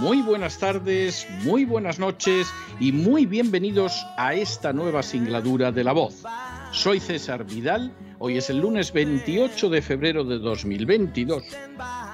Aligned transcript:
muy 0.00 0.22
buenas 0.22 0.58
tardes, 0.58 1.26
muy 1.44 1.66
buenas 1.66 1.98
noches 1.98 2.50
y 2.80 2.90
muy 2.90 3.26
bienvenidos 3.26 4.06
a 4.16 4.32
esta 4.32 4.72
nueva 4.72 5.02
singladura 5.02 5.72
de 5.72 5.84
La 5.84 5.92
Voz. 5.92 6.24
Soy 6.72 7.00
César 7.00 7.44
Vidal, 7.44 7.92
hoy 8.18 8.38
es 8.38 8.48
el 8.48 8.60
lunes 8.60 8.94
28 8.94 9.68
de 9.68 9.82
febrero 9.82 10.24
de 10.24 10.38
2022 10.38 11.42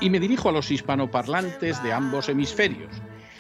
y 0.01 0.11
me 0.11 0.19
dirijo 0.19 0.49
a 0.49 0.53
los 0.53 0.69
hispanoparlantes 0.69 1.81
de 1.85 1.93
ambos 1.93 2.29
hemisferios, 2.29 2.91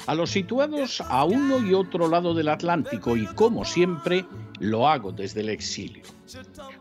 a 0.07 0.15
los 0.15 0.31
situados 0.31 1.01
a 1.01 1.25
uno 1.25 1.59
y 1.59 1.75
otro 1.75 2.07
lado 2.07 2.33
del 2.33 2.49
Atlántico 2.49 3.17
y 3.17 3.27
como 3.27 3.65
siempre 3.65 4.25
lo 4.61 4.89
hago 4.89 5.11
desde 5.11 5.41
el 5.41 5.49
exilio. 5.49 6.05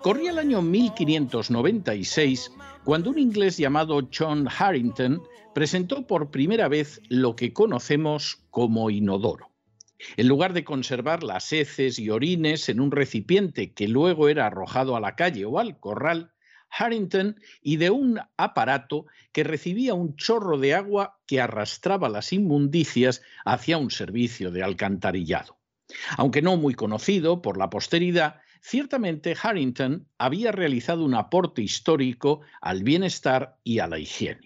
Corría 0.02 0.30
el 0.30 0.38
año 0.38 0.62
1596 0.62 2.52
cuando 2.84 3.10
un 3.10 3.18
inglés 3.18 3.58
llamado 3.58 4.08
John 4.16 4.48
Harrington 4.56 5.24
presentó 5.56 6.06
por 6.06 6.32
primera 6.32 6.68
vez 6.68 7.02
lo 7.08 7.38
que 7.38 7.54
conocemos 7.54 8.44
como 8.50 8.90
inodoro. 8.90 9.54
En 10.18 10.28
lugar 10.28 10.52
de 10.52 10.66
conservar 10.66 11.24
las 11.24 11.54
heces 11.54 11.98
y 11.98 12.10
orines 12.10 12.68
en 12.68 12.82
un 12.82 12.92
recipiente 12.92 13.72
que 13.72 13.88
luego 13.88 14.28
era 14.28 14.48
arrojado 14.48 14.98
a 14.98 15.00
la 15.00 15.16
calle 15.16 15.46
o 15.46 15.58
al 15.58 15.80
corral, 15.80 16.34
Harrington 16.70 17.40
ideó 17.62 17.94
un 17.94 18.20
aparato 18.36 19.06
que 19.32 19.46
recibía 19.46 19.94
un 19.94 20.18
chorro 20.18 20.58
de 20.58 20.74
agua 20.74 21.22
que 21.26 21.40
arrastraba 21.40 22.10
las 22.10 22.34
inmundicias 22.34 23.22
hacia 23.46 23.78
un 23.78 23.92
servicio 23.92 24.52
de 24.52 24.62
alcantarillado. 24.62 25.58
Aunque 26.18 26.42
no 26.42 26.58
muy 26.58 26.74
conocido 26.74 27.42
por 27.42 27.58
la 27.58 27.70
posteridad, 27.70 28.42
ciertamente 28.60 29.38
Harrington 29.42 30.10
había 30.18 30.52
realizado 30.52 31.06
un 31.06 31.16
aporte 31.16 31.62
histórico 31.62 32.42
al 32.60 32.84
bienestar 32.84 33.58
y 33.64 33.80
a 33.80 33.88
la 33.88 34.00
higiene. 34.00 34.45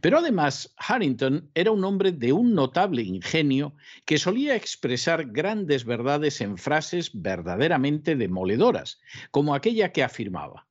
Pero 0.00 0.18
además, 0.18 0.74
Harrington 0.76 1.50
era 1.54 1.70
un 1.70 1.84
hombre 1.84 2.12
de 2.12 2.32
un 2.32 2.54
notable 2.54 3.02
ingenio 3.02 3.74
que 4.04 4.18
solía 4.18 4.54
expresar 4.54 5.26
grandes 5.26 5.84
verdades 5.84 6.40
en 6.40 6.58
frases 6.58 7.10
verdaderamente 7.14 8.16
demoledoras, 8.16 9.00
como 9.30 9.54
aquella 9.54 9.92
que 9.92 10.02
afirmaba, 10.02 10.68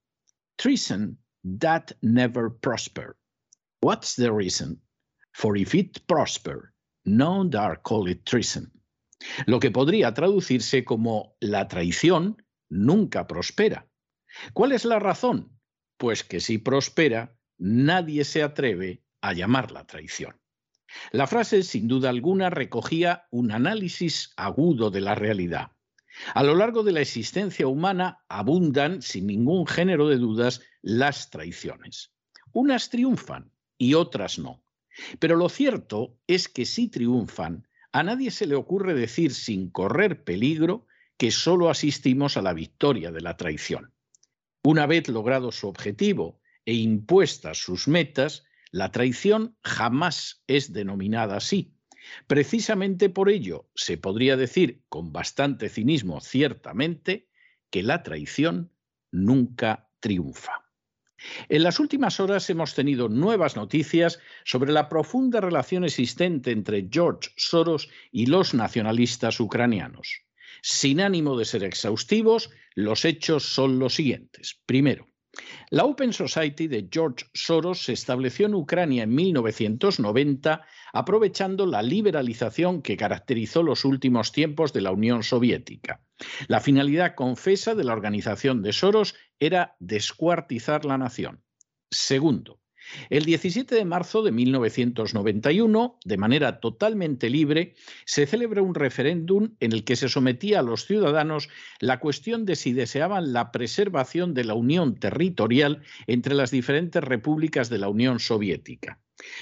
Treason 0.58 1.18
that 1.60 1.92
never 2.02 2.50
prosper. 2.50 3.16
What's 3.82 4.16
the 4.16 4.32
reason? 4.32 4.82
For 5.34 5.58
if 5.58 5.74
it 5.74 6.06
prosper, 6.06 6.74
no 7.06 7.46
dare 7.46 7.80
call 7.82 8.10
it 8.10 8.26
treason. 8.26 8.72
Lo 9.48 9.60
que 9.60 9.72
podría 9.72 10.14
traducirse 10.14 10.84
como 10.84 11.36
la 11.40 11.68
traición 11.68 12.44
nunca 12.70 13.26
prospera. 13.28 13.88
¿Cuál 14.54 14.74
es 14.74 14.86
la 14.86 15.00
razón? 15.00 15.58
Pues 15.98 16.24
que 16.24 16.40
si 16.40 16.58
prospera, 16.58 17.36
nadie 17.60 18.24
se 18.24 18.42
atreve 18.42 19.04
a 19.22 19.34
llamarla 19.34 19.86
traición. 19.86 20.40
La 21.12 21.28
frase, 21.28 21.62
sin 21.62 21.88
duda 21.88 22.10
alguna, 22.10 22.50
recogía 22.50 23.28
un 23.30 23.52
análisis 23.52 24.34
agudo 24.38 24.90
de 24.90 25.02
la 25.02 25.14
realidad. 25.14 25.72
A 26.34 26.44
lo 26.44 26.56
largo 26.56 26.84
de 26.84 26.92
la 26.92 27.02
existencia 27.02 27.68
humana 27.68 28.24
abundan, 28.28 29.02
sin 29.02 29.28
ningún 29.28 29.68
género 29.68 30.08
de 30.08 30.18
dudas, 30.18 30.62
las 30.82 31.30
traiciones. 31.30 32.12
Unas 32.52 32.90
triunfan 32.90 33.52
y 33.78 33.94
otras 33.94 34.40
no. 34.40 34.64
Pero 35.20 35.36
lo 35.36 35.50
cierto 35.50 36.18
es 36.28 36.50
que 36.50 36.66
si 36.66 36.90
triunfan, 36.90 37.68
a 37.92 38.04
nadie 38.04 38.32
se 38.32 38.48
le 38.48 38.56
ocurre 38.56 38.94
decir 38.94 39.34
sin 39.34 39.70
correr 39.70 40.24
peligro 40.24 40.88
que 41.18 41.32
solo 41.32 41.70
asistimos 41.70 42.38
a 42.38 42.42
la 42.42 42.54
victoria 42.54 43.12
de 43.12 43.22
la 43.22 43.38
traición. 43.38 43.94
Una 44.64 44.88
vez 44.88 45.08
logrado 45.08 45.52
su 45.52 45.68
objetivo 45.68 46.39
e 46.70 46.74
impuestas 46.76 47.58
sus 47.58 47.88
metas, 47.88 48.46
la 48.70 48.92
traición 48.92 49.58
jamás 49.64 50.44
es 50.46 50.72
denominada 50.72 51.38
así. 51.38 51.74
Precisamente 52.28 53.10
por 53.10 53.32
ello 53.32 53.72
se 53.74 53.98
podría 53.98 54.38
decir 54.38 54.84
con 54.88 55.12
bastante 55.12 55.70
cinismo 55.70 56.22
ciertamente 56.22 57.28
que 57.72 57.82
la 57.82 58.04
traición 58.04 58.72
nunca 59.10 59.90
triunfa. 60.00 60.64
En 61.50 61.64
las 61.64 61.80
últimas 61.80 62.20
horas 62.20 62.48
hemos 62.52 62.76
tenido 62.76 63.10
nuevas 63.10 63.56
noticias 63.56 64.20
sobre 64.46 64.72
la 64.72 64.90
profunda 64.90 65.42
relación 65.42 65.84
existente 65.84 66.52
entre 66.52 66.88
George 66.92 67.32
Soros 67.36 67.90
y 68.12 68.28
los 68.28 68.54
nacionalistas 68.54 69.40
ucranianos. 69.40 70.22
Sin 70.62 71.02
ánimo 71.02 71.36
de 71.36 71.46
ser 71.46 71.64
exhaustivos, 71.64 72.52
los 72.76 73.06
hechos 73.06 73.44
son 73.44 73.80
los 73.80 73.96
siguientes. 73.96 74.62
Primero, 74.68 75.09
la 75.70 75.86
Open 75.86 76.14
Society 76.14 76.68
de 76.68 76.90
George 76.92 77.26
Soros 77.34 77.84
se 77.84 77.94
estableció 77.94 78.48
en 78.48 78.56
Ucrania 78.56 79.04
en 79.04 79.14
1990 79.14 80.66
aprovechando 80.92 81.66
la 81.68 81.84
liberalización 81.84 82.82
que 82.82 82.98
caracterizó 82.98 83.62
los 83.62 83.86
últimos 83.86 84.32
tiempos 84.32 84.74
de 84.74 84.82
la 84.82 84.92
Unión 84.92 85.22
Soviética. 85.22 86.02
La 86.48 86.60
finalidad 86.60 87.14
confesa 87.16 87.76
de 87.76 87.84
la 87.84 87.94
organización 87.94 88.64
de 88.64 88.74
Soros 88.74 89.16
era 89.40 89.76
descuartizar 89.80 90.86
la 90.86 90.98
nación. 90.98 91.44
Segundo, 91.92 92.59
el 93.10 93.26
17 93.26 93.76
de 93.76 93.86
marzo 93.86 94.24
de 94.24 94.32
1991, 94.32 95.98
de 96.04 96.18
manera 96.18 96.60
totalmente 96.60 97.30
libre, 97.30 97.76
se 98.06 98.26
celebra 98.26 98.62
un 98.62 98.76
referéndum 98.76 99.56
en 99.60 99.72
el 99.74 99.84
que 99.84 99.96
se 99.96 100.10
sometía 100.10 100.60
a 100.60 100.64
los 100.64 100.86
ciudadanos 100.86 101.50
la 101.80 102.00
cuestión 102.00 102.46
de 102.46 102.56
si 102.56 102.74
deseaban 102.74 103.34
la 103.34 103.52
preservación 103.52 104.34
de 104.34 104.44
la 104.44 104.54
unión 104.54 104.96
territorial 104.96 105.82
entre 106.08 106.36
las 106.36 106.52
diferentes 106.52 107.04
repúblicas 107.04 107.70
de 107.70 107.78
la 107.78 107.90
Unión 107.90 108.20
Soviética. 108.20 109.00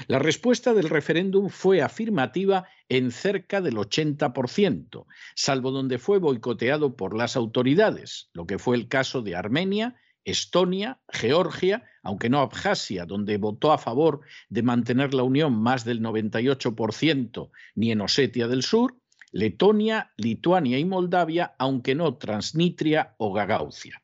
La 0.07 0.19
respuesta 0.19 0.73
del 0.73 0.89
referéndum 0.89 1.49
fue 1.49 1.81
afirmativa 1.81 2.65
en 2.89 3.11
cerca 3.11 3.61
del 3.61 3.75
80%, 3.75 5.05
salvo 5.35 5.71
donde 5.71 5.99
fue 5.99 6.17
boicoteado 6.17 6.95
por 6.95 7.15
las 7.15 7.35
autoridades, 7.35 8.29
lo 8.33 8.47
que 8.47 8.57
fue 8.57 8.75
el 8.75 8.87
caso 8.87 9.21
de 9.21 9.35
Armenia, 9.35 9.95
Estonia, 10.27 10.99
Georgia, 11.07 11.85
aunque 12.03 12.29
no 12.29 12.41
Abjasia, 12.41 13.05
donde 13.05 13.37
votó 13.37 13.71
a 13.71 13.77
favor 13.77 14.19
de 14.49 14.61
mantener 14.61 15.13
la 15.13 15.23
unión 15.23 15.53
más 15.53 15.85
del 15.85 16.01
98%, 16.01 17.49
ni 17.75 17.91
en 17.91 18.01
Osetia 18.01 18.49
del 18.49 18.61
Sur, 18.61 18.97
Letonia, 19.31 20.11
Lituania 20.17 20.79
y 20.79 20.85
Moldavia, 20.85 21.55
aunque 21.57 21.95
no 21.95 22.15
Transnistria 22.15 23.15
o 23.17 23.31
Gagaucia. 23.31 24.03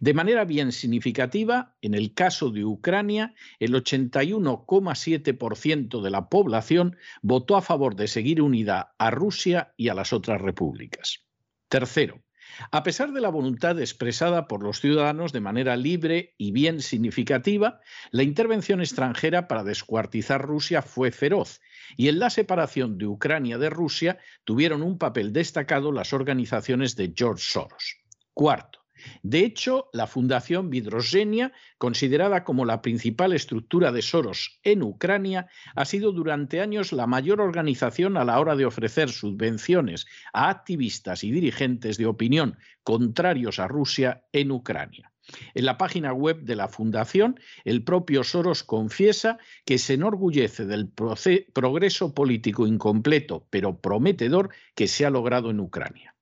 De 0.00 0.14
manera 0.14 0.46
bien 0.46 0.72
significativa, 0.72 1.76
en 1.82 1.92
el 1.92 2.14
caso 2.14 2.48
de 2.48 2.64
Ucrania, 2.64 3.34
el 3.58 3.74
81,7% 3.74 6.00
de 6.00 6.10
la 6.10 6.30
población 6.30 6.96
votó 7.20 7.56
a 7.56 7.62
favor 7.62 7.94
de 7.94 8.08
seguir 8.08 8.40
unida 8.40 8.94
a 8.96 9.10
Rusia 9.10 9.74
y 9.76 9.88
a 9.88 9.94
las 9.94 10.14
otras 10.14 10.40
repúblicas. 10.40 11.26
Tercero, 11.68 12.22
a 12.70 12.82
pesar 12.82 13.12
de 13.12 13.20
la 13.20 13.28
voluntad 13.28 13.80
expresada 13.80 14.48
por 14.48 14.62
los 14.62 14.80
ciudadanos 14.80 15.32
de 15.32 15.40
manera 15.40 15.76
libre 15.76 16.34
y 16.38 16.52
bien 16.52 16.80
significativa, 16.80 17.80
la 18.10 18.22
intervención 18.22 18.80
extranjera 18.80 19.48
para 19.48 19.64
descuartizar 19.64 20.42
Rusia 20.42 20.82
fue 20.82 21.10
feroz 21.10 21.60
y 21.96 22.08
en 22.08 22.18
la 22.18 22.30
separación 22.30 22.98
de 22.98 23.06
Ucrania 23.06 23.58
de 23.58 23.70
Rusia 23.70 24.18
tuvieron 24.44 24.82
un 24.82 24.98
papel 24.98 25.32
destacado 25.32 25.92
las 25.92 26.12
organizaciones 26.12 26.96
de 26.96 27.12
George 27.16 27.44
Soros. 27.44 27.96
Cuarto, 28.34 28.80
De 29.22 29.40
hecho, 29.40 29.88
la 29.92 30.06
Fundación 30.06 30.70
Vidrosgenia, 30.70 31.52
considerada 31.78 32.44
como 32.44 32.64
la 32.64 32.82
principal 32.82 33.32
estructura 33.32 33.92
de 33.92 34.02
Soros 34.02 34.60
en 34.62 34.82
Ucrania, 34.82 35.48
ha 35.74 35.84
sido 35.84 36.12
durante 36.12 36.60
años 36.60 36.92
la 36.92 37.06
mayor 37.06 37.40
organización 37.40 38.16
a 38.16 38.24
la 38.24 38.38
hora 38.40 38.56
de 38.56 38.66
ofrecer 38.66 39.10
subvenciones 39.10 40.06
a 40.32 40.48
activistas 40.48 41.24
y 41.24 41.30
dirigentes 41.30 41.98
de 41.98 42.06
opinión 42.06 42.58
contrarios 42.82 43.58
a 43.58 43.68
Rusia 43.68 44.24
en 44.32 44.50
Ucrania. 44.50 45.12
En 45.54 45.66
la 45.66 45.76
página 45.76 46.12
web 46.12 46.40
de 46.42 46.56
la 46.56 46.68
Fundación, 46.68 47.38
el 47.64 47.84
propio 47.84 48.24
Soros 48.24 48.62
confiesa 48.62 49.38
que 49.66 49.76
se 49.78 49.94
enorgullece 49.94 50.64
del 50.64 50.88
progreso 50.88 52.14
político 52.14 52.66
incompleto, 52.66 53.46
pero 53.50 53.78
prometedor, 53.78 54.50
que 54.74 54.86
se 54.86 55.04
ha 55.04 55.10
logrado 55.10 55.50
en 55.50 55.60
Ucrania. 55.60 56.14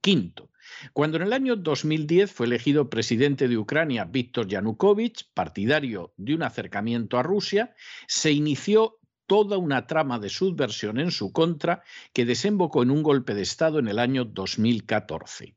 Quinto, 0.00 0.50
cuando 0.92 1.16
en 1.16 1.24
el 1.24 1.32
año 1.32 1.56
2010 1.56 2.32
fue 2.32 2.46
elegido 2.46 2.90
presidente 2.90 3.48
de 3.48 3.58
Ucrania 3.58 4.04
Víctor 4.04 4.48
Yanukovych, 4.48 5.24
partidario 5.34 6.12
de 6.16 6.34
un 6.34 6.42
acercamiento 6.42 7.18
a 7.18 7.22
Rusia, 7.22 7.74
se 8.06 8.32
inició 8.32 8.98
toda 9.26 9.58
una 9.58 9.86
trama 9.86 10.18
de 10.18 10.28
subversión 10.28 10.98
en 10.98 11.10
su 11.10 11.32
contra 11.32 11.82
que 12.12 12.24
desembocó 12.24 12.82
en 12.82 12.90
un 12.90 13.02
golpe 13.02 13.34
de 13.34 13.42
Estado 13.42 13.78
en 13.78 13.88
el 13.88 13.98
año 13.98 14.24
2014. 14.24 15.56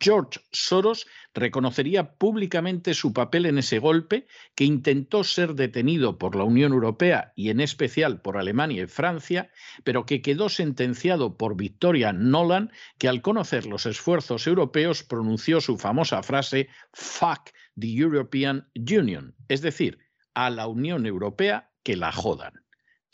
George 0.00 0.40
Soros 0.52 1.06
reconocería 1.34 2.14
públicamente 2.16 2.94
su 2.94 3.12
papel 3.12 3.46
en 3.46 3.58
ese 3.58 3.78
golpe, 3.78 4.26
que 4.54 4.64
intentó 4.64 5.24
ser 5.24 5.54
detenido 5.54 6.18
por 6.18 6.36
la 6.36 6.44
Unión 6.44 6.72
Europea 6.72 7.32
y 7.36 7.50
en 7.50 7.60
especial 7.60 8.20
por 8.20 8.36
Alemania 8.36 8.82
y 8.82 8.86
Francia, 8.86 9.50
pero 9.82 10.06
que 10.06 10.22
quedó 10.22 10.48
sentenciado 10.48 11.36
por 11.36 11.56
Victoria 11.56 12.12
Nolan, 12.12 12.70
que 12.98 13.08
al 13.08 13.22
conocer 13.22 13.66
los 13.66 13.86
esfuerzos 13.86 14.46
europeos 14.46 15.02
pronunció 15.02 15.60
su 15.60 15.78
famosa 15.78 16.22
frase 16.22 16.68
Fuck 16.92 17.50
the 17.78 17.92
European 17.94 18.68
Union, 18.74 19.34
es 19.48 19.62
decir, 19.62 19.98
a 20.34 20.50
la 20.50 20.66
Unión 20.66 21.06
Europea 21.06 21.70
que 21.82 21.96
la 21.96 22.12
jodan. 22.12 22.63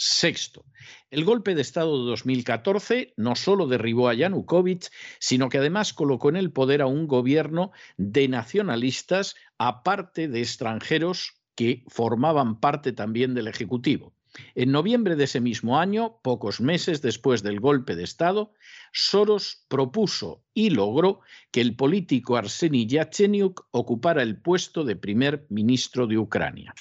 Sexto, 0.02 0.64
el 1.10 1.26
golpe 1.26 1.54
de 1.54 1.60
Estado 1.60 2.02
de 2.02 2.08
2014 2.08 3.12
no 3.18 3.36
solo 3.36 3.66
derribó 3.66 4.08
a 4.08 4.14
Yanukovych, 4.14 4.88
sino 5.18 5.50
que 5.50 5.58
además 5.58 5.92
colocó 5.92 6.30
en 6.30 6.36
el 6.36 6.52
poder 6.52 6.80
a 6.80 6.86
un 6.86 7.06
gobierno 7.06 7.72
de 7.98 8.26
nacionalistas, 8.26 9.34
aparte 9.58 10.26
de 10.26 10.40
extranjeros 10.40 11.34
que 11.54 11.84
formaban 11.88 12.60
parte 12.60 12.92
también 12.92 13.34
del 13.34 13.46
Ejecutivo. 13.46 14.14
En 14.54 14.72
noviembre 14.72 15.16
de 15.16 15.24
ese 15.24 15.42
mismo 15.42 15.78
año, 15.78 16.18
pocos 16.22 16.62
meses 16.62 17.02
después 17.02 17.42
del 17.42 17.60
golpe 17.60 17.94
de 17.94 18.04
Estado, 18.04 18.54
Soros 18.94 19.66
propuso 19.68 20.46
y 20.54 20.70
logró 20.70 21.20
que 21.50 21.60
el 21.60 21.76
político 21.76 22.38
Arseny 22.38 22.86
Yatsenyuk 22.86 23.66
ocupara 23.70 24.22
el 24.22 24.40
puesto 24.40 24.82
de 24.82 24.96
primer 24.96 25.44
ministro 25.50 26.06
de 26.06 26.16
Ucrania. 26.16 26.74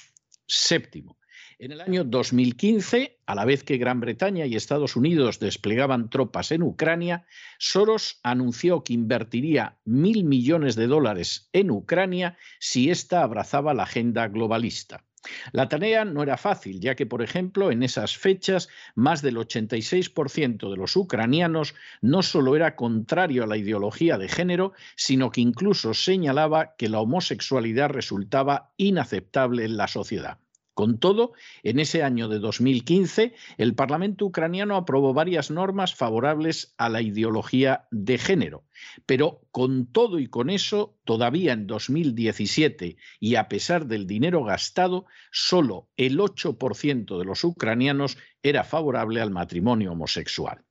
Séptimo, 0.46 1.19
en 1.60 1.72
el 1.72 1.82
año 1.82 2.04
2015, 2.04 3.18
a 3.26 3.34
la 3.34 3.44
vez 3.44 3.64
que 3.64 3.76
Gran 3.76 4.00
Bretaña 4.00 4.46
y 4.46 4.56
Estados 4.56 4.96
Unidos 4.96 5.40
desplegaban 5.40 6.08
tropas 6.08 6.52
en 6.52 6.62
Ucrania, 6.62 7.26
Soros 7.58 8.18
anunció 8.22 8.82
que 8.82 8.94
invertiría 8.94 9.76
mil 9.84 10.24
millones 10.24 10.74
de 10.74 10.86
dólares 10.86 11.50
en 11.52 11.70
Ucrania 11.70 12.38
si 12.60 12.90
ésta 12.90 13.22
abrazaba 13.22 13.74
la 13.74 13.82
agenda 13.82 14.26
globalista. 14.28 15.04
La 15.52 15.68
tarea 15.68 16.06
no 16.06 16.22
era 16.22 16.38
fácil, 16.38 16.80
ya 16.80 16.94
que, 16.94 17.04
por 17.04 17.20
ejemplo, 17.20 17.70
en 17.70 17.82
esas 17.82 18.16
fechas, 18.16 18.70
más 18.94 19.20
del 19.20 19.36
86% 19.36 20.70
de 20.70 20.76
los 20.78 20.96
ucranianos 20.96 21.74
no 22.00 22.22
solo 22.22 22.56
era 22.56 22.74
contrario 22.74 23.44
a 23.44 23.46
la 23.46 23.58
ideología 23.58 24.16
de 24.16 24.30
género, 24.30 24.72
sino 24.96 25.30
que 25.30 25.42
incluso 25.42 25.92
señalaba 25.92 26.74
que 26.78 26.88
la 26.88 27.00
homosexualidad 27.00 27.90
resultaba 27.90 28.72
inaceptable 28.78 29.66
en 29.66 29.76
la 29.76 29.88
sociedad. 29.88 30.38
Con 30.74 30.98
todo, 30.98 31.32
en 31.62 31.80
ese 31.80 32.02
año 32.02 32.28
de 32.28 32.38
2015, 32.38 33.34
el 33.58 33.74
Parlamento 33.74 34.26
ucraniano 34.26 34.76
aprobó 34.76 35.12
varias 35.12 35.50
normas 35.50 35.94
favorables 35.94 36.74
a 36.78 36.88
la 36.88 37.02
ideología 37.02 37.88
de 37.90 38.18
género. 38.18 38.64
Pero 39.04 39.42
con 39.50 39.86
todo 39.86 40.18
y 40.18 40.28
con 40.28 40.48
eso, 40.48 40.96
todavía 41.04 41.52
en 41.52 41.66
2017, 41.66 42.96
y 43.18 43.34
a 43.34 43.48
pesar 43.48 43.86
del 43.86 44.06
dinero 44.06 44.44
gastado, 44.44 45.06
solo 45.32 45.90
el 45.96 46.18
8% 46.18 47.18
de 47.18 47.24
los 47.24 47.44
ucranianos 47.44 48.16
era 48.42 48.64
favorable 48.64 49.20
al 49.20 49.30
matrimonio 49.30 49.92
homosexual. 49.92 50.64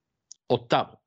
Octavo, 0.48 0.99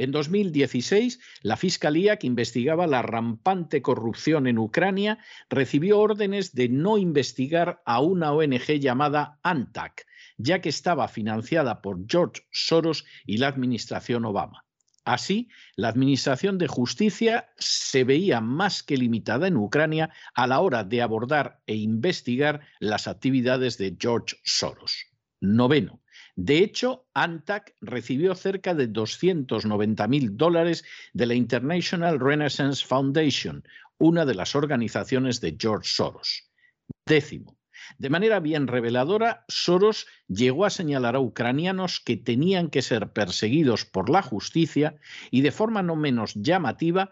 en 0.00 0.12
2016, 0.12 1.20
la 1.42 1.58
Fiscalía, 1.58 2.16
que 2.16 2.26
investigaba 2.26 2.86
la 2.86 3.02
rampante 3.02 3.82
corrupción 3.82 4.46
en 4.46 4.56
Ucrania, 4.56 5.18
recibió 5.50 5.98
órdenes 5.98 6.54
de 6.54 6.70
no 6.70 6.96
investigar 6.96 7.82
a 7.84 8.00
una 8.00 8.32
ONG 8.32 8.80
llamada 8.80 9.38
ANTAC, 9.42 10.06
ya 10.38 10.62
que 10.62 10.70
estaba 10.70 11.06
financiada 11.06 11.82
por 11.82 11.98
George 12.08 12.40
Soros 12.50 13.04
y 13.26 13.36
la 13.36 13.48
administración 13.48 14.24
Obama. 14.24 14.64
Así, 15.04 15.50
la 15.76 15.88
Administración 15.88 16.56
de 16.56 16.66
Justicia 16.66 17.50
se 17.58 18.04
veía 18.04 18.40
más 18.40 18.82
que 18.82 18.96
limitada 18.96 19.48
en 19.48 19.58
Ucrania 19.58 20.08
a 20.34 20.46
la 20.46 20.60
hora 20.60 20.82
de 20.82 21.02
abordar 21.02 21.60
e 21.66 21.74
investigar 21.74 22.60
las 22.78 23.06
actividades 23.06 23.76
de 23.76 23.94
George 24.00 24.36
Soros. 24.44 25.10
Noveno, 25.42 26.00
de 26.36 26.58
hecho, 26.58 27.06
ANTAC 27.14 27.74
recibió 27.80 28.34
cerca 28.34 28.74
de 28.74 28.86
290 28.86 30.08
mil 30.08 30.36
dólares 30.36 30.84
de 31.12 31.26
la 31.26 31.34
International 31.34 32.20
Renaissance 32.20 32.84
Foundation, 32.86 33.64
una 33.98 34.24
de 34.24 34.34
las 34.34 34.54
organizaciones 34.54 35.40
de 35.40 35.56
George 35.58 35.88
Soros. 35.88 36.50
Décimo. 37.06 37.58
De 37.98 38.10
manera 38.10 38.40
bien 38.40 38.66
reveladora, 38.66 39.44
Soros 39.48 40.06
llegó 40.28 40.64
a 40.64 40.70
señalar 40.70 41.16
a 41.16 41.20
ucranianos 41.20 42.00
que 42.00 42.16
tenían 42.16 42.68
que 42.68 42.82
ser 42.82 43.12
perseguidos 43.12 43.84
por 43.84 44.10
la 44.10 44.22
justicia 44.22 44.96
y 45.30 45.40
de 45.40 45.50
forma 45.50 45.82
no 45.82 45.96
menos 45.96 46.34
llamativa 46.34 47.10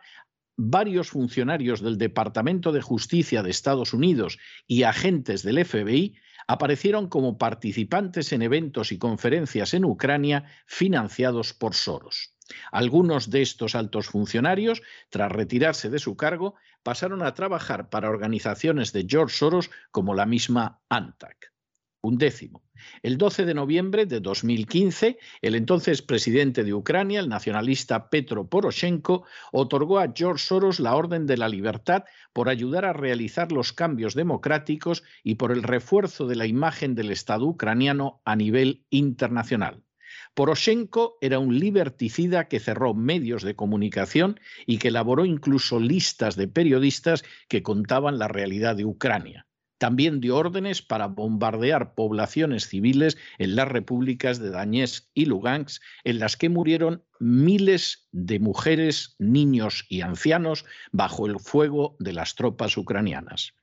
varios 0.57 1.11
funcionarios 1.11 1.81
del 1.81 1.99
Departamento 1.99 2.73
de 2.73 2.83
Justicia 2.83 3.43
de 3.43 3.51
Estados 3.51 3.93
Unidos 3.93 4.39
y 4.67 4.83
agentes 4.83 5.43
del 5.43 5.65
FBI 5.65 6.17
aparecieron 6.49 7.09
como 7.09 7.39
participantes 7.39 8.33
en 8.33 8.43
eventos 8.43 8.91
y 8.91 8.99
conferencias 8.99 9.75
en 9.75 9.85
Ucrania 9.85 10.45
financiados 10.67 11.53
por 11.53 11.75
Soros. 11.75 12.35
Algunos 12.73 13.31
de 13.31 13.43
estos 13.43 13.75
altos 13.75 14.07
funcionarios, 14.07 14.83
tras 15.11 15.31
retirarse 15.31 15.91
de 15.91 15.99
su 15.99 16.17
cargo, 16.17 16.55
pasaron 16.83 17.23
a 17.23 17.35
trabajar 17.35 17.91
para 17.91 18.09
organizaciones 18.09 18.93
de 18.93 19.07
George 19.07 19.37
Soros 19.37 19.71
como 19.91 20.15
la 20.15 20.25
misma 20.25 20.81
ANTAC. 20.89 21.53
Un 22.01 22.17
décimo. 22.17 22.63
El 23.03 23.19
12 23.19 23.45
de 23.45 23.55
noviembre 23.55 24.07
de 24.07 24.21
2015, 24.21 25.19
el 25.43 25.55
entonces 25.57 26.01
presidente 26.01 26.63
de 26.63 26.73
Ucrania, 26.73 27.19
el 27.19 27.29
nacionalista 27.29 28.09
Petro 28.09 28.49
Poroshenko, 28.49 29.25
otorgó 29.51 29.99
a 29.99 30.13
George 30.15 30.45
Soros 30.45 30.79
la 30.79 30.95
Orden 30.95 31.27
de 31.27 31.37
la 31.37 31.49
Libertad 31.49 32.05
por 32.33 32.49
ayudar 32.49 32.85
a 32.85 32.93
realizar 32.93 33.51
los 33.51 33.73
cambios 33.73 34.15
democráticos 34.15 35.03
y 35.25 35.35
por 35.35 35.51
el 35.51 35.65
refuerzo 35.65 36.29
de 36.29 36.37
la 36.37 36.47
imagen 36.47 36.95
del 36.95 37.11
Estado 37.11 37.47
ucraniano 37.47 38.23
a 38.25 38.37
nivel 38.37 38.85
internacional. 38.91 39.83
Poroshenko 40.35 41.19
era 41.21 41.41
un 41.41 41.59
liberticida 41.59 42.47
que 42.47 42.61
cerró 42.61 42.95
medios 42.95 43.43
de 43.43 43.57
comunicación 43.57 44.39
y 44.67 44.79
que 44.79 44.89
elaboró 44.89 45.25
incluso 45.25 45.81
listas 45.81 46.37
de 46.37 46.47
periodistas 46.47 47.25
que 47.49 47.65
contaban 47.65 48.21
la 48.21 48.29
realidad 48.29 48.77
de 48.77 48.85
Ucrania. 48.85 49.48
También 49.79 50.21
dio 50.21 50.37
órdenes 50.37 50.83
para 50.83 51.07
bombardear 51.07 51.95
poblaciones 51.95 52.69
civiles 52.69 53.17
en 53.39 53.55
las 53.55 53.69
repúblicas 53.69 54.41
de 54.41 54.51
Donetsk 54.51 55.07
y 55.15 55.27
Lugansk, 55.27 55.83
en 56.05 56.19
las 56.19 56.37
que 56.37 56.49
murieron 56.49 57.05
miles 57.21 58.09
de 58.11 58.41
mujeres, 58.41 59.15
niños 59.19 59.87
y 59.89 60.01
ancianos 60.01 60.65
bajo 60.91 61.27
el 61.27 61.39
fuego 61.39 61.97
de 62.01 62.13
las 62.13 62.35
tropas 62.35 62.77
ucranianas. 62.77 63.55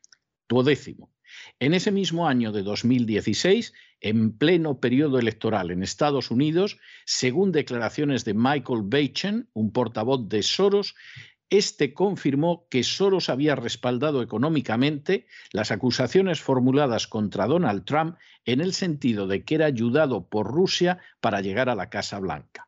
Duodécimo. 0.48 1.12
En 1.60 1.74
ese 1.74 1.92
mismo 1.92 2.28
año 2.28 2.52
de 2.52 2.64
2016, 2.64 3.74
en 4.00 4.38
pleno 4.38 4.80
periodo 4.80 5.20
electoral 5.20 5.72
en 5.72 5.84
Estados 5.84 6.32
Unidos, 6.32 6.78
según 7.06 7.52
declaraciones 7.52 8.24
de 8.24 8.34
Michael 8.34 8.84
Bachen, 8.84 9.50
un 9.54 9.72
portavoz 9.72 10.30
de 10.30 10.44
Soros, 10.44 10.96
este 11.50 11.94
confirmó 11.94 12.68
que 12.70 12.84
Soros 12.84 13.30
había 13.30 13.56
respaldado 13.56 14.22
económicamente 14.22 15.28
las 15.52 15.72
acusaciones 15.72 16.42
formuladas 16.42 17.08
contra 17.08 17.48
Donald 17.48 17.86
Trump 17.86 18.18
en 18.46 18.62
el 18.62 18.74
sentido 18.74 19.28
de 19.28 19.44
que 19.44 19.56
era 19.56 19.66
ayudado 19.66 20.28
por 20.28 20.48
Rusia 20.48 21.00
para 21.22 21.42
llegar 21.42 21.70
a 21.70 21.76
la 21.76 21.90
Casa 21.90 22.20
Blanca. 22.20 22.68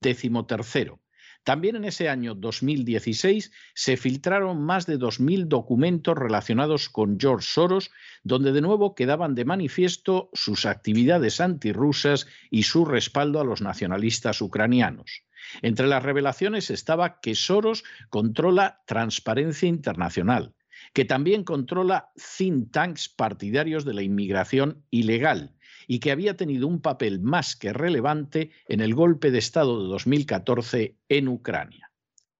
Décimo 0.00 0.46
tercero. 0.46 1.01
También 1.44 1.74
en 1.74 1.84
ese 1.84 2.08
año 2.08 2.34
2016 2.34 3.50
se 3.74 3.96
filtraron 3.96 4.62
más 4.62 4.86
de 4.86 4.98
2.000 4.98 5.46
documentos 5.48 6.16
relacionados 6.16 6.88
con 6.88 7.18
George 7.18 7.46
Soros, 7.48 7.90
donde 8.22 8.52
de 8.52 8.60
nuevo 8.60 8.94
quedaban 8.94 9.34
de 9.34 9.44
manifiesto 9.44 10.30
sus 10.34 10.66
actividades 10.66 11.40
antirrusas 11.40 12.28
y 12.50 12.62
su 12.62 12.84
respaldo 12.84 13.40
a 13.40 13.44
los 13.44 13.60
nacionalistas 13.60 14.40
ucranianos. 14.40 15.24
Entre 15.62 15.88
las 15.88 16.04
revelaciones 16.04 16.70
estaba 16.70 17.18
que 17.20 17.34
Soros 17.34 17.82
controla 18.08 18.80
Transparencia 18.86 19.68
Internacional, 19.68 20.54
que 20.92 21.04
también 21.04 21.42
controla 21.42 22.12
think 22.38 22.70
tanks 22.70 23.08
partidarios 23.08 23.84
de 23.84 23.94
la 23.94 24.02
inmigración 24.02 24.84
ilegal 24.90 25.56
y 25.92 25.98
que 25.98 26.10
había 26.10 26.38
tenido 26.38 26.68
un 26.68 26.80
papel 26.80 27.20
más 27.20 27.54
que 27.54 27.70
relevante 27.74 28.50
en 28.66 28.80
el 28.80 28.94
golpe 28.94 29.30
de 29.30 29.36
Estado 29.36 29.82
de 29.82 29.90
2014 29.90 30.96
en 31.06 31.28
Ucrania. 31.28 31.92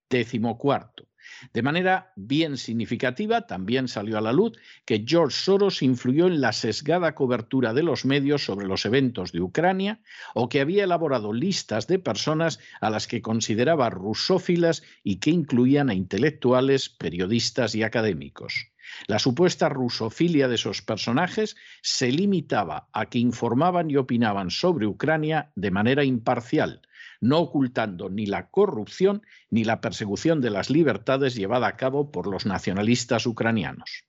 Décimo 0.09 0.57
cuarto. 0.57 1.11
De 1.53 1.61
manera 1.61 2.15
bien 2.17 2.57
significativa, 2.57 3.47
también 3.47 3.89
salió 3.89 4.17
a 4.17 4.23
la 4.23 4.33
luz 4.33 4.57
que 4.87 5.05
George 5.07 5.37
Soros 5.37 5.83
influyó 5.83 6.29
en 6.29 6.41
la 6.41 6.55
sesgada 6.55 7.15
cobertura 7.15 7.75
de 7.75 7.83
los 7.83 8.07
medios 8.07 8.43
sobre 8.43 8.67
los 8.67 8.87
eventos 8.87 9.33
de 9.33 9.43
Ucrania 9.43 10.01
o 10.35 10.49
que 10.49 10.63
había 10.63 10.85
elaborado 10.85 11.35
listas 11.35 11.87
de 11.87 11.99
personas 11.99 12.59
a 12.81 12.89
las 12.89 13.07
que 13.07 13.21
consideraba 13.21 13.91
rusófilas 13.91 14.83
y 15.05 15.17
que 15.17 15.29
incluían 15.29 15.91
a 15.91 15.95
intelectuales, 15.95 16.89
periodistas 16.89 17.75
y 17.75 17.83
académicos. 17.83 18.72
La 19.07 19.19
supuesta 19.19 19.69
rusofilia 19.69 20.49
de 20.49 20.57
esos 20.57 20.83
personajes 20.83 21.57
se 21.83 22.11
limitaba 22.11 22.89
a 22.93 23.07
que 23.07 23.19
informaban 23.19 23.91
y 23.91 23.97
opinaban 23.97 24.51
sobre 24.51 24.87
Ucrania 24.87 25.53
de 25.55 25.71
manera 25.71 26.05
imparcial, 26.05 26.83
no 27.21 27.39
ocultando 27.39 28.09
ni 28.09 28.27
la 28.27 28.51
corrupción 28.51 29.23
ni 29.51 29.65
la 29.65 29.81
persecución 29.81 30.41
de 30.41 30.51
las 30.51 30.71
libertades 30.71 31.35
llevada 31.35 31.67
a 31.69 31.77
cabo 31.77 32.11
por 32.11 32.27
los 32.27 32.47
nacionalistas 32.47 33.27
ucranianos. 33.27 34.05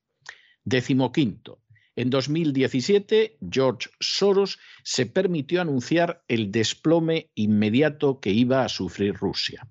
Décimo 0.64 1.12
quinto. 1.12 1.60
En 1.96 2.10
2017, 2.10 3.38
George 3.52 3.90
Soros 4.00 4.60
se 4.84 5.06
permitió 5.06 5.62
anunciar 5.62 6.24
el 6.28 6.52
desplome 6.52 7.30
inmediato 7.36 8.20
que 8.20 8.32
iba 8.32 8.64
a 8.64 8.70
sufrir 8.70 9.14
Rusia. 9.14 9.68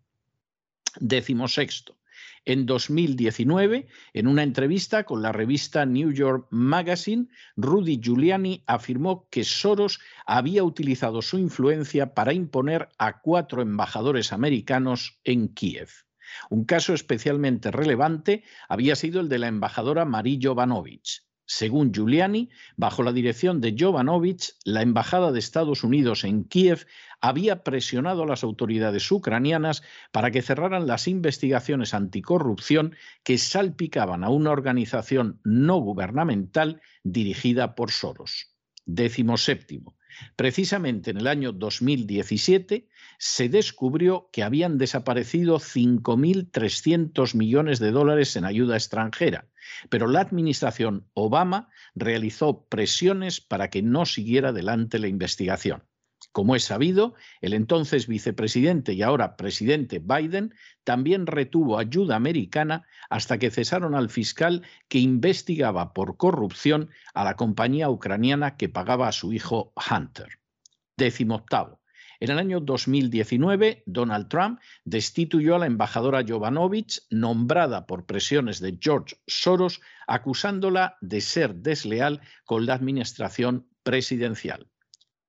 Décimo 1.00 1.48
sexto. 1.48 1.96
En 2.44 2.66
2019, 2.66 3.86
en 4.14 4.26
una 4.26 4.42
entrevista 4.42 5.04
con 5.04 5.22
la 5.22 5.30
revista 5.30 5.86
New 5.86 6.10
York 6.10 6.48
Magazine, 6.50 7.28
Rudy 7.56 8.00
Giuliani 8.02 8.64
afirmó 8.66 9.28
que 9.30 9.44
Soros 9.44 10.00
había 10.26 10.64
utilizado 10.64 11.22
su 11.22 11.38
influencia 11.38 12.14
para 12.14 12.32
imponer 12.32 12.88
a 12.98 13.20
cuatro 13.20 13.62
embajadores 13.62 14.32
americanos 14.32 15.20
en 15.22 15.54
Kiev. 15.54 15.90
Un 16.50 16.64
caso 16.64 16.94
especialmente 16.94 17.70
relevante 17.70 18.42
había 18.68 18.96
sido 18.96 19.20
el 19.20 19.28
de 19.28 19.38
la 19.38 19.46
embajadora 19.46 20.04
Marie 20.04 20.40
Jovanovich. 20.42 21.22
Según 21.54 21.92
Giuliani, 21.92 22.48
bajo 22.78 23.02
la 23.02 23.12
dirección 23.12 23.60
de 23.60 23.76
Jovanovich, 23.78 24.54
la 24.64 24.80
Embajada 24.80 25.32
de 25.32 25.38
Estados 25.38 25.84
Unidos 25.84 26.24
en 26.24 26.44
Kiev 26.44 26.86
había 27.20 27.62
presionado 27.62 28.22
a 28.22 28.26
las 28.26 28.42
autoridades 28.42 29.12
ucranianas 29.12 29.82
para 30.12 30.30
que 30.30 30.40
cerraran 30.40 30.86
las 30.86 31.08
investigaciones 31.08 31.92
anticorrupción 31.92 32.96
que 33.22 33.36
salpicaban 33.36 34.24
a 34.24 34.30
una 34.30 34.50
organización 34.50 35.40
no 35.44 35.76
gubernamental 35.76 36.80
dirigida 37.04 37.74
por 37.74 37.90
Soros. 37.90 38.54
Décimo 38.86 39.36
séptimo. 39.36 39.98
Precisamente 40.36 41.10
en 41.10 41.18
el 41.18 41.26
año 41.26 41.52
2017 41.52 42.88
se 43.18 43.48
descubrió 43.50 44.30
que 44.32 44.42
habían 44.42 44.78
desaparecido 44.78 45.58
5.300 45.58 47.34
millones 47.34 47.78
de 47.78 47.90
dólares 47.90 48.36
en 48.36 48.46
ayuda 48.46 48.76
extranjera, 48.76 49.51
pero 49.88 50.06
la 50.06 50.20
administración 50.20 51.08
Obama 51.14 51.68
realizó 51.94 52.64
presiones 52.66 53.40
para 53.40 53.70
que 53.70 53.82
no 53.82 54.06
siguiera 54.06 54.50
adelante 54.50 54.98
la 54.98 55.08
investigación. 55.08 55.84
Como 56.30 56.56
es 56.56 56.64
sabido, 56.64 57.14
el 57.40 57.52
entonces 57.52 58.06
vicepresidente 58.06 58.94
y 58.94 59.02
ahora 59.02 59.36
presidente 59.36 59.98
Biden 59.98 60.54
también 60.84 61.26
retuvo 61.26 61.78
ayuda 61.78 62.16
americana 62.16 62.86
hasta 63.10 63.38
que 63.38 63.50
cesaron 63.50 63.94
al 63.94 64.08
fiscal 64.08 64.62
que 64.88 64.98
investigaba 64.98 65.92
por 65.92 66.16
corrupción 66.16 66.90
a 67.12 67.24
la 67.24 67.36
compañía 67.36 67.90
ucraniana 67.90 68.56
que 68.56 68.68
pagaba 68.68 69.08
a 69.08 69.12
su 69.12 69.32
hijo 69.32 69.74
Hunter. 69.90 70.38
Décimo 70.96 71.34
octavo. 71.34 71.81
En 72.22 72.30
el 72.30 72.38
año 72.38 72.60
2019, 72.60 73.82
Donald 73.84 74.28
Trump 74.28 74.60
destituyó 74.84 75.56
a 75.56 75.58
la 75.58 75.66
embajadora 75.66 76.22
Jovanovich, 76.24 77.00
nombrada 77.10 77.84
por 77.84 78.06
presiones 78.06 78.60
de 78.60 78.78
George 78.80 79.16
Soros, 79.26 79.80
acusándola 80.06 80.98
de 81.00 81.20
ser 81.20 81.56
desleal 81.56 82.20
con 82.44 82.64
la 82.64 82.74
administración 82.74 83.66
presidencial. 83.82 84.68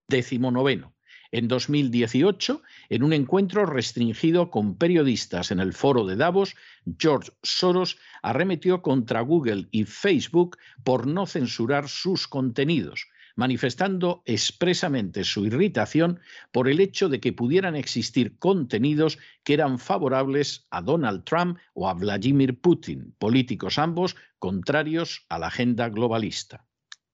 Décimo 0.07 0.51
noveno. 0.51 0.93
En 1.31 1.47
2018, 1.47 2.61
en 2.89 3.01
un 3.01 3.13
encuentro 3.13 3.65
restringido 3.65 4.51
con 4.51 4.77
periodistas 4.77 5.49
en 5.49 5.59
el 5.59 5.73
foro 5.73 6.05
de 6.05 6.15
Davos, 6.15 6.55
George 6.99 7.31
Soros 7.41 7.97
arremetió 8.21 8.83
contra 8.83 9.21
Google 9.21 9.67
y 9.71 9.85
Facebook 9.85 10.57
por 10.83 11.07
no 11.07 11.25
censurar 11.25 11.89
sus 11.89 12.27
contenidos, 12.27 13.07
manifestando 13.35 14.23
expresamente 14.25 15.23
su 15.23 15.45
irritación 15.45 16.19
por 16.51 16.67
el 16.67 16.79
hecho 16.79 17.09
de 17.09 17.19
que 17.19 17.33
pudieran 17.33 17.75
existir 17.75 18.37
contenidos 18.37 19.17
que 19.43 19.53
eran 19.53 19.79
favorables 19.79 20.67
a 20.69 20.81
Donald 20.81 21.23
Trump 21.23 21.57
o 21.73 21.89
a 21.89 21.93
Vladimir 21.93 22.59
Putin, 22.59 23.15
políticos 23.17 23.79
ambos 23.79 24.15
contrarios 24.39 25.25
a 25.29 25.39
la 25.39 25.47
agenda 25.47 25.89
globalista. 25.89 26.65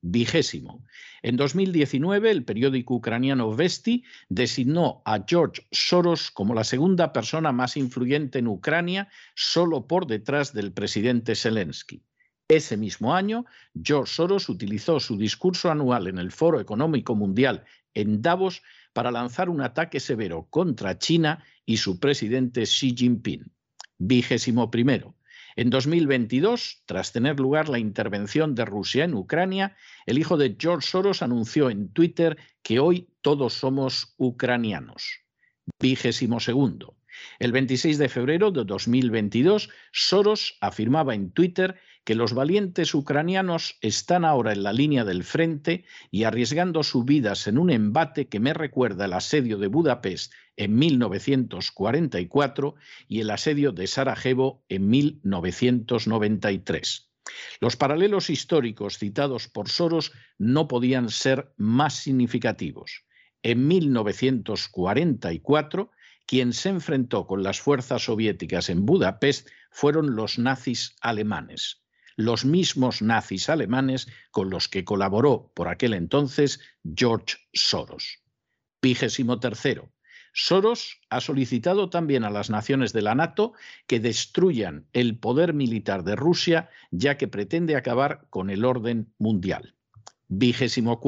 Vigésimo. 0.02 0.86
En 1.22 1.36
2019, 1.36 2.32
el 2.32 2.46
periódico 2.46 2.96
ucraniano 2.96 3.54
Vesti 3.54 4.06
designó 4.30 5.02
a 5.04 5.26
George 5.28 5.68
Soros 5.72 6.32
como 6.32 6.54
la 6.54 6.64
segunda 6.64 7.12
persona 7.12 7.52
más 7.52 7.76
influyente 7.76 8.40
en 8.40 8.48
Ucrania, 8.48 9.10
solo 9.36 9.88
por 9.88 10.08
detrás 10.08 10.54
del 10.54 10.72
presidente 10.72 11.36
Zelensky. 11.36 12.02
Ese 12.50 12.78
mismo 12.78 13.14
año, 13.14 13.46
George 13.80 14.12
Soros 14.12 14.50
utilizó 14.50 15.00
su 15.00 15.18
discurso 15.18 15.70
anual 15.70 16.08
en 16.08 16.18
el 16.18 16.32
Foro 16.32 16.60
Económico 16.60 17.14
Mundial 17.14 17.64
en 17.94 18.24
Davos 18.24 18.64
para 18.92 19.12
lanzar 19.12 19.50
un 19.50 19.62
ataque 19.62 20.00
severo 20.00 20.48
contra 20.50 20.98
China 20.98 21.44
y 21.68 21.78
su 21.78 22.00
presidente 22.00 22.64
Xi 22.64 22.96
Jinping. 22.98 23.52
Vigésimo 24.00 24.72
primero. 24.72 25.16
En 25.56 25.70
2022, 25.70 26.82
tras 26.88 27.12
tener 27.12 27.40
lugar 27.40 27.70
la 27.70 27.78
intervención 27.78 28.56
de 28.56 28.66
Rusia 28.66 29.04
en 29.04 29.14
Ucrania, 29.14 29.76
el 30.08 30.18
hijo 30.18 30.36
de 30.36 30.56
George 30.58 30.88
Soros 30.88 31.22
anunció 31.22 31.70
en 31.70 31.90
Twitter 31.90 32.36
que 32.64 32.80
hoy 32.80 33.10
todos 33.22 33.54
somos 33.54 34.16
ucranianos. 34.18 35.20
Vigésimo 35.80 36.40
segundo. 36.40 36.99
El 37.40 37.52
26 37.52 37.98
de 37.98 38.10
febrero 38.10 38.52
de 38.52 38.66
2022, 38.66 39.70
Soros 39.92 40.60
afirmaba 40.62 41.16
en 41.16 41.32
Twitter 41.32 41.80
que 42.04 42.14
los 42.16 42.34
valientes 42.34 42.96
ucranianos 42.96 43.78
están 43.82 44.26
ahora 44.26 44.52
en 44.52 44.64
la 44.64 44.74
línea 44.74 45.06
del 45.06 45.24
frente 45.24 45.86
y 46.10 46.24
arriesgando 46.24 46.82
sus 46.84 47.06
vidas 47.06 47.46
en 47.48 47.60
un 47.60 47.70
embate 47.70 48.28
que 48.28 48.40
me 48.40 48.54
recuerda 48.54 49.06
el 49.06 49.14
asedio 49.14 49.58
de 49.58 49.68
Budapest 49.68 50.34
en 50.58 50.76
1944 50.76 52.76
y 53.08 53.20
el 53.20 53.30
asedio 53.30 53.72
de 53.72 53.86
Sarajevo 53.88 54.64
en 54.70 54.90
1993. 54.90 57.10
Los 57.60 57.76
paralelos 57.76 58.30
históricos 58.30 58.98
citados 58.98 59.48
por 59.48 59.70
Soros 59.70 60.12
no 60.38 60.68
podían 60.68 61.10
ser 61.10 61.52
más 61.58 61.96
significativos. 61.96 63.04
En 63.44 63.68
1944, 63.68 65.92
quien 66.30 66.54
se 66.54 66.70
enfrentó 66.70 67.26
con 67.26 67.42
las 67.42 67.60
fuerzas 67.60 68.04
soviéticas 68.04 68.70
en 68.70 68.86
Budapest 68.86 69.50
fueron 69.72 70.16
los 70.16 70.38
nazis 70.38 70.96
alemanes 71.02 71.82
los 72.20 72.44
mismos 72.44 73.02
nazis 73.02 73.48
alemanes 73.48 74.10
con 74.32 74.50
los 74.50 74.68
que 74.68 74.84
colaboró 74.84 75.54
por 75.56 75.70
aquel 75.70 75.94
entonces 75.94 76.60
George 76.84 77.38
Soros. 77.54 78.20
Vigésimo. 78.82 79.40
Soros 80.34 81.00
ha 81.10 81.22
solicitado 81.22 81.90
también 81.90 82.26
a 82.26 82.30
las 82.30 82.50
naciones 82.50 82.92
de 82.92 83.04
la 83.04 83.16
NATO 83.16 83.54
que 83.88 84.02
destruyan 84.02 84.86
el 84.92 85.18
poder 85.18 85.54
militar 85.54 86.04
de 86.04 86.18
Rusia, 86.18 86.70
ya 86.92 87.18
que 87.18 87.30
pretende 87.30 87.78
acabar 87.78 88.28
con 88.30 88.50
el 88.50 88.66
orden 88.66 89.14
mundial. 89.18 89.78
Vigésimo. 90.28 91.00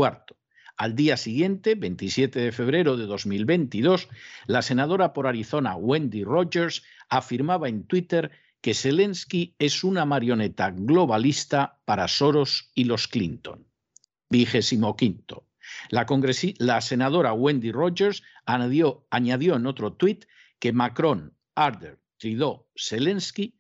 Al 0.82 0.96
día 0.96 1.16
siguiente, 1.16 1.76
27 1.76 2.40
de 2.40 2.52
febrero 2.52 2.98
de 2.98 3.06
2022, 3.06 4.10
la 4.48 4.64
senadora 4.64 5.14
por 5.14 5.28
Arizona 5.28 5.76
Wendy 5.76 6.24
Rogers 6.24 6.82
afirmaba 7.08 7.70
en 7.70 7.84
Twitter 7.84 8.32
que 8.62 8.74
Zelensky 8.74 9.54
es 9.60 9.84
una 9.84 10.06
marioneta 10.06 10.72
globalista 10.72 11.80
para 11.86 12.08
Soros 12.08 12.72
y 12.74 12.86
los 12.86 13.08
Clinton. 13.08 13.68
Vigésimo 14.32 14.96
quinto. 14.96 15.46
La, 15.92 16.82
senadora 16.82 17.34
Wendy 17.34 17.72
Rogers 17.72 18.24
añadió, 18.48 19.06
añadió 19.12 19.58
en 19.58 19.68
otro 19.68 19.94
tuit 19.94 20.26
que 20.58 20.74
Macron, 20.74 21.38
Arder, 21.54 22.00
Trudeau, 22.18 22.66
Zelensky, 22.76 23.56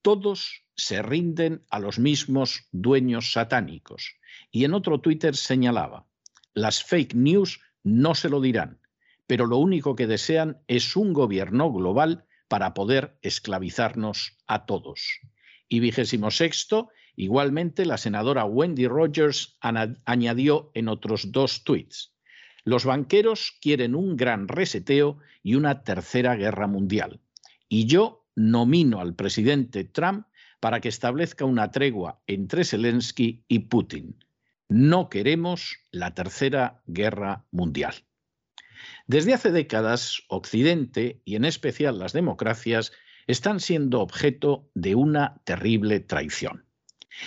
todos 0.00 0.64
se 0.74 1.02
rinden 1.02 1.66
a 1.68 1.80
los 1.80 1.98
mismos 1.98 2.66
dueños 2.72 3.32
satánicos. 3.32 4.14
Y 4.50 4.64
en 4.64 4.72
otro 4.72 5.02
Twitter 5.02 5.36
señalaba, 5.36 6.06
las 6.54 6.82
fake 6.82 7.14
news 7.14 7.60
no 7.82 8.14
se 8.14 8.28
lo 8.28 8.40
dirán, 8.40 8.80
pero 9.26 9.46
lo 9.46 9.58
único 9.58 9.96
que 9.96 10.06
desean 10.06 10.62
es 10.66 10.96
un 10.96 11.12
gobierno 11.12 11.72
global 11.72 12.26
para 12.48 12.74
poder 12.74 13.18
esclavizarnos 13.22 14.38
a 14.46 14.66
todos. 14.66 15.20
Y 15.68 15.80
vigésimo 15.80 16.30
sexto, 16.30 16.90
igualmente 17.16 17.86
la 17.86 17.96
senadora 17.96 18.44
Wendy 18.44 18.86
Rogers 18.86 19.56
añadió 20.04 20.70
en 20.74 20.88
otros 20.88 21.32
dos 21.32 21.64
tweets, 21.64 22.12
los 22.64 22.84
banqueros 22.84 23.58
quieren 23.60 23.94
un 23.94 24.16
gran 24.16 24.46
reseteo 24.46 25.18
y 25.42 25.56
una 25.56 25.82
tercera 25.82 26.36
guerra 26.36 26.68
mundial. 26.68 27.20
Y 27.68 27.86
yo 27.86 28.24
nomino 28.36 29.00
al 29.00 29.14
presidente 29.14 29.84
Trump 29.84 30.26
para 30.60 30.80
que 30.80 30.88
establezca 30.88 31.44
una 31.44 31.72
tregua 31.72 32.22
entre 32.26 32.64
Zelensky 32.64 33.44
y 33.48 33.60
Putin. 33.60 34.16
No 34.74 35.10
queremos 35.10 35.80
la 35.90 36.14
tercera 36.14 36.80
guerra 36.86 37.44
mundial. 37.50 37.94
Desde 39.06 39.34
hace 39.34 39.50
décadas, 39.52 40.22
Occidente, 40.28 41.20
y 41.26 41.36
en 41.36 41.44
especial 41.44 41.98
las 41.98 42.14
democracias, 42.14 42.90
están 43.26 43.60
siendo 43.60 44.00
objeto 44.00 44.70
de 44.72 44.94
una 44.94 45.42
terrible 45.44 46.00
traición. 46.00 46.64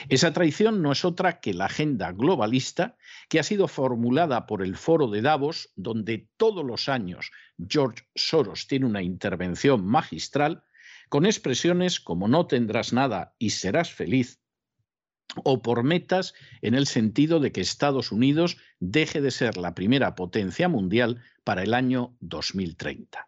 Esa 0.10 0.34
traición 0.34 0.82
no 0.82 0.92
es 0.92 1.06
otra 1.06 1.40
que 1.40 1.54
la 1.54 1.66
agenda 1.66 2.12
globalista 2.14 2.98
que 3.30 3.40
ha 3.40 3.44
sido 3.44 3.68
formulada 3.68 4.48
por 4.48 4.64
el 4.64 4.76
Foro 4.76 5.08
de 5.12 5.22
Davos, 5.22 5.72
donde 5.76 6.28
todos 6.38 6.66
los 6.66 6.90
años 6.90 7.30
George 7.60 8.08
Soros 8.16 8.66
tiene 8.66 8.88
una 8.88 9.04
intervención 9.04 9.86
magistral, 9.86 10.64
con 11.10 11.28
expresiones 11.28 12.00
como 12.00 12.28
no 12.28 12.48
tendrás 12.48 12.92
nada 12.92 13.36
y 13.38 13.52
serás 13.52 13.94
feliz, 13.94 14.42
o 15.44 15.62
por 15.62 15.84
metas 15.84 16.34
en 16.62 16.76
el 16.76 16.88
sentido 16.88 17.40
de 17.40 17.52
que 17.52 17.62
Estados 17.62 18.12
Unidos 18.12 18.58
deje 18.80 19.22
de 19.22 19.32
ser 19.32 19.58
la 19.58 19.76
primera 19.76 20.16
potencia 20.16 20.70
mundial 20.70 21.22
para 21.44 21.64
el 21.64 21.74
año 21.74 22.16
2030. 22.22 23.28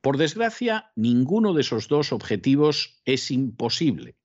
Por 0.00 0.16
desgracia, 0.16 0.92
ninguno 0.94 1.54
de 1.54 1.62
esos 1.62 1.88
dos 1.88 2.12
objetivos 2.12 3.00
es 3.04 3.30
imposible, 3.30 4.16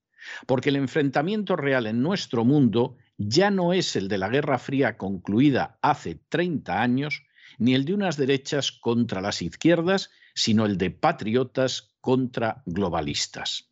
porque 0.45 0.69
el 0.69 0.75
enfrentamiento 0.75 1.55
real 1.55 1.87
en 1.87 2.01
nuestro 2.01 2.45
mundo 2.45 2.97
ya 3.17 3.49
no 3.49 3.73
es 3.73 3.95
el 3.95 4.07
de 4.07 4.19
la 4.19 4.29
Guerra 4.29 4.59
Fría 4.59 4.97
concluida 4.97 5.79
hace 5.81 6.15
30 6.29 6.81
años, 6.81 7.23
ni 7.57 7.73
el 7.73 7.85
de 7.85 7.95
unas 7.95 8.17
derechas 8.17 8.71
contra 8.71 9.21
las 9.21 9.41
izquierdas, 9.41 10.11
sino 10.35 10.65
el 10.65 10.77
de 10.77 10.91
patriotas 10.91 11.95
contra 11.99 12.61
globalistas. 12.65 13.71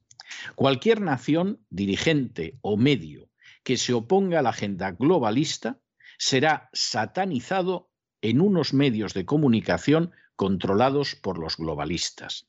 Cualquier 0.56 1.02
nación, 1.02 1.66
dirigente 1.70 2.58
o 2.62 2.78
medio 2.78 3.30
que 3.64 3.78
se 3.78 3.94
oponga 3.94 4.40
a 4.40 4.42
la 4.42 4.50
agenda 4.50 4.92
globalista 4.92 5.80
será 6.18 6.70
satanizado 6.72 7.90
en 8.22 8.42
unos 8.42 8.74
medios 8.74 9.14
de 9.14 9.26
comunicación 9.26 10.12
controlados 10.36 11.16
por 11.16 11.38
los 11.40 11.58
globalistas. 11.58 12.48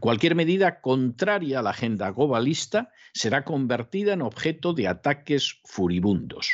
Cualquier 0.00 0.34
medida 0.34 0.80
contraria 0.80 1.60
a 1.60 1.62
la 1.62 1.70
agenda 1.70 2.10
globalista 2.10 2.90
será 3.12 3.44
convertida 3.44 4.14
en 4.14 4.22
objeto 4.22 4.72
de 4.72 4.88
ataques 4.88 5.60
furibundos. 5.64 6.50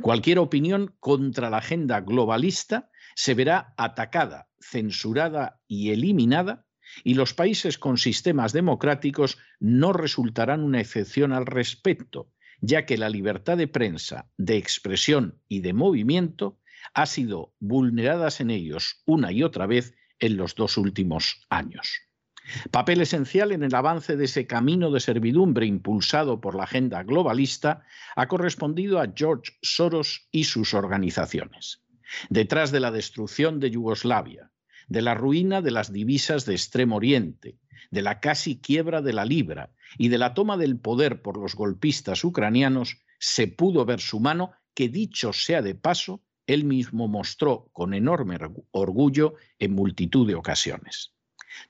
Cualquier 0.00 0.38
opinión 0.38 0.94
contra 1.00 1.50
la 1.50 1.58
agenda 1.58 2.00
globalista 2.00 2.90
se 3.14 3.34
verá 3.34 3.74
atacada, 3.76 4.48
censurada 4.60 5.60
y 5.66 5.90
eliminada, 5.90 6.66
y 7.04 7.14
los 7.14 7.34
países 7.34 7.78
con 7.78 7.96
sistemas 7.96 8.52
democráticos 8.52 9.38
no 9.58 9.92
resultarán 9.92 10.62
una 10.62 10.80
excepción 10.80 11.32
al 11.32 11.46
respecto, 11.46 12.30
ya 12.60 12.86
que 12.86 12.98
la 12.98 13.08
libertad 13.08 13.56
de 13.56 13.68
prensa, 13.68 14.30
de 14.36 14.56
expresión 14.56 15.40
y 15.48 15.60
de 15.60 15.72
movimiento 15.72 16.58
ha 16.94 17.06
sido 17.06 17.54
vulneradas 17.58 18.40
en 18.40 18.50
ellos 18.50 19.02
una 19.06 19.32
y 19.32 19.42
otra 19.42 19.66
vez 19.66 19.94
en 20.18 20.36
los 20.36 20.54
dos 20.54 20.76
últimos 20.76 21.46
años. 21.48 22.10
Papel 22.70 23.00
esencial 23.00 23.52
en 23.52 23.62
el 23.62 23.74
avance 23.74 24.16
de 24.16 24.24
ese 24.24 24.46
camino 24.46 24.90
de 24.90 25.00
servidumbre 25.00 25.66
impulsado 25.66 26.40
por 26.40 26.54
la 26.54 26.64
agenda 26.64 27.02
globalista 27.02 27.84
ha 28.16 28.28
correspondido 28.28 29.00
a 29.00 29.12
George 29.14 29.52
Soros 29.62 30.28
y 30.32 30.44
sus 30.44 30.74
organizaciones. 30.74 31.82
Detrás 32.28 32.72
de 32.72 32.80
la 32.80 32.90
destrucción 32.90 33.60
de 33.60 33.70
Yugoslavia, 33.70 34.49
de 34.90 35.02
la 35.02 35.14
ruina 35.14 35.62
de 35.62 35.70
las 35.70 35.92
divisas 35.92 36.44
de 36.44 36.52
Extremo 36.52 36.96
Oriente, 36.96 37.56
de 37.90 38.02
la 38.02 38.20
casi 38.20 38.60
quiebra 38.60 39.00
de 39.00 39.12
la 39.12 39.24
libra 39.24 39.72
y 39.96 40.08
de 40.08 40.18
la 40.18 40.34
toma 40.34 40.56
del 40.56 40.78
poder 40.78 41.22
por 41.22 41.38
los 41.38 41.54
golpistas 41.54 42.24
ucranianos, 42.24 42.98
se 43.18 43.46
pudo 43.46 43.84
ver 43.84 44.00
su 44.00 44.20
mano 44.20 44.52
que, 44.74 44.88
dicho 44.88 45.32
sea 45.32 45.62
de 45.62 45.76
paso, 45.76 46.22
él 46.46 46.64
mismo 46.64 47.06
mostró 47.06 47.70
con 47.72 47.94
enorme 47.94 48.36
orgullo 48.72 49.34
en 49.60 49.74
multitud 49.74 50.26
de 50.26 50.34
ocasiones. 50.34 51.14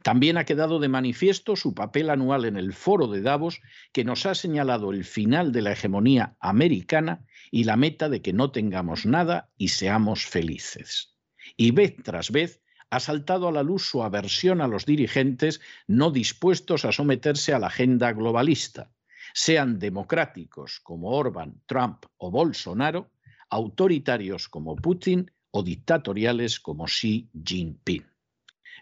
También 0.02 0.38
ha 0.38 0.44
quedado 0.44 0.78
de 0.78 0.88
manifiesto 0.88 1.56
su 1.56 1.74
papel 1.74 2.08
anual 2.08 2.46
en 2.46 2.56
el 2.56 2.72
foro 2.72 3.06
de 3.06 3.20
Davos, 3.20 3.60
que 3.92 4.04
nos 4.04 4.24
ha 4.24 4.34
señalado 4.34 4.92
el 4.92 5.04
final 5.04 5.52
de 5.52 5.62
la 5.62 5.72
hegemonía 5.72 6.36
americana 6.40 7.26
y 7.50 7.64
la 7.64 7.76
meta 7.76 8.08
de 8.08 8.22
que 8.22 8.32
no 8.32 8.50
tengamos 8.50 9.04
nada 9.04 9.50
y 9.58 9.68
seamos 9.68 10.24
felices. 10.24 11.16
Y 11.56 11.72
vez 11.72 11.96
tras 12.02 12.30
vez 12.30 12.62
ha 12.90 12.98
saltado 12.98 13.46
a 13.46 13.52
la 13.52 13.62
luz 13.62 13.88
su 13.88 14.02
aversión 14.02 14.60
a 14.60 14.66
los 14.66 14.84
dirigentes 14.84 15.60
no 15.86 16.10
dispuestos 16.10 16.84
a 16.84 16.92
someterse 16.92 17.54
a 17.54 17.60
la 17.60 17.68
agenda 17.68 18.12
globalista, 18.12 18.90
sean 19.32 19.78
democráticos 19.78 20.80
como 20.80 21.10
Orban, 21.10 21.62
Trump 21.66 22.04
o 22.16 22.32
Bolsonaro, 22.32 23.10
autoritarios 23.48 24.48
como 24.48 24.74
Putin 24.74 25.30
o 25.52 25.62
dictatoriales 25.62 26.58
como 26.58 26.86
Xi 26.86 27.30
Jinping. 27.44 28.04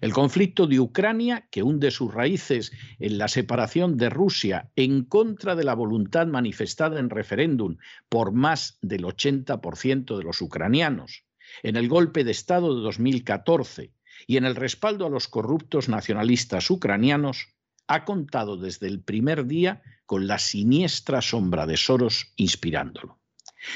El 0.00 0.12
conflicto 0.12 0.66
de 0.66 0.80
Ucrania, 0.80 1.48
que 1.50 1.62
hunde 1.62 1.90
sus 1.90 2.14
raíces 2.14 2.72
en 2.98 3.18
la 3.18 3.28
separación 3.28 3.96
de 3.96 4.08
Rusia 4.08 4.70
en 4.76 5.04
contra 5.04 5.54
de 5.56 5.64
la 5.64 5.74
voluntad 5.74 6.26
manifestada 6.26 7.00
en 7.00 7.10
referéndum 7.10 7.76
por 8.08 8.32
más 8.32 8.78
del 8.80 9.04
80% 9.04 10.16
de 10.16 10.22
los 10.22 10.40
ucranianos, 10.40 11.24
en 11.62 11.76
el 11.76 11.88
golpe 11.88 12.24
de 12.24 12.30
Estado 12.30 12.76
de 12.76 12.82
2014 12.82 13.92
y 14.26 14.37
en 14.37 14.44
el 14.44 14.57
respaldo 14.57 15.07
a 15.07 15.11
los 15.11 15.28
corruptos 15.28 15.88
nacionalistas 15.88 16.70
ucranianos, 16.70 17.48
ha 17.87 18.04
contado 18.04 18.57
desde 18.57 18.87
el 18.87 19.00
primer 19.00 19.46
día 19.46 19.83
con 20.07 20.26
la 20.26 20.38
siniestra 20.38 21.22
sombra 21.22 21.66
de 21.66 21.76
Soros 21.76 22.33
inspirándolo. 22.37 23.18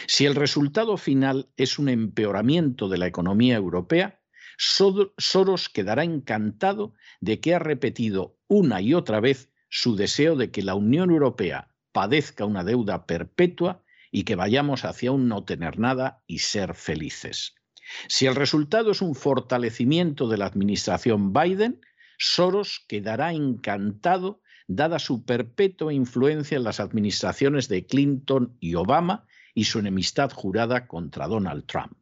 Si 0.06 0.26
el 0.26 0.34
resultado 0.34 0.96
final 0.96 1.48
es 1.56 1.78
un 1.78 1.88
empeoramiento 1.88 2.88
de 2.88 2.98
la 2.98 3.06
economía 3.06 3.56
europea, 3.56 4.20
Soros 4.58 5.68
quedará 5.68 6.04
encantado 6.04 6.94
de 7.20 7.40
que 7.40 7.54
ha 7.54 7.58
repetido 7.58 8.38
una 8.48 8.80
y 8.80 8.94
otra 8.94 9.18
vez 9.20 9.50
su 9.68 9.96
deseo 9.96 10.36
de 10.36 10.50
que 10.50 10.62
la 10.62 10.74
Unión 10.74 11.10
Europea 11.10 11.74
padezca 11.92 12.44
una 12.44 12.62
deuda 12.62 13.06
perpetua 13.06 13.82
y 14.10 14.24
que 14.24 14.36
vayamos 14.36 14.84
hacia 14.84 15.10
un 15.10 15.28
no 15.28 15.44
tener 15.44 15.78
nada 15.78 16.22
y 16.26 16.40
ser 16.40 16.74
felices. 16.74 17.54
Si 18.08 18.26
el 18.26 18.34
resultado 18.34 18.92
es 18.92 19.02
un 19.02 19.14
fortalecimiento 19.14 20.28
de 20.28 20.38
la 20.38 20.46
administración 20.46 21.32
Biden, 21.32 21.80
Soros 22.18 22.84
quedará 22.88 23.32
encantado 23.32 24.40
dada 24.68 24.98
su 24.98 25.24
perpetua 25.24 25.92
influencia 25.92 26.56
en 26.56 26.64
las 26.64 26.80
administraciones 26.80 27.68
de 27.68 27.86
Clinton 27.86 28.56
y 28.60 28.74
Obama 28.74 29.26
y 29.54 29.64
su 29.64 29.78
enemistad 29.78 30.30
jurada 30.32 30.86
contra 30.86 31.26
Donald 31.26 31.66
Trump. 31.66 31.92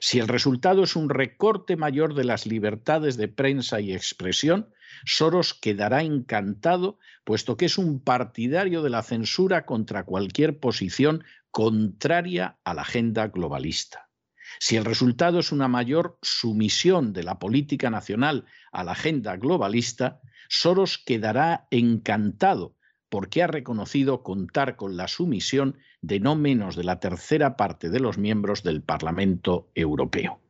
Si 0.00 0.18
el 0.18 0.28
resultado 0.28 0.84
es 0.84 0.94
un 0.94 1.08
recorte 1.08 1.76
mayor 1.76 2.14
de 2.14 2.24
las 2.24 2.46
libertades 2.46 3.16
de 3.16 3.28
prensa 3.28 3.80
y 3.80 3.92
expresión, 3.92 4.72
Soros 5.04 5.54
quedará 5.54 6.02
encantado, 6.02 6.98
puesto 7.24 7.56
que 7.56 7.64
es 7.64 7.78
un 7.78 8.00
partidario 8.00 8.82
de 8.82 8.90
la 8.90 9.02
censura 9.02 9.64
contra 9.64 10.04
cualquier 10.04 10.58
posición 10.60 11.24
contraria 11.50 12.58
a 12.64 12.74
la 12.74 12.82
agenda 12.82 13.28
globalista. 13.28 14.11
Si 14.58 14.76
el 14.76 14.84
resultado 14.84 15.38
es 15.38 15.52
una 15.52 15.68
mayor 15.68 16.18
sumisión 16.22 17.12
de 17.12 17.22
la 17.22 17.38
política 17.38 17.90
nacional 17.90 18.44
a 18.70 18.84
la 18.84 18.92
agenda 18.92 19.36
globalista, 19.36 20.20
Soros 20.48 20.98
quedará 20.98 21.66
encantado 21.70 22.76
porque 23.08 23.42
ha 23.42 23.46
reconocido 23.46 24.22
contar 24.22 24.76
con 24.76 24.96
la 24.96 25.08
sumisión 25.08 25.78
de 26.00 26.18
no 26.18 26.34
menos 26.34 26.76
de 26.76 26.84
la 26.84 26.98
tercera 26.98 27.56
parte 27.56 27.90
de 27.90 28.00
los 28.00 28.16
miembros 28.16 28.62
del 28.62 28.82
Parlamento 28.82 29.70
Europeo. 29.74 30.40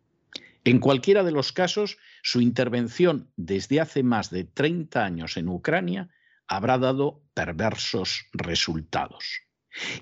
En 0.65 0.79
cualquiera 0.79 1.25
de 1.25 1.33
los 1.33 1.53
casos, 1.53 1.99
su 2.23 2.41
intervención 2.41 3.31
desde 3.37 3.81
hace 3.81 4.05
más 4.05 4.31
de 4.31 4.45
30 4.45 5.05
años 5.05 5.37
en 5.37 5.49
Ucrania 5.49 6.11
habrá 6.47 6.79
dado 6.79 7.23
perversos 7.35 8.27
resultados. 8.33 9.41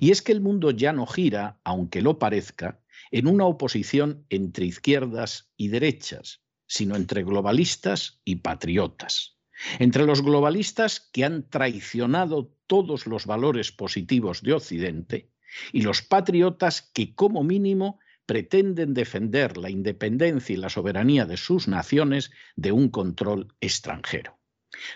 Y 0.00 0.10
es 0.10 0.20
que 0.20 0.32
el 0.32 0.40
mundo 0.40 0.70
ya 0.70 0.92
no 0.92 1.06
gira, 1.06 1.60
aunque 1.64 2.02
lo 2.02 2.18
parezca, 2.18 2.79
en 3.10 3.26
una 3.26 3.44
oposición 3.44 4.24
entre 4.30 4.66
izquierdas 4.66 5.52
y 5.56 5.68
derechas, 5.68 6.42
sino 6.66 6.96
entre 6.96 7.24
globalistas 7.24 8.20
y 8.24 8.36
patriotas. 8.36 9.40
entre 9.78 10.06
los 10.06 10.22
globalistas 10.22 11.00
que 11.12 11.24
han 11.24 11.48
traicionado 11.48 12.56
todos 12.66 13.06
los 13.06 13.26
valores 13.26 13.72
positivos 13.72 14.42
de 14.42 14.54
Occidente 14.54 15.30
y 15.72 15.82
los 15.82 16.02
patriotas 16.02 16.82
que 16.94 17.14
como 17.14 17.42
mínimo 17.42 17.98
pretenden 18.26 18.94
defender 18.94 19.56
la 19.56 19.70
independencia 19.70 20.54
y 20.54 20.56
la 20.56 20.68
soberanía 20.68 21.26
de 21.26 21.36
sus 21.36 21.66
naciones 21.66 22.30
de 22.54 22.70
un 22.72 22.88
control 22.88 23.54
extranjero. 23.60 24.38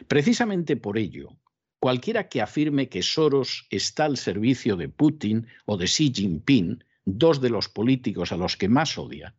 Precisamente 0.07 0.77
por 0.77 0.99
ello, 0.99 1.37
cualquiera 1.81 2.29
que 2.29 2.41
afirme 2.41 2.89
que 2.89 3.03
Soros 3.03 3.67
está 3.71 4.05
al 4.05 4.17
servicio 4.17 4.77
de 4.77 4.89
Putin 4.89 5.49
o 5.67 5.77
de 5.77 5.87
Xi 5.87 6.13
Jinping, 6.15 6.85
dos 7.05 7.41
de 7.41 7.51
los 7.51 7.69
políticos 7.69 8.33
a 8.33 8.37
los 8.37 8.57
que 8.57 8.69
más 8.69 8.99
odia, 8.99 9.35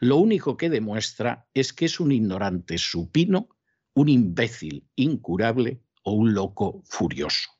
lo 0.00 0.16
único 0.16 0.56
que 0.56 0.70
demuestra 0.70 1.48
es 1.52 1.72
que 1.72 1.86
es 1.86 2.00
un 2.00 2.12
ignorante 2.12 2.78
supino, 2.78 3.48
un 3.94 4.08
imbécil 4.08 4.86
incurable 4.96 5.82
o 6.04 6.12
un 6.12 6.32
loco 6.32 6.82
furioso. 6.86 7.50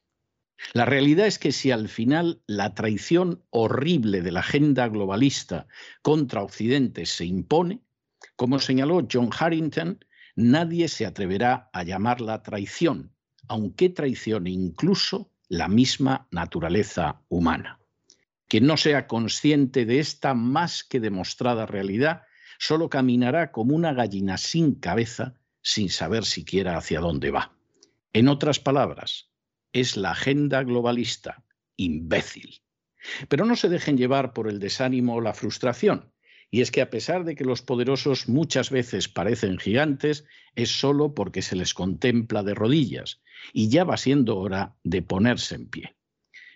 La 0.73 0.85
realidad 0.85 1.27
es 1.27 1.39
que 1.39 1.53
si 1.53 1.71
al 1.71 1.89
final 1.89 2.43
la 2.47 2.75
traición 2.75 3.43
horrible 3.51 4.23
de 4.23 4.31
la 4.31 4.41
agenda 4.41 4.89
globalista 4.89 5.67
contra 6.03 6.43
Occidente 6.43 7.07
se 7.07 7.25
impone, 7.25 7.83
como 8.37 8.59
señaló 8.59 9.07
John 9.11 9.31
Harrington, 9.39 10.05
nadie 10.37 10.89
se 10.89 11.07
atreverá 11.07 11.71
a 11.73 11.83
llamarla 11.83 12.43
traición, 12.43 13.13
aunque 13.49 13.89
traicione 13.89 14.51
incluso 14.51 15.33
la 15.49 15.69
misma 15.69 16.29
naturaleza 16.31 17.23
humana. 17.29 17.80
Quien 18.51 18.67
no 18.67 18.77
sea 18.77 19.07
consciente 19.07 19.87
de 19.87 20.01
esta 20.01 20.35
más 20.35 20.83
que 20.83 20.99
demostrada 20.99 21.67
realidad, 21.67 22.23
solo 22.59 22.91
caminará 22.91 23.53
como 23.53 23.77
una 23.77 23.93
gallina 23.93 24.39
sin 24.39 24.75
cabeza, 24.75 25.37
sin 25.63 25.89
saber 25.89 26.25
siquiera 26.25 26.77
hacia 26.77 26.99
dónde 26.99 27.31
va. 27.31 27.57
En 28.13 28.27
otras 28.27 28.59
palabras, 28.59 29.31
es 29.73 29.97
la 29.97 30.11
agenda 30.11 30.65
globalista, 30.65 31.45
imbécil. 31.77 32.61
Pero 33.29 33.45
no 33.45 33.55
se 33.55 33.69
dejen 33.69 33.97
llevar 33.97 34.33
por 34.33 34.49
el 34.49 34.59
desánimo 34.59 35.15
o 35.15 35.21
la 35.21 35.33
frustración. 35.33 36.13
Y 36.51 36.61
es 36.61 36.73
que 36.73 36.83
a 36.83 36.91
pesar 36.91 37.23
de 37.23 37.37
que 37.37 37.45
los 37.45 37.63
poderosos 37.63 38.29
muchas 38.29 38.71
veces 38.71 39.09
parecen 39.09 39.59
gigantes, 39.59 40.25
es 40.57 40.71
solo 40.71 41.15
porque 41.15 41.43
se 41.43 41.55
les 41.55 41.73
contempla 41.73 42.43
de 42.43 42.55
rodillas, 42.55 43.23
y 43.53 43.69
ya 43.69 43.85
va 43.85 43.97
siendo 43.97 44.39
hora 44.39 44.75
de 44.83 45.03
ponerse 45.03 45.55
en 45.55 45.69
pie. 45.69 45.95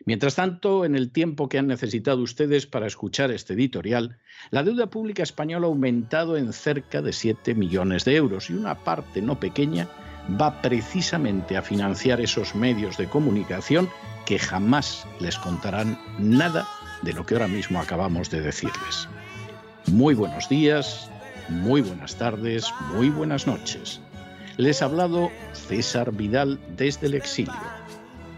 Mientras 0.06 0.34
tanto, 0.34 0.84
en 0.84 0.94
el 0.96 1.10
tiempo 1.10 1.48
que 1.48 1.58
han 1.58 1.66
necesitado 1.66 2.22
ustedes 2.22 2.66
para 2.66 2.86
escuchar 2.86 3.30
este 3.30 3.54
editorial, 3.54 4.18
la 4.50 4.62
deuda 4.62 4.88
pública 4.88 5.22
española 5.22 5.66
ha 5.66 5.70
aumentado 5.70 6.36
en 6.36 6.52
cerca 6.52 7.00
de 7.00 7.12
7 7.12 7.54
millones 7.54 8.04
de 8.04 8.16
euros 8.16 8.50
y 8.50 8.54
una 8.54 8.74
parte 8.74 9.22
no 9.22 9.40
pequeña 9.40 9.88
va 10.40 10.60
precisamente 10.60 11.56
a 11.56 11.62
financiar 11.62 12.20
esos 12.20 12.54
medios 12.54 12.96
de 12.98 13.08
comunicación 13.08 13.88
que 14.26 14.38
jamás 14.38 15.06
les 15.20 15.38
contarán 15.38 15.98
nada 16.18 16.66
de 17.02 17.12
lo 17.12 17.24
que 17.24 17.34
ahora 17.34 17.48
mismo 17.48 17.80
acabamos 17.80 18.30
de 18.30 18.40
decirles. 18.40 19.08
Muy 19.86 20.14
buenos 20.14 20.48
días, 20.48 21.10
muy 21.48 21.80
buenas 21.80 22.16
tardes, 22.16 22.66
muy 22.94 23.10
buenas 23.10 23.46
noches. 23.46 24.00
Les 24.56 24.82
ha 24.82 24.86
hablado 24.86 25.30
César 25.52 26.12
Vidal 26.12 26.58
desde 26.76 27.06
el 27.06 27.14
exilio. 27.14 27.83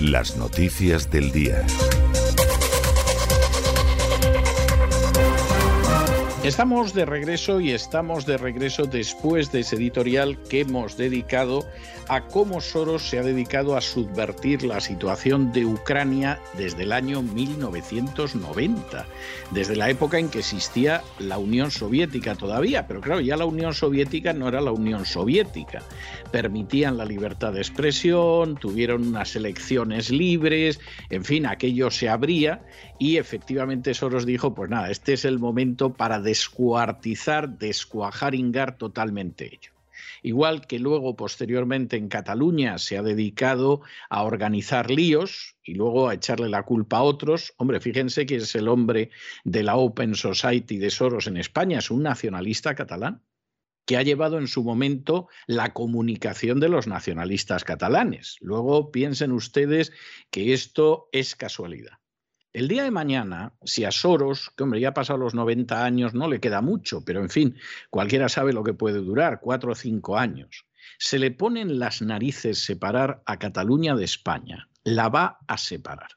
Las 0.00 0.36
noticias 0.36 1.10
del 1.10 1.32
día. 1.32 1.66
Estamos 6.44 6.94
de 6.94 7.04
regreso 7.04 7.60
y 7.60 7.72
estamos 7.72 8.24
de 8.24 8.36
regreso 8.36 8.84
después 8.84 9.50
de 9.50 9.60
ese 9.60 9.74
editorial 9.74 10.38
que 10.44 10.60
hemos 10.60 10.96
dedicado 10.96 11.66
a 12.08 12.22
cómo 12.22 12.60
Soros 12.60 13.08
se 13.08 13.18
ha 13.18 13.22
dedicado 13.22 13.76
a 13.76 13.80
subvertir 13.80 14.62
la 14.62 14.80
situación 14.80 15.52
de 15.52 15.66
Ucrania 15.66 16.38
desde 16.56 16.84
el 16.84 16.92
año 16.92 17.22
1990, 17.22 19.06
desde 19.50 19.76
la 19.76 19.90
época 19.90 20.18
en 20.18 20.30
que 20.30 20.38
existía 20.38 21.02
la 21.18 21.38
Unión 21.38 21.70
Soviética 21.70 22.34
todavía, 22.34 22.86
pero 22.86 23.00
claro, 23.00 23.20
ya 23.20 23.36
la 23.36 23.44
Unión 23.44 23.74
Soviética 23.74 24.32
no 24.32 24.48
era 24.48 24.60
la 24.60 24.72
Unión 24.72 25.04
Soviética. 25.04 25.82
Permitían 26.32 26.96
la 26.96 27.04
libertad 27.04 27.52
de 27.52 27.60
expresión, 27.60 28.56
tuvieron 28.56 29.06
unas 29.06 29.36
elecciones 29.36 30.10
libres, 30.10 30.80
en 31.10 31.24
fin, 31.24 31.46
aquello 31.46 31.90
se 31.90 32.08
abría 32.08 32.62
y 32.98 33.18
efectivamente 33.18 33.94
Soros 33.94 34.24
dijo, 34.24 34.54
pues 34.54 34.70
nada, 34.70 34.90
este 34.90 35.12
es 35.12 35.24
el 35.24 35.38
momento 35.38 35.92
para 35.92 36.20
descuartizar, 36.20 37.58
descuajaringar 37.58 38.76
totalmente 38.76 39.46
ello. 39.46 39.77
Igual 40.22 40.66
que 40.66 40.78
luego, 40.78 41.16
posteriormente, 41.16 41.96
en 41.96 42.08
Cataluña 42.08 42.78
se 42.78 42.98
ha 42.98 43.02
dedicado 43.02 43.82
a 44.10 44.22
organizar 44.22 44.90
líos 44.90 45.56
y 45.62 45.74
luego 45.74 46.08
a 46.08 46.14
echarle 46.14 46.48
la 46.48 46.64
culpa 46.64 46.98
a 46.98 47.02
otros. 47.02 47.54
Hombre, 47.56 47.80
fíjense 47.80 48.26
que 48.26 48.36
es 48.36 48.54
el 48.54 48.68
hombre 48.68 49.10
de 49.44 49.62
la 49.62 49.76
Open 49.76 50.14
Society 50.14 50.78
de 50.78 50.90
Soros 50.90 51.26
en 51.26 51.36
España, 51.36 51.78
es 51.78 51.90
un 51.90 52.02
nacionalista 52.02 52.74
catalán 52.74 53.22
que 53.88 53.96
ha 53.96 54.02
llevado 54.02 54.38
en 54.38 54.48
su 54.48 54.62
momento 54.62 55.28
la 55.46 55.72
comunicación 55.72 56.60
de 56.60 56.68
los 56.68 56.86
nacionalistas 56.86 57.64
catalanes. 57.64 58.36
Luego 58.40 58.90
piensen 58.92 59.32
ustedes 59.32 59.92
que 60.30 60.52
esto 60.52 61.08
es 61.10 61.34
casualidad. 61.34 61.98
El 62.54 62.66
día 62.66 62.82
de 62.82 62.90
mañana, 62.90 63.52
si 63.62 63.84
a 63.84 63.90
Soros, 63.90 64.50
que 64.56 64.62
hombre, 64.62 64.80
ya 64.80 64.88
ha 64.88 64.94
pasado 64.94 65.18
los 65.18 65.34
90 65.34 65.84
años, 65.84 66.14
no 66.14 66.28
le 66.28 66.40
queda 66.40 66.62
mucho, 66.62 67.04
pero 67.04 67.20
en 67.20 67.28
fin, 67.28 67.56
cualquiera 67.90 68.30
sabe 68.30 68.54
lo 68.54 68.64
que 68.64 68.72
puede 68.72 69.00
durar, 69.00 69.40
cuatro 69.40 69.72
o 69.72 69.74
cinco 69.74 70.16
años, 70.16 70.64
se 70.98 71.18
le 71.18 71.30
ponen 71.30 71.78
las 71.78 72.00
narices 72.00 72.64
separar 72.64 73.22
a 73.26 73.38
Cataluña 73.38 73.94
de 73.94 74.04
España, 74.04 74.70
la 74.82 75.10
va 75.10 75.38
a 75.46 75.58
separar. 75.58 76.12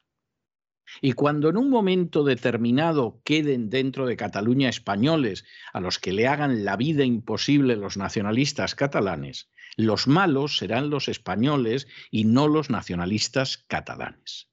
Y 1.02 1.12
cuando 1.12 1.50
en 1.50 1.58
un 1.58 1.68
momento 1.68 2.24
determinado 2.24 3.20
queden 3.24 3.68
dentro 3.68 4.06
de 4.06 4.16
Cataluña 4.16 4.70
españoles 4.70 5.44
a 5.74 5.80
los 5.80 5.98
que 5.98 6.12
le 6.12 6.28
hagan 6.28 6.64
la 6.64 6.76
vida 6.76 7.04
imposible 7.04 7.76
los 7.76 7.98
nacionalistas 7.98 8.74
catalanes, 8.74 9.50
los 9.76 10.06
malos 10.06 10.56
serán 10.56 10.88
los 10.88 11.08
españoles 11.08 11.88
y 12.10 12.24
no 12.24 12.48
los 12.48 12.70
nacionalistas 12.70 13.58
catalanes. 13.68 14.51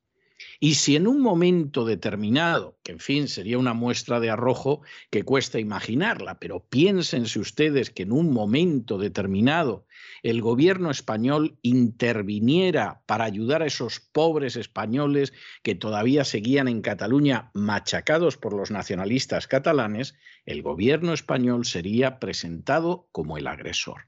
Y 0.62 0.74
si 0.74 0.98
en 0.98 1.08
un 1.08 1.22
momento 1.22 1.86
determinado, 1.86 2.78
que 2.84 2.92
en 2.92 3.00
fin 3.00 3.30
sería 3.30 3.58
una 3.58 3.74
muestra 3.74 4.20
de 4.20 4.30
arrojo 4.30 4.82
que 5.10 5.24
cuesta 5.24 5.58
imaginarla, 5.58 6.38
pero 6.38 6.66
piénsense 6.68 7.40
ustedes 7.40 7.92
que 7.92 8.04
en 8.04 8.12
un 8.12 8.34
momento 8.34 8.98
determinado 8.98 9.86
el 10.22 10.42
gobierno 10.42 10.92
español 10.92 11.58
interviniera 11.62 13.04
para 13.06 13.24
ayudar 13.24 13.62
a 13.62 13.68
esos 13.68 14.02
pobres 14.02 14.58
españoles 14.58 15.32
que 15.64 15.76
todavía 15.76 16.26
seguían 16.26 16.68
en 16.68 16.82
Cataluña 16.82 17.52
machacados 17.54 18.36
por 18.36 18.54
los 18.54 18.70
nacionalistas 18.70 19.48
catalanes, 19.48 20.16
el 20.46 20.62
gobierno 20.62 21.14
español 21.14 21.66
sería 21.66 22.20
presentado 22.20 23.08
como 23.14 23.38
el 23.38 23.48
agresor. 23.48 24.08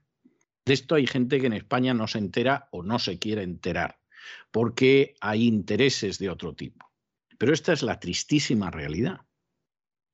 De 0.66 0.74
esto 0.74 0.96
hay 0.96 1.06
gente 1.06 1.40
que 1.40 1.46
en 1.46 1.54
España 1.54 1.94
no 1.94 2.06
se 2.08 2.18
entera 2.18 2.68
o 2.72 2.82
no 2.82 2.98
se 2.98 3.18
quiere 3.18 3.42
enterar 3.42 4.01
porque 4.50 5.14
hay 5.20 5.46
intereses 5.46 6.18
de 6.18 6.30
otro 6.30 6.54
tipo. 6.54 6.90
Pero 7.38 7.52
esta 7.52 7.72
es 7.72 7.82
la 7.82 7.98
tristísima 7.98 8.70
realidad. 8.70 9.22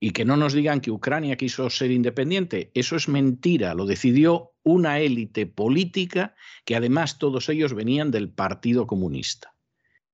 Y 0.00 0.12
que 0.12 0.24
no 0.24 0.36
nos 0.36 0.52
digan 0.52 0.80
que 0.80 0.92
Ucrania 0.92 1.36
quiso 1.36 1.68
ser 1.70 1.90
independiente, 1.90 2.70
eso 2.74 2.94
es 2.94 3.08
mentira, 3.08 3.74
lo 3.74 3.84
decidió 3.84 4.52
una 4.62 5.00
élite 5.00 5.46
política 5.46 6.34
que 6.64 6.76
además 6.76 7.18
todos 7.18 7.48
ellos 7.48 7.74
venían 7.74 8.10
del 8.10 8.30
Partido 8.30 8.86
Comunista. 8.86 9.54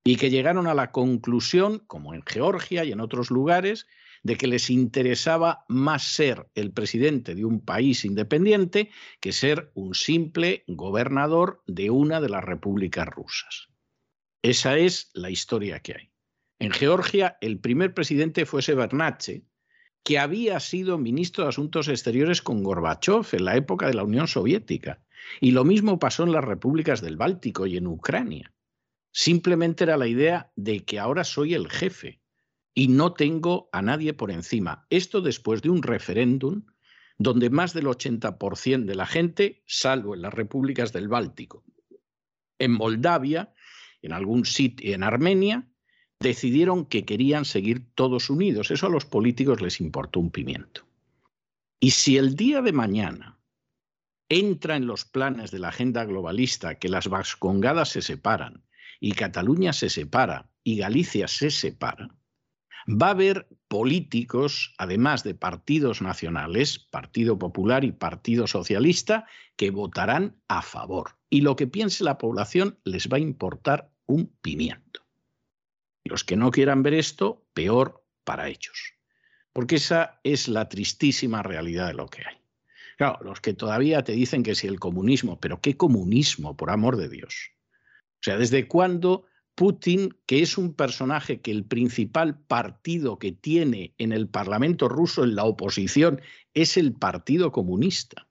Y 0.02 0.16
que 0.16 0.30
llegaron 0.30 0.66
a 0.66 0.74
la 0.74 0.90
conclusión, 0.90 1.83
como 1.87 2.14
en 2.14 2.22
Georgia 2.26 2.85
y 2.85 2.92
en 2.92 3.00
otros 3.00 3.30
lugares, 3.30 3.87
de 4.24 4.37
que 4.37 4.46
les 4.46 4.70
interesaba 4.70 5.64
más 5.68 6.02
ser 6.02 6.48
el 6.54 6.72
presidente 6.72 7.35
de 7.35 7.44
un 7.44 7.61
país 7.61 8.04
independiente 8.04 8.90
que 9.20 9.33
ser 9.33 9.70
un 9.74 9.94
simple 9.94 10.64
gobernador 10.66 11.62
de 11.66 11.90
una 11.90 12.20
de 12.20 12.30
las 12.30 12.42
repúblicas 12.42 13.07
rusas. 13.07 13.68
Esa 14.44 14.76
es 14.76 15.11
la 15.14 15.30
historia 15.30 15.80
que 15.80 15.94
hay. 15.94 16.11
En 16.59 16.70
Georgia, 16.70 17.38
el 17.40 17.61
primer 17.61 17.94
presidente 17.94 18.44
fue 18.44 18.61
Severnache, 18.61 19.46
que 20.02 20.18
había 20.18 20.61
sido 20.61 20.98
ministro 20.98 21.44
de 21.44 21.48
Asuntos 21.48 21.88
Exteriores 21.88 22.42
con 22.42 22.62
Gorbachev 22.62 23.26
en 23.33 23.46
la 23.46 23.57
época 23.57 23.87
de 23.87 23.94
la 23.94 24.04
Unión 24.04 24.28
Soviética. 24.28 25.02
Y 25.40 25.52
lo 25.52 25.64
mismo 25.64 25.98
pasó 25.98 26.24
en 26.24 26.33
las 26.33 26.44
repúblicas 26.44 27.00
del 27.00 27.16
Báltico 27.16 27.64
y 27.64 27.78
en 27.78 27.87
Ucrania. 27.87 28.52
Simplemente 29.12 29.85
era 29.85 29.96
la 29.96 30.09
idea 30.09 30.52
de 30.57 30.85
que 30.85 30.98
ahora 30.98 31.24
soy 31.24 31.54
el 31.54 31.70
jefe 31.70 32.20
y 32.74 32.88
no 32.88 33.14
tengo 33.14 33.70
a 33.72 33.80
nadie 33.80 34.12
por 34.12 34.30
encima. 34.30 34.87
Esto 34.90 35.22
después 35.22 35.62
de 35.62 35.70
un 35.70 35.83
referéndum 35.83 36.66
donde 37.16 37.48
más 37.48 37.72
del 37.72 37.87
80% 37.87 38.85
de 38.85 38.94
la 38.94 39.07
gente, 39.07 39.62
salvo 39.66 40.14
en 40.14 40.20
las 40.20 40.35
repúblicas 40.35 40.92
del 40.92 41.09
Báltico, 41.09 41.64
en 42.59 42.72
Moldavia, 42.72 43.54
en 44.05 44.12
algún 44.12 44.45
sitio, 44.45 44.95
en 44.95 45.03
Armenia, 45.03 45.67
decidieron 46.21 46.87
que 46.87 47.05
querían 47.05 47.45
seguir 47.45 47.87
todos 47.95 48.31
unidos. 48.31 48.71
Eso 48.71 48.87
a 48.87 48.90
los 48.90 49.05
políticos 49.05 49.61
les 49.61 49.81
importó 49.81 50.21
un 50.21 50.31
pimiento. 50.31 50.87
Y 51.81 51.90
si 51.90 52.17
el 52.17 52.37
día 52.37 52.62
de 52.62 52.73
mañana 52.73 53.38
entra 54.29 54.77
en 54.77 54.87
los 54.87 55.05
planes 55.05 55.51
de 55.51 55.59
la 55.59 55.69
agenda 55.69 56.05
globalista 56.05 56.77
que 56.77 56.88
las 56.88 57.09
Vascongadas 57.09 57.90
se 57.90 58.03
separan 58.03 58.64
y 59.01 59.12
Cataluña 59.12 59.73
se 59.73 59.90
separa 59.90 60.49
y 60.62 60.79
Galicia 60.79 61.29
se 61.29 61.51
separa, 61.51 62.09
va 62.88 63.09
a 63.09 63.11
haber 63.11 63.49
políticos, 63.69 64.75
además 64.79 65.25
de 65.25 65.35
partidos 65.35 66.01
nacionales, 66.03 66.79
Partido 66.79 67.38
Popular 67.38 67.85
y 67.85 67.93
Partido 67.93 68.47
Socialista, 68.47 69.27
que 69.57 69.71
votarán 69.71 70.37
a 70.49 70.62
favor. 70.62 71.17
Y 71.31 71.40
lo 71.40 71.57
que 71.57 71.67
piense 71.67 72.05
la 72.05 72.19
población 72.19 72.79
les 72.85 73.09
va 73.09 73.17
a 73.17 73.21
importar 73.21 73.93
un 74.07 74.27
pimiento. 74.40 75.01
Los 76.05 76.25
que 76.25 76.37
no 76.37 76.51
quieran 76.51 76.83
ver 76.83 76.95
esto, 76.95 77.47
peor 77.55 78.05
para 78.25 78.49
ellos. 78.49 78.95
Porque 79.53 79.77
esa 79.77 80.21
es 80.25 80.49
la 80.49 80.69
tristísima 80.69 81.43
realidad 81.43 81.88
de 81.88 81.95
lo 81.95 82.09
que 82.09 82.23
hay. 82.27 82.37
Claro, 82.97 83.19
los 83.25 83.40
que 83.40 83.55
todavía 83.55 84.05
te 84.05 84.12
dicen 84.12 84.43
que 84.43 84.55
si 84.55 84.67
el 84.67 84.79
comunismo, 84.79 85.40
pero 85.40 85.61
¿qué 85.61 85.77
comunismo, 85.77 86.57
por 86.57 86.71
amor 86.71 86.97
de 86.97 87.09
Dios? 87.09 87.51
O 88.14 88.23
sea, 88.23 88.38
¿desde 88.38 88.69
cuándo 88.69 89.27
Putin, 89.55 90.17
que 90.27 90.43
es 90.43 90.59
un 90.59 90.75
personaje 90.75 91.40
que 91.40 91.53
el 91.53 91.64
principal 91.64 92.38
partido 92.38 93.19
que 93.19 93.33
tiene 93.33 93.95
en 93.99 94.12
el 94.12 94.29
Parlamento 94.29 94.88
ruso 94.88 95.23
en 95.23 95.37
la 95.37 95.45
oposición 95.45 96.21
es 96.55 96.77
el 96.77 96.93
Partido 96.93 97.53
Comunista. 97.53 98.27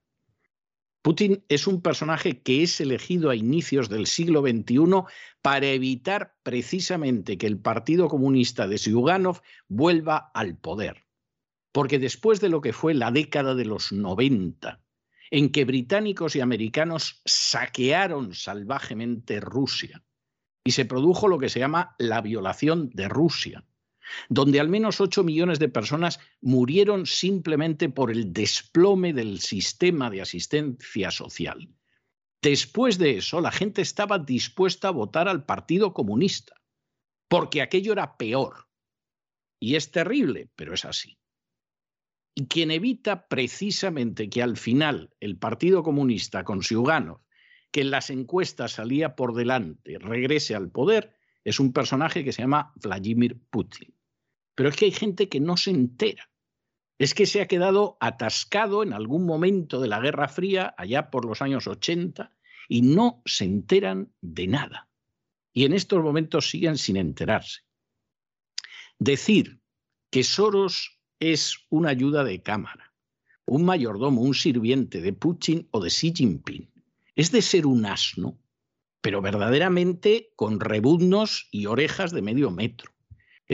Putin 1.04 1.44
es 1.50 1.66
un 1.66 1.82
personaje 1.82 2.40
que 2.40 2.62
es 2.62 2.80
elegido 2.80 3.28
a 3.28 3.36
inicios 3.36 3.90
del 3.90 4.06
siglo 4.06 4.40
XXI 4.40 5.02
para 5.42 5.66
evitar 5.66 6.34
precisamente 6.42 7.36
que 7.36 7.46
el 7.46 7.58
Partido 7.58 8.08
Comunista 8.08 8.66
de 8.66 8.78
Zyuganov 8.78 9.42
vuelva 9.68 10.30
al 10.32 10.56
poder. 10.56 11.04
Porque 11.72 11.98
después 11.98 12.40
de 12.40 12.48
lo 12.48 12.62
que 12.62 12.72
fue 12.72 12.94
la 12.94 13.10
década 13.10 13.54
de 13.54 13.66
los 13.66 13.92
90, 13.92 14.82
en 15.30 15.52
que 15.52 15.66
británicos 15.66 16.36
y 16.36 16.40
americanos 16.40 17.20
saquearon 17.26 18.32
salvajemente 18.32 19.40
Rusia, 19.40 20.02
y 20.64 20.70
se 20.70 20.86
produjo 20.86 21.28
lo 21.28 21.38
que 21.38 21.50
se 21.50 21.58
llama 21.58 21.94
la 21.98 22.22
violación 22.22 22.88
de 22.94 23.10
Rusia, 23.10 23.62
donde 24.28 24.60
al 24.60 24.68
menos 24.68 25.00
8 25.00 25.24
millones 25.24 25.58
de 25.58 25.68
personas 25.68 26.20
murieron 26.40 27.06
simplemente 27.06 27.88
por 27.88 28.10
el 28.10 28.32
desplome 28.32 29.12
del 29.12 29.40
sistema 29.40 30.10
de 30.10 30.22
asistencia 30.22 31.10
social. 31.10 31.68
Después 32.42 32.98
de 32.98 33.18
eso, 33.18 33.40
la 33.40 33.50
gente 33.50 33.82
estaba 33.82 34.18
dispuesta 34.18 34.88
a 34.88 34.92
votar 34.92 35.28
al 35.28 35.44
Partido 35.44 35.94
Comunista, 35.94 36.54
porque 37.28 37.62
aquello 37.62 37.92
era 37.92 38.16
peor. 38.16 38.68
Y 39.58 39.76
es 39.76 39.90
terrible, 39.90 40.50
pero 40.54 40.74
es 40.74 40.84
así. 40.84 41.18
Y 42.34 42.46
quien 42.46 42.70
evita 42.70 43.28
precisamente 43.28 44.28
que 44.28 44.42
al 44.42 44.56
final 44.56 45.14
el 45.20 45.38
Partido 45.38 45.82
Comunista 45.82 46.44
con 46.44 46.62
Siuganov 46.62 47.24
que 47.74 47.80
en 47.80 47.90
las 47.90 48.10
encuestas 48.10 48.72
salía 48.72 49.16
por 49.16 49.34
delante, 49.34 49.98
regrese 49.98 50.54
al 50.54 50.70
poder, 50.70 51.16
es 51.42 51.58
un 51.58 51.72
personaje 51.72 52.22
que 52.22 52.32
se 52.32 52.42
llama 52.42 52.72
Vladimir 52.76 53.40
Putin. 53.50 53.93
Pero 54.54 54.68
es 54.68 54.76
que 54.76 54.86
hay 54.86 54.92
gente 54.92 55.28
que 55.28 55.40
no 55.40 55.56
se 55.56 55.70
entera. 55.70 56.30
Es 56.98 57.14
que 57.14 57.26
se 57.26 57.40
ha 57.40 57.48
quedado 57.48 57.96
atascado 58.00 58.82
en 58.82 58.92
algún 58.92 59.26
momento 59.26 59.80
de 59.80 59.88
la 59.88 60.00
Guerra 60.00 60.28
Fría, 60.28 60.74
allá 60.78 61.10
por 61.10 61.24
los 61.24 61.42
años 61.42 61.66
80, 61.66 62.32
y 62.68 62.82
no 62.82 63.22
se 63.24 63.44
enteran 63.44 64.12
de 64.20 64.46
nada. 64.46 64.88
Y 65.52 65.64
en 65.64 65.72
estos 65.72 66.02
momentos 66.02 66.50
siguen 66.50 66.78
sin 66.78 66.96
enterarse. 66.96 67.62
Decir 68.98 69.60
que 70.10 70.22
Soros 70.22 71.00
es 71.18 71.58
una 71.68 71.90
ayuda 71.90 72.22
de 72.22 72.42
cámara, 72.42 72.94
un 73.44 73.64
mayordomo, 73.64 74.22
un 74.22 74.34
sirviente 74.34 75.00
de 75.00 75.12
Putin 75.12 75.68
o 75.72 75.80
de 75.80 75.90
Xi 75.90 76.12
Jinping, 76.14 76.70
es 77.16 77.30
de 77.30 77.42
ser 77.42 77.66
un 77.66 77.86
asno, 77.86 78.38
pero 79.00 79.20
verdaderamente 79.20 80.32
con 80.36 80.60
rebuznos 80.60 81.48
y 81.50 81.66
orejas 81.66 82.12
de 82.12 82.22
medio 82.22 82.50
metro. 82.50 82.93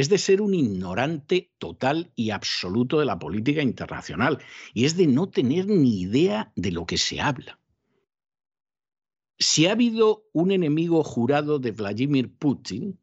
Es 0.01 0.09
de 0.09 0.17
ser 0.17 0.41
un 0.41 0.55
ignorante 0.55 1.53
total 1.59 2.11
y 2.17 2.31
absoluto 2.31 2.99
de 2.99 3.05
la 3.05 3.19
política 3.19 3.61
internacional 3.61 4.39
y 4.73 4.87
es 4.87 4.97
de 4.97 5.07
no 5.07 5.29
tener 5.29 5.67
ni 5.67 6.01
idea 6.01 6.53
de 6.57 6.73
lo 6.73 6.87
que 6.87 6.97
se 6.97 7.21
habla. 7.21 7.61
Si 9.39 9.67
ha 9.67 9.73
habido 9.73 10.25
un 10.33 10.53
enemigo 10.53 11.05
jurado 11.05 11.59
de 11.59 11.73
Vladimir 11.73 12.35
Putin, 12.35 12.99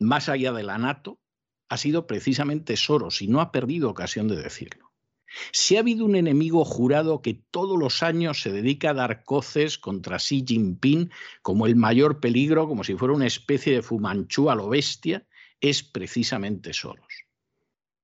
más 0.00 0.28
allá 0.28 0.52
de 0.52 0.64
la 0.64 0.78
NATO, 0.78 1.20
ha 1.68 1.76
sido 1.76 2.08
precisamente 2.08 2.76
Soros 2.76 3.22
y 3.22 3.28
no 3.28 3.40
ha 3.40 3.52
perdido 3.52 3.88
ocasión 3.88 4.26
de 4.26 4.34
decirlo. 4.34 4.90
Si 5.52 5.76
ha 5.76 5.78
habido 5.78 6.04
un 6.04 6.16
enemigo 6.16 6.64
jurado 6.64 7.22
que 7.22 7.34
todos 7.52 7.78
los 7.78 8.02
años 8.02 8.42
se 8.42 8.50
dedica 8.50 8.90
a 8.90 8.94
dar 8.94 9.22
coces 9.22 9.78
contra 9.78 10.18
Xi 10.18 10.44
Jinping 10.44 11.08
como 11.40 11.66
el 11.66 11.76
mayor 11.76 12.18
peligro, 12.18 12.66
como 12.66 12.82
si 12.82 12.96
fuera 12.96 13.14
una 13.14 13.28
especie 13.28 13.74
de 13.74 13.82
Fumanchu 13.82 14.50
a 14.50 14.56
lo 14.56 14.68
bestia, 14.68 15.24
es 15.62 15.82
precisamente 15.82 16.74
Soros. 16.74 17.24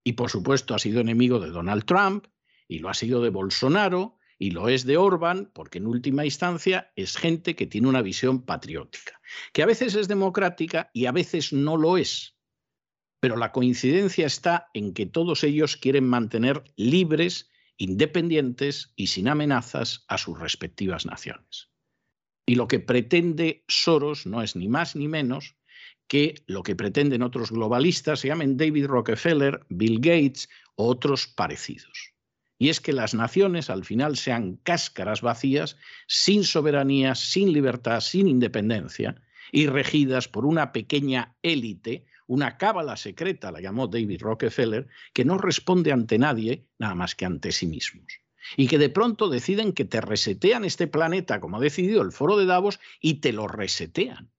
Y 0.02 0.14
por 0.14 0.30
supuesto 0.30 0.74
ha 0.74 0.78
sido 0.78 1.00
enemigo 1.00 1.38
de 1.40 1.50
Donald 1.50 1.84
Trump, 1.84 2.28
y 2.66 2.78
lo 2.78 2.88
ha 2.88 2.94
sido 2.94 3.20
de 3.20 3.28
Bolsonaro, 3.28 4.16
y 4.38 4.52
lo 4.52 4.68
es 4.68 4.86
de 4.86 4.96
Orban, 4.96 5.50
porque 5.52 5.78
en 5.78 5.86
última 5.86 6.24
instancia 6.24 6.92
es 6.94 7.16
gente 7.16 7.56
que 7.56 7.66
tiene 7.66 7.88
una 7.88 8.02
visión 8.02 8.42
patriótica, 8.42 9.20
que 9.52 9.62
a 9.62 9.66
veces 9.66 9.96
es 9.96 10.06
democrática 10.06 10.90
y 10.94 11.06
a 11.06 11.12
veces 11.12 11.52
no 11.52 11.76
lo 11.76 11.98
es. 11.98 12.36
Pero 13.20 13.36
la 13.36 13.50
coincidencia 13.50 14.26
está 14.26 14.70
en 14.74 14.94
que 14.94 15.06
todos 15.06 15.42
ellos 15.42 15.76
quieren 15.76 16.06
mantener 16.06 16.62
libres, 16.76 17.50
independientes 17.76 18.92
y 18.94 19.08
sin 19.08 19.26
amenazas 19.26 20.04
a 20.06 20.18
sus 20.18 20.38
respectivas 20.38 21.04
naciones. 21.04 21.70
Y 22.46 22.54
lo 22.54 22.68
que 22.68 22.78
pretende 22.78 23.64
Soros 23.66 24.24
no 24.24 24.40
es 24.42 24.54
ni 24.54 24.68
más 24.68 24.94
ni 24.94 25.08
menos 25.08 25.57
que 26.08 26.42
lo 26.46 26.62
que 26.62 26.74
pretenden 26.74 27.22
otros 27.22 27.52
globalistas, 27.52 28.20
se 28.20 28.28
llamen 28.28 28.56
David 28.56 28.86
Rockefeller, 28.86 29.60
Bill 29.68 30.00
Gates 30.00 30.48
o 30.74 30.88
otros 30.88 31.26
parecidos. 31.26 32.12
Y 32.58 32.70
es 32.70 32.80
que 32.80 32.92
las 32.92 33.14
naciones 33.14 33.70
al 33.70 33.84
final 33.84 34.16
sean 34.16 34.56
cáscaras 34.64 35.22
vacías, 35.22 35.76
sin 36.08 36.42
soberanía, 36.42 37.14
sin 37.14 37.52
libertad, 37.52 38.00
sin 38.00 38.26
independencia, 38.26 39.22
y 39.52 39.66
regidas 39.66 40.28
por 40.28 40.44
una 40.44 40.72
pequeña 40.72 41.36
élite 41.42 42.06
una 42.28 42.58
cábala 42.58 42.96
secreta, 42.96 43.50
la 43.50 43.60
llamó 43.60 43.88
David 43.88 44.20
Rockefeller, 44.20 44.86
que 45.14 45.24
no 45.24 45.38
responde 45.38 45.92
ante 45.92 46.18
nadie 46.18 46.66
nada 46.78 46.94
más 46.94 47.14
que 47.14 47.24
ante 47.24 47.52
sí 47.52 47.66
mismos. 47.66 48.20
Y 48.56 48.68
que 48.68 48.78
de 48.78 48.90
pronto 48.90 49.30
deciden 49.30 49.72
que 49.72 49.86
te 49.86 50.00
resetean 50.00 50.64
este 50.64 50.86
planeta, 50.86 51.40
como 51.40 51.56
ha 51.56 51.60
decidido 51.60 52.02
el 52.02 52.12
foro 52.12 52.36
de 52.36 52.44
Davos, 52.44 52.80
y 53.00 53.14
te 53.14 53.32
lo 53.32 53.48
resetean. 53.48 54.30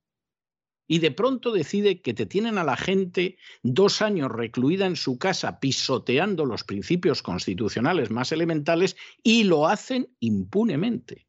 Y 0.92 0.98
de 1.00 1.12
pronto 1.12 1.52
decide 1.52 2.02
que 2.02 2.16
te 2.16 2.26
tienen 2.26 2.58
a 2.58 2.64
la 2.64 2.76
gente 2.76 3.38
dos 3.62 4.02
años 4.02 4.32
recluida 4.32 4.88
en 4.88 4.96
su 4.96 5.20
casa 5.20 5.60
pisoteando 5.60 6.46
los 6.46 6.64
principios 6.64 7.22
constitucionales 7.22 8.10
más 8.10 8.32
elementales 8.32 8.98
y 9.22 9.44
lo 9.44 9.68
hacen 9.68 10.10
impunemente. 10.20 11.28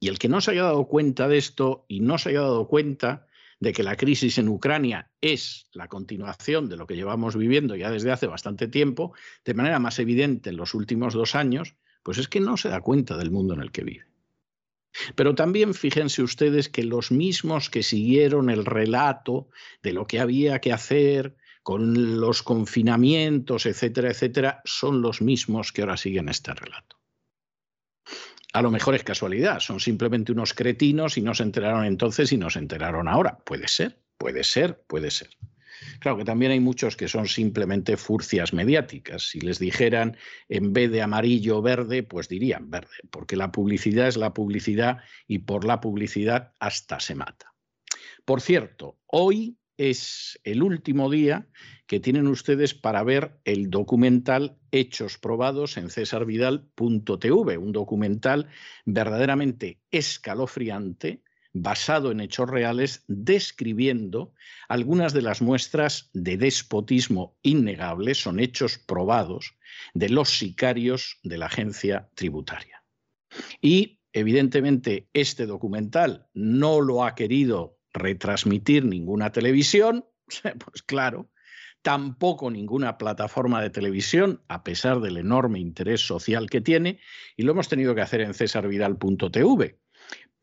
Y 0.00 0.08
el 0.08 0.18
que 0.18 0.28
no 0.28 0.40
se 0.40 0.50
haya 0.50 0.64
dado 0.64 0.88
cuenta 0.88 1.28
de 1.28 1.38
esto 1.38 1.86
y 1.86 2.00
no 2.00 2.18
se 2.18 2.30
haya 2.30 2.40
dado 2.40 2.66
cuenta 2.66 3.28
de 3.60 3.72
que 3.72 3.84
la 3.84 3.96
crisis 3.96 4.36
en 4.36 4.48
Ucrania 4.48 5.12
es 5.20 5.68
la 5.72 5.86
continuación 5.86 6.68
de 6.68 6.76
lo 6.76 6.88
que 6.88 6.96
llevamos 6.96 7.36
viviendo 7.36 7.76
ya 7.76 7.92
desde 7.92 8.10
hace 8.10 8.26
bastante 8.26 8.66
tiempo, 8.66 9.14
de 9.44 9.54
manera 9.54 9.78
más 9.78 10.00
evidente 10.00 10.50
en 10.50 10.56
los 10.56 10.74
últimos 10.74 11.14
dos 11.14 11.36
años, 11.36 11.76
pues 12.02 12.18
es 12.18 12.26
que 12.26 12.40
no 12.40 12.56
se 12.56 12.68
da 12.68 12.80
cuenta 12.80 13.16
del 13.16 13.30
mundo 13.30 13.54
en 13.54 13.60
el 13.60 13.70
que 13.70 13.84
vive. 13.84 14.15
Pero 15.14 15.34
también 15.34 15.74
fíjense 15.74 16.22
ustedes 16.22 16.68
que 16.68 16.84
los 16.84 17.10
mismos 17.10 17.70
que 17.70 17.82
siguieron 17.82 18.50
el 18.50 18.64
relato 18.64 19.48
de 19.82 19.92
lo 19.92 20.06
que 20.06 20.20
había 20.20 20.60
que 20.60 20.72
hacer 20.72 21.36
con 21.62 22.20
los 22.20 22.42
confinamientos, 22.42 23.66
etcétera, 23.66 24.10
etcétera, 24.10 24.62
son 24.64 25.02
los 25.02 25.20
mismos 25.20 25.72
que 25.72 25.82
ahora 25.82 25.96
siguen 25.96 26.28
este 26.28 26.54
relato. 26.54 26.96
A 28.52 28.62
lo 28.62 28.70
mejor 28.70 28.94
es 28.94 29.02
casualidad, 29.02 29.60
son 29.60 29.80
simplemente 29.80 30.32
unos 30.32 30.54
cretinos 30.54 31.18
y 31.18 31.22
no 31.22 31.34
se 31.34 31.42
enteraron 31.42 31.84
entonces 31.84 32.32
y 32.32 32.38
no 32.38 32.50
se 32.50 32.60
enteraron 32.60 33.08
ahora. 33.08 33.38
Puede 33.38 33.68
ser, 33.68 34.00
puede 34.16 34.44
ser, 34.44 34.80
puede 34.86 35.10
ser. 35.10 35.30
Claro 36.00 36.18
que 36.18 36.24
también 36.24 36.52
hay 36.52 36.60
muchos 36.60 36.96
que 36.96 37.08
son 37.08 37.26
simplemente 37.26 37.96
furcias 37.96 38.52
mediáticas. 38.52 39.30
Si 39.30 39.40
les 39.40 39.58
dijeran 39.58 40.16
en 40.48 40.72
vez 40.72 40.90
de 40.90 41.02
amarillo 41.02 41.62
verde, 41.62 42.02
pues 42.02 42.28
dirían 42.28 42.70
verde, 42.70 42.96
porque 43.10 43.36
la 43.36 43.52
publicidad 43.52 44.08
es 44.08 44.16
la 44.16 44.34
publicidad 44.34 44.98
y 45.26 45.38
por 45.40 45.64
la 45.64 45.80
publicidad 45.80 46.52
hasta 46.60 47.00
se 47.00 47.14
mata. 47.14 47.52
Por 48.24 48.40
cierto, 48.40 48.98
hoy 49.06 49.56
es 49.76 50.40
el 50.44 50.62
último 50.62 51.10
día 51.10 51.46
que 51.86 52.00
tienen 52.00 52.26
ustedes 52.26 52.74
para 52.74 53.02
ver 53.02 53.38
el 53.44 53.70
documental 53.70 54.58
Hechos 54.70 55.18
Probados 55.18 55.76
en 55.76 55.90
cesarvidal.tv, 55.90 57.58
un 57.58 57.72
documental 57.72 58.48
verdaderamente 58.84 59.80
escalofriante 59.90 61.22
basado 61.62 62.10
en 62.10 62.20
hechos 62.20 62.50
reales, 62.50 63.04
describiendo 63.08 64.34
algunas 64.68 65.12
de 65.14 65.22
las 65.22 65.40
muestras 65.40 66.10
de 66.12 66.36
despotismo 66.36 67.36
innegable, 67.42 68.14
son 68.14 68.40
hechos 68.40 68.78
probados, 68.78 69.54
de 69.94 70.10
los 70.10 70.30
sicarios 70.30 71.18
de 71.22 71.38
la 71.38 71.46
agencia 71.46 72.10
tributaria. 72.14 72.84
Y, 73.60 74.00
evidentemente, 74.12 75.08
este 75.14 75.46
documental 75.46 76.26
no 76.34 76.80
lo 76.80 77.04
ha 77.04 77.14
querido 77.14 77.78
retransmitir 77.92 78.84
ninguna 78.84 79.32
televisión, 79.32 80.04
pues 80.42 80.82
claro, 80.82 81.30
tampoco 81.80 82.50
ninguna 82.50 82.98
plataforma 82.98 83.62
de 83.62 83.70
televisión, 83.70 84.42
a 84.48 84.62
pesar 84.62 85.00
del 85.00 85.16
enorme 85.16 85.60
interés 85.60 86.02
social 86.06 86.50
que 86.50 86.60
tiene, 86.60 87.00
y 87.34 87.44
lo 87.44 87.52
hemos 87.52 87.68
tenido 87.68 87.94
que 87.94 88.02
hacer 88.02 88.20
en 88.20 88.34
cesarvidal.tv 88.34 89.78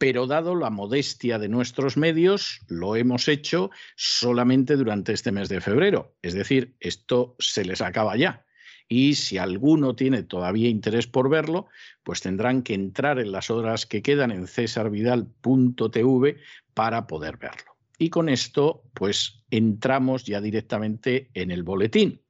pero 0.04 0.28
dado 0.28 0.54
la 0.56 0.70
modestia 0.70 1.40
de 1.40 1.48
nuestros 1.48 1.96
medios, 1.96 2.60
lo 2.68 2.98
hemos 2.98 3.30
hecho 3.30 3.72
solamente 3.96 4.76
durante 4.76 5.14
este 5.14 5.32
mes 5.32 5.48
de 5.48 5.62
febrero. 5.62 6.14
Es 6.22 6.34
decir, 6.34 6.76
esto 6.82 7.38
se 7.40 7.64
les 7.64 7.80
acaba 7.80 8.18
ya. 8.18 8.46
Y 8.90 9.16
si 9.16 9.38
alguno 9.38 9.96
tiene 9.96 10.24
todavía 10.24 10.68
interés 10.68 11.08
por 11.08 11.30
verlo, 11.30 11.68
pues 12.04 12.20
tendrán 12.20 12.64
que 12.64 12.74
entrar 12.74 13.18
en 13.18 13.32
las 13.32 13.50
horas 13.50 13.86
que 13.86 14.02
quedan 14.02 14.32
en 14.32 14.46
cesarvidal.tv 14.46 16.36
para 16.74 17.08
poder 17.08 17.38
verlo. 17.38 17.78
Y 17.98 18.10
con 18.10 18.28
esto, 18.28 18.84
pues 18.94 19.46
entramos 19.52 20.26
ya 20.26 20.42
directamente 20.42 21.30
en 21.34 21.50
el 21.50 21.64
boletín. 21.64 22.22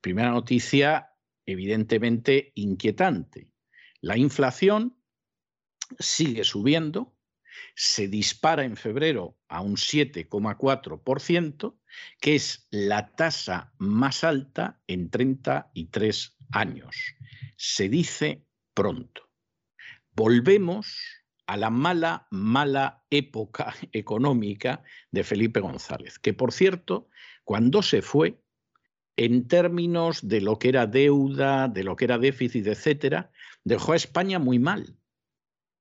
Primera 0.00 0.30
noticia, 0.30 1.14
evidentemente 1.46 2.52
inquietante. 2.54 3.50
La 4.00 4.16
inflación 4.16 4.97
sigue 5.98 6.44
subiendo, 6.44 7.14
se 7.74 8.08
dispara 8.08 8.64
en 8.64 8.76
febrero 8.76 9.36
a 9.48 9.60
un 9.60 9.76
7,4%, 9.76 11.78
que 12.20 12.34
es 12.34 12.66
la 12.70 13.14
tasa 13.14 13.72
más 13.78 14.24
alta 14.24 14.80
en 14.86 15.10
33 15.10 16.36
años. 16.52 16.96
Se 17.56 17.88
dice 17.88 18.44
pronto. 18.74 19.28
Volvemos 20.12 20.96
a 21.46 21.56
la 21.56 21.70
mala, 21.70 22.26
mala 22.30 23.04
época 23.10 23.74
económica 23.92 24.82
de 25.10 25.24
Felipe 25.24 25.60
González, 25.60 26.18
que 26.18 26.34
por 26.34 26.52
cierto, 26.52 27.08
cuando 27.44 27.82
se 27.82 28.02
fue, 28.02 28.42
en 29.16 29.48
términos 29.48 30.28
de 30.28 30.40
lo 30.40 30.60
que 30.60 30.68
era 30.68 30.86
deuda, 30.86 31.66
de 31.66 31.82
lo 31.82 31.96
que 31.96 32.04
era 32.04 32.18
déficit, 32.18 32.68
etcétera, 32.68 33.32
dejó 33.64 33.92
a 33.92 33.96
España 33.96 34.38
muy 34.38 34.60
mal 34.60 34.97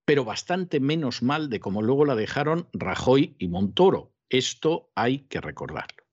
pero 0.08 0.24
bastante 0.24 0.80
menos 0.80 1.22
mal 1.22 1.50
de 1.50 1.60
como 1.60 1.82
luego 1.82 2.06
la 2.06 2.16
dejaron 2.16 2.70
Rajoy 2.72 3.36
y 3.40 3.50
Montoro. 3.50 4.14
Esto 4.30 4.90
hay 4.96 5.28
que 5.28 5.42
recordarlo. 5.42 6.06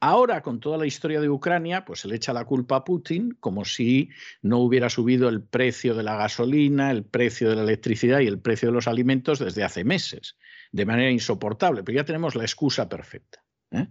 Ahora, 0.00 0.42
con 0.42 0.60
toda 0.60 0.76
la 0.76 0.84
historia 0.84 1.22
de 1.22 1.30
Ucrania, 1.30 1.86
pues 1.86 2.00
se 2.00 2.08
le 2.08 2.16
echa 2.16 2.34
la 2.34 2.44
culpa 2.44 2.76
a 2.76 2.84
Putin 2.84 3.34
como 3.40 3.64
si 3.64 4.10
no 4.42 4.58
hubiera 4.58 4.90
subido 4.90 5.30
el 5.30 5.42
precio 5.42 5.94
de 5.94 6.02
la 6.02 6.14
gasolina, 6.16 6.90
el 6.90 7.06
precio 7.06 7.48
de 7.48 7.56
la 7.56 7.62
electricidad 7.62 8.20
y 8.20 8.26
el 8.26 8.38
precio 8.38 8.68
de 8.68 8.74
los 8.74 8.86
alimentos 8.86 9.38
desde 9.38 9.64
hace 9.64 9.82
meses, 9.82 10.36
de 10.70 10.84
manera 10.84 11.10
insoportable. 11.10 11.84
Pero 11.84 11.96
ya 11.96 12.04
tenemos 12.04 12.34
la 12.34 12.44
excusa 12.44 12.86
perfecta. 12.86 13.42
¿eh? 13.70 13.88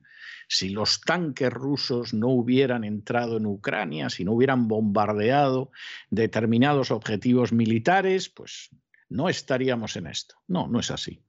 Si 0.47 0.69
los 0.69 1.01
tanques 1.01 1.51
rusos 1.51 2.13
no 2.13 2.27
hubieran 2.27 2.83
entrado 2.83 3.37
en 3.37 3.47
Ucrania, 3.47 4.11
si 4.11 4.23
no 4.23 4.33
hubieran 4.33 4.67
bombardeado 4.67 5.71
determinados 6.11 6.91
objetivos 6.91 7.51
militares, 7.51 8.29
pues 8.29 8.69
no 9.09 9.29
estaríamos 9.29 9.95
en 9.95 10.07
esto. 10.07 10.35
No, 10.47 10.67
no 10.67 10.79
es 10.79 10.91
así. 10.91 11.21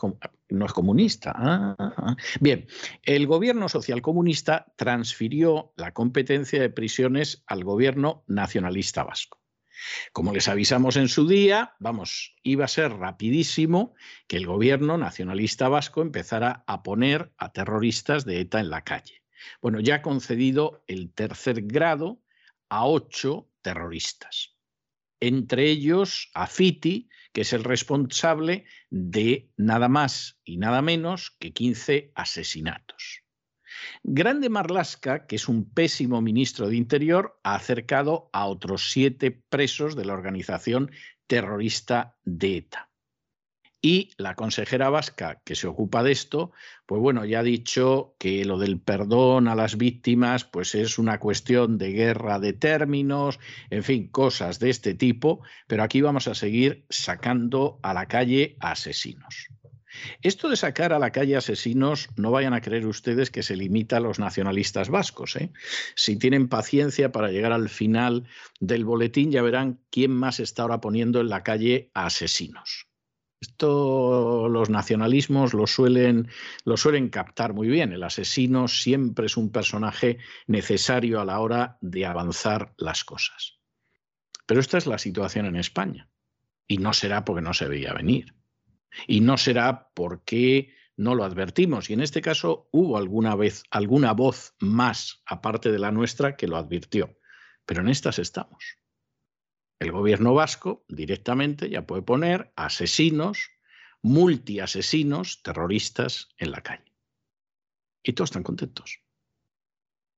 Ah, 1.35 1.75
ah, 1.79 1.95
ah. 1.97 2.17
Bien, 2.41 2.67
el 3.03 3.27
gobierno 3.27 3.69
social 3.69 4.03
comunista 4.03 4.73
transfirió 4.77 5.73
la 5.77 5.93
competencia 5.93 6.61
de 6.61 6.71
prisiones 6.71 7.43
al 7.47 7.65
gobierno 7.65 8.25
nacionalista 8.27 9.05
vasco. 9.05 9.41
Como 10.12 10.33
les 10.33 10.47
avisamos 10.49 10.97
en 10.97 11.09
su 11.09 11.27
día, 11.27 11.75
vamos, 11.81 12.37
iba 12.43 12.65
a 12.65 12.69
ser 12.69 12.93
rapidísimo 12.93 13.95
que 14.29 14.37
el 14.37 14.47
gobierno 14.47 14.97
nacionalista 14.97 15.69
vasco 15.69 16.03
empezara 16.03 16.62
a 16.67 16.83
poner 16.83 17.33
a 17.37 17.53
terroristas 17.53 18.25
de 18.25 18.41
ETA 18.41 18.61
en 18.61 18.71
la 18.71 18.85
calle. 18.85 19.23
Bueno, 19.61 19.81
ya 19.81 19.97
ha 19.97 20.03
concedido 20.03 20.85
el 20.87 21.12
tercer 21.12 21.62
grado 21.62 22.23
a 22.69 22.87
ocho 22.87 23.49
terroristas 23.61 24.53
entre 25.23 25.71
ellos 25.71 26.31
a 26.35 26.49
Fiti, 26.49 27.09
que 27.33 27.42
es 27.42 27.53
el 27.53 27.64
responsable 27.64 28.64
de 28.90 29.51
nada 29.57 29.88
más 29.88 30.38
y 30.44 30.59
nada 30.59 30.83
menos 30.83 31.37
que 31.38 31.52
15 31.52 32.13
asesinatos. 32.15 33.23
Grande 34.02 34.48
Marlasca, 34.48 35.27
que 35.27 35.37
es 35.37 35.48
un 35.48 35.71
pésimo 35.71 36.21
ministro 36.21 36.69
de 36.69 36.77
Interior, 36.77 37.40
ha 37.42 37.54
acercado 37.54 38.29
a 38.33 38.46
otros 38.46 38.90
siete 38.90 39.31
presos 39.31 39.96
de 39.96 40.04
la 40.04 40.13
organización 40.13 40.90
terrorista 41.27 42.17
de 42.25 42.59
ETA. 42.59 42.92
Y 43.85 44.10
la 44.16 44.37
consejera 44.37 44.90
vasca 44.90 45.42
que 45.44 45.56
se 45.56 45.66
ocupa 45.66 46.04
de 46.04 46.12
esto, 46.12 46.52
pues 46.87 47.00
bueno, 47.00 47.24
ya 47.24 47.40
ha 47.40 47.42
dicho 47.42 48.14
que 48.16 48.44
lo 48.44 48.56
del 48.56 48.78
perdón 48.80 49.48
a 49.48 49.56
las 49.56 49.76
víctimas, 49.76 50.44
pues 50.44 50.76
es 50.76 51.00
una 51.00 51.18
cuestión 51.18 51.78
de 51.78 51.90
guerra 51.90 52.38
de 52.38 52.52
términos, 52.52 53.40
en 53.70 53.83
fin, 53.83 54.06
cosas 54.06 54.60
de 54.60 54.70
este 54.70 54.94
tipo, 54.94 55.42
pero 55.66 55.83
aquí 55.83 56.00
vamos 56.00 56.28
a 56.28 56.37
seguir 56.37 56.87
sacando 56.90 57.80
a 57.83 57.92
la 57.92 58.06
calle 58.06 58.56
asesinos. 58.60 59.48
Esto 60.22 60.48
de 60.48 60.56
sacar 60.56 60.92
a 60.92 61.00
la 61.00 61.10
calle 61.10 61.37
asesinos, 61.37 62.08
no 62.16 62.30
vayan 62.30 62.54
a 62.54 62.60
creer 62.60 62.87
ustedes 62.87 63.30
que 63.30 63.42
se 63.42 63.56
limita 63.56 63.96
a 63.96 64.00
los 64.00 64.20
nacionalistas 64.20 64.90
vascos. 64.90 65.35
¿eh? 65.35 65.50
Si 65.96 66.16
tienen 66.16 66.48
paciencia 66.48 67.10
para 67.10 67.30
llegar 67.33 67.50
al 67.50 67.68
final 67.68 68.28
del 68.60 68.85
boletín, 68.85 69.33
ya 69.33 69.42
verán 69.42 69.80
quién 69.90 70.12
más 70.12 70.38
está 70.38 70.62
ahora 70.62 70.80
poniendo 70.80 71.20
en 71.20 71.28
la 71.28 71.42
calle 71.42 71.90
a 71.94 72.06
asesinos. 72.06 72.92
Esto 73.43 74.49
los 74.49 74.71
nacionalismos 74.71 75.53
lo 75.53 75.67
suelen, 75.67 76.29
lo 76.65 76.77
suelen 76.77 77.09
captar 77.09 77.55
muy 77.55 77.67
bien. 77.67 77.93
El 77.93 78.05
asesino 78.05 78.69
siempre 78.69 79.27
es 79.27 79.37
un 79.37 79.51
personaje 79.51 80.19
necesario 80.47 81.21
a 81.21 81.25
la 81.25 81.40
hora 81.40 81.77
de 81.81 82.07
avanzar 82.07 82.73
las 82.79 83.03
cosas. 83.03 83.59
Pero 84.47 84.61
esta 84.61 84.79
es 84.79 84.87
la 84.87 84.97
situación 84.97 85.47
en 85.47 85.57
España. 85.57 86.09
Y 86.69 86.79
no 86.79 86.93
será 86.93 87.25
porque 87.25 87.43
no 87.43 87.53
se 87.53 87.67
veía 87.67 87.93
venir. 87.93 88.33
Y 89.09 89.23
no 89.23 89.37
será 89.37 89.90
porque 89.93 90.73
no 90.97 91.17
lo 91.17 91.25
advertimos. 91.25 91.90
Y 91.90 91.95
en 91.95 92.01
este 92.03 92.21
caso 92.21 92.69
hubo 92.71 92.97
alguna 92.97 93.35
vez 93.35 93.65
alguna 93.71 94.13
voz 94.13 94.55
más, 94.61 95.21
aparte 95.27 95.73
de 95.73 95.81
la 95.81 95.90
nuestra, 95.90 96.37
que 96.37 96.47
lo 96.47 96.57
advirtió. 96.57 97.19
Pero 97.67 97.81
en 97.81 97.88
estas 97.88 98.21
estamos. 98.21 98.79
El 99.83 99.90
gobierno 99.90 100.33
vasco 100.33 100.85
directamente 100.87 101.68
ya 101.68 101.85
puede 101.85 102.02
poner 102.02 102.52
asesinos, 102.54 103.50
multiasesinos, 104.00 105.42
terroristas 105.42 106.28
en 106.38 106.52
la 106.52 106.60
calle. 106.60 106.94
Y 108.04 108.12
todos 108.12 108.30
están 108.30 108.44
contentos. 108.44 109.00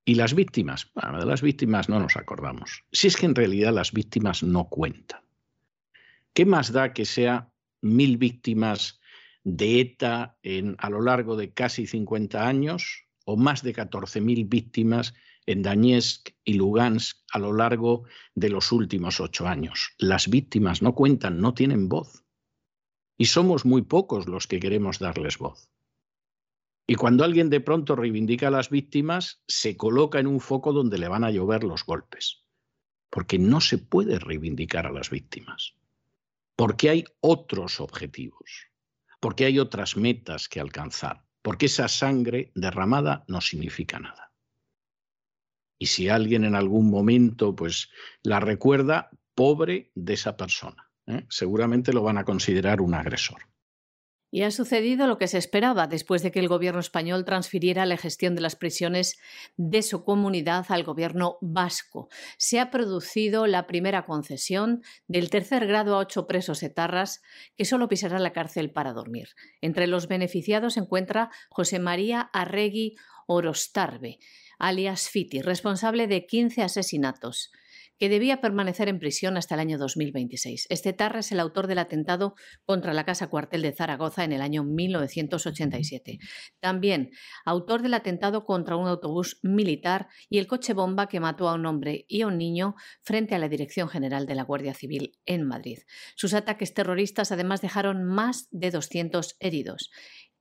Y 0.05 0.17
las 0.17 0.35
víctimas, 0.35 0.91
bueno, 0.95 1.19
de 1.19 1.25
las 1.25 1.41
víctimas 1.41 1.89
no 1.89 1.99
nos 1.99 2.15
acordamos. 2.19 2.85
Si 2.93 3.07
es 3.07 3.17
que 3.17 3.25
en 3.25 3.35
realidad 3.35 3.73
las 3.73 3.93
víctimas 3.93 4.43
no 4.43 4.69
cuentan. 4.69 5.23
¿Qué 6.35 6.45
más 6.45 6.71
da 6.71 6.93
que 6.93 7.07
sea 7.07 7.51
mil 7.81 8.19
víctimas 8.19 9.01
de 9.45 9.81
ETA 9.81 10.37
en, 10.43 10.77
a 10.79 10.91
lo 10.91 11.01
largo 11.01 11.37
de 11.37 11.55
casi 11.55 11.87
50 11.87 12.47
años 12.47 13.07
o 13.25 13.39
más 13.39 13.63
de 13.63 13.75
14.000 13.75 14.47
víctimas 14.47 15.15
en 15.47 15.63
Donetsk 15.63 16.31
y 16.45 16.55
Lugansk 16.55 17.19
a 17.33 17.39
lo 17.39 17.53
largo 17.53 18.05
de 18.35 18.49
los 18.49 18.73
últimos 18.73 19.21
ocho 19.21 19.47
años. 19.47 19.95
Las 19.99 20.29
víctimas 20.29 20.83
no 20.83 20.95
cuentan, 20.95 21.41
no 21.41 21.55
tienen 21.55 21.89
voz. 21.89 22.25
Y 23.17 23.27
somos 23.27 23.65
muy 23.65 23.83
pocos 23.83 24.27
los 24.27 24.47
que 24.47 24.61
queremos 24.61 24.99
darles 24.99 25.39
voz. 25.39 25.71
Y 26.87 26.97
cuando 26.97 27.25
alguien 27.25 27.51
de 27.51 27.61
pronto 27.61 27.97
reivindica 27.97 28.49
a 28.49 28.51
las 28.51 28.71
víctimas, 28.71 29.43
se 29.49 29.77
coloca 29.77 30.19
en 30.19 30.27
un 30.27 30.41
foco 30.41 30.73
donde 30.73 30.99
le 30.99 31.09
van 31.09 31.25
a 31.25 31.31
llover 31.31 31.65
los 31.65 31.85
golpes. 31.85 32.45
Porque 33.11 33.39
no 33.39 33.61
se 33.61 33.79
puede 33.79 34.19
reivindicar 34.19 34.87
a 34.87 34.93
las 34.93 35.11
víctimas 35.11 35.77
porque 36.57 36.91
hay 36.91 37.05
otros 37.21 37.81
objetivos, 37.81 38.69
porque 39.21 39.45
hay 39.45 39.59
otras 39.59 39.97
metas 39.97 40.49
que 40.49 40.61
alcanzar, 40.61 41.25
porque 41.43 41.67
esa 41.67 41.89
sangre 41.89 42.53
derramada 42.55 43.25
no 43.29 43.41
significa 43.41 43.99
nada. 43.99 44.24
Y 45.85 45.87
si 45.87 46.09
alguien 46.09 46.45
en 46.45 46.55
algún 46.55 46.89
momento 46.89 47.55
pues 47.55 47.91
la 48.23 48.41
recuerda, 48.41 49.11
pobre 49.35 49.93
de 49.95 50.15
esa 50.15 50.35
persona. 50.35 50.91
¿eh? 51.07 51.27
Seguramente 51.29 51.93
lo 51.93 52.03
van 52.03 52.17
a 52.17 52.25
considerar 52.25 52.81
un 52.81 52.95
agresor. 52.95 53.43
Y 54.31 54.45
ha 54.45 54.51
sucedido 54.51 55.07
lo 55.07 55.19
que 55.19 55.29
se 55.29 55.37
esperaba 55.37 55.87
después 55.87 56.23
de 56.23 56.33
que 56.33 56.41
el 56.41 56.49
gobierno 56.49 56.81
español 56.81 57.27
transfiriera 57.27 57.85
la 57.85 57.99
gestión 57.99 58.35
de 58.35 58.41
las 58.41 58.57
prisiones 58.57 59.19
de 59.59 59.83
su 59.83 60.05
comunidad 60.05 60.65
al 60.71 60.85
gobierno 60.85 61.37
vasco. 61.43 62.09
Se 62.39 62.61
ha 62.61 62.71
producido 62.71 63.47
la 63.47 63.67
primera 63.67 64.07
concesión 64.07 64.83
del 65.07 65.29
tercer 65.29 65.67
grado 65.67 65.97
a 65.97 65.99
ocho 65.99 66.27
presos 66.27 66.63
etarras 66.63 67.21
que 67.59 67.67
solo 67.67 67.91
pisarán 67.91 68.23
la 68.23 68.33
cárcel 68.33 68.73
para 68.73 68.95
dormir. 68.95 69.29
Entre 69.61 69.87
los 69.87 70.09
beneficiados 70.09 70.73
se 70.75 70.81
encuentra 70.81 71.31
José 71.51 71.79
María 71.79 72.23
Arregui 72.33 72.97
Orostarbe, 73.27 74.19
alias 74.65 75.11
Fiti, 75.11 75.43
responsable 75.43 76.07
de 76.07 76.25
15 76.27 76.63
asesinatos 76.63 77.51
que 77.99 78.09
debía 78.09 78.41
permanecer 78.41 78.89
en 78.89 78.99
prisión 78.99 79.37
hasta 79.37 79.55
el 79.55 79.61
año 79.61 79.79
2026. 79.79 80.67
Este 80.69 80.93
Tarra 80.93 81.21
es 81.21 81.31
el 81.31 81.39
autor 81.39 81.67
del 81.69 81.79
atentado 81.79 82.35
contra 82.65 82.93
la 82.93 83.05
Casa 83.05 83.29
Cuartel 83.29 83.63
de 83.63 83.73
Zaragoza 83.73 84.25
en 84.25 84.33
el 84.33 84.41
año 84.41 84.65
1987. 84.65 86.19
También 86.61 87.11
autor 87.45 87.83
del 87.83 87.95
atentado 87.95 88.45
contra 88.45 88.77
un 88.77 88.89
autobús 88.89 89.39
militar 89.43 90.09
y 90.29 90.39
el 90.39 90.47
coche 90.47 90.73
bomba 90.73 91.09
que 91.09 91.21
mató 91.21 91.49
a 91.49 91.55
un 91.55 91.67
hombre 91.67 92.05
y 92.09 92.23
a 92.23 92.27
un 92.27 92.39
niño 92.39 92.75
frente 93.03 93.35
a 93.35 93.39
la 93.39 93.49
Dirección 93.49 93.89
General 93.89 94.27
de 94.27 94.35
la 94.35 94.43
Guardia 94.43 94.75
Civil 94.75 95.17
en 95.25 95.47
Madrid. 95.47 95.79
Sus 96.17 96.35
ataques 96.35 96.75
terroristas 96.75 97.31
además 97.31 97.61
dejaron 97.61 98.03
más 98.03 98.49
de 98.51 98.71
200 98.71 99.37
heridos. 99.39 99.91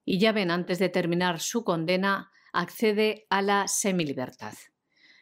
Y 0.06 0.18
ya 0.18 0.32
ven, 0.32 0.50
antes 0.50 0.80
de 0.80 0.90
terminar 0.90 1.40
su 1.40 1.64
condena, 1.64 2.32
accede 2.54 3.26
a 3.30 3.42
la 3.42 3.68
semilibertad. 3.68 4.54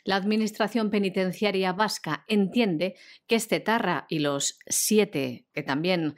La 0.04 0.16
Administración 0.16 0.90
Penitenciaria 0.90 1.74
Vasca 1.74 2.26
entiende 2.28 2.96
que 3.28 3.36
este 3.36 3.60
Tarra 3.60 4.06
y 4.10 4.20
los 4.20 4.58
siete 4.68 5.46
que 5.54 5.64
también 5.64 6.16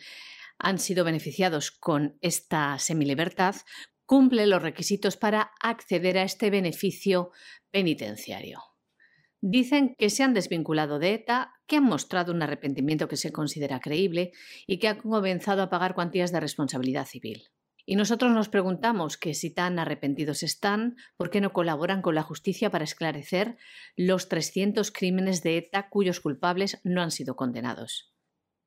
han 0.57 0.79
sido 0.79 1.03
beneficiados 1.03 1.71
con 1.71 2.17
esta 2.21 2.79
semilibertad 2.79 3.55
cumplen 4.05 4.49
los 4.49 4.61
requisitos 4.61 5.17
para 5.17 5.51
acceder 5.61 6.17
a 6.17 6.23
este 6.23 6.49
beneficio 6.49 7.31
penitenciario. 7.71 8.61
Dicen 9.41 9.95
que 9.97 10.09
se 10.09 10.23
han 10.23 10.33
desvinculado 10.33 10.99
de 10.99 11.15
ETA, 11.15 11.51
que 11.67 11.77
han 11.77 11.83
mostrado 11.83 12.31
un 12.31 12.41
arrepentimiento 12.41 13.09
que 13.09 13.17
se 13.17 13.33
considera 13.33 13.81
creíble 13.81 14.31
y 14.67 14.79
que 14.79 14.87
han 14.87 15.01
comenzado 15.01 15.61
a 15.63 15.69
pagar 15.69 15.95
cuantías 15.95 16.31
de 16.31 16.39
responsabilidad 16.39 17.05
civil. 17.05 17.49
Y 17.85 17.97
nosotros 17.97 18.31
nos 18.31 18.47
preguntamos 18.47 19.17
que 19.17 19.33
si 19.33 19.53
tan 19.53 19.77
arrepentidos 19.77 20.41
están, 20.41 20.95
¿por 21.17 21.29
qué 21.29 21.41
no 21.41 21.51
colaboran 21.51 22.01
con 22.01 22.15
la 22.15 22.23
justicia 22.23 22.69
para 22.69 22.85
esclarecer 22.85 23.57
los 23.97 24.29
300 24.29 24.91
crímenes 24.91 25.43
de 25.43 25.57
ETA 25.57 25.89
cuyos 25.89 26.21
culpables 26.21 26.79
no 26.83 27.01
han 27.01 27.11
sido 27.11 27.35
condenados? 27.35 28.13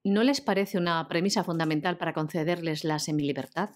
¿No 0.04 0.22
les 0.22 0.40
parece 0.40 0.76
una 0.76 1.08
premisa 1.08 1.44
fundamental 1.44 1.96
para 1.96 2.12
concederles 2.12 2.84
la 2.84 2.98
semilibertad? 2.98 3.70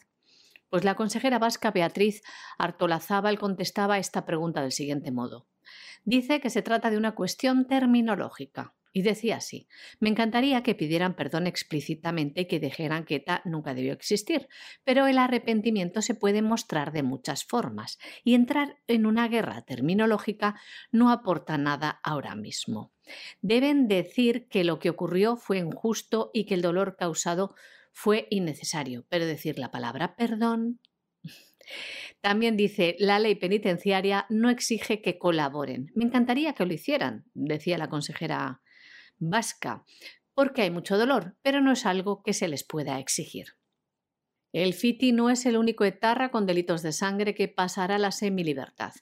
Pues 0.68 0.84
la 0.84 0.95
consejera 0.95 1.38
vasca 1.38 1.72
Beatriz 1.72 2.22
Artolazábal 2.59 3.38
contestaba 3.38 3.99
esta 3.99 4.26
pregunta 4.26 4.62
del 4.62 4.72
siguiente 4.72 5.11
modo. 5.11 5.49
Dice 6.05 6.41
que 6.41 6.51
se 6.51 6.62
trata 6.62 6.91
de 6.91 6.97
una 6.97 7.14
cuestión 7.14 7.66
terminológica. 7.66 8.74
Y 8.93 9.03
decía 9.03 9.36
así, 9.36 9.68
me 10.01 10.09
encantaría 10.09 10.62
que 10.62 10.74
pidieran 10.74 11.14
perdón 11.14 11.47
explícitamente 11.47 12.43
y 12.43 12.45
que 12.47 12.59
dijeran 12.59 13.05
que 13.05 13.16
ETA 13.16 13.41
nunca 13.45 13.72
debió 13.72 13.93
existir, 13.93 14.49
pero 14.84 15.07
el 15.07 15.18
arrepentimiento 15.18 16.03
se 16.03 16.14
puede 16.14 16.43
mostrar 16.43 16.93
de 16.93 17.05
muchas 17.05 17.45
formas 17.45 17.99
y 18.24 18.34
entrar 18.34 18.78
en 18.88 19.07
una 19.07 19.28
guerra 19.28 19.62
terminológica 19.62 20.61
no 20.91 21.11
aporta 21.11 21.57
nada 21.57 22.01
ahora 22.03 22.34
mismo. 22.34 22.93
Deben 23.43 23.86
decir 23.86 24.49
que 24.49 24.64
lo 24.64 24.78
que 24.78 24.91
ocurrió 24.91 25.36
fue 25.36 25.59
injusto 25.59 26.30
y 26.34 26.45
que 26.45 26.55
el 26.55 26.62
dolor 26.62 26.97
causado 26.97 27.55
fue 27.93 28.26
innecesario, 28.30 29.07
pero 29.09 29.26
decir 29.26 29.59
la 29.59 29.70
palabra 29.70 30.16
perdón 30.16 30.80
también 32.20 32.57
dice, 32.57 32.97
la 32.99 33.18
ley 33.18 33.34
penitenciaria 33.34 34.26
no 34.28 34.51
exige 34.51 35.01
que 35.01 35.18
colaboren. 35.18 35.91
Me 35.95 36.05
encantaría 36.05 36.55
que 36.55 36.66
lo 36.66 36.72
hicieran, 36.72 37.24
decía 37.34 37.78
la 37.78 37.88
consejera 37.88 38.61
vasca, 39.21 39.85
porque 40.35 40.62
hay 40.62 40.71
mucho 40.71 40.99
dolor, 40.99 41.37
pero 41.43 41.61
no 41.61 41.71
es 41.71 41.87
algo 41.87 42.23
que 42.23 42.33
se 42.33 42.49
les 42.49 42.64
pueda 42.64 42.99
exigir. 42.99 43.55
El 44.53 44.75
FITI 44.75 45.12
no 45.12 45.31
es 45.31 45.47
el 45.47 45.57
único 45.57 45.85
etarra 45.85 46.31
con 46.31 46.47
delitos 46.47 46.83
de 46.83 46.93
sangre 46.93 47.35
que 47.37 47.47
pasará 47.47 47.99
la 47.99 48.11
semilibertad. 48.11 48.93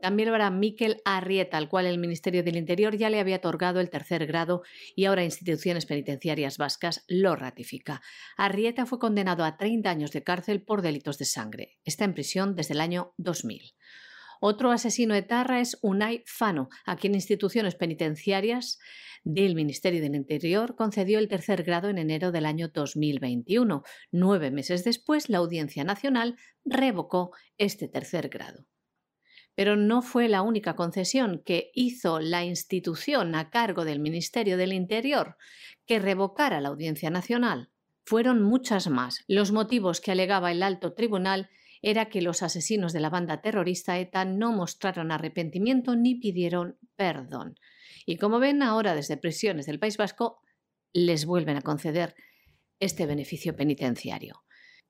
También 0.00 0.30
lo 0.30 0.34
hará 0.34 0.50
Miquel 0.50 1.00
Arrieta, 1.04 1.58
al 1.58 1.68
cual 1.68 1.86
el 1.86 1.98
Ministerio 1.98 2.42
del 2.42 2.56
Interior 2.56 2.96
ya 2.96 3.10
le 3.10 3.20
había 3.20 3.36
otorgado 3.36 3.80
el 3.80 3.90
tercer 3.90 4.26
grado 4.26 4.62
y 4.96 5.04
ahora 5.04 5.24
instituciones 5.24 5.86
penitenciarias 5.86 6.58
vascas 6.58 7.04
lo 7.06 7.36
ratifica. 7.36 8.00
Arrieta 8.36 8.86
fue 8.86 8.98
condenado 8.98 9.44
a 9.44 9.56
30 9.56 9.90
años 9.90 10.10
de 10.10 10.22
cárcel 10.22 10.62
por 10.62 10.82
delitos 10.82 11.18
de 11.18 11.26
sangre. 11.26 11.78
Está 11.84 12.04
en 12.04 12.14
prisión 12.14 12.56
desde 12.56 12.74
el 12.74 12.80
año 12.80 13.12
2000. 13.18 13.74
Otro 14.40 14.70
asesino 14.70 15.14
etarra 15.14 15.60
es 15.60 15.78
Unai 15.82 16.24
Fano, 16.26 16.70
a 16.86 16.96
quien 16.96 17.14
instituciones 17.14 17.74
penitenciarias 17.74 18.78
del 19.24 19.54
Ministerio 19.54 20.00
del 20.00 20.14
Interior 20.14 20.76
concedió 20.76 21.18
el 21.18 21.28
tercer 21.28 21.62
grado 21.62 21.88
en 21.88 21.98
enero 21.98 22.32
del 22.32 22.46
año 22.46 22.68
2021. 22.68 23.82
Nueve 24.10 24.50
meses 24.50 24.84
después, 24.84 25.28
la 25.28 25.38
Audiencia 25.38 25.84
Nacional 25.84 26.36
revocó 26.64 27.32
este 27.58 27.88
tercer 27.88 28.28
grado. 28.28 28.66
Pero 29.54 29.76
no 29.76 30.00
fue 30.00 30.28
la 30.28 30.42
única 30.42 30.74
concesión 30.74 31.42
que 31.44 31.70
hizo 31.74 32.20
la 32.20 32.44
institución 32.44 33.34
a 33.34 33.50
cargo 33.50 33.84
del 33.84 34.00
Ministerio 34.00 34.56
del 34.56 34.72
Interior 34.72 35.36
que 35.86 35.98
revocara 35.98 36.60
la 36.60 36.68
Audiencia 36.68 37.10
Nacional. 37.10 37.70
fueron 38.02 38.42
muchas 38.42 38.88
más. 38.88 39.22
Los 39.28 39.52
motivos 39.52 40.00
que 40.00 40.10
alegaba 40.10 40.50
el 40.50 40.64
alto 40.64 40.94
tribunal 40.94 41.48
era 41.82 42.08
que 42.08 42.22
los 42.22 42.42
asesinos 42.42 42.92
de 42.92 43.00
la 43.00 43.10
banda 43.10 43.40
terrorista 43.40 43.98
ETA 43.98 44.24
no 44.24 44.52
mostraron 44.52 45.12
arrepentimiento 45.12 45.94
ni 45.94 46.16
pidieron 46.16 46.78
perdón. 46.96 47.54
Y 48.10 48.16
como 48.16 48.40
ven 48.40 48.60
ahora 48.60 48.96
desde 48.96 49.16
prisiones 49.16 49.66
del 49.66 49.78
País 49.78 49.96
Vasco, 49.96 50.40
les 50.92 51.26
vuelven 51.26 51.56
a 51.56 51.62
conceder 51.62 52.16
este 52.80 53.06
beneficio 53.06 53.54
penitenciario. 53.54 54.42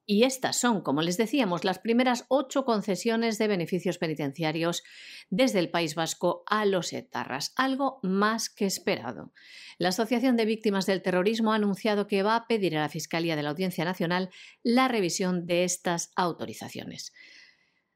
Y 0.06 0.22
estas 0.22 0.58
son, 0.58 0.80
como 0.80 1.02
les 1.02 1.18
decíamos, 1.18 1.62
las 1.62 1.78
primeras 1.78 2.24
ocho 2.28 2.64
concesiones 2.64 3.36
de 3.36 3.46
beneficios 3.46 3.98
penitenciarios 3.98 4.82
desde 5.28 5.58
el 5.58 5.68
País 5.68 5.94
Vasco 5.94 6.44
a 6.46 6.64
los 6.64 6.94
etarras, 6.94 7.52
algo 7.56 8.00
más 8.02 8.48
que 8.48 8.64
esperado. 8.64 9.34
La 9.76 9.90
Asociación 9.90 10.38
de 10.38 10.46
Víctimas 10.46 10.86
del 10.86 11.02
Terrorismo 11.02 11.52
ha 11.52 11.56
anunciado 11.56 12.06
que 12.06 12.22
va 12.22 12.36
a 12.36 12.46
pedir 12.46 12.74
a 12.78 12.80
la 12.80 12.88
Fiscalía 12.88 13.36
de 13.36 13.42
la 13.42 13.50
Audiencia 13.50 13.84
Nacional 13.84 14.30
la 14.62 14.88
revisión 14.88 15.44
de 15.44 15.64
estas 15.64 16.10
autorizaciones. 16.16 17.12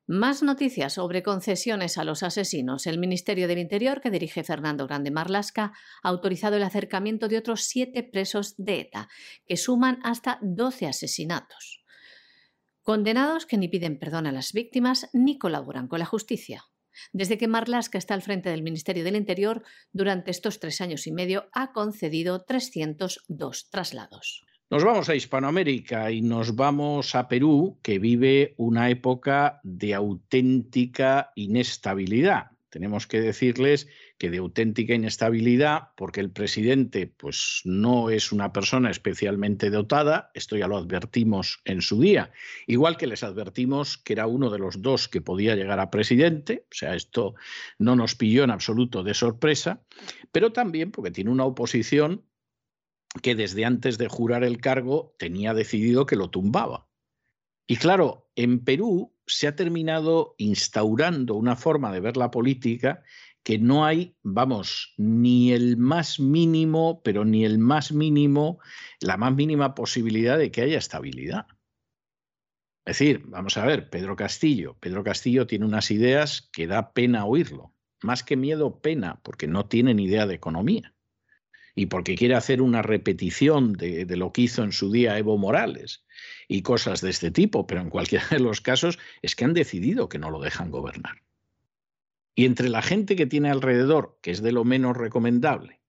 Más 0.07 0.42
noticias 0.42 0.92
sobre 0.92 1.22
concesiones 1.22 1.96
a 1.96 2.05
los 2.05 2.22
asesinos. 2.22 2.86
El 2.86 2.98
Ministerio 2.98 3.48
del 3.48 3.59
Interior, 3.59 4.02
que 4.02 4.11
dirige 4.11 4.44
Fernando 4.44 4.86
Grande 4.86 5.11
Marlasca, 5.11 5.72
ha 6.02 6.09
autorizado 6.11 6.57
el 6.57 6.62
acercamiento 6.62 7.26
de 7.26 7.38
otros 7.38 7.62
siete 7.62 8.02
presos 8.02 8.55
de 8.59 8.80
ETA, 8.80 9.09
que 9.46 9.57
suman 9.57 10.00
hasta 10.02 10.38
12 10.42 10.88
asesinatos. 10.88 11.82
Condenados 12.82 13.46
que 13.46 13.57
ni 13.57 13.68
piden 13.68 13.98
perdón 13.98 14.26
a 14.26 14.32
las 14.32 14.52
víctimas 14.52 15.09
ni 15.14 15.38
colaboran 15.38 15.88
con 15.88 16.00
la 16.00 16.05
justicia. 16.05 16.64
Desde 17.14 17.38
que 17.38 17.48
Marlaska 17.48 17.96
está 17.96 18.12
al 18.12 18.20
frente 18.20 18.50
del 18.50 18.62
Ministerio 18.62 19.05
del 19.05 19.16
Interior, 19.16 19.64
durante 19.90 20.30
estos 20.30 20.61
tres 20.61 20.82
años 20.82 21.07
y 21.07 21.12
medio 21.12 21.48
ha 21.55 21.72
concedido 21.72 22.44
302 22.44 23.70
traslados. 23.70 24.44
Nos 24.75 24.83
vamos 24.83 25.09
a 25.09 25.14
Hispanoamérica 25.14 26.11
y 26.11 26.20
nos 26.20 26.57
vamos 26.57 27.14
a 27.14 27.29
Perú, 27.29 27.79
que 27.81 28.01
vive 28.01 28.55
una 28.57 28.91
época 28.91 29.61
de 29.62 29.95
auténtica 29.95 31.31
inestabilidad. 31.37 32.51
Tenemos 32.70 33.07
que 33.07 33.20
decirles 33.20 33.87
que 34.18 34.31
de 34.31 34.39
auténtica 34.39 34.93
inestabilidad, 34.93 35.91
porque 35.97 36.18
el 36.18 36.33
presidente 36.33 37.07
pues, 37.07 37.61
no 37.62 38.11
es 38.11 38.33
una 38.33 38.53
persona 38.53 38.91
especialmente 38.91 39.70
dotada, 39.70 40.33
esto 40.35 40.57
ya 40.57 40.66
lo 40.66 40.77
advertimos 40.77 41.61
en 41.64 41.81
su 41.81 42.01
día, 42.01 42.33
igual 42.66 42.97
que 42.97 43.07
les 43.07 43.22
advertimos 43.22 43.97
que 43.97 44.14
era 44.14 44.27
uno 44.27 44.51
de 44.51 44.59
los 44.59 44.83
dos 44.83 45.07
que 45.07 45.20
podía 45.20 45.55
llegar 45.55 45.79
a 45.79 45.93
presidente, 45.93 46.66
o 46.68 46.75
sea, 46.75 46.97
esto 46.97 47.37
no 47.79 47.95
nos 47.95 48.16
pilló 48.16 48.43
en 48.43 48.51
absoluto 48.51 49.05
de 49.05 49.14
sorpresa, 49.14 49.85
pero 50.33 50.51
también 50.51 50.91
porque 50.91 51.12
tiene 51.12 51.31
una 51.31 51.45
oposición 51.45 52.25
que 53.23 53.35
desde 53.35 53.65
antes 53.65 53.99
de 53.99 54.09
jurar 54.09 54.45
el 54.45 54.61
cargo 54.61 55.15
tenía 55.19 55.55
decidido 55.55 56.07
que 56.07 56.17
lo 56.17 56.31
tumbaba. 56.31 56.89
Y 57.67 57.77
claro, 57.77 58.31
en 58.37 58.65
Perú 58.65 59.15
se 59.27 59.47
ha 59.47 59.57
terminado 59.57 60.35
instaurando 60.39 61.35
una 61.35 61.57
forma 61.57 61.93
de 61.93 62.01
ver 62.01 62.17
la 62.17 62.31
política 62.31 63.03
que 63.43 63.59
no 63.59 63.85
hay, 63.85 64.17
vamos, 64.23 64.95
ni 64.97 65.53
el 65.53 65.77
más 65.77 66.19
mínimo, 66.19 67.03
pero 67.03 67.25
ni 67.25 67.45
el 67.45 67.59
más 67.59 67.93
mínimo, 67.93 68.59
la 69.01 69.17
más 69.17 69.35
mínima 69.35 69.75
posibilidad 69.75 70.39
de 70.39 70.51
que 70.51 70.62
haya 70.62 70.79
estabilidad. 70.79 71.47
Es 72.87 72.99
decir, 72.99 73.23
vamos 73.27 73.57
a 73.57 73.65
ver, 73.65 73.89
Pedro 73.89 74.17
Castillo. 74.17 74.77
Pedro 74.81 75.05
Castillo 75.05 75.47
tiene 75.47 75.65
unas 75.65 75.91
ideas 75.91 76.51
que 76.53 76.67
da 76.67 76.93
pena 76.93 77.25
oírlo. 77.27 77.75
Más 78.03 78.23
que 78.23 78.37
miedo, 78.37 78.81
pena, 78.81 79.21
porque 79.23 79.47
no 79.47 79.67
tiene 79.67 79.95
ni 79.95 80.05
idea 80.05 80.27
de 80.27 80.35
economía. 80.35 80.93
Y 81.75 81.87
porque 81.87 82.14
quiere 82.14 82.35
hacer 82.35 82.62
una 82.62 82.83
repetición 82.83 83.72
de, 83.72 84.07
lo 84.16 84.33
que 84.33 84.43
hizo 84.43 84.62
en 84.62 84.72
su 84.72 84.93
día 84.93 85.18
Evo 85.18 85.37
Morales 85.39 86.05
y 86.47 86.62
cosas 86.62 87.01
de 87.01 87.11
este 87.11 87.31
tipo, 87.31 87.66
pero 87.66 87.81
en 87.81 87.91
cualquiera 87.91 88.27
de 88.31 88.39
los 88.39 88.61
casos 88.61 88.99
es 89.22 89.35
que 89.35 89.45
han 89.45 89.55
decidido 89.55 90.09
que 90.09 90.18
no 90.18 90.31
lo 90.31 90.41
dejan 90.41 90.70
gobernar. 90.70 91.22
Y 92.37 92.47
entre 92.47 92.68
la 92.68 92.83
gente 92.83 93.16
que 93.16 93.27
tiene 93.27 93.51
alrededor, 93.51 94.18
que 94.22 94.31
es 94.31 94.43
de 94.43 94.53
lo 94.53 94.64
menos 94.64 94.97
recomendable, 94.97 95.81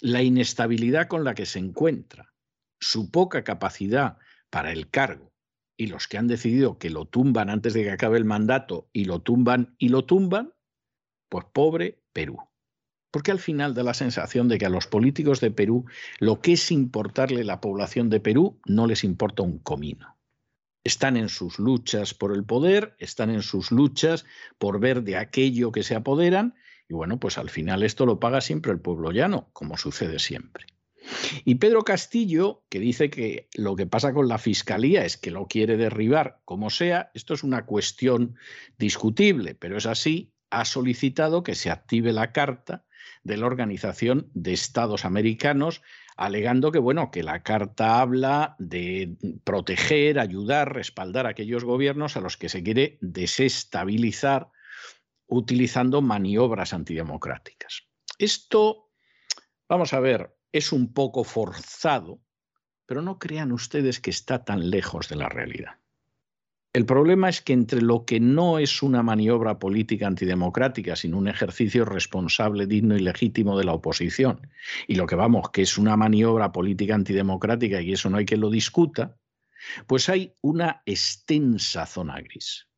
la 0.00 0.22
inestabilidad 0.22 1.08
con 1.08 1.24
la 1.24 1.34
que 1.34 1.46
se 1.46 1.58
encuentra, 1.58 2.32
su 2.80 3.10
poca 3.10 3.44
capacidad 3.44 4.18
para 4.50 4.72
el 4.72 4.90
cargo 4.90 5.32
y 5.76 5.88
los 5.88 6.08
que 6.08 6.18
han 6.18 6.28
decidido 6.28 6.78
que 6.78 6.90
lo 6.90 7.04
tumban 7.04 7.50
antes 7.50 7.74
de 7.74 7.82
que 7.82 7.90
acabe 7.90 8.18
el 8.18 8.24
mandato 8.24 8.88
y 8.92 9.04
lo 9.04 9.20
tumban 9.20 9.74
y 9.78 9.88
lo 9.88 10.04
tumban, 10.04 10.54
pues 11.28 11.44
pobre 11.52 12.00
Perú. 12.12 12.38
Porque 13.10 13.30
al 13.30 13.38
final 13.38 13.74
da 13.74 13.82
la 13.82 13.94
sensación 13.94 14.48
de 14.48 14.58
que 14.58 14.66
a 14.66 14.70
los 14.70 14.86
políticos 14.86 15.40
de 15.40 15.50
Perú 15.50 15.86
lo 16.18 16.40
que 16.40 16.52
es 16.52 16.70
importarle 16.70 17.44
la 17.44 17.60
población 17.60 18.10
de 18.10 18.20
Perú 18.20 18.60
no 18.66 18.86
les 18.86 19.04
importa 19.04 19.42
un 19.42 19.58
comino. 19.58 20.16
Están 20.84 21.16
en 21.16 21.28
sus 21.28 21.58
luchas 21.58 22.14
por 22.14 22.34
el 22.34 22.44
poder, 22.44 22.94
están 22.98 23.30
en 23.30 23.42
sus 23.42 23.72
luchas 23.72 24.24
por 24.58 24.78
ver 24.78 25.02
de 25.02 25.16
aquello 25.16 25.72
que 25.72 25.82
se 25.82 25.94
apoderan 25.94 26.54
y 26.88 26.94
bueno, 26.94 27.18
pues 27.18 27.38
al 27.38 27.50
final 27.50 27.82
esto 27.82 28.06
lo 28.06 28.20
paga 28.20 28.40
siempre 28.40 28.72
el 28.72 28.80
pueblo 28.80 29.10
llano, 29.10 29.50
como 29.52 29.76
sucede 29.76 30.18
siempre. 30.18 30.66
Y 31.44 31.56
Pedro 31.56 31.82
Castillo, 31.82 32.64
que 32.68 32.80
dice 32.80 33.10
que 33.10 33.48
lo 33.54 33.76
que 33.76 33.86
pasa 33.86 34.12
con 34.12 34.28
la 34.28 34.38
Fiscalía 34.38 35.04
es 35.04 35.16
que 35.16 35.30
lo 35.30 35.46
quiere 35.46 35.76
derribar 35.76 36.40
como 36.44 36.70
sea, 36.70 37.10
esto 37.14 37.34
es 37.34 37.42
una 37.42 37.64
cuestión 37.64 38.36
discutible, 38.78 39.54
pero 39.54 39.76
es 39.76 39.86
así, 39.86 40.32
ha 40.50 40.64
solicitado 40.64 41.42
que 41.42 41.54
se 41.54 41.70
active 41.70 42.12
la 42.12 42.32
carta 42.32 42.85
de 43.24 43.36
la 43.36 43.46
Organización 43.46 44.30
de 44.34 44.52
Estados 44.52 45.04
Americanos, 45.04 45.82
alegando 46.16 46.72
que, 46.72 46.78
bueno, 46.78 47.10
que 47.10 47.22
la 47.22 47.42
carta 47.42 48.00
habla 48.00 48.56
de 48.58 49.16
proteger, 49.44 50.18
ayudar, 50.18 50.74
respaldar 50.74 51.26
a 51.26 51.30
aquellos 51.30 51.64
gobiernos 51.64 52.16
a 52.16 52.20
los 52.20 52.36
que 52.36 52.48
se 52.48 52.62
quiere 52.62 52.98
desestabilizar 53.00 54.48
utilizando 55.26 56.02
maniobras 56.02 56.72
antidemocráticas. 56.72 57.88
Esto, 58.18 58.90
vamos 59.68 59.92
a 59.92 60.00
ver, 60.00 60.36
es 60.52 60.72
un 60.72 60.92
poco 60.92 61.24
forzado, 61.24 62.20
pero 62.86 63.02
no 63.02 63.18
crean 63.18 63.52
ustedes 63.52 64.00
que 64.00 64.10
está 64.10 64.44
tan 64.44 64.70
lejos 64.70 65.08
de 65.08 65.16
la 65.16 65.28
realidad. 65.28 65.80
El 66.76 66.84
problema 66.84 67.30
es 67.30 67.40
que 67.40 67.54
entre 67.54 67.80
lo 67.80 68.04
que 68.04 68.20
no 68.20 68.58
es 68.58 68.82
una 68.82 69.02
maniobra 69.02 69.58
política 69.58 70.06
antidemocrática, 70.06 70.94
sino 70.94 71.16
un 71.16 71.26
ejercicio 71.26 71.86
responsable, 71.86 72.66
digno 72.66 72.94
y 72.94 73.00
legítimo 73.00 73.56
de 73.56 73.64
la 73.64 73.72
oposición, 73.72 74.46
y 74.86 74.96
lo 74.96 75.06
que 75.06 75.14
vamos, 75.14 75.48
que 75.48 75.62
es 75.62 75.78
una 75.78 75.96
maniobra 75.96 76.52
política 76.52 76.94
antidemocrática 76.94 77.80
y 77.80 77.94
eso 77.94 78.10
no 78.10 78.18
hay 78.18 78.26
que 78.26 78.36
lo 78.36 78.50
discuta, 78.50 79.16
pues 79.86 80.10
hay 80.10 80.34
una 80.42 80.82
extensa 80.84 81.86
zona 81.86 82.20
gris. 82.20 82.68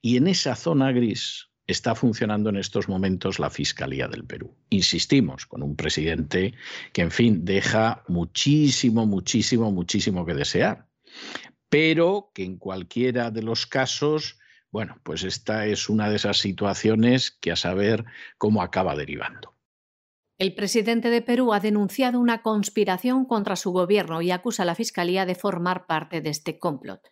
Y 0.00 0.16
en 0.16 0.26
esa 0.26 0.54
zona 0.56 0.90
gris 0.90 1.50
está 1.66 1.94
funcionando 1.94 2.48
en 2.48 2.56
estos 2.56 2.88
momentos 2.88 3.38
la 3.38 3.50
Fiscalía 3.50 4.08
del 4.08 4.24
Perú. 4.24 4.56
Insistimos, 4.70 5.44
con 5.44 5.62
un 5.62 5.76
presidente 5.76 6.54
que, 6.94 7.02
en 7.02 7.10
fin, 7.10 7.44
deja 7.44 8.02
muchísimo, 8.08 9.04
muchísimo, 9.04 9.70
muchísimo 9.70 10.24
que 10.24 10.32
desear 10.32 10.88
pero 11.70 12.32
que 12.34 12.44
en 12.44 12.58
cualquiera 12.58 13.30
de 13.30 13.42
los 13.42 13.66
casos, 13.66 14.38
bueno, 14.70 15.00
pues 15.02 15.22
esta 15.22 15.66
es 15.66 15.88
una 15.88 16.10
de 16.10 16.16
esas 16.16 16.38
situaciones 16.38 17.30
que 17.30 17.52
a 17.52 17.56
saber 17.56 18.04
cómo 18.36 18.62
acaba 18.62 18.94
derivando. 18.96 19.54
El 20.36 20.54
presidente 20.54 21.10
de 21.10 21.22
Perú 21.22 21.52
ha 21.52 21.60
denunciado 21.60 22.18
una 22.18 22.42
conspiración 22.42 23.24
contra 23.24 23.56
su 23.56 23.72
gobierno 23.72 24.20
y 24.20 24.30
acusa 24.30 24.64
a 24.64 24.66
la 24.66 24.74
Fiscalía 24.74 25.26
de 25.26 25.34
formar 25.34 25.86
parte 25.86 26.20
de 26.20 26.30
este 26.30 26.58
complot. 26.58 27.02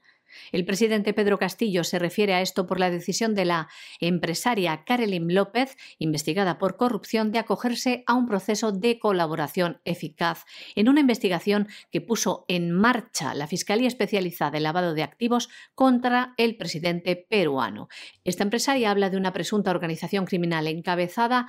El 0.53 0.65
presidente 0.65 1.15
Pedro 1.15 1.39
Castillo 1.39 1.85
se 1.85 1.99
refiere 1.99 2.35
a 2.35 2.41
esto 2.41 2.67
por 2.67 2.81
la 2.81 2.91
decisión 2.91 3.35
de 3.35 3.45
la 3.45 3.69
empresaria 4.01 4.85
Karelin 4.85 5.35
López, 5.35 5.77
investigada 5.99 6.59
por 6.59 6.77
corrupción, 6.77 7.33
de 7.33 7.39
acogerse 7.39 8.05
a 8.07 8.15
un 8.15 8.27
proceso 8.27 8.73
de 8.73 8.99
colaboración 8.99 9.81
eficaz 9.85 10.45
en 10.75 10.89
una 10.89 11.01
investigación 11.01 11.69
que 11.91 12.01
puso 12.01 12.45
en 12.49 12.71
marcha 12.71 13.35
la 13.35 13.47
Fiscalía 13.47 13.89
Especializada 13.89 14.57
en 14.57 14.63
Lavado 14.63 14.95
de 14.95 15.03
Activos 15.03 15.49
contra 15.75 16.35
el 16.37 16.57
presidente 16.57 17.17
peruano. 17.17 17.89
Esta 18.25 18.45
empresaria 18.45 18.91
habla 18.91 19.11
de 19.11 19.17
una 19.17 19.33
presunta 19.33 19.71
organización 19.71 20.27
criminal 20.27 20.67
encabezada 20.67 21.47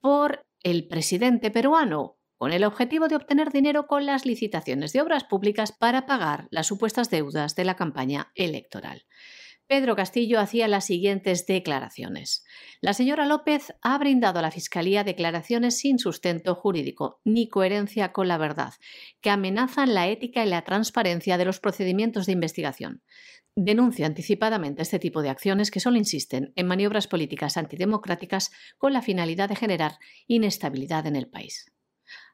por 0.00 0.46
el 0.62 0.86
presidente 0.88 1.50
peruano, 1.50 2.19
con 2.40 2.54
el 2.54 2.64
objetivo 2.64 3.06
de 3.08 3.16
obtener 3.16 3.52
dinero 3.52 3.86
con 3.86 4.06
las 4.06 4.24
licitaciones 4.24 4.94
de 4.94 5.02
obras 5.02 5.24
públicas 5.24 5.72
para 5.72 6.06
pagar 6.06 6.48
las 6.50 6.68
supuestas 6.68 7.10
deudas 7.10 7.54
de 7.54 7.64
la 7.64 7.76
campaña 7.76 8.32
electoral. 8.34 9.04
Pedro 9.66 9.94
Castillo 9.94 10.40
hacía 10.40 10.66
las 10.66 10.86
siguientes 10.86 11.44
declaraciones. 11.44 12.42
La 12.80 12.94
señora 12.94 13.26
López 13.26 13.74
ha 13.82 13.98
brindado 13.98 14.38
a 14.38 14.42
la 14.42 14.50
Fiscalía 14.50 15.04
declaraciones 15.04 15.76
sin 15.76 15.98
sustento 15.98 16.54
jurídico 16.54 17.20
ni 17.24 17.46
coherencia 17.46 18.10
con 18.12 18.26
la 18.26 18.38
verdad, 18.38 18.72
que 19.20 19.28
amenazan 19.28 19.92
la 19.92 20.08
ética 20.08 20.42
y 20.42 20.48
la 20.48 20.62
transparencia 20.62 21.36
de 21.36 21.44
los 21.44 21.60
procedimientos 21.60 22.24
de 22.24 22.32
investigación. 22.32 23.02
Denuncia 23.54 24.06
anticipadamente 24.06 24.80
este 24.80 24.98
tipo 24.98 25.20
de 25.20 25.28
acciones 25.28 25.70
que 25.70 25.80
solo 25.80 25.98
insisten 25.98 26.54
en 26.56 26.66
maniobras 26.66 27.06
políticas 27.06 27.58
antidemocráticas 27.58 28.50
con 28.78 28.94
la 28.94 29.02
finalidad 29.02 29.50
de 29.50 29.56
generar 29.56 29.98
inestabilidad 30.26 31.06
en 31.06 31.16
el 31.16 31.28
país. 31.28 31.70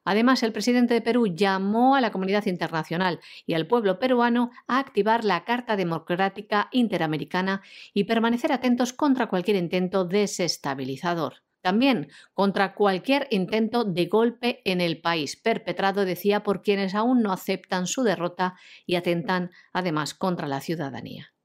Además, 0.07 0.45
el 0.45 0.53
presidente 0.53 0.95
de 0.95 1.03
Perú 1.03 1.27
llamó 1.27 1.97
a 1.97 2.01
la 2.01 2.13
comunidad 2.13 2.47
internacional 2.47 3.19
y 3.45 3.55
al 3.55 3.67
pueblo 3.67 3.99
peruano 3.99 4.53
a 4.69 4.79
activar 4.79 5.25
la 5.25 5.45
Carta 5.45 5.77
Democrática 5.77 6.69
Interamericana 6.71 7.61
y 7.93 8.05
permanecer 8.05 8.53
atentos 8.53 8.93
contra 8.93 9.27
cualquier 9.27 9.57
intento 9.57 10.05
desestabilizador. 10.05 11.43
También 11.61 12.09
contra 12.35 12.75
cualquier 12.75 13.27
intento 13.33 13.83
de 13.83 14.07
golpe 14.07 14.63
en 14.65 14.81
el 14.81 15.01
país, 15.01 15.35
perpetrado, 15.35 16.05
decía, 16.05 16.45
por 16.45 16.63
quienes 16.63 16.95
aún 16.95 17.21
no 17.21 17.33
aceptan 17.33 17.89
su 17.89 18.05
derrota 18.05 18.55
y 18.87 18.95
atentan 18.95 19.51
además 19.73 20.15
contra 20.15 20.47
la 20.47 20.61
ciudadanía. 20.61 21.36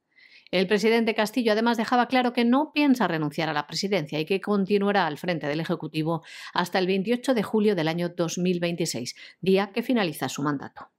El 0.51 0.67
presidente 0.67 1.15
Castillo 1.15 1.53
además 1.53 1.77
dejaba 1.77 2.07
claro 2.07 2.33
que 2.33 2.43
no 2.43 2.73
piensa 2.73 3.07
renunciar 3.07 3.47
a 3.47 3.53
la 3.53 3.67
presidencia 3.67 4.19
y 4.19 4.25
que 4.25 4.41
continuará 4.41 5.07
al 5.07 5.17
frente 5.17 5.47
del 5.47 5.61
Ejecutivo 5.61 6.23
hasta 6.53 6.77
el 6.77 6.87
28 6.87 7.33
de 7.33 7.41
julio 7.41 7.73
del 7.73 7.87
año 7.87 8.09
2026, 8.09 9.15
día 9.39 9.71
que 9.71 9.81
finaliza 9.81 10.27
su 10.27 10.43
mandato. 10.43 10.89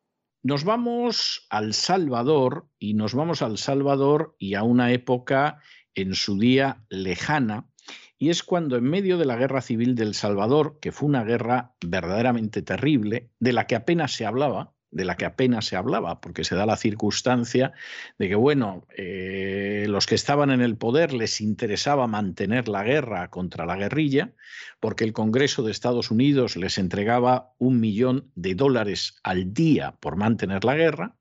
Nos 0.42 0.64
vamos 0.64 1.46
al 1.50 1.74
Salvador 1.74 2.66
y 2.78 2.94
nos 2.94 3.14
vamos 3.14 3.42
al 3.42 3.58
Salvador 3.58 4.34
y 4.38 4.54
a 4.54 4.62
una 4.62 4.90
época 4.90 5.60
en 5.94 6.14
su 6.14 6.38
día 6.38 6.86
lejana, 6.88 7.68
y 8.16 8.30
es 8.30 8.42
cuando 8.42 8.76
en 8.76 8.84
medio 8.84 9.18
de 9.18 9.26
la 9.26 9.36
guerra 9.36 9.60
civil 9.60 9.94
del 9.94 10.14
Salvador, 10.14 10.78
que 10.80 10.92
fue 10.92 11.08
una 11.08 11.24
guerra 11.24 11.74
verdaderamente 11.84 12.62
terrible, 12.62 13.30
de 13.38 13.52
la 13.52 13.66
que 13.66 13.74
apenas 13.74 14.12
se 14.12 14.24
hablaba, 14.24 14.71
de 14.92 15.04
la 15.04 15.16
que 15.16 15.24
apenas 15.24 15.64
se 15.64 15.74
hablaba, 15.74 16.20
porque 16.20 16.44
se 16.44 16.54
da 16.54 16.66
la 16.66 16.76
circunstancia 16.76 17.72
de 18.18 18.28
que, 18.28 18.34
bueno, 18.34 18.86
eh, 18.96 19.86
los 19.88 20.06
que 20.06 20.14
estaban 20.14 20.50
en 20.50 20.60
el 20.60 20.76
poder 20.76 21.12
les 21.14 21.40
interesaba 21.40 22.06
mantener 22.06 22.68
la 22.68 22.84
guerra 22.84 23.28
contra 23.30 23.66
la 23.66 23.76
guerrilla, 23.76 24.32
porque 24.78 25.04
el 25.04 25.14
Congreso 25.14 25.62
de 25.62 25.72
Estados 25.72 26.10
Unidos 26.10 26.56
les 26.56 26.78
entregaba 26.78 27.54
un 27.58 27.80
millón 27.80 28.30
de 28.34 28.54
dólares 28.54 29.16
al 29.24 29.52
día 29.54 29.96
por 29.98 30.16
mantener 30.16 30.64
la 30.64 30.76
guerra. 30.76 31.16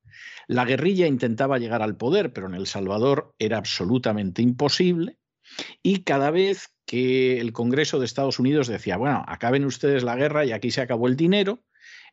La 0.48 0.66
guerrilla 0.66 1.08
intentaba 1.08 1.58
llegar 1.58 1.82
al 1.82 1.96
poder, 1.96 2.34
pero 2.34 2.48
en 2.48 2.56
El 2.56 2.68
Salvador 2.68 3.34
era 3.40 3.58
absolutamente 3.58 4.42
imposible. 4.42 5.18
Y 5.82 6.04
cada 6.04 6.30
vez 6.30 6.74
que 6.86 7.40
el 7.40 7.54
Congreso 7.54 8.00
de 8.00 8.06
Estados 8.06 8.38
Unidos 8.38 8.68
decía, 8.68 8.98
bueno, 8.98 9.24
acaben 9.28 9.64
ustedes 9.64 10.04
la 10.04 10.18
guerra 10.18 10.44
y 10.46 10.52
aquí 10.52 10.72
se 10.72 10.82
acabó 10.82 11.08
el 11.08 11.16
dinero, 11.16 11.64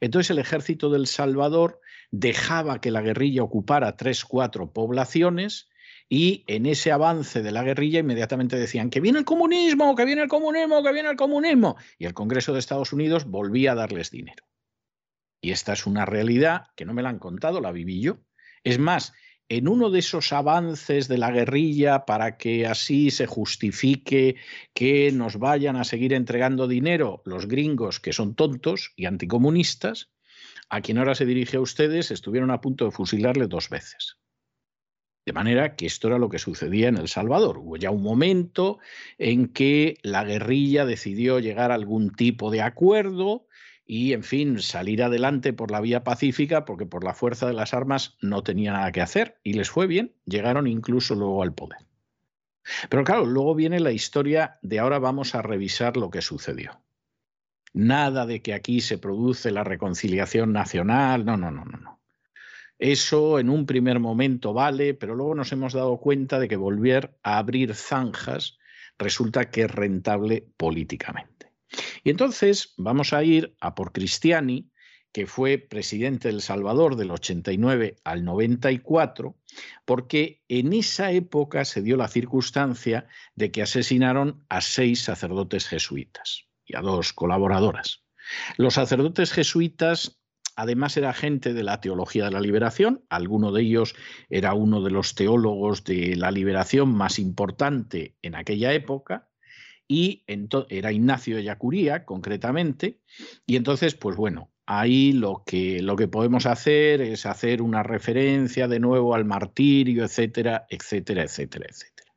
entonces 0.00 0.30
el 0.30 0.38
ejército 0.38 0.90
del 0.90 1.06
Salvador 1.06 1.80
dejaba 2.10 2.80
que 2.80 2.90
la 2.90 3.02
guerrilla 3.02 3.42
ocupara 3.42 3.96
tres, 3.96 4.24
cuatro 4.24 4.72
poblaciones 4.72 5.68
y 6.08 6.44
en 6.46 6.66
ese 6.66 6.90
avance 6.90 7.42
de 7.42 7.52
la 7.52 7.62
guerrilla 7.62 8.00
inmediatamente 8.00 8.56
decían 8.56 8.88
que 8.88 9.00
viene 9.00 9.18
el 9.18 9.24
comunismo, 9.24 9.94
que 9.94 10.06
viene 10.06 10.22
el 10.22 10.28
comunismo, 10.28 10.82
que 10.82 10.92
viene 10.92 11.10
el 11.10 11.16
comunismo. 11.16 11.76
Y 11.98 12.06
el 12.06 12.14
Congreso 12.14 12.52
de 12.52 12.60
Estados 12.60 12.92
Unidos 12.92 13.26
volvía 13.26 13.72
a 13.72 13.74
darles 13.74 14.10
dinero. 14.10 14.44
Y 15.40 15.50
esta 15.50 15.74
es 15.74 15.86
una 15.86 16.06
realidad 16.06 16.68
que 16.76 16.86
no 16.86 16.94
me 16.94 17.02
la 17.02 17.10
han 17.10 17.18
contado, 17.18 17.60
la 17.60 17.72
viví 17.72 18.00
yo. 18.00 18.18
Es 18.64 18.78
más, 18.78 19.12
en 19.48 19.68
uno 19.68 19.90
de 19.90 20.00
esos 20.00 20.32
avances 20.32 21.08
de 21.08 21.18
la 21.18 21.30
guerrilla 21.30 22.04
para 22.04 22.36
que 22.36 22.66
así 22.66 23.10
se 23.10 23.26
justifique 23.26 24.36
que 24.74 25.10
nos 25.12 25.38
vayan 25.38 25.76
a 25.76 25.84
seguir 25.84 26.12
entregando 26.12 26.68
dinero 26.68 27.22
los 27.24 27.46
gringos 27.48 27.98
que 28.00 28.12
son 28.12 28.34
tontos 28.34 28.92
y 28.96 29.06
anticomunistas, 29.06 30.10
a 30.68 30.82
quien 30.82 30.98
ahora 30.98 31.14
se 31.14 31.24
dirige 31.24 31.56
a 31.56 31.60
ustedes, 31.60 32.10
estuvieron 32.10 32.50
a 32.50 32.60
punto 32.60 32.84
de 32.84 32.90
fusilarle 32.90 33.46
dos 33.46 33.70
veces. 33.70 34.18
De 35.24 35.32
manera 35.32 35.76
que 35.76 35.86
esto 35.86 36.08
era 36.08 36.18
lo 36.18 36.28
que 36.28 36.38
sucedía 36.38 36.88
en 36.88 36.96
El 36.96 37.08
Salvador. 37.08 37.58
Hubo 37.58 37.76
ya 37.76 37.90
un 37.90 38.02
momento 38.02 38.78
en 39.18 39.48
que 39.48 39.98
la 40.02 40.24
guerrilla 40.24 40.86
decidió 40.86 41.38
llegar 41.38 41.70
a 41.70 41.74
algún 41.74 42.14
tipo 42.14 42.50
de 42.50 42.62
acuerdo, 42.62 43.46
y, 43.90 44.12
en 44.12 44.22
fin, 44.22 44.60
salir 44.60 45.02
adelante 45.02 45.54
por 45.54 45.70
la 45.70 45.80
vía 45.80 46.04
pacífica 46.04 46.66
porque 46.66 46.84
por 46.84 47.04
la 47.04 47.14
fuerza 47.14 47.46
de 47.46 47.54
las 47.54 47.72
armas 47.72 48.18
no 48.20 48.42
tenía 48.42 48.72
nada 48.72 48.92
que 48.92 49.00
hacer 49.00 49.40
y 49.42 49.54
les 49.54 49.70
fue 49.70 49.86
bien, 49.86 50.14
llegaron 50.26 50.66
incluso 50.66 51.14
luego 51.14 51.42
al 51.42 51.54
poder. 51.54 51.78
Pero 52.90 53.02
claro, 53.02 53.24
luego 53.24 53.54
viene 53.54 53.80
la 53.80 53.90
historia 53.90 54.58
de 54.60 54.78
ahora 54.78 54.98
vamos 54.98 55.34
a 55.34 55.40
revisar 55.40 55.96
lo 55.96 56.10
que 56.10 56.20
sucedió. 56.20 56.82
Nada 57.72 58.26
de 58.26 58.42
que 58.42 58.52
aquí 58.52 58.82
se 58.82 58.98
produce 58.98 59.50
la 59.52 59.64
reconciliación 59.64 60.52
nacional, 60.52 61.24
no, 61.24 61.38
no, 61.38 61.50
no, 61.50 61.64
no, 61.64 61.78
no. 61.78 62.00
Eso 62.78 63.38
en 63.38 63.48
un 63.48 63.64
primer 63.64 64.00
momento 64.00 64.52
vale, 64.52 64.92
pero 64.92 65.14
luego 65.14 65.34
nos 65.34 65.50
hemos 65.52 65.72
dado 65.72 65.96
cuenta 65.96 66.38
de 66.38 66.46
que 66.46 66.56
volver 66.56 67.18
a 67.22 67.38
abrir 67.38 67.74
zanjas 67.74 68.58
resulta 68.98 69.50
que 69.50 69.62
es 69.62 69.70
rentable 69.70 70.46
políticamente. 70.58 71.37
Y 72.04 72.10
entonces 72.10 72.74
vamos 72.76 73.12
a 73.12 73.22
ir 73.24 73.54
a 73.60 73.74
por 73.74 73.92
Cristiani, 73.92 74.70
que 75.12 75.26
fue 75.26 75.58
presidente 75.58 76.28
del 76.28 76.42
Salvador 76.42 76.96
del 76.96 77.10
89 77.10 77.96
al 78.04 78.24
94, 78.24 79.36
porque 79.84 80.42
en 80.48 80.72
esa 80.72 81.12
época 81.12 81.64
se 81.64 81.82
dio 81.82 81.96
la 81.96 82.08
circunstancia 82.08 83.08
de 83.34 83.50
que 83.50 83.62
asesinaron 83.62 84.44
a 84.48 84.60
seis 84.60 85.02
sacerdotes 85.02 85.66
jesuitas 85.66 86.44
y 86.64 86.76
a 86.76 86.80
dos 86.80 87.12
colaboradoras. 87.12 88.04
Los 88.56 88.74
sacerdotes 88.74 89.32
jesuitas 89.32 90.20
además 90.58 90.96
era 90.96 91.14
gente 91.14 91.54
de 91.54 91.62
la 91.62 91.80
teología 91.80 92.24
de 92.24 92.32
la 92.32 92.40
liberación, 92.40 93.04
alguno 93.08 93.52
de 93.52 93.62
ellos 93.62 93.94
era 94.28 94.54
uno 94.54 94.82
de 94.82 94.90
los 94.90 95.14
teólogos 95.14 95.84
de 95.84 96.16
la 96.16 96.32
liberación 96.32 96.92
más 96.92 97.20
importante 97.20 98.16
en 98.22 98.34
aquella 98.34 98.72
época, 98.72 99.28
y 99.88 100.22
era 100.68 100.92
Ignacio 100.92 101.40
Yacuría, 101.40 102.04
concretamente, 102.04 103.00
y 103.46 103.56
entonces, 103.56 103.94
pues 103.94 104.16
bueno, 104.16 104.52
ahí 104.66 105.12
lo 105.12 105.42
que, 105.46 105.80
lo 105.80 105.96
que 105.96 106.08
podemos 106.08 106.44
hacer 106.44 107.00
es 107.00 107.24
hacer 107.24 107.62
una 107.62 107.82
referencia 107.82 108.68
de 108.68 108.80
nuevo 108.80 109.14
al 109.14 109.24
martirio, 109.24 110.04
etcétera, 110.04 110.66
etcétera, 110.68 111.22
etcétera, 111.22 111.66
etcétera. 111.70 112.12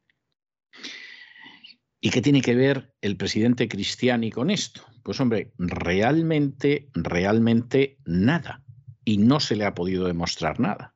¿Y 2.01 2.09
qué 2.09 2.21
tiene 2.21 2.41
que 2.41 2.55
ver 2.55 2.93
el 2.99 3.15
presidente 3.15 3.69
Cristiani 3.69 4.31
con 4.31 4.49
esto? 4.49 4.81
Pues 5.03 5.19
hombre, 5.21 5.53
realmente, 5.57 6.89
realmente 6.93 7.97
nada. 8.05 8.63
Y 9.05 9.17
no 9.17 9.39
se 9.39 9.55
le 9.55 9.65
ha 9.65 9.73
podido 9.73 10.07
demostrar 10.07 10.59
nada. 10.59 10.95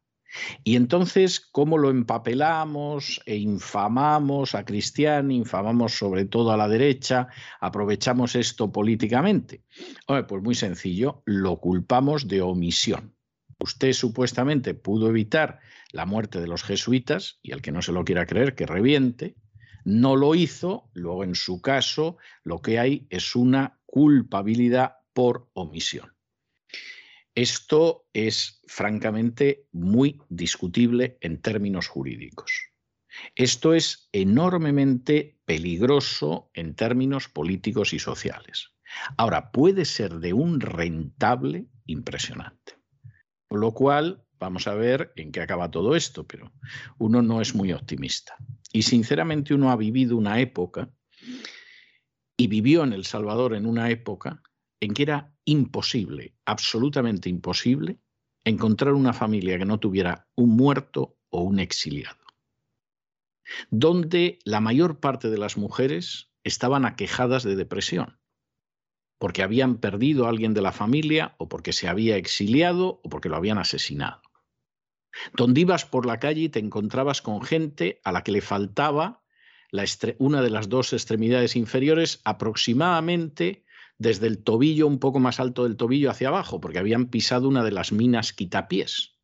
Y 0.63 0.75
entonces, 0.75 1.39
¿cómo 1.39 1.77
lo 1.77 1.89
empapelamos 1.89 3.21
e 3.25 3.36
infamamos 3.38 4.55
a 4.55 4.65
Cristiani, 4.65 5.36
infamamos 5.38 5.97
sobre 5.97 6.25
todo 6.25 6.51
a 6.51 6.57
la 6.57 6.67
derecha, 6.67 7.27
aprovechamos 7.59 8.36
esto 8.36 8.71
políticamente? 8.71 9.63
pues 10.27 10.43
muy 10.43 10.55
sencillo, 10.55 11.21
lo 11.25 11.59
culpamos 11.59 12.27
de 12.27 12.41
omisión. 12.41 13.15
Usted 13.59 13.93
supuestamente 13.93 14.73
pudo 14.73 15.09
evitar 15.09 15.59
la 15.91 16.05
muerte 16.05 16.41
de 16.41 16.47
los 16.47 16.63
jesuitas, 16.63 17.39
y 17.41 17.51
el 17.51 17.61
que 17.61 17.71
no 17.71 17.81
se 17.81 17.93
lo 17.93 18.03
quiera 18.03 18.25
creer, 18.25 18.55
que 18.55 18.65
reviente, 18.65 19.36
no 19.86 20.15
lo 20.15 20.36
hizo, 20.36 20.89
luego 20.93 21.23
en 21.23 21.36
su 21.36 21.61
caso 21.61 22.17
lo 22.43 22.61
que 22.61 22.79
hay 22.79 23.07
es 23.09 23.36
una 23.36 23.79
culpabilidad 23.86 24.95
por 25.13 25.47
omisión. 25.53 26.14
Esto 27.36 28.07
es 28.13 28.61
francamente 28.65 29.67
muy 29.73 30.21
discutible 30.29 31.17
en 31.19 31.41
términos 31.41 31.88
jurídicos. 31.88 32.71
Esto 33.36 33.73
es 33.73 34.09
enormemente 34.13 35.38
peligroso 35.43 36.49
en 36.53 36.75
términos 36.75 37.27
políticos 37.27 37.93
y 37.93 37.99
sociales. 37.99 38.71
Ahora, 39.17 39.51
puede 39.51 39.83
ser 39.83 40.19
de 40.19 40.31
un 40.31 40.61
rentable 40.61 41.67
impresionante. 41.86 42.77
Con 43.49 43.59
lo 43.59 43.73
cual, 43.73 44.23
vamos 44.39 44.67
a 44.67 44.73
ver 44.73 45.11
en 45.17 45.33
qué 45.33 45.41
acaba 45.41 45.71
todo 45.71 45.95
esto, 45.95 46.25
pero 46.25 46.53
uno 46.99 47.21
no 47.21 47.41
es 47.41 47.53
muy 47.53 47.73
optimista. 47.73 48.38
Y 48.71 48.83
sinceramente 48.83 49.53
uno 49.53 49.71
ha 49.71 49.75
vivido 49.75 50.15
una 50.15 50.39
época 50.39 50.89
y 52.38 52.47
vivió 52.47 52.86
en 52.86 52.93
El 52.93 53.05
Salvador 53.05 53.55
en 53.55 53.65
una 53.65 53.89
época 53.89 54.41
en 54.80 54.93
que 54.93 55.03
era 55.03 55.34
imposible, 55.45 56.36
absolutamente 56.45 57.30
imposible, 57.30 57.99
encontrar 58.43 58.93
una 58.93 59.13
familia 59.13 59.57
que 59.57 59.65
no 59.65 59.80
tuviera 59.80 60.28
un 60.36 60.55
muerto 60.55 61.17
o 61.30 61.41
un 61.41 61.59
exiliado, 61.59 62.23
donde 63.69 64.39
la 64.43 64.59
mayor 64.59 64.99
parte 64.99 65.30
de 65.30 65.38
las 65.38 65.57
mujeres 65.57 66.32
estaban 66.43 66.86
aquejadas 66.86 67.43
de 67.43 67.55
depresión, 67.55 68.19
porque 69.17 69.43
habían 69.43 69.78
perdido 69.78 70.26
a 70.26 70.30
alguien 70.30 70.53
de 70.53 70.61
la 70.61 70.71
familia 70.71 71.36
o 71.39 71.49
porque 71.49 71.73
se 71.73 71.88
había 71.88 72.17
exiliado 72.17 73.01
o 73.03 73.09
porque 73.09 73.30
lo 73.30 73.38
habían 73.38 73.57
asesinado. 73.57 74.21
Donde 75.34 75.61
ibas 75.61 75.86
por 75.86 76.05
la 76.05 76.19
calle 76.19 76.41
y 76.41 76.49
te 76.49 76.59
encontrabas 76.59 77.21
con 77.21 77.41
gente 77.41 78.01
a 78.03 78.11
la 78.11 78.23
que 78.23 78.34
le 78.34 78.41
faltaba 78.41 79.23
una 80.19 80.41
de 80.41 80.49
las 80.49 80.69
dos 80.69 80.93
extremidades 80.93 81.55
inferiores 81.55 82.21
aproximadamente 82.23 83.64
desde 83.98 84.28
el 84.28 84.43
tobillo, 84.43 84.88
un 84.88 85.00
poco 85.00 85.20
más 85.20 85.39
alto 85.39 85.64
del 85.64 85.78
tobillo 85.78 86.12
hacia 86.12 86.28
abajo, 86.28 86.60
porque 86.60 86.80
habían 86.80 87.08
pisado 87.08 87.48
una 87.48 87.64
de 87.64 87.72
las 87.72 87.91
minas 87.91 88.34
quitapiés, 88.34 89.18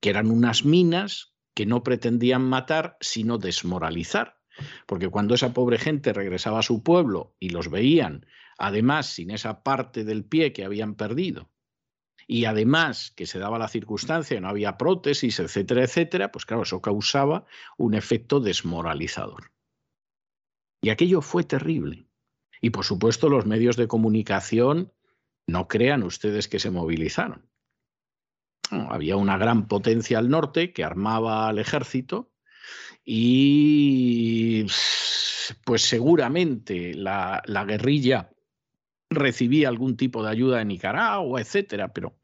que 0.00 0.10
eran 0.10 0.30
unas 0.30 0.64
minas 0.64 1.34
que 1.54 1.66
no 1.66 1.82
pretendían 1.82 2.42
matar, 2.42 2.96
sino 3.00 3.38
desmoralizar. 3.38 4.38
Porque 4.86 5.08
cuando 5.08 5.34
esa 5.34 5.52
pobre 5.52 5.78
gente 5.78 6.12
regresaba 6.12 6.60
a 6.60 6.62
su 6.62 6.82
pueblo 6.82 7.34
y 7.38 7.50
los 7.50 7.70
veían 7.70 8.26
además 8.58 9.06
sin 9.06 9.30
esa 9.30 9.62
parte 9.62 10.04
del 10.04 10.24
pie 10.24 10.52
que 10.52 10.64
habían 10.64 10.96
perdido, 10.96 11.48
y 12.26 12.44
además 12.44 13.12
que 13.16 13.26
se 13.26 13.38
daba 13.38 13.58
la 13.58 13.68
circunstancia, 13.68 14.40
no 14.40 14.48
había 14.48 14.76
prótesis, 14.76 15.40
etcétera, 15.40 15.84
etcétera, 15.84 16.30
pues 16.30 16.44
claro, 16.44 16.64
eso 16.64 16.82
causaba 16.82 17.46
un 17.78 17.94
efecto 17.94 18.40
desmoralizador. 18.40 19.52
Y 20.82 20.90
aquello 20.90 21.22
fue 21.22 21.44
terrible. 21.44 22.07
Y 22.60 22.70
por 22.70 22.84
supuesto 22.84 23.28
los 23.28 23.46
medios 23.46 23.76
de 23.76 23.88
comunicación, 23.88 24.92
no 25.46 25.66
crean 25.68 26.02
ustedes 26.02 26.48
que 26.48 26.58
se 26.58 26.70
movilizaron. 26.70 27.48
había 28.70 29.16
una 29.16 29.38
gran 29.38 29.66
potencia 29.66 30.18
al 30.18 30.28
norte 30.28 30.72
que 30.72 30.84
armaba 30.84 31.48
al 31.48 31.58
ejército 31.58 32.30
y 33.04 34.66
pues 35.64 35.82
seguramente 35.82 36.94
la, 36.94 37.42
la 37.46 37.64
guerrilla 37.64 38.30
recibía 39.10 39.68
algún 39.68 39.96
tipo 39.96 40.22
de 40.22 40.30
ayuda 40.30 40.58
de 40.58 40.66
Nicaragua, 40.66 41.40
etcétera, 41.40 41.88
pero, 41.88 42.18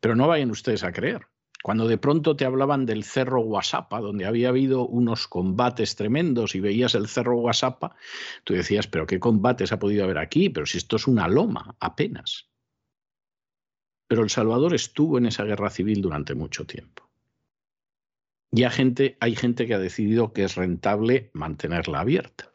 pero 0.00 0.14
no 0.14 0.28
vayan 0.28 0.50
ustedes 0.50 0.84
a 0.84 0.92
creer. 0.92 1.26
Cuando 1.62 1.86
de 1.86 1.98
pronto 1.98 2.36
te 2.36 2.44
hablaban 2.44 2.86
del 2.86 3.04
cerro 3.04 3.42
Guasapa, 3.42 4.00
donde 4.00 4.24
había 4.24 4.48
habido 4.48 4.86
unos 4.86 5.28
combates 5.28 5.94
tremendos 5.94 6.54
y 6.54 6.60
veías 6.60 6.94
el 6.94 7.06
cerro 7.06 7.36
Guasapa, 7.36 7.96
tú 8.44 8.54
decías, 8.54 8.86
pero 8.86 9.06
¿qué 9.06 9.20
combates 9.20 9.72
ha 9.72 9.78
podido 9.78 10.04
haber 10.04 10.18
aquí? 10.18 10.48
Pero 10.48 10.64
si 10.64 10.78
esto 10.78 10.96
es 10.96 11.06
una 11.06 11.28
loma, 11.28 11.76
apenas. 11.80 12.48
Pero 14.08 14.22
El 14.22 14.30
Salvador 14.30 14.74
estuvo 14.74 15.18
en 15.18 15.26
esa 15.26 15.44
guerra 15.44 15.70
civil 15.70 16.00
durante 16.00 16.34
mucho 16.34 16.66
tiempo. 16.66 17.10
Y 18.52 18.64
hay 18.64 18.70
gente, 18.70 19.16
hay 19.20 19.36
gente 19.36 19.66
que 19.66 19.74
ha 19.74 19.78
decidido 19.78 20.32
que 20.32 20.44
es 20.44 20.56
rentable 20.56 21.30
mantenerla 21.34 22.00
abierta. 22.00 22.52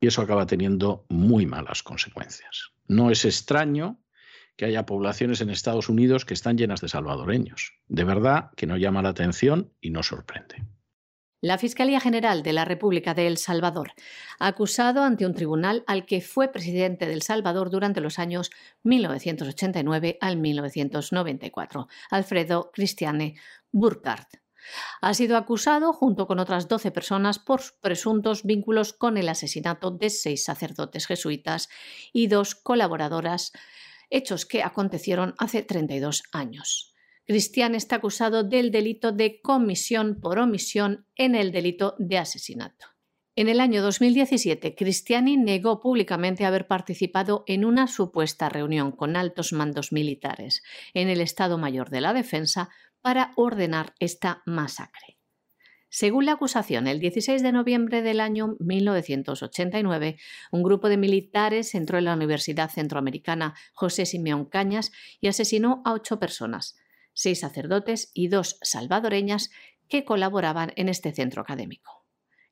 Y 0.00 0.06
eso 0.06 0.22
acaba 0.22 0.46
teniendo 0.46 1.06
muy 1.08 1.46
malas 1.46 1.82
consecuencias. 1.82 2.72
No 2.86 3.10
es 3.10 3.24
extraño 3.24 3.98
que 4.56 4.64
haya 4.64 4.86
poblaciones 4.86 5.40
en 5.40 5.50
Estados 5.50 5.88
Unidos 5.88 6.24
que 6.24 6.34
están 6.34 6.56
llenas 6.56 6.80
de 6.80 6.88
salvadoreños. 6.88 7.74
De 7.88 8.04
verdad 8.04 8.50
que 8.56 8.66
no 8.66 8.76
llama 8.76 9.02
la 9.02 9.10
atención 9.10 9.72
y 9.80 9.90
no 9.90 10.02
sorprende. 10.02 10.64
La 11.42 11.56
Fiscalía 11.56 12.00
General 12.00 12.42
de 12.42 12.52
la 12.52 12.66
República 12.66 13.14
de 13.14 13.26
El 13.26 13.38
Salvador 13.38 13.92
ha 14.38 14.46
acusado 14.46 15.02
ante 15.02 15.24
un 15.24 15.32
tribunal 15.32 15.84
al 15.86 16.04
que 16.04 16.20
fue 16.20 16.52
presidente 16.52 17.06
de 17.06 17.14
El 17.14 17.22
Salvador 17.22 17.70
durante 17.70 18.02
los 18.02 18.18
años 18.18 18.50
1989 18.82 20.18
al 20.20 20.36
1994, 20.36 21.88
Alfredo 22.10 22.70
Cristiane 22.74 23.36
Burkhardt. 23.72 24.40
Ha 25.00 25.14
sido 25.14 25.38
acusado, 25.38 25.94
junto 25.94 26.26
con 26.26 26.38
otras 26.40 26.68
12 26.68 26.90
personas, 26.90 27.38
por 27.38 27.62
presuntos 27.80 28.44
vínculos 28.44 28.92
con 28.92 29.16
el 29.16 29.30
asesinato 29.30 29.90
de 29.90 30.10
seis 30.10 30.44
sacerdotes 30.44 31.06
jesuitas 31.06 31.70
y 32.12 32.26
dos 32.26 32.54
colaboradoras, 32.54 33.52
hechos 34.10 34.44
que 34.44 34.62
acontecieron 34.62 35.34
hace 35.38 35.62
32 35.62 36.24
años. 36.32 36.94
Cristian 37.26 37.74
está 37.74 37.96
acusado 37.96 38.42
del 38.42 38.70
delito 38.72 39.12
de 39.12 39.40
comisión 39.40 40.20
por 40.20 40.38
omisión 40.38 41.06
en 41.14 41.34
el 41.36 41.52
delito 41.52 41.94
de 41.98 42.18
asesinato. 42.18 42.86
En 43.36 43.48
el 43.48 43.60
año 43.60 43.82
2017, 43.82 44.74
Cristiani 44.74 45.36
negó 45.36 45.80
públicamente 45.80 46.44
haber 46.44 46.66
participado 46.66 47.44
en 47.46 47.64
una 47.64 47.86
supuesta 47.86 48.48
reunión 48.48 48.90
con 48.90 49.16
altos 49.16 49.52
mandos 49.52 49.92
militares 49.92 50.62
en 50.92 51.08
el 51.08 51.20
Estado 51.20 51.56
Mayor 51.56 51.90
de 51.90 52.00
la 52.00 52.12
Defensa 52.12 52.68
para 53.00 53.32
ordenar 53.36 53.94
esta 54.00 54.42
masacre. 54.44 55.19
Según 55.92 56.24
la 56.24 56.32
acusación, 56.32 56.86
el 56.86 57.00
16 57.00 57.42
de 57.42 57.50
noviembre 57.50 58.00
del 58.00 58.20
año 58.20 58.54
1989, 58.60 60.18
un 60.52 60.62
grupo 60.62 60.88
de 60.88 60.96
militares 60.96 61.74
entró 61.74 61.98
en 61.98 62.04
la 62.04 62.14
Universidad 62.14 62.70
Centroamericana 62.70 63.54
José 63.72 64.06
Simeón 64.06 64.44
Cañas 64.44 64.92
y 65.20 65.26
asesinó 65.26 65.82
a 65.84 65.92
ocho 65.92 66.20
personas, 66.20 66.76
seis 67.12 67.40
sacerdotes 67.40 68.12
y 68.14 68.28
dos 68.28 68.58
salvadoreñas 68.62 69.50
que 69.88 70.04
colaboraban 70.04 70.72
en 70.76 70.88
este 70.88 71.12
centro 71.12 71.42
académico. 71.42 71.99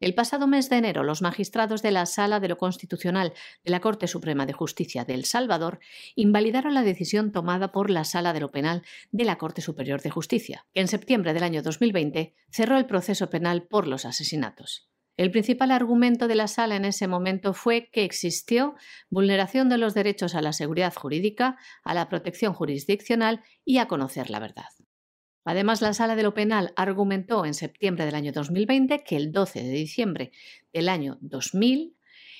El 0.00 0.14
pasado 0.14 0.46
mes 0.46 0.70
de 0.70 0.76
enero, 0.76 1.02
los 1.02 1.22
magistrados 1.22 1.82
de 1.82 1.90
la 1.90 2.06
Sala 2.06 2.38
de 2.38 2.46
lo 2.46 2.56
Constitucional 2.56 3.32
de 3.64 3.70
la 3.72 3.80
Corte 3.80 4.06
Suprema 4.06 4.46
de 4.46 4.52
Justicia 4.52 5.04
de 5.04 5.14
El 5.14 5.24
Salvador 5.24 5.80
invalidaron 6.14 6.72
la 6.72 6.82
decisión 6.82 7.32
tomada 7.32 7.72
por 7.72 7.90
la 7.90 8.04
Sala 8.04 8.32
de 8.32 8.38
lo 8.38 8.52
Penal 8.52 8.84
de 9.10 9.24
la 9.24 9.38
Corte 9.38 9.60
Superior 9.60 10.00
de 10.00 10.10
Justicia, 10.10 10.66
que 10.72 10.82
en 10.82 10.86
septiembre 10.86 11.34
del 11.34 11.42
año 11.42 11.62
2020 11.62 12.32
cerró 12.48 12.78
el 12.78 12.86
proceso 12.86 13.28
penal 13.28 13.64
por 13.64 13.88
los 13.88 14.04
asesinatos. 14.04 14.88
El 15.16 15.32
principal 15.32 15.72
argumento 15.72 16.28
de 16.28 16.36
la 16.36 16.46
sala 16.46 16.76
en 16.76 16.84
ese 16.84 17.08
momento 17.08 17.52
fue 17.52 17.90
que 17.90 18.04
existió 18.04 18.76
vulneración 19.10 19.68
de 19.68 19.78
los 19.78 19.94
derechos 19.94 20.36
a 20.36 20.42
la 20.42 20.52
seguridad 20.52 20.94
jurídica, 20.94 21.56
a 21.82 21.92
la 21.92 22.08
protección 22.08 22.54
jurisdiccional 22.54 23.42
y 23.64 23.78
a 23.78 23.88
conocer 23.88 24.30
la 24.30 24.38
verdad. 24.38 24.77
Además, 25.48 25.80
la 25.80 25.94
Sala 25.94 26.14
de 26.14 26.22
lo 26.22 26.34
Penal 26.34 26.74
argumentó 26.76 27.46
en 27.46 27.54
septiembre 27.54 28.04
del 28.04 28.16
año 28.16 28.32
2020 28.32 29.02
que 29.02 29.16
el 29.16 29.32
12 29.32 29.62
de 29.62 29.70
diciembre 29.70 30.30
del 30.74 30.90
año 30.90 31.16
2000 31.22 31.96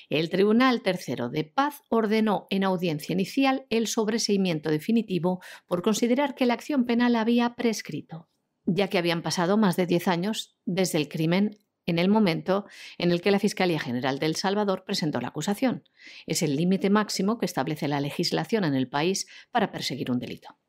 el 0.09 0.29
Tribunal 0.29 0.83
Tercero 0.83 1.29
de 1.29 1.43
Paz 1.43 1.81
ordenó 1.89 2.45
en 2.51 2.63
audiencia 2.63 3.13
inicial 3.13 3.65
el 3.71 3.87
sobreseimiento 3.87 4.69
definitivo 4.69 5.41
por 5.65 5.81
considerar 5.81 6.35
que 6.35 6.45
la 6.45 6.53
acción 6.53 6.85
penal 6.85 7.15
había 7.15 7.55
prescrito, 7.55 8.29
ya 8.65 8.89
que 8.89 8.99
habían 8.99 9.23
pasado 9.23 9.57
más 9.57 9.75
de 9.75 9.87
10 9.87 10.07
años 10.07 10.59
desde 10.65 10.99
el 10.99 11.09
crimen 11.09 11.57
en 11.87 11.97
el 11.97 12.09
momento 12.09 12.67
en 12.99 13.09
el 13.09 13.21
que 13.21 13.31
la 13.31 13.39
Fiscalía 13.39 13.79
General 13.79 14.19
de 14.19 14.27
El 14.27 14.35
Salvador 14.35 14.83
presentó 14.85 15.19
la 15.19 15.29
acusación. 15.29 15.83
Es 16.27 16.43
el 16.43 16.55
límite 16.55 16.91
máximo 16.91 17.39
que 17.39 17.47
establece 17.47 17.87
la 17.87 18.01
legislación 18.01 18.65
en 18.65 18.75
el 18.75 18.87
país 18.87 19.25
para 19.49 19.71
perseguir 19.71 20.11
un 20.11 20.19
delito. 20.19 20.59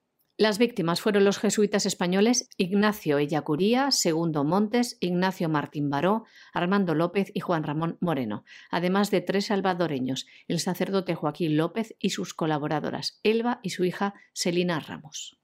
Las 0.40 0.56
víctimas 0.56 1.02
fueron 1.02 1.24
los 1.24 1.38
jesuitas 1.38 1.84
españoles 1.84 2.48
Ignacio 2.56 3.18
Ellacuría, 3.18 3.90
Segundo 3.90 4.42
Montes, 4.42 4.96
Ignacio 4.98 5.50
Martín 5.50 5.90
Baró, 5.90 6.24
Armando 6.54 6.94
López 6.94 7.30
y 7.34 7.40
Juan 7.40 7.62
Ramón 7.62 7.98
Moreno, 8.00 8.44
además 8.70 9.10
de 9.10 9.20
tres 9.20 9.48
salvadoreños, 9.48 10.26
el 10.48 10.58
sacerdote 10.58 11.14
Joaquín 11.14 11.58
López 11.58 11.94
y 12.00 12.08
sus 12.08 12.32
colaboradoras, 12.32 13.20
Elba 13.22 13.60
y 13.62 13.68
su 13.68 13.84
hija 13.84 14.14
Celina 14.32 14.80
Ramos. 14.80 15.38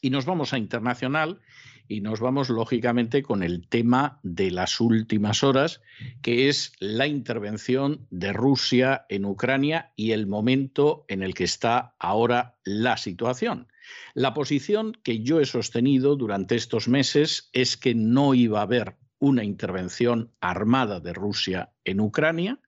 Y 0.00 0.10
nos 0.10 0.26
vamos 0.26 0.52
a 0.52 0.58
internacional 0.58 1.38
y 1.86 2.00
nos 2.00 2.18
vamos 2.18 2.50
lógicamente 2.50 3.22
con 3.22 3.44
el 3.44 3.68
tema 3.68 4.18
de 4.24 4.50
las 4.50 4.80
últimas 4.80 5.44
horas, 5.44 5.80
que 6.22 6.48
es 6.48 6.72
la 6.80 7.06
intervención 7.06 8.08
de 8.10 8.32
Rusia 8.32 9.06
en 9.10 9.24
Ucrania 9.24 9.92
y 9.94 10.10
el 10.10 10.26
momento 10.26 11.04
en 11.06 11.22
el 11.22 11.34
que 11.34 11.44
está 11.44 11.94
ahora 12.00 12.58
la 12.64 12.96
situación. 12.96 13.68
La 14.14 14.34
posición 14.34 14.92
que 15.02 15.22
yo 15.22 15.40
he 15.40 15.46
sostenido 15.46 16.16
durante 16.16 16.56
estos 16.56 16.88
meses 16.88 17.50
es 17.52 17.76
que 17.76 17.94
no 17.94 18.34
iba 18.34 18.60
a 18.60 18.62
haber 18.62 18.96
una 19.18 19.44
intervención 19.44 20.32
armada 20.40 21.00
de 21.00 21.12
Rusia 21.12 21.72
en 21.84 22.00
Ucrania, 22.00 22.60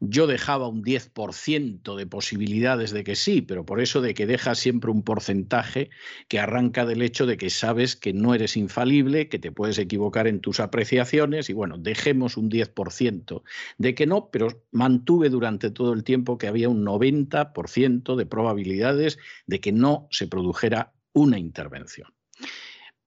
yo 0.00 0.26
dejaba 0.26 0.66
un 0.66 0.82
10% 0.82 1.94
de 1.94 2.06
posibilidades 2.06 2.90
de 2.90 3.04
que 3.04 3.14
sí, 3.14 3.42
pero 3.42 3.66
por 3.66 3.80
eso 3.80 4.00
de 4.00 4.14
que 4.14 4.26
dejas 4.26 4.58
siempre 4.58 4.90
un 4.90 5.02
porcentaje 5.02 5.90
que 6.28 6.38
arranca 6.38 6.86
del 6.86 7.02
hecho 7.02 7.26
de 7.26 7.36
que 7.36 7.50
sabes 7.50 7.96
que 7.96 8.14
no 8.14 8.34
eres 8.34 8.56
infalible, 8.56 9.28
que 9.28 9.38
te 9.38 9.52
puedes 9.52 9.78
equivocar 9.78 10.26
en 10.26 10.40
tus 10.40 10.58
apreciaciones 10.58 11.50
y 11.50 11.52
bueno, 11.52 11.76
dejemos 11.76 12.38
un 12.38 12.50
10% 12.50 13.42
de 13.76 13.94
que 13.94 14.06
no, 14.06 14.30
pero 14.30 14.64
mantuve 14.72 15.28
durante 15.28 15.70
todo 15.70 15.92
el 15.92 16.02
tiempo 16.02 16.38
que 16.38 16.48
había 16.48 16.70
un 16.70 16.84
90% 16.84 18.16
de 18.16 18.26
probabilidades 18.26 19.18
de 19.46 19.60
que 19.60 19.72
no 19.72 20.08
se 20.10 20.26
produjera 20.26 20.94
una 21.12 21.38
intervención. 21.38 22.08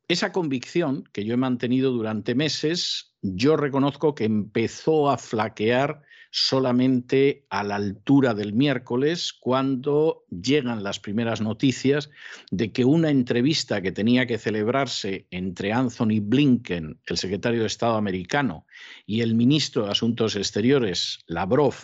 Esa 0.08 0.32
convicción 0.32 1.06
que 1.12 1.26
yo 1.26 1.34
he 1.34 1.38
mantenido 1.38 1.92
durante 1.92 2.36
meses, 2.36 3.16
yo 3.22 3.56
reconozco 3.58 4.14
que 4.14 4.26
empezó 4.26 5.10
a 5.10 5.18
flaquear 5.18 6.04
solamente 6.36 7.46
a 7.52 7.64
la 7.64 7.76
altura 7.76 8.34
del 8.34 8.54
miércoles, 8.54 9.34
cuando 9.34 10.26
llegan 10.32 10.82
las 10.82 11.00
primeras 11.00 11.42
noticias 11.42 12.10
de 12.50 12.72
que 12.72 12.86
una 12.86 13.12
entrevista 13.12 13.84
que 13.84 13.92
tenía 13.92 14.26
que 14.26 14.40
celebrarse 14.40 15.28
entre 15.30 15.72
Anthony 15.72 16.22
Blinken, 16.24 17.00
el 17.06 17.18
secretario 17.18 17.62
de 17.62 17.68
Estado 17.68 17.98
americano, 17.98 18.66
y 19.06 19.22
el 19.22 19.36
ministro 19.36 19.86
de 19.86 19.92
Asuntos 19.92 20.36
Exteriores, 20.36 21.20
Lavrov, 21.28 21.76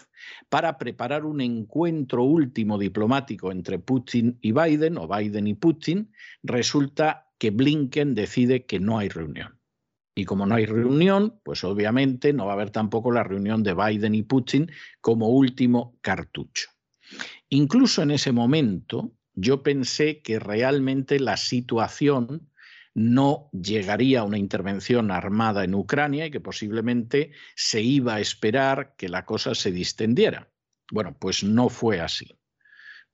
para 0.50 0.80
preparar 0.80 1.26
un 1.26 1.42
encuentro 1.42 2.24
último 2.24 2.80
diplomático 2.80 3.52
entre 3.52 3.78
Putin 3.78 4.40
y 4.42 4.52
Biden, 4.52 4.98
o 4.98 5.08
Biden 5.08 5.46
y 5.46 5.54
Putin, 5.54 6.12
resulta 6.42 7.28
que 7.38 7.52
Blinken 7.52 8.16
decide 8.16 8.66
que 8.66 8.80
no 8.80 8.98
hay 8.98 9.10
reunión. 9.10 9.59
Y 10.20 10.26
como 10.26 10.46
no 10.46 10.56
hay 10.56 10.66
reunión, 10.66 11.40
pues 11.46 11.64
obviamente 11.64 12.34
no 12.34 12.46
va 12.46 12.52
a 12.52 12.56
haber 12.56 12.72
tampoco 12.72 13.10
la 13.10 13.24
reunión 13.24 13.64
de 13.64 13.74
Biden 13.74 14.16
y 14.16 14.24
Putin 14.24 14.70
como 15.00 15.30
último 15.30 15.98
cartucho. 16.02 16.72
Incluso 17.48 18.02
en 18.02 18.12
ese 18.12 18.34
momento 18.34 19.14
yo 19.34 19.64
pensé 19.64 20.22
que 20.22 20.38
realmente 20.38 21.22
la 21.22 21.38
situación 21.38 22.50
no 22.94 23.50
llegaría 23.54 24.20
a 24.20 24.24
una 24.26 24.38
intervención 24.38 25.10
armada 25.10 25.64
en 25.64 25.74
Ucrania 25.74 26.26
y 26.26 26.32
que 26.32 26.42
posiblemente 26.42 27.32
se 27.56 27.82
iba 27.82 28.16
a 28.16 28.20
esperar 28.20 28.96
que 28.98 29.08
la 29.08 29.24
cosa 29.24 29.56
se 29.56 29.72
distendiera. 29.72 30.52
Bueno, 30.92 31.16
pues 31.18 31.46
no 31.46 31.70
fue 31.70 32.02
así. 32.02 32.38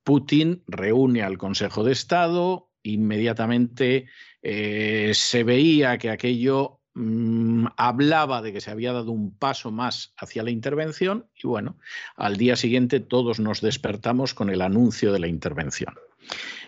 Putin 0.02 0.64
reúne 0.66 1.22
al 1.22 1.38
Consejo 1.38 1.84
de 1.84 1.92
Estado, 1.92 2.72
inmediatamente 2.82 4.08
eh, 4.42 5.12
se 5.14 5.44
veía 5.44 5.98
que 5.98 6.10
aquello 6.10 6.75
mm, 6.96 7.66
hablaba 7.76 8.42
de 8.42 8.52
que 8.52 8.60
se 8.60 8.70
había 8.70 8.92
dado 8.92 9.12
un 9.12 9.36
paso 9.36 9.70
más 9.70 10.12
hacia 10.16 10.42
la 10.42 10.50
intervención 10.50 11.26
y 11.34 11.46
bueno, 11.46 11.78
al 12.16 12.36
día 12.36 12.56
siguiente 12.56 13.00
todos 13.00 13.38
nos 13.38 13.60
despertamos 13.60 14.34
con 14.34 14.50
el 14.50 14.62
anuncio 14.62 15.12
de 15.12 15.20
la 15.20 15.28
intervención. 15.28 15.94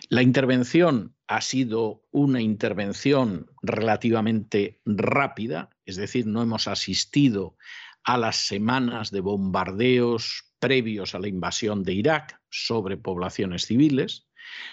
La 0.07 0.23
intervención 0.23 1.15
ha 1.27 1.41
sido 1.41 2.03
una 2.11 2.41
intervención 2.41 3.51
relativamente 3.61 4.81
rápida, 4.85 5.69
es 5.85 5.97
decir, 5.97 6.25
no 6.25 6.41
hemos 6.41 6.67
asistido 6.67 7.57
a 8.03 8.17
las 8.17 8.37
semanas 8.37 9.11
de 9.11 9.19
bombardeos 9.19 10.45
previos 10.59 11.15
a 11.15 11.19
la 11.19 11.27
invasión 11.27 11.83
de 11.83 11.93
Irak 11.93 12.41
sobre 12.49 12.97
poblaciones 12.97 13.65
civiles. 13.65 14.28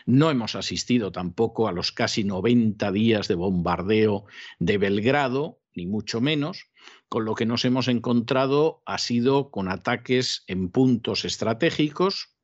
No 0.07 0.31
hemos 0.31 0.55
asistido 0.55 1.13
tampoco 1.13 1.69
a 1.69 1.73
los 1.73 1.93
casi 1.93 2.25
90 2.25 2.93
días 2.93 3.29
de 3.29 3.35
bombardeo 3.35 4.25
de 4.59 4.79
Belgrado, 4.79 5.61
ni 5.75 5.87
mucho 5.87 6.21
menos. 6.21 6.71
Con 7.09 7.25
lo 7.25 7.35
que 7.35 7.47
nos 7.47 7.65
hemos 7.65 7.89
encontrado 7.89 8.83
ha 8.87 8.99
sido 8.99 9.51
con 9.51 9.69
ataques 9.69 10.45
en 10.47 10.71
puntos 10.71 11.25
estratégicos, 11.25 12.37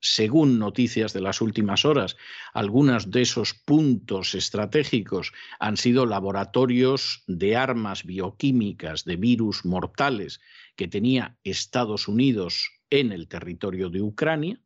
según 0.00 0.60
noticias 0.60 1.12
de 1.12 1.20
las 1.20 1.40
últimas 1.40 1.84
horas, 1.84 2.16
algunos 2.54 3.10
de 3.10 3.22
esos 3.22 3.52
puntos 3.52 4.34
estratégicos 4.36 5.32
han 5.58 5.76
sido 5.76 6.06
laboratorios 6.06 7.24
de 7.26 7.56
armas 7.56 8.04
bioquímicas, 8.04 9.04
de 9.04 9.16
virus 9.16 9.64
mortales 9.64 10.40
que 10.76 10.86
tenía 10.86 11.36
Estados 11.42 12.06
Unidos 12.06 12.70
en 12.90 13.10
el 13.10 13.26
territorio 13.26 13.90
de 13.90 14.02
Ucrania. 14.02 14.60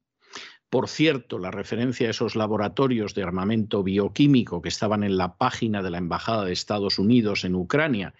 Por 0.73 0.89
cierto, 0.89 1.39
la 1.39 1.51
referencia 1.51 2.07
a 2.07 2.13
esos 2.13 2.35
laboratorios 2.35 3.15
de 3.15 3.23
armamento 3.23 3.83
bioquímico 3.83 4.63
que 4.63 4.71
estaban 4.71 5.05
en 5.05 5.19
la 5.19 5.37
página 5.37 5.83
de 5.83 5.91
la 5.91 5.99
Embajada 5.99 6.47
de 6.47 6.55
Estados 6.55 6.99
Unidos 6.99 7.45
en 7.45 7.57
Ucrania 7.57 8.15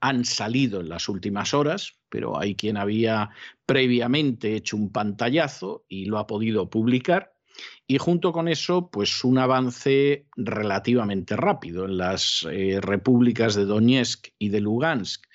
han 0.00 0.24
salido 0.24 0.80
en 0.80 0.88
las 0.88 1.10
últimas 1.10 1.52
horas, 1.52 1.98
pero 2.08 2.40
hay 2.40 2.54
quien 2.54 2.78
había 2.78 3.28
previamente 3.66 4.56
hecho 4.56 4.78
un 4.78 4.92
pantallazo 4.92 5.84
y 5.86 6.06
lo 6.06 6.16
ha 6.16 6.26
podido 6.26 6.70
publicar. 6.70 7.34
Y 7.86 7.98
junto 7.98 8.32
con 8.32 8.48
eso, 8.48 8.88
pues 8.90 9.22
un 9.22 9.36
avance 9.36 10.26
relativamente 10.36 11.36
rápido 11.36 11.84
en 11.84 11.98
las 11.98 12.46
eh, 12.50 12.78
repúblicas 12.80 13.54
de 13.56 13.66
Donetsk 13.66 14.28
y 14.38 14.48
de 14.48 14.62
Lugansk. 14.62 15.26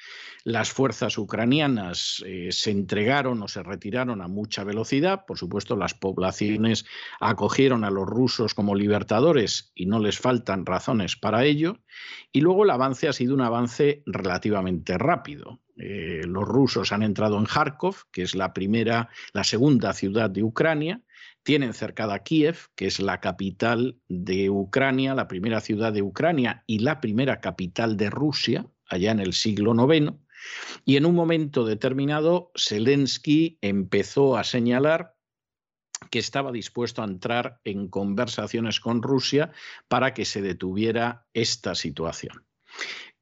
Las 0.49 0.71
fuerzas 0.71 1.19
ucranianas 1.19 2.23
eh, 2.25 2.47
se 2.51 2.71
entregaron 2.71 3.43
o 3.43 3.47
se 3.47 3.61
retiraron 3.61 4.19
a 4.19 4.27
mucha 4.27 4.63
velocidad. 4.63 5.27
Por 5.27 5.37
supuesto, 5.37 5.75
las 5.75 5.93
poblaciones 5.93 6.85
acogieron 7.19 7.83
a 7.83 7.91
los 7.91 8.07
rusos 8.07 8.55
como 8.55 8.73
libertadores 8.73 9.71
y 9.75 9.85
no 9.85 9.99
les 9.99 10.17
faltan 10.17 10.65
razones 10.65 11.15
para 11.15 11.45
ello. 11.45 11.83
Y 12.31 12.41
luego 12.41 12.63
el 12.63 12.71
avance 12.71 13.07
ha 13.07 13.13
sido 13.13 13.35
un 13.35 13.41
avance 13.41 14.01
relativamente 14.07 14.97
rápido. 14.97 15.61
Eh, 15.77 16.21
los 16.25 16.47
rusos 16.47 16.91
han 16.93 17.03
entrado 17.03 17.37
en 17.37 17.45
Kharkov, 17.45 18.05
que 18.11 18.23
es 18.23 18.33
la 18.33 18.51
primera, 18.51 19.09
la 19.33 19.43
segunda 19.43 19.93
ciudad 19.93 20.31
de 20.31 20.41
Ucrania, 20.41 21.03
tienen 21.43 21.75
cercada 21.75 22.23
Kiev, 22.23 22.69
que 22.75 22.87
es 22.87 22.99
la 22.99 23.19
capital 23.19 23.99
de 24.07 24.49
Ucrania, 24.49 25.13
la 25.13 25.27
primera 25.27 25.61
ciudad 25.61 25.93
de 25.93 26.01
Ucrania 26.01 26.63
y 26.65 26.79
la 26.79 26.99
primera 26.99 27.39
capital 27.39 27.97
de 27.97 28.09
Rusia, 28.09 28.65
allá 28.89 29.11
en 29.11 29.19
el 29.19 29.33
siglo 29.33 29.75
IX. 29.75 30.13
Y 30.85 30.97
en 30.97 31.05
un 31.05 31.15
momento 31.15 31.65
determinado, 31.65 32.51
Zelensky 32.57 33.57
empezó 33.61 34.37
a 34.37 34.43
señalar 34.43 35.15
que 36.09 36.19
estaba 36.19 36.51
dispuesto 36.51 37.01
a 37.01 37.05
entrar 37.05 37.59
en 37.63 37.87
conversaciones 37.87 38.79
con 38.79 39.01
Rusia 39.01 39.51
para 39.87 40.13
que 40.13 40.25
se 40.25 40.41
detuviera 40.41 41.27
esta 41.33 41.75
situación. 41.75 42.45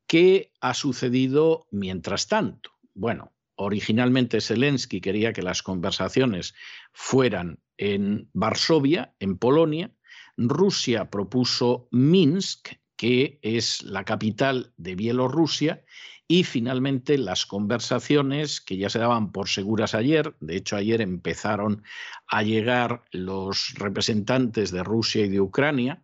¿Qué 0.06 0.54
ha 0.62 0.74
sucedido 0.74 1.68
mientras 1.72 2.28
tanto? 2.28 2.72
Bueno, 2.94 3.34
originalmente 3.56 4.40
Zelensky 4.40 5.02
quería 5.02 5.34
que 5.34 5.42
las 5.42 5.62
conversaciones 5.64 6.54
fueran 6.94 7.60
en 7.78 8.30
Varsovia, 8.34 9.14
en 9.20 9.38
Polonia. 9.38 9.92
Rusia 10.38 11.10
propuso 11.10 11.88
Minsk, 11.92 12.70
que 12.96 13.40
es 13.42 13.84
la 13.84 14.06
capital 14.06 14.74
de 14.78 14.96
Bielorrusia, 14.96 15.84
y 16.28 16.44
finalmente 16.44 17.18
las 17.18 17.46
conversaciones 17.46 18.60
que 18.60 18.78
ya 18.78 18.90
se 18.90 19.00
daban 19.00 19.32
por 19.32 19.48
seguras 19.48 19.96
ayer, 19.96 20.36
de 20.42 20.58
hecho 20.58 20.76
ayer 20.76 21.02
empezaron 21.02 21.84
a 22.28 22.44
llegar 22.44 23.04
los 23.12 23.74
representantes 23.76 24.72
de 24.72 24.84
Rusia 24.84 25.26
y 25.26 25.30
de 25.30 25.40
Ucrania, 25.40 26.04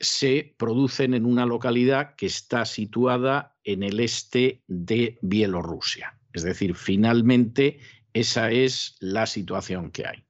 se 0.00 0.54
producen 0.58 1.14
en 1.14 1.24
una 1.24 1.46
localidad 1.46 2.14
que 2.16 2.26
está 2.26 2.66
situada 2.66 3.56
en 3.64 3.82
el 3.82 4.00
este 4.00 4.62
de 4.66 5.18
Bielorrusia. 5.22 6.18
Es 6.34 6.42
decir, 6.42 6.74
finalmente 6.74 7.78
esa 8.12 8.50
es 8.50 8.96
la 9.00 9.26
situación 9.26 9.90
que 9.90 10.06
hay. 10.06 10.24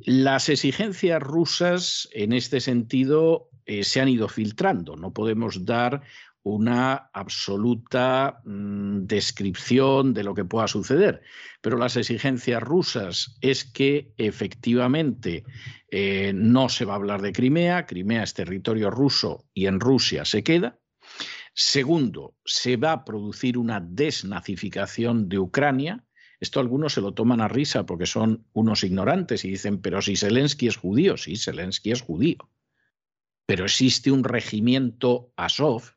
Las 0.00 0.50
exigencias 0.50 1.22
rusas 1.22 2.08
en 2.12 2.34
este 2.34 2.60
sentido 2.60 3.48
eh, 3.64 3.84
se 3.84 4.00
han 4.00 4.08
ido 4.08 4.28
filtrando. 4.28 4.96
No 4.96 5.14
podemos 5.14 5.64
dar 5.64 6.02
una 6.44 7.10
absoluta 7.14 8.42
mm, 8.44 9.06
descripción 9.06 10.12
de 10.12 10.22
lo 10.22 10.34
que 10.34 10.44
pueda 10.44 10.68
suceder. 10.68 11.22
Pero 11.62 11.78
las 11.78 11.96
exigencias 11.96 12.62
rusas 12.62 13.36
es 13.40 13.64
que 13.64 14.12
efectivamente 14.18 15.44
eh, 15.90 16.32
no 16.34 16.68
se 16.68 16.84
va 16.84 16.92
a 16.92 16.96
hablar 16.96 17.22
de 17.22 17.32
Crimea, 17.32 17.86
Crimea 17.86 18.22
es 18.22 18.34
territorio 18.34 18.90
ruso 18.90 19.46
y 19.54 19.66
en 19.66 19.80
Rusia 19.80 20.26
se 20.26 20.44
queda. 20.44 20.78
Segundo, 21.54 22.36
se 22.44 22.76
va 22.76 22.92
a 22.92 23.04
producir 23.04 23.56
una 23.56 23.80
desnazificación 23.80 25.30
de 25.30 25.38
Ucrania. 25.38 26.04
Esto 26.40 26.60
algunos 26.60 26.92
se 26.92 27.00
lo 27.00 27.14
toman 27.14 27.40
a 27.40 27.48
risa 27.48 27.86
porque 27.86 28.06
son 28.06 28.46
unos 28.52 28.84
ignorantes 28.84 29.46
y 29.46 29.50
dicen, 29.50 29.80
pero 29.80 30.02
si 30.02 30.16
Zelensky 30.16 30.66
es 30.66 30.76
judío, 30.76 31.16
sí, 31.16 31.36
Zelensky 31.36 31.92
es 31.92 32.02
judío. 32.02 32.50
Pero 33.46 33.64
existe 33.64 34.10
un 34.10 34.24
regimiento 34.24 35.32
Azov 35.36 35.94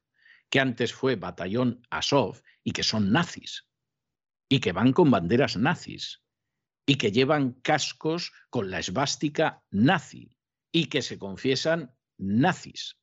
que 0.49 0.59
antes 0.59 0.93
fue 0.93 1.15
batallón 1.15 1.81
Azov 1.89 2.41
y 2.63 2.71
que 2.71 2.83
son 2.83 3.11
nazis 3.11 3.67
y 4.49 4.59
que 4.59 4.71
van 4.71 4.93
con 4.93 5.11
banderas 5.11 5.57
nazis 5.57 6.23
y 6.85 6.95
que 6.95 7.11
llevan 7.11 7.53
cascos 7.53 8.31
con 8.49 8.71
la 8.71 8.79
esvástica 8.79 9.63
nazi 9.71 10.37
y 10.71 10.85
que 10.85 11.01
se 11.01 11.17
confiesan 11.17 11.95
nazis 12.17 12.97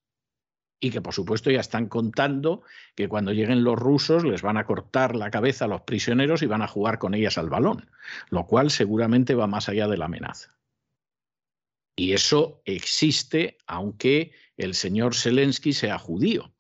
y 0.80 0.90
que 0.90 1.00
por 1.00 1.14
supuesto 1.14 1.50
ya 1.50 1.60
están 1.60 1.88
contando 1.88 2.62
que 2.94 3.08
cuando 3.08 3.32
lleguen 3.32 3.64
los 3.64 3.78
rusos 3.78 4.22
les 4.24 4.42
van 4.42 4.58
a 4.58 4.66
cortar 4.66 5.16
la 5.16 5.30
cabeza 5.30 5.64
a 5.64 5.68
los 5.68 5.82
prisioneros 5.82 6.42
y 6.42 6.46
van 6.46 6.60
a 6.60 6.68
jugar 6.68 6.98
con 6.98 7.14
ellas 7.14 7.38
al 7.38 7.48
balón, 7.48 7.90
lo 8.28 8.46
cual 8.46 8.70
seguramente 8.70 9.34
va 9.34 9.46
más 9.46 9.70
allá 9.70 9.88
de 9.88 9.96
la 9.96 10.06
amenaza. 10.06 10.58
Y 11.96 12.12
eso 12.12 12.60
existe 12.66 13.56
aunque 13.66 14.32
el 14.56 14.74
señor 14.74 15.14
Zelensky 15.14 15.72
sea 15.72 15.98
judío. 15.98 16.53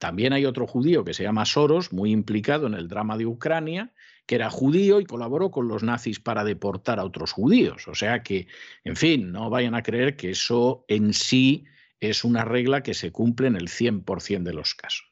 También 0.00 0.32
hay 0.32 0.46
otro 0.46 0.66
judío 0.66 1.04
que 1.04 1.12
se 1.12 1.24
llama 1.24 1.44
Soros, 1.44 1.92
muy 1.92 2.10
implicado 2.10 2.66
en 2.66 2.72
el 2.72 2.88
drama 2.88 3.18
de 3.18 3.26
Ucrania, 3.26 3.92
que 4.24 4.36
era 4.36 4.48
judío 4.48 4.98
y 4.98 5.04
colaboró 5.04 5.50
con 5.50 5.68
los 5.68 5.82
nazis 5.82 6.18
para 6.18 6.42
deportar 6.42 6.98
a 6.98 7.04
otros 7.04 7.32
judíos. 7.32 7.86
O 7.86 7.94
sea 7.94 8.22
que, 8.22 8.46
en 8.84 8.96
fin, 8.96 9.30
no 9.30 9.50
vayan 9.50 9.74
a 9.74 9.82
creer 9.82 10.16
que 10.16 10.30
eso 10.30 10.86
en 10.88 11.12
sí 11.12 11.66
es 12.00 12.24
una 12.24 12.46
regla 12.46 12.82
que 12.82 12.94
se 12.94 13.12
cumple 13.12 13.48
en 13.48 13.56
el 13.56 13.68
100% 13.68 14.42
de 14.42 14.54
los 14.54 14.74
casos. 14.74 15.06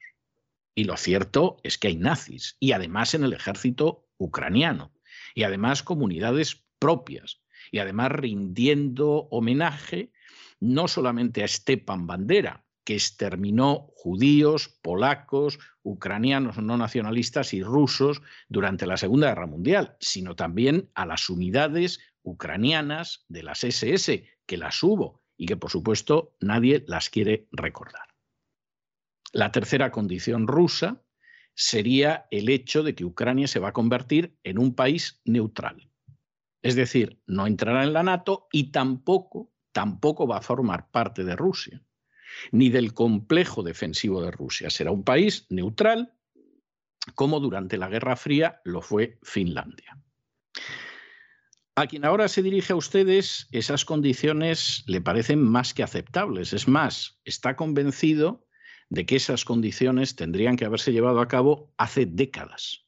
Y 0.74 0.84
lo 0.84 0.96
cierto 0.96 1.58
es 1.64 1.76
que 1.76 1.88
hay 1.88 1.96
nazis, 1.96 2.56
y 2.58 2.72
además 2.72 3.12
en 3.12 3.24
el 3.24 3.34
ejército 3.34 4.08
ucraniano, 4.16 4.94
y 5.34 5.42
además 5.42 5.82
comunidades 5.82 6.64
propias, 6.78 7.42
y 7.70 7.80
además 7.80 8.12
rindiendo 8.12 9.28
homenaje 9.30 10.12
no 10.60 10.88
solamente 10.88 11.44
a 11.44 11.48
Stepan 11.48 12.06
Bandera, 12.06 12.64
que 12.88 12.94
exterminó 12.94 13.90
judíos, 13.96 14.70
polacos, 14.80 15.58
ucranianos 15.82 16.56
no 16.56 16.78
nacionalistas 16.78 17.52
y 17.52 17.62
rusos 17.62 18.22
durante 18.48 18.86
la 18.86 18.96
Segunda 18.96 19.28
Guerra 19.28 19.46
Mundial, 19.46 19.98
sino 20.00 20.34
también 20.36 20.88
a 20.94 21.04
las 21.04 21.28
unidades 21.28 22.00
ucranianas 22.22 23.26
de 23.28 23.42
las 23.42 23.62
SS, 23.62 24.24
que 24.46 24.56
las 24.56 24.82
hubo 24.82 25.22
y 25.36 25.44
que 25.44 25.58
por 25.58 25.70
supuesto 25.70 26.34
nadie 26.40 26.82
las 26.88 27.10
quiere 27.10 27.46
recordar. 27.52 28.08
La 29.34 29.52
tercera 29.52 29.90
condición 29.90 30.46
rusa 30.46 31.02
sería 31.54 32.26
el 32.30 32.48
hecho 32.48 32.82
de 32.82 32.94
que 32.94 33.04
Ucrania 33.04 33.48
se 33.48 33.60
va 33.60 33.68
a 33.68 33.74
convertir 33.74 34.38
en 34.44 34.58
un 34.58 34.74
país 34.74 35.20
neutral. 35.26 35.90
Es 36.62 36.74
decir, 36.74 37.20
no 37.26 37.46
entrará 37.46 37.84
en 37.84 37.92
la 37.92 38.02
NATO 38.02 38.48
y 38.50 38.72
tampoco, 38.72 39.52
tampoco 39.72 40.26
va 40.26 40.38
a 40.38 40.40
formar 40.40 40.90
parte 40.90 41.22
de 41.22 41.36
Rusia 41.36 41.82
ni 42.52 42.70
del 42.70 42.94
complejo 42.94 43.62
defensivo 43.62 44.22
de 44.22 44.30
Rusia. 44.30 44.70
Será 44.70 44.90
un 44.90 45.04
país 45.04 45.46
neutral, 45.50 46.14
como 47.14 47.40
durante 47.40 47.78
la 47.78 47.88
Guerra 47.88 48.16
Fría 48.16 48.60
lo 48.64 48.82
fue 48.82 49.18
Finlandia. 49.22 49.98
A 51.74 51.86
quien 51.86 52.04
ahora 52.04 52.26
se 52.26 52.42
dirige 52.42 52.72
a 52.72 52.76
ustedes, 52.76 53.46
esas 53.52 53.84
condiciones 53.84 54.82
le 54.88 55.00
parecen 55.00 55.40
más 55.40 55.74
que 55.74 55.84
aceptables. 55.84 56.52
Es 56.52 56.66
más, 56.66 57.20
está 57.24 57.54
convencido 57.54 58.48
de 58.90 59.06
que 59.06 59.14
esas 59.14 59.44
condiciones 59.44 60.16
tendrían 60.16 60.56
que 60.56 60.64
haberse 60.64 60.92
llevado 60.92 61.20
a 61.20 61.28
cabo 61.28 61.72
hace 61.76 62.04
décadas. 62.04 62.86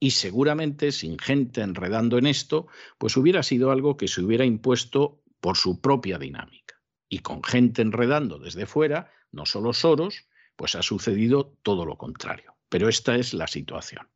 Y 0.00 0.10
seguramente, 0.10 0.90
sin 0.90 1.18
gente 1.18 1.60
enredando 1.60 2.18
en 2.18 2.26
esto, 2.26 2.66
pues 2.98 3.16
hubiera 3.16 3.42
sido 3.42 3.70
algo 3.70 3.96
que 3.96 4.08
se 4.08 4.20
hubiera 4.20 4.44
impuesto 4.44 5.22
por 5.40 5.56
su 5.56 5.80
propia 5.80 6.18
dinámica. 6.18 6.63
Y 7.08 7.20
con 7.20 7.42
gente 7.42 7.82
enredando 7.82 8.38
desde 8.38 8.66
fuera, 8.66 9.12
no 9.30 9.46
solo 9.46 9.72
Soros, 9.72 10.26
pues 10.56 10.74
ha 10.74 10.82
sucedido 10.82 11.56
todo 11.62 11.84
lo 11.84 11.96
contrario. 11.96 12.56
Pero 12.68 12.88
esta 12.88 13.16
es 13.16 13.34
la 13.34 13.46
situación. 13.46 14.08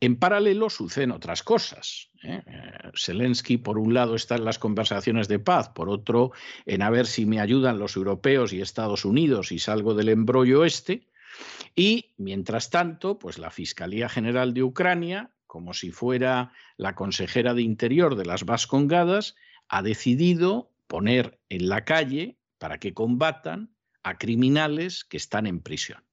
En 0.00 0.16
paralelo 0.16 0.68
suceden 0.68 1.12
otras 1.12 1.44
cosas. 1.44 2.10
¿eh? 2.24 2.42
Eh, 2.44 2.90
Zelensky, 2.96 3.56
por 3.56 3.78
un 3.78 3.94
lado, 3.94 4.16
está 4.16 4.34
en 4.34 4.44
las 4.44 4.58
conversaciones 4.58 5.28
de 5.28 5.38
paz, 5.38 5.68
por 5.68 5.88
otro, 5.88 6.32
en 6.66 6.82
a 6.82 6.90
ver 6.90 7.06
si 7.06 7.24
me 7.24 7.40
ayudan 7.40 7.78
los 7.78 7.94
europeos 7.94 8.52
y 8.52 8.60
Estados 8.60 9.04
Unidos 9.04 9.52
y 9.52 9.60
salgo 9.60 9.94
del 9.94 10.08
embrollo 10.08 10.64
este. 10.64 11.08
Y, 11.76 12.14
mientras 12.16 12.70
tanto, 12.70 13.20
pues 13.20 13.38
la 13.38 13.50
Fiscalía 13.50 14.08
General 14.08 14.52
de 14.54 14.64
Ucrania, 14.64 15.30
como 15.46 15.72
si 15.72 15.92
fuera 15.92 16.52
la 16.76 16.96
consejera 16.96 17.54
de 17.54 17.62
Interior 17.62 18.16
de 18.16 18.26
las 18.26 18.44
Vascongadas, 18.44 19.36
ha 19.68 19.82
decidido 19.82 20.71
poner 20.92 21.40
en 21.48 21.70
la 21.70 21.86
calle 21.86 22.36
para 22.58 22.76
que 22.76 22.92
combatan 22.92 23.74
a 24.02 24.18
criminales 24.18 25.06
que 25.06 25.16
están 25.16 25.46
en 25.46 25.62
prisión. 25.62 26.04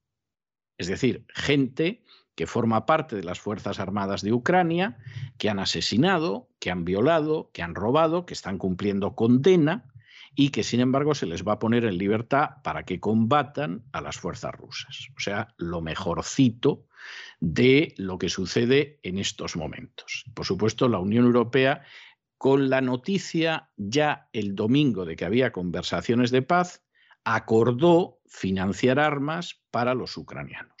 Es 0.78 0.86
decir, 0.86 1.26
gente 1.28 2.02
que 2.34 2.46
forma 2.46 2.86
parte 2.86 3.14
de 3.14 3.22
las 3.22 3.40
Fuerzas 3.40 3.78
Armadas 3.78 4.22
de 4.22 4.32
Ucrania, 4.32 4.96
que 5.36 5.50
han 5.50 5.58
asesinado, 5.58 6.48
que 6.60 6.70
han 6.70 6.86
violado, 6.86 7.50
que 7.52 7.60
han 7.60 7.74
robado, 7.74 8.24
que 8.24 8.32
están 8.32 8.56
cumpliendo 8.56 9.14
condena 9.14 9.92
y 10.34 10.48
que 10.48 10.62
sin 10.62 10.80
embargo 10.80 11.14
se 11.14 11.26
les 11.26 11.46
va 11.46 11.52
a 11.52 11.58
poner 11.58 11.84
en 11.84 11.98
libertad 11.98 12.62
para 12.64 12.84
que 12.84 13.00
combatan 13.00 13.84
a 13.92 14.00
las 14.00 14.16
fuerzas 14.16 14.54
rusas. 14.54 15.08
O 15.14 15.20
sea, 15.20 15.48
lo 15.58 15.82
mejorcito 15.82 16.86
de 17.40 17.92
lo 17.98 18.18
que 18.18 18.30
sucede 18.30 18.98
en 19.02 19.18
estos 19.18 19.56
momentos. 19.56 20.24
Por 20.32 20.46
supuesto, 20.46 20.88
la 20.88 20.98
Unión 20.98 21.26
Europea, 21.26 21.82
con 22.40 22.70
la 22.70 22.80
noticia 22.80 23.68
ya 23.76 24.30
el 24.32 24.54
domingo 24.54 25.04
de 25.04 25.14
que 25.14 25.26
había 25.26 25.52
conversaciones 25.52 26.30
de 26.30 26.40
paz, 26.40 26.82
acordó 27.22 28.18
financiar 28.24 28.98
armas 28.98 29.60
para 29.70 29.92
los 29.92 30.16
ucranianos. 30.16 30.74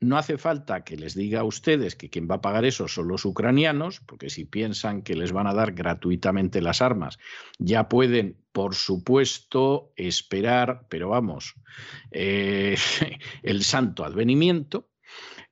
No 0.00 0.16
hace 0.16 0.38
falta 0.38 0.84
que 0.84 0.96
les 0.96 1.14
diga 1.14 1.40
a 1.40 1.44
ustedes 1.44 1.94
que 1.94 2.08
quien 2.08 2.26
va 2.26 2.36
a 2.36 2.40
pagar 2.40 2.64
eso 2.64 2.88
son 2.88 3.06
los 3.08 3.26
ucranianos, 3.26 4.00
porque 4.00 4.30
si 4.30 4.46
piensan 4.46 5.02
que 5.02 5.14
les 5.14 5.30
van 5.30 5.46
a 5.46 5.52
dar 5.52 5.72
gratuitamente 5.72 6.62
las 6.62 6.80
armas, 6.80 7.18
ya 7.58 7.90
pueden, 7.90 8.38
por 8.52 8.74
supuesto, 8.74 9.92
esperar, 9.94 10.86
pero 10.88 11.10
vamos, 11.10 11.54
eh, 12.12 12.78
el 13.42 13.62
santo 13.62 14.06
advenimiento. 14.06 14.88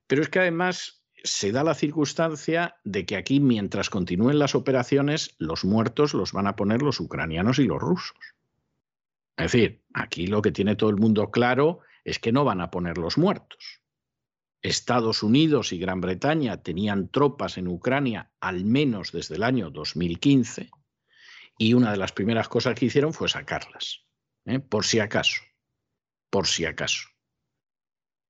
Pero 0.07 0.23
es 0.23 0.31
que 0.31 0.39
además 0.39 0.96
se 1.27 1.53
da 1.53 1.65
la 1.65 1.75
circunstancia 1.75 2.77
de 2.85 3.05
que 3.05 3.17
aquí, 3.17 3.41
mientras 3.41 3.91
continúen 3.91 4.39
las 4.39 4.55
operaciones, 4.55 5.35
los 5.39 5.65
muertos 5.65 6.15
los 6.15 6.33
van 6.33 6.47
a 6.47 6.57
poner 6.57 6.83
los 6.83 7.01
ucranianos 7.01 7.59
y 7.59 7.65
los 7.65 7.81
rusos. 7.81 8.17
Es 9.37 9.53
decir, 9.53 9.85
aquí 9.93 10.27
lo 10.27 10.41
que 10.41 10.53
tiene 10.53 10.77
todo 10.77 10.91
el 10.91 10.97
mundo 10.97 11.31
claro 11.31 11.81
es 12.05 12.19
que 12.19 12.33
no 12.33 12.45
van 12.45 12.61
a 12.61 12.71
poner 12.71 12.97
los 12.97 13.19
muertos. 13.19 13.83
Estados 14.63 15.23
Unidos 15.23 15.73
y 15.73 15.79
Gran 15.79 16.01
Bretaña 16.01 16.63
tenían 16.63 17.09
tropas 17.09 17.59
en 17.59 17.69
Ucrania 17.69 18.31
al 18.41 18.65
menos 18.65 19.13
desde 19.13 19.37
el 19.37 19.43
año 19.43 19.71
2015 19.71 20.71
y 21.59 21.75
una 21.75 21.91
de 21.91 21.97
las 21.99 22.13
primeras 22.13 22.49
cosas 22.49 22.75
que 22.75 22.87
hicieron 22.87 23.13
fue 23.13 23.29
sacarlas, 23.29 24.05
¿eh? 24.45 24.59
por 24.59 24.85
si 24.85 25.01
acaso, 25.01 25.43
por 26.31 26.47
si 26.47 26.65
acaso. 26.65 27.16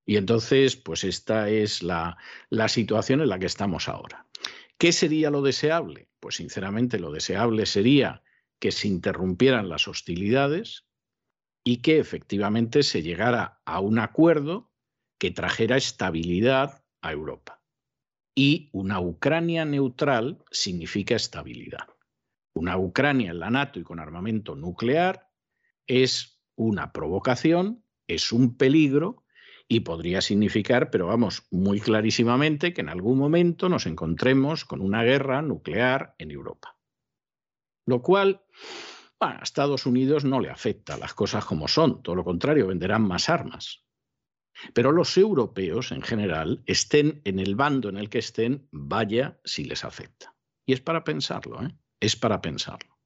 Y 0.07 0.17
entonces, 0.17 0.77
pues 0.77 1.05
esta 1.05 1.51
es 1.51 1.83
la, 1.83 2.17
la 2.49 2.69
situación 2.69 3.21
en 3.21 3.29
la 3.29 3.39
que 3.39 3.47
estamos 3.47 3.89
ahora. 3.89 4.27
¿Qué 4.79 4.93
sería 4.93 5.31
lo 5.31 5.43
deseable? 5.43 6.09
Pues 6.21 6.37
sinceramente 6.37 6.99
lo 6.99 7.11
deseable 7.11 7.67
sería 7.67 8.23
que 8.59 8.73
se 8.73 8.89
interrumpieran 8.89 9.69
las 9.69 9.89
hostilidades, 9.89 10.87
y 11.67 11.79
que 11.79 11.99
efectivamente 11.99 12.85
se 12.85 13.03
llegara 13.03 13.61
a 13.65 13.81
un 13.81 13.99
acuerdo 13.99 14.71
que 15.19 15.33
trajera 15.33 15.77
estabilidad 15.77 16.85
a 17.03 17.11
Europa. 17.11 17.61
Y 18.37 18.71
una 18.73 19.01
Ucrania 19.01 19.65
neutral 19.65 20.45
significa 20.53 21.17
estabilidad. 21.17 21.89
Una 22.55 22.79
Ucrania 22.79 23.33
en 23.33 23.41
la 23.41 23.51
NATO 23.51 23.81
y 23.81 23.83
con 23.83 23.99
armamento 23.99 24.55
nuclear 24.55 25.29
es 25.89 26.41
una 26.55 26.93
provocación, 26.93 27.85
es 28.07 28.31
un 28.31 28.57
peligro 28.57 29.25
y 29.69 29.81
podría 29.81 30.21
significar, 30.21 30.91
pero 30.91 31.07
vamos, 31.07 31.47
muy 31.51 31.81
clarísimamente, 31.81 32.73
que 32.73 32.83
en 32.83 32.89
algún 32.89 33.19
momento 33.19 33.69
nos 33.69 33.87
encontremos 33.87 34.65
con 34.65 34.81
una 34.81 35.03
guerra 35.03 35.43
nuclear 35.43 36.15
en 36.19 36.31
Europa. 36.31 36.79
Lo 37.87 38.03
cual 38.03 38.45
a 39.21 39.41
Estados 39.43 39.87
Unidos 39.87 40.25
no 40.25 40.41
le 40.41 40.51
afecta 40.51 40.97
las 40.97 41.15
cosas 41.15 41.45
como 41.45 41.69
son, 41.69 42.03
todo 42.03 42.15
lo 42.15 42.25
contrario, 42.25 42.69
venderán 42.69 43.03
más 43.03 43.29
armas. 43.29 43.85
Pero 44.73 44.93
los 44.93 45.17
europeos 45.17 45.93
en 45.93 46.03
general, 46.03 46.63
estén 46.67 47.21
en 47.25 47.39
el 47.39 47.57
bando 47.57 47.89
en 47.89 47.99
el 47.99 48.09
que 48.09 48.19
estén, 48.19 48.69
vaya 48.71 49.39
si 49.45 49.65
les 49.65 49.85
afecta. 49.85 50.35
Y 50.65 50.73
es 50.73 50.81
para 50.81 51.05
pensarlo, 51.05 51.63
¿eh? 51.63 51.77
es 52.01 52.17
para 52.17 52.41
pensarlo. 52.41 52.97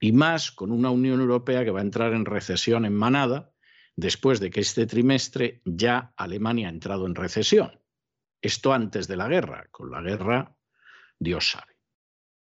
Y 0.00 0.12
más 0.12 0.52
con 0.52 0.70
una 0.70 0.90
Unión 0.90 1.20
Europea 1.20 1.64
que 1.64 1.72
va 1.72 1.80
a 1.80 1.82
entrar 1.82 2.12
en 2.12 2.24
recesión 2.24 2.84
en 2.84 2.94
manada 2.94 3.52
después 3.98 4.38
de 4.38 4.50
que 4.50 4.60
este 4.60 4.86
trimestre 4.86 5.60
ya 5.64 6.12
Alemania 6.16 6.68
ha 6.68 6.70
entrado 6.70 7.04
en 7.04 7.16
recesión. 7.16 7.80
Esto 8.40 8.72
antes 8.72 9.08
de 9.08 9.16
la 9.16 9.26
guerra. 9.26 9.66
Con 9.72 9.90
la 9.90 10.00
guerra, 10.00 10.56
Dios 11.18 11.50
sabe. 11.50 11.74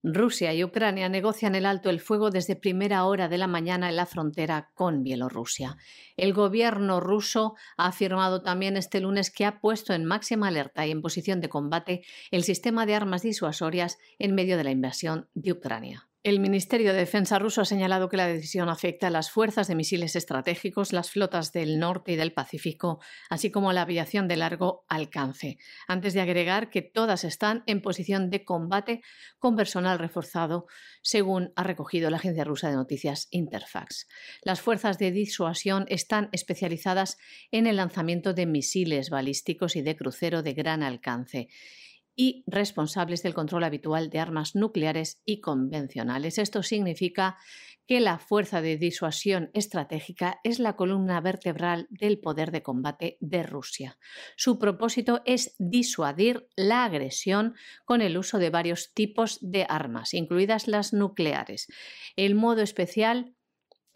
Rusia 0.02 0.54
y 0.54 0.64
Ucrania 0.64 1.10
negocian 1.10 1.54
el 1.54 1.66
alto 1.66 1.90
el 1.90 2.00
fuego 2.00 2.30
desde 2.30 2.56
primera 2.56 3.04
hora 3.04 3.28
de 3.28 3.36
la 3.36 3.46
mañana 3.46 3.90
en 3.90 3.96
la 3.96 4.06
frontera 4.06 4.70
con 4.74 5.02
Bielorrusia. 5.02 5.76
El 6.16 6.32
gobierno 6.32 7.00
ruso 7.00 7.56
ha 7.76 7.88
afirmado 7.88 8.42
también 8.42 8.78
este 8.78 9.00
lunes 9.00 9.30
que 9.30 9.44
ha 9.44 9.60
puesto 9.60 9.92
en 9.92 10.06
máxima 10.06 10.48
alerta 10.48 10.86
y 10.86 10.92
en 10.92 11.02
posición 11.02 11.42
de 11.42 11.50
combate 11.50 12.06
el 12.30 12.44
sistema 12.44 12.86
de 12.86 12.94
armas 12.94 13.20
disuasorias 13.20 13.98
en 14.18 14.34
medio 14.34 14.56
de 14.56 14.64
la 14.64 14.70
invasión 14.70 15.28
de 15.34 15.52
Ucrania. 15.52 16.08
El 16.24 16.40
Ministerio 16.40 16.94
de 16.94 17.00
Defensa 17.00 17.38
ruso 17.38 17.60
ha 17.60 17.66
señalado 17.66 18.08
que 18.08 18.16
la 18.16 18.26
decisión 18.26 18.70
afecta 18.70 19.08
a 19.08 19.10
las 19.10 19.30
fuerzas 19.30 19.68
de 19.68 19.74
misiles 19.74 20.16
estratégicos, 20.16 20.94
las 20.94 21.10
flotas 21.10 21.52
del 21.52 21.78
norte 21.78 22.12
y 22.12 22.16
del 22.16 22.32
Pacífico, 22.32 22.98
así 23.28 23.50
como 23.50 23.74
la 23.74 23.82
aviación 23.82 24.26
de 24.26 24.38
largo 24.38 24.86
alcance, 24.88 25.58
antes 25.86 26.14
de 26.14 26.22
agregar 26.22 26.70
que 26.70 26.80
todas 26.80 27.24
están 27.24 27.62
en 27.66 27.82
posición 27.82 28.30
de 28.30 28.42
combate 28.42 29.02
con 29.38 29.54
personal 29.54 29.98
reforzado, 29.98 30.64
según 31.02 31.52
ha 31.56 31.62
recogido 31.62 32.08
la 32.08 32.16
agencia 32.16 32.44
rusa 32.44 32.70
de 32.70 32.76
noticias 32.76 33.28
Interfax. 33.30 34.08
Las 34.40 34.62
fuerzas 34.62 34.96
de 34.96 35.10
disuasión 35.10 35.84
están 35.88 36.30
especializadas 36.32 37.18
en 37.50 37.66
el 37.66 37.76
lanzamiento 37.76 38.32
de 38.32 38.46
misiles 38.46 39.10
balísticos 39.10 39.76
y 39.76 39.82
de 39.82 39.94
crucero 39.94 40.42
de 40.42 40.54
gran 40.54 40.82
alcance 40.82 41.48
y 42.16 42.44
responsables 42.46 43.22
del 43.22 43.34
control 43.34 43.64
habitual 43.64 44.10
de 44.10 44.20
armas 44.20 44.54
nucleares 44.54 45.20
y 45.24 45.40
convencionales. 45.40 46.38
Esto 46.38 46.62
significa 46.62 47.38
que 47.86 48.00
la 48.00 48.18
fuerza 48.18 48.62
de 48.62 48.78
disuasión 48.78 49.50
estratégica 49.52 50.40
es 50.42 50.58
la 50.58 50.76
columna 50.76 51.20
vertebral 51.20 51.86
del 51.90 52.18
poder 52.18 52.50
de 52.50 52.62
combate 52.62 53.18
de 53.20 53.42
Rusia. 53.42 53.98
Su 54.36 54.58
propósito 54.58 55.22
es 55.26 55.54
disuadir 55.58 56.48
la 56.56 56.84
agresión 56.84 57.54
con 57.84 58.00
el 58.00 58.16
uso 58.16 58.38
de 58.38 58.50
varios 58.50 58.94
tipos 58.94 59.38
de 59.42 59.66
armas, 59.68 60.14
incluidas 60.14 60.66
las 60.66 60.92
nucleares. 60.92 61.68
El 62.16 62.34
modo 62.34 62.62
especial 62.62 63.34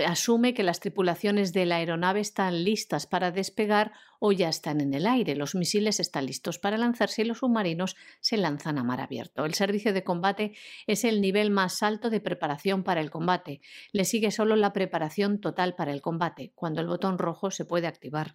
asume 0.07 0.55
que 0.55 0.63
las 0.63 0.81
tripulaciones 0.81 1.53
de 1.53 1.67
la 1.67 1.77
aeronave 1.77 2.21
están 2.21 2.65
listas 2.65 3.07
para 3.07 3.31
despegar 3.31 3.93
o 4.21 4.33
ya 4.33 4.49
están 4.49 4.81
en 4.81 4.95
el 4.95 5.07
aire. 5.07 5.37
Los 5.37 5.55
misiles 5.55 6.01
están 6.01 6.27
listos 6.27 6.59
para 6.59 6.79
lanzarse 6.79 7.23
y 7.23 7.25
los 7.25 7.39
submarinos 7.39 7.97
se 8.21 8.37
lanzan 8.37 8.79
a 8.79 8.85
mar 8.85 9.01
abierto. 9.01 9.45
El 9.45 9.55
servicio 9.55 9.93
de 9.93 10.05
combate 10.05 10.57
es 10.87 11.05
el 11.05 11.21
nivel 11.21 11.51
más 11.51 11.83
alto 11.83 12.11
de 12.11 12.21
preparación 12.21 12.85
para 12.85 13.01
el 13.01 13.11
combate. 13.11 13.61
Le 13.93 14.05
sigue 14.05 14.31
solo 14.31 14.57
la 14.57 14.73
preparación 14.73 15.41
total 15.41 15.75
para 15.75 15.93
el 15.93 16.01
combate, 16.01 16.53
cuando 16.55 16.81
el 16.81 16.87
botón 16.87 17.19
rojo 17.19 17.51
se 17.51 17.65
puede 17.65 17.87
activar 17.87 18.35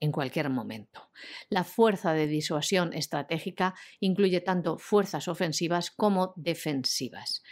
en 0.00 0.12
cualquier 0.12 0.48
momento. 0.48 1.10
La 1.48 1.64
fuerza 1.64 2.12
de 2.14 2.26
disuasión 2.26 2.94
estratégica 2.94 3.74
incluye 4.00 4.40
tanto 4.40 4.78
fuerzas 4.78 5.28
ofensivas 5.28 5.90
como 5.90 6.32
defensivas. 6.36 7.42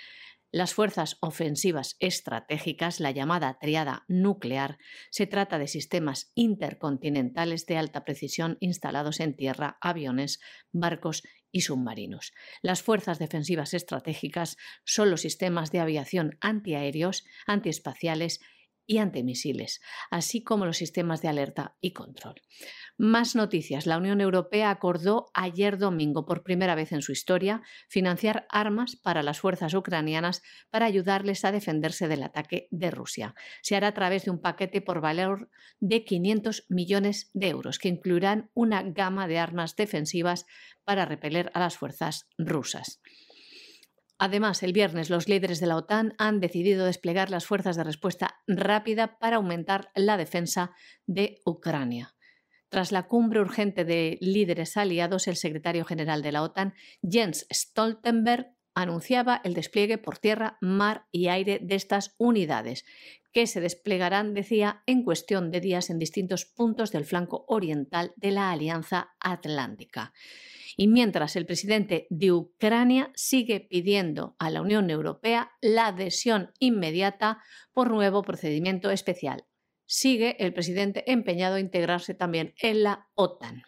Las 0.51 0.73
fuerzas 0.73 1.19
ofensivas 1.21 1.97
estratégicas, 2.01 3.01
la 3.01 3.11
llamada 3.11 3.59
triada 3.61 4.05
nuclear, 4.09 4.79
se 5.11 5.27
trata 5.27 5.59
de 5.59 5.69
sistemas 5.69 6.33
intercontinentales 6.35 7.67
de 7.67 7.77
alta 7.77 8.05
precisión 8.05 8.57
instalados 8.61 9.21
en 9.21 9.37
tierra, 9.37 9.77
aviones, 9.83 10.41
barcos 10.73 11.23
y 11.53 11.63
submarinos. 11.63 12.33
Las 12.63 12.83
fuerzas 12.83 13.19
defensivas 13.19 13.75
estratégicas 13.75 14.57
son 14.85 15.11
los 15.11 15.21
sistemas 15.21 15.71
de 15.71 15.81
aviación 15.81 16.39
antiaéreos, 16.41 17.25
antiespaciales 17.47 18.41
y 18.87 18.99
antimisiles, 18.99 19.83
así 20.11 20.43
como 20.43 20.65
los 20.65 20.79
sistemas 20.79 21.21
de 21.21 21.29
alerta 21.29 21.77
y 21.83 21.93
control. 21.93 22.41
Más 23.01 23.37
noticias. 23.37 23.87
La 23.87 23.97
Unión 23.97 24.21
Europea 24.21 24.71
acordó 24.71 25.31
ayer 25.33 25.79
domingo, 25.79 26.27
por 26.27 26.43
primera 26.43 26.75
vez 26.75 26.91
en 26.91 27.01
su 27.01 27.13
historia, 27.13 27.63
financiar 27.89 28.49
armas 28.49 28.97
para 28.97 29.23
las 29.23 29.39
fuerzas 29.39 29.73
ucranianas 29.75 30.43
para 30.69 30.87
ayudarles 30.87 31.45
a 31.45 31.53
defenderse 31.53 32.09
del 32.09 32.25
ataque 32.25 32.67
de 32.73 32.91
Rusia. 32.91 33.37
Se 33.63 33.77
hará 33.77 33.87
a 33.87 33.95
través 33.95 34.25
de 34.25 34.33
un 34.33 34.41
paquete 34.41 34.81
por 34.81 35.01
valor 35.01 35.49
de 35.79 36.05
500 36.05 36.67
millones 36.71 37.31
de 37.35 37.51
euros, 37.51 37.79
que 37.79 37.89
incluirán 37.89 38.51
una 38.53 38.83
gama 38.83 39.29
de 39.29 39.39
armas 39.39 39.77
defensivas 39.77 40.45
para 40.83 41.05
repeler 41.05 41.53
a 41.55 41.61
las 41.61 41.79
fuerzas 41.79 42.29
rusas. 42.37 43.01
Además, 44.19 44.65
el 44.65 44.73
viernes 44.73 45.09
los 45.09 45.29
líderes 45.29 45.61
de 45.61 45.69
la 45.69 45.77
OTAN 45.77 46.15
han 46.19 46.41
decidido 46.41 46.85
desplegar 46.85 47.31
las 47.31 47.47
fuerzas 47.47 47.77
de 47.77 47.85
respuesta 47.85 48.41
rápida 48.49 49.21
para 49.21 49.37
aumentar 49.37 49.93
la 49.95 50.17
defensa 50.17 50.73
de 51.07 51.41
Ucrania. 51.45 52.18
Tras 52.69 52.93
la 52.93 53.05
cumbre 53.07 53.41
urgente 53.41 53.85
de 53.85 54.19
líderes 54.21 54.77
aliados, 54.77 55.27
el 55.27 55.37
secretario 55.37 55.85
general 55.85 56.23
de 56.23 56.33
la 56.33 56.43
OTAN, 56.43 56.75
Jens 57.03 57.47
Stoltenberg, 57.51 58.55
anunciaba 58.75 59.41
el 59.43 59.55
despliegue 59.55 59.99
por 59.99 60.19
tierra, 60.19 60.57
mar 60.61 61.07
y 61.11 61.29
aire 61.29 61.59
de 61.61 61.75
estas 61.75 62.15
unidades, 62.17 62.85
que 63.33 63.47
se 63.47 63.61
desplegarán, 63.61 64.35
decía, 64.35 64.83
en 64.87 65.03
cuestión 65.03 65.51
de 65.51 65.61
días 65.61 65.91
en 65.91 65.99
distintos 65.99 66.45
puntos 66.45 66.93
del 66.93 67.05
flanco 67.05 67.45
oriental 67.49 68.13
de 68.17 68.31
la 68.31 68.53
Alianza 68.53 69.11
Atlántica. 69.19 70.13
Y 70.77 70.87
mientras 70.87 71.35
el 71.35 71.45
presidente 71.45 72.07
de 72.09 72.31
Ucrania 72.31 73.11
sigue 73.17 73.59
pidiendo 73.59 74.37
a 74.39 74.49
la 74.51 74.63
Unión 74.63 74.91
Europea 74.91 75.51
la 75.61 75.89
adhesión 75.89 76.53
inmediata 76.61 77.43
por 77.73 77.91
nuevo 77.91 78.23
procedimiento 78.23 78.91
especial, 78.93 79.45
sigue 79.89 80.37
el 80.39 80.53
presidente 80.53 81.11
empeñado 81.11 81.57
a 81.57 81.61
integrarse 81.61 82.15
también 82.15 82.55
en 82.61 82.85
la 82.85 83.09
OTAN. 83.15 83.63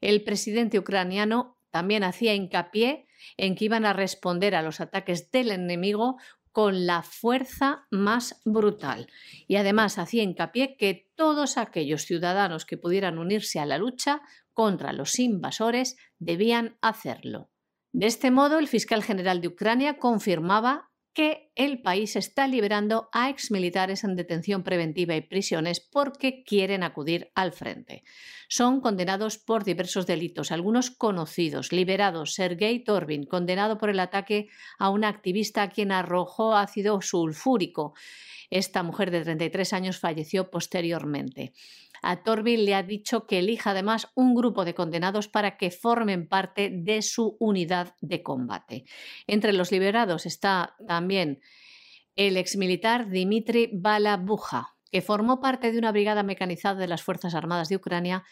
El 0.00 0.24
presidente 0.24 0.78
ucraniano 0.78 1.56
también 1.70 2.02
hacía 2.04 2.34
hincapié 2.34 3.06
en 3.36 3.54
que 3.54 3.64
iban 3.64 3.86
a 3.86 3.92
responder 3.92 4.54
a 4.56 4.62
los 4.62 4.80
ataques 4.80 5.30
del 5.30 5.52
enemigo 5.52 6.16
con 6.50 6.84
la 6.84 7.02
fuerza 7.02 7.86
más 7.90 8.42
brutal. 8.44 9.06
Y 9.46 9.56
además 9.56 9.98
hacía 9.98 10.24
hincapié 10.24 10.76
que 10.76 11.08
todos 11.14 11.56
aquellos 11.56 12.02
ciudadanos 12.02 12.66
que 12.66 12.76
pudieran 12.76 13.18
unirse 13.18 13.58
a 13.58 13.64
la 13.64 13.78
lucha 13.78 14.20
contra 14.52 14.92
los 14.92 15.18
invasores 15.18 15.96
debían 16.18 16.76
hacerlo. 16.82 17.50
De 17.92 18.06
este 18.06 18.30
modo, 18.30 18.58
el 18.58 18.68
fiscal 18.68 19.02
general 19.02 19.40
de 19.40 19.48
Ucrania 19.48 19.98
confirmaba 19.98 20.90
que 21.14 21.52
el 21.56 21.82
país 21.82 22.16
está 22.16 22.48
liberando 22.48 23.08
a 23.12 23.28
exmilitares 23.28 24.04
en 24.04 24.16
detención 24.16 24.62
preventiva 24.62 25.14
y 25.14 25.20
prisiones 25.20 25.80
porque 25.80 26.42
quieren 26.44 26.82
acudir 26.82 27.30
al 27.34 27.52
frente. 27.52 28.02
Son 28.48 28.80
condenados 28.80 29.38
por 29.38 29.64
diversos 29.64 30.06
delitos, 30.06 30.52
algunos 30.52 30.90
conocidos. 30.90 31.72
Liberados, 31.72 32.34
Sergei 32.34 32.82
Torbin, 32.82 33.24
condenado 33.24 33.78
por 33.78 33.90
el 33.90 34.00
ataque 34.00 34.48
a 34.78 34.90
una 34.90 35.08
activista 35.08 35.62
a 35.62 35.70
quien 35.70 35.92
arrojó 35.92 36.56
ácido 36.56 37.00
sulfúrico. 37.02 37.94
Esta 38.50 38.82
mujer 38.82 39.10
de 39.10 39.22
33 39.22 39.72
años 39.72 39.98
falleció 39.98 40.50
posteriormente. 40.50 41.52
A 42.02 42.24
Torbil 42.24 42.64
le 42.64 42.74
ha 42.74 42.82
dicho 42.82 43.26
que 43.26 43.38
elija 43.38 43.70
además 43.70 44.08
un 44.14 44.34
grupo 44.34 44.64
de 44.64 44.74
condenados 44.74 45.28
para 45.28 45.56
que 45.56 45.70
formen 45.70 46.28
parte 46.28 46.70
de 46.70 47.00
su 47.00 47.36
unidad 47.38 47.94
de 48.00 48.22
combate. 48.22 48.84
Entre 49.28 49.52
los 49.52 49.70
liberados 49.70 50.26
está 50.26 50.74
también 50.86 51.40
el 52.16 52.36
exmilitar 52.36 53.08
Dimitri 53.08 53.70
Balabuja, 53.72 54.74
que 54.90 55.00
formó 55.00 55.40
parte 55.40 55.72
de 55.72 55.78
una 55.78 55.92
brigada 55.92 56.24
mecanizada 56.24 56.80
de 56.80 56.88
las 56.88 57.02
Fuerzas 57.02 57.34
Armadas 57.34 57.68
de 57.68 57.76
Ucrania 57.76 58.24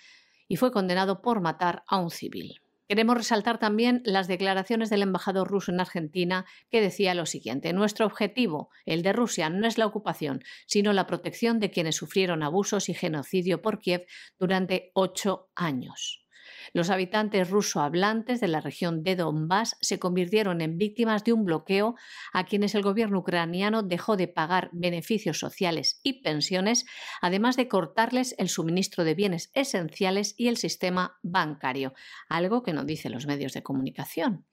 y 0.48 0.56
fue 0.56 0.72
condenado 0.72 1.22
por 1.22 1.40
matar 1.40 1.84
a 1.86 1.96
un 1.96 2.10
civil. 2.10 2.60
Queremos 2.90 3.16
resaltar 3.16 3.58
también 3.58 4.02
las 4.04 4.26
declaraciones 4.26 4.90
del 4.90 5.02
embajador 5.02 5.46
ruso 5.46 5.70
en 5.70 5.78
Argentina 5.78 6.44
que 6.72 6.80
decía 6.80 7.14
lo 7.14 7.24
siguiente, 7.24 7.72
nuestro 7.72 8.04
objetivo, 8.04 8.70
el 8.84 9.02
de 9.02 9.12
Rusia, 9.12 9.48
no 9.48 9.68
es 9.68 9.78
la 9.78 9.86
ocupación, 9.86 10.42
sino 10.66 10.92
la 10.92 11.06
protección 11.06 11.60
de 11.60 11.70
quienes 11.70 11.94
sufrieron 11.94 12.42
abusos 12.42 12.88
y 12.88 12.94
genocidio 12.94 13.62
por 13.62 13.78
Kiev 13.78 14.06
durante 14.40 14.90
ocho 14.94 15.52
años. 15.54 16.26
Los 16.72 16.90
habitantes 16.90 17.50
ruso-hablantes 17.50 18.40
de 18.40 18.48
la 18.48 18.60
región 18.60 19.02
de 19.02 19.16
Donbass 19.16 19.76
se 19.80 19.98
convirtieron 19.98 20.60
en 20.60 20.78
víctimas 20.78 21.24
de 21.24 21.32
un 21.32 21.44
bloqueo 21.44 21.94
a 22.32 22.44
quienes 22.44 22.74
el 22.74 22.82
gobierno 22.82 23.18
ucraniano 23.18 23.82
dejó 23.82 24.16
de 24.16 24.28
pagar 24.28 24.70
beneficios 24.72 25.38
sociales 25.38 26.00
y 26.02 26.22
pensiones, 26.22 26.86
además 27.20 27.56
de 27.56 27.68
cortarles 27.68 28.34
el 28.38 28.48
suministro 28.48 29.04
de 29.04 29.14
bienes 29.14 29.50
esenciales 29.54 30.34
y 30.36 30.48
el 30.48 30.56
sistema 30.56 31.18
bancario, 31.22 31.94
algo 32.28 32.62
que 32.62 32.72
no 32.72 32.84
dicen 32.84 33.12
los 33.12 33.26
medios 33.26 33.52
de 33.52 33.62
comunicación. 33.62 34.46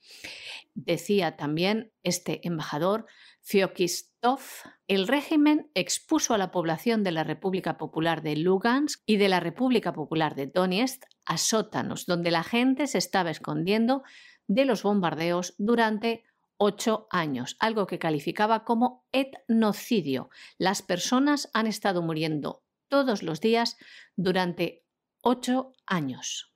Decía 0.74 1.36
también 1.38 1.92
este 2.04 2.46
embajador 2.48 3.06
Fiokistov, 3.42 4.42
el 4.88 5.08
régimen 5.08 5.72
expuso 5.74 6.34
a 6.34 6.38
la 6.38 6.52
población 6.52 7.04
de 7.04 7.12
la 7.12 7.24
República 7.24 7.78
Popular 7.78 8.22
de 8.22 8.36
Lugansk 8.36 9.02
y 9.06 9.18
de 9.18 9.30
la 9.30 9.40
República 9.40 9.94
Popular 9.94 10.36
de 10.36 10.48
Donetsk 10.48 11.04
a 11.28 11.38
sótanos, 11.38 12.06
donde 12.06 12.32
la 12.32 12.44
gente 12.44 12.88
se 12.88 12.98
estaba 12.98 13.30
escondiendo 13.30 14.04
de 14.48 14.66
los 14.66 14.82
bombardeos 14.82 15.54
durante 15.58 16.24
ocho 16.58 17.08
años, 17.12 17.58
algo 17.60 17.86
que 17.86 18.00
calificaba 18.00 18.64
como 18.64 19.06
etnocidio. 19.12 20.30
Las 20.58 20.82
personas 20.82 21.50
han 21.54 21.68
estado 21.68 22.02
muriendo 22.02 22.64
todos 22.88 23.22
los 23.22 23.42
días 23.42 23.78
durante 24.16 24.86
ocho 25.22 25.74
años. 25.86 26.54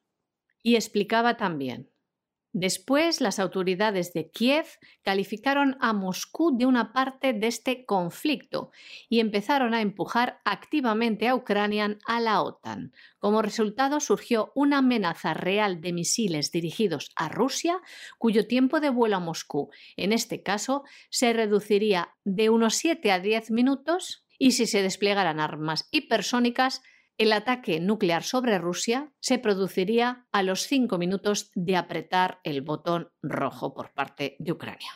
Y 0.64 0.76
explicaba 0.76 1.36
también, 1.36 1.91
Después, 2.54 3.22
las 3.22 3.40
autoridades 3.40 4.12
de 4.12 4.30
Kiev 4.30 4.66
calificaron 5.04 5.78
a 5.80 5.94
Moscú 5.94 6.58
de 6.58 6.66
una 6.66 6.92
parte 6.92 7.32
de 7.32 7.48
este 7.48 7.86
conflicto 7.86 8.72
y 9.08 9.22
empezaron 9.22 9.74
a 9.74 9.82
empujar 9.82 10.42
activamente 10.44 11.30
a 11.30 11.36
Ucrania 11.36 11.98
a 12.06 12.20
la 12.20 12.42
OTAN. 12.42 12.92
Como 13.20 13.42
resultado, 13.42 14.02
surgió 14.02 14.52
una 14.54 14.80
amenaza 14.80 15.34
real 15.34 15.80
de 15.80 15.94
misiles 15.94 16.52
dirigidos 16.52 17.12
a 17.16 17.30
Rusia, 17.30 17.80
cuyo 18.18 18.46
tiempo 18.46 18.82
de 18.82 18.90
vuelo 18.90 19.16
a 19.16 19.20
Moscú, 19.22 19.70
en 19.96 20.12
este 20.12 20.44
caso, 20.44 20.84
se 21.10 21.32
reduciría 21.32 22.16
de 22.26 22.50
unos 22.50 22.76
7 22.76 23.12
a 23.12 23.20
10 23.20 23.52
minutos 23.52 24.26
y 24.38 24.52
si 24.52 24.66
se 24.66 24.82
desplegaran 24.82 25.40
armas 25.40 25.88
hipersónicas, 25.92 26.82
el 27.22 27.34
ataque 27.34 27.80
nuclear 27.80 28.24
sobre 28.24 28.58
Rusia 28.58 29.14
se 29.20 29.38
produciría 29.38 30.26
a 30.32 30.42
los 30.42 30.64
cinco 30.64 30.98
minutos 30.98 31.52
de 31.54 31.76
apretar 31.76 32.40
el 32.44 32.64
botón 32.64 33.10
rojo 33.22 33.76
por 33.76 33.94
parte 33.94 34.36
de 34.40 34.52
Ucrania. 34.52 34.90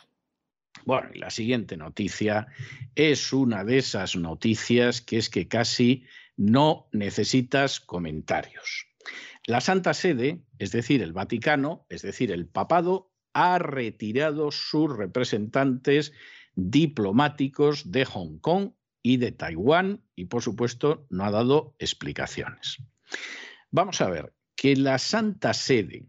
Bueno, 0.84 1.10
y 1.14 1.18
la 1.18 1.30
siguiente 1.30 1.76
noticia 1.76 2.48
es 2.96 3.32
una 3.32 3.62
de 3.62 3.78
esas 3.78 4.16
noticias 4.16 5.00
que 5.00 5.18
es 5.18 5.30
que 5.30 5.46
casi 5.46 6.02
no 6.36 6.88
necesitas 6.90 7.78
comentarios. 7.78 8.88
La 9.46 9.60
Santa 9.60 9.94
Sede, 9.94 10.42
es 10.58 10.72
decir, 10.72 11.02
el 11.02 11.12
Vaticano, 11.12 11.86
es 11.88 12.02
decir, 12.02 12.32
el 12.32 12.48
Papado, 12.48 13.12
ha 13.34 13.60
retirado 13.60 14.50
sus 14.50 14.96
representantes 14.96 16.12
diplomáticos 16.56 17.92
de 17.92 18.04
Hong 18.04 18.40
Kong 18.40 18.72
y 19.06 19.18
de 19.18 19.30
Taiwán 19.30 20.02
y 20.16 20.24
por 20.24 20.42
supuesto 20.42 21.06
no 21.10 21.22
ha 21.22 21.30
dado 21.30 21.76
explicaciones. 21.78 22.78
Vamos 23.70 24.00
a 24.00 24.10
ver, 24.10 24.34
que 24.56 24.74
la 24.74 24.98
Santa 24.98 25.54
Sede 25.54 26.08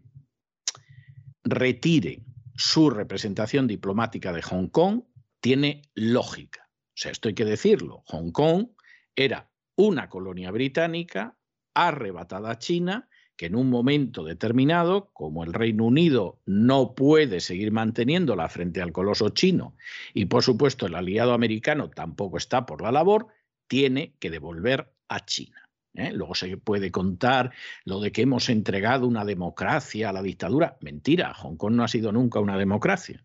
retire 1.44 2.24
su 2.56 2.90
representación 2.90 3.68
diplomática 3.68 4.32
de 4.32 4.42
Hong 4.42 4.66
Kong 4.66 5.04
tiene 5.40 5.82
lógica. 5.94 6.68
O 6.68 6.96
sea, 6.96 7.12
esto 7.12 7.28
hay 7.28 7.34
que 7.34 7.44
decirlo. 7.44 8.02
Hong 8.06 8.32
Kong 8.32 8.70
era 9.14 9.48
una 9.76 10.08
colonia 10.08 10.50
británica 10.50 11.38
arrebatada 11.74 12.50
a 12.50 12.58
China 12.58 13.07
que 13.38 13.46
en 13.46 13.54
un 13.54 13.70
momento 13.70 14.24
determinado, 14.24 15.10
como 15.12 15.44
el 15.44 15.54
Reino 15.54 15.84
Unido 15.84 16.40
no 16.44 16.96
puede 16.96 17.38
seguir 17.38 17.70
manteniéndola 17.70 18.48
frente 18.48 18.82
al 18.82 18.90
coloso 18.90 19.28
chino 19.28 19.76
y 20.12 20.24
por 20.24 20.42
supuesto 20.42 20.86
el 20.86 20.96
aliado 20.96 21.32
americano 21.32 21.88
tampoco 21.88 22.36
está 22.36 22.66
por 22.66 22.82
la 22.82 22.90
labor, 22.90 23.28
tiene 23.68 24.12
que 24.18 24.30
devolver 24.30 24.92
a 25.06 25.24
China. 25.24 25.70
¿eh? 25.94 26.10
Luego 26.12 26.34
se 26.34 26.56
puede 26.56 26.90
contar 26.90 27.52
lo 27.84 28.00
de 28.00 28.10
que 28.10 28.22
hemos 28.22 28.48
entregado 28.48 29.06
una 29.06 29.24
democracia 29.24 30.08
a 30.08 30.12
la 30.12 30.22
dictadura. 30.22 30.76
Mentira, 30.80 31.32
Hong 31.34 31.56
Kong 31.56 31.74
no 31.74 31.84
ha 31.84 31.88
sido 31.88 32.10
nunca 32.10 32.40
una 32.40 32.58
democracia. 32.58 33.24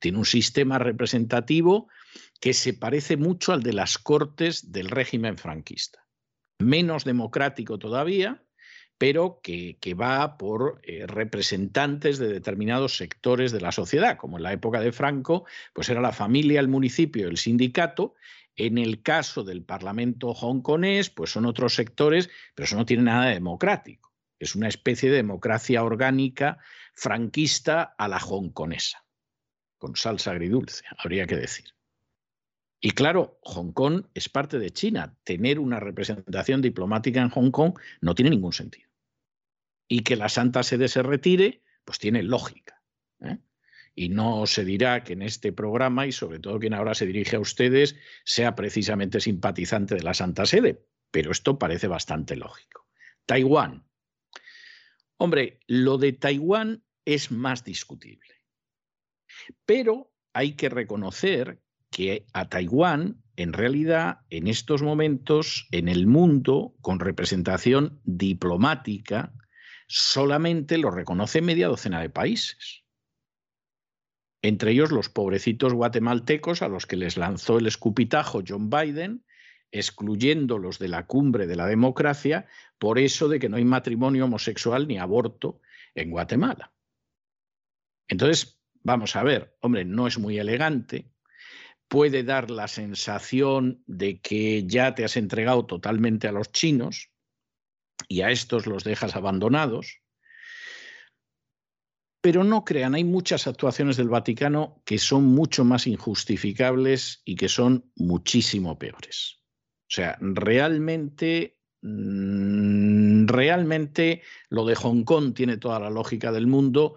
Tiene 0.00 0.18
un 0.18 0.26
sistema 0.26 0.78
representativo 0.78 1.88
que 2.40 2.52
se 2.52 2.74
parece 2.74 3.16
mucho 3.16 3.54
al 3.54 3.62
de 3.62 3.72
las 3.72 3.96
cortes 3.96 4.70
del 4.70 4.90
régimen 4.90 5.38
franquista. 5.38 6.06
Menos 6.58 7.04
democrático 7.04 7.78
todavía, 7.78 8.42
pero 9.00 9.40
que, 9.42 9.78
va 9.98 10.36
por 10.36 10.82
eh, 10.82 11.06
representantes 11.06 12.18
de 12.18 12.28
determinados 12.28 12.98
sectores 12.98 13.50
de 13.50 13.62
la 13.62 13.72
sociedad, 13.72 14.18
como 14.18 14.36
en 14.36 14.42
la 14.42 14.52
época 14.52 14.78
de 14.78 14.92
Franco, 14.92 15.46
pues 15.72 15.88
era 15.88 16.02
la 16.02 16.12
familia, 16.12 16.60
el 16.60 16.68
municipio, 16.68 17.26
el 17.26 17.38
sindicato. 17.38 18.14
En 18.56 18.76
el 18.76 19.00
caso 19.00 19.42
del 19.42 19.62
Parlamento 19.62 20.32
hongkonés, 20.32 21.08
pues 21.08 21.30
son 21.30 21.46
otros 21.46 21.74
sectores, 21.74 22.28
pero 22.54 22.66
eso 22.66 22.76
no 22.76 22.84
tiene 22.84 23.04
nada 23.04 23.24
de 23.24 23.32
democrático. 23.32 24.12
Es 24.38 24.54
una 24.54 24.68
especie 24.68 25.08
de 25.08 25.16
democracia 25.16 25.82
orgánica 25.82 26.58
franquista 26.92 27.94
a 27.96 28.06
la 28.06 28.18
hongkonesa, 28.18 29.02
con 29.78 29.96
salsa 29.96 30.32
agridulce, 30.32 30.84
habría 30.98 31.26
que 31.26 31.36
decir. 31.36 31.72
Y 32.82 32.90
claro, 32.90 33.38
Hong 33.44 33.72
Kong 33.72 34.04
es 34.12 34.28
parte 34.28 34.58
de 34.58 34.72
China. 34.72 35.16
Tener 35.24 35.58
una 35.58 35.80
representación 35.80 36.60
diplomática 36.60 37.22
en 37.22 37.30
Hong 37.30 37.50
Kong 37.50 37.78
no 38.02 38.14
tiene 38.14 38.28
ningún 38.28 38.52
sentido. 38.52 38.89
Y 39.92 40.02
que 40.04 40.14
la 40.14 40.28
Santa 40.28 40.62
Sede 40.62 40.86
se 40.86 41.02
retire, 41.02 41.64
pues 41.84 41.98
tiene 41.98 42.22
lógica. 42.22 42.80
¿eh? 43.24 43.38
Y 43.96 44.08
no 44.08 44.46
se 44.46 44.64
dirá 44.64 45.02
que 45.02 45.14
en 45.14 45.22
este 45.22 45.52
programa, 45.52 46.06
y 46.06 46.12
sobre 46.12 46.38
todo 46.38 46.60
quien 46.60 46.74
ahora 46.74 46.94
se 46.94 47.06
dirige 47.06 47.34
a 47.34 47.40
ustedes, 47.40 47.96
sea 48.24 48.54
precisamente 48.54 49.20
simpatizante 49.20 49.96
de 49.96 50.04
la 50.04 50.14
Santa 50.14 50.46
Sede. 50.46 50.86
Pero 51.10 51.32
esto 51.32 51.58
parece 51.58 51.88
bastante 51.88 52.36
lógico. 52.36 52.86
Taiwán. 53.26 53.84
Hombre, 55.16 55.58
lo 55.66 55.98
de 55.98 56.12
Taiwán 56.12 56.84
es 57.04 57.32
más 57.32 57.64
discutible. 57.64 58.30
Pero 59.66 60.12
hay 60.32 60.52
que 60.52 60.68
reconocer 60.68 61.60
que 61.90 62.26
a 62.32 62.48
Taiwán, 62.48 63.24
en 63.34 63.52
realidad, 63.52 64.20
en 64.30 64.46
estos 64.46 64.82
momentos, 64.82 65.66
en 65.72 65.88
el 65.88 66.06
mundo, 66.06 66.76
con 66.80 67.00
representación 67.00 68.00
diplomática, 68.04 69.34
solamente 69.90 70.78
lo 70.78 70.92
reconoce 70.92 71.42
media 71.42 71.66
docena 71.66 72.00
de 72.00 72.10
países. 72.10 72.84
Entre 74.40 74.70
ellos 74.70 74.92
los 74.92 75.08
pobrecitos 75.08 75.74
guatemaltecos 75.74 76.62
a 76.62 76.68
los 76.68 76.86
que 76.86 76.96
les 76.96 77.16
lanzó 77.16 77.58
el 77.58 77.66
escupitajo 77.66 78.40
John 78.46 78.70
Biden, 78.70 79.24
excluyéndolos 79.72 80.78
de 80.78 80.88
la 80.88 81.06
cumbre 81.06 81.48
de 81.48 81.56
la 81.56 81.66
democracia 81.66 82.46
por 82.78 83.00
eso 83.00 83.28
de 83.28 83.40
que 83.40 83.48
no 83.48 83.56
hay 83.56 83.64
matrimonio 83.64 84.26
homosexual 84.26 84.86
ni 84.86 84.96
aborto 84.96 85.60
en 85.96 86.12
Guatemala. 86.12 86.72
Entonces, 88.06 88.60
vamos 88.84 89.16
a 89.16 89.24
ver, 89.24 89.56
hombre, 89.60 89.84
no 89.84 90.06
es 90.06 90.18
muy 90.20 90.38
elegante, 90.38 91.10
puede 91.88 92.22
dar 92.22 92.50
la 92.50 92.68
sensación 92.68 93.82
de 93.86 94.20
que 94.20 94.64
ya 94.66 94.94
te 94.94 95.04
has 95.04 95.16
entregado 95.16 95.66
totalmente 95.66 96.28
a 96.28 96.32
los 96.32 96.52
chinos 96.52 97.10
y 98.08 98.22
a 98.22 98.30
estos 98.30 98.66
los 98.66 98.84
dejas 98.84 99.16
abandonados. 99.16 100.00
Pero 102.22 102.44
no 102.44 102.64
crean, 102.64 102.94
hay 102.94 103.04
muchas 103.04 103.46
actuaciones 103.46 103.96
del 103.96 104.08
Vaticano 104.08 104.82
que 104.84 104.98
son 104.98 105.24
mucho 105.24 105.64
más 105.64 105.86
injustificables 105.86 107.22
y 107.24 107.36
que 107.36 107.48
son 107.48 107.90
muchísimo 107.96 108.78
peores. 108.78 109.40
O 109.82 109.92
sea, 109.92 110.18
realmente, 110.20 111.58
mm, 111.80 113.26
realmente 113.26 114.22
lo 114.50 114.66
de 114.66 114.74
Hong 114.74 115.04
Kong 115.04 115.34
tiene 115.34 115.56
toda 115.56 115.80
la 115.80 115.90
lógica 115.90 116.30
del 116.30 116.46
mundo 116.46 116.96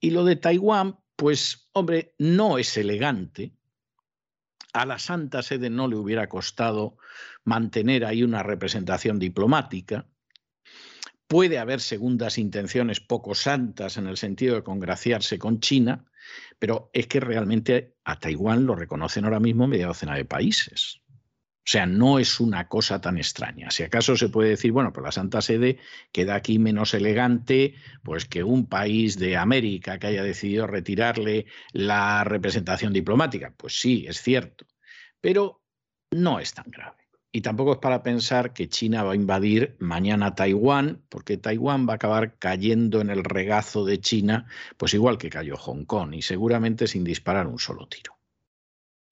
y 0.00 0.10
lo 0.10 0.24
de 0.24 0.36
Taiwán, 0.36 0.98
pues, 1.16 1.68
hombre, 1.72 2.14
no 2.18 2.58
es 2.58 2.76
elegante, 2.76 3.52
a 4.72 4.86
la 4.86 4.98
Santa 4.98 5.42
Sede 5.42 5.70
no 5.70 5.86
le 5.86 5.96
hubiera 5.96 6.28
costado 6.28 6.96
mantener 7.44 8.04
ahí 8.04 8.22
una 8.22 8.42
representación 8.42 9.18
diplomática. 9.18 10.06
Puede 11.32 11.58
haber 11.58 11.80
segundas 11.80 12.36
intenciones 12.36 13.00
poco 13.00 13.34
santas 13.34 13.96
en 13.96 14.06
el 14.06 14.18
sentido 14.18 14.54
de 14.54 14.62
congraciarse 14.62 15.38
con 15.38 15.60
China, 15.60 16.04
pero 16.58 16.90
es 16.92 17.06
que 17.06 17.20
realmente 17.20 17.96
a 18.04 18.18
Taiwán 18.18 18.66
lo 18.66 18.74
reconocen 18.74 19.24
ahora 19.24 19.40
mismo 19.40 19.66
media 19.66 19.86
docena 19.86 20.14
de 20.14 20.26
países. 20.26 21.00
O 21.06 21.64
sea, 21.64 21.86
no 21.86 22.18
es 22.18 22.38
una 22.38 22.68
cosa 22.68 23.00
tan 23.00 23.16
extraña. 23.16 23.70
Si 23.70 23.82
acaso 23.82 24.14
se 24.14 24.28
puede 24.28 24.50
decir, 24.50 24.72
bueno, 24.72 24.92
pues 24.92 25.04
la 25.04 25.10
Santa 25.10 25.40
Sede 25.40 25.78
queda 26.12 26.34
aquí 26.34 26.58
menos 26.58 26.92
elegante, 26.92 27.76
pues 28.02 28.26
que 28.26 28.44
un 28.44 28.66
país 28.66 29.18
de 29.18 29.38
América 29.38 29.98
que 29.98 30.08
haya 30.08 30.22
decidido 30.22 30.66
retirarle 30.66 31.46
la 31.72 32.24
representación 32.24 32.92
diplomática. 32.92 33.54
Pues 33.56 33.80
sí, 33.80 34.04
es 34.06 34.20
cierto. 34.20 34.66
Pero 35.18 35.62
no 36.10 36.40
es 36.40 36.52
tan 36.52 36.70
grave. 36.70 37.01
Y 37.34 37.40
tampoco 37.40 37.72
es 37.72 37.78
para 37.78 38.02
pensar 38.02 38.52
que 38.52 38.68
China 38.68 39.02
va 39.02 39.12
a 39.12 39.16
invadir 39.16 39.74
mañana 39.78 40.34
Taiwán, 40.34 41.02
porque 41.08 41.38
Taiwán 41.38 41.88
va 41.88 41.94
a 41.94 41.96
acabar 41.96 42.38
cayendo 42.38 43.00
en 43.00 43.08
el 43.08 43.24
regazo 43.24 43.86
de 43.86 44.00
China, 44.00 44.46
pues 44.76 44.92
igual 44.92 45.16
que 45.16 45.30
cayó 45.30 45.56
Hong 45.56 45.86
Kong, 45.86 46.14
y 46.14 46.20
seguramente 46.20 46.86
sin 46.86 47.04
disparar 47.04 47.46
un 47.46 47.58
solo 47.58 47.88
tiro. 47.88 48.18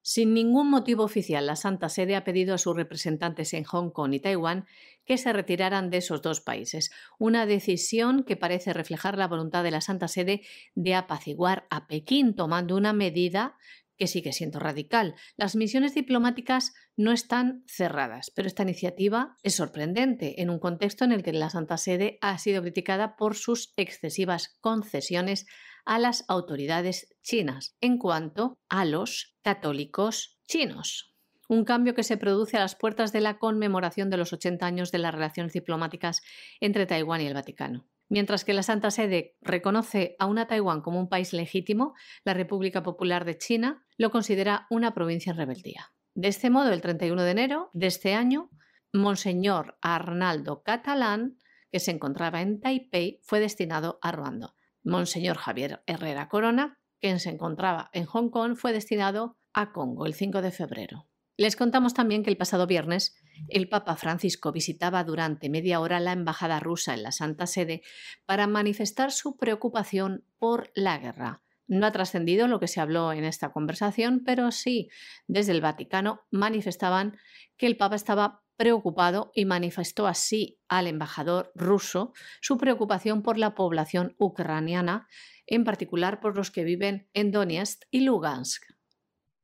Sin 0.03 0.35
ningún 0.35 0.69
motivo 0.71 1.05
oficial, 1.05 1.47
la 1.47 1.57
Santa 1.57 1.89
Sede 1.89 2.17
ha 2.17 2.25
pedido 2.25 2.55
a 2.55 2.59
sus 2.59 2.75
representantes 2.75 3.55
en 3.55 3.65
Hong 3.65 3.91
Kong 3.91 4.13
y 4.15 4.21
Taiwán 4.21 4.67
que 5.05 5.19
se 5.19 5.33
retiraran 5.33 5.91
de 5.91 5.99
esos 5.99 6.21
dos 6.21 6.41
países, 6.41 6.91
una 7.19 7.47
decisión 7.47 8.25
que 8.25 8.37
parece 8.37 8.73
reflejar 8.73 9.17
la 9.19 9.29
voluntad 9.29 9.63
de 9.65 9.71
la 9.71 9.81
Santa 9.81 10.09
Sede 10.09 10.43
de 10.75 10.95
apaciguar 10.95 11.67
a 11.71 11.87
Pekín, 11.87 12.35
tomando 12.35 12.77
una 12.77 12.93
medida 12.93 13.57
que 14.01 14.07
sigue 14.07 14.33
siendo 14.33 14.59
radical. 14.59 15.15
Las 15.37 15.57
misiones 15.57 15.95
diplomáticas 15.95 16.73
no 16.97 17.13
están 17.13 17.63
cerradas, 17.67 18.33
pero 18.35 18.49
esta 18.49 18.63
iniciativa 18.63 19.37
es 19.43 19.57
sorprendente 19.57 20.41
en 20.41 20.49
un 20.49 20.59
contexto 20.59 21.05
en 21.05 21.13
el 21.13 21.23
que 21.23 21.35
la 21.35 21.51
Santa 21.51 21.77
Sede 21.77 22.17
ha 22.23 22.39
sido 22.39 22.63
criticada 22.63 23.15
por 23.15 23.37
sus 23.37 23.75
excesivas 23.77 24.57
concesiones 24.63 25.45
a 25.85 25.99
las 25.99 26.25
autoridades 26.29 27.15
chinas 27.23 27.77
en 27.83 27.99
cuanto 27.99 28.59
a 28.71 28.87
los 28.87 29.37
católicos 29.43 30.41
chinos. 30.49 31.15
Un 31.47 31.67
cambio 31.67 31.95
que 31.95 32.03
se 32.03 32.17
produce 32.17 32.57
a 32.57 32.61
las 32.61 32.77
puertas 32.77 33.13
de 33.13 33.21
la 33.21 33.39
conmemoración 33.39 34.09
de 34.09 34.17
los 34.17 34.33
80 34.33 34.65
años 34.65 34.93
de 34.93 34.99
las 34.99 35.13
relaciones 35.13 35.53
diplomáticas 35.53 36.23
entre 36.61 36.87
Taiwán 36.87 37.21
y 37.21 37.27
el 37.27 37.35
Vaticano. 37.35 37.87
Mientras 38.11 38.45
que 38.45 38.55
la 38.55 38.65
Santa 38.65 38.91
Sede 38.91 39.37
reconoce 39.41 40.17
a 40.19 40.27
una 40.27 40.49
Taiwán 40.49 40.81
como 40.81 40.99
un 40.99 41.09
país 41.09 41.33
legítimo, 41.33 41.95
la 42.25 42.35
República 42.35 42.83
Popular 42.83 43.25
de 43.25 43.39
China 43.39 43.87
lo 44.01 44.11
considera 44.11 44.67
una 44.71 44.95
provincia 44.95 45.33
en 45.33 45.37
rebeldía. 45.37 45.93
De 46.15 46.29
este 46.29 46.49
modo, 46.49 46.73
el 46.73 46.81
31 46.81 47.23
de 47.23 47.31
enero 47.33 47.69
de 47.75 47.87
este 47.87 48.15
año, 48.15 48.49
Monseñor 48.95 49.77
Arnaldo 49.83 50.63
Catalán, 50.63 51.37
que 51.71 51.81
se 51.81 51.91
encontraba 51.91 52.41
en 52.41 52.63
Taipei, 52.63 53.21
fue 53.23 53.41
destinado 53.41 53.99
a 54.01 54.11
Ruanda. 54.11 54.55
Monseñor 54.83 55.37
Javier 55.37 55.83
Herrera 55.87 56.31
Corona, 56.31 56.79
quien 56.99 57.21
se 57.21 57.29
encontraba 57.29 57.91
en 57.93 58.07
Hong 58.07 58.31
Kong, 58.31 58.57
fue 58.57 58.73
destinado 58.73 59.37
a 59.53 59.71
Congo 59.71 60.07
el 60.07 60.15
5 60.15 60.41
de 60.41 60.51
febrero. 60.51 61.07
Les 61.37 61.55
contamos 61.55 61.93
también 61.93 62.23
que 62.23 62.31
el 62.31 62.39
pasado 62.39 62.67
viernes 62.67 63.15
el 63.49 63.69
Papa 63.69 63.97
Francisco 63.97 64.51
visitaba 64.51 65.05
durante 65.05 65.51
media 65.51 65.79
hora 65.79 66.01
la 66.01 66.13
Embajada 66.13 66.59
rusa 66.59 66.95
en 66.95 67.03
la 67.03 67.13
Santa 67.13 67.47
Sede 67.47 67.83
para 68.25 68.47
manifestar 68.47 69.13
su 69.13 69.37
preocupación 69.37 70.25
por 70.39 70.71
la 70.75 70.97
guerra. 70.97 71.43
No 71.71 71.87
ha 71.87 71.93
trascendido 71.93 72.49
lo 72.49 72.59
que 72.59 72.67
se 72.67 72.81
habló 72.81 73.13
en 73.13 73.23
esta 73.23 73.53
conversación, 73.53 74.23
pero 74.27 74.51
sí, 74.51 74.91
desde 75.29 75.53
el 75.53 75.61
Vaticano 75.61 76.23
manifestaban 76.33 77.17
que 77.57 77.69
el 77.69 77.77
Papa 77.77 77.95
estaba 77.95 78.43
preocupado 78.57 79.31
y 79.37 79.45
manifestó 79.45 80.09
así 80.09 80.59
al 80.69 80.89
embajador 80.89 81.53
ruso 81.55 82.13
su 82.41 82.59
preocupación 82.59 83.23
por 83.23 83.39
la 83.39 83.55
población 83.55 84.17
ucraniana, 84.19 85.07
en 85.47 85.63
particular 85.63 86.19
por 86.19 86.37
los 86.37 86.51
que 86.51 86.65
viven 86.65 87.09
en 87.15 87.31
Donetsk 87.31 87.85
y 87.93 88.01
Lugansk. 88.01 88.65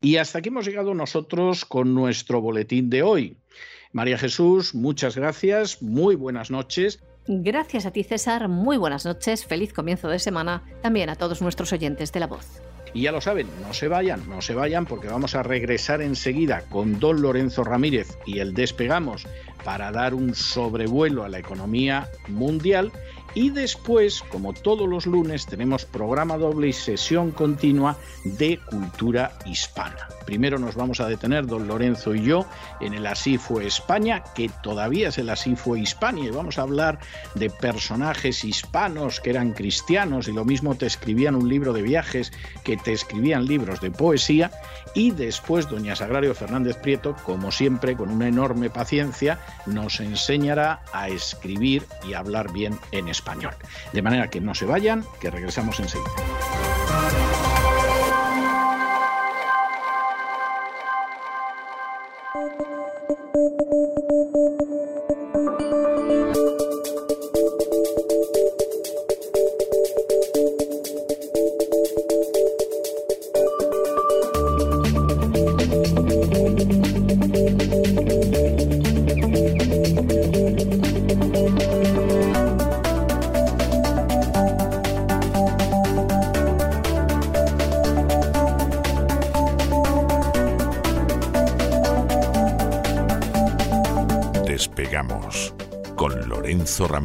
Y 0.00 0.16
hasta 0.16 0.40
aquí 0.40 0.48
hemos 0.48 0.66
llegado 0.66 0.94
nosotros 0.94 1.64
con 1.64 1.94
nuestro 1.94 2.40
boletín 2.40 2.90
de 2.90 3.04
hoy. 3.04 3.38
María 3.92 4.18
Jesús, 4.18 4.74
muchas 4.74 5.14
gracias, 5.14 5.80
muy 5.80 6.16
buenas 6.16 6.50
noches. 6.50 6.98
Gracias 7.28 7.86
a 7.86 7.90
ti, 7.90 8.04
César, 8.04 8.46
muy 8.46 8.76
buenas 8.76 9.04
noches, 9.04 9.44
feliz 9.44 9.72
comienzo 9.72 10.08
de 10.08 10.20
semana, 10.20 10.62
también 10.80 11.10
a 11.10 11.16
todos 11.16 11.42
nuestros 11.42 11.72
oyentes 11.72 12.12
de 12.12 12.20
La 12.20 12.28
Voz. 12.28 12.62
Y 12.94 13.02
ya 13.02 13.12
lo 13.12 13.20
saben, 13.20 13.48
no 13.66 13.74
se 13.74 13.88
vayan, 13.88 14.28
no 14.28 14.40
se 14.40 14.54
vayan 14.54 14.86
porque 14.86 15.08
vamos 15.08 15.34
a 15.34 15.42
regresar 15.42 16.02
enseguida 16.02 16.62
con 16.70 17.00
don 17.00 17.20
Lorenzo 17.20 17.64
Ramírez 17.64 18.16
y 18.26 18.38
el 18.38 18.54
despegamos 18.54 19.26
para 19.64 19.90
dar 19.90 20.14
un 20.14 20.36
sobrevuelo 20.36 21.24
a 21.24 21.28
la 21.28 21.40
economía 21.40 22.08
mundial 22.28 22.92
Y 23.36 23.50
después, 23.50 24.22
como 24.22 24.54
todos 24.54 24.88
los 24.88 25.04
lunes, 25.04 25.44
tenemos 25.44 25.84
programa 25.84 26.38
doble 26.38 26.68
y 26.68 26.72
sesión 26.72 27.32
continua 27.32 27.98
de 28.24 28.58
cultura 28.58 29.36
hispana. 29.44 30.08
Primero 30.24 30.58
nos 30.58 30.74
vamos 30.74 31.00
a 31.00 31.06
detener, 31.06 31.46
don 31.46 31.68
Lorenzo 31.68 32.14
y 32.14 32.22
yo, 32.22 32.46
en 32.80 32.94
el 32.94 33.06
Así 33.06 33.36
fue 33.36 33.66
España, 33.66 34.24
que 34.34 34.50
todavía 34.62 35.08
es 35.08 35.18
el 35.18 35.28
Así 35.28 35.54
fue 35.54 35.80
Hispania, 35.80 36.24
y 36.24 36.30
vamos 36.30 36.58
a 36.58 36.62
hablar 36.62 36.98
de 37.34 37.50
personajes 37.50 38.42
hispanos 38.42 39.20
que 39.20 39.30
eran 39.30 39.52
cristianos 39.52 40.28
y 40.28 40.32
lo 40.32 40.46
mismo 40.46 40.74
te 40.74 40.86
escribían 40.86 41.34
un 41.34 41.46
libro 41.46 41.74
de 41.74 41.82
viajes 41.82 42.32
que 42.64 42.78
te 42.78 42.94
escribían 42.94 43.44
libros 43.44 43.82
de 43.82 43.90
poesía. 43.90 44.50
Y 44.94 45.10
después, 45.10 45.68
doña 45.68 45.94
Sagrario 45.94 46.34
Fernández 46.34 46.78
Prieto, 46.78 47.14
como 47.22 47.52
siempre, 47.52 47.96
con 47.96 48.10
una 48.10 48.28
enorme 48.28 48.70
paciencia, 48.70 49.38
nos 49.66 50.00
enseñará 50.00 50.80
a 50.94 51.10
escribir 51.10 51.84
y 52.08 52.14
hablar 52.14 52.50
bien 52.50 52.78
en 52.92 53.08
español. 53.08 53.25
De 53.92 54.02
manera 54.02 54.28
que 54.28 54.40
no 54.40 54.54
se 54.54 54.64
vayan, 54.66 55.04
que 55.20 55.30
regresamos 55.30 55.78
enseguida. 55.80 56.10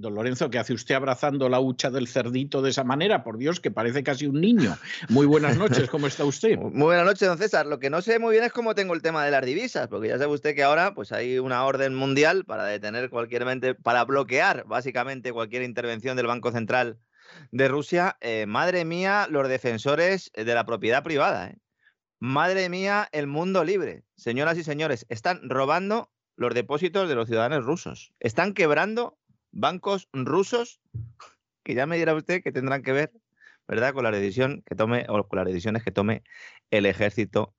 Don 0.00 0.14
Lorenzo, 0.14 0.48
¿qué 0.48 0.58
hace 0.58 0.72
usted 0.72 0.94
abrazando 0.94 1.50
la 1.50 1.60
hucha 1.60 1.90
del 1.90 2.08
cerdito 2.08 2.62
de 2.62 2.70
esa 2.70 2.84
manera? 2.84 3.22
Por 3.22 3.36
Dios, 3.36 3.60
que 3.60 3.70
parece 3.70 4.02
casi 4.02 4.26
un 4.26 4.40
niño. 4.40 4.78
Muy 5.10 5.26
buenas 5.26 5.58
noches, 5.58 5.90
¿cómo 5.90 6.06
está 6.06 6.24
usted? 6.24 6.56
Muy 6.58 6.86
buenas 6.86 7.04
noches, 7.04 7.28
don 7.28 7.36
César. 7.36 7.66
Lo 7.66 7.78
que 7.78 7.90
no 7.90 8.00
sé 8.00 8.18
muy 8.18 8.32
bien 8.32 8.44
es 8.44 8.52
cómo 8.52 8.74
tengo 8.74 8.94
el 8.94 9.02
tema 9.02 9.22
de 9.26 9.30
las 9.30 9.44
divisas, 9.44 9.88
porque 9.88 10.08
ya 10.08 10.16
sabe 10.16 10.32
usted 10.32 10.54
que 10.54 10.62
ahora 10.62 10.94
pues 10.94 11.12
hay 11.12 11.38
una 11.38 11.66
orden 11.66 11.94
mundial 11.94 12.46
para 12.46 12.64
detener 12.64 13.10
cualquier 13.10 13.76
para 13.82 14.04
bloquear 14.06 14.64
básicamente 14.66 15.34
cualquier 15.34 15.64
intervención 15.64 16.16
del 16.16 16.26
Banco 16.26 16.50
Central 16.50 16.98
de 17.52 17.68
Rusia. 17.68 18.16
Eh, 18.22 18.46
madre 18.46 18.86
mía, 18.86 19.26
los 19.28 19.50
defensores 19.50 20.32
de 20.34 20.54
la 20.54 20.64
propiedad 20.64 21.02
privada. 21.02 21.48
¿eh? 21.48 21.58
Madre 22.20 22.70
mía, 22.70 23.06
el 23.12 23.26
mundo 23.26 23.64
libre. 23.64 24.04
Señoras 24.16 24.56
y 24.56 24.64
señores, 24.64 25.04
están 25.10 25.50
robando 25.50 26.10
los 26.36 26.54
depósitos 26.54 27.06
de 27.06 27.14
los 27.14 27.28
ciudadanos 27.28 27.66
rusos. 27.66 28.14
Están 28.18 28.54
quebrando 28.54 29.18
bancos 29.52 30.08
rusos 30.12 30.80
que 31.62 31.74
ya 31.74 31.86
me 31.86 31.98
dirá 31.98 32.14
usted 32.14 32.42
que 32.42 32.52
tendrán 32.52 32.82
que 32.82 32.92
ver, 32.92 33.12
¿verdad?, 33.68 33.92
con 33.94 34.04
la 34.04 34.10
decisión 34.10 34.62
que 34.66 34.74
tome 34.74 35.06
o 35.08 35.28
con 35.28 35.38
las 35.38 35.46
decisiones 35.46 35.84
que 35.84 35.90
tome 35.90 36.22
el 36.70 36.86
ejército 36.86 37.54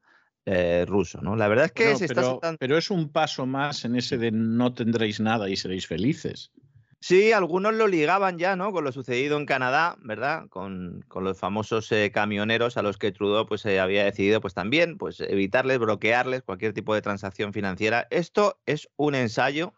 eh, 0.45 0.85
ruso, 0.87 1.21
¿no? 1.21 1.35
La 1.35 1.47
verdad 1.47 1.65
es 1.65 1.71
que 1.71 1.95
se 1.95 2.07
pero, 2.07 2.35
está 2.35 2.57
pero 2.57 2.77
es 2.77 2.89
un 2.89 3.11
paso 3.11 3.45
más 3.45 3.85
en 3.85 3.95
ese 3.95 4.17
de 4.17 4.31
no 4.31 4.73
tendréis 4.73 5.19
nada 5.19 5.49
y 5.49 5.55
seréis 5.55 5.85
felices. 5.85 6.51
Sí, 6.99 7.31
algunos 7.31 7.73
lo 7.73 7.87
ligaban 7.87 8.37
ya, 8.37 8.55
¿no? 8.55 8.71
Con 8.71 8.83
lo 8.83 8.91
sucedido 8.91 9.37
en 9.37 9.47
Canadá, 9.47 9.97
¿verdad? 10.01 10.47
Con, 10.49 11.03
con 11.07 11.23
los 11.23 11.39
famosos 11.39 11.91
eh, 11.91 12.11
camioneros 12.13 12.77
a 12.77 12.83
los 12.83 12.97
que 12.99 13.11
Trudeau 13.11 13.47
pues 13.47 13.65
eh, 13.65 13.79
había 13.79 14.05
decidido 14.05 14.39
pues 14.39 14.53
también 14.53 14.99
pues 14.99 15.19
evitarles, 15.19 15.79
bloquearles 15.79 16.43
cualquier 16.43 16.73
tipo 16.73 16.93
de 16.93 17.01
transacción 17.01 17.53
financiera. 17.53 18.07
Esto 18.11 18.59
es 18.67 18.87
un 18.97 19.15
ensayo 19.15 19.73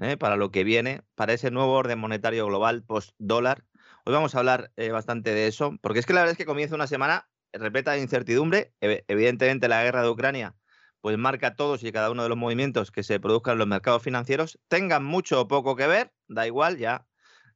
¿eh? 0.00 0.16
para 0.16 0.36
lo 0.36 0.50
que 0.50 0.64
viene, 0.64 1.02
para 1.14 1.32
ese 1.32 1.50
nuevo 1.50 1.72
orden 1.72 1.98
monetario 1.98 2.46
global 2.46 2.82
post-dólar. 2.84 3.64
Hoy 4.04 4.12
vamos 4.14 4.34
a 4.34 4.38
hablar 4.38 4.72
eh, 4.76 4.90
bastante 4.90 5.34
de 5.34 5.46
eso, 5.46 5.76
porque 5.80 5.98
es 5.98 6.06
que 6.06 6.14
la 6.14 6.20
verdad 6.20 6.32
es 6.32 6.38
que 6.38 6.46
comienza 6.46 6.74
una 6.74 6.86
semana 6.86 7.28
repleta 7.52 7.92
de 7.92 8.00
incertidumbre. 8.00 8.72
Evidentemente 8.80 9.68
la 9.68 9.82
guerra 9.82 10.02
de 10.02 10.10
Ucrania 10.10 10.54
pues 11.00 11.16
marca 11.16 11.54
todos 11.54 11.84
y 11.84 11.92
cada 11.92 12.10
uno 12.10 12.22
de 12.22 12.28
los 12.28 12.38
movimientos 12.38 12.90
que 12.90 13.02
se 13.02 13.20
produzcan 13.20 13.52
en 13.52 13.58
los 13.58 13.68
mercados 13.68 14.02
financieros, 14.02 14.58
tengan 14.68 15.04
mucho 15.04 15.42
o 15.42 15.48
poco 15.48 15.76
que 15.76 15.86
ver, 15.86 16.12
da 16.26 16.46
igual, 16.46 16.76
ya 16.76 17.06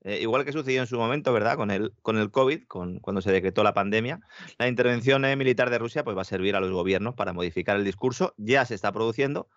eh, 0.05 0.19
igual 0.21 0.45
que 0.45 0.53
sucedió 0.53 0.81
en 0.81 0.87
su 0.87 0.99
momento, 0.99 1.33
¿verdad? 1.33 1.57
Con 1.57 1.71
el, 1.71 1.93
con 2.03 2.19
el 2.19 2.31
COVID, 2.31 2.65
con, 2.67 2.99
cuando 2.99 3.23
se 3.23 3.31
decretó 3.31 3.63
la 3.63 3.73
pandemia, 3.73 4.21
la 4.59 4.67
intervención 4.67 5.25
eh, 5.25 5.37
militar 5.37 5.71
de 5.71 5.79
Rusia 5.79 6.03
pues, 6.03 6.17
va 6.17 6.23
a 6.23 6.25
servir 6.25 6.57
a 6.57 6.61
los 6.61 6.73
gobiernos 6.73 7.15
para 7.15 7.33
modificar 7.33 7.77
el 7.77 7.85
discurso. 7.85 8.35
Ya 8.37 8.65
se 8.65 8.75
está 8.75 8.91
produciendo, 8.93 9.49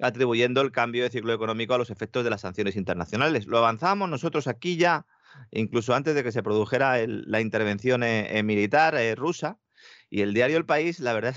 atribuyendo 0.00 0.62
el 0.62 0.72
cambio 0.72 1.02
de 1.02 1.10
ciclo 1.10 1.34
económico 1.34 1.74
a 1.74 1.78
los 1.78 1.90
efectos 1.90 2.24
de 2.24 2.30
las 2.30 2.40
sanciones 2.40 2.76
internacionales. 2.76 3.46
Lo 3.46 3.58
avanzamos 3.58 4.08
nosotros 4.08 4.46
aquí 4.46 4.76
ya, 4.76 5.06
incluso 5.50 5.94
antes 5.94 6.14
de 6.14 6.24
que 6.24 6.32
se 6.32 6.42
produjera 6.42 6.96
la 7.06 7.40
intervención 7.40 8.02
eh, 8.02 8.42
militar 8.42 8.96
rusa. 9.16 9.58
Y 10.08 10.22
el 10.22 10.34
diario 10.34 10.56
El 10.56 10.66
País, 10.66 10.98
la 11.00 11.12
verdad 11.12 11.34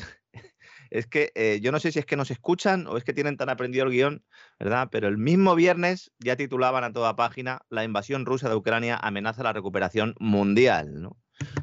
que 1.08 1.32
eh, 1.34 1.60
yo 1.62 1.72
no 1.72 1.80
sé 1.80 1.92
si 1.92 2.00
es 2.00 2.06
que 2.06 2.16
nos 2.16 2.30
escuchan 2.30 2.86
o 2.88 2.98
es 2.98 3.04
que 3.04 3.14
tienen 3.14 3.36
tan 3.36 3.50
aprendido 3.50 3.86
el 3.86 3.92
guion, 3.92 4.24
¿verdad? 4.60 4.90
Pero 4.92 5.08
el 5.08 5.18
mismo 5.18 5.56
viernes 5.56 6.12
ya 6.20 6.36
titulaban 6.36 6.84
a 6.84 6.94
toda 6.94 7.16
página 7.16 7.62
la 7.70 7.84
invasión 7.84 8.26
rusa 8.26 8.48
de 8.48 8.56
Ucrania 8.56 8.98
amenaza 8.98 9.42
la 9.44 9.54
recuperación 9.54 10.16
mundial, 10.20 11.02
¿no? 11.02 11.18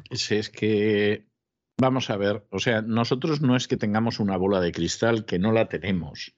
es 0.09 0.49
que, 0.49 1.25
vamos 1.77 2.09
a 2.09 2.17
ver, 2.17 2.45
o 2.51 2.59
sea, 2.59 2.81
nosotros 2.81 3.41
no 3.41 3.55
es 3.55 3.67
que 3.67 3.77
tengamos 3.77 4.19
una 4.19 4.37
bola 4.37 4.59
de 4.59 4.71
cristal, 4.71 5.25
que 5.25 5.39
no 5.39 5.51
la 5.51 5.69
tenemos. 5.69 6.35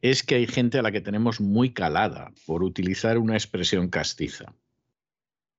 Es 0.00 0.22
que 0.22 0.36
hay 0.36 0.46
gente 0.46 0.78
a 0.78 0.82
la 0.82 0.92
que 0.92 1.00
tenemos 1.00 1.40
muy 1.40 1.72
calada, 1.72 2.32
por 2.46 2.62
utilizar 2.62 3.18
una 3.18 3.34
expresión 3.34 3.88
castiza. 3.88 4.54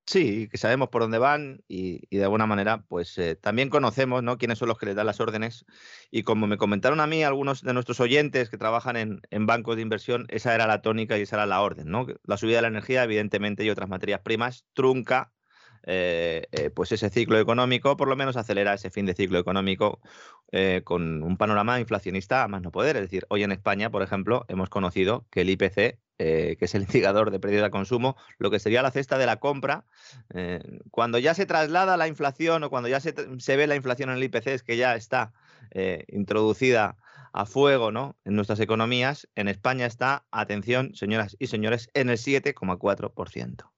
Sí, 0.10 0.48
que 0.49 0.57
sabemos 0.57 0.90
por 0.90 1.03
dónde 1.03 1.19
van 1.19 1.64
y, 1.68 2.07
de 2.10 2.23
alguna 2.23 2.48
manera, 2.48 2.81
pues 2.88 3.15
eh, 3.19 3.36
también 3.36 3.69
conocemos 3.69 4.23
¿no? 4.23 4.40
quiénes 4.40 4.57
son 4.57 4.68
los 4.68 4.80
que 4.80 4.88
les 4.88 4.95
dan 4.95 5.06
las 5.06 5.19
órdenes. 5.19 5.68
Y 6.10 6.23
como 6.23 6.48
me 6.48 6.57
comentaron 6.57 6.99
a 6.99 7.06
mí 7.06 7.23
algunos 7.23 7.61
de 7.61 7.73
nuestros 7.73 7.99
oyentes 7.99 8.49
que 8.49 8.57
trabajan 8.57 8.98
en, 8.98 9.45
bancos 9.45 9.76
de 9.76 9.84
inversión, 9.84 10.26
esa 10.30 10.56
era 10.56 10.65
la 10.65 10.81
tónica 10.81 11.15
y 11.19 11.22
esa 11.22 11.36
era 11.36 11.45
la 11.45 11.61
orden. 11.61 11.91
¿no? 11.91 12.07
La 12.23 12.38
subida 12.38 12.56
de 12.56 12.64
la 12.64 12.69
energía, 12.69 13.03
evidentemente, 13.03 13.64
y 13.64 13.69
otras 13.69 13.88
materias 13.88 14.22
primas 14.22 14.65
trunca 14.73 15.31
eh, 15.84 16.48
eh, 16.53 16.72
pues 16.72 16.91
ese 16.91 17.11
ciclo 17.11 17.38
económico, 17.38 17.95
por 17.95 18.07
lo 18.07 18.15
menos 18.15 18.36
acelera 18.36 18.73
ese 18.73 18.90
fin 18.90 19.06
de 19.06 19.14
ciclo 19.14 19.38
económico 19.38 20.02
con 20.86 21.22
un 21.22 21.38
panorama 21.38 21.80
inflacionista 21.80 22.44
a 22.44 22.48
más 22.48 22.64
no 22.64 22.72
poder. 22.72 22.95
Es 22.95 23.03
decir, 23.03 23.27
hoy 23.30 23.44
en 23.44 23.52
España, 23.52 23.91
por 23.91 24.02
ejemplo, 24.02 24.45
hemos 24.48 24.69
conocido 24.69 25.27
que 25.30 25.41
el 25.41 25.52
IPC 25.52 25.99
eh, 26.22 26.58
que 26.60 26.66
es 26.66 26.76
el 26.76 26.82
indicador 26.90 27.32
de 27.32 27.40
pérdida 27.40 27.64
de 27.64 27.72
consumo, 27.72 28.18
lo 28.38 28.52
que 28.52 28.60
sería 28.60 28.82
la 28.82 28.91
cesta 28.91 29.18
de 29.18 29.26
la 29.26 29.38
compra, 29.38 29.86
eh, 30.34 30.62
cuando 30.91 31.18
ya 31.18 31.34
se 31.34 31.46
traslada 31.46 31.96
la 31.96 32.10
inflación 32.10 32.62
o 32.64 32.70
cuando 32.70 32.90
ya 32.90 33.00
se, 33.00 33.14
ve 33.56 33.68
la 33.68 33.76
inflación 33.76 34.10
en 34.10 34.18
el 34.18 34.24
IPC, 34.24 34.48
es 34.48 34.64
que 34.64 34.76
ya 34.76 34.96
está 34.96 35.32
eh, 35.72 36.04
introducida 36.10 36.98
a 37.32 37.46
fuego 37.46 37.91
¿no? 37.91 38.18
en 38.26 38.36
nuestras 38.36 38.60
economías, 38.60 39.30
en 39.36 39.48
España 39.48 39.86
está, 39.86 40.26
atención, 40.30 40.94
señoras 40.94 41.38
y 41.40 41.48
señores, 41.48 41.90
en 41.94 42.10
el 42.10 42.18
7,4%. 42.18 43.72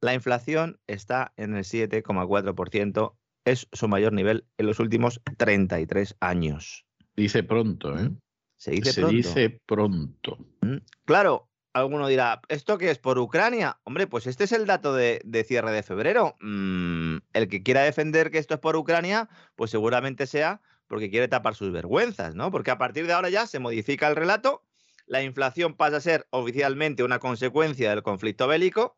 La 0.00 0.14
inflación 0.14 0.78
está 0.86 1.32
en 1.36 1.56
el 1.56 1.64
7,4%, 1.64 3.16
es 3.44 3.66
su 3.72 3.88
mayor 3.88 4.12
nivel 4.12 4.46
en 4.58 4.66
los 4.66 4.78
últimos 4.78 5.20
33 5.38 6.14
años. 6.20 6.86
Dice 7.16 7.42
pronto, 7.42 7.98
¿eh? 7.98 8.10
Se 8.58 8.72
dice 8.72 8.92
Se 8.92 9.00
pronto. 9.00 9.16
dice 9.16 9.60
pronto. 9.64 10.38
Mm, 10.60 10.76
claro, 11.04 11.48
alguno 11.72 12.08
dirá, 12.08 12.42
¿esto 12.48 12.76
qué 12.76 12.90
es 12.90 12.98
por 12.98 13.18
Ucrania? 13.18 13.78
Hombre, 13.84 14.06
pues 14.06 14.26
este 14.26 14.44
es 14.44 14.52
el 14.52 14.66
dato 14.66 14.94
de, 14.94 15.22
cierre 15.46 15.72
de 15.72 15.82
febrero. 15.82 16.36
Mm, 16.40 17.18
el 17.32 17.48
que 17.48 17.62
quiera 17.62 17.82
defender 17.82 18.30
que 18.30 18.38
esto 18.38 18.54
es 18.54 18.60
por 18.60 18.76
Ucrania, 18.76 19.28
pues 19.56 19.70
seguramente 19.70 20.26
sea 20.26 20.60
porque 20.88 21.10
quiere 21.10 21.28
tapar 21.28 21.54
sus 21.54 21.70
vergüenzas, 21.70 22.34
¿no? 22.34 22.50
Porque 22.50 22.70
a 22.70 22.78
partir 22.78 23.06
de 23.06 23.12
ahora 23.12 23.28
ya 23.28 23.46
se 23.46 23.58
modifica 23.58 24.08
el 24.08 24.16
relato, 24.16 24.64
la 25.06 25.22
inflación 25.22 25.74
pasa 25.74 25.98
a 25.98 26.00
ser 26.00 26.26
oficialmente 26.30 27.04
una 27.04 27.18
consecuencia 27.18 27.90
del 27.90 28.02
conflicto 28.02 28.48
bélico, 28.48 28.96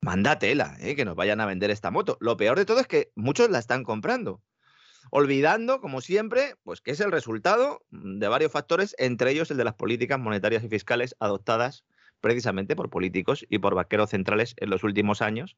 manda 0.00 0.38
tela, 0.38 0.76
¿eh? 0.80 0.96
que 0.96 1.04
nos 1.04 1.14
vayan 1.14 1.40
a 1.40 1.46
vender 1.46 1.70
esta 1.70 1.90
moto. 1.90 2.16
Lo 2.20 2.36
peor 2.36 2.56
de 2.58 2.64
todo 2.64 2.80
es 2.80 2.86
que 2.86 3.12
muchos 3.14 3.50
la 3.50 3.58
están 3.58 3.84
comprando, 3.84 4.42
olvidando, 5.10 5.80
como 5.80 6.00
siempre, 6.00 6.56
pues 6.62 6.80
que 6.80 6.90
es 6.90 7.00
el 7.00 7.12
resultado 7.12 7.82
de 7.90 8.28
varios 8.28 8.52
factores, 8.52 8.94
entre 8.98 9.30
ellos 9.30 9.50
el 9.50 9.56
de 9.56 9.64
las 9.64 9.74
políticas 9.74 10.18
monetarias 10.18 10.64
y 10.64 10.68
fiscales 10.68 11.16
adoptadas 11.20 11.84
precisamente 12.20 12.76
por 12.76 12.90
políticos 12.90 13.44
y 13.48 13.58
por 13.58 13.74
vaqueros 13.74 14.10
centrales 14.10 14.54
en 14.58 14.70
los 14.70 14.82
últimos 14.84 15.22
años, 15.22 15.56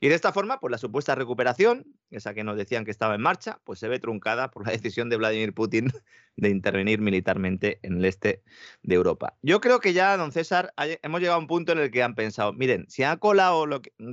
y 0.00 0.08
de 0.08 0.14
esta 0.14 0.32
forma, 0.32 0.58
pues 0.60 0.70
la 0.70 0.78
supuesta 0.78 1.14
recuperación, 1.14 1.84
esa 2.10 2.32
que 2.32 2.42
nos 2.42 2.56
decían 2.56 2.86
que 2.86 2.90
estaba 2.90 3.14
en 3.14 3.20
marcha, 3.20 3.60
pues 3.64 3.78
se 3.78 3.86
ve 3.86 3.98
truncada 3.98 4.50
por 4.50 4.66
la 4.66 4.72
decisión 4.72 5.10
de 5.10 5.18
Vladimir 5.18 5.52
Putin 5.52 5.92
de 6.36 6.48
intervenir 6.48 7.00
militarmente 7.00 7.78
en 7.82 7.98
el 7.98 8.06
este 8.06 8.42
de 8.82 8.94
Europa. 8.94 9.36
Yo 9.42 9.60
creo 9.60 9.78
que 9.80 9.92
ya, 9.92 10.16
don 10.16 10.32
César, 10.32 10.72
hemos 11.02 11.20
llegado 11.20 11.36
a 11.36 11.40
un 11.40 11.46
punto 11.46 11.72
en 11.72 11.78
el 11.78 11.90
que 11.90 12.02
han 12.02 12.14
pensado, 12.14 12.54
miren, 12.54 12.86
si 12.88 13.02
han 13.02 13.18
colado 13.18 13.66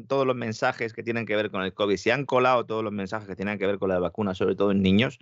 todos 0.08 0.28
los 0.28 0.36
mensajes 0.36 0.92
que 0.92 1.04
tienen 1.04 1.26
que 1.26 1.38
ver 1.38 1.50
con 1.52 1.62
el 1.62 1.74
COVID, 1.74 1.96
si 1.96 2.10
han 2.10 2.26
colado 2.26 2.66
todos 2.66 2.84
los 2.84 2.92
mensajes 2.92 3.28
que 3.30 3.38
tienen 3.38 3.58
que 3.58 3.66
ver 3.66 3.80
con 3.80 3.88
la 3.88 4.00
vacuna, 4.00 4.36
sobre 4.36 4.56
todo 4.56 4.72
en 4.72 4.82
niños, 4.82 5.20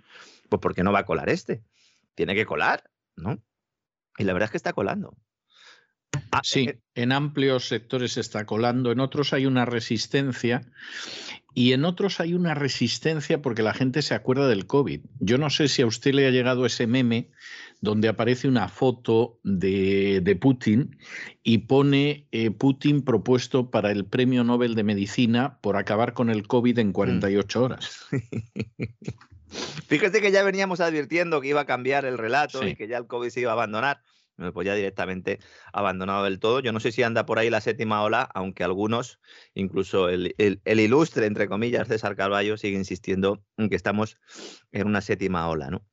pues 0.48 0.60
¿por 0.60 0.74
qué 0.74 0.82
no 0.82 0.90
va 0.90 1.00
a 1.00 1.06
colar 1.06 1.28
este? 1.28 1.62
Tiene 2.16 2.34
que 2.34 2.44
colar, 2.44 2.90
¿no? 3.14 3.40
Y 4.18 4.24
la 4.24 4.32
verdad 4.32 4.46
es 4.46 4.50
que 4.50 4.56
está 4.56 4.72
colando. 4.72 5.16
Ah, 6.30 6.40
sí, 6.42 6.68
eh, 6.68 6.78
en 6.94 7.12
amplios 7.12 7.68
sectores 7.68 8.12
se 8.12 8.20
está 8.20 8.44
colando, 8.44 8.92
en 8.92 9.00
otros 9.00 9.32
hay 9.32 9.46
una 9.46 9.64
resistencia 9.64 10.62
y 11.54 11.72
en 11.72 11.84
otros 11.84 12.20
hay 12.20 12.34
una 12.34 12.54
resistencia 12.54 13.40
porque 13.40 13.62
la 13.62 13.72
gente 13.72 14.02
se 14.02 14.14
acuerda 14.14 14.46
del 14.46 14.66
COVID. 14.66 15.00
Yo 15.20 15.38
no 15.38 15.48
sé 15.48 15.68
si 15.68 15.82
a 15.82 15.86
usted 15.86 16.12
le 16.12 16.26
ha 16.26 16.30
llegado 16.30 16.66
ese 16.66 16.86
meme 16.86 17.30
donde 17.80 18.08
aparece 18.08 18.48
una 18.48 18.68
foto 18.68 19.38
de, 19.42 20.38
Putin 20.40 20.98
y 21.42 21.58
pone 21.58 22.26
eh, 22.32 22.50
Putin 22.50 23.02
propuesto 23.02 23.70
para 23.70 23.90
el 23.90 24.04
Premio 24.04 24.44
Nobel 24.44 24.74
de 24.74 24.84
Medicina 24.84 25.58
por 25.60 25.76
acabar 25.76 26.12
con 26.12 26.30
el 26.30 26.46
COVID 26.46 26.78
en 26.78 26.92
48 26.92 27.58
mm. 27.58 27.62
horas. 27.62 28.06
Fíjate 29.86 30.20
que 30.20 30.32
ya 30.32 30.42
veníamos 30.42 30.80
advirtiendo 30.80 31.40
que 31.40 31.48
iba 31.48 31.62
a 31.62 31.66
cambiar 31.66 32.04
el 32.04 32.18
relato 32.18 32.66
y 32.66 32.74
que 32.74 32.88
ya 32.88 32.98
el 32.98 33.06
COVID 33.06 33.30
se 33.30 33.40
iba 33.40 33.52
a 33.52 33.54
abandonar 33.54 34.02
pues 34.52 34.66
ya 34.66 34.74
directamente 34.74 35.38
abandonado 35.72 36.24
del 36.24 36.38
todo. 36.38 36.60
Yo 36.60 36.72
no 36.72 36.80
sé 36.80 36.92
si 36.92 37.02
anda 37.02 37.26
por 37.26 37.38
ahí 37.38 37.50
la 37.50 37.60
séptima 37.60 38.02
ola, 38.02 38.28
aunque 38.34 38.64
algunos, 38.64 39.18
incluso 39.54 40.08
el, 40.08 40.34
ilustre, 40.64 41.26
entre 41.26 41.48
comillas, 41.48 41.88
César 41.88 42.16
Carballo, 42.16 42.56
sigue 42.56 42.76
insistiendo 42.76 43.42
en 43.56 43.68
que 43.68 43.76
estamos 43.76 44.18
en 44.72 44.86
una 44.86 45.00
séptima 45.00 45.48
ola, 45.48 45.70
¿no? 45.70 45.86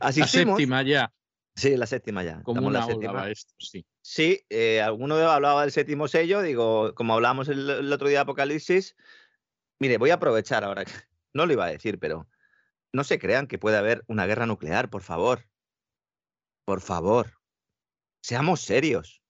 la 0.00 0.12
séptima 0.12 0.82
ya. 0.82 1.12
Sí, 1.54 1.74
la 1.74 1.86
séptima 1.86 2.22
ya. 2.22 2.42
Como 2.42 2.66
una 2.66 2.80
la 2.80 2.86
séptima. 2.86 3.30
Esto, 3.30 3.54
sí. 3.58 3.86
Sí, 4.02 4.44
eh, 4.50 4.82
alguno 4.82 5.16
hablaba 5.16 5.62
del 5.62 5.72
séptimo 5.72 6.06
sello, 6.06 6.42
digo, 6.42 6.94
como 6.94 7.14
hablábamos 7.14 7.48
el, 7.48 7.68
el, 7.70 7.92
otro 7.92 8.08
día 8.08 8.18
de 8.18 8.22
Apocalipsis, 8.22 8.94
mire, 9.80 9.96
voy 9.96 10.10
a 10.10 10.14
aprovechar 10.14 10.64
ahora, 10.64 10.84
no 11.32 11.46
lo 11.46 11.52
iba 11.54 11.64
a 11.64 11.70
decir, 11.70 11.98
pero 11.98 12.28
no 12.92 13.04
se 13.04 13.18
crean 13.18 13.46
que 13.46 13.58
puede 13.58 13.78
haber 13.78 14.04
una 14.06 14.26
guerra 14.26 14.46
nuclear, 14.46 14.90
por 14.90 15.02
favor. 15.02 15.48
Por 16.66 16.80
favor. 16.80 17.35
Seamos 18.26 18.60
serios. 18.60 19.22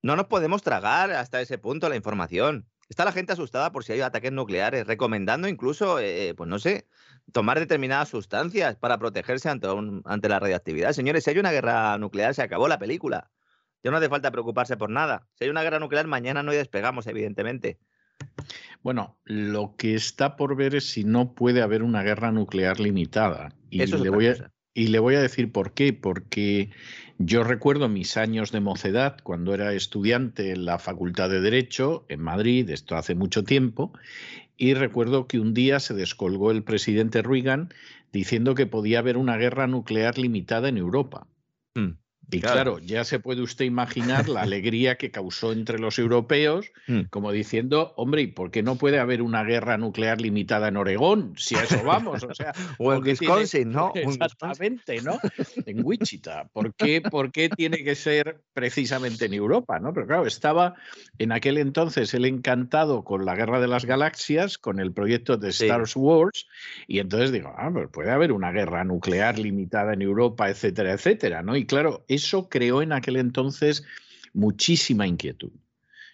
No 0.00 0.14
nos 0.14 0.26
podemos 0.26 0.62
tragar 0.62 1.10
hasta 1.10 1.40
ese 1.40 1.58
punto 1.58 1.88
la 1.88 1.96
información. 1.96 2.68
Está 2.88 3.04
la 3.04 3.10
gente 3.10 3.32
asustada 3.32 3.72
por 3.72 3.82
si 3.82 3.94
hay 3.94 4.00
ataques 4.00 4.30
nucleares, 4.30 4.86
recomendando 4.86 5.48
incluso, 5.48 5.98
eh, 5.98 6.34
pues 6.36 6.48
no 6.48 6.60
sé, 6.60 6.86
tomar 7.32 7.58
determinadas 7.58 8.10
sustancias 8.10 8.76
para 8.76 8.96
protegerse 8.98 9.48
ante, 9.48 9.66
ante 10.04 10.28
la 10.28 10.38
radiactividad. 10.38 10.92
Señores, 10.92 11.24
si 11.24 11.30
hay 11.30 11.40
una 11.40 11.50
guerra 11.50 11.98
nuclear, 11.98 12.32
se 12.32 12.42
acabó 12.42 12.68
la 12.68 12.78
película. 12.78 13.32
Ya 13.82 13.90
no 13.90 13.96
hace 13.96 14.08
falta 14.08 14.30
preocuparse 14.30 14.76
por 14.76 14.90
nada. 14.90 15.26
Si 15.34 15.42
hay 15.42 15.50
una 15.50 15.64
guerra 15.64 15.80
nuclear, 15.80 16.06
mañana 16.06 16.44
no 16.44 16.52
despegamos, 16.52 17.08
evidentemente. 17.08 17.80
Bueno, 18.82 19.18
lo 19.24 19.74
que 19.74 19.96
está 19.96 20.36
por 20.36 20.54
ver 20.54 20.76
es 20.76 20.88
si 20.88 21.02
no 21.02 21.34
puede 21.34 21.60
haber 21.60 21.82
una 21.82 22.04
guerra 22.04 22.30
nuclear 22.30 22.78
limitada. 22.78 23.52
Y 23.68 23.82
Eso 23.82 23.98
le 23.98 24.10
voy 24.10 24.28
a, 24.28 24.52
y 24.74 24.88
le 24.88 24.98
voy 24.98 25.14
a 25.16 25.20
decir 25.20 25.50
por 25.50 25.72
qué, 25.72 25.92
porque 25.92 26.70
yo 27.18 27.44
recuerdo 27.44 27.88
mis 27.88 28.16
años 28.16 28.52
de 28.52 28.60
mocedad 28.60 29.16
cuando 29.22 29.52
era 29.54 29.72
estudiante 29.74 30.52
en 30.52 30.64
la 30.64 30.78
Facultad 30.78 31.28
de 31.28 31.40
Derecho 31.40 32.04
en 32.08 32.20
Madrid, 32.20 32.70
esto 32.70 32.96
hace 32.96 33.14
mucho 33.14 33.44
tiempo, 33.44 33.92
y 34.56 34.74
recuerdo 34.74 35.26
que 35.26 35.40
un 35.40 35.54
día 35.54 35.80
se 35.80 35.94
descolgó 35.94 36.50
el 36.50 36.62
presidente 36.62 37.22
Reagan 37.22 37.72
diciendo 38.12 38.54
que 38.54 38.66
podía 38.66 38.98
haber 38.98 39.16
una 39.16 39.36
guerra 39.36 39.66
nuclear 39.66 40.18
limitada 40.18 40.68
en 40.68 40.76
Europa. 40.76 41.26
Mm. 41.74 41.92
Y 42.30 42.40
claro. 42.40 42.78
ya 42.78 43.04
se 43.04 43.18
puede 43.18 43.42
usted 43.42 43.64
imaginar 43.64 44.28
la 44.28 44.42
alegría 44.42 44.96
que 44.96 45.10
causó 45.10 45.52
entre 45.52 45.78
los 45.78 45.98
europeos, 45.98 46.72
mm. 46.86 47.02
como 47.10 47.32
diciendo, 47.32 47.92
hombre, 47.96 48.22
¿y 48.22 48.26
por 48.28 48.50
qué 48.50 48.62
no 48.62 48.76
puede 48.76 48.98
haber 48.98 49.22
una 49.22 49.44
guerra 49.44 49.78
nuclear 49.78 50.20
limitada 50.20 50.68
en 50.68 50.76
Oregón? 50.76 51.34
Si 51.36 51.56
a 51.56 51.62
eso 51.62 51.82
vamos, 51.84 52.22
o 52.24 52.34
sea. 52.34 52.52
o 52.78 52.92
en 52.92 53.02
Wisconsin, 53.02 53.70
¿no? 53.70 53.92
Exactamente, 53.94 55.00
¿no? 55.02 55.18
En 55.66 55.84
Wichita. 55.84 56.48
¿Por 56.52 56.74
qué, 56.74 57.00
¿Por 57.00 57.32
qué 57.32 57.48
tiene 57.48 57.84
que 57.84 57.94
ser 57.94 58.40
precisamente 58.52 59.26
en 59.26 59.34
Europa? 59.34 59.78
¿no? 59.78 59.92
Pero 59.92 60.06
claro, 60.06 60.26
estaba 60.26 60.74
en 61.18 61.32
aquel 61.32 61.58
entonces 61.58 62.14
él 62.14 62.24
encantado 62.24 63.04
con 63.04 63.24
la 63.24 63.34
Guerra 63.34 63.60
de 63.60 63.68
las 63.68 63.84
Galaxias, 63.84 64.58
con 64.58 64.80
el 64.80 64.92
proyecto 64.92 65.36
de 65.36 65.50
Star 65.50 65.84
Wars, 65.94 66.46
y 66.86 66.98
entonces 66.98 67.32
digo, 67.32 67.52
ah, 67.56 67.70
pues 67.72 67.88
puede 67.92 68.10
haber 68.10 68.32
una 68.32 68.52
guerra 68.52 68.84
nuclear 68.84 69.38
limitada 69.38 69.92
en 69.94 70.02
Europa, 70.02 70.48
etcétera, 70.48 70.92
etcétera, 70.92 71.42
¿no? 71.42 71.56
Y 71.56 71.66
claro, 71.66 72.04
eso 72.20 72.48
creó 72.48 72.82
en 72.82 72.92
aquel 72.92 73.16
entonces 73.16 73.84
muchísima 74.32 75.06
inquietud. 75.06 75.50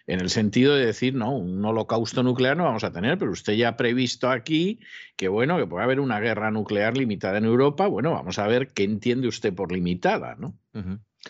En 0.07 0.21
el 0.21 0.31
sentido 0.31 0.77
de 0.77 0.87
decir, 0.87 1.15
no, 1.15 1.37
un 1.37 1.65
holocausto 1.65 2.23
nuclear 2.23 2.57
no 2.57 2.65
vamos 2.65 2.85
a 2.85 2.93
tener, 2.93 3.19
pero 3.19 3.33
usted 3.33 3.55
ya 3.55 3.71
ha 3.71 3.77
previsto 3.77 4.31
aquí 4.31 4.79
que, 5.17 5.27
bueno, 5.27 5.59
que 5.59 5.67
puede 5.67 5.83
haber 5.83 5.99
una 5.99 6.21
guerra 6.21 6.53
nuclear 6.53 6.97
limitada 6.97 7.39
en 7.39 7.45
Europa. 7.45 7.89
Bueno, 7.89 8.13
vamos 8.13 8.39
a 8.39 8.47
ver 8.47 8.69
qué 8.69 8.85
entiende 8.85 9.27
usted 9.27 9.53
por 9.53 9.73
limitada, 9.73 10.37
¿no? 10.37 10.57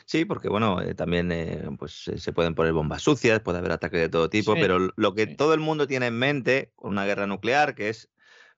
Sí, 0.04 0.26
porque 0.26 0.50
bueno, 0.50 0.82
eh, 0.82 0.94
también 0.94 1.32
eh, 1.32 1.64
pues 1.78 2.10
se 2.14 2.32
pueden 2.34 2.54
poner 2.54 2.74
bombas 2.74 3.00
sucias, 3.00 3.40
puede 3.40 3.58
haber 3.58 3.72
ataques 3.72 4.00
de 4.00 4.10
todo 4.10 4.28
tipo, 4.28 4.52
pero 4.54 4.90
lo 4.94 5.14
que 5.14 5.26
todo 5.26 5.54
el 5.54 5.60
mundo 5.60 5.86
tiene 5.86 6.08
en 6.08 6.18
mente 6.18 6.72
con 6.76 6.90
una 6.90 7.06
guerra 7.06 7.26
nuclear, 7.26 7.74
que 7.74 7.88
es 7.88 8.10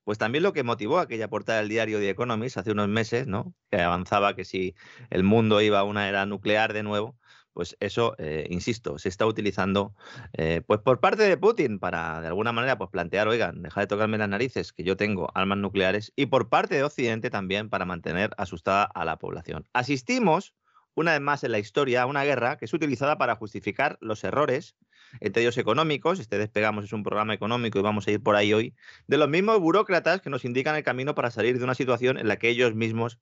pues 0.09 0.17
también 0.17 0.43
lo 0.43 0.55
que 0.55 0.63
motivó 0.63 1.01
aquella 1.01 1.29
portada 1.29 1.59
del 1.59 1.69
diario 1.69 1.99
The 1.99 2.09
Economist 2.09 2.57
hace 2.57 2.71
unos 2.71 2.89
meses, 2.89 3.27
¿no? 3.27 3.53
Que 3.71 3.83
avanzaba 3.83 4.35
que 4.35 4.47
si 4.47 4.75
el 5.11 5.23
mundo 5.23 5.61
iba 5.61 5.81
a 5.81 5.85
una 5.85 6.09
era 6.09 6.25
nuclear 6.25 6.73
de 6.73 6.83
nuevo, 6.83 7.19
pues 7.53 7.77
eso, 7.79 8.15
eh, 8.17 8.47
insisto, 8.49 8.99
se 8.99 9.11
está 9.11 9.27
utilizando 9.27 9.95
eh, 10.33 10.63
pues 10.67 10.81
por 10.81 11.01
parte 11.01 11.25
de 11.25 11.37
Putin 11.37 11.79
para 11.79 12.23
de 12.23 12.29
alguna 12.29 12.53
manera 12.53 12.79
pues 12.79 12.89
plantear, 12.89 13.29
oigan, 13.29 13.61
deja 13.61 13.83
de 13.83 13.87
tocarme 13.87 14.17
las 14.17 14.31
narices, 14.31 14.73
que 14.73 14.83
yo 14.83 14.97
tengo 14.97 15.29
armas 15.35 15.59
nucleares, 15.59 16.11
y 16.17 16.25
por 16.25 16.49
parte 16.49 16.77
de 16.77 16.85
Occidente 16.85 17.29
también 17.29 17.69
para 17.69 17.85
mantener 17.85 18.31
asustada 18.39 18.85
a 18.85 19.05
la 19.05 19.19
población. 19.19 19.69
Asistimos, 19.75 20.55
una 20.95 21.13
vez 21.13 21.21
más 21.21 21.45
en 21.45 21.53
la 21.53 21.59
historia, 21.59 22.01
a 22.01 22.07
una 22.07 22.25
guerra 22.25 22.57
que 22.57 22.65
es 22.65 22.73
utilizada 22.73 23.19
para 23.19 23.37
justificar 23.37 23.99
los 24.01 24.25
errores 24.25 24.75
entre 25.21 25.43
ellos 25.43 25.59
económicos, 25.59 26.21
este 26.21 26.39
Despegamos 26.39 26.85
es 26.85 26.93
un 26.93 27.03
programa 27.03 27.35
económico 27.35 27.79
y 27.79 27.83
vamos 27.83 28.07
a 28.07 28.11
ir 28.11 28.23
por 28.23 28.37
ahí 28.37 28.53
hoy, 28.53 28.75
de 29.07 29.19
los 29.19 29.29
mismos 29.29 29.59
burócratas 29.61 30.21
que 30.21 30.31
nos 30.31 30.45
indican 30.45 30.77
el 30.77 30.83
camino 30.83 31.15
para 31.15 31.31
salir 31.31 31.59
de 31.59 31.65
una 31.65 31.75
situación 31.75 32.19
en 32.19 32.29
la 32.29 32.37
que 32.37 32.49
ellos 32.49 32.75
mismos 32.75 33.19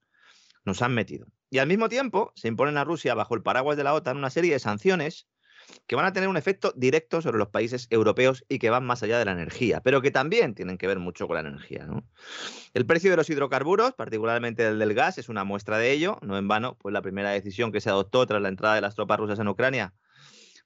nos 0.65 0.83
han 0.83 0.95
metido. 0.95 1.27
Y 1.51 1.59
al 1.59 1.69
mismo 1.69 1.89
tiempo 1.89 2.33
se 2.35 2.49
imponen 2.49 2.77
a 2.77 2.85
Rusia 2.85 3.15
bajo 3.15 3.35
el 3.35 3.43
paraguas 3.43 3.77
de 3.77 3.85
la 3.85 3.95
OTAN 3.95 4.17
una 4.17 4.31
serie 4.31 4.53
de 4.53 4.59
sanciones 4.59 5.29
que 5.87 5.97
van 5.97 6.05
a 6.05 6.13
tener 6.13 6.29
un 6.29 6.37
efecto 6.37 6.73
directo 6.77 7.23
sobre 7.23 7.39
los 7.39 7.49
países 7.49 7.87
europeos 7.91 8.45
y 8.49 8.59
que 8.59 8.71
van 8.71 8.85
más 8.85 9.03
allá 9.03 9.19
de 9.19 9.25
la 9.25 9.33
energía, 9.33 9.81
pero 9.81 10.01
que 10.01 10.11
también 10.11 10.55
tienen 10.55 10.79
que 10.79 10.87
ver 10.87 10.99
mucho 10.99 11.27
con 11.27 11.35
la 11.35 11.41
energía. 11.41 11.89
El 12.75 12.87
precio 12.87 13.11
de 13.11 13.17
los 13.17 13.29
hidrocarburos, 13.31 13.95
particularmente 13.95 14.67
el 14.67 14.79
del 14.79 14.95
gas, 14.95 15.19
es 15.19 15.29
una 15.29 15.45
muestra 15.45 15.79
de 15.79 15.93
ello. 15.93 16.19
No 16.23 16.39
en 16.39 16.49
vano, 16.49 16.77
pues 16.79 16.93
la 16.93 17.03
primera 17.03 17.31
decisión 17.31 17.73
que 17.73 17.81
se 17.81 17.91
adoptó 17.91 18.27
tras 18.27 18.43
la 18.43 18.49
entrada 18.49 18.75
de 18.75 18.81
las 18.81 18.95
tropas 18.95 19.19
rusas 19.19 19.39
en 19.39 19.49
Ucrania 19.49 19.95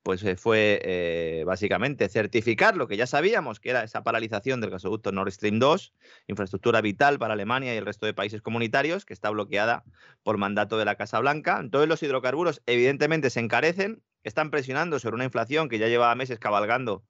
pues 0.02 0.22
eh, 0.24 0.36
fue 0.36 0.80
eh, 0.82 1.44
básicamente 1.46 2.08
certificar 2.08 2.76
lo 2.76 2.88
que 2.88 2.96
ya 2.96 3.06
sabíamos, 3.06 3.60
que 3.60 3.70
era 3.70 3.84
esa 3.84 4.02
paralización 4.02 4.60
del 4.60 4.70
gasoducto 4.70 5.12
Nord 5.12 5.30
Stream 5.30 5.58
2, 5.58 5.94
infraestructura 6.28 6.80
vital 6.80 7.18
para 7.18 7.34
Alemania 7.34 7.74
y 7.74 7.76
el 7.76 7.84
resto 7.84 8.06
de 8.06 8.14
países 8.14 8.40
comunitarios, 8.40 9.04
que 9.04 9.12
está 9.12 9.30
bloqueada 9.30 9.84
por 10.22 10.38
mandato 10.38 10.78
de 10.78 10.84
la 10.84 10.96
Casa 10.96 11.20
Blanca. 11.20 11.58
Entonces 11.60 11.88
los 11.88 12.02
hidrocarburos 12.02 12.62
evidentemente 12.66 13.30
se 13.30 13.40
encarecen, 13.40 14.02
están 14.22 14.50
presionando 14.50 14.98
sobre 14.98 15.16
una 15.16 15.24
inflación 15.24 15.68
que 15.68 15.78
ya 15.78 15.88
llevaba 15.88 16.14
meses 16.14 16.38
cabalgando, 16.38 17.04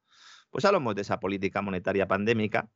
pues 0.51 0.65
hablamos 0.65 0.95
de 0.97 1.03
esa 1.03 1.21
política 1.21 1.63
monetaria 1.63 2.09
pandémica 2.09 2.69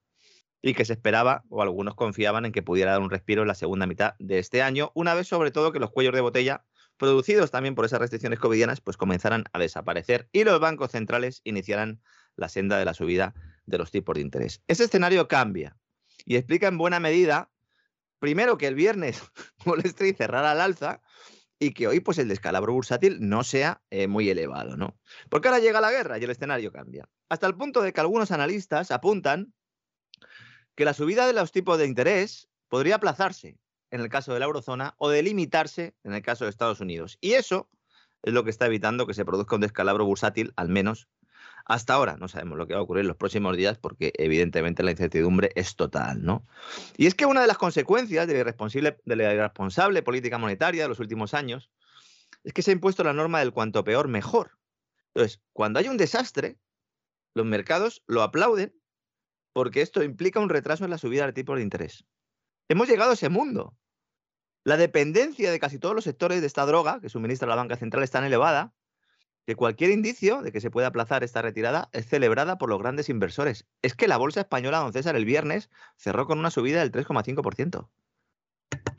y 0.63 0.75
que 0.75 0.85
se 0.87 0.95
esperaba, 0.95 1.45
o 1.51 1.61
algunos 1.61 1.95
confiaban 1.95 2.47
en 2.47 2.53
que 2.53 2.63
pudiera 2.63 2.93
dar 2.93 3.03
un 3.03 3.11
respiro 3.11 3.43
en 3.43 3.49
la 3.49 3.55
segunda 3.55 3.87
mitad 3.87 4.15
de 4.19 4.39
este 4.39 4.63
año, 4.63 4.93
una 4.95 5.13
vez 5.13 5.29
sobre 5.29 5.51
todo 5.51 5.73
que 5.73 5.79
los 5.79 5.91
cuellos 5.91 6.15
de 6.15 6.23
botella 6.23 6.65
producidos 6.97 7.51
también 7.51 7.75
por 7.75 7.85
esas 7.85 8.01
restricciones 8.01 8.39
covidianas, 8.39 8.81
pues 8.81 8.97
comenzarán 8.97 9.45
a 9.53 9.59
desaparecer 9.59 10.29
y 10.33 10.45
los 10.45 10.61
bancos 10.61 10.93
centrales 10.93 11.41
iniciarán 11.45 12.01
la 12.37 12.49
senda 12.49 12.79
de 12.79 12.85
la 12.85 12.95
subida 12.95 13.35
de 13.67 13.79
los 13.79 13.91
tipos 13.91 14.15
de 14.15 14.21
interés. 14.21 14.63
Ese 14.69 14.85
escenario 14.85 15.29
cambia 15.29 15.77
y 16.25 16.37
explica 16.37 16.69
en 16.69 16.79
buena 16.79 17.01
medida, 17.01 17.51
primero, 18.19 18.59
que 18.59 18.67
el 18.67 18.75
viernes 18.75 19.23
Wall 19.67 19.81
Street 19.85 20.17
cerrará 20.17 20.53
al 20.53 20.61
alza 20.61 21.01
y 21.59 21.73
que 21.73 21.87
hoy 21.87 22.01
pues 22.01 22.19
el 22.19 22.29
descalabro 22.29 22.73
bursátil 22.73 23.19
no 23.21 23.45
sea 23.45 23.83
eh, 23.91 24.07
muy 24.07 24.29
elevado, 24.29 24.77
¿no? 24.77 24.99
Porque 25.31 25.49
ahora 25.49 25.61
llega 25.61 25.81
la 25.81 25.93
guerra 25.93 26.19
y 26.19 26.25
el 26.25 26.31
escenario 26.31 26.73
cambia. 26.73 27.09
Hasta 27.29 27.47
el 27.47 27.55
punto 27.57 27.81
de 27.81 27.93
que 27.93 28.01
algunos 28.01 28.31
analistas 28.33 28.91
apuntan 28.91 29.55
que 30.75 30.85
la 30.85 30.95
subida 30.95 31.27
de 31.27 31.33
los 31.33 31.53
tipos 31.53 31.79
de 31.79 31.87
interés 31.87 32.49
podría 32.69 32.97
aplazarse 32.97 33.57
en 33.95 34.01
el 34.01 34.09
caso 34.09 34.35
de 34.35 34.41
la 34.41 34.47
eurozona 34.47 34.97
o 34.99 35.09
delimitarse 35.09 35.95
en 36.03 36.15
el 36.15 36.23
caso 36.23 36.43
de 36.43 36.51
Estados 36.51 36.81
Unidos. 36.81 37.17
Y 37.21 37.35
eso 37.35 37.71
es 38.25 38.33
lo 38.35 38.43
que 38.43 38.51
está 38.51 38.67
evitando 38.67 39.07
que 39.07 39.15
se 39.15 39.25
produzca 39.25 39.55
un 39.55 39.61
descalabro 39.61 40.05
bursátil, 40.05 40.53
al 40.57 40.69
menos 40.69 41.07
hasta 41.65 41.95
ahora. 41.95 42.17
No 42.17 42.27
sabemos 42.27 42.59
lo 42.59 42.67
que 42.67 42.75
va 42.75 42.81
a 42.81 42.83
ocurrir 42.83 43.03
en 43.03 43.07
los 43.07 43.17
próximos 43.17 43.57
días 43.57 43.79
porque 43.79 44.13
evidentemente 44.19 44.83
la 44.83 44.91
incertidumbre 44.91 45.53
es 45.55 45.77
total, 45.77 46.25
¿no? 46.25 46.45
Y 46.97 47.07
es 47.07 47.15
que 47.15 47.25
una 47.25 47.41
de 47.41 47.47
las 47.47 47.57
consecuencias 47.57 48.27
de 48.27 48.35
la 48.35 48.41
irresponsable, 48.41 48.99
de 49.05 49.17
la 49.17 49.33
irresponsable 49.33 50.03
política 50.03 50.39
monetaria 50.39 50.83
de 50.83 50.89
los 50.89 50.99
últimos 50.99 51.33
años 51.33 51.71
es 52.43 52.53
que 52.53 52.63
se 52.63 52.73
ha 52.73 52.75
impuesto 52.75 53.05
la 53.05 53.13
norma 53.13 53.39
del 53.39 53.53
cuanto 53.53 53.85
peor, 53.85 54.09
mejor. 54.09 54.59
Entonces, 55.15 55.41
cuando 55.53 55.79
hay 55.79 55.87
un 55.87 55.99
desastre, 55.99 56.59
los 57.33 57.47
mercados 57.47 58.03
lo 58.09 58.23
aplauden 58.23 58.75
porque 59.53 59.83
esto 59.83 60.03
implica 60.03 60.41
un 60.41 60.49
retraso 60.49 60.83
en 60.83 60.91
la 60.91 60.99
subida 60.99 61.27
del 61.27 61.35
tipo 61.35 61.55
de 61.55 61.63
interés. 61.63 62.05
Hemos 62.69 62.89
llegado 62.89 63.13
a 63.13 63.15
ese 63.15 63.29
mundo. 63.29 63.77
La 64.65 64.79
dependencia 64.79 65.51
de 65.51 65.61
casi 65.61 65.79
todos 65.79 65.95
los 65.95 66.05
sectores 66.05 66.41
de 66.41 66.47
esta 66.47 66.65
droga 66.65 67.01
que 67.01 67.11
suministra 67.11 67.47
la 67.47 67.55
banca 67.55 67.77
central 67.77 68.03
es 68.03 68.11
tan 68.11 68.25
elevada 68.25 68.73
que 69.47 69.57
cualquier 69.57 69.91
indicio 69.91 70.41
de 70.41 70.53
que 70.53 70.61
se 70.63 70.71
pueda 70.71 70.87
aplazar 70.87 71.23
esta 71.23 71.43
retirada 71.43 71.91
es 71.93 72.07
celebrada 72.07 72.57
por 72.57 72.71
los 72.71 72.79
grandes 72.79 73.11
inversores. 73.11 73.67
Es 73.83 73.95
que 73.95 74.09
la 74.09 74.17
bolsa 74.17 74.41
española, 74.41 74.79
don 74.79 74.95
César, 74.95 75.17
el 75.17 75.27
viernes 75.27 75.69
cerró 75.97 76.27
con 76.27 76.39
una 76.39 76.51
subida 76.51 76.81
del 76.81 76.93
3,5%. 76.93 77.89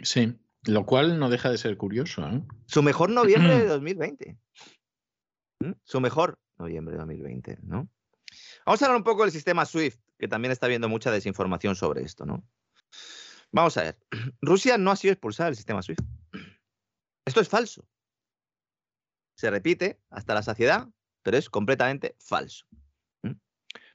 Sí, 0.04 0.38
lo 0.66 0.86
cual 0.86 1.18
no 1.18 1.30
deja 1.30 1.50
de 1.50 1.58
ser 1.58 1.78
curioso. 1.78 2.28
¿eh? 2.28 2.44
Su 2.68 2.84
mejor 2.84 3.10
noviembre 3.10 3.58
de 3.58 3.66
2020. 3.68 4.38
¿Mm? 5.62 5.72
Su 5.84 6.00
mejor 6.00 6.38
noviembre 6.60 6.94
de 6.94 7.00
2020, 7.00 7.58
¿no? 7.64 7.90
Vamos 8.68 8.82
a 8.82 8.86
hablar 8.86 8.98
un 8.98 9.04
poco 9.04 9.24
del 9.24 9.32
sistema 9.32 9.66
SWIFT, 9.66 10.00
que 10.20 10.28
también 10.28 10.52
está 10.52 10.68
viendo 10.68 10.90
mucha 10.90 11.10
desinformación 11.10 11.76
sobre 11.76 12.04
esto, 12.04 12.26
¿no? 12.26 12.44
Vamos 13.56 13.77
a 13.77 13.84
ver. 13.84 13.98
Rusia 14.41 14.77
no 14.77 14.91
ha 14.91 14.98
sido 14.98 15.14
expulsada 15.14 15.48
del 15.48 15.56
sistema 15.56 15.82
SWIFT. 15.82 16.02
Esto 17.26 17.40
es 17.40 17.48
falso. 17.48 17.88
Se 19.38 19.49
repite 19.49 20.02
hasta 20.10 20.34
la 20.34 20.44
saciedad, 20.44 20.90
pero 21.23 21.38
es 21.38 21.49
completamente 21.49 22.18
falso. 22.19 22.65
¿Mm? 23.23 23.32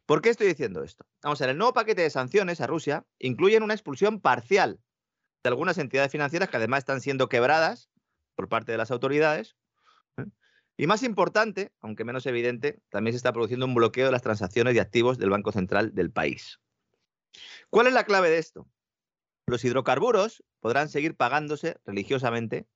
¿Por 0.07 0.23
qué 0.23 0.31
estoy 0.31 0.47
diciendo 0.47 0.83
esto? 0.83 1.07
Vamos 1.23 1.41
a 1.41 1.45
ver, 1.45 1.51
el 1.51 1.59
nuevo 1.59 1.75
paquete 1.75 2.01
de 2.01 2.09
sanciones 2.09 2.63
a 2.63 2.67
Rusia 2.67 3.05
incluye 3.19 3.59
una 3.59 3.75
expulsión 3.75 4.21
parcial 4.21 4.81
de 5.43 5.49
algunas 5.49 5.77
entidades 5.77 6.11
financieras 6.11 6.49
que 6.49 6.57
además 6.57 6.79
están 6.79 7.03
siendo 7.03 7.29
quebradas 7.29 7.91
por 8.37 8.49
parte 8.49 8.73
de 8.73 8.79
las 8.79 8.91
autoridades. 8.91 9.57
¿eh? 10.17 10.25
Y 10.79 10.87
más 10.87 11.03
importante, 11.03 11.71
aunque 11.81 12.05
menos 12.05 12.25
evidente, 12.25 12.81
también 12.89 13.13
se 13.13 13.19
está 13.19 13.35
produciendo 13.35 13.67
un 13.67 13.75
bloqueo 13.75 14.07
de 14.07 14.13
las 14.13 14.23
transacciones 14.23 14.73
de 14.73 14.81
activos 14.81 15.19
del 15.19 15.29
Banco 15.29 15.53
Central 15.53 15.95
del 15.95 16.11
país. 16.11 16.61
¿Cuál 17.69 17.89
es 17.89 17.93
la 17.93 18.05
clave 18.05 18.31
de 18.31 18.39
esto? 18.39 18.67
Los 19.51 19.65
hidrocarburos 19.65 20.45
podrán 20.61 20.89
seguir 20.89 21.17
pagándose 21.17 21.77
religiosamente 21.85 22.69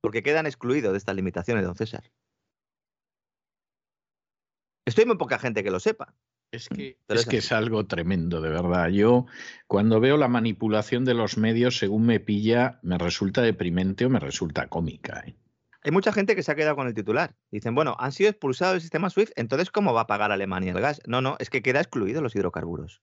porque 0.00 0.22
quedan 0.22 0.46
excluidos 0.46 0.92
de 0.92 0.98
estas 0.98 1.16
limitaciones, 1.16 1.64
don 1.64 1.74
César. 1.74 2.04
Esto 4.86 5.00
hay 5.00 5.08
muy 5.08 5.18
poca 5.18 5.40
gente 5.40 5.64
que 5.64 5.72
lo 5.72 5.80
sepa. 5.80 6.14
Es 6.52 6.68
que, 6.68 6.98
es, 7.08 7.26
que 7.26 7.38
es 7.38 7.50
algo 7.50 7.86
tremendo, 7.86 8.40
de 8.40 8.48
verdad. 8.48 8.88
Yo, 8.88 9.26
cuando 9.66 9.98
veo 9.98 10.16
la 10.16 10.28
manipulación 10.28 11.04
de 11.04 11.14
los 11.14 11.36
medios, 11.36 11.78
según 11.78 12.06
me 12.06 12.20
pilla, 12.20 12.78
me 12.82 12.96
resulta 12.96 13.42
deprimente 13.42 14.06
o 14.06 14.10
me 14.10 14.20
resulta 14.20 14.68
cómica. 14.68 15.24
¿eh? 15.26 15.36
Hay 15.82 15.90
mucha 15.90 16.12
gente 16.12 16.36
que 16.36 16.42
se 16.44 16.52
ha 16.52 16.56
quedado 16.56 16.76
con 16.76 16.86
el 16.86 16.94
titular. 16.94 17.36
Dicen, 17.50 17.74
bueno, 17.74 17.96
han 17.98 18.12
sido 18.12 18.30
expulsados 18.30 18.74
del 18.74 18.82
sistema 18.82 19.10
SWIFT, 19.10 19.32
entonces, 19.36 19.70
¿cómo 19.70 19.92
va 19.94 20.02
a 20.02 20.06
pagar 20.06 20.30
Alemania 20.30 20.72
el 20.72 20.80
gas? 20.80 21.00
No, 21.06 21.20
no, 21.20 21.36
es 21.40 21.50
que 21.50 21.62
queda 21.62 21.80
excluido 21.80 22.22
los 22.22 22.36
hidrocarburos. 22.36 23.02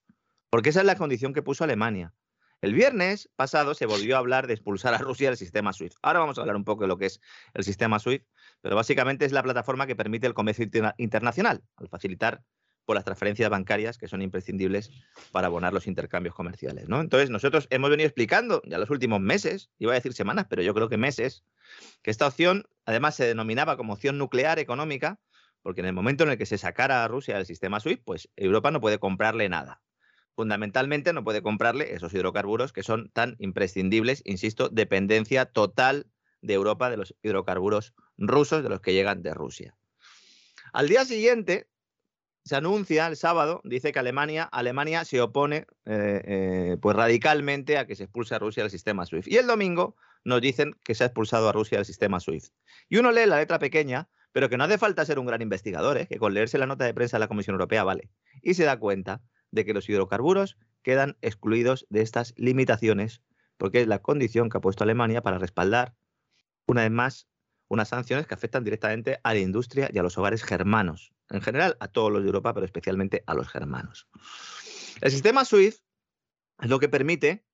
Porque 0.50 0.70
esa 0.70 0.80
es 0.80 0.86
la 0.86 0.96
condición 0.96 1.34
que 1.34 1.42
puso 1.42 1.64
Alemania. 1.64 2.14
El 2.60 2.74
viernes 2.74 3.30
pasado 3.36 3.72
se 3.74 3.86
volvió 3.86 4.16
a 4.16 4.18
hablar 4.18 4.48
de 4.48 4.54
expulsar 4.54 4.92
a 4.92 4.98
Rusia 4.98 5.28
del 5.28 5.36
sistema 5.36 5.72
SWIFT. 5.72 5.94
Ahora 6.02 6.18
vamos 6.18 6.38
a 6.38 6.40
hablar 6.40 6.56
un 6.56 6.64
poco 6.64 6.82
de 6.82 6.88
lo 6.88 6.98
que 6.98 7.06
es 7.06 7.20
el 7.54 7.62
sistema 7.62 8.00
SWIFT, 8.00 8.26
pero 8.60 8.74
básicamente 8.74 9.24
es 9.24 9.30
la 9.30 9.44
plataforma 9.44 9.86
que 9.86 9.94
permite 9.94 10.26
el 10.26 10.34
comercio 10.34 10.68
internacional, 10.96 11.62
al 11.76 11.88
facilitar 11.88 12.42
por 12.84 12.96
las 12.96 13.04
transferencias 13.04 13.48
bancarias 13.48 13.96
que 13.96 14.08
son 14.08 14.22
imprescindibles 14.22 14.90
para 15.30 15.46
abonar 15.46 15.72
los 15.72 15.86
intercambios 15.86 16.34
comerciales. 16.34 16.88
¿no? 16.88 17.00
Entonces, 17.00 17.30
nosotros 17.30 17.68
hemos 17.70 17.90
venido 17.90 18.08
explicando 18.08 18.60
ya 18.64 18.78
los 18.78 18.90
últimos 18.90 19.20
meses, 19.20 19.70
iba 19.78 19.92
a 19.92 19.94
decir 19.94 20.12
semanas, 20.12 20.46
pero 20.50 20.62
yo 20.62 20.74
creo 20.74 20.88
que 20.88 20.96
meses, 20.96 21.44
que 22.02 22.10
esta 22.10 22.26
opción 22.26 22.64
además 22.86 23.14
se 23.14 23.24
denominaba 23.24 23.76
como 23.76 23.92
opción 23.92 24.18
nuclear 24.18 24.58
económica, 24.58 25.20
porque 25.62 25.82
en 25.82 25.86
el 25.86 25.92
momento 25.92 26.24
en 26.24 26.30
el 26.30 26.38
que 26.38 26.46
se 26.46 26.58
sacara 26.58 27.04
a 27.04 27.08
Rusia 27.08 27.36
del 27.36 27.46
sistema 27.46 27.78
SWIFT, 27.78 28.02
pues 28.04 28.30
Europa 28.34 28.72
no 28.72 28.80
puede 28.80 28.98
comprarle 28.98 29.48
nada 29.48 29.80
fundamentalmente 30.38 31.12
no 31.12 31.24
puede 31.24 31.42
comprarle 31.42 31.94
esos 31.94 32.14
hidrocarburos 32.14 32.72
que 32.72 32.84
son 32.84 33.10
tan 33.12 33.34
imprescindibles, 33.40 34.22
insisto, 34.24 34.68
dependencia 34.68 35.46
total 35.46 36.06
de 36.42 36.54
Europa 36.54 36.90
de 36.90 36.96
los 36.96 37.16
hidrocarburos 37.24 37.92
rusos, 38.16 38.62
de 38.62 38.68
los 38.68 38.80
que 38.80 38.92
llegan 38.92 39.20
de 39.20 39.34
Rusia. 39.34 39.76
Al 40.72 40.88
día 40.88 41.04
siguiente 41.04 41.68
se 42.44 42.54
anuncia 42.54 43.08
el 43.08 43.16
sábado, 43.16 43.60
dice 43.64 43.90
que 43.90 43.98
Alemania, 43.98 44.44
Alemania 44.44 45.04
se 45.04 45.20
opone 45.20 45.66
eh, 45.86 46.22
eh, 46.24 46.76
pues 46.80 46.94
radicalmente 46.94 47.76
a 47.76 47.88
que 47.88 47.96
se 47.96 48.04
expulse 48.04 48.36
a 48.36 48.38
Rusia 48.38 48.62
del 48.62 48.70
sistema 48.70 49.06
SWIFT. 49.06 49.26
Y 49.26 49.38
el 49.38 49.48
domingo 49.48 49.96
nos 50.22 50.40
dicen 50.40 50.76
que 50.84 50.94
se 50.94 51.02
ha 51.02 51.08
expulsado 51.08 51.48
a 51.48 51.52
Rusia 51.52 51.78
del 51.78 51.84
sistema 51.84 52.20
SWIFT. 52.20 52.52
Y 52.88 52.98
uno 52.98 53.10
lee 53.10 53.26
la 53.26 53.38
letra 53.38 53.58
pequeña, 53.58 54.08
pero 54.30 54.48
que 54.48 54.56
no 54.56 54.62
hace 54.62 54.78
falta 54.78 55.04
ser 55.04 55.18
un 55.18 55.26
gran 55.26 55.42
investigador, 55.42 55.98
¿eh? 55.98 56.06
que 56.06 56.18
con 56.18 56.32
leerse 56.32 56.58
la 56.58 56.66
nota 56.66 56.84
de 56.84 56.94
prensa 56.94 57.16
de 57.16 57.22
la 57.22 57.28
Comisión 57.28 57.54
Europea 57.54 57.82
vale. 57.82 58.08
Y 58.40 58.54
se 58.54 58.62
da 58.62 58.78
cuenta 58.78 59.20
de 59.50 59.64
que 59.64 59.74
los 59.74 59.88
hidrocarburos 59.88 60.56
quedan 60.82 61.16
excluidos 61.22 61.86
de 61.90 62.02
estas 62.02 62.34
limitaciones, 62.36 63.22
porque 63.56 63.80
es 63.80 63.86
la 63.88 64.00
condición 64.00 64.48
que 64.48 64.58
ha 64.58 64.60
puesto 64.60 64.84
Alemania 64.84 65.22
para 65.22 65.38
respaldar, 65.38 65.94
una 66.66 66.82
vez 66.82 66.90
más, 66.90 67.28
unas 67.68 67.88
sanciones 67.88 68.26
que 68.26 68.34
afectan 68.34 68.64
directamente 68.64 69.20
a 69.22 69.34
la 69.34 69.40
industria 69.40 69.90
y 69.92 69.98
a 69.98 70.02
los 70.02 70.16
hogares 70.16 70.42
germanos, 70.42 71.12
en 71.30 71.42
general 71.42 71.76
a 71.80 71.88
todos 71.88 72.10
los 72.10 72.22
de 72.22 72.28
Europa, 72.28 72.54
pero 72.54 72.66
especialmente 72.66 73.22
a 73.26 73.34
los 73.34 73.48
germanos. 73.48 74.08
El 75.00 75.10
sistema 75.10 75.44
SWIFT 75.44 75.82
es 76.60 76.68
lo 76.68 76.78
que 76.78 76.88
permite 76.88 77.44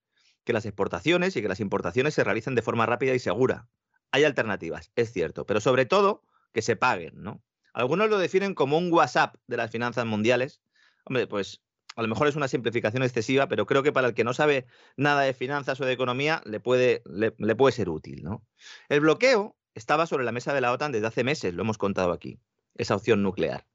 que 0.45 0.53
las 0.53 0.67
exportaciones 0.67 1.37
y 1.37 1.43
que 1.43 1.49
las 1.49 1.61
importaciones 1.61 2.15
se 2.15 2.25
realicen 2.25 2.55
de 2.55 2.63
forma 2.63 2.87
rápida 2.87 3.15
y 3.15 3.19
segura. 3.19 3.69
Hay 4.13 4.25
alternativas, 4.25 4.93
es 4.95 5.13
cierto, 5.13 5.47
pero 5.47 5.61
sobre 5.61 5.87
todo 5.87 6.23
que 6.53 6.63
se 6.63 6.77
paguen, 6.77 7.23
¿no? 7.23 7.43
Algunos 7.73 8.09
lo 8.09 8.19
definen 8.19 8.55
como 8.55 8.79
un 8.79 8.93
WhatsApp 8.93 9.35
de 9.49 9.57
las 9.57 9.71
finanzas 9.73 10.07
mundiales. 10.07 10.61
Hombre, 11.05 11.27
pues 11.27 11.64
a 11.97 12.03
lo 12.03 12.09
mejor 12.09 12.29
es 12.29 12.37
una 12.37 12.49
simplificación 12.49 13.03
excesiva, 13.03 13.49
pero 13.49 13.67
creo 13.67 13.83
que 13.83 13.93
para 13.93 14.09
el 14.09 14.15
que 14.15 14.25
no 14.25 14.35
sabe 14.35 14.67
nada 14.97 15.23
de 15.23 15.35
finanzas 15.35 15.81
o 15.81 15.85
de 15.85 15.93
economía 15.93 16.43
le 16.45 16.61
puede, 16.61 17.03
le, 17.07 17.31
puede 17.31 17.73
ser 17.73 17.89
útil. 17.89 18.23
¿no? 18.23 18.45
El 18.89 19.01
bloqueo 19.01 19.57
estaba 19.75 20.07
sobre 20.07 20.25
la 20.25 20.33
mesa 20.33 20.53
de 20.53 20.61
la 20.61 20.73
OTAN 20.73 20.93
desde 20.93 21.07
hace 21.07 21.25
meses, 21.25 21.55
lo 21.55 21.63
hemos 21.63 21.79
contado 21.79 22.13
aquí, 22.13 22.41
esa 22.75 22.97
opción 22.97 23.23
nuclear. 23.23 23.67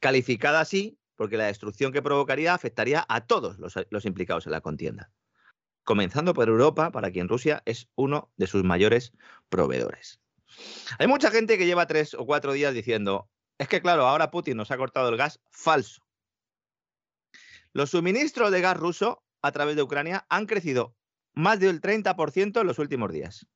Calificada 0.00 0.60
así 0.60 0.98
porque 1.16 1.36
la 1.36 1.46
destrucción 1.46 1.92
que 1.92 2.02
provocaría 2.02 2.54
afectaría 2.54 3.04
a 3.08 3.26
todos 3.26 3.58
los, 3.58 3.74
los 3.90 4.04
implicados 4.04 4.46
en 4.46 4.52
la 4.52 4.60
contienda, 4.60 5.10
comenzando 5.82 6.34
por 6.34 6.48
Europa, 6.48 6.90
para 6.90 7.10
quien 7.10 7.28
Rusia 7.28 7.62
es 7.64 7.88
uno 7.94 8.30
de 8.36 8.46
sus 8.46 8.64
mayores 8.64 9.12
proveedores. 9.48 10.20
Hay 10.98 11.06
mucha 11.06 11.30
gente 11.30 11.56
que 11.56 11.66
lleva 11.66 11.86
tres 11.86 12.14
o 12.14 12.26
cuatro 12.26 12.52
días 12.52 12.74
diciendo, 12.74 13.30
es 13.58 13.68
que 13.68 13.80
claro, 13.80 14.06
ahora 14.06 14.30
Putin 14.30 14.58
nos 14.58 14.70
ha 14.70 14.76
cortado 14.76 15.08
el 15.08 15.16
gas, 15.16 15.40
falso. 15.50 16.05
Los 17.76 17.90
suministros 17.90 18.50
de 18.50 18.62
gas 18.62 18.74
ruso 18.74 19.22
a 19.42 19.52
través 19.52 19.76
de 19.76 19.82
Ucrania 19.82 20.24
han 20.30 20.46
crecido 20.46 20.96
más 21.34 21.60
del 21.60 21.82
30% 21.82 22.62
en 22.62 22.66
los 22.66 22.78
últimos 22.78 23.12
días. 23.12 23.46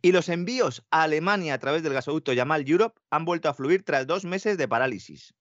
Y 0.00 0.12
los 0.12 0.28
envíos 0.28 0.86
a 0.92 1.02
Alemania 1.02 1.54
a 1.54 1.58
través 1.58 1.82
del 1.82 1.92
gasoducto 1.92 2.32
Yamal 2.32 2.68
Europe 2.68 3.00
han 3.10 3.24
vuelto 3.24 3.48
a 3.48 3.54
fluir 3.54 3.82
tras 3.82 4.06
dos 4.06 4.24
meses 4.24 4.58
de 4.58 4.68
parálisis. 4.68 5.34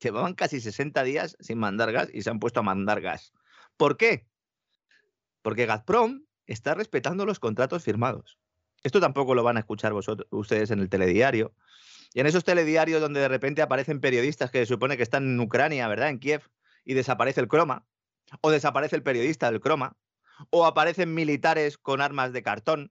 Llevaban 0.00 0.34
casi 0.34 0.60
60 0.60 1.04
días 1.04 1.36
sin 1.38 1.58
mandar 1.58 1.92
gas 1.92 2.08
y 2.12 2.22
se 2.22 2.30
han 2.30 2.40
puesto 2.40 2.58
a 2.58 2.64
mandar 2.64 3.00
gas. 3.00 3.32
¿Por 3.76 3.96
qué? 3.96 4.26
Porque 5.40 5.66
Gazprom 5.66 6.24
está 6.46 6.74
respetando 6.74 7.24
los 7.24 7.38
contratos 7.38 7.84
firmados. 7.84 8.40
Esto 8.82 8.98
tampoco 8.98 9.36
lo 9.36 9.44
van 9.44 9.56
a 9.56 9.60
escuchar 9.60 9.92
vosotros, 9.92 10.26
ustedes 10.32 10.72
en 10.72 10.80
el 10.80 10.88
telediario, 10.88 11.54
y 12.16 12.20
en 12.20 12.26
esos 12.26 12.44
telediarios 12.44 13.02
donde 13.02 13.20
de 13.20 13.28
repente 13.28 13.60
aparecen 13.60 14.00
periodistas 14.00 14.50
que 14.50 14.60
se 14.60 14.64
supone 14.64 14.96
que 14.96 15.02
están 15.02 15.24
en 15.24 15.38
Ucrania, 15.38 15.86
¿verdad? 15.86 16.08
En 16.08 16.18
Kiev, 16.18 16.48
y 16.82 16.94
desaparece 16.94 17.42
el 17.42 17.46
croma, 17.46 17.84
o 18.40 18.50
desaparece 18.50 18.96
el 18.96 19.02
periodista 19.02 19.50
del 19.50 19.60
croma, 19.60 19.98
o 20.48 20.64
aparecen 20.64 21.12
militares 21.12 21.76
con 21.76 22.00
armas 22.00 22.32
de 22.32 22.42
cartón, 22.42 22.90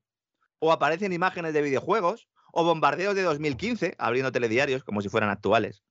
o 0.60 0.72
aparecen 0.72 1.11
imágenes 1.11 1.56
de 1.56 1.64
videojuegos, 1.64 2.27
o 2.53 2.64
bombardeos 2.65 3.15
de 3.15 3.23
2015 3.23 3.95
abriendo 3.97 4.31
telediarios 4.31 4.84
como 4.84 5.02
si 5.02 5.10
fueran 5.10 5.31
actuales. 5.31 5.81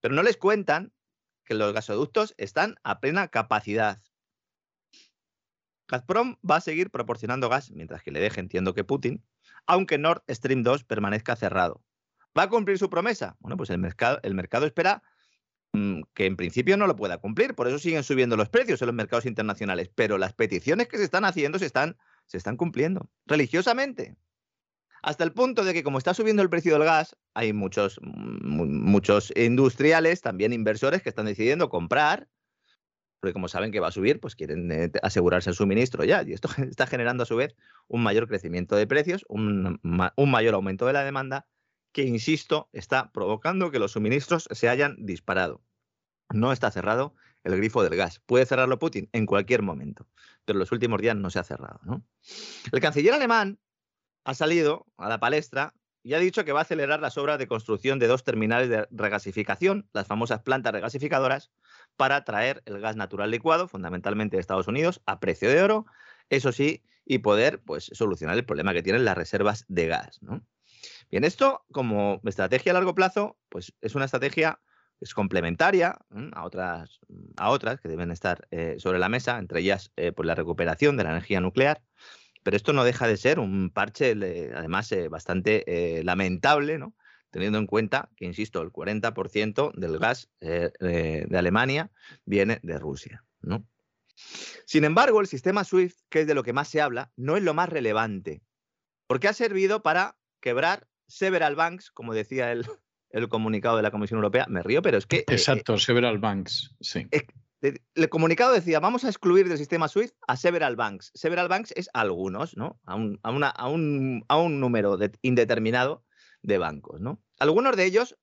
Pero 0.00 0.14
no 0.14 0.22
les 0.22 0.36
cuentan 0.36 0.92
que 1.44 1.54
los 1.54 1.72
gasoductos 1.72 2.36
están 2.38 2.76
a 2.84 3.00
plena 3.00 3.26
capacidad. 3.26 4.00
Gazprom 5.88 6.36
va 6.48 6.56
a 6.56 6.60
seguir 6.60 6.92
proporcionando 6.92 7.48
gas 7.48 7.72
mientras 7.72 8.04
que 8.04 8.12
le 8.12 8.20
deje, 8.20 8.38
entiendo 8.38 8.74
que 8.74 8.84
Putin, 8.84 9.24
aunque 9.66 9.98
Nord 9.98 10.22
Stream 10.30 10.62
2 10.62 10.84
permanezca 10.84 11.34
cerrado. 11.34 11.82
¿Va 12.36 12.44
a 12.44 12.48
cumplir 12.48 12.78
su 12.78 12.90
promesa? 12.90 13.36
Bueno, 13.40 13.56
pues 13.56 13.70
el 13.70 13.78
mercado, 13.78 14.18
el 14.22 14.34
mercado 14.34 14.66
espera 14.66 15.02
mm, 15.72 16.02
que 16.14 16.26
en 16.26 16.36
principio 16.36 16.76
no 16.76 16.86
lo 16.86 16.96
pueda 16.96 17.18
cumplir, 17.18 17.54
por 17.54 17.68
eso 17.68 17.78
siguen 17.78 18.02
subiendo 18.02 18.36
los 18.36 18.48
precios 18.48 18.82
en 18.82 18.86
los 18.86 18.94
mercados 18.94 19.26
internacionales, 19.26 19.90
pero 19.94 20.18
las 20.18 20.32
peticiones 20.32 20.88
que 20.88 20.98
se 20.98 21.04
están 21.04 21.24
haciendo 21.24 21.58
se 21.58 21.66
están, 21.66 21.96
se 22.26 22.36
están 22.36 22.56
cumpliendo 22.56 23.08
religiosamente. 23.26 24.16
Hasta 25.02 25.22
el 25.22 25.32
punto 25.32 25.64
de 25.64 25.74
que 25.74 25.84
como 25.84 25.98
está 25.98 26.14
subiendo 26.14 26.42
el 26.42 26.48
precio 26.48 26.72
del 26.72 26.84
gas, 26.84 27.14
hay 27.34 27.52
muchos, 27.52 28.00
muchos 28.02 29.32
industriales, 29.36 30.22
también 30.22 30.54
inversores, 30.54 31.02
que 31.02 31.10
están 31.10 31.26
decidiendo 31.26 31.68
comprar, 31.68 32.26
porque 33.20 33.34
como 33.34 33.48
saben 33.48 33.70
que 33.70 33.80
va 33.80 33.88
a 33.88 33.92
subir, 33.92 34.18
pues 34.18 34.34
quieren 34.34 34.72
eh, 34.72 34.90
asegurarse 35.02 35.50
el 35.50 35.56
suministro 35.56 36.04
ya. 36.04 36.22
Y 36.22 36.32
esto 36.32 36.48
está 36.70 36.86
generando 36.86 37.24
a 37.24 37.26
su 37.26 37.36
vez 37.36 37.54
un 37.86 38.02
mayor 38.02 38.26
crecimiento 38.26 38.76
de 38.76 38.86
precios, 38.86 39.26
un 39.28 39.78
mayor 39.82 40.54
aumento 40.54 40.86
de 40.86 40.94
la 40.94 41.04
demanda, 41.04 41.46
que, 41.94 42.02
insisto, 42.02 42.68
está 42.72 43.12
provocando 43.12 43.70
que 43.70 43.78
los 43.78 43.92
suministros 43.92 44.48
se 44.50 44.68
hayan 44.68 44.96
disparado. 45.06 45.62
No 46.30 46.52
está 46.52 46.70
cerrado 46.70 47.14
el 47.44 47.56
grifo 47.56 47.82
del 47.84 47.96
gas. 47.96 48.20
Puede 48.26 48.46
cerrarlo 48.46 48.80
Putin 48.80 49.08
en 49.12 49.26
cualquier 49.26 49.62
momento, 49.62 50.08
pero 50.44 50.56
en 50.56 50.60
los 50.60 50.72
últimos 50.72 51.00
días 51.00 51.16
no 51.16 51.30
se 51.30 51.38
ha 51.38 51.44
cerrado. 51.44 51.80
El 52.72 52.80
canciller 52.80 53.14
alemán 53.14 53.60
ha 54.24 54.34
salido 54.34 54.86
a 54.96 55.08
la 55.08 55.20
palestra 55.20 55.72
y 56.02 56.14
ha 56.14 56.18
dicho 56.18 56.44
que 56.44 56.52
va 56.52 56.60
a 56.60 56.62
acelerar 56.62 57.00
las 57.00 57.16
obras 57.16 57.38
de 57.38 57.46
construcción 57.46 57.98
de 57.98 58.08
dos 58.08 58.24
terminales 58.24 58.68
de 58.68 58.86
regasificación, 58.90 59.88
las 59.92 60.06
famosas 60.06 60.42
plantas 60.42 60.72
regasificadoras, 60.72 61.52
para 61.96 62.24
traer 62.24 62.62
el 62.66 62.80
gas 62.80 62.96
natural 62.96 63.30
licuado, 63.30 63.68
fundamentalmente 63.68 64.36
de 64.36 64.40
Estados 64.40 64.66
Unidos, 64.66 65.00
a 65.06 65.20
precio 65.20 65.48
de 65.48 65.62
oro, 65.62 65.86
eso 66.28 66.50
sí, 66.50 66.82
y 67.06 67.18
poder 67.18 67.62
pues, 67.62 67.90
solucionar 67.92 68.36
el 68.36 68.44
problema 68.44 68.72
que 68.72 68.82
tienen 68.82 69.04
las 69.04 69.16
reservas 69.16 69.64
de 69.68 69.86
gas. 69.86 70.20
Bien, 71.14 71.22
esto 71.22 71.64
como 71.70 72.20
estrategia 72.24 72.72
a 72.72 72.74
largo 72.74 72.92
plazo, 72.92 73.38
pues 73.48 73.72
es 73.80 73.94
una 73.94 74.06
estrategia 74.06 74.60
es 75.00 75.14
complementaria 75.14 75.96
a 76.32 76.44
otras, 76.44 76.98
a 77.36 77.50
otras 77.50 77.80
que 77.80 77.88
deben 77.88 78.10
estar 78.10 78.48
eh, 78.50 78.74
sobre 78.78 78.98
la 78.98 79.08
mesa, 79.08 79.38
entre 79.38 79.60
ellas 79.60 79.92
eh, 79.94 80.10
pues 80.10 80.26
la 80.26 80.34
recuperación 80.34 80.96
de 80.96 81.04
la 81.04 81.10
energía 81.10 81.40
nuclear, 81.40 81.84
pero 82.42 82.56
esto 82.56 82.72
no 82.72 82.82
deja 82.82 83.06
de 83.06 83.16
ser 83.16 83.38
un 83.38 83.70
parche, 83.70 84.10
además, 84.56 84.90
eh, 84.90 85.06
bastante 85.06 85.62
eh, 85.68 86.02
lamentable, 86.02 86.78
¿no? 86.78 86.96
teniendo 87.30 87.58
en 87.58 87.68
cuenta 87.68 88.10
que, 88.16 88.24
insisto, 88.24 88.60
el 88.60 88.72
40% 88.72 89.72
del 89.72 90.00
gas 90.00 90.30
eh, 90.40 90.72
de 90.80 91.38
Alemania 91.38 91.92
viene 92.24 92.58
de 92.64 92.76
Rusia. 92.76 93.24
¿no? 93.40 93.64
Sin 94.66 94.82
embargo, 94.82 95.20
el 95.20 95.28
sistema 95.28 95.62
SWIFT, 95.62 95.96
que 96.08 96.22
es 96.22 96.26
de 96.26 96.34
lo 96.34 96.42
que 96.42 96.52
más 96.52 96.66
se 96.66 96.80
habla, 96.80 97.12
no 97.14 97.36
es 97.36 97.44
lo 97.44 97.54
más 97.54 97.68
relevante, 97.68 98.42
porque 99.06 99.28
ha 99.28 99.32
servido 99.32 99.80
para 99.84 100.16
quebrar 100.40 100.88
several 101.06 101.56
banks, 101.56 101.90
como 101.90 102.14
decía 102.14 102.52
el, 102.52 102.66
el 103.10 103.28
comunicado 103.28 103.76
de 103.76 103.82
la 103.82 103.90
Comisión 103.90 104.18
Europea. 104.18 104.46
Me 104.48 104.62
río, 104.62 104.82
pero 104.82 104.98
es 104.98 105.06
que... 105.06 105.24
Exacto, 105.28 105.78
several 105.78 106.18
banks, 106.18 106.74
sí 106.80 107.06
el 107.94 108.08
comunicado 108.08 108.52
decía, 108.52 108.80
vamos 108.80 109.04
a 109.04 109.08
excluir 109.08 109.48
del 109.48 109.58
sistema 109.58 109.88
SWIFT 109.88 110.14
a 110.26 110.36
several 110.36 110.76
banks. 110.76 111.10
Several 111.14 111.48
banks 111.48 111.72
es 111.76 111.88
algunos, 111.94 112.56
¿no? 112.56 112.78
A 112.84 112.94
un, 112.94 113.18
a 113.22 113.30
una, 113.30 113.48
a 113.48 113.68
un, 113.68 114.24
a 114.28 114.36
un 114.36 114.60
número 114.60 114.98
indeterminado 115.22 116.04
de 116.42 116.58
bancos, 116.58 117.00
¿no? 117.00 117.22
Algunos 117.38 117.76
de 117.76 117.86
ellos 117.86 118.16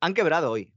han 0.00 0.14
quebrado 0.14 0.50
hoy. 0.50 0.72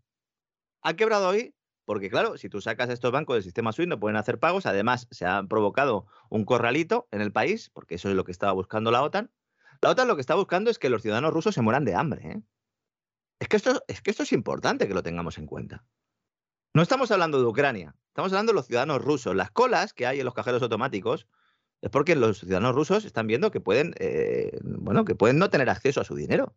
Han 0.82 0.95
quebrado 0.95 1.27
hoy 1.27 1.56
porque, 1.84 2.10
claro, 2.10 2.38
si 2.38 2.49
tú 2.49 2.61
sacas 2.61 2.90
estos 2.90 3.11
bancos 3.11 3.36
del 3.36 3.44
sistema 3.44 3.72
SWIFT 3.72 3.90
no 3.90 3.99
pueden 3.99 4.18
hacer 4.18 4.40
pagos. 4.40 4.65
Además, 4.65 5.07
se 5.11 5.26
ha 5.26 5.44
provocado 5.44 6.07
un 6.30 6.45
corralito 6.45 7.07
en 7.11 7.22
el 7.22 7.32
país, 7.32 7.69
porque 7.73 7.95
eso 7.95 8.10
es 8.10 8.15
lo 8.15 8.23
que 8.23 8.32
estaba 8.32 8.53
buscando 8.53 8.91
la 8.91 9.03
OTAN. 9.03 9.30
La 9.82 9.90
OTAN 9.90 10.08
lo 10.08 10.16
que 10.16 10.22
está 10.22 10.36
buscando 10.36 10.70
es 10.70 10.80
que 10.80 10.90
los 10.90 11.02
ciudadanos 11.02 11.34
rusos 11.34 11.56
se 11.56 11.62
mueran 11.62 11.86
de 11.86 11.96
hambre. 11.96 12.28
¿eh? 12.28 12.42
Es, 13.40 13.48
que 13.48 13.58
esto, 13.58 13.84
es 13.88 14.02
que 14.02 14.12
esto 14.12 14.24
es 14.24 14.34
importante 14.34 14.88
que 14.88 14.94
lo 14.94 15.04
tengamos 15.04 15.38
en 15.38 15.46
cuenta. 15.46 15.86
No 16.74 16.82
estamos 16.82 17.12
hablando 17.12 17.40
de 17.40 17.46
Ucrania, 17.46 17.96
estamos 18.10 18.32
hablando 18.34 18.52
de 18.52 18.58
los 18.58 18.68
ciudadanos 18.68 19.02
rusos. 19.04 19.36
Las 19.36 19.52
colas 19.52 19.94
que 19.94 20.06
hay 20.06 20.20
en 20.20 20.26
los 20.26 20.34
cajeros 20.34 20.62
automáticos 20.62 21.28
es 21.82 21.90
porque 21.90 22.16
los 22.16 22.40
ciudadanos 22.40 22.76
rusos 22.76 23.06
están 23.06 23.28
viendo 23.28 23.52
que 23.52 23.62
pueden, 23.62 23.94
eh, 24.00 24.60
bueno, 24.64 25.06
que 25.06 25.16
pueden 25.16 25.38
no 25.38 25.50
tener 25.50 25.70
acceso 25.70 26.02
a 26.02 26.04
su 26.04 26.16
dinero. 26.16 26.56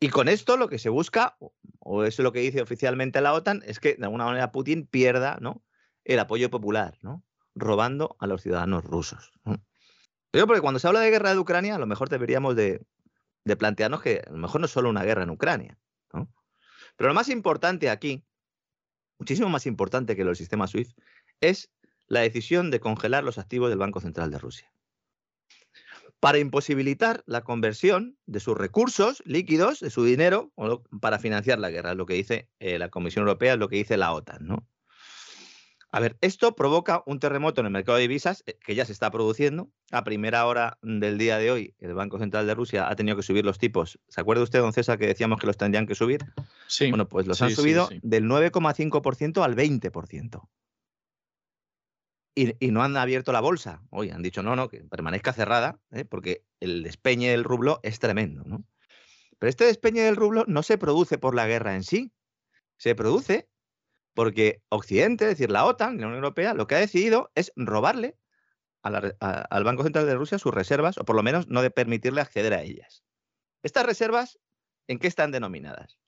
Y 0.00 0.10
con 0.10 0.28
esto 0.28 0.56
lo 0.56 0.68
que 0.68 0.78
se 0.78 0.90
busca, 0.90 1.38
o 1.78 2.04
eso 2.04 2.20
es 2.20 2.24
lo 2.24 2.32
que 2.32 2.40
dice 2.40 2.60
oficialmente 2.60 3.20
la 3.20 3.32
OTAN, 3.32 3.62
es 3.64 3.80
que 3.80 3.94
de 3.94 4.04
alguna 4.04 4.26
manera 4.26 4.52
Putin 4.52 4.86
pierda 4.86 5.38
¿no? 5.40 5.62
el 6.04 6.18
apoyo 6.18 6.50
popular, 6.50 6.98
¿no? 7.00 7.22
robando 7.54 8.16
a 8.18 8.26
los 8.26 8.42
ciudadanos 8.42 8.84
rusos. 8.84 9.32
Pero 10.34 10.48
porque 10.48 10.60
cuando 10.60 10.80
se 10.80 10.88
habla 10.88 11.00
de 11.00 11.10
guerra 11.10 11.32
de 11.32 11.38
Ucrania, 11.38 11.76
a 11.76 11.78
lo 11.78 11.86
mejor 11.86 12.08
deberíamos 12.08 12.56
de, 12.56 12.82
de 13.44 13.56
plantearnos 13.56 14.02
que 14.02 14.22
a 14.26 14.30
lo 14.30 14.38
mejor 14.38 14.60
no 14.60 14.66
es 14.66 14.72
solo 14.72 14.90
una 14.90 15.04
guerra 15.04 15.22
en 15.22 15.30
Ucrania. 15.30 15.78
¿no? 16.12 16.28
Pero 16.96 17.08
lo 17.08 17.14
más 17.14 17.28
importante 17.28 17.88
aquí 17.88 18.24
muchísimo 19.18 19.48
más 19.48 19.66
importante 19.66 20.16
que 20.16 20.24
los 20.24 20.38
sistemas 20.38 20.70
SWIFT, 20.70 20.98
es 21.40 21.70
la 22.06 22.20
decisión 22.20 22.70
de 22.70 22.80
congelar 22.80 23.24
los 23.24 23.38
activos 23.38 23.70
del 23.70 23.78
Banco 23.78 24.00
Central 24.00 24.30
de 24.30 24.38
Rusia. 24.38 24.70
Para 26.20 26.38
imposibilitar 26.38 27.22
la 27.26 27.42
conversión 27.42 28.16
de 28.26 28.40
sus 28.40 28.56
recursos 28.56 29.22
líquidos, 29.26 29.80
de 29.80 29.90
su 29.90 30.04
dinero, 30.04 30.52
para 31.00 31.18
financiar 31.18 31.58
la 31.58 31.70
guerra, 31.70 31.92
es 31.92 31.96
lo 31.96 32.06
que 32.06 32.14
dice 32.14 32.48
eh, 32.58 32.78
la 32.78 32.88
Comisión 32.88 33.22
Europea, 33.22 33.54
es 33.54 33.58
lo 33.58 33.68
que 33.68 33.76
dice 33.76 33.96
la 33.96 34.12
OTAN. 34.12 34.46
¿no? 34.46 34.66
A 35.94 36.00
ver, 36.00 36.18
esto 36.22 36.56
provoca 36.56 37.04
un 37.06 37.20
terremoto 37.20 37.60
en 37.60 37.68
el 37.68 37.72
mercado 37.72 37.94
de 37.98 38.02
divisas 38.02 38.42
eh, 38.46 38.58
que 38.58 38.74
ya 38.74 38.84
se 38.84 38.90
está 38.90 39.12
produciendo. 39.12 39.70
A 39.92 40.02
primera 40.02 40.44
hora 40.44 40.76
del 40.82 41.18
día 41.18 41.38
de 41.38 41.52
hoy, 41.52 41.76
el 41.78 41.94
Banco 41.94 42.18
Central 42.18 42.48
de 42.48 42.54
Rusia 42.56 42.88
ha 42.88 42.96
tenido 42.96 43.16
que 43.16 43.22
subir 43.22 43.44
los 43.44 43.58
tipos. 43.58 44.00
¿Se 44.08 44.20
acuerda 44.20 44.42
usted, 44.42 44.58
don 44.58 44.72
César, 44.72 44.98
que 44.98 45.06
decíamos 45.06 45.38
que 45.38 45.46
los 45.46 45.56
tendrían 45.56 45.86
que 45.86 45.94
subir? 45.94 46.24
Sí. 46.66 46.88
Bueno, 46.88 47.08
pues 47.08 47.28
los 47.28 47.40
han 47.42 47.52
subido 47.52 47.88
del 48.02 48.24
9,5% 48.24 49.44
al 49.44 49.54
20%. 49.54 50.48
Y, 52.34 52.66
y, 52.66 52.72
no 52.72 52.82
han 52.82 52.96
abierto 52.96 53.30
la 53.30 53.40
bolsa. 53.40 53.84
Hoy 53.90 54.10
han 54.10 54.22
dicho, 54.22 54.42
no, 54.42 54.56
no, 54.56 54.68
que 54.68 54.82
permanezca 54.82 55.32
cerrada, 55.32 55.78
¿eh? 55.92 56.04
porque 56.04 56.44
el 56.58 56.82
despeñe 56.82 57.30
del 57.30 57.44
rublo 57.44 57.78
es 57.84 58.00
tremendo. 58.00 58.42
¿no? 58.44 58.64
Pero 59.38 59.48
este 59.48 59.66
despeñe 59.66 60.00
del 60.00 60.16
rublo 60.16 60.42
no 60.48 60.64
se 60.64 60.76
produce 60.76 61.18
por 61.18 61.36
la 61.36 61.46
guerra 61.46 61.76
en 61.76 61.84
sí. 61.84 62.12
Se 62.78 62.96
produce 62.96 63.48
porque 64.14 64.62
Occidente, 64.68 65.24
es 65.24 65.30
decir, 65.30 65.50
la 65.50 65.64
OTAN, 65.64 65.98
la 65.98 66.06
Unión 66.06 66.14
Europea, 66.14 66.54
lo 66.54 66.66
que 66.66 66.76
ha 66.76 66.80
decidido 66.80 67.30
es 67.34 67.52
robarle 67.56 68.16
al 68.82 69.64
Banco 69.64 69.82
Central 69.82 70.06
de 70.06 70.14
Rusia 70.14 70.38
sus 70.38 70.54
reservas, 70.54 70.98
o 70.98 71.04
por 71.04 71.16
lo 71.16 71.22
menos 71.22 71.48
no 71.48 71.62
de 71.62 71.70
permitirle 71.70 72.20
acceder 72.20 72.52
a 72.52 72.62
ellas. 72.62 73.02
Estas 73.62 73.86
reservas, 73.86 74.38
¿en 74.88 74.98
qué 74.98 75.08
están 75.08 75.30
denominadas? 75.30 75.98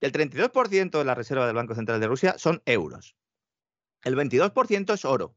El 0.00 0.12
32% 0.12 0.98
de 0.98 1.04
la 1.04 1.14
reserva 1.14 1.46
del 1.46 1.54
Banco 1.54 1.74
Central 1.74 2.00
de 2.00 2.06
Rusia 2.06 2.36
son 2.38 2.62
euros. 2.66 3.16
El 4.02 4.16
22% 4.16 4.94
es 4.94 5.04
oro. 5.04 5.36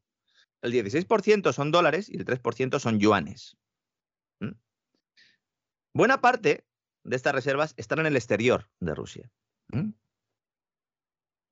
El 0.61 0.73
16% 0.73 1.53
son 1.53 1.71
dólares 1.71 2.09
y 2.09 2.17
el 2.17 2.25
3% 2.25 2.79
son 2.79 2.99
yuanes. 2.99 3.57
¿Mm? 4.39 4.51
Buena 5.93 6.21
parte 6.21 6.65
de 7.03 7.15
estas 7.15 7.33
reservas 7.33 7.73
están 7.77 7.99
en 7.99 8.07
el 8.07 8.15
exterior 8.15 8.69
de 8.79 8.95
Rusia. 8.95 9.31
¿Mm? 9.69 9.91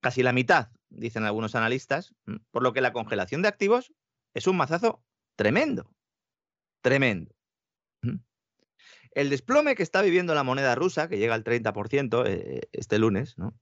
Casi 0.02 0.24
la 0.24 0.34
mitad, 0.34 0.70
dicen 0.90 1.26
algunos 1.26 1.56
analistas, 1.56 2.14
por 2.52 2.64
lo 2.64 2.74
que 2.74 2.82
la 2.82 2.94
congelación 2.94 3.42
de 3.42 3.48
activos 3.48 3.94
es 4.34 4.48
un 4.48 4.58
mazazo 4.58 5.04
tremendo, 5.36 5.94
tremendo. 6.82 7.36
El 9.12 9.30
desplome 9.30 9.76
que 9.76 9.84
está 9.84 10.02
viviendo 10.02 10.36
la 10.36 10.44
moneda 10.44 10.76
rusa, 10.76 11.10
que 11.10 11.18
llega 11.18 11.34
al 11.34 11.44
30% 11.44 12.26
eh, 12.28 12.70
este 12.72 13.00
lunes, 13.00 13.38
¿no? 13.38 13.60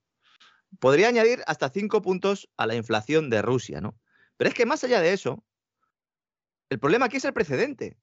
podría 0.80 1.07
añadir 1.07 1.43
hasta 1.47 1.69
5 1.69 2.01
puntos 2.01 2.49
a 2.57 2.68
la 2.68 2.76
inflación 2.76 3.30
de 3.30 3.41
Rusia. 3.41 3.81
¿no? 3.81 3.97
Pero 4.38 4.49
es 4.49 4.53
que 4.53 4.65
más 4.65 4.84
allá 4.84 5.01
de 5.01 5.14
eso, 5.14 5.43
el 6.69 6.80
problema 6.80 7.05
aquí 7.05 7.18
es 7.18 7.26
el 7.26 7.34
precedente. 7.34 7.97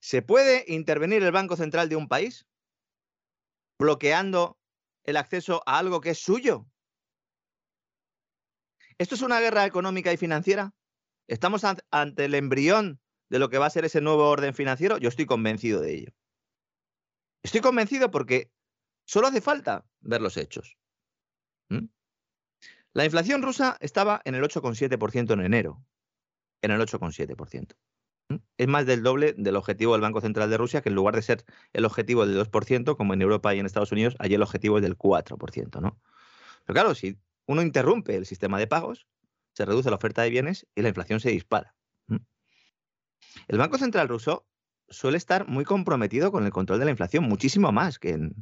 ¿Se 0.00 0.22
puede 0.22 0.64
intervenir 0.68 1.22
el 1.22 1.32
Banco 1.32 1.56
Central 1.56 1.88
de 1.88 1.96
un 1.96 2.08
país 2.08 2.46
bloqueando 3.78 4.58
el 5.04 5.16
acceso 5.16 5.62
a 5.66 5.78
algo 5.78 6.00
que 6.00 6.10
es 6.10 6.18
suyo? 6.18 6.66
¿Esto 8.98 9.14
es 9.14 9.22
una 9.22 9.40
guerra 9.40 9.64
económica 9.64 10.12
y 10.12 10.16
financiera? 10.16 10.74
¿Estamos 11.28 11.62
ante 11.64 12.24
el 12.24 12.34
embrión 12.34 13.00
de 13.30 13.38
lo 13.38 13.48
que 13.48 13.58
va 13.58 13.66
a 13.66 13.70
ser 13.70 13.84
ese 13.84 14.00
nuevo 14.00 14.28
orden 14.28 14.54
financiero? 14.54 14.98
Yo 14.98 15.08
estoy 15.08 15.26
convencido 15.26 15.80
de 15.80 15.94
ello. 15.94 16.12
Estoy 17.42 17.60
convencido 17.60 18.10
porque 18.10 18.50
solo 19.06 19.28
hace 19.28 19.40
falta 19.40 19.86
ver 20.00 20.20
los 20.20 20.36
hechos. 20.36 20.76
La 22.94 23.04
inflación 23.04 23.42
rusa 23.42 23.76
estaba 23.80 24.20
en 24.24 24.34
el 24.34 24.42
8,7% 24.42 25.32
en 25.32 25.40
enero. 25.40 25.84
En 26.62 26.72
el 26.72 26.80
8,7%. 26.80 27.76
Es 28.56 28.66
más 28.68 28.86
del 28.86 29.02
doble 29.02 29.34
del 29.38 29.54
objetivo 29.54 29.92
del 29.92 30.00
Banco 30.00 30.20
Central 30.20 30.50
de 30.50 30.56
Rusia, 30.56 30.82
que 30.82 30.88
en 30.88 30.96
lugar 30.96 31.14
de 31.14 31.22
ser 31.22 31.44
el 31.72 31.84
objetivo 31.84 32.26
del 32.26 32.36
2%, 32.36 32.96
como 32.96 33.14
en 33.14 33.22
Europa 33.22 33.54
y 33.54 33.60
en 33.60 33.66
Estados 33.66 33.92
Unidos, 33.92 34.16
allí 34.18 34.34
el 34.34 34.42
objetivo 34.42 34.78
es 34.78 34.82
del 34.82 34.98
4%. 34.98 35.80
¿no? 35.80 36.00
Pero 36.64 36.74
claro, 36.74 36.94
si 36.94 37.18
uno 37.48 37.62
interrumpe 37.62 38.14
el 38.14 38.26
sistema 38.26 38.58
de 38.58 38.66
pagos, 38.66 39.08
se 39.54 39.64
reduce 39.64 39.90
la 39.90 39.96
oferta 39.96 40.22
de 40.22 40.30
bienes 40.30 40.66
y 40.76 40.82
la 40.82 40.88
inflación 40.88 41.18
se 41.18 41.30
dispara. 41.30 41.74
El 43.48 43.58
Banco 43.58 43.78
Central 43.78 44.08
ruso 44.08 44.46
suele 44.88 45.16
estar 45.16 45.48
muy 45.48 45.64
comprometido 45.64 46.30
con 46.30 46.44
el 46.44 46.52
control 46.52 46.78
de 46.78 46.84
la 46.84 46.90
inflación, 46.90 47.24
muchísimo 47.24 47.72
más 47.72 47.98
que 47.98 48.10
en, 48.10 48.34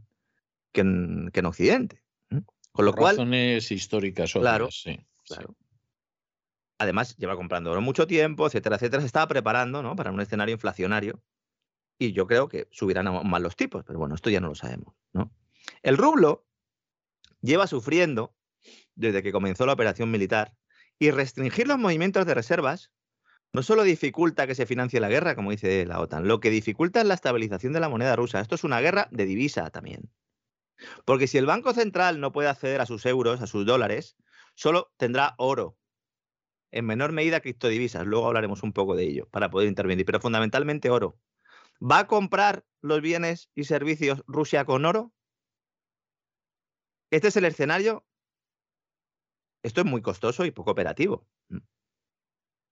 que 0.72 0.80
en, 0.80 1.46
Occidente. 1.46 2.02
Con 2.72 2.84
lo 2.84 2.92
cual. 2.92 3.16
Razones 3.16 3.70
históricas 3.70 4.32
claro, 4.32 4.70
sí, 4.70 4.98
claro. 5.24 5.56
Además, 6.78 7.16
lleva 7.16 7.36
comprando 7.36 7.70
oro 7.70 7.80
mucho 7.80 8.06
tiempo, 8.06 8.46
etcétera, 8.46 8.76
etcétera. 8.76 9.00
Se 9.00 9.06
estaba 9.06 9.28
preparando 9.28 9.82
¿no? 9.82 9.96
para 9.96 10.10
un 10.10 10.20
escenario 10.20 10.52
inflacionario. 10.52 11.22
Y 11.98 12.12
yo 12.12 12.26
creo 12.26 12.48
que 12.48 12.68
subirán 12.70 13.06
aún 13.06 13.30
más 13.30 13.40
los 13.40 13.56
tipos, 13.56 13.82
pero 13.84 13.98
bueno, 13.98 14.14
esto 14.14 14.28
ya 14.28 14.40
no 14.40 14.48
lo 14.48 14.54
sabemos. 14.54 14.94
¿no? 15.14 15.32
El 15.82 15.96
rublo 15.96 16.46
lleva 17.40 17.66
sufriendo 17.66 18.36
desde 18.96 19.22
que 19.22 19.32
comenzó 19.32 19.66
la 19.66 19.74
operación 19.74 20.10
militar 20.10 20.54
y 20.98 21.10
restringir 21.10 21.68
los 21.68 21.78
movimientos 21.78 22.26
de 22.26 22.34
reservas 22.34 22.90
no 23.52 23.62
solo 23.62 23.84
dificulta 23.84 24.46
que 24.46 24.54
se 24.54 24.66
financie 24.66 25.00
la 25.00 25.08
guerra, 25.08 25.34
como 25.34 25.50
dice 25.50 25.86
la 25.86 26.00
OTAN, 26.00 26.28
lo 26.28 26.40
que 26.40 26.50
dificulta 26.50 27.00
es 27.00 27.06
la 27.06 27.14
estabilización 27.14 27.72
de 27.72 27.80
la 27.80 27.88
moneda 27.88 28.16
rusa. 28.16 28.40
Esto 28.40 28.54
es 28.54 28.64
una 28.64 28.80
guerra 28.80 29.08
de 29.10 29.24
divisa 29.24 29.70
también. 29.70 30.10
Porque 31.04 31.26
si 31.26 31.38
el 31.38 31.46
Banco 31.46 31.72
Central 31.72 32.20
no 32.20 32.32
puede 32.32 32.48
acceder 32.48 32.80
a 32.80 32.86
sus 32.86 33.06
euros, 33.06 33.40
a 33.40 33.46
sus 33.46 33.64
dólares, 33.64 34.16
solo 34.54 34.92
tendrá 34.96 35.34
oro. 35.38 35.78
En 36.70 36.84
menor 36.84 37.12
medida 37.12 37.40
criptodivisas, 37.40 38.06
luego 38.06 38.26
hablaremos 38.26 38.62
un 38.62 38.72
poco 38.72 38.96
de 38.96 39.04
ello 39.04 39.28
para 39.30 39.50
poder 39.50 39.68
intervenir, 39.68 40.04
pero 40.04 40.20
fundamentalmente 40.20 40.90
oro. 40.90 41.18
¿Va 41.80 42.00
a 42.00 42.06
comprar 42.06 42.64
los 42.82 43.00
bienes 43.00 43.50
y 43.54 43.64
servicios 43.64 44.22
Rusia 44.26 44.64
con 44.64 44.84
oro? 44.84 45.12
Este 47.10 47.28
es 47.28 47.36
el 47.36 47.44
escenario. 47.44 48.04
Esto 49.66 49.80
es 49.80 49.86
muy 49.88 50.00
costoso 50.00 50.44
y 50.44 50.52
poco 50.52 50.70
operativo. 50.70 51.26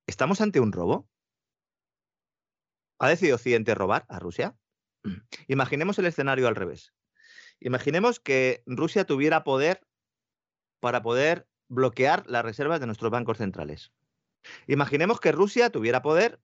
¿Estamos 0.07 0.41
ante 0.41 0.61
un 0.61 0.71
robo? 0.71 1.11
¿Ha 3.01 3.09
decidido 3.09 3.35
Occidente 3.35 3.75
robar 3.75 4.07
a 4.09 4.21
Rusia? 4.21 4.57
Imaginemos 5.49 5.99
el 5.99 6.07
escenario 6.07 6.47
al 6.47 6.55
revés. 6.55 6.95
Imaginemos 7.59 8.21
que 8.21 8.63
Rusia 8.65 9.05
tuviera 9.05 9.43
poder 9.43 9.85
para 10.79 11.03
poder 11.03 11.49
bloquear 11.67 12.29
las 12.29 12.45
reservas 12.45 12.79
de 12.79 12.87
nuestros 12.87 13.11
bancos 13.11 13.39
centrales. 13.39 13.93
Imaginemos 14.69 15.19
que 15.19 15.33
Rusia 15.33 15.71
tuviera 15.71 16.01
poder 16.01 16.41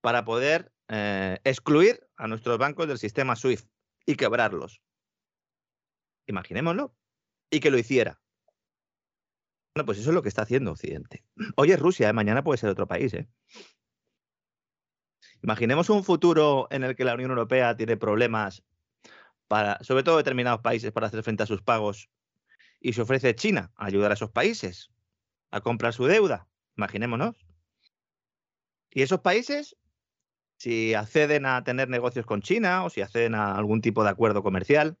para 0.00 0.24
poder 0.24 0.72
eh, 0.88 1.38
excluir 1.44 2.04
a 2.16 2.26
nuestros 2.26 2.58
bancos 2.58 2.88
del 2.88 2.98
sistema 2.98 3.36
SWIFT 3.36 3.70
y 4.06 4.16
quebrarlos. 4.16 4.82
Imaginémoslo. 6.26 6.96
Y 7.48 7.60
que 7.60 7.70
lo 7.70 7.78
hiciera. 7.78 8.20
Bueno, 9.76 9.84
pues 9.84 9.98
eso 9.98 10.08
es 10.08 10.14
lo 10.14 10.22
que 10.22 10.30
está 10.30 10.40
haciendo 10.40 10.72
Occidente. 10.72 11.22
Hoy 11.56 11.70
es 11.70 11.78
Rusia, 11.78 12.08
¿eh? 12.08 12.12
mañana 12.14 12.42
puede 12.42 12.56
ser 12.56 12.70
otro 12.70 12.88
país. 12.88 13.12
¿eh? 13.12 13.28
Imaginemos 15.42 15.90
un 15.90 16.02
futuro 16.02 16.66
en 16.70 16.82
el 16.82 16.96
que 16.96 17.04
la 17.04 17.12
Unión 17.12 17.28
Europea 17.28 17.76
tiene 17.76 17.98
problemas 17.98 18.62
para, 19.48 19.78
sobre 19.84 20.02
todo 20.02 20.16
determinados 20.16 20.62
países, 20.62 20.92
para 20.92 21.08
hacer 21.08 21.22
frente 21.22 21.42
a 21.42 21.46
sus 21.46 21.60
pagos 21.60 22.08
y 22.80 22.94
se 22.94 23.02
ofrece 23.02 23.34
China 23.34 23.70
a 23.76 23.84
ayudar 23.84 24.12
a 24.12 24.14
esos 24.14 24.30
países 24.30 24.88
a 25.50 25.60
comprar 25.60 25.92
su 25.92 26.06
deuda. 26.06 26.48
Imaginémonos. 26.78 27.36
Y 28.92 29.02
esos 29.02 29.20
países, 29.20 29.76
si 30.56 30.94
acceden 30.94 31.44
a 31.44 31.64
tener 31.64 31.90
negocios 31.90 32.24
con 32.24 32.40
China 32.40 32.82
o 32.82 32.88
si 32.88 33.02
acceden 33.02 33.34
a 33.34 33.54
algún 33.54 33.82
tipo 33.82 34.04
de 34.04 34.08
acuerdo 34.08 34.42
comercial, 34.42 34.96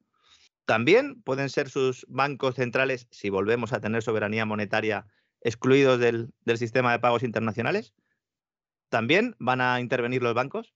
también 0.66 1.22
pueden 1.22 1.48
ser 1.48 1.70
sus 1.70 2.04
bancos 2.08 2.56
centrales, 2.56 3.06
si 3.10 3.30
volvemos 3.30 3.72
a 3.72 3.80
tener 3.80 4.02
soberanía 4.02 4.44
monetaria, 4.44 5.06
excluidos 5.40 6.00
del, 6.00 6.32
sistema 6.56 6.90
de 6.90 6.98
pagos 6.98 7.22
internacionales. 7.22 7.94
¿También 8.88 9.36
van 9.38 9.60
a 9.60 9.80
intervenir 9.80 10.22
los 10.22 10.34
bancos? 10.34 10.74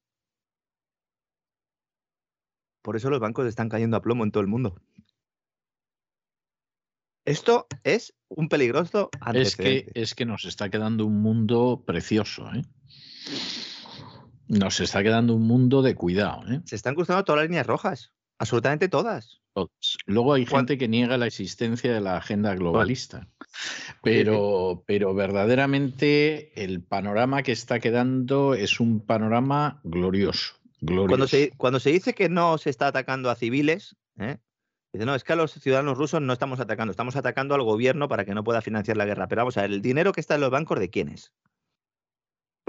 Por 2.82 2.96
eso 2.96 3.10
los 3.10 3.20
bancos 3.20 3.46
están 3.46 3.68
cayendo 3.68 3.96
a 3.96 4.00
plomo 4.00 4.24
en 4.24 4.30
todo 4.30 4.40
el 4.40 4.46
mundo. 4.46 4.80
Esto 7.24 7.66
es 7.84 8.14
un 8.28 8.48
peligroso 8.48 9.10
antecedente. 9.20 9.78
Es 9.78 9.92
que, 9.92 10.00
es 10.00 10.14
que 10.14 10.24
nos 10.24 10.44
está 10.44 10.70
quedando 10.70 11.04
un 11.04 11.20
mundo 11.20 11.82
precioso. 11.84 12.48
¿eh? 12.54 12.62
Nos 14.46 14.80
está 14.80 15.02
quedando 15.02 15.34
un 15.34 15.46
mundo 15.46 15.82
de 15.82 15.94
cuidado. 15.94 16.46
¿eh? 16.50 16.62
Se 16.64 16.76
están 16.76 16.94
cruzando 16.94 17.24
todas 17.24 17.40
las 17.40 17.48
líneas 17.48 17.66
rojas. 17.66 18.12
Absolutamente 18.38 18.88
todas. 18.88 19.39
Luego 20.07 20.35
hay 20.35 20.47
gente 20.47 20.78
que 20.78 20.89
niega 20.89 21.19
la 21.19 21.27
existencia 21.27 21.93
de 21.93 22.01
la 22.01 22.16
agenda 22.16 22.55
globalista. 22.55 23.28
Pero, 24.03 24.85
pero 24.87 25.15
verdaderamente 25.15 26.53
el 26.62 26.82
panorama 26.82 27.43
que 27.43 27.53
está 27.53 27.81
quedando 27.81 28.55
es 28.55 28.81
un 28.81 29.01
panorama 29.01 29.81
glorioso. 29.85 30.55
Cuando, 30.81 31.27
se, 31.27 31.51
cuando 31.57 31.81
se 31.81 31.91
dice 31.91 32.15
que 32.15 32.28
no 32.28 32.57
se 32.57 32.70
está 32.70 32.87
atacando 32.87 33.28
a 33.28 33.35
civiles, 33.35 33.97
¿eh? 34.19 34.39
dice, 34.93 35.05
no, 35.05 35.15
es 35.15 35.24
que 35.24 35.35
a 35.35 35.37
los 35.37 35.53
ciudadanos 35.53 35.99
rusos 35.99 36.23
no 36.23 36.32
estamos 36.32 36.59
atacando, 36.59 36.91
estamos 36.91 37.16
atacando 37.16 37.55
al 37.55 37.62
gobierno 37.62 38.09
para 38.09 38.24
que 38.24 38.35
no 38.35 38.45
pueda 38.45 38.62
financiar 38.62 38.97
la 38.97 39.05
guerra. 39.05 39.28
Pero 39.28 39.43
vamos 39.43 39.59
a 39.59 39.62
ver, 39.62 39.73
¿el 39.73 39.82
dinero 39.82 40.12
que 40.12 40.20
está 40.20 40.37
en 40.37 40.41
los 40.41 40.51
bancos 40.51 40.78
de 40.78 40.89
quién 40.89 41.09
es? 41.09 41.32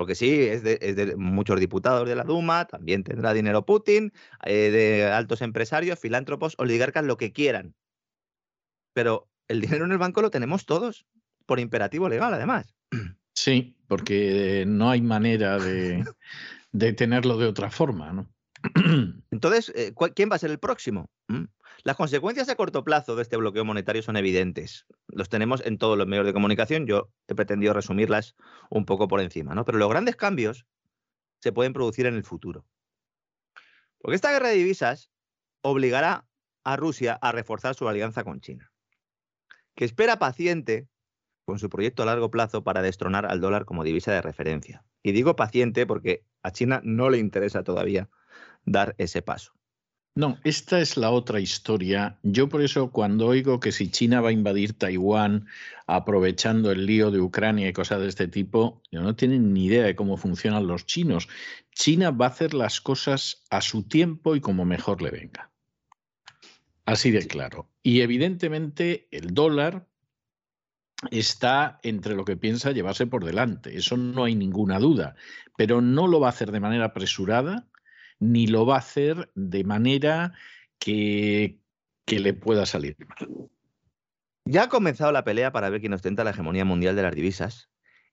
Porque 0.01 0.15
sí, 0.15 0.33
es 0.47 0.63
de, 0.63 1.13
muchos 1.15 1.59
diputados 1.59 2.09
de 2.09 2.15
la 2.15 2.23
Duma, 2.23 2.65
también 2.65 3.03
tendrá 3.03 3.35
dinero 3.35 3.67
Putin, 3.67 4.11
eh, 4.43 4.71
de 4.71 5.05
altos 5.05 5.43
empresarios, 5.43 5.99
filántropos, 5.99 6.55
oligarcas, 6.57 7.05
lo 7.05 7.17
que 7.17 7.31
quieran. 7.31 7.75
Pero 8.93 9.29
el 9.47 9.61
dinero 9.61 9.85
en 9.85 9.91
el 9.91 9.99
banco 9.99 10.23
lo 10.23 10.31
tenemos 10.31 10.65
todos, 10.65 11.05
por 11.45 11.59
imperativo 11.59 12.09
legal, 12.09 12.33
además. 12.33 12.73
Sí, 13.35 13.75
porque 13.87 14.65
no 14.67 14.89
hay 14.89 15.01
manera 15.01 15.59
de, 15.59 16.03
tenerlo 16.93 17.37
de 17.37 17.45
otra 17.45 17.69
forma, 17.69 18.11
¿no? 18.11 18.27
Entonces, 19.31 19.71
eh, 19.75 19.93
¿quién 20.15 20.29
va 20.29 20.35
a 20.35 20.39
ser 20.39 20.51
el 20.51 20.59
próximo? 20.59 21.09
¿Mm? 21.27 21.45
Las 21.83 21.95
consecuencias 21.95 22.49
a 22.49 22.55
corto 22.55 22.83
plazo 22.83 23.15
de 23.15 23.23
este 23.23 23.37
bloqueo 23.37 23.65
monetario 23.65 24.03
son 24.03 24.17
evidentes. 24.17 24.85
Los 25.07 25.29
tenemos 25.29 25.65
en 25.65 25.77
todos 25.77 25.97
los 25.97 26.07
medios 26.07 26.25
de 26.25 26.33
comunicación. 26.33 26.85
Yo 26.85 27.11
he 27.27 27.35
pretendido 27.35 27.73
resumirlas 27.73 28.35
un 28.69 28.85
poco 28.85 29.07
por 29.07 29.21
encima, 29.21 29.55
¿no? 29.55 29.65
Pero 29.65 29.77
los 29.77 29.89
grandes 29.89 30.15
cambios 30.15 30.65
se 31.39 31.51
pueden 31.51 31.73
producir 31.73 32.05
en 32.05 32.15
el 32.15 32.23
futuro. 32.23 32.65
Porque 33.99 34.15
esta 34.15 34.31
guerra 34.31 34.49
de 34.49 34.55
divisas 34.55 35.09
obligará 35.61 36.27
a 36.63 36.75
Rusia 36.75 37.17
a 37.21 37.31
reforzar 37.31 37.73
su 37.73 37.87
alianza 37.87 38.23
con 38.23 38.41
China, 38.41 38.71
que 39.75 39.85
espera 39.85 40.19
paciente 40.19 40.87
con 41.45 41.57
su 41.57 41.69
proyecto 41.69 42.03
a 42.03 42.05
largo 42.05 42.29
plazo 42.29 42.63
para 42.63 42.83
destronar 42.83 43.25
al 43.25 43.41
dólar 43.41 43.65
como 43.65 43.83
divisa 43.83 44.11
de 44.11 44.21
referencia. 44.21 44.85
Y 45.01 45.11
digo 45.11 45.35
paciente 45.35 45.87
porque 45.87 46.23
a 46.43 46.51
China 46.51 46.81
no 46.83 47.09
le 47.09 47.17
interesa 47.17 47.63
todavía 47.63 48.09
dar 48.65 48.95
ese 48.97 49.21
paso. 49.21 49.53
No, 50.13 50.37
esta 50.43 50.81
es 50.81 50.97
la 50.97 51.09
otra 51.09 51.39
historia. 51.39 52.19
Yo 52.21 52.49
por 52.49 52.61
eso 52.61 52.91
cuando 52.91 53.27
oigo 53.27 53.61
que 53.61 53.71
si 53.71 53.89
China 53.89 54.19
va 54.19 54.29
a 54.29 54.33
invadir 54.33 54.73
Taiwán 54.73 55.47
aprovechando 55.87 56.69
el 56.69 56.85
lío 56.85 57.11
de 57.11 57.21
Ucrania 57.21 57.69
y 57.69 57.73
cosas 57.73 58.01
de 58.01 58.09
este 58.09 58.27
tipo, 58.27 58.81
yo 58.91 59.01
no 59.01 59.15
tienen 59.15 59.53
ni 59.53 59.67
idea 59.67 59.83
de 59.83 59.95
cómo 59.95 60.17
funcionan 60.17 60.67
los 60.67 60.85
chinos. 60.85 61.29
China 61.73 62.11
va 62.11 62.25
a 62.25 62.29
hacer 62.29 62.53
las 62.53 62.81
cosas 62.81 63.43
a 63.49 63.61
su 63.61 63.83
tiempo 63.83 64.35
y 64.35 64.41
como 64.41 64.65
mejor 64.65 65.01
le 65.01 65.11
venga. 65.11 65.49
Así 66.85 67.11
de 67.11 67.25
claro. 67.25 67.69
Y 67.81 68.01
evidentemente 68.01 69.07
el 69.11 69.33
dólar 69.33 69.87
está 71.09 71.79
entre 71.83 72.15
lo 72.15 72.25
que 72.25 72.35
piensa 72.35 72.71
llevarse 72.71 73.07
por 73.07 73.23
delante. 73.23 73.77
Eso 73.77 73.95
no 73.95 74.25
hay 74.25 74.35
ninguna 74.35 74.77
duda. 74.77 75.15
Pero 75.55 75.79
no 75.79 76.07
lo 76.07 76.19
va 76.19 76.27
a 76.27 76.31
hacer 76.31 76.51
de 76.51 76.59
manera 76.59 76.85
apresurada 76.85 77.70
ni 78.21 78.47
lo 78.47 78.65
va 78.65 78.75
a 78.75 78.79
hacer 78.79 79.29
de 79.35 79.65
manera 79.65 80.33
que, 80.79 81.57
le 82.07 82.33
pueda 82.33 82.65
salir 82.65 82.97
Ya 84.45 84.63
ha 84.63 84.69
comenzado 84.69 85.11
la 85.13 85.23
pelea 85.23 85.51
para 85.51 85.69
ver 85.69 85.79
quién 85.79 85.93
ostenta 85.93 86.23
la 86.23 86.31
hegemonía 86.31 86.65
mundial 86.65 86.95
de 86.95 87.03
las 87.03 87.15
divisas. 87.15 87.69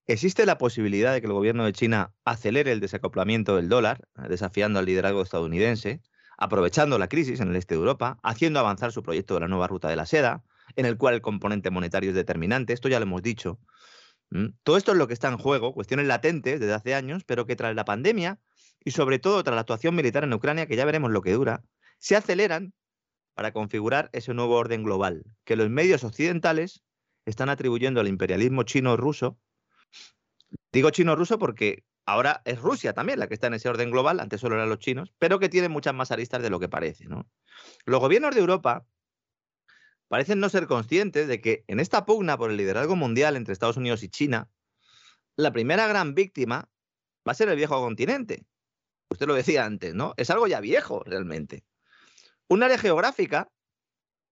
¿Existe 0.06 0.46
la 0.46 0.56
posibilidad 0.56 1.12
de 1.12 1.20
que 1.20 1.26
el 1.26 1.32
gobierno 1.32 1.64
de 1.64 1.72
China 1.72 2.14
acelere 2.24 2.72
el 2.72 2.80
desacoplamiento 2.80 3.56
del 3.56 3.68
dólar, 3.68 4.08
desafiando 4.28 4.78
al 4.78 4.86
liderazgo 4.86 5.20
estadounidense, 5.20 6.00
aprovechando 6.38 6.98
la 6.98 7.08
crisis 7.08 7.40
en 7.40 7.48
el 7.48 7.56
este 7.56 7.74
de 7.74 7.80
Europa, 7.80 8.18
haciendo 8.22 8.60
avanzar 8.60 8.92
su 8.92 9.02
proyecto 9.02 9.34
de 9.34 9.40
la 9.40 9.48
nueva 9.48 9.66
ruta 9.66 9.88
de 9.88 9.96
la 9.96 10.06
seda, 10.06 10.44
en 10.76 10.86
el 10.86 10.96
cual 10.96 11.14
el 11.14 11.20
componente 11.20 11.70
monetario 11.70 12.10
es 12.10 12.16
determinante? 12.16 12.72
Esto 12.72 12.88
ya 12.88 13.00
lo 13.00 13.04
hemos 13.04 13.22
dicho. 13.22 13.58
Todo 14.62 14.76
esto 14.76 14.92
es 14.92 14.98
lo 14.98 15.08
que 15.08 15.14
está 15.14 15.28
en 15.28 15.38
juego, 15.38 15.74
cuestiones 15.74 16.06
latentes 16.06 16.60
desde 16.60 16.74
hace 16.74 16.94
años, 16.94 17.24
pero 17.24 17.46
que 17.46 17.56
tras 17.56 17.74
la 17.74 17.84
pandemia 17.84 18.38
y 18.88 18.90
sobre 18.90 19.18
todo 19.18 19.44
tras 19.44 19.54
la 19.54 19.60
actuación 19.60 19.94
militar 19.94 20.24
en 20.24 20.32
Ucrania, 20.32 20.66
que 20.66 20.74
ya 20.74 20.86
veremos 20.86 21.10
lo 21.10 21.20
que 21.20 21.34
dura, 21.34 21.62
se 21.98 22.16
aceleran 22.16 22.72
para 23.34 23.52
configurar 23.52 24.08
ese 24.14 24.32
nuevo 24.32 24.56
orden 24.56 24.82
global 24.82 25.24
que 25.44 25.56
los 25.56 25.68
medios 25.68 26.04
occidentales 26.04 26.82
están 27.26 27.50
atribuyendo 27.50 28.00
al 28.00 28.08
imperialismo 28.08 28.62
chino-ruso. 28.62 29.38
Digo 30.72 30.88
chino-ruso 30.88 31.38
porque 31.38 31.84
ahora 32.06 32.40
es 32.46 32.58
Rusia 32.62 32.94
también 32.94 33.18
la 33.18 33.28
que 33.28 33.34
está 33.34 33.48
en 33.48 33.54
ese 33.54 33.68
orden 33.68 33.90
global, 33.90 34.20
antes 34.20 34.40
solo 34.40 34.54
eran 34.54 34.70
los 34.70 34.78
chinos, 34.78 35.12
pero 35.18 35.38
que 35.38 35.50
tiene 35.50 35.68
muchas 35.68 35.92
más 35.92 36.10
aristas 36.10 36.40
de 36.40 36.48
lo 36.48 36.58
que 36.58 36.70
parece. 36.70 37.04
Los 37.84 38.00
gobiernos 38.00 38.34
de 38.34 38.40
Europa 38.40 38.86
parecen 40.08 40.40
no 40.40 40.48
ser 40.48 40.66
conscientes 40.66 41.28
de 41.28 41.42
que 41.42 41.64
en 41.66 41.78
esta 41.78 42.06
pugna 42.06 42.38
por 42.38 42.50
el 42.50 42.56
liderazgo 42.56 42.96
mundial 42.96 43.36
entre 43.36 43.52
Estados 43.52 43.76
Unidos 43.76 44.02
y 44.02 44.08
China, 44.08 44.48
la 45.36 45.52
primera 45.52 45.86
gran 45.88 46.14
víctima 46.14 46.70
va 47.28 47.32
a 47.32 47.34
ser 47.34 47.50
el 47.50 47.56
viejo 47.56 47.78
continente. 47.82 48.46
Usted 49.10 49.26
lo 49.26 49.34
decía 49.34 49.64
antes, 49.64 49.94
¿no? 49.94 50.14
Es 50.16 50.30
algo 50.30 50.46
ya 50.46 50.60
viejo, 50.60 51.02
realmente. 51.04 51.64
Un 52.48 52.62
área 52.62 52.78
geográfica 52.78 53.50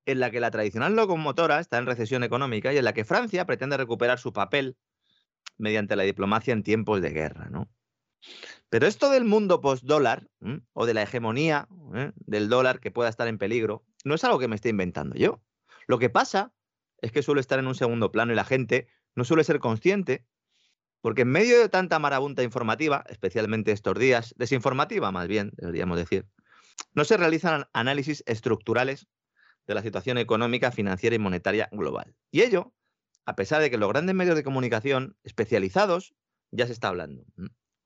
en 0.04 0.20
la 0.20 0.30
que 0.30 0.40
la 0.40 0.50
tradicional 0.50 0.94
locomotora 0.94 1.60
está 1.60 1.78
en 1.78 1.86
recesión 1.86 2.22
económica 2.22 2.72
y 2.72 2.78
en 2.78 2.84
la 2.84 2.94
que 2.94 3.04
Francia 3.04 3.44
pretende 3.44 3.76
recuperar 3.76 4.18
su 4.18 4.32
papel 4.32 4.76
mediante 5.58 5.96
la 5.96 6.04
diplomacia 6.04 6.52
en 6.52 6.62
tiempos 6.62 7.02
de 7.02 7.10
guerra, 7.10 7.48
¿no? 7.50 7.68
Pero 8.68 8.86
esto 8.86 9.10
del 9.10 9.24
mundo 9.24 9.60
post-dólar 9.60 10.28
o 10.72 10.86
de 10.86 10.94
la 10.94 11.02
hegemonía 11.02 11.68
¿eh? 11.94 12.12
del 12.16 12.48
dólar 12.48 12.80
que 12.80 12.90
pueda 12.90 13.08
estar 13.08 13.28
en 13.28 13.38
peligro 13.38 13.84
no 14.04 14.14
es 14.14 14.24
algo 14.24 14.38
que 14.38 14.48
me 14.48 14.56
esté 14.56 14.70
inventando 14.70 15.16
yo. 15.16 15.40
Lo 15.86 15.98
que 15.98 16.10
pasa 16.10 16.52
es 17.00 17.12
que 17.12 17.22
suele 17.22 17.40
estar 17.40 17.58
en 17.58 17.66
un 17.66 17.74
segundo 17.74 18.10
plano 18.10 18.32
y 18.32 18.36
la 18.36 18.44
gente 18.44 18.88
no 19.14 19.24
suele 19.24 19.44
ser 19.44 19.60
consciente 19.60 20.26
porque 21.00 21.22
en 21.22 21.28
medio 21.28 21.58
de 21.58 21.68
tanta 21.68 21.98
marabunta 21.98 22.42
informativa, 22.42 23.04
especialmente 23.08 23.72
estos 23.72 23.98
días, 23.98 24.34
desinformativa 24.36 25.12
más 25.12 25.28
bien, 25.28 25.52
deberíamos 25.56 25.98
decir, 25.98 26.26
no 26.94 27.04
se 27.04 27.16
realizan 27.16 27.66
análisis 27.72 28.22
estructurales 28.26 29.06
de 29.66 29.74
la 29.74 29.82
situación 29.82 30.18
económica, 30.18 30.70
financiera 30.70 31.16
y 31.16 31.18
monetaria 31.18 31.68
global. 31.72 32.14
Y 32.30 32.42
ello, 32.42 32.72
a 33.24 33.36
pesar 33.36 33.60
de 33.60 33.70
que 33.70 33.78
los 33.78 33.88
grandes 33.88 34.14
medios 34.14 34.36
de 34.36 34.44
comunicación 34.44 35.16
especializados 35.24 36.14
ya 36.50 36.66
se 36.66 36.72
está 36.72 36.88
hablando. 36.88 37.24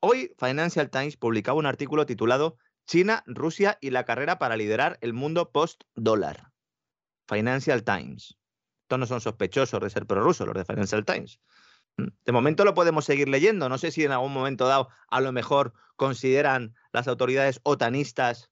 Hoy 0.01 0.35
Financial 0.39 0.91
Times 0.91 1.17
publicaba 1.17 1.59
un 1.59 1.67
artículo 1.67 2.07
titulado 2.07 2.57
China, 2.87 3.23
Rusia 3.27 3.79
y 3.81 3.91
la 3.91 4.05
carrera 4.05 4.39
para 4.39 4.57
liderar 4.57 4.99
el 5.01 5.13
mundo 5.13 5.51
post-dólar. 5.51 6.51
Financial 7.29 7.85
Times. 7.85 8.37
Estos 8.83 8.99
no 8.99 9.07
son 9.07 9.21
sospechosos 9.21 9.81
de 9.81 9.91
ser 9.91 10.07
prorrusos 10.07 10.47
los 10.47 10.57
de 10.57 10.65
Financial 10.65 11.05
Times. 11.05 11.39
De 11.97 12.33
momento 12.33 12.65
lo 12.65 12.75
podemos 12.75 13.05
seguir 13.05 13.29
leyendo. 13.29 13.69
No 13.69 13.79
sé 13.79 13.91
si 13.91 14.05
en 14.05 14.13
algún 14.13 14.33
momento 14.33 14.67
dado 14.67 14.89
a 15.09 15.21
lo 15.21 15.33
mejor 15.33 15.75
consideran 15.97 16.75
las 16.93 17.09
autoridades 17.09 17.61
otanistas 17.63 18.51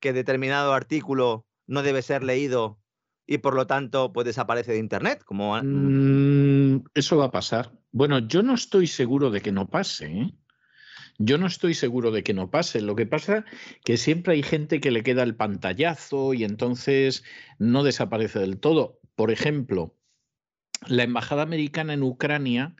que 0.00 0.12
determinado 0.12 0.74
artículo 0.74 1.46
no 1.66 1.82
debe 1.82 2.02
ser 2.02 2.22
leído 2.22 2.78
y 3.26 3.38
por 3.38 3.54
lo 3.54 3.66
tanto 3.66 4.12
pues 4.12 4.26
desaparece 4.26 4.72
de 4.72 4.78
Internet. 4.78 5.22
Como... 5.24 5.58
Mm, 5.62 6.84
eso 6.94 7.16
va 7.16 7.26
a 7.26 7.30
pasar. 7.30 7.72
Bueno, 7.92 8.18
yo 8.18 8.42
no 8.42 8.54
estoy 8.54 8.86
seguro 8.86 9.30
de 9.30 9.40
que 9.40 9.52
no 9.52 9.68
pase. 9.68 10.06
¿eh? 10.06 10.34
Yo 11.18 11.38
no 11.38 11.46
estoy 11.46 11.74
seguro 11.74 12.10
de 12.10 12.22
que 12.22 12.34
no 12.34 12.50
pase. 12.50 12.80
Lo 12.80 12.96
que 12.96 13.06
pasa 13.06 13.44
que 13.84 13.96
siempre 13.96 14.34
hay 14.34 14.42
gente 14.42 14.80
que 14.80 14.90
le 14.90 15.02
queda 15.02 15.22
el 15.22 15.36
pantallazo 15.36 16.34
y 16.34 16.44
entonces 16.44 17.24
no 17.58 17.84
desaparece 17.84 18.40
del 18.40 18.58
todo. 18.58 18.98
Por 19.14 19.30
ejemplo, 19.30 19.94
la 20.86 21.02
Embajada 21.02 21.42
Americana 21.42 21.94
en 21.94 22.02
Ucrania 22.02 22.74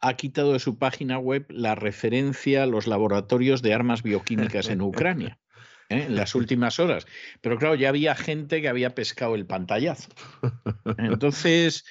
ha 0.00 0.14
quitado 0.14 0.52
de 0.52 0.58
su 0.58 0.78
página 0.78 1.18
web 1.18 1.46
la 1.48 1.74
referencia 1.74 2.62
a 2.62 2.66
los 2.66 2.86
laboratorios 2.86 3.62
de 3.62 3.74
armas 3.74 4.02
bioquímicas 4.02 4.68
en 4.68 4.82
Ucrania. 4.82 5.38
¿eh? 5.88 6.04
en 6.06 6.16
las 6.16 6.34
últimas 6.34 6.78
horas. 6.78 7.06
Pero 7.40 7.58
claro, 7.58 7.74
ya 7.74 7.88
había 7.88 8.14
gente 8.14 8.60
que 8.60 8.68
había 8.68 8.94
pescado 8.94 9.34
el 9.34 9.46
pantallazo. 9.46 10.10
Entonces, 10.98 11.84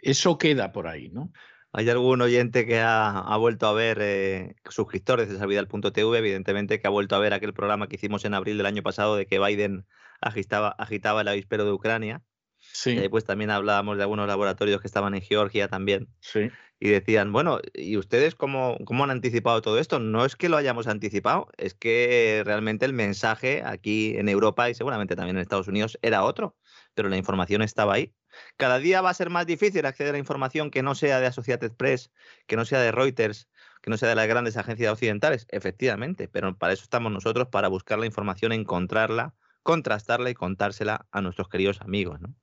eso 0.00 0.38
queda 0.38 0.72
por 0.72 0.86
ahí, 0.86 1.08
¿no? 1.10 1.32
Hay 1.72 1.88
algún 1.90 2.22
oyente 2.22 2.66
que 2.66 2.80
ha, 2.80 3.36
vuelto 3.38 3.66
a 3.66 3.74
ver, 3.74 3.98
eh, 4.00 4.56
suscriptores 4.70 5.28
de 5.28 5.36
Salvidal.tv, 5.36 6.18
evidentemente, 6.18 6.80
que 6.80 6.86
ha 6.86 6.90
vuelto 6.90 7.14
a 7.14 7.18
ver 7.18 7.34
aquel 7.34 7.52
programa 7.52 7.88
que 7.88 7.96
hicimos 7.96 8.24
en 8.24 8.32
abril 8.32 8.56
del 8.56 8.66
año 8.66 8.82
pasado 8.82 9.16
de 9.16 9.26
que 9.26 9.38
Biden 9.38 9.86
agitaba, 10.20 10.70
agitaba 10.70 11.20
el 11.20 11.28
avispero 11.28 11.66
de 11.66 11.72
Ucrania. 11.72 12.22
Sí. 12.72 12.90
Y 12.90 13.08
pues 13.08 13.24
también 13.24 13.50
hablábamos 13.50 13.96
de 13.96 14.02
algunos 14.02 14.26
laboratorios 14.26 14.80
que 14.80 14.86
estaban 14.86 15.14
en 15.14 15.22
Georgia 15.22 15.68
también. 15.68 16.08
Sí. 16.20 16.50
Y 16.80 16.90
decían, 16.90 17.32
bueno, 17.32 17.58
¿y 17.74 17.96
ustedes 17.96 18.36
cómo, 18.36 18.78
cómo 18.84 19.02
han 19.02 19.10
anticipado 19.10 19.60
todo 19.62 19.78
esto? 19.78 19.98
No 19.98 20.24
es 20.24 20.36
que 20.36 20.48
lo 20.48 20.56
hayamos 20.56 20.86
anticipado, 20.86 21.48
es 21.56 21.74
que 21.74 22.42
realmente 22.44 22.84
el 22.86 22.92
mensaje 22.92 23.62
aquí 23.64 24.16
en 24.16 24.28
Europa 24.28 24.70
y 24.70 24.74
seguramente 24.74 25.16
también 25.16 25.36
en 25.36 25.42
Estados 25.42 25.66
Unidos 25.66 25.98
era 26.02 26.22
otro, 26.22 26.56
pero 26.94 27.08
la 27.08 27.16
información 27.16 27.62
estaba 27.62 27.94
ahí. 27.94 28.14
Cada 28.56 28.78
día 28.78 29.00
va 29.00 29.10
a 29.10 29.14
ser 29.14 29.30
más 29.30 29.46
difícil 29.46 29.86
acceder 29.86 30.14
a 30.14 30.18
información 30.18 30.70
que 30.70 30.82
no 30.84 30.94
sea 30.94 31.18
de 31.18 31.26
Associated 31.26 31.72
Press, 31.72 32.12
que 32.46 32.56
no 32.56 32.64
sea 32.64 32.80
de 32.80 32.92
Reuters, 32.92 33.48
que 33.82 33.90
no 33.90 33.96
sea 33.96 34.08
de 34.08 34.14
las 34.14 34.28
grandes 34.28 34.56
agencias 34.56 34.92
occidentales, 34.92 35.46
efectivamente, 35.50 36.28
pero 36.28 36.56
para 36.56 36.72
eso 36.72 36.84
estamos 36.84 37.10
nosotros, 37.10 37.48
para 37.48 37.68
buscar 37.68 37.98
la 37.98 38.06
información, 38.06 38.52
encontrarla, 38.52 39.34
contrastarla 39.62 40.30
y 40.30 40.34
contársela 40.34 41.06
a 41.10 41.20
nuestros 41.20 41.48
queridos 41.48 41.80
amigos. 41.80 42.20
¿no? 42.20 42.34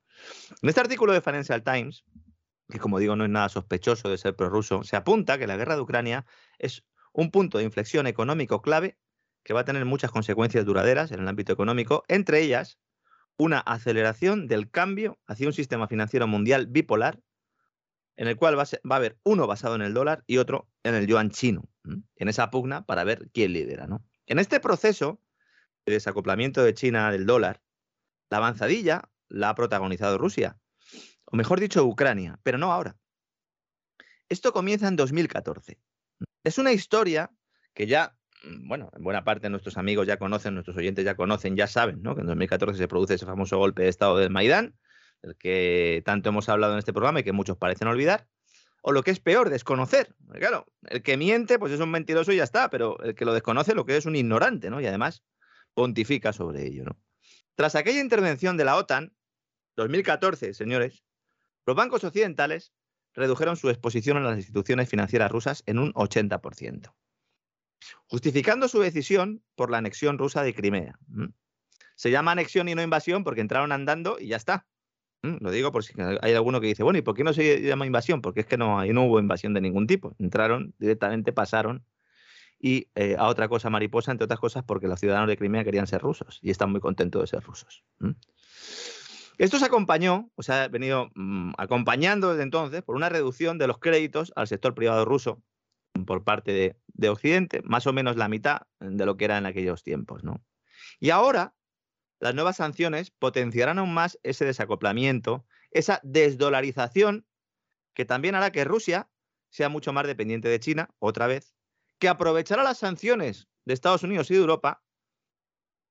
En 0.62 0.70
este 0.70 0.82
artículo 0.82 1.14
de 1.14 1.22
Financial 1.22 1.64
Times, 1.64 2.06
que 2.70 2.80
como 2.80 3.00
digo 3.00 3.16
no 3.16 3.24
es 3.24 3.30
nada 3.30 3.50
sospechoso 3.50 4.10
de 4.10 4.18
ser 4.18 4.36
prorruso, 4.36 4.84
se 4.84 4.96
apunta 4.96 5.38
que 5.38 5.48
la 5.48 5.58
guerra 5.58 5.76
de 5.76 5.82
Ucrania 5.82 6.26
es 6.58 6.84
un 7.14 7.32
punto 7.32 7.58
de 7.58 7.64
inflexión 7.64 8.08
económico 8.08 8.62
clave 8.62 8.98
que 9.44 9.54
va 9.54 9.62
a 9.62 9.66
tener 9.66 9.86
muchas 9.86 10.12
consecuencias 10.12 10.66
duraderas 10.66 11.12
en 11.12 11.20
el 11.20 11.28
ámbito 11.28 11.54
económico, 11.54 12.04
entre 12.08 12.42
ellas 12.42 12.80
una 13.38 13.60
aceleración 13.60 14.48
del 14.48 14.70
cambio 14.72 15.20
hacia 15.28 15.48
un 15.48 15.54
sistema 15.54 15.88
financiero 15.88 16.28
mundial 16.28 16.68
bipolar, 16.68 17.22
en 18.18 18.28
el 18.28 18.38
cual 18.38 18.58
va 18.58 18.64
a, 18.64 18.96
haber 18.96 19.18
uno 19.24 19.46
basado 19.46 19.76
en 19.76 19.82
el 19.82 19.94
dólar 19.94 20.24
y 20.26 20.38
otro 20.38 20.70
en 20.84 20.96
el 20.96 21.06
yuan 21.06 21.30
chino, 21.30 21.70
en 21.84 22.28
esa 22.28 22.50
pugna 22.50 22.86
para 22.86 23.04
ver 23.04 23.30
quién 23.34 23.54
lidera. 23.54 23.88
¿no? 23.88 24.04
En 24.26 24.40
este 24.40 24.60
proceso 24.60 25.22
de 25.86 25.94
desacoplamiento 25.94 26.64
de 26.64 26.74
China 26.74 27.12
del 27.12 27.26
dólar, 27.26 27.62
la 28.30 28.38
avanzadilla 28.38 29.10
la 29.36 29.50
ha 29.50 29.56
protagonizado 29.56 30.18
Rusia, 30.18 30.58
o 31.26 31.36
mejor 31.36 31.60
dicho, 31.60 31.84
Ucrania, 31.86 32.40
pero 32.44 32.58
no 32.58 32.72
ahora. 32.72 32.96
Esto 34.30 34.54
comienza 34.54 34.88
en 34.88 34.96
2014. 34.96 35.78
Es 36.44 36.58
una 36.58 36.72
historia 36.72 37.30
que 37.74 37.86
ya, 37.86 38.16
mm, 38.44 38.68
bueno, 38.68 38.90
en 38.96 39.04
buena 39.04 39.26
parte 39.26 39.50
nuestros 39.50 39.78
amigos 39.78 40.08
ya 40.08 40.18
conocen, 40.18 40.54
nuestros 40.54 40.78
oyentes 40.78 41.04
ya 41.04 41.16
conocen, 41.16 41.58
ya 41.58 41.68
saben, 41.68 42.02
¿no? 42.02 42.16
Que 42.16 42.22
en 42.22 42.28
2014 42.28 42.78
se 42.78 42.88
produce 42.88 43.16
ese 43.16 43.26
famoso 43.26 43.58
golpe 43.58 43.84
de 43.84 43.90
Estado 43.90 44.18
del 44.18 44.30
Maidán, 44.30 44.78
del 45.22 45.36
que 45.36 46.02
tanto 46.06 46.30
hemos 46.30 46.48
hablado 46.48 46.74
en 46.74 46.80
este 46.80 46.94
programa 46.94 47.20
y 47.20 47.24
que 47.24 47.34
muchos 47.34 47.58
parecen 47.58 47.90
olvidar. 47.90 48.28
O 48.82 48.94
lo 48.94 49.04
que 49.04 49.12
es 49.12 49.20
peor, 49.20 49.50
desconocer. 49.50 50.16
claro, 50.34 50.68
el 50.84 51.04
que 51.04 51.18
miente, 51.18 51.60
pues 51.60 51.74
es 51.74 51.82
un 51.82 51.92
mentiroso 51.92 52.32
y 52.32 52.38
ya 52.38 52.44
está, 52.44 52.70
pero 52.70 52.98
el 53.02 53.16
que 53.16 53.26
lo 53.26 53.34
desconoce, 53.34 53.76
lo 53.76 53.86
que 53.86 53.98
es 53.98 54.06
un 54.06 54.16
ignorante, 54.16 54.70
¿no? 54.70 54.80
Y 54.80 54.86
además 54.86 55.24
pontifica 55.74 56.32
sobre 56.32 56.66
ello, 56.66 56.86
¿no? 56.86 56.98
Tras 57.56 57.76
aquella 57.76 58.02
intervención 58.02 58.58
de 58.58 58.66
la 58.66 58.76
OTAN, 58.76 59.15
2014, 59.76 60.54
señores, 60.54 61.04
los 61.66 61.76
bancos 61.76 62.04
occidentales 62.04 62.74
redujeron 63.14 63.56
su 63.56 63.70
exposición 63.70 64.18
a 64.18 64.22
las 64.22 64.38
instituciones 64.38 64.90
financieras 64.90 65.32
rusas 65.32 65.64
en 65.66 65.80
un 65.80 65.94
80%, 65.94 66.94
justificando 68.08 68.68
su 68.68 68.80
decisión 68.80 69.44
por 69.56 69.72
la 69.72 69.78
anexión 69.78 70.18
rusa 70.18 70.44
de 70.44 70.54
Crimea. 70.54 71.00
Se 71.96 72.12
llama 72.12 72.32
anexión 72.32 72.68
y 72.68 72.76
no 72.76 72.82
invasión 72.82 73.24
porque 73.24 73.42
entraron 73.42 73.72
andando 73.72 74.18
y 74.20 74.28
ya 74.28 74.38
está. 74.38 74.68
Lo 75.22 75.50
digo 75.50 75.72
por 75.72 75.84
si 75.84 75.94
hay 76.22 76.34
alguno 76.34 76.62
que 76.62 76.68
dice, 76.68 76.84
bueno, 76.84 77.00
¿y 77.00 77.02
por 77.02 77.16
qué 77.16 77.24
no 77.24 77.34
se 77.34 77.62
llama 77.62 77.88
invasión? 77.88 78.22
Porque 78.22 78.42
es 78.42 78.46
que 78.46 78.58
no, 78.58 78.78
hubo 78.78 79.20
invasión 79.20 79.54
de 79.56 79.62
ningún 79.62 79.88
tipo. 79.88 80.16
Entraron, 80.20 80.76
directamente 80.78 81.34
pasaron 81.34 81.84
y 82.60 82.90
eh, 82.94 83.16
a 83.18 83.28
otra 83.28 83.48
cosa 83.48 83.72
mariposa, 83.72 84.12
entre 84.12 84.26
otras 84.26 84.40
cosas, 84.40 84.64
porque 84.64 84.88
los 84.88 85.00
ciudadanos 85.00 85.28
de 85.28 85.38
Crimea 85.38 85.64
querían 85.64 85.88
ser 85.88 86.02
rusos 86.02 86.40
y 86.44 86.52
están 86.52 86.72
muy 86.72 86.80
contentos 86.80 87.22
de 87.22 87.28
ser 87.28 87.44
rusos. 87.44 87.84
Esto 89.38 89.60
se 89.60 89.66
acompañó, 89.66 90.32
o 90.36 90.44
sea, 90.44 90.64
ha 90.64 90.68
venido 90.68 91.10
mm, 91.16 91.54
acompañando 91.58 92.32
desde 92.32 92.44
entonces 92.44 92.84
por 92.84 92.96
una 92.96 93.10
reducción 93.10 93.58
de 93.58 93.68
los 93.68 93.80
créditos 93.80 94.32
al 94.36 94.48
sector 94.48 94.74
privado 94.74 95.06
ruso 95.06 95.42
por 96.06 96.24
parte 96.24 96.52
de, 96.94 97.10
Occidente, 97.10 97.62
más 97.64 97.88
o 97.88 97.94
menos 97.94 98.16
la 98.16 98.28
mitad 98.28 98.62
de 98.80 99.06
lo 99.06 99.18
que 99.18 99.26
era 99.26 99.38
en 99.38 99.46
aquellos 99.46 99.84
tiempos. 99.84 100.24
¿no? 100.24 100.44
Y 101.00 101.10
ahora 101.10 101.54
las 102.20 102.36
nuevas 102.36 102.58
sanciones 102.58 103.12
potenciarán 103.12 103.80
aún 103.80 103.94
más 103.94 104.20
ese 104.24 104.46
desacoplamiento, 104.46 105.46
esa 105.72 106.00
desdolarización, 106.04 107.26
que 107.94 108.06
también 108.06 108.36
hará 108.36 108.52
que 108.52 108.64
Rusia 108.64 109.10
sea 109.50 109.70
mucho 109.70 109.94
más 109.94 110.08
dependiente 110.08 110.50
de 110.50 110.60
China, 110.60 110.90
otra 111.00 111.28
vez, 111.28 111.54
que 112.00 112.10
aprovechará 112.10 112.64
las 112.64 112.80
sanciones 112.80 113.48
de 113.66 113.74
Estados 113.74 114.04
Unidos 114.04 114.30
y 114.32 114.34
de 114.34 114.42
Europa 114.42 114.84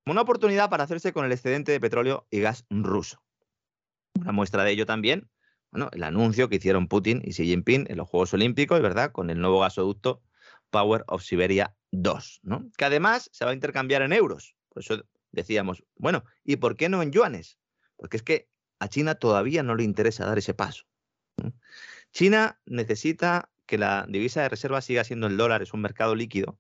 como 0.04 0.12
una 0.12 0.22
oportunidad 0.22 0.68
para 0.68 0.84
hacerse 0.84 1.12
con 1.12 1.24
el 1.24 1.32
excedente 1.32 1.72
de 1.72 1.80
petróleo 1.80 2.26
y 2.30 2.40
gas 2.40 2.66
ruso. 2.68 3.23
Una 4.24 4.32
muestra 4.32 4.64
de 4.64 4.70
ello 4.70 4.86
también, 4.86 5.28
bueno, 5.70 5.90
el 5.92 6.02
anuncio 6.02 6.48
que 6.48 6.56
hicieron 6.56 6.88
Putin 6.88 7.20
y 7.22 7.32
Xi 7.32 7.44
Jinping 7.44 7.86
en 7.90 7.98
los 7.98 8.08
Juegos 8.08 8.32
Olímpicos, 8.32 8.80
¿verdad? 8.80 9.12
Con 9.12 9.28
el 9.28 9.38
nuevo 9.38 9.60
gasoducto 9.60 10.22
Power 10.70 11.04
of 11.08 11.22
Siberia 11.22 11.76
2, 11.90 12.40
¿no? 12.42 12.70
Que 12.78 12.86
además 12.86 13.28
se 13.32 13.44
va 13.44 13.50
a 13.50 13.54
intercambiar 13.54 14.00
en 14.00 14.14
euros. 14.14 14.56
Por 14.70 14.82
eso 14.82 15.04
decíamos, 15.30 15.84
bueno, 15.96 16.24
¿y 16.42 16.56
por 16.56 16.76
qué 16.76 16.88
no 16.88 17.02
en 17.02 17.12
yuanes? 17.12 17.58
Porque 17.96 18.16
es 18.16 18.22
que 18.22 18.48
a 18.78 18.88
China 18.88 19.16
todavía 19.16 19.62
no 19.62 19.74
le 19.74 19.84
interesa 19.84 20.24
dar 20.24 20.38
ese 20.38 20.54
paso. 20.54 20.84
China 22.12 22.58
necesita 22.64 23.50
que 23.66 23.76
la 23.76 24.06
divisa 24.08 24.40
de 24.40 24.48
reserva 24.48 24.80
siga 24.80 25.04
siendo 25.04 25.26
el 25.26 25.36
dólar, 25.36 25.60
es 25.60 25.74
un 25.74 25.82
mercado 25.82 26.14
líquido, 26.14 26.58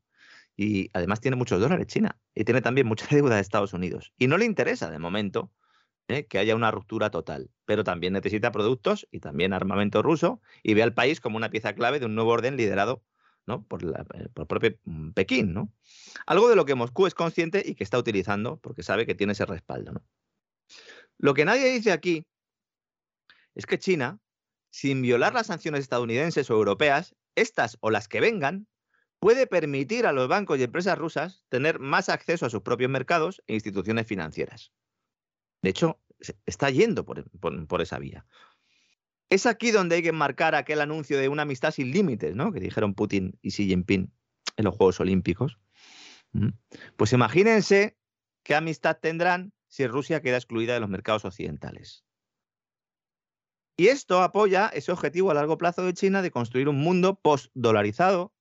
y 0.54 0.90
además 0.92 1.20
tiene 1.20 1.38
muchos 1.38 1.60
dólares 1.60 1.86
China, 1.86 2.18
y 2.34 2.44
tiene 2.44 2.60
también 2.60 2.86
mucha 2.86 3.06
deuda 3.10 3.36
de 3.36 3.40
Estados 3.40 3.72
Unidos. 3.72 4.12
Y 4.18 4.26
no 4.26 4.36
le 4.36 4.44
interesa 4.44 4.90
de 4.90 4.98
momento 4.98 5.50
¿eh? 6.08 6.26
que 6.26 6.38
haya 6.38 6.54
una 6.54 6.70
ruptura 6.70 7.10
total, 7.10 7.50
pero 7.64 7.84
también 7.84 8.12
necesita 8.12 8.52
productos 8.52 9.06
y 9.10 9.20
también 9.20 9.52
armamento 9.52 10.02
ruso 10.02 10.40
y 10.62 10.74
ve 10.74 10.82
al 10.82 10.94
país 10.94 11.20
como 11.20 11.36
una 11.36 11.50
pieza 11.50 11.74
clave 11.74 12.00
de 12.00 12.06
un 12.06 12.14
nuevo 12.14 12.30
orden 12.30 12.56
liderado 12.56 13.02
por, 13.68 13.82
la, 13.82 14.06
eh, 14.14 14.28
propio 14.46 14.78
mm, 14.84 15.10
Pekín. 15.10 15.52
¿no? 15.52 15.72
Algo 16.26 16.48
de 16.48 16.56
lo 16.56 16.64
que 16.64 16.74
Moscú 16.74 17.06
es 17.06 17.14
consciente 17.14 17.62
y 17.64 17.74
que 17.74 17.84
está 17.84 17.98
utilizando 17.98 18.58
porque 18.58 18.82
sabe 18.82 19.06
que 19.06 19.14
tiene 19.14 19.32
ese 19.32 19.46
respaldo. 19.46 20.02
Lo 21.18 21.34
que 21.34 21.44
nadie 21.44 21.70
dice 21.70 21.92
aquí 21.92 22.26
es 23.54 23.66
que 23.66 23.78
China, 23.78 24.18
sin 24.70 25.02
violar 25.02 25.34
las 25.34 25.46
sanciones 25.46 25.80
estadounidenses 25.80 26.50
o 26.50 26.54
europeas, 26.54 27.14
estas 27.36 27.76
o 27.80 27.90
las 27.90 28.08
que 28.08 28.20
vengan, 28.20 28.66
puede 29.20 29.46
permitir 29.46 30.06
a 30.06 30.12
los 30.12 30.28
bancos 30.28 30.58
y 30.58 30.64
empresas 30.64 30.98
rusas 30.98 31.44
tener 31.48 31.78
más 31.78 32.08
acceso 32.08 32.46
a 32.46 32.50
sus 32.50 32.62
propios 32.62 32.90
mercados 32.90 33.42
e 33.46 33.54
instituciones 33.54 34.06
financieras. 34.06 34.72
De 35.64 35.70
hecho, 35.70 35.98
está 36.44 36.68
yendo 36.68 37.06
por, 37.06 37.80
esa 37.80 37.98
vía. 37.98 38.26
Es 39.30 39.46
aquí 39.46 39.70
donde 39.70 39.96
hay 39.96 40.02
que 40.02 40.12
marcar 40.12 40.54
aquel 40.54 40.82
anuncio 40.82 41.18
de 41.18 41.30
una 41.30 41.44
amistad 41.44 41.70
sin 41.70 41.90
límites, 41.90 42.36
¿no? 42.36 42.52
Que 42.52 42.60
dijeron 42.60 42.92
Putin 42.92 43.38
y 43.40 43.48
Xi 43.50 43.66
Jinping 43.66 44.12
en 44.58 44.64
los 44.66 44.76
Juegos 44.76 45.00
Olímpicos. 45.00 45.58
Pues 46.96 47.14
imagínense 47.14 47.96
qué 48.42 48.54
amistad 48.54 48.98
tendrán 49.00 49.54
si 49.66 49.86
Rusia 49.86 50.20
queda 50.20 50.36
excluida 50.36 50.74
de 50.74 50.80
los 50.80 50.90
mercados 50.90 51.24
occidentales. 51.24 52.04
Y 53.78 53.86
esto 53.86 54.20
apoya 54.20 54.68
ese 54.68 54.92
objetivo 54.92 55.30
a 55.30 55.34
largo 55.34 55.56
plazo 55.56 55.82
de 55.82 55.94
China 55.94 56.20
de 56.20 56.30
construir 56.30 56.68
un 56.68 56.76
mundo 56.76 57.18
post-dolarizado 57.18 58.34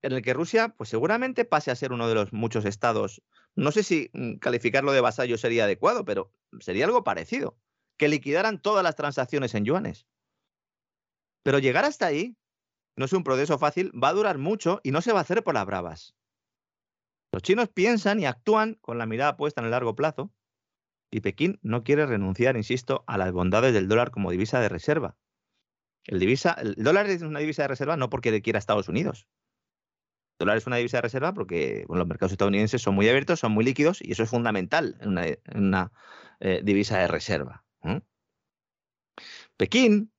en 0.00 0.12
el 0.12 0.22
que 0.22 0.32
Rusia, 0.32 0.70
pues 0.70 0.88
seguramente 0.88 1.44
pase 1.44 1.70
a 1.70 1.76
ser 1.76 1.92
uno 1.92 2.08
de 2.08 2.14
los 2.14 2.32
muchos 2.32 2.64
estados, 2.64 3.22
no 3.56 3.72
sé 3.72 3.82
si 3.82 4.10
mm, 4.12 4.36
calificarlo 4.36 4.92
de 4.92 5.00
vasallo 5.00 5.38
sería 5.38 5.64
adecuado, 5.64 6.04
pero 6.04 6.32
sería 6.60 6.84
algo 6.84 7.04
parecido, 7.04 7.56
que 7.96 8.08
liquidaran 8.08 8.60
todas 8.60 8.82
las 8.82 8.96
transacciones 8.96 9.54
en 9.54 9.64
yuanes. 9.64 10.06
Pero 11.42 11.58
llegar 11.58 11.84
hasta 11.84 12.06
ahí 12.06 12.36
no 12.96 13.04
es 13.04 13.12
un 13.12 13.24
proceso 13.24 13.58
fácil, 13.58 13.92
va 13.92 14.08
a 14.08 14.14
durar 14.14 14.38
mucho 14.38 14.80
y 14.82 14.90
no 14.90 15.02
se 15.02 15.12
va 15.12 15.18
a 15.18 15.22
hacer 15.22 15.42
por 15.42 15.54
las 15.54 15.66
bravas. 15.66 16.14
Los 17.32 17.42
chinos 17.42 17.68
piensan 17.68 18.20
y 18.20 18.26
actúan 18.26 18.74
con 18.80 18.98
la 18.98 19.06
mirada 19.06 19.36
puesta 19.36 19.60
en 19.60 19.66
el 19.66 19.72
largo 19.72 19.96
plazo 19.96 20.32
y 21.10 21.20
Pekín 21.20 21.58
no 21.62 21.84
quiere 21.84 22.06
renunciar, 22.06 22.56
insisto, 22.56 23.04
a 23.06 23.18
las 23.18 23.32
bondades 23.32 23.74
del 23.74 23.88
dólar 23.88 24.10
como 24.10 24.30
divisa 24.30 24.60
de 24.60 24.68
reserva. 24.68 25.16
El, 26.06 26.18
dólar 26.76 27.06
es 27.06 27.22
una 27.22 27.38
divisa 27.38 27.62
de 27.62 27.68
reserva 27.68 27.96
no 27.96 28.10
porque 28.10 28.30
le 28.30 28.42
quiera 28.42 28.58
Estados 28.58 28.88
Unidos, 28.88 29.26
dólar 30.38 30.56
es 30.56 30.66
una 30.66 30.76
divisa 30.76 30.98
de 30.98 31.02
reserva 31.02 31.32
porque 31.32 31.84
los 31.88 32.06
mercados 32.06 32.32
estadounidenses 32.32 32.82
son 32.82 32.94
muy 32.94 33.08
abiertos, 33.08 33.40
son 33.40 33.52
muy 33.52 33.64
líquidos 33.64 33.98
y 34.02 34.12
eso 34.12 34.22
es 34.22 34.30
fundamental 34.30 34.96
en 35.00 35.38
una, 35.54 35.92
eh, 36.40 36.60
divisa 36.62 36.98
de 36.98 37.08
reserva. 37.08 37.64
Pekín, 39.56 40.12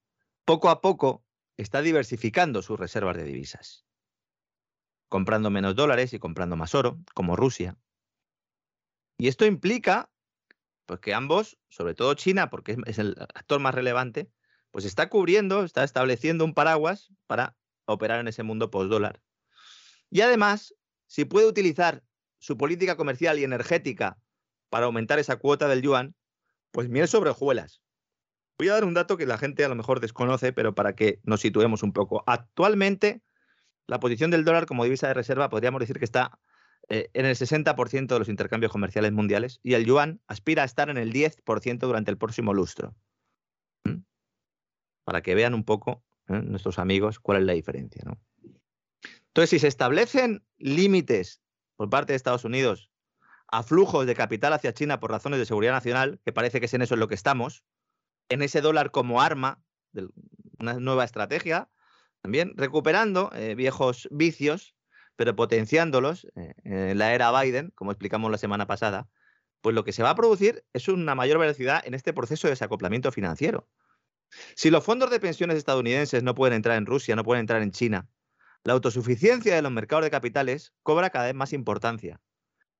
poco 0.46 0.70
a 0.70 0.80
poco, 0.80 1.26
está 1.58 1.82
diversificando 1.82 2.62
sus 2.62 2.80
reservas 2.80 3.18
de 3.18 3.26
divisas, 3.26 3.86
comprando 5.10 5.50
menos 5.50 5.76
dólares 5.76 6.14
y 6.14 6.20
comprando 6.20 6.56
más 6.56 6.74
oro, 6.74 7.00
como 7.14 7.36
Rusia. 7.36 7.78
Y 9.18 9.28
esto 9.28 9.46
implica 9.46 10.10
pues, 10.86 11.02
que 11.02 11.14
ambos, 11.14 11.58
sobre 11.68 11.96
todo 11.96 12.14
China, 12.14 12.50
porque 12.50 12.78
es 12.86 13.00
el 13.00 13.16
actor 13.20 13.60
más 13.60 13.76
relevante, 13.76 14.32
pues 14.72 14.86
está 14.86 15.10
cubriendo, 15.10 15.64
está 15.64 15.84
estableciendo 15.84 16.46
un 16.46 16.54
paraguas 16.54 17.12
para 17.28 17.58
operar 17.86 18.22
en 18.22 18.30
ese 18.30 18.44
mundo 18.44 18.72
post-dólar 18.72 19.22
y 20.16 20.22
además, 20.22 20.74
si 21.08 21.26
puede 21.26 21.46
utilizar 21.46 22.02
su 22.40 22.56
política 22.56 22.96
comercial 22.96 23.38
y 23.38 23.44
energética 23.44 24.18
para 24.70 24.86
aumentar 24.86 25.20
esa 25.20 25.36
cuota 25.36 25.68
del 25.68 25.82
yuan, 25.82 26.16
pues 26.72 26.88
miel 26.88 27.10
sobre 27.10 27.32
hojuelas. 27.32 27.82
Voy 28.58 28.70
a 28.70 28.76
dar 28.76 28.86
un 28.86 28.94
dato 28.94 29.18
que 29.18 29.26
la 29.26 29.38
gente 29.38 29.66
a 29.66 29.68
lo 29.68 29.76
mejor 29.76 30.00
desconoce, 30.00 30.54
pero 30.54 30.74
para 30.74 30.96
que 30.96 31.20
nos 31.24 31.42
situemos 31.42 31.84
un 31.84 31.92
poco. 31.92 32.24
Actualmente, 32.28 33.24
la 33.88 34.00
posición 34.00 34.32
del 34.32 34.46
dólar 34.46 34.68
como 34.68 34.86
divisa 34.86 35.10
de 35.10 35.16
reserva 35.16 35.50
podríamos 35.50 35.82
decir 35.82 36.00
que 36.00 36.06
está 36.06 36.40
eh, 36.88 37.10
en 37.12 37.26
el 37.26 37.36
60% 37.36 38.08
de 38.08 38.20
los 38.20 38.30
intercambios 38.30 38.72
comerciales 38.72 39.12
mundiales 39.12 39.60
y 39.64 39.74
el 39.74 39.84
yuan 39.84 40.22
aspira 40.28 40.62
a 40.62 40.66
estar 40.66 40.90
en 40.90 40.96
el 40.96 41.12
10% 41.12 41.80
durante 41.80 42.12
el 42.12 42.18
próximo 42.18 42.54
lustro. 42.54 42.96
¿Mm? 43.84 43.98
Para 45.04 45.22
que 45.22 45.36
vean 45.36 45.54
un 45.54 45.66
poco 45.66 46.06
¿eh? 46.30 46.42
nuestros 46.42 46.80
amigos 46.80 47.20
cuál 47.20 47.40
es 47.40 47.44
la 47.44 47.52
diferencia. 47.52 48.02
¿no? 48.06 48.18
Entonces, 49.36 49.50
si 49.50 49.60
se 49.60 49.68
establecen 49.68 50.46
límites 50.58 51.42
por 51.76 51.90
parte 51.90 52.14
de 52.14 52.16
Estados 52.16 52.46
Unidos 52.46 52.90
a 53.50 53.64
flujos 53.64 54.06
de 54.06 54.16
capital 54.16 54.54
hacia 54.54 54.74
China 54.74 55.02
por 55.02 55.12
razones 55.12 55.40
de 55.40 55.46
seguridad 55.46 55.74
nacional, 55.74 56.22
que 56.24 56.32
parece 56.32 56.62
que 56.62 56.68
es 56.68 56.74
en 56.74 56.84
eso 56.84 56.94
en 56.94 57.02
lo 57.02 57.10
que 57.10 57.16
estamos, 57.16 57.66
en 58.30 58.42
ese 58.42 58.62
dólar 58.62 58.92
como 58.92 59.22
arma, 59.22 59.62
de 59.92 60.08
una 60.58 60.76
nueva 60.76 61.04
estrategia, 61.04 61.70
también 62.22 62.54
recuperando 62.56 63.30
eh, 63.34 63.56
viejos 63.56 64.08
vicios, 64.10 64.74
pero 65.18 65.36
potenciándolos 65.36 66.28
eh, 66.38 66.54
en 66.64 66.98
la 66.98 67.14
era 67.14 67.38
Biden, 67.38 67.74
como 67.76 67.92
explicamos 67.92 68.32
la 68.32 68.38
semana 68.38 68.68
pasada, 68.68 69.10
pues 69.60 69.76
lo 69.76 69.84
que 69.84 69.92
se 69.92 70.02
va 70.02 70.12
a 70.12 70.16
producir 70.16 70.64
es 70.72 70.88
una 70.88 71.14
mayor 71.14 71.40
velocidad 71.40 71.86
en 71.86 71.94
este 71.94 72.14
proceso 72.14 72.48
de 72.48 72.52
desacoplamiento 72.52 73.12
financiero. 73.12 73.68
Si 74.56 74.70
los 74.70 74.86
fondos 74.86 75.10
de 75.10 75.20
pensiones 75.20 75.58
estadounidenses 75.58 76.24
no 76.24 76.36
pueden 76.36 76.56
entrar 76.56 76.78
en 76.78 76.86
Rusia, 76.86 77.18
no 77.18 77.26
pueden 77.26 77.42
entrar 77.42 77.62
en 77.62 77.72
China, 77.72 78.08
la 78.66 78.74
autosuficiencia 78.74 79.56
de 79.56 79.62
los 79.62 79.72
mercados 79.72 80.04
de 80.04 80.12
capitales 80.12 80.74
cobra 80.82 81.12
cada 81.12 81.26
vez 81.26 81.36
más 81.36 81.54
importancia. 81.54 82.20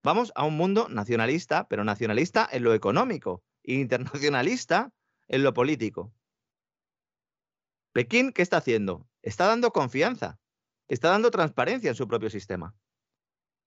Vamos 0.04 0.32
a 0.36 0.44
un 0.44 0.58
mundo 0.58 0.90
nacionalista, 0.90 1.68
pero 1.68 1.84
nacionalista 1.84 2.50
en 2.52 2.64
lo 2.64 2.74
económico 2.74 3.44
e 3.64 3.76
internacionalista 3.76 4.92
en 5.28 5.44
lo 5.44 5.54
político. 5.54 6.12
Pekín, 7.94 8.32
¿qué 8.32 8.42
está 8.42 8.58
haciendo? 8.58 9.08
Está 9.22 9.46
dando 9.46 9.72
confianza, 9.72 10.40
está 10.88 11.10
dando 11.10 11.30
transparencia 11.30 11.92
en 11.92 11.96
su 11.96 12.08
propio 12.08 12.32
sistema. 12.32 12.76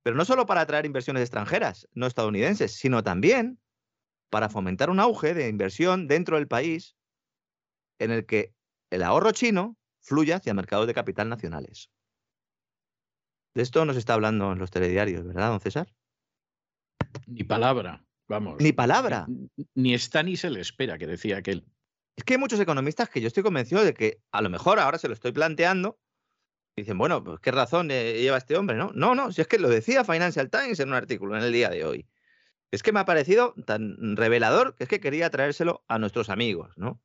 Pero 0.03 0.17
no 0.17 0.25
solo 0.25 0.45
para 0.45 0.63
atraer 0.63 0.87
inversiones 0.87 1.23
extranjeras, 1.23 1.89
no 1.93 2.07
estadounidenses, 2.07 2.75
sino 2.75 3.05
también 3.05 3.61
para 4.29 4.49
fomentar 4.49 4.91
un 4.91 4.99
auge 4.99 5.35
de 5.35 5.49
inversión 5.49 6.09
dentro 6.09 6.37
del 6.37 6.49
país 6.49 6.97
en 8.01 8.11
el 8.11 8.27
que 8.27 8.55
el 8.91 9.05
ahorro 9.05 9.31
chino 9.31 9.77
fluya 10.01 10.37
hacia 10.37 10.53
mercados 10.53 10.89
de 10.89 10.95
capital 10.95 11.29
nacionales. 11.29 11.91
De 13.55 13.63
esto 13.63 13.85
nos 13.85 13.97
está 13.97 14.15
hablando 14.15 14.53
en 14.53 14.59
los 14.59 14.71
telediarios, 14.71 15.27
¿verdad, 15.27 15.51
don 15.51 15.61
César? 15.61 15.93
Ni 17.27 17.45
palabra, 17.45 18.05
vamos. 18.29 18.61
Ni 18.61 18.73
palabra. 18.73 19.27
Ni, 19.75 19.95
está 19.95 20.23
ni 20.23 20.37
se 20.37 20.51
le 20.51 20.61
espera, 20.61 20.99
que 20.99 21.07
decía 21.07 21.39
aquel. 21.39 21.65
Es 22.17 22.25
que 22.25 22.35
hay 22.35 22.39
muchos 22.39 22.61
economistas 22.61 23.09
que 23.09 23.21
yo 23.21 23.29
estoy 23.29 23.43
convencido 23.43 23.85
de 23.85 23.95
que 23.95 24.21
a 24.33 24.43
lo 24.43 24.51
mejor 24.51 24.79
ahora 24.79 24.99
se 24.99 25.09
lo 25.09 25.15
estoy 25.15 25.33
planteando. 25.33 25.99
Y 26.77 26.83
dicen, 26.83 26.99
bueno, 26.99 27.23
pues 27.25 27.41
qué 27.41 27.51
razón 27.51 27.91
eh, 27.91 28.21
lleva 28.21 28.39
este 28.39 28.57
hombre, 28.57 28.77
¿no? 28.77 28.93
No, 28.95 29.15
no, 29.15 29.33
si 29.33 29.41
es 29.41 29.49
que 29.49 29.59
lo 29.59 29.69
decía 29.69 30.05
Financial 30.05 30.49
Times 30.51 30.79
en 30.81 30.89
un 30.89 30.95
artículo 30.95 31.37
en 31.37 31.43
el 31.43 31.53
día 31.53 31.71
de 31.71 31.85
hoy. 31.85 32.07
Es 32.71 32.83
que 32.83 32.93
me 32.93 33.01
ha 33.01 33.05
parecido 33.05 33.55
tan 33.67 34.17
revelador 34.17 34.75
que 34.75 34.85
es 34.85 34.91
que 34.91 35.01
quería 35.01 35.31
traérselo 35.31 35.85
a 35.89 35.99
nuestros 35.99 36.29
amigos, 36.29 36.77
¿no? 36.77 37.01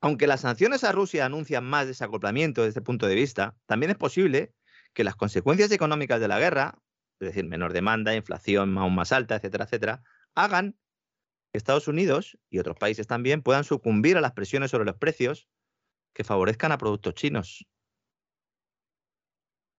Aunque 0.00 0.26
las 0.26 0.42
sanciones 0.42 0.84
a 0.84 0.92
Rusia 0.92 1.26
anuncian 1.26 1.64
más 1.64 1.86
desacoplamiento 1.86 2.62
desde 2.62 2.70
este 2.70 2.82
punto 2.82 3.06
de 3.06 3.14
vista, 3.14 3.56
también 3.66 3.90
es 3.90 3.96
posible 3.96 4.54
que 4.94 5.04
las 5.04 5.16
consecuencias 5.16 5.70
económicas 5.72 6.20
de 6.20 6.28
la 6.28 6.38
guerra, 6.38 6.78
es 7.20 7.28
decir, 7.28 7.44
menor 7.44 7.72
demanda, 7.72 8.14
inflación 8.14 8.78
aún 8.78 8.94
más 8.94 9.12
alta, 9.12 9.36
etcétera, 9.36 9.64
etcétera, 9.64 10.02
hagan 10.34 10.78
que 11.52 11.58
Estados 11.58 11.88
Unidos 11.88 12.38
y 12.48 12.58
otros 12.58 12.76
países 12.76 13.06
también 13.06 13.42
puedan 13.42 13.64
sucumbir 13.64 14.16
a 14.16 14.20
las 14.20 14.32
presiones 14.32 14.70
sobre 14.70 14.84
los 14.84 14.96
precios 14.96 15.48
que 16.14 16.24
favorezcan 16.24 16.72
a 16.72 16.78
productos 16.78 17.14
chinos. 17.14 17.66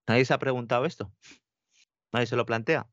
Nadie 0.06 0.24
se 0.24 0.34
ha 0.34 0.38
preguntado 0.38 0.84
esto. 0.84 1.12
Nadie 2.12 2.26
se 2.26 2.36
lo 2.36 2.46
plantea. 2.46 2.88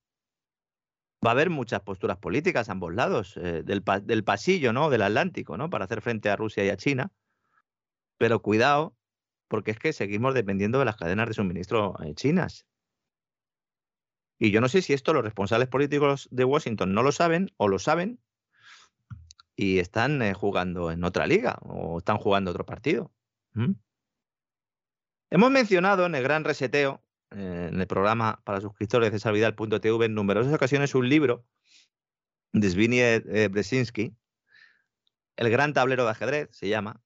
Va 1.25 1.29
a 1.29 1.31
haber 1.31 1.49
muchas 1.49 1.81
posturas 1.81 2.17
políticas 2.17 2.67
a 2.67 2.71
ambos 2.71 2.93
lados 2.93 3.37
eh, 3.37 3.63
del, 3.63 3.83
del, 4.03 4.23
pasillo, 4.23 4.73
¿no? 4.73 4.89
Del 4.89 5.03
Atlántico, 5.03 5.57
¿no? 5.57 5.69
Para 5.69 5.85
hacer 5.85 6.01
frente 6.01 6.29
a 6.29 6.35
Rusia 6.35 6.65
y 6.65 6.69
a 6.69 6.77
China. 6.77 7.11
Pero 8.17 8.41
cuidado, 8.41 8.95
porque 9.53 9.69
es 9.69 9.77
que 9.77 9.93
seguimos 9.93 10.33
dependiendo 10.33 10.79
de 10.79 10.85
las 10.85 10.95
cadenas 10.95 11.27
de 11.27 11.35
suministro 11.35 11.93
eh, 12.03 12.15
chinas. 12.15 12.65
Y 14.39 14.49
yo 14.49 14.61
no 14.61 14.67
sé 14.67 14.81
si 14.81 14.93
esto 14.93 15.13
los 15.13 15.23
responsables 15.23 15.67
políticos 15.67 16.27
de 16.31 16.43
Washington 16.43 16.91
no 16.95 17.03
lo 17.03 17.11
saben 17.11 17.51
o 17.57 17.67
lo 17.67 17.77
saben 17.77 18.19
y 19.55 19.77
están 19.77 20.23
eh, 20.23 20.33
jugando 20.33 20.89
en 20.89 21.03
otra 21.03 21.27
liga 21.27 21.59
o 21.61 21.99
están 21.99 22.17
jugando 22.17 22.49
otro 22.49 22.65
partido. 22.65 23.11
Hemos 25.29 25.51
mencionado 25.51 26.07
en 26.07 26.15
el 26.15 26.23
gran 26.23 26.43
reseteo, 26.45 27.03
eh, 27.29 27.69
en 27.71 27.79
el 27.79 27.85
programa 27.85 28.41
para 28.45 28.59
suscriptores 28.59 29.11
de 29.11 29.19
cesarvidal.tv, 29.19 30.05
en 30.05 30.15
numerosas 30.15 30.51
ocasiones 30.51 30.95
un 30.95 31.07
libro 31.07 31.45
de 32.53 32.69
Zbigniew 32.71 33.51
Brzezinski, 33.51 34.15
El 35.35 35.51
gran 35.51 35.73
tablero 35.73 36.05
de 36.05 36.09
ajedrez, 36.09 36.49
se 36.53 36.69
llama, 36.69 37.03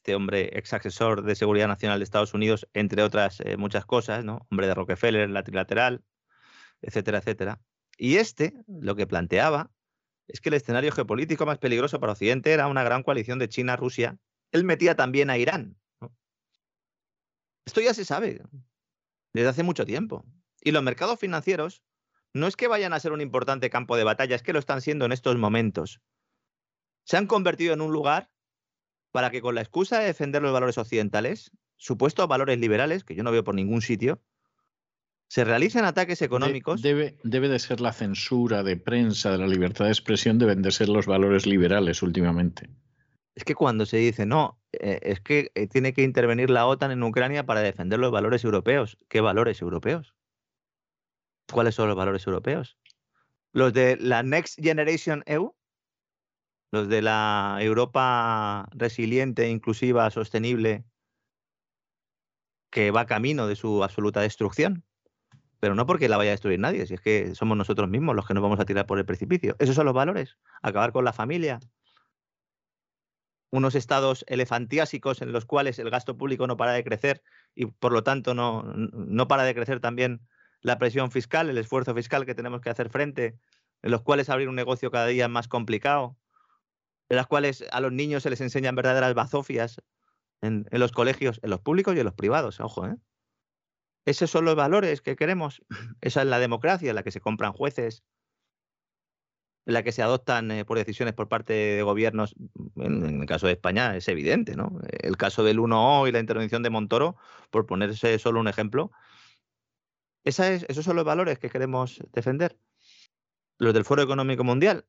este 0.00 0.14
hombre 0.14 0.48
ex 0.58 0.72
asesor 0.72 1.22
de 1.22 1.34
seguridad 1.34 1.68
nacional 1.68 1.98
de 1.98 2.04
Estados 2.04 2.32
Unidos, 2.32 2.66
entre 2.72 3.02
otras 3.02 3.40
eh, 3.40 3.58
muchas 3.58 3.84
cosas, 3.84 4.24
¿no? 4.24 4.46
Hombre 4.50 4.66
de 4.66 4.72
Rockefeller, 4.74 5.28
la 5.28 5.42
trilateral, 5.42 6.02
etcétera, 6.80 7.18
etcétera. 7.18 7.60
Y 7.98 8.16
este 8.16 8.54
lo 8.66 8.96
que 8.96 9.06
planteaba 9.06 9.70
es 10.26 10.40
que 10.40 10.48
el 10.48 10.54
escenario 10.54 10.90
geopolítico 10.90 11.44
más 11.44 11.58
peligroso 11.58 12.00
para 12.00 12.12
Occidente 12.12 12.50
era 12.50 12.66
una 12.66 12.82
gran 12.82 13.02
coalición 13.02 13.38
de 13.38 13.50
China, 13.50 13.76
Rusia. 13.76 14.16
Él 14.52 14.64
metía 14.64 14.96
también 14.96 15.28
a 15.28 15.36
Irán. 15.36 15.76
Esto 17.66 17.82
ya 17.82 17.92
se 17.92 18.06
sabe 18.06 18.40
desde 19.34 19.48
hace 19.48 19.62
mucho 19.62 19.84
tiempo. 19.84 20.24
Y 20.62 20.70
los 20.70 20.82
mercados 20.82 21.20
financieros 21.20 21.82
no 22.32 22.46
es 22.46 22.56
que 22.56 22.68
vayan 22.68 22.94
a 22.94 23.00
ser 23.00 23.12
un 23.12 23.20
importante 23.20 23.68
campo 23.68 23.98
de 23.98 24.04
batalla, 24.04 24.34
es 24.34 24.42
que 24.42 24.54
lo 24.54 24.60
están 24.60 24.80
siendo 24.80 25.04
en 25.04 25.12
estos 25.12 25.36
momentos. 25.36 26.00
Se 27.04 27.18
han 27.18 27.26
convertido 27.26 27.74
en 27.74 27.82
un 27.82 27.92
lugar 27.92 28.30
para 29.12 29.30
que 29.30 29.40
con 29.40 29.54
la 29.54 29.60
excusa 29.60 29.98
de 29.98 30.06
defender 30.06 30.42
los 30.42 30.52
valores 30.52 30.78
occidentales, 30.78 31.50
supuestos 31.76 32.28
valores 32.28 32.58
liberales, 32.58 33.04
que 33.04 33.14
yo 33.14 33.22
no 33.22 33.32
veo 33.32 33.44
por 33.44 33.54
ningún 33.54 33.82
sitio, 33.82 34.20
se 35.28 35.44
realicen 35.44 35.84
ataques 35.84 36.22
económicos. 36.22 36.82
debe, 36.82 37.16
debe 37.22 37.48
de 37.48 37.60
ser 37.60 37.80
la 37.80 37.92
censura 37.92 38.64
de 38.64 38.76
prensa, 38.76 39.30
de 39.30 39.38
la 39.38 39.46
libertad 39.46 39.84
de 39.84 39.92
expresión, 39.92 40.38
deben 40.38 40.60
de 40.60 40.72
ser 40.72 40.88
los 40.88 41.06
valores 41.06 41.46
liberales 41.46 42.02
últimamente. 42.02 42.68
Es 43.36 43.44
que 43.44 43.54
cuando 43.54 43.86
se 43.86 43.98
dice, 43.98 44.26
no, 44.26 44.60
eh, 44.72 44.98
es 45.02 45.20
que 45.20 45.52
eh, 45.54 45.68
tiene 45.68 45.92
que 45.92 46.02
intervenir 46.02 46.50
la 46.50 46.66
OTAN 46.66 46.90
en 46.90 47.02
Ucrania 47.02 47.46
para 47.46 47.60
defender 47.60 48.00
los 48.00 48.10
valores 48.10 48.44
europeos. 48.44 48.98
¿Qué 49.08 49.20
valores 49.20 49.62
europeos? 49.62 50.14
¿Cuáles 51.50 51.76
son 51.76 51.88
los 51.88 51.96
valores 51.96 52.26
europeos? 52.26 52.76
¿Los 53.52 53.72
de 53.72 53.96
la 53.98 54.22
Next 54.22 54.58
Generation 54.60 55.22
EU? 55.26 55.54
¿Los 56.72 56.88
de 56.88 57.02
la 57.02 57.58
Europa 57.60 58.68
resiliente, 58.72 59.48
inclusiva, 59.48 60.10
sostenible, 60.10 60.84
que 62.70 62.90
va 62.90 63.06
camino 63.06 63.46
de 63.46 63.56
su 63.56 63.82
absoluta 63.82 64.20
destrucción? 64.20 64.84
Pero 65.58 65.74
no 65.74 65.84
porque 65.86 66.08
la 66.08 66.16
vaya 66.16 66.30
a 66.30 66.32
destruir 66.32 66.58
nadie, 66.58 66.86
si 66.86 66.94
es 66.94 67.00
que 67.00 67.34
somos 67.34 67.56
nosotros 67.56 67.88
mismos 67.88 68.16
los 68.16 68.26
que 68.26 68.34
nos 68.34 68.42
vamos 68.42 68.60
a 68.60 68.64
tirar 68.64 68.86
por 68.86 68.98
el 68.98 69.04
precipicio. 69.04 69.56
Esos 69.58 69.74
son 69.74 69.84
los 69.84 69.94
valores. 69.94 70.38
Acabar 70.62 70.92
con 70.92 71.04
la 71.04 71.12
familia, 71.12 71.60
unos 73.50 73.74
estados 73.74 74.24
elefantiásicos 74.28 75.22
en 75.22 75.32
los 75.32 75.44
cuales 75.44 75.78
el 75.78 75.90
gasto 75.90 76.16
público 76.16 76.46
no 76.46 76.56
para 76.56 76.72
de 76.72 76.84
crecer 76.84 77.22
y 77.54 77.66
por 77.66 77.92
lo 77.92 78.02
tanto 78.02 78.34
no, 78.34 78.62
no 78.62 79.28
para 79.28 79.42
de 79.42 79.54
crecer 79.54 79.80
también 79.80 80.20
la 80.62 80.78
presión 80.78 81.10
fiscal, 81.10 81.50
el 81.50 81.58
esfuerzo 81.58 81.94
fiscal 81.94 82.26
que 82.26 82.34
tenemos 82.34 82.60
que 82.60 82.70
hacer 82.70 82.90
frente, 82.90 83.38
en 83.82 83.90
los 83.90 84.02
cuales 84.02 84.28
abrir 84.28 84.48
un 84.48 84.54
negocio 84.54 84.90
cada 84.90 85.06
día 85.06 85.24
es 85.24 85.30
más 85.30 85.48
complicado, 85.48 86.16
en 87.10 87.16
las 87.16 87.26
cuales 87.26 87.64
a 87.72 87.80
los 87.80 87.92
niños 87.92 88.22
se 88.22 88.30
les 88.30 88.40
enseñan 88.40 88.76
verdaderas 88.76 89.12
bazofias 89.14 89.82
en, 90.40 90.66
los 90.70 90.92
colegios, 90.92 91.40
en 91.42 91.50
los 91.50 91.60
públicos 91.60 91.94
y 91.94 91.98
en 91.98 92.04
los 92.04 92.14
privados, 92.14 92.60
ojo, 92.60 92.86
¿eh? 92.86 92.96
Esos 94.06 94.30
son 94.30 94.46
los 94.46 94.56
valores 94.56 95.02
que 95.02 95.14
queremos. 95.14 95.62
Esa 96.00 96.22
es 96.22 96.28
la 96.28 96.38
democracia 96.38 96.88
en 96.88 96.96
la 96.96 97.02
que 97.02 97.10
se 97.10 97.20
compran 97.20 97.52
jueces, 97.52 98.02
en 99.66 99.74
la 99.74 99.82
que 99.82 99.92
se 99.92 100.02
adoptan 100.02 100.50
eh, 100.50 100.64
por 100.64 100.78
decisiones 100.78 101.12
por 101.12 101.28
parte 101.28 101.52
de 101.52 101.82
gobiernos, 101.82 102.34
en, 102.76 103.20
el 103.20 103.26
caso 103.26 103.46
de 103.46 103.52
España 103.54 103.94
es 103.96 104.08
evidente, 104.08 104.56
¿no? 104.56 104.80
El 104.88 105.16
caso 105.16 105.44
del 105.44 105.58
1O 105.58 106.08
y 106.08 106.12
la 106.12 106.20
intervención 106.20 106.62
de 106.62 106.70
Montoro, 106.70 107.16
por 107.50 107.66
ponerse 107.66 108.18
solo 108.18 108.40
un 108.40 108.48
ejemplo, 108.48 108.92
esa 110.24 110.52
es, 110.52 110.64
esos 110.68 110.84
son 110.84 110.96
los 110.96 111.04
valores 111.04 111.38
que 111.38 111.50
queremos 111.50 112.02
defender. 112.12 112.56
Los 113.58 113.74
del 113.74 113.84
Foro 113.84 114.02
Económico 114.02 114.44
Mundial. 114.44 114.86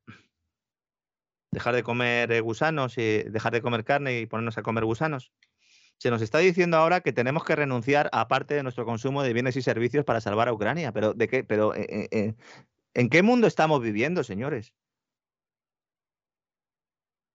Dejar 1.52 1.74
de 1.74 1.82
comer 1.82 2.32
eh, 2.32 2.40
gusanos 2.40 2.98
y 2.98 3.22
dejar 3.22 3.52
de 3.52 3.62
comer 3.62 3.84
carne 3.84 4.18
y 4.18 4.26
ponernos 4.26 4.58
a 4.58 4.62
comer 4.62 4.84
gusanos. 4.84 5.32
Se 5.98 6.10
nos 6.10 6.22
está 6.22 6.38
diciendo 6.38 6.76
ahora 6.76 7.00
que 7.00 7.12
tenemos 7.12 7.44
que 7.44 7.54
renunciar 7.54 8.08
a 8.12 8.26
parte 8.26 8.54
de 8.54 8.64
nuestro 8.64 8.84
consumo 8.84 9.22
de 9.22 9.32
bienes 9.32 9.56
y 9.56 9.62
servicios 9.62 10.04
para 10.04 10.20
salvar 10.20 10.48
a 10.48 10.52
Ucrania. 10.52 10.90
Pero 10.92 11.14
¿de 11.14 11.28
qué? 11.28 11.44
Pero 11.44 11.74
eh, 11.76 12.34
¿En 12.94 13.08
qué 13.08 13.22
mundo 13.22 13.46
estamos 13.46 13.80
viviendo, 13.80 14.22
señores? 14.22 14.74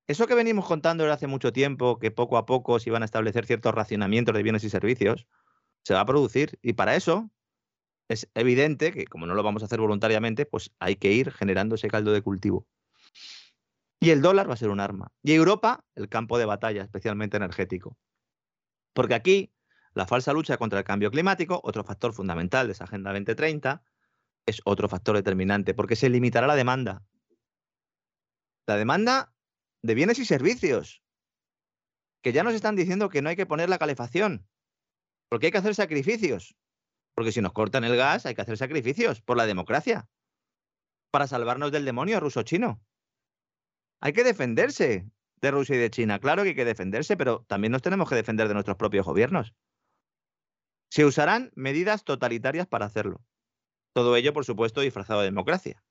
Eso 0.07 0.27
que 0.27 0.35
venimos 0.35 0.65
contando 0.65 1.03
desde 1.03 1.15
hace 1.15 1.27
mucho 1.27 1.52
tiempo, 1.52 1.99
que 1.99 2.11
poco 2.11 2.38
a 2.38 2.45
poco 2.45 2.80
se 2.80 2.89
iban 2.89 3.02
a 3.02 3.06
establecer 3.06 3.45
ciertos 3.45 3.73
racionamientos 3.73 4.35
de 4.35 4.44
bienes 4.44 4.64
y 4.64 4.69
servicios, 4.69 5.27
se 5.84 5.94
va 5.94 6.02
a 6.02 6.06
producir. 6.06 6.60
Y 6.61 6.73
para 6.73 6.95
eso 6.95 7.30
es 8.07 8.30
evidente 8.35 8.91
que, 8.94 9.06
como 9.06 9.26
no 9.26 9.34
lo 9.34 9.44
vamos 9.44 9.64
a 9.64 9.65
hacer 9.65 9.81
voluntariamente, 9.81 10.45
pues 10.45 10.72
hay 10.80 10.95
que 10.95 11.11
ir 11.11 11.31
generando 11.31 11.76
ese 11.76 11.89
caldo 11.89 12.11
de 12.11 12.22
cultivo. 12.22 12.68
Y 13.99 14.11
el 14.11 14.21
dólar 14.21 14.49
va 14.49 14.53
a 14.53 14.57
ser 14.57 14.69
un 14.69 14.79
arma. 14.79 15.11
Y 15.23 15.33
Europa, 15.33 15.83
el 15.95 16.09
campo 16.09 16.37
de 16.37 16.45
batalla, 16.45 16.83
especialmente 16.83 17.37
energético. 17.37 17.97
Porque 18.93 19.15
aquí, 19.15 19.53
la 19.93 20.05
falsa 20.05 20.33
lucha 20.33 20.57
contra 20.57 20.79
el 20.79 20.85
cambio 20.85 21.09
climático, 21.11 21.59
otro 21.63 21.83
factor 21.83 22.13
fundamental 22.13 22.67
de 22.67 22.73
esa 22.73 22.83
Agenda 22.83 23.11
2030, 23.11 23.81
es 24.45 24.61
otro 24.65 24.87
factor 24.87 25.15
determinante, 25.15 25.73
porque 25.73 25.95
se 25.95 26.09
limitará 26.09 26.47
la 26.47 26.55
demanda. 26.55 27.03
La 28.67 28.75
demanda 28.75 29.33
de 29.81 29.95
bienes 29.95 30.19
y 30.19 30.25
servicios, 30.25 31.03
que 32.21 32.33
ya 32.33 32.43
nos 32.43 32.53
están 32.53 32.75
diciendo 32.75 33.09
que 33.09 33.21
no 33.21 33.29
hay 33.29 33.35
que 33.35 33.45
poner 33.45 33.69
la 33.69 33.77
calefacción, 33.77 34.47
porque 35.29 35.47
hay 35.47 35.51
que 35.51 35.57
hacer 35.57 35.75
sacrificios, 35.75 36.55
porque 37.13 37.31
si 37.31 37.41
nos 37.41 37.53
cortan 37.53 37.83
el 37.83 37.95
gas 37.95 38.25
hay 38.25 38.35
que 38.35 38.41
hacer 38.41 38.57
sacrificios 38.57 39.21
por 39.21 39.37
la 39.37 39.45
democracia, 39.45 40.09
para 41.11 41.27
salvarnos 41.27 41.71
del 41.71 41.85
demonio 41.85 42.19
ruso-chino. 42.19 42.81
Hay 43.99 44.13
que 44.13 44.23
defenderse 44.23 45.09
de 45.41 45.51
Rusia 45.51 45.75
y 45.75 45.79
de 45.79 45.89
China, 45.89 46.19
claro 46.19 46.43
que 46.43 46.49
hay 46.49 46.55
que 46.55 46.65
defenderse, 46.65 47.17
pero 47.17 47.45
también 47.47 47.71
nos 47.71 47.81
tenemos 47.81 48.09
que 48.09 48.15
defender 48.15 48.47
de 48.47 48.53
nuestros 48.53 48.77
propios 48.77 49.05
gobiernos. 49.05 49.53
Se 50.89 51.05
usarán 51.05 51.51
medidas 51.55 52.03
totalitarias 52.03 52.67
para 52.67 52.85
hacerlo. 52.85 53.21
Todo 53.93 54.15
ello, 54.15 54.33
por 54.33 54.45
supuesto, 54.45 54.81
disfrazado 54.81 55.21
de 55.21 55.27
democracia. 55.27 55.83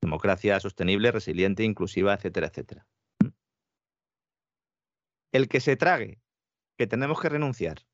Democracia 0.00 0.58
sostenible, 0.60 1.12
resiliente, 1.12 1.62
inclusiva, 1.62 2.14
etcétera, 2.14 2.48
etcétera. 2.48 2.86
El 5.32 5.48
que 5.48 5.60
se 5.60 5.76
trague 5.76 6.20
que 6.76 6.86
tenemos 6.86 7.20
que 7.20 7.28
renunciar 7.28 7.86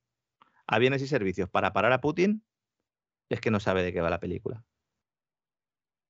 a 0.66 0.78
bienes 0.78 1.02
y 1.02 1.08
servicios 1.08 1.48
para 1.48 1.72
parar 1.72 1.92
a 1.92 2.00
Putin 2.00 2.44
es 3.28 3.40
que 3.40 3.50
no 3.50 3.60
sabe 3.60 3.82
de 3.82 3.92
qué 3.92 4.00
va 4.00 4.10
la 4.10 4.20
película. 4.20 4.64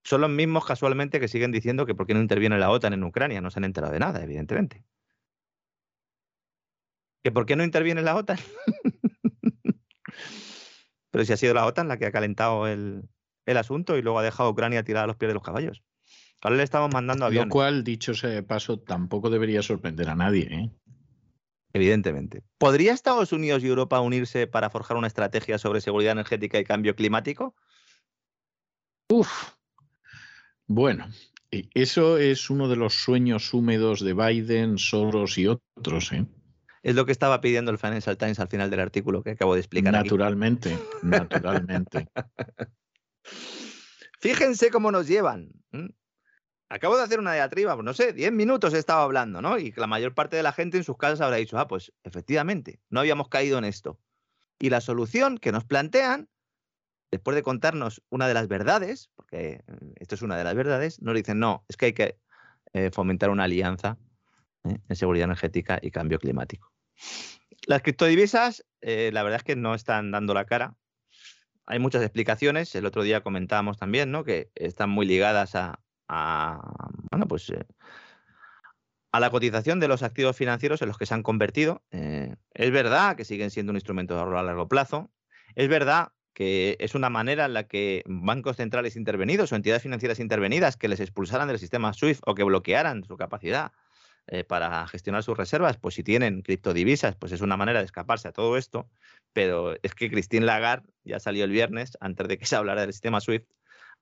Son 0.08 0.22
los 0.22 0.30
mismos 0.30 0.64
casualmente 0.64 1.20
que 1.20 1.28
siguen 1.28 1.52
diciendo 1.52 1.84
que 1.84 1.94
por 1.94 2.06
qué 2.06 2.14
no 2.14 2.22
interviene 2.22 2.58
la 2.58 2.70
OTAN 2.70 2.94
en 2.94 3.04
Ucrania. 3.04 3.42
No 3.42 3.50
se 3.50 3.60
han 3.60 3.64
enterado 3.64 3.92
de 3.92 3.98
nada, 3.98 4.22
evidentemente. 4.22 4.82
¿Que 7.22 7.30
por 7.30 7.44
qué 7.44 7.56
no 7.56 7.62
interviene 7.62 8.00
la 8.00 8.16
OTAN? 8.16 8.38
Pero 11.10 11.24
si 11.26 11.32
ha 11.34 11.36
sido 11.36 11.52
la 11.52 11.66
OTAN 11.66 11.88
la 11.88 11.98
que 11.98 12.06
ha 12.06 12.10
calentado 12.10 12.66
el, 12.66 13.06
asunto 13.44 13.98
y 13.98 14.02
luego 14.02 14.18
ha 14.18 14.22
dejado 14.22 14.48
a 14.48 14.52
Ucrania 14.52 14.82
tirada 14.82 15.04
a 15.04 15.08
los 15.08 15.16
pies 15.16 15.28
de 15.28 15.34
los 15.34 15.42
caballos. 15.42 15.82
Ahora 16.40 16.56
le 16.56 16.62
estamos 16.62 16.90
mandando 16.90 17.26
aviones. 17.26 17.48
Lo 17.48 17.52
cual, 17.52 17.84
dicho 17.84 18.12
ese 18.12 18.42
paso, 18.42 18.78
tampoco 18.78 19.28
debería 19.28 19.60
sorprender 19.60 20.08
a 20.08 20.14
nadie. 20.14 20.48
¿eh? 20.50 20.70
Evidentemente. 21.74 22.44
¿Podría 22.56 22.94
Estados 22.94 23.34
Unidos 23.34 23.62
y 23.62 23.66
Europa 23.66 24.00
unirse 24.00 24.46
para 24.46 24.70
forjar 24.70 24.96
una 24.96 25.06
estrategia 25.06 25.58
sobre 25.58 25.82
seguridad 25.82 26.12
energética 26.12 26.58
y 26.58 26.64
cambio 26.64 26.96
climático? 26.96 27.54
Uf. 29.10 29.57
Bueno, 30.68 31.08
eso 31.50 32.18
es 32.18 32.50
uno 32.50 32.68
de 32.68 32.76
los 32.76 32.94
sueños 32.94 33.54
húmedos 33.54 34.00
de 34.00 34.12
Biden, 34.12 34.76
Soros 34.76 35.38
y 35.38 35.46
otros. 35.46 36.12
¿eh? 36.12 36.26
Es 36.82 36.94
lo 36.94 37.06
que 37.06 37.12
estaba 37.12 37.40
pidiendo 37.40 37.70
el 37.70 37.78
Financial 37.78 38.18
Times 38.18 38.38
al 38.38 38.48
final 38.48 38.68
del 38.68 38.80
artículo 38.80 39.22
que 39.22 39.30
acabo 39.30 39.54
de 39.54 39.60
explicar. 39.60 39.94
Naturalmente, 39.94 40.78
naturalmente. 41.02 42.08
Fíjense 44.20 44.70
cómo 44.70 44.92
nos 44.92 45.08
llevan. 45.08 45.50
Acabo 46.68 46.98
de 46.98 47.02
hacer 47.02 47.18
una 47.18 47.32
diatriba, 47.32 47.74
pues 47.74 47.84
no 47.86 47.94
sé, 47.94 48.12
10 48.12 48.32
minutos 48.32 48.74
he 48.74 48.78
estado 48.78 49.00
hablando, 49.00 49.40
¿no? 49.40 49.58
Y 49.58 49.72
la 49.72 49.86
mayor 49.86 50.12
parte 50.12 50.36
de 50.36 50.42
la 50.42 50.52
gente 50.52 50.76
en 50.76 50.84
sus 50.84 50.98
casas 50.98 51.22
habrá 51.22 51.36
dicho, 51.36 51.58
ah, 51.58 51.66
pues 51.66 51.94
efectivamente, 52.04 52.78
no 52.90 53.00
habíamos 53.00 53.28
caído 53.28 53.56
en 53.56 53.64
esto. 53.64 53.98
Y 54.58 54.68
la 54.68 54.82
solución 54.82 55.38
que 55.38 55.50
nos 55.50 55.64
plantean, 55.64 56.28
después 57.10 57.34
de 57.34 57.42
contarnos 57.42 58.02
una 58.10 58.28
de 58.28 58.34
las 58.34 58.48
verdades, 58.48 59.10
porque 59.14 59.62
mm, 59.66 59.92
esto 59.96 60.14
es 60.14 60.22
una 60.22 60.36
de 60.36 60.44
las 60.44 60.54
verdades, 60.54 61.00
nos 61.00 61.14
dicen, 61.14 61.38
no, 61.38 61.64
es 61.68 61.76
que 61.76 61.86
hay 61.86 61.92
que 61.92 62.18
eh, 62.74 62.90
fomentar 62.92 63.30
una 63.30 63.44
alianza 63.44 63.98
¿eh? 64.64 64.76
en 64.88 64.96
seguridad 64.96 65.24
energética 65.24 65.78
y 65.80 65.90
cambio 65.90 66.18
climático. 66.18 66.72
Las 67.66 67.82
criptodivisas, 67.82 68.64
eh, 68.80 69.10
la 69.12 69.22
verdad 69.22 69.38
es 69.38 69.44
que 69.44 69.56
no 69.56 69.74
están 69.74 70.10
dando 70.10 70.34
la 70.34 70.44
cara. 70.44 70.74
Hay 71.66 71.78
muchas 71.78 72.02
explicaciones. 72.02 72.74
El 72.74 72.86
otro 72.86 73.02
día 73.02 73.22
comentábamos 73.22 73.78
también, 73.78 74.10
¿no? 74.10 74.24
Que 74.24 74.50
están 74.54 74.90
muy 74.90 75.06
ligadas 75.06 75.54
a, 75.54 75.80
bueno, 77.10 77.28
pues 77.28 77.52
a 79.12 79.20
la 79.20 79.30
cotización 79.30 79.78
de 79.78 79.88
los 79.88 80.02
activos 80.02 80.34
financieros 80.34 80.80
en 80.80 80.88
los 80.88 80.96
que 80.96 81.04
se 81.04 81.12
han 81.12 81.22
convertido. 81.22 81.82
es 81.90 82.70
verdad 82.70 83.16
que 83.16 83.26
siguen 83.26 83.50
siendo 83.50 83.70
un 83.70 83.76
instrumento 83.76 84.14
de 84.14 84.20
ahorro 84.20 84.38
a 84.38 84.42
largo 84.42 84.66
plazo. 84.66 85.10
Es 85.54 85.68
verdad 85.68 86.12
que 86.38 86.76
es 86.78 86.94
una 86.94 87.10
manera 87.10 87.46
en 87.46 87.52
la 87.52 87.64
que 87.64 88.04
bancos 88.06 88.58
centrales 88.58 88.94
intervenidos 88.94 89.50
o 89.50 89.56
entidades 89.56 89.82
financieras 89.82 90.20
intervenidas 90.20 90.76
que 90.76 90.86
les 90.86 91.00
expulsaran 91.00 91.48
del 91.48 91.58
sistema 91.58 91.92
SWIFT 91.92 92.22
o 92.24 92.36
que 92.36 92.44
bloquearan 92.44 93.02
su 93.02 93.16
capacidad 93.16 93.72
eh, 94.28 94.44
para 94.44 94.86
gestionar 94.86 95.24
sus 95.24 95.36
reservas, 95.36 95.78
pues 95.78 95.96
si 95.96 96.04
tienen 96.04 96.42
criptodivisas, 96.42 97.16
pues 97.16 97.32
es 97.32 97.40
una 97.40 97.56
manera 97.56 97.80
de 97.80 97.86
escaparse 97.86 98.28
a 98.28 98.32
todo 98.32 98.56
esto. 98.56 98.88
Pero 99.32 99.74
es 99.82 99.96
que 99.96 100.08
Christine 100.12 100.46
Lagarde 100.46 100.88
ya 101.02 101.18
salió 101.18 101.42
el 101.42 101.50
viernes, 101.50 101.98
antes 101.98 102.28
de 102.28 102.38
que 102.38 102.46
se 102.46 102.54
hablara 102.54 102.82
del 102.82 102.92
sistema 102.92 103.20
SWIFT, 103.20 103.50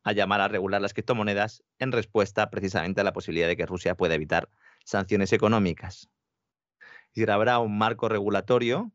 a 0.05 0.13
llamar 0.13 0.43
a 0.43 0.49
regular 0.49 0.83
las 0.83 0.93
criptomonedas 0.93 1.65
en 1.79 1.91
respuesta 1.91 2.51
precisamente 2.51 3.01
a 3.01 3.05
la 3.05 3.15
posibilidad 3.15 3.49
de 3.49 3.57
que 3.57 3.65
Rusia 3.65 3.95
pueda 3.95 4.15
evitar 4.15 4.51
sanciones 4.85 5.33
económicas. 5.33 6.11
Es 7.15 7.29
habrá 7.31 7.61
un 7.61 7.79
marco 7.79 8.11
regulatorio 8.11 8.93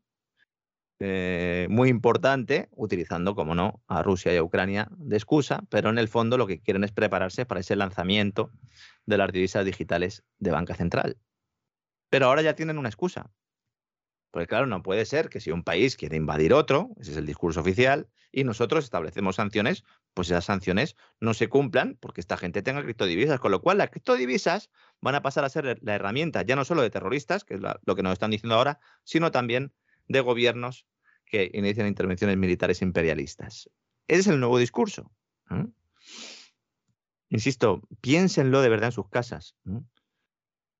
eh, 0.98 1.66
muy 1.70 1.88
importante, 1.88 2.68
utilizando, 2.72 3.34
como 3.34 3.54
no, 3.54 3.82
a 3.88 4.02
Rusia 4.02 4.32
y 4.32 4.36
a 4.36 4.42
Ucrania 4.42 4.88
de 4.96 5.16
excusa, 5.16 5.64
pero 5.68 5.90
en 5.90 5.98
el 5.98 6.08
fondo 6.08 6.38
lo 6.38 6.46
que 6.46 6.60
quieren 6.60 6.84
es 6.84 6.92
prepararse 6.92 7.44
para 7.44 7.60
ese 7.60 7.76
lanzamiento 7.76 8.50
de 9.06 9.18
las 9.18 9.32
divisas 9.32 9.64
digitales 9.64 10.22
de 10.38 10.50
banca 10.50 10.74
central. 10.74 11.18
Pero 12.08 12.26
ahora 12.26 12.42
ya 12.42 12.54
tienen 12.54 12.78
una 12.78 12.88
excusa. 12.88 13.30
Porque 14.30 14.46
claro, 14.46 14.66
no 14.66 14.82
puede 14.82 15.04
ser 15.04 15.28
que 15.28 15.40
si 15.40 15.50
un 15.50 15.62
país 15.62 15.96
quiere 15.96 16.16
invadir 16.16 16.54
otro, 16.54 16.90
ese 16.98 17.10
es 17.10 17.16
el 17.18 17.26
discurso 17.26 17.60
oficial, 17.60 18.08
y 18.32 18.44
nosotros 18.44 18.84
establecemos 18.84 19.36
sanciones, 19.36 19.84
pues 20.14 20.30
esas 20.30 20.46
sanciones 20.46 20.96
no 21.20 21.34
se 21.34 21.48
cumplan 21.48 21.98
porque 22.00 22.22
esta 22.22 22.38
gente 22.38 22.62
tenga 22.62 22.82
criptodivisas. 22.82 23.38
Con 23.40 23.50
lo 23.50 23.60
cual, 23.60 23.76
las 23.78 23.90
criptodivisas 23.90 24.70
van 25.02 25.14
a 25.14 25.22
pasar 25.22 25.44
a 25.44 25.50
ser 25.50 25.78
la 25.82 25.94
herramienta 25.94 26.42
ya 26.42 26.56
no 26.56 26.64
solo 26.64 26.80
de 26.80 26.88
terroristas, 26.88 27.44
que 27.44 27.54
es 27.54 27.60
lo 27.60 27.94
que 27.94 28.02
nos 28.02 28.14
están 28.14 28.30
diciendo 28.30 28.54
ahora, 28.56 28.80
sino 29.04 29.30
también 29.30 29.72
de 30.08 30.20
gobiernos 30.20 30.86
que 31.26 31.50
inician 31.54 31.86
intervenciones 31.86 32.36
militares 32.36 32.82
imperialistas. 32.82 33.70
Ese 34.06 34.20
es 34.20 34.26
el 34.26 34.40
nuevo 34.40 34.58
discurso. 34.58 35.10
Insisto, 37.28 37.82
piénsenlo 38.00 38.60
de 38.60 38.68
verdad 38.68 38.88
en 38.88 38.92
sus 38.92 39.08
casas. 39.08 39.56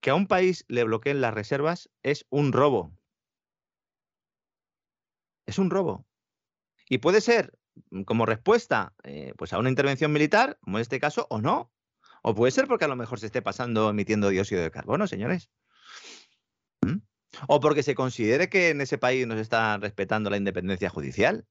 Que 0.00 0.10
a 0.10 0.14
un 0.14 0.26
país 0.26 0.64
le 0.68 0.84
bloqueen 0.84 1.20
las 1.20 1.34
reservas 1.34 1.90
es 2.02 2.26
un 2.28 2.52
robo 2.52 2.92
es 5.46 5.58
un 5.58 5.70
robo. 5.70 6.06
Y 6.88 6.98
puede 6.98 7.20
ser 7.20 7.58
mm, 7.90 8.02
como 8.02 8.26
respuesta 8.26 8.94
eh, 9.04 9.34
pues 9.36 9.52
a 9.52 9.58
una 9.58 9.68
intervención 9.68 10.12
militar, 10.12 10.58
como 10.60 10.78
en 10.78 10.82
este 10.82 11.00
caso, 11.00 11.26
o 11.30 11.40
no. 11.40 11.72
O 12.22 12.34
puede 12.34 12.52
ser 12.52 12.66
porque 12.66 12.84
a 12.84 12.88
lo 12.88 12.96
mejor 12.96 13.18
se 13.18 13.26
esté 13.26 13.42
pasando 13.42 13.90
emitiendo 13.90 14.28
dióxido 14.28 14.62
de 14.62 14.70
carbono, 14.70 15.06
señores. 15.06 15.50
¿Mm? 16.82 16.98
O 17.48 17.60
porque 17.60 17.82
se 17.82 17.94
considere 17.94 18.48
que 18.48 18.70
en 18.70 18.80
ese 18.80 18.98
país 18.98 19.26
no 19.26 19.34
se 19.34 19.40
está 19.40 19.78
respetando 19.78 20.30
la 20.30 20.36
independencia 20.36 20.90
judicial. 20.90 21.46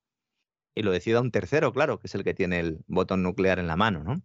Y 0.74 0.84
lo 0.84 0.92
decida 0.92 1.22
un 1.22 1.32
tercero, 1.32 1.74
claro, 1.74 2.00
que 2.00 2.08
es 2.08 2.16
el 2.16 2.24
que 2.24 2.34
tiene 2.34 2.60
el 2.60 2.80
botón 2.88 3.24
nuclear 3.24 3.60
en 3.60 3.68
la 3.68 3.76
mano, 3.76 4.04
¿no? 4.04 4.22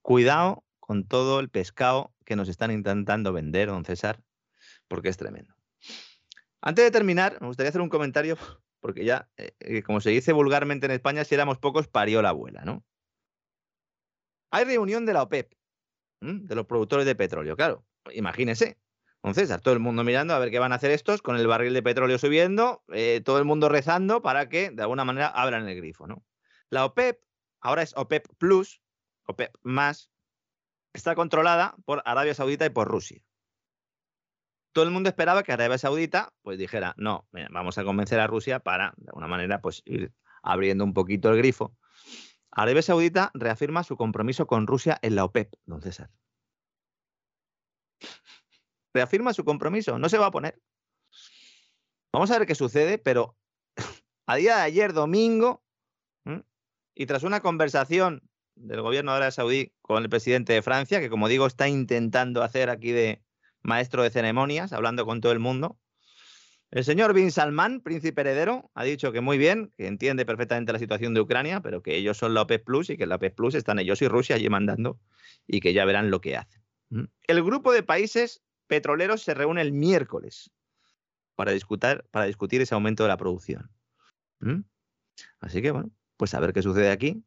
Cuidado 0.00 0.64
con 0.80 1.06
todo 1.06 1.40
el 1.40 1.50
pescado 1.50 2.14
que 2.24 2.36
nos 2.36 2.48
están 2.48 2.70
intentando 2.70 3.32
vender, 3.32 3.68
don 3.68 3.84
César, 3.84 4.22
porque 4.88 5.08
es 5.08 5.16
tremendo. 5.16 5.54
Antes 6.60 6.84
de 6.84 6.90
terminar, 6.90 7.38
me 7.40 7.46
gustaría 7.46 7.68
hacer 7.68 7.80
un 7.80 7.90
comentario, 7.90 8.38
porque 8.80 9.04
ya, 9.04 9.28
eh, 9.36 9.82
como 9.82 10.00
se 10.00 10.10
dice 10.10 10.32
vulgarmente 10.32 10.86
en 10.86 10.92
España, 10.92 11.24
si 11.24 11.34
éramos 11.34 11.58
pocos, 11.58 11.88
parió 11.88 12.22
la 12.22 12.30
abuela, 12.30 12.64
¿no? 12.64 12.84
Hay 14.50 14.64
reunión 14.64 15.04
de 15.04 15.12
la 15.12 15.22
OPEP, 15.22 15.52
de 16.20 16.54
los 16.54 16.66
productores 16.66 17.04
de 17.04 17.14
petróleo, 17.14 17.56
claro. 17.56 17.84
Imagínese, 18.12 18.78
entonces, 19.24 19.50
a 19.50 19.58
todo 19.58 19.72
el 19.72 19.80
mundo 19.80 20.04
mirando 20.04 20.34
a 20.34 20.38
ver 20.38 20.50
qué 20.50 20.58
van 20.58 20.72
a 20.72 20.76
hacer 20.76 20.90
estos, 20.90 21.22
con 21.22 21.36
el 21.36 21.46
barril 21.46 21.72
de 21.72 21.82
petróleo 21.82 22.18
subiendo, 22.18 22.84
eh, 22.92 23.22
todo 23.24 23.38
el 23.38 23.44
mundo 23.44 23.68
rezando 23.68 24.20
para 24.20 24.48
que 24.48 24.70
de 24.70 24.82
alguna 24.82 25.04
manera 25.04 25.28
abran 25.28 25.66
el 25.66 25.76
grifo. 25.76 26.06
La 26.68 26.84
OPEP, 26.84 27.22
ahora 27.60 27.82
es 27.82 27.96
OPEP 27.96 28.28
Plus, 28.36 28.82
OPEP 29.26 29.54
más, 29.62 30.10
está 30.92 31.14
controlada 31.14 31.74
por 31.86 32.02
Arabia 32.04 32.34
Saudita 32.34 32.66
y 32.66 32.70
por 32.70 32.86
Rusia 32.86 33.22
todo 34.74 34.84
el 34.84 34.90
mundo 34.90 35.08
esperaba 35.08 35.44
que 35.44 35.52
Arabia 35.52 35.78
Saudita 35.78 36.34
pues 36.42 36.58
dijera, 36.58 36.94
no, 36.98 37.26
vamos 37.50 37.78
a 37.78 37.84
convencer 37.84 38.18
a 38.18 38.26
Rusia 38.26 38.58
para, 38.58 38.92
de 38.96 39.06
alguna 39.08 39.28
manera, 39.28 39.62
pues 39.62 39.82
ir 39.86 40.12
abriendo 40.42 40.84
un 40.84 40.92
poquito 40.92 41.30
el 41.30 41.38
grifo. 41.38 41.74
Arabia 42.50 42.82
Saudita 42.82 43.30
reafirma 43.34 43.84
su 43.84 43.96
compromiso 43.96 44.46
con 44.46 44.66
Rusia 44.66 44.98
en 45.00 45.14
la 45.14 45.24
OPEP, 45.24 45.54
don 45.64 45.80
César. 45.80 46.10
Reafirma 48.94 49.34
su 49.34 49.44
compromiso, 49.44 49.98
no 49.98 50.08
se 50.08 50.18
va 50.18 50.26
a 50.26 50.30
poner. 50.30 50.58
Vamos 52.12 52.30
a 52.30 52.38
ver 52.38 52.46
qué 52.46 52.54
sucede, 52.54 52.96
pero 52.96 53.36
a 54.26 54.36
día 54.36 54.56
de 54.56 54.62
ayer, 54.62 54.92
domingo, 54.92 55.62
y 56.94 57.06
tras 57.06 57.24
una 57.24 57.40
conversación 57.40 58.22
del 58.54 58.80
gobierno 58.80 59.10
de 59.10 59.16
Arabia 59.16 59.32
Saudí 59.32 59.72
con 59.82 60.02
el 60.02 60.08
presidente 60.08 60.52
de 60.52 60.62
Francia, 60.62 61.00
que 61.00 61.10
como 61.10 61.28
digo 61.28 61.46
está 61.46 61.68
intentando 61.68 62.42
hacer 62.42 62.70
aquí 62.70 62.92
de, 62.92 63.20
maestro 63.64 64.02
de 64.02 64.10
ceremonias, 64.10 64.72
hablando 64.72 65.04
con 65.04 65.20
todo 65.20 65.32
el 65.32 65.40
mundo. 65.40 65.78
El 66.70 66.84
señor 66.84 67.14
Bin 67.14 67.30
Salman, 67.30 67.80
príncipe 67.80 68.20
heredero, 68.20 68.70
ha 68.74 68.84
dicho 68.84 69.12
que 69.12 69.20
muy 69.20 69.38
bien, 69.38 69.72
que 69.76 69.86
entiende 69.86 70.26
perfectamente 70.26 70.72
la 70.72 70.78
situación 70.78 71.14
de 71.14 71.20
Ucrania, 71.20 71.60
pero 71.60 71.82
que 71.82 71.96
ellos 71.96 72.18
son 72.18 72.34
la 72.34 72.42
OPEP 72.42 72.64
Plus 72.64 72.90
y 72.90 72.96
que 72.96 73.06
la 73.06 73.16
OPEP 73.16 73.34
Plus 73.34 73.54
están 73.54 73.78
ellos 73.78 74.02
y 74.02 74.08
Rusia 74.08 74.36
allí 74.36 74.48
mandando 74.48 75.00
y 75.46 75.60
que 75.60 75.72
ya 75.72 75.84
verán 75.84 76.10
lo 76.10 76.20
que 76.20 76.36
hacen. 76.36 76.62
El 77.26 77.42
grupo 77.42 77.72
de 77.72 77.82
países 77.82 78.42
petroleros 78.66 79.22
se 79.22 79.34
reúne 79.34 79.62
el 79.62 79.72
miércoles 79.72 80.50
para 81.34 81.52
discutir, 81.52 82.60
ese 82.60 82.74
aumento 82.74 83.02
de 83.02 83.08
la 83.08 83.16
producción. 83.16 83.70
Así 85.40 85.62
que, 85.62 85.70
bueno, 85.70 85.90
pues 86.16 86.34
a 86.34 86.40
ver 86.40 86.52
qué 86.52 86.62
sucede 86.62 86.90
aquí. 86.90 87.24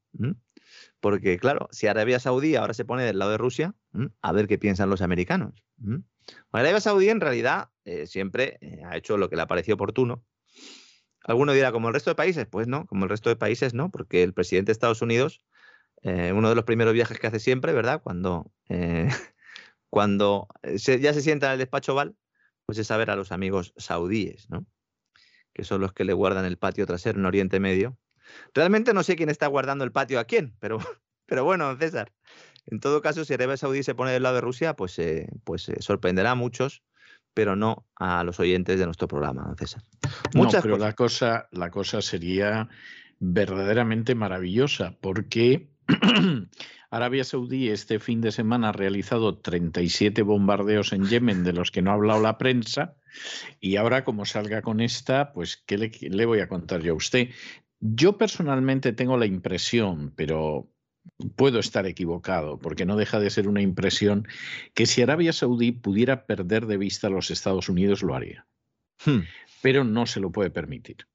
Porque, 1.00 1.38
claro, 1.38 1.68
si 1.72 1.88
Arabia 1.88 2.20
Saudí 2.20 2.56
ahora 2.56 2.74
se 2.74 2.86
pone 2.86 3.04
del 3.04 3.20
lado 3.20 3.32
de 3.32 3.38
Rusia, 3.38 3.76
a 4.22 4.32
ver 4.32 4.48
qué 4.48 4.58
piensan 4.58 4.90
los 4.90 5.02
americanos. 5.02 5.64
Arabia 6.52 6.82
Saudí 6.82 7.10
en 7.10 7.22
realidad 7.22 7.70
eh, 7.86 8.08
siempre 8.08 8.58
eh, 8.62 8.82
ha 8.86 8.98
hecho 8.98 9.18
lo 9.18 9.30
que 9.30 9.36
le 9.36 9.44
ha 9.44 9.48
parecido 9.48 9.76
oportuno. 9.76 10.26
Alguno 11.24 11.54
dirá, 11.54 11.72
como 11.72 11.88
el 11.88 11.94
resto 11.94 12.12
de 12.12 12.16
países, 12.16 12.48
pues 12.48 12.68
no, 12.68 12.86
como 12.86 13.06
el 13.06 13.10
resto 13.10 13.30
de 13.30 13.36
países 13.36 13.74
no, 13.74 13.92
porque 13.92 14.24
el 14.24 14.34
presidente 14.34 14.68
de 14.70 14.74
Estados 14.74 15.02
Unidos, 15.02 15.42
eh, 16.02 16.32
uno 16.34 16.50
de 16.50 16.56
los 16.56 16.64
primeros 16.64 16.94
viajes 16.94 17.20
que 17.20 17.28
hace 17.28 17.40
siempre, 17.40 17.74
¿verdad? 17.74 18.02
Cuando, 18.02 18.52
cuando 19.90 20.48
ya 20.64 21.14
se 21.14 21.22
sienta 21.22 21.48
en 21.48 21.54
el 21.54 21.60
despacho 21.60 21.96
Val, 21.96 22.16
pues 22.66 22.78
es 22.78 22.92
a 22.92 22.98
ver 22.98 23.10
a 23.10 23.16
los 23.16 23.32
amigos 23.32 23.74
saudíes, 23.78 24.50
¿no? 24.50 24.66
Que 25.54 25.64
son 25.64 25.82
los 25.82 25.94
que 25.94 26.04
le 26.04 26.14
guardan 26.14 26.46
el 26.46 26.58
patio 26.58 26.86
trasero 26.86 27.20
en 27.20 27.26
Oriente 27.26 27.60
Medio. 27.60 27.98
Realmente 28.54 28.94
no 28.94 29.04
sé 29.04 29.16
quién 29.16 29.30
está 29.30 29.48
guardando 29.48 29.84
el 29.86 29.92
patio 29.92 30.20
a 30.20 30.26
quién, 30.26 30.56
pero, 30.60 30.78
pero 31.26 31.44
bueno, 31.46 31.76
César, 31.78 32.12
en 32.66 32.80
todo 32.80 33.02
caso, 33.02 33.24
si 33.24 33.34
Arabia 33.34 33.58
Saudí 33.58 33.84
se 33.84 33.96
pone 33.96 34.12
del 34.12 34.24
lado 34.24 34.36
de 34.36 34.42
Rusia, 34.42 34.76
pues, 34.76 35.00
eh, 35.00 35.30
pues 35.46 35.70
eh, 35.70 35.78
sorprenderá 35.80 36.32
a 36.32 36.36
muchos, 36.36 36.84
pero 37.34 37.56
no 37.56 37.88
a 37.96 38.24
los 38.24 38.40
oyentes 38.40 38.78
de 38.78 38.86
nuestro 38.86 39.08
programa, 39.08 39.56
César. 39.58 39.84
Muchas 40.34 40.56
no, 40.56 40.62
pero 40.62 40.78
la 40.78 40.94
cosa, 40.94 41.48
la 41.52 41.72
cosa 41.72 42.02
sería 42.02 42.68
verdaderamente 43.20 44.16
maravillosa, 44.16 44.98
porque 45.00 45.70
Arabia 46.90 47.24
Saudí 47.24 47.70
este 47.70 48.00
fin 48.00 48.22
de 48.22 48.32
semana 48.32 48.70
ha 48.70 48.72
realizado 48.72 49.38
37 49.38 50.22
bombardeos 50.22 50.94
en 50.94 51.06
Yemen 51.06 51.44
de 51.44 51.54
los 51.54 51.72
que 51.72 51.82
no 51.82 51.92
ha 51.92 51.96
hablado 51.96 52.22
la 52.22 52.38
prensa 52.38 52.96
y 53.60 53.76
ahora 53.76 54.04
como 54.04 54.26
salga 54.26 54.62
con 54.62 54.80
esta, 54.80 55.34
pues 55.34 55.58
¿qué 55.58 55.78
le, 55.78 55.92
le 56.02 56.26
voy 56.26 56.40
a 56.40 56.48
contar 56.48 56.82
yo 56.82 56.94
a 56.94 56.98
usted? 56.98 57.30
Yo 57.80 58.18
personalmente 58.18 58.94
tengo 58.94 59.18
la 59.18 59.26
impresión, 59.26 60.14
pero 60.16 60.70
puedo 61.36 61.60
estar 61.60 61.86
equivocado, 61.86 62.60
porque 62.60 62.86
no 62.86 62.96
deja 62.96 63.20
de 63.20 63.30
ser 63.30 63.48
una 63.48 63.62
impresión 63.62 64.28
que 64.74 64.86
si 64.86 65.02
Arabia 65.02 65.34
Saudí 65.34 65.72
pudiera 65.72 66.26
perder 66.26 66.66
de 66.66 66.78
vista 66.78 67.08
a 67.08 67.12
los 67.12 67.32
Estados 67.32 67.70
Unidos, 67.70 68.04
lo 68.04 68.16
haría. 68.16 68.46
Hmm. 69.06 69.22
Pero 69.62 69.84
no 69.84 70.06
se 70.06 70.20
lo 70.20 70.32
puede 70.32 70.50
permitir. 70.50 71.08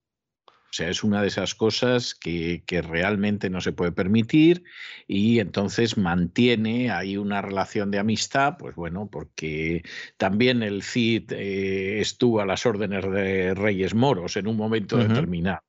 O 0.72 0.74
sea, 0.74 0.88
es 0.88 1.04
una 1.04 1.20
de 1.20 1.28
esas 1.28 1.54
cosas 1.54 2.14
que, 2.14 2.62
realmente 2.66 3.50
no 3.50 3.60
se 3.60 3.72
puede 3.72 3.92
permitir 3.92 4.64
y 5.06 5.38
entonces 5.38 5.98
mantiene 5.98 6.90
ahí 6.90 7.18
una 7.18 7.42
relación 7.42 7.90
de 7.90 7.98
amistad, 7.98 8.56
pues 8.58 8.74
bueno, 8.74 9.06
porque 9.12 9.82
también 10.16 10.62
el 10.62 10.82
CID 10.82 11.32
eh, 11.32 12.00
estuvo 12.00 12.40
a 12.40 12.46
las 12.46 12.64
órdenes 12.64 13.04
de 13.04 13.52
Reyes 13.52 13.94
Moros 13.94 14.38
en 14.38 14.46
un 14.46 14.56
momento 14.56 14.96
determinado. 14.96 15.60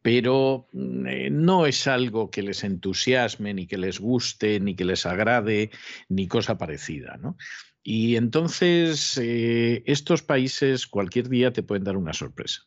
Pero 0.00 0.66
mm, 0.72 1.06
eh, 1.08 1.30
no 1.30 1.66
es 1.66 1.86
algo 1.86 2.30
que 2.30 2.40
les 2.40 2.64
entusiasme, 2.64 3.52
ni 3.52 3.66
que 3.66 3.76
les 3.76 4.00
guste, 4.00 4.60
ni 4.60 4.74
que 4.74 4.86
les 4.86 5.04
agrade, 5.04 5.70
ni 6.08 6.26
cosa 6.26 6.56
parecida. 6.56 7.20
Y 7.82 8.16
entonces 8.16 9.18
eh, 9.18 9.82
estos 9.84 10.22
países 10.22 10.86
cualquier 10.86 11.28
día 11.28 11.52
te 11.52 11.62
pueden 11.62 11.84
dar 11.84 11.98
una 11.98 12.14
sorpresa. 12.14 12.62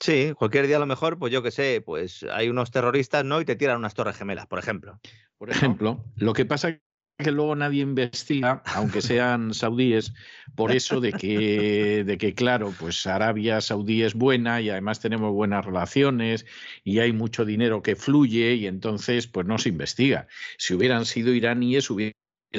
Sí, 0.00 0.32
cualquier 0.36 0.66
día 0.66 0.76
a 0.76 0.80
lo 0.80 0.86
mejor, 0.86 1.18
pues 1.18 1.32
yo 1.32 1.42
qué 1.42 1.50
sé, 1.50 1.82
pues 1.84 2.24
hay 2.32 2.48
unos 2.48 2.70
terroristas, 2.70 3.24
¿no? 3.24 3.40
Y 3.40 3.44
te 3.44 3.56
tiran 3.56 3.78
unas 3.78 3.94
torres 3.94 4.16
gemelas, 4.16 4.46
por 4.46 4.58
ejemplo. 4.58 5.00
Por 5.38 5.50
ejemplo, 5.78 6.04
lo 6.16 6.32
que 6.32 6.44
pasa 6.44 6.78
que 7.18 7.32
luego 7.32 7.56
nadie 7.56 7.82
investiga, 7.82 8.62
aunque 8.66 9.00
sean 9.00 9.54
saudíes, 9.54 10.12
por 10.54 10.70
eso 10.70 11.00
de 11.00 11.14
que, 11.14 12.04
de 12.04 12.18
que, 12.18 12.34
claro, 12.34 12.74
pues 12.78 13.06
Arabia 13.06 13.62
Saudí 13.62 14.02
es 14.02 14.12
buena 14.12 14.60
y 14.60 14.68
además 14.68 15.00
tenemos 15.00 15.32
buenas 15.32 15.64
relaciones 15.64 16.44
y 16.84 16.98
hay 16.98 17.12
mucho 17.12 17.46
dinero 17.46 17.82
que 17.82 17.96
fluye 17.96 18.54
y 18.54 18.66
entonces 18.66 19.26
pues 19.28 19.46
no 19.46 19.56
se 19.56 19.70
investiga. 19.70 20.28
Si 20.58 20.74
hubieran 20.74 21.06
sido 21.06 21.32
iraníes 21.32 21.88
hubieran 21.88 22.14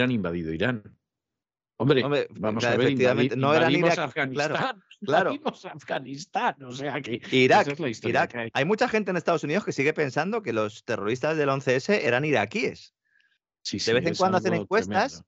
invadido 0.09 0.51
Irán. 0.51 0.97
Hombre, 1.79 2.03
vamos 2.31 2.63
a 2.63 2.71
ver, 2.71 2.81
efectivamente, 2.81 3.35
no 3.35 3.53
era 3.53 3.69
ni 3.69 3.83
Afganistán, 3.83 4.33
claro, 4.33 4.55
claro. 5.03 5.33
Afganistán, 5.73 6.55
o 6.63 6.71
sea 6.71 7.01
que 7.01 7.21
Irak, 7.31 7.67
Irak. 8.03 8.35
Hay. 8.35 8.49
hay. 8.53 8.65
mucha 8.65 8.87
gente 8.87 9.11
en 9.11 9.17
Estados 9.17 9.43
Unidos 9.43 9.65
que 9.65 9.71
sigue 9.71 9.93
pensando 9.93 10.41
que 10.41 10.53
los 10.53 10.83
terroristas 10.83 11.37
del 11.37 11.49
11S 11.49 12.03
eran 12.03 12.25
iraquíes. 12.25 12.93
Sí, 13.61 13.79
de 13.79 13.93
vez 13.93 14.05
en 14.05 14.15
cuando 14.15 14.37
hacen 14.37 14.53
encuestas 14.53 15.23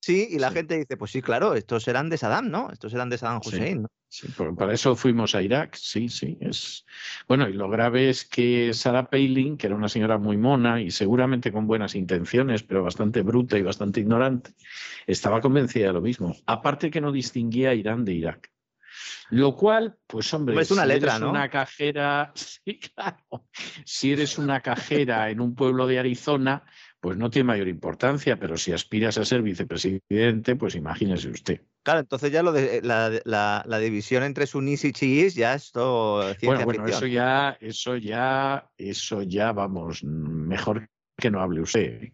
Sí, 0.00 0.28
y 0.30 0.38
la 0.38 0.50
gente 0.50 0.78
dice, 0.78 0.96
pues 0.96 1.10
sí, 1.10 1.22
claro, 1.22 1.54
estos 1.54 1.88
eran 1.88 2.08
de 2.08 2.18
Saddam, 2.18 2.50
¿no? 2.50 2.70
Estos 2.70 2.94
eran 2.94 3.10
de 3.10 3.18
Saddam 3.18 3.40
Hussein, 3.44 3.82
¿no? 3.82 3.88
Sí, 4.10 4.28
para 4.56 4.72
eso 4.72 4.96
fuimos 4.96 5.34
a 5.34 5.42
Irak, 5.42 5.74
sí, 5.74 6.08
sí. 6.08 6.38
Es... 6.40 6.86
Bueno, 7.26 7.48
y 7.48 7.52
lo 7.52 7.68
grave 7.68 8.08
es 8.08 8.24
que 8.24 8.72
Sarah 8.72 9.10
Palin, 9.10 9.58
que 9.58 9.66
era 9.66 9.76
una 9.76 9.88
señora 9.88 10.16
muy 10.16 10.38
mona 10.38 10.80
y 10.80 10.90
seguramente 10.90 11.52
con 11.52 11.66
buenas 11.66 11.94
intenciones, 11.94 12.62
pero 12.62 12.82
bastante 12.82 13.22
bruta 13.22 13.58
y 13.58 13.62
bastante 13.62 14.00
ignorante, 14.00 14.52
estaba 15.06 15.40
convencida 15.40 15.88
de 15.88 15.92
lo 15.92 16.00
mismo. 16.00 16.34
Aparte 16.46 16.90
que 16.90 17.00
no 17.00 17.12
distinguía 17.12 17.70
a 17.70 17.74
Irán 17.74 18.04
de 18.04 18.14
Irak. 18.14 18.50
Lo 19.30 19.54
cual, 19.54 19.96
pues 20.06 20.32
hombre, 20.32 20.60
es 20.60 20.70
una 20.70 20.82
si 20.82 20.88
letra, 20.88 21.12
eres 21.12 21.20
¿no? 21.20 21.30
una 21.30 21.50
cajera, 21.50 22.32
sí, 22.34 22.80
claro. 22.80 23.46
Si 23.84 24.12
eres 24.12 24.38
una 24.38 24.60
cajera 24.60 25.30
en 25.30 25.40
un 25.40 25.54
pueblo 25.54 25.86
de 25.86 25.98
Arizona, 25.98 26.64
pues 27.00 27.16
no 27.16 27.30
tiene 27.30 27.46
mayor 27.46 27.68
importancia, 27.68 28.38
pero 28.38 28.56
si 28.56 28.72
aspiras 28.72 29.18
a 29.18 29.24
ser 29.24 29.42
vicepresidente, 29.42 30.56
pues 30.56 30.74
imagínese 30.74 31.28
usted. 31.28 31.62
Claro, 31.82 32.00
entonces 32.00 32.32
ya 32.32 32.42
lo 32.42 32.52
de 32.52 32.80
la, 32.82 33.78
división 33.78 34.24
entre 34.24 34.46
sunís 34.46 34.84
y 34.84 34.92
chiís 34.92 35.34
ya 35.34 35.54
es 35.54 35.70
todo 35.70 36.22
ciencia 36.34 36.48
bueno, 36.48 36.64
bueno, 36.64 36.86
eso 36.86 37.06
ya, 37.06 37.56
eso 37.60 37.96
ya, 37.96 38.68
eso 38.76 39.22
ya, 39.22 39.52
vamos, 39.52 40.02
mejor 40.02 40.88
que 41.16 41.30
no 41.30 41.40
hable 41.40 41.60
usted. 41.60 42.12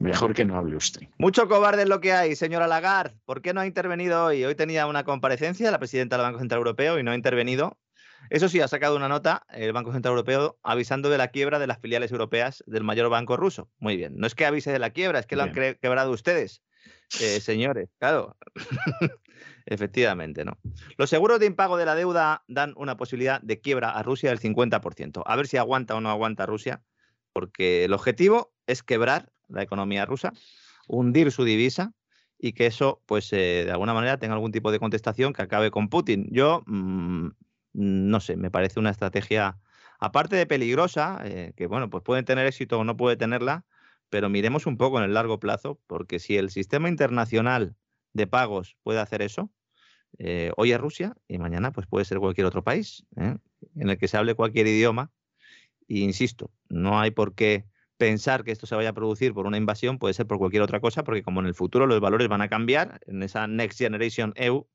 Mejor 0.00 0.32
que 0.32 0.46
no 0.46 0.56
hable 0.56 0.76
usted. 0.76 1.02
Mucho 1.18 1.46
cobarde 1.46 1.82
es 1.82 1.88
lo 1.88 2.00
que 2.00 2.14
hay, 2.14 2.34
señora 2.34 2.66
Lagarde. 2.66 3.14
¿Por 3.26 3.42
qué 3.42 3.52
no 3.52 3.60
ha 3.60 3.66
intervenido 3.66 4.24
hoy? 4.24 4.42
Hoy 4.46 4.54
tenía 4.54 4.86
una 4.86 5.04
comparecencia 5.04 5.70
la 5.70 5.78
presidenta 5.78 6.16
del 6.16 6.24
Banco 6.24 6.38
Central 6.38 6.60
Europeo 6.60 6.98
y 6.98 7.02
no 7.02 7.10
ha 7.10 7.14
intervenido. 7.14 7.78
Eso 8.30 8.48
sí, 8.48 8.60
ha 8.62 8.68
sacado 8.68 8.96
una 8.96 9.08
nota 9.08 9.44
el 9.50 9.74
Banco 9.74 9.92
Central 9.92 10.12
Europeo 10.12 10.58
avisando 10.62 11.10
de 11.10 11.18
la 11.18 11.28
quiebra 11.28 11.58
de 11.58 11.66
las 11.66 11.80
filiales 11.80 12.12
europeas 12.12 12.64
del 12.66 12.82
mayor 12.82 13.10
banco 13.10 13.36
ruso. 13.36 13.68
Muy 13.78 13.98
bien. 13.98 14.16
No 14.16 14.26
es 14.26 14.34
que 14.34 14.46
avise 14.46 14.72
de 14.72 14.78
la 14.78 14.88
quiebra, 14.88 15.18
es 15.18 15.26
que 15.26 15.36
lo 15.36 15.42
han 15.42 15.52
quebrado 15.52 16.10
ustedes, 16.12 16.62
eh, 17.20 17.40
señores. 17.40 17.90
Claro. 17.98 18.38
Efectivamente, 19.66 20.46
¿no? 20.46 20.58
Los 20.96 21.10
seguros 21.10 21.40
de 21.40 21.46
impago 21.46 21.76
de 21.76 21.84
la 21.84 21.94
deuda 21.94 22.42
dan 22.48 22.72
una 22.76 22.96
posibilidad 22.96 23.42
de 23.42 23.60
quiebra 23.60 23.90
a 23.90 24.02
Rusia 24.02 24.30
del 24.30 24.40
50%. 24.40 25.22
A 25.26 25.36
ver 25.36 25.46
si 25.46 25.58
aguanta 25.58 25.94
o 25.94 26.00
no 26.00 26.08
aguanta 26.10 26.46
Rusia, 26.46 26.82
porque 27.34 27.84
el 27.84 27.92
objetivo 27.92 28.54
es 28.66 28.82
quebrar 28.82 29.30
la 29.50 29.62
economía 29.62 30.06
rusa, 30.06 30.32
hundir 30.86 31.30
su 31.32 31.44
divisa 31.44 31.92
y 32.38 32.52
que 32.52 32.66
eso, 32.66 33.02
pues, 33.06 33.32
eh, 33.32 33.64
de 33.66 33.70
alguna 33.70 33.94
manera 33.94 34.18
tenga 34.18 34.34
algún 34.34 34.52
tipo 34.52 34.72
de 34.72 34.78
contestación 34.78 35.32
que 35.32 35.42
acabe 35.42 35.70
con 35.70 35.88
Putin. 35.88 36.28
Yo 36.30 36.62
mm, 36.66 37.28
no 37.72 38.20
sé, 38.20 38.36
me 38.36 38.50
parece 38.50 38.80
una 38.80 38.90
estrategia, 38.90 39.58
aparte 39.98 40.36
de 40.36 40.46
peligrosa, 40.46 41.20
eh, 41.24 41.52
que 41.56 41.66
bueno, 41.66 41.90
pues 41.90 42.02
puede 42.02 42.22
tener 42.22 42.46
éxito 42.46 42.78
o 42.78 42.84
no 42.84 42.96
puede 42.96 43.16
tenerla, 43.16 43.64
pero 44.08 44.28
miremos 44.28 44.66
un 44.66 44.76
poco 44.76 44.98
en 44.98 45.04
el 45.04 45.14
largo 45.14 45.38
plazo, 45.38 45.78
porque 45.86 46.18
si 46.18 46.36
el 46.36 46.50
sistema 46.50 46.88
internacional 46.88 47.76
de 48.12 48.26
pagos 48.26 48.76
puede 48.82 49.00
hacer 49.00 49.22
eso, 49.22 49.50
eh, 50.18 50.50
hoy 50.56 50.72
es 50.72 50.80
Rusia 50.80 51.16
y 51.28 51.38
mañana 51.38 51.72
pues 51.72 51.86
puede 51.86 52.04
ser 52.04 52.18
cualquier 52.18 52.46
otro 52.46 52.64
país 52.64 53.06
en 53.16 53.40
el 53.76 53.96
que 53.98 54.08
se 54.08 54.16
hable 54.16 54.34
cualquier 54.34 54.66
idioma. 54.66 55.12
Y 55.86 56.02
insisto, 56.02 56.50
no 56.68 57.00
hay 57.00 57.10
por 57.10 57.34
qué 57.34 57.66
pensar 58.00 58.44
que 58.44 58.50
esto 58.50 58.66
se 58.66 58.74
vaya 58.74 58.88
a 58.88 58.92
producir 58.94 59.34
por 59.34 59.46
una 59.46 59.58
invasión, 59.58 59.98
puede 59.98 60.14
ser 60.14 60.26
por 60.26 60.38
cualquier 60.38 60.62
otra 60.62 60.80
cosa, 60.80 61.04
porque 61.04 61.22
como 61.22 61.40
en 61.40 61.46
el 61.46 61.54
futuro 61.54 61.86
los 61.86 62.00
valores 62.00 62.28
van 62.28 62.40
a 62.40 62.48
cambiar, 62.48 62.98
en 63.06 63.22
esa 63.22 63.46
Next 63.46 63.78
Generation 63.78 64.32
EU, 64.36 64.66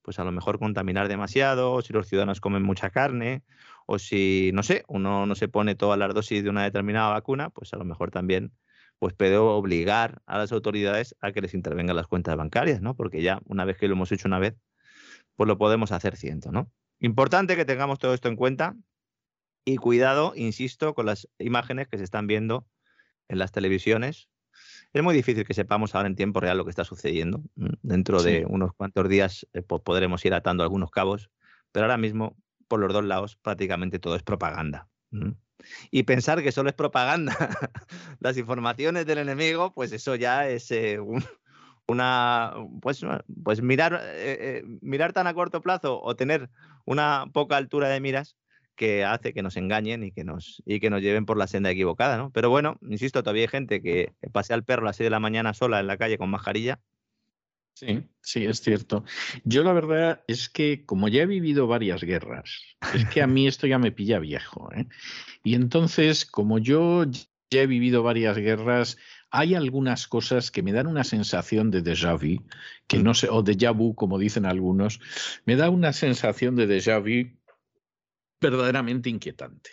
pues 0.00 0.18
a 0.18 0.24
lo 0.24 0.32
mejor 0.32 0.58
contaminar 0.58 1.08
demasiado, 1.08 1.72
o 1.74 1.82
si 1.82 1.92
los 1.92 2.08
ciudadanos 2.08 2.40
comen 2.40 2.62
mucha 2.62 2.88
carne, 2.88 3.42
o 3.84 3.98
si, 3.98 4.52
no 4.54 4.62
sé, 4.62 4.84
uno 4.88 5.26
no 5.26 5.34
se 5.34 5.48
pone 5.48 5.74
todas 5.74 5.98
las 5.98 6.14
dosis 6.14 6.42
de 6.42 6.48
una 6.48 6.64
determinada 6.64 7.10
vacuna, 7.10 7.50
pues 7.50 7.74
a 7.74 7.76
lo 7.76 7.84
mejor 7.84 8.10
también 8.10 8.52
pues 8.98 9.12
puede 9.12 9.36
obligar 9.36 10.22
a 10.24 10.38
las 10.38 10.50
autoridades 10.50 11.14
a 11.20 11.32
que 11.32 11.42
les 11.42 11.52
intervengan 11.52 11.94
las 11.94 12.06
cuentas 12.06 12.36
bancarias, 12.36 12.80
¿no? 12.80 12.96
Porque 12.96 13.20
ya 13.20 13.42
una 13.44 13.66
vez 13.66 13.76
que 13.76 13.86
lo 13.86 13.94
hemos 13.94 14.10
hecho 14.12 14.28
una 14.28 14.38
vez, 14.38 14.54
pues 15.36 15.46
lo 15.46 15.58
podemos 15.58 15.92
hacer 15.92 16.16
ciento, 16.16 16.52
¿no? 16.52 16.70
Importante 17.00 17.54
que 17.54 17.66
tengamos 17.66 17.98
todo 17.98 18.14
esto 18.14 18.28
en 18.28 18.36
cuenta 18.36 18.76
y 19.64 19.76
cuidado, 19.76 20.32
insisto, 20.34 20.94
con 20.94 21.06
las 21.06 21.28
imágenes 21.38 21.88
que 21.88 21.98
se 21.98 22.04
están 22.04 22.26
viendo 22.26 22.66
en 23.28 23.38
las 23.38 23.52
televisiones, 23.52 24.28
es 24.92 25.02
muy 25.02 25.14
difícil 25.14 25.46
que 25.46 25.54
sepamos 25.54 25.94
ahora 25.94 26.08
en 26.08 26.16
tiempo 26.16 26.40
real 26.40 26.58
lo 26.58 26.64
que 26.64 26.70
está 26.70 26.84
sucediendo. 26.84 27.42
Dentro 27.82 28.22
de 28.22 28.44
unos 28.46 28.74
cuantos 28.74 29.08
días 29.08 29.46
eh, 29.54 29.62
podremos 29.62 30.24
ir 30.24 30.34
atando 30.34 30.62
algunos 30.62 30.90
cabos, 30.90 31.30
pero 31.70 31.86
ahora 31.86 31.96
mismo, 31.96 32.36
por 32.68 32.80
los 32.80 32.92
dos 32.92 33.04
lados, 33.04 33.36
prácticamente 33.36 33.98
todo 33.98 34.16
es 34.16 34.22
propaganda. 34.22 34.88
Y 35.90 36.02
pensar 36.02 36.42
que 36.42 36.52
solo 36.52 36.68
es 36.68 36.74
propaganda 36.74 37.34
las 38.20 38.36
informaciones 38.36 39.06
del 39.06 39.18
enemigo, 39.18 39.72
pues 39.72 39.92
eso 39.92 40.16
ya 40.16 40.48
es 40.48 40.70
eh, 40.70 40.98
una. 41.86 42.54
Pues, 42.80 43.04
pues 43.42 43.62
mirar, 43.62 44.00
eh, 44.02 44.62
mirar 44.80 45.12
tan 45.12 45.26
a 45.26 45.34
corto 45.34 45.62
plazo 45.62 46.02
o 46.02 46.16
tener 46.16 46.50
una 46.84 47.26
poca 47.32 47.56
altura 47.56 47.88
de 47.88 48.00
miras 48.00 48.36
que 48.76 49.04
hace 49.04 49.32
que 49.32 49.42
nos 49.42 49.56
engañen 49.56 50.02
y 50.02 50.12
que 50.12 50.24
nos, 50.24 50.62
y 50.66 50.80
que 50.80 50.90
nos 50.90 51.02
lleven 51.02 51.26
por 51.26 51.36
la 51.36 51.46
senda 51.46 51.70
equivocada, 51.70 52.16
¿no? 52.16 52.30
Pero 52.30 52.50
bueno, 52.50 52.78
insisto, 52.82 53.22
todavía 53.22 53.42
hay 53.42 53.48
gente 53.48 53.82
que 53.82 54.12
pasea 54.32 54.54
al 54.54 54.64
perro 54.64 54.82
a 54.82 54.86
las 54.86 54.96
6 54.96 55.06
de 55.06 55.10
la 55.10 55.20
mañana 55.20 55.54
sola 55.54 55.80
en 55.80 55.86
la 55.86 55.96
calle 55.96 56.18
con 56.18 56.30
mascarilla. 56.30 56.80
Sí, 57.74 58.04
sí, 58.20 58.44
es 58.44 58.60
cierto. 58.60 59.04
Yo 59.44 59.64
la 59.64 59.72
verdad 59.72 60.22
es 60.28 60.48
que 60.48 60.84
como 60.84 61.08
ya 61.08 61.22
he 61.22 61.26
vivido 61.26 61.66
varias 61.66 62.02
guerras, 62.02 62.60
es 62.94 63.06
que 63.06 63.22
a 63.22 63.26
mí 63.26 63.46
esto 63.46 63.66
ya 63.66 63.78
me 63.78 63.92
pilla 63.92 64.18
viejo. 64.18 64.70
¿eh? 64.74 64.86
Y 65.42 65.54
entonces, 65.54 66.26
como 66.26 66.58
yo 66.58 67.04
ya 67.50 67.62
he 67.62 67.66
vivido 67.66 68.02
varias 68.02 68.36
guerras, 68.36 68.98
hay 69.30 69.54
algunas 69.54 70.06
cosas 70.06 70.50
que 70.50 70.62
me 70.62 70.72
dan 70.72 70.86
una 70.86 71.04
sensación 71.04 71.70
de 71.70 71.82
déjà 71.82 72.14
vu, 72.14 72.44
que 72.86 72.98
mm. 72.98 73.02
no 73.02 73.14
sé, 73.14 73.28
o 73.30 73.42
déjà 73.42 73.72
vu, 73.72 73.94
como 73.94 74.18
dicen 74.18 74.44
algunos, 74.44 75.00
me 75.46 75.56
da 75.56 75.70
una 75.70 75.94
sensación 75.94 76.54
de 76.54 76.68
déjà 76.68 77.00
vu 77.00 77.32
verdaderamente 78.42 79.08
inquietante. 79.08 79.70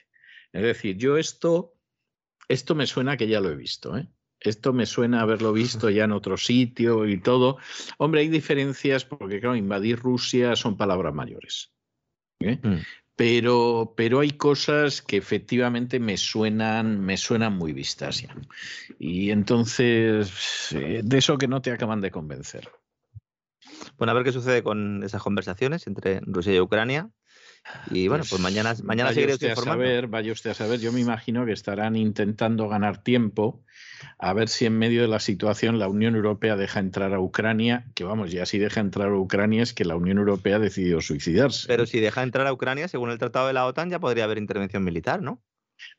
Es 0.53 0.61
decir, 0.61 0.97
yo 0.97 1.17
esto, 1.17 1.73
esto 2.47 2.75
me 2.75 2.87
suena 2.87 3.17
que 3.17 3.27
ya 3.27 3.41
lo 3.41 3.49
he 3.49 3.55
visto, 3.55 3.97
¿eh? 3.97 4.07
Esto 4.41 4.71
me 4.71 4.85
suena 4.85 5.21
haberlo 5.21 5.51
visto 5.51 5.89
ya 5.89 6.05
en 6.05 6.13
otro 6.13 6.37
sitio 6.37 7.05
y 7.05 7.19
todo. 7.19 7.57
Hombre, 7.97 8.21
hay 8.21 8.29
diferencias 8.29 9.03
porque, 9.03 9.41
claro, 9.41 9.57
invadir 9.57 9.99
Rusia 9.99 10.55
son 10.55 10.77
palabras 10.77 11.13
mayores. 11.13 11.73
¿eh? 12.39 12.57
Mm. 12.63 12.77
Pero, 13.17 13.93
pero 13.97 14.21
hay 14.21 14.31
cosas 14.31 15.01
que 15.01 15.17
efectivamente 15.17 15.99
me 15.99 16.15
suenan, 16.15 17.01
me 17.01 17.17
suenan 17.17 17.57
muy 17.57 17.73
vistas 17.73 18.21
ya. 18.21 18.33
Y 18.97 19.31
entonces, 19.31 20.71
eh, 20.71 21.01
de 21.03 21.17
eso 21.17 21.37
que 21.37 21.49
no 21.49 21.61
te 21.61 21.71
acaban 21.71 21.99
de 21.99 22.11
convencer. 22.11 22.69
Bueno, 23.97 24.11
a 24.11 24.13
ver 24.13 24.23
qué 24.23 24.31
sucede 24.31 24.63
con 24.63 25.03
esas 25.03 25.21
conversaciones 25.21 25.85
entre 25.85 26.21
Rusia 26.21 26.55
y 26.55 26.61
Ucrania. 26.61 27.09
Y 27.91 28.07
bueno, 28.07 28.23
pues, 28.27 28.41
mañana, 28.41 28.73
mañana 28.83 29.13
seguiré 29.13 29.33
usted, 29.33 29.51
a 29.51 29.55
saber, 29.55 30.07
Vaya 30.07 30.31
usted 30.31 30.51
a 30.51 30.53
saber, 30.53 30.79
yo 30.79 30.91
me 30.91 30.99
imagino 30.99 31.45
que 31.45 31.51
estarán 31.51 31.95
intentando 31.95 32.67
ganar 32.67 33.03
tiempo 33.03 33.63
a 34.17 34.33
ver 34.33 34.49
si 34.49 34.65
en 34.65 34.77
medio 34.77 35.01
de 35.01 35.07
la 35.07 35.19
situación 35.19 35.79
la 35.79 35.87
Unión 35.87 36.15
Europea 36.15 36.55
deja 36.55 36.79
entrar 36.79 37.13
a 37.13 37.19
Ucrania, 37.19 37.85
que 37.95 38.03
vamos, 38.03 38.31
ya 38.31 38.45
si 38.45 38.57
deja 38.57 38.79
entrar 38.79 39.09
a 39.09 39.15
Ucrania 39.15 39.63
es 39.63 39.73
que 39.73 39.85
la 39.85 39.95
Unión 39.95 40.17
Europea 40.17 40.55
ha 40.55 40.59
decidido 40.59 41.01
suicidarse. 41.01 41.67
Pero 41.67 41.85
si 41.85 41.99
deja 41.99 42.23
entrar 42.23 42.47
a 42.47 42.53
Ucrania, 42.53 42.87
según 42.87 43.11
el 43.11 43.17
Tratado 43.17 43.47
de 43.47 43.53
la 43.53 43.65
OTAN, 43.65 43.89
ya 43.89 43.99
podría 43.99 44.23
haber 44.23 44.37
intervención 44.37 44.83
militar, 44.83 45.21
¿no? 45.21 45.41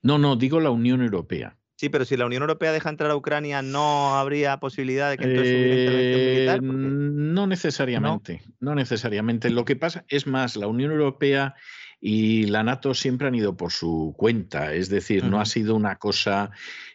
No, 0.02 0.18
no, 0.18 0.36
digo 0.36 0.60
la 0.60 0.70
Unión 0.70 1.02
Europea. 1.02 1.56
Sí, 1.80 1.88
pero 1.88 2.04
si 2.04 2.14
la 2.18 2.26
Unión 2.26 2.42
Europea 2.42 2.72
deja 2.72 2.90
entrar 2.90 3.10
a 3.10 3.16
Ucrania, 3.16 3.62
¿no 3.62 4.14
habría 4.14 4.58
posibilidad 4.58 5.08
de 5.08 5.16
que 5.16 5.24
entonces 5.24 5.54
hubiera 5.54 5.80
intervención 5.80 6.34
militar? 6.34 6.56
Eh, 6.58 6.60
no 6.62 7.46
necesariamente, 7.46 8.42
¿No? 8.60 8.74
necesariamente. 8.74 9.48
Lo 9.48 9.64
que 9.64 9.76
pasa 9.76 10.04
es 10.08 10.26
más, 10.26 10.56
la 10.56 10.66
Unión 10.66 10.90
Europea 10.90 11.54
y 12.00 12.46
la 12.46 12.62
NATO 12.62 12.94
siempre 12.94 13.28
han 13.28 13.34
ido 13.34 13.56
por 13.56 13.72
su 13.72 14.14
cuenta, 14.16 14.72
es 14.72 14.88
decir, 14.88 15.24
no 15.24 15.38
ha 15.38 15.44
sido 15.44 15.74
una 15.74 15.96
cosa 15.96 16.50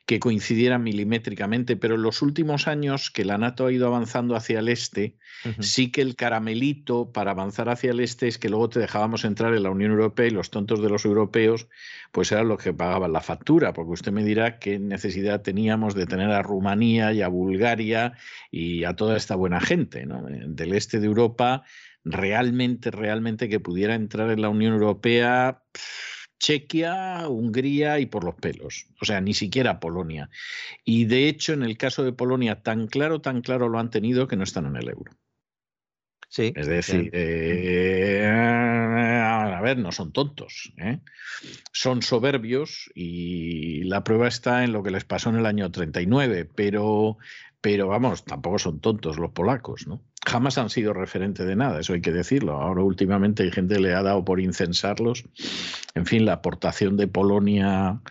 que 0.08 0.20
coincidiera 0.20 0.80
milimétricamente, 0.80 1.78
pero 1.78 1.96
en 1.96 2.02
los 2.02 2.22
últimos 2.22 2.68
años 2.68 3.12
que 3.12 3.26
la 3.26 3.38
NATO 3.38 3.66
ha 3.66 3.72
ido 3.72 3.88
avanzando 3.88 4.36
hacia 4.36 4.60
el 4.60 4.70
este, 4.70 5.16
sí 5.60 5.92
que 5.92 6.02
el 6.02 6.16
caramelito 6.16 7.12
para 7.12 7.32
avanzar 7.32 7.70
hacia 7.70 7.92
el 7.92 8.00
este 8.00 8.28
es 8.28 8.38
que 8.38 8.50
luego 8.50 8.70
te 8.70 8.80
dejábamos 8.80 9.26
entrar 9.26 9.54
en 9.54 9.64
la 9.64 9.70
Unión 9.70 9.92
Europea 9.92 10.28
y 10.28 10.32
los 10.32 10.50
tontos 10.50 10.82
de 10.82 10.90
los 10.90 11.06
europeos, 11.06 11.68
pues 12.12 12.32
eran 12.32 12.48
los 12.48 12.62
que 12.62 12.74
pagaban 12.74 13.14
la 13.14 13.22
factura, 13.22 13.74
porque 13.74 13.94
usted 13.94 14.12
me 14.12 14.24
dirá 14.24 14.58
qué 14.58 14.80
necesidad 14.80 15.42
teníamos 15.42 15.94
de 15.94 16.06
tener 16.08 16.32
a 16.32 16.42
Rumanía 16.42 17.14
y 17.14 17.22
a 17.22 17.28
Bulgaria 17.28 18.14
y 18.52 18.84
a 18.84 18.96
toda 18.96 19.18
esta 19.18 19.36
buena 19.36 19.60
gente 19.60 20.06
del 20.48 20.74
este 20.74 21.00
de 21.00 21.06
Europa 21.06 21.64
realmente, 22.06 22.92
realmente 22.92 23.50
que 23.50 23.60
pudiera 23.60 23.96
entrar 23.96 24.30
en 24.30 24.42
la 24.42 24.50
Unión 24.50 24.74
Europea, 24.74 25.64
Chequia, 26.40 27.28
Hungría 27.28 28.00
y 28.00 28.06
por 28.06 28.24
los 28.24 28.36
pelos. 28.36 28.88
O 29.02 29.06
sea, 29.06 29.20
ni 29.20 29.34
siquiera 29.34 29.80
Polonia. 29.80 30.30
Y 30.84 31.06
de 31.06 31.28
hecho, 31.28 31.54
en 31.54 31.64
el 31.64 31.78
caso 31.78 32.04
de 32.04 32.14
Polonia, 32.14 32.62
tan 32.62 32.88
claro, 32.88 33.20
tan 33.22 33.42
claro 33.42 33.68
lo 33.68 33.80
han 33.80 33.90
tenido 33.90 34.28
que 34.28 34.36
no 34.36 34.44
están 34.44 34.68
en 34.68 34.76
el 34.76 34.90
euro. 34.90 35.12
Sí. 36.30 36.54
Es 36.56 36.68
decir, 36.68 37.10
eh, 37.14 38.26
a 38.26 39.62
ver, 39.62 39.78
no 39.78 39.92
son 39.92 40.12
tontos, 40.12 40.74
¿eh? 40.78 41.00
son 41.72 42.02
soberbios 42.02 42.92
y 42.94 43.84
la 43.84 44.04
prueba 44.04 44.28
está 44.28 44.64
en 44.64 44.74
lo 44.74 44.84
que 44.84 44.92
les 44.92 45.06
pasó 45.06 45.30
en 45.30 45.38
el 45.38 45.46
año 45.46 45.72
39, 45.72 46.50
pero, 46.54 47.18
pero 47.62 47.88
vamos, 47.88 48.26
tampoco 48.26 48.60
son 48.60 48.82
tontos 48.82 49.18
los 49.18 49.32
polacos, 49.32 49.88
¿no? 49.88 50.04
Jamás 50.26 50.58
han 50.58 50.70
sido 50.70 50.94
referente 50.94 51.46
de 51.46 51.56
nada, 51.56 51.80
eso 51.80 51.94
hay 51.94 52.02
que 52.02 52.12
decirlo. 52.12 52.54
Ahora 52.54 52.84
últimamente 52.84 53.44
hay 53.44 53.52
gente 53.52 53.76
que 53.76 53.82
le 53.82 53.94
ha 53.94 54.02
dado 54.02 54.26
por 54.26 54.40
incensarlos. 54.40 55.24
En 55.94 56.06
fin, 56.06 56.26
la 56.26 56.34
aportación 56.34 56.98
de 56.98 57.08
Polonia 57.08 58.02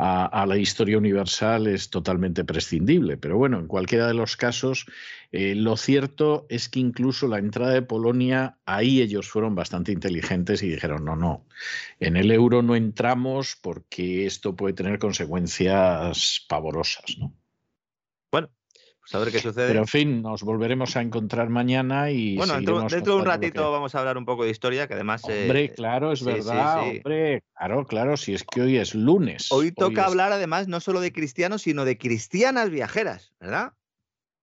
a, 0.00 0.46
la 0.46 0.56
historia 0.56 0.96
universal 0.96 1.66
es 1.66 1.90
totalmente 1.90 2.44
prescindible. 2.44 3.16
Pero 3.16 3.36
bueno, 3.36 3.58
en 3.58 3.66
cualquiera 3.66 4.06
de 4.06 4.14
los 4.14 4.36
casos, 4.36 4.86
eh, 5.32 5.56
lo 5.56 5.76
cierto 5.76 6.46
es 6.48 6.68
que 6.68 6.78
incluso 6.78 7.26
la 7.26 7.38
entrada 7.38 7.72
de 7.72 7.82
Polonia, 7.82 8.58
ahí 8.64 9.00
ellos 9.00 9.28
fueron 9.28 9.56
bastante 9.56 9.90
inteligentes 9.90 10.62
y 10.62 10.68
dijeron, 10.68 11.04
no, 11.04 11.16
no, 11.16 11.46
en 11.98 12.16
el 12.16 12.30
euro 12.30 12.62
no 12.62 12.76
entramos 12.76 13.56
porque 13.60 14.26
esto 14.26 14.54
puede 14.54 14.74
tener 14.74 15.00
consecuencias 15.00 16.46
pavorosas. 16.48 17.18
¿no? 17.18 17.34
Pues 19.10 19.14
a 19.14 19.24
ver 19.24 19.32
qué 19.32 19.38
sucede. 19.38 19.68
Pero 19.68 19.80
en 19.80 19.86
fin, 19.86 20.20
nos 20.20 20.42
volveremos 20.42 20.94
a 20.96 21.00
encontrar 21.00 21.48
mañana 21.48 22.10
y. 22.10 22.36
Bueno, 22.36 22.54
dentro, 22.56 22.78
de 22.78 23.12
un 23.14 23.24
ratito 23.24 23.72
vamos 23.72 23.94
a 23.94 24.00
hablar 24.00 24.18
un 24.18 24.26
poco 24.26 24.44
de 24.44 24.50
historia, 24.50 24.86
que 24.86 24.92
además. 24.92 25.24
Hombre, 25.24 25.64
eh, 25.64 25.72
claro, 25.72 26.12
es 26.12 26.22
verdad. 26.22 26.82
Hombre, 26.82 27.42
claro, 27.56 27.86
claro, 27.86 28.16
si 28.18 28.34
es 28.34 28.44
que 28.44 28.60
hoy 28.60 28.76
es 28.76 28.94
lunes. 28.94 29.50
Hoy 29.50 29.72
toca 29.72 30.04
hablar 30.04 30.32
además 30.32 30.68
no 30.68 30.80
solo 30.80 31.00
de 31.00 31.14
cristianos, 31.14 31.62
sino 31.62 31.86
de 31.86 31.96
cristianas 31.96 32.68
viajeras, 32.68 33.32
¿verdad? 33.40 33.72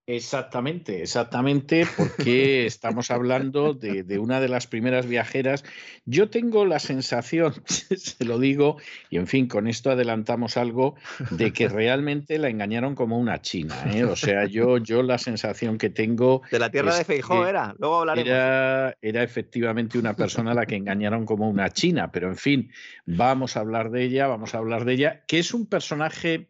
Exactamente, 0.07 1.01
exactamente, 1.01 1.87
porque 1.97 2.65
estamos 2.67 3.09
hablando 3.09 3.73
de, 3.73 4.19
una 4.19 4.39
de 4.39 4.49
las 4.49 4.67
primeras 4.67 5.07
viajeras. 5.07 5.63
Yo 6.05 6.29
tengo 6.29 6.65
la 6.65 6.77
sensación, 6.77 7.55
se 7.65 8.23
lo 8.23 8.37
digo, 8.37 8.77
y 9.09 9.17
en 9.17 9.25
fin, 9.25 9.47
con 9.47 9.67
esto 9.67 9.89
adelantamos 9.89 10.57
algo, 10.57 10.95
de 11.31 11.51
que 11.53 11.67
realmente 11.67 12.37
la 12.37 12.49
engañaron 12.49 12.93
como 12.93 13.17
una 13.17 13.41
china. 13.41 13.75
¿eh? 13.91 14.03
O 14.03 14.15
sea, 14.15 14.45
yo, 14.45 14.77
yo 14.77 15.01
la 15.01 15.17
sensación 15.17 15.79
que 15.79 15.89
tengo. 15.89 16.43
De 16.51 16.59
la 16.59 16.69
tierra 16.69 16.95
de 16.95 17.03
Feijó 17.03 17.47
era, 17.47 17.73
luego 17.79 18.01
hablaremos. 18.01 18.29
Era, 18.29 18.95
era 19.01 19.23
efectivamente 19.23 19.97
una 19.97 20.15
persona 20.15 20.51
a 20.51 20.53
la 20.55 20.67
que 20.67 20.75
engañaron 20.75 21.25
como 21.25 21.49
una 21.49 21.71
china, 21.71 22.11
pero 22.11 22.27
en 22.27 22.37
fin, 22.37 22.71
vamos 23.07 23.57
a 23.57 23.61
hablar 23.61 23.89
de 23.89 24.03
ella, 24.03 24.27
vamos 24.27 24.53
a 24.53 24.59
hablar 24.59 24.85
de 24.85 24.93
ella, 24.93 25.23
que 25.27 25.39
es 25.39 25.51
un 25.55 25.65
personaje 25.65 26.49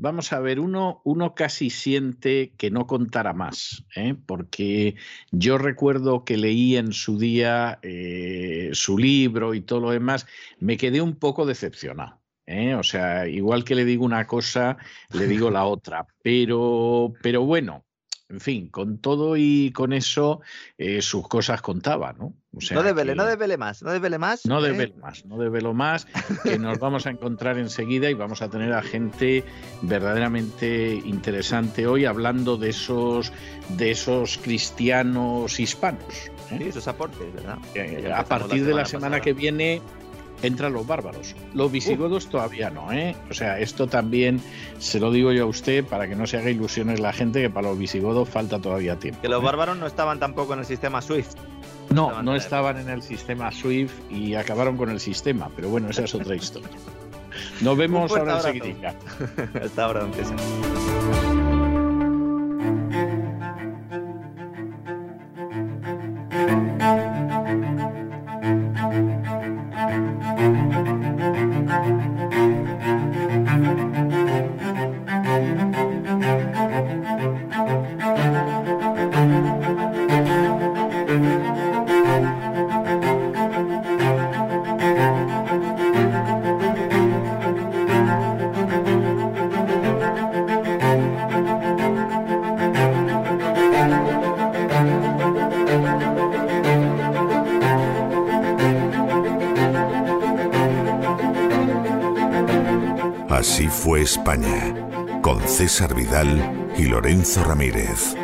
Vamos 0.00 0.32
a 0.32 0.38
ver, 0.38 0.60
uno, 0.60 1.00
uno 1.02 1.34
casi 1.34 1.70
siente 1.70 2.52
que 2.56 2.70
no 2.70 2.86
contara 2.86 3.32
más, 3.32 3.84
¿eh? 3.96 4.14
porque 4.26 4.94
yo 5.32 5.58
recuerdo 5.58 6.24
que 6.24 6.36
leí 6.36 6.76
en 6.76 6.92
su 6.92 7.18
día 7.18 7.80
eh, 7.82 8.70
su 8.74 8.96
libro 8.96 9.54
y 9.54 9.60
todo 9.60 9.80
lo 9.80 9.90
demás, 9.90 10.28
me 10.60 10.76
quedé 10.76 11.00
un 11.00 11.16
poco 11.16 11.46
decepcionado. 11.46 12.20
¿eh? 12.46 12.76
O 12.76 12.84
sea, 12.84 13.26
igual 13.26 13.64
que 13.64 13.74
le 13.74 13.84
digo 13.84 14.04
una 14.04 14.24
cosa, 14.28 14.76
le 15.12 15.26
digo 15.26 15.50
la 15.50 15.64
otra, 15.66 16.06
pero, 16.22 17.12
pero 17.20 17.42
bueno, 17.42 17.84
en 18.30 18.40
fin, 18.40 18.68
con 18.68 18.98
todo 18.98 19.36
y 19.36 19.72
con 19.72 19.92
eso, 19.92 20.40
eh, 20.76 21.00
sus 21.00 21.26
cosas 21.28 21.62
contaba, 21.62 22.12
¿no? 22.12 22.34
no 22.72 22.82
desvele, 22.82 23.14
no 23.14 23.24
desvele 23.24 23.56
más, 23.56 23.82
no 23.82 23.90
desvele 23.90 24.18
más. 24.18 24.44
No 24.44 24.58
¿eh? 24.58 24.68
desvele 24.68 24.94
más, 25.00 25.24
no 25.24 25.38
desvelo 25.38 25.74
más, 25.74 26.06
que 26.42 26.58
nos 26.58 26.78
vamos 26.78 27.06
a 27.06 27.10
encontrar 27.10 27.58
enseguida 27.58 28.10
y 28.10 28.14
vamos 28.14 28.42
a 28.42 28.50
tener 28.50 28.72
a 28.72 28.82
gente 28.82 29.44
verdaderamente 29.82 31.00
interesante 31.04 31.86
hoy 31.86 32.04
hablando 32.04 32.56
de 32.56 32.70
esos, 32.70 33.32
de 33.70 33.92
esos 33.92 34.38
cristianos 34.38 35.58
hispanos. 35.58 36.30
¿eh? 36.50 36.58
Sí, 36.58 36.64
esos 36.64 36.88
aportes, 36.88 37.32
¿verdad? 37.32 37.58
a 38.14 38.24
partir 38.24 38.64
de 38.64 38.74
la 38.74 38.84
semana 38.84 39.20
que 39.20 39.32
viene 39.32 39.80
entran 40.42 40.72
los 40.72 40.86
bárbaros. 40.86 41.34
Los 41.54 41.70
visigodos 41.72 42.28
todavía 42.28 42.70
no, 42.70 42.92
¿eh? 42.92 43.16
O 43.30 43.34
sea, 43.34 43.58
esto 43.58 43.86
también 43.86 44.40
se 44.78 45.00
lo 45.00 45.10
digo 45.10 45.32
yo 45.32 45.44
a 45.44 45.46
usted 45.46 45.84
para 45.84 46.08
que 46.08 46.16
no 46.16 46.26
se 46.26 46.38
haga 46.38 46.50
ilusiones 46.50 47.00
la 47.00 47.12
gente 47.12 47.40
que 47.40 47.50
para 47.50 47.68
los 47.68 47.78
visigodos 47.78 48.28
falta 48.28 48.58
todavía 48.58 48.96
tiempo. 48.96 49.20
Que 49.22 49.28
los 49.28 49.42
¿eh? 49.42 49.44
bárbaros 49.44 49.76
no 49.78 49.86
estaban 49.86 50.18
tampoco 50.18 50.54
en 50.54 50.60
el 50.60 50.66
sistema 50.66 51.00
SWIFT. 51.00 51.38
No, 51.90 52.22
no 52.22 52.36
estaban 52.36 52.78
en 52.78 52.90
el 52.90 53.02
sistema 53.02 53.50
SWIFT 53.50 54.12
y 54.12 54.34
acabaron 54.34 54.76
con 54.76 54.90
el 54.90 55.00
sistema, 55.00 55.50
pero 55.56 55.70
bueno, 55.70 55.88
esa 55.88 56.04
es 56.04 56.14
otra 56.14 56.36
historia. 56.36 56.68
Nos 57.60 57.76
vemos 57.76 58.10
ahora 58.10 58.36
enseguida. 58.36 58.94
Hasta 59.62 59.84
ahora, 59.84 60.00
don 60.00 60.12
César 105.58 105.92
Vidal 105.92 106.70
y 106.78 106.84
Lorenzo 106.84 107.42
Ramírez. 107.42 108.14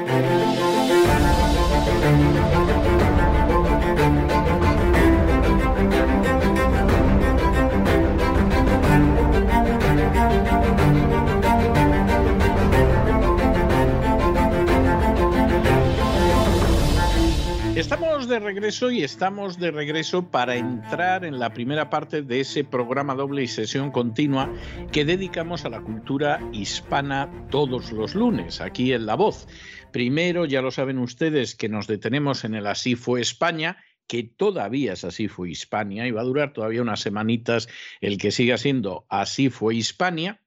Y 18.55 19.03
estamos 19.03 19.59
de 19.59 19.73
regreso 19.73 20.31
para 20.31 20.55
entrar 20.55 21.25
en 21.25 21.41
la 21.41 21.53
primera 21.53 21.91
parte 21.91 22.23
de 22.23 22.39
ese 22.39 22.63
programa 22.63 23.17
doble 23.17 23.43
y 23.43 23.49
sesión 23.49 23.91
continua 23.91 24.49
que 24.93 25.05
dedicamos 25.05 25.65
a 25.65 25.71
la 25.71 25.81
cultura 25.81 26.39
hispana 26.53 27.29
todos 27.51 27.91
los 27.91 28.15
lunes, 28.15 28.61
aquí 28.61 28.93
en 28.93 29.07
La 29.07 29.17
Voz. 29.17 29.49
Primero, 29.93 30.45
ya 30.45 30.63
lo 30.63 30.71
saben 30.71 30.99
ustedes, 30.99 31.57
que 31.57 31.69
nos 31.69 31.89
detenemos 31.89 32.45
en 32.45 32.55
el 32.55 32.69
Así 32.69 32.95
fue 32.95 33.21
España, 33.21 33.77
que 34.07 34.23
todavía 34.23 34.93
es 34.93 35.03
Así 35.03 35.27
fue 35.27 35.51
Hispania 35.51 36.07
y 36.07 36.13
va 36.13 36.21
a 36.21 36.25
durar 36.25 36.53
todavía 36.53 36.81
unas 36.81 37.01
semanitas 37.01 37.69
el 38.01 38.19
que 38.19 38.31
siga 38.31 38.57
siendo 38.57 39.05
Así 39.09 39.51
fue 39.51 39.75
Hispania 39.75 40.44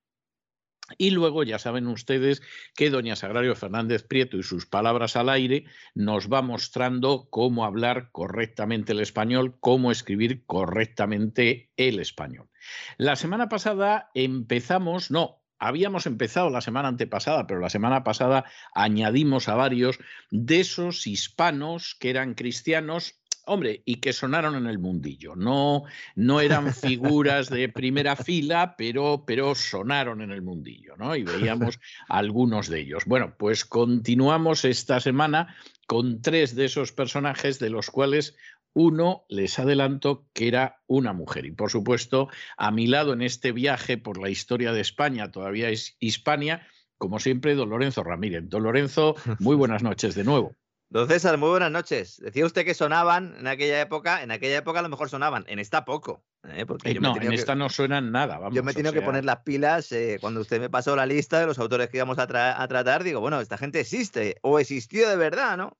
y 0.98 1.12
luego 1.12 1.44
ya 1.44 1.60
saben 1.60 1.88
ustedes 1.88 2.42
que 2.76 2.90
doña 2.90 3.16
Sagrario 3.16 3.56
Fernández 3.56 4.04
Prieto 4.04 4.38
y 4.38 4.44
sus 4.44 4.66
palabras 4.66 5.16
al 5.16 5.30
aire 5.30 5.66
nos 5.96 6.32
va 6.32 6.42
mostrando 6.42 7.28
cómo 7.30 7.66
hablar 7.66 8.10
correctamente 8.12 8.94
el 8.94 9.00
español, 9.00 9.58
cómo 9.60 9.92
escribir 9.92 10.46
correctamente 10.46 11.70
el 11.78 12.00
español. 12.00 12.50
La 12.98 13.16
semana 13.16 13.50
pasada 13.50 14.10
empezamos, 14.14 15.12
no, 15.12 15.42
habíamos 15.60 16.06
empezado 16.06 16.50
la 16.50 16.62
semana 16.62 16.88
antepasada, 16.88 17.48
pero 17.48 17.60
la 17.60 17.70
semana 17.70 18.04
pasada 18.04 18.46
añadimos 18.74 19.50
a 19.50 19.56
varios 19.56 20.00
de 20.30 20.60
esos 20.60 21.08
hispanos 21.08 21.96
que 22.00 22.10
eran 22.10 22.34
cristianos 22.34 23.20
Hombre, 23.48 23.82
y 23.86 23.96
que 23.96 24.12
sonaron 24.12 24.56
en 24.56 24.68
el 24.68 24.78
mundillo. 24.78 25.36
No, 25.36 25.84
no 26.16 26.42
eran 26.42 26.74
figuras 26.74 27.50
de 27.50 27.70
primera 27.70 28.18
fila, 28.18 28.76
pero, 28.78 29.24
pero 29.26 29.56
sonaron 29.56 30.22
en 30.22 30.32
el 30.32 30.42
mundillo, 30.42 30.98
¿no? 30.98 31.16
Y 31.16 31.24
veíamos 31.24 31.80
algunos 32.10 32.68
de 32.68 32.82
ellos. 32.82 33.06
Bueno, 33.06 33.36
pues 33.38 33.64
continuamos 33.64 34.66
esta 34.66 35.00
semana 35.00 35.56
con 35.88 36.22
tres 36.22 36.56
de 36.56 36.66
esos 36.66 36.92
personajes, 36.92 37.58
de 37.58 37.70
los 37.70 37.90
cuales 37.90 38.36
uno 38.74 39.24
les 39.30 39.58
adelanto 39.60 40.28
que 40.34 40.50
era 40.50 40.82
una 40.86 41.14
mujer. 41.14 41.46
Y 41.46 41.52
por 41.52 41.72
supuesto, 41.72 42.28
a 42.58 42.70
mi 42.72 42.86
lado 42.86 43.14
en 43.14 43.22
este 43.22 43.54
viaje 43.54 43.98
por 43.98 44.22
la 44.22 44.30
historia 44.30 44.74
de 44.74 44.82
España, 44.82 45.32
todavía 45.32 45.70
es 45.70 45.96
Hispania, 46.00 46.68
como 46.98 47.20
siempre, 47.20 47.56
don 47.56 47.70
Lorenzo 47.70 48.04
Ramírez. 48.04 48.44
Don 48.50 48.64
Lorenzo, 48.64 49.16
muy 49.40 49.56
buenas 49.56 49.84
noches 49.84 50.16
de 50.16 50.26
nuevo. 50.26 50.52
Don 50.90 51.08
César, 51.08 51.38
muy 51.38 51.50
buenas 51.50 51.72
noches. 51.72 52.18
Decía 52.24 52.46
usted 52.46 52.64
que 52.64 52.74
sonaban 52.74 53.36
en 53.40 53.48
aquella 53.48 53.82
época, 53.82 54.24
en 54.24 54.32
aquella 54.32 54.58
época 54.58 54.80
a 54.80 54.82
lo 54.82 54.88
mejor 54.90 55.10
sonaban, 55.10 55.44
en 55.48 55.60
esta 55.60 55.84
poco. 55.84 56.24
¿eh? 56.48 56.66
Porque 56.66 56.92
Eh, 56.92 56.94
yo 56.94 57.02
no, 57.02 57.14
en 57.22 57.30
que- 57.30 57.36
esta 57.36 57.56
no 57.56 57.68
suenan 57.70 58.12
nada. 58.14 58.38
Vamos, 58.38 58.56
Yo 58.56 58.64
me 58.64 58.72
he 58.72 58.74
tenido 58.74 58.94
que 58.94 59.02
poner 59.02 59.26
las 59.26 59.40
pilas 59.40 59.92
eh, 59.92 60.18
cuando 60.22 60.40
usted 60.40 60.62
me 60.62 60.70
pasó 60.70 60.96
la 60.96 61.06
lista 61.06 61.42
de 61.42 61.46
los 61.46 61.60
autores 61.60 61.90
que 61.90 61.98
íbamos 61.98 62.18
a, 62.20 62.28
tra- 62.28 62.56
a 62.58 62.68
tratar. 62.70 63.04
Digo, 63.04 63.20
bueno, 63.20 63.42
esta 63.42 63.58
gente 63.58 63.82
existe 63.82 64.38
o 64.42 64.60
existió 64.60 65.10
de 65.10 65.18
verdad, 65.18 65.58
¿no? 65.58 65.78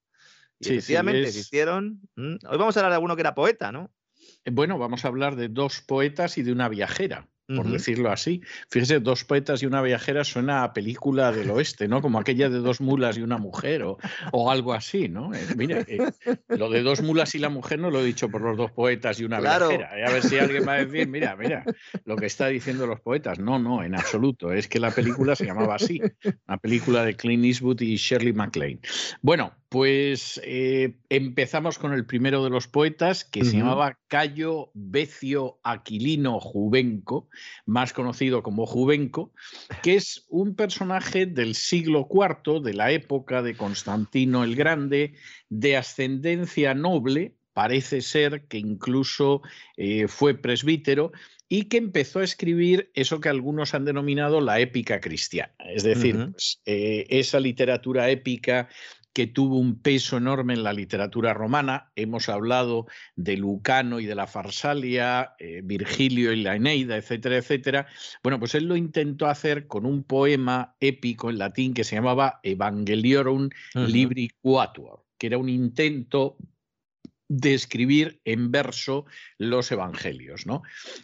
Y 0.60 0.66
Sí, 0.66 0.70
sí, 0.70 0.74
efectivamente 0.78 1.22
es- 1.24 1.30
existieron. 1.30 2.02
Mm, 2.16 2.36
Hoy 2.50 2.58
vamos 2.58 2.76
a 2.76 2.82
hablar 2.82 2.92
de 2.92 2.96
alguno 2.96 3.16
que 3.16 3.22
era 3.22 3.34
poeta, 3.34 3.72
¿no? 3.72 3.90
Bueno, 4.52 4.78
vamos 4.78 5.06
a 5.06 5.08
hablar 5.08 5.38
de 5.38 5.48
dos 5.48 5.80
poetas 5.82 6.38
y 6.38 6.44
de 6.44 6.52
una 6.52 6.68
viajera. 6.68 7.30
Por 7.56 7.70
decirlo 7.70 8.12
así. 8.12 8.42
Fíjese, 8.70 9.00
dos 9.00 9.24
poetas 9.24 9.64
y 9.64 9.66
una 9.66 9.82
viajera 9.82 10.26
suena 10.26 10.64
a 10.64 10.74
película 10.74 11.32
del 11.32 11.50
oeste, 11.50 11.88
¿no? 11.88 12.02
Como 12.02 12.20
aquella 12.20 12.50
de 12.50 12.58
dos 12.60 12.82
mulas 12.82 13.18
y 13.18 13.22
una 13.22 13.38
mujer 13.38 13.84
o, 13.84 13.98
o 14.34 14.52
algo 14.52 14.74
así, 14.74 15.08
¿no? 15.08 15.34
Eh, 15.34 15.40
mira, 15.56 15.80
eh, 15.88 16.00
lo 16.50 16.70
de 16.70 16.84
dos 16.84 17.02
mulas 17.02 17.36
y 17.36 17.40
la 17.40 17.48
mujer 17.50 17.80
no 17.80 17.90
lo 17.90 18.02
he 18.02 18.06
dicho 18.06 18.28
por 18.30 18.42
los 18.42 18.58
dos 18.58 18.72
poetas 18.72 19.20
y 19.22 19.24
una 19.24 19.40
Claro. 19.40 19.70
viajera. 19.70 19.98
Eh, 19.98 20.04
A 20.06 20.12
ver 20.12 20.24
si 20.24 20.38
alguien 20.38 20.68
va 20.68 20.74
a 20.74 20.86
decir, 20.86 21.08
mira, 21.08 21.38
mira, 21.38 21.64
lo 22.04 22.18
que 22.18 22.26
está 22.26 22.48
diciendo 22.48 22.86
los 22.86 23.00
poetas. 23.00 23.40
No, 23.40 23.58
no, 23.60 23.82
en 23.82 23.96
absoluto. 23.96 24.52
Es 24.52 24.68
que 24.68 24.80
la 24.82 24.92
película 24.92 25.36
se 25.36 25.46
llamaba 25.46 25.76
así. 25.76 26.02
Una 26.48 26.58
película 26.58 27.06
de 27.06 27.16
Clint 27.16 27.46
Eastwood 27.46 27.80
y 27.82 27.96
Shirley 27.96 28.34
MacLaine. 28.34 28.82
Bueno, 29.22 29.54
pues 29.70 30.40
eh, 30.44 30.96
empezamos 31.10 31.78
con 31.78 31.94
el 31.94 32.06
primero 32.06 32.44
de 32.44 32.50
los 32.50 32.68
poetas 32.68 33.26
que 33.26 33.44
se 33.44 33.58
llamaba 33.58 34.00
Cayo 34.08 34.72
Becio 34.74 35.60
Aquilino 35.64 36.40
Juvenco, 36.40 37.28
más 37.66 37.92
conocido 37.92 38.44
como 38.44 38.66
Juvenco, 38.66 39.34
que 39.84 39.96
es 39.96 40.26
un 40.30 40.56
personaje 40.56 41.26
del 41.26 41.54
siglo 41.56 42.08
IV, 42.10 42.62
de 42.62 42.74
la 42.74 42.92
época 42.92 43.42
de 43.42 43.56
Constantino 43.56 44.46
el 44.46 44.56
Grande, 44.56 45.16
de 45.50 45.76
ascendencia 45.76 46.74
noble, 46.74 47.36
parece 47.52 48.02
ser 48.02 48.48
que 48.48 48.60
incluso 48.60 49.42
eh, 49.76 50.08
fue 50.08 50.36
presbítero, 50.36 51.12
y 51.50 51.64
que 51.64 51.78
empezó 51.78 52.20
a 52.20 52.24
escribir 52.24 52.92
eso 52.94 53.22
que 53.22 53.30
algunos 53.30 53.74
han 53.74 53.86
denominado 53.86 54.42
la 54.42 54.60
épica 54.60 55.00
cristiana, 55.00 55.54
es 55.60 55.84
decir, 55.84 56.32
pues, 56.32 56.62
eh, 56.66 57.06
esa 57.10 57.40
literatura 57.40 58.10
épica 58.10 58.68
que 59.18 59.26
tuvo 59.26 59.58
un 59.58 59.82
peso 59.82 60.18
enorme 60.18 60.54
en 60.54 60.62
la 60.62 60.74
literatura 60.74 61.34
romana. 61.34 61.92
Hemos 61.96 62.30
hablado 62.30 62.86
de 63.16 63.36
Lucano 63.36 64.00
y 64.00 64.06
de 64.06 64.14
la 64.14 64.28
Farsalia, 64.28 65.34
eh, 65.40 65.62
Virgilio 65.64 66.34
y 66.34 66.44
la 66.44 66.56
Eneida, 66.56 66.98
etcétera, 66.98 67.38
etcétera. 67.38 67.88
Bueno, 68.22 68.38
pues 68.38 68.54
él 68.54 68.66
lo 68.66 68.76
intentó 68.76 69.26
hacer 69.26 69.66
con 69.66 69.88
un 69.88 70.04
poema 70.04 70.76
épico 70.80 71.32
en 71.32 71.40
latín 71.40 71.74
que 71.74 71.84
se 71.84 71.96
llamaba 71.96 72.40
Evangeliorum. 72.44 73.50
Libri 73.74 74.30
Quatuor, 74.40 75.04
que 75.18 75.26
era 75.26 75.40
un 75.40 75.50
intento 75.50 76.38
de 77.30 77.54
escribir 77.54 78.22
en 78.24 78.52
verso 78.52 79.06
los 79.38 79.70
evangelios, 79.72 80.46
¿no? 80.46 80.62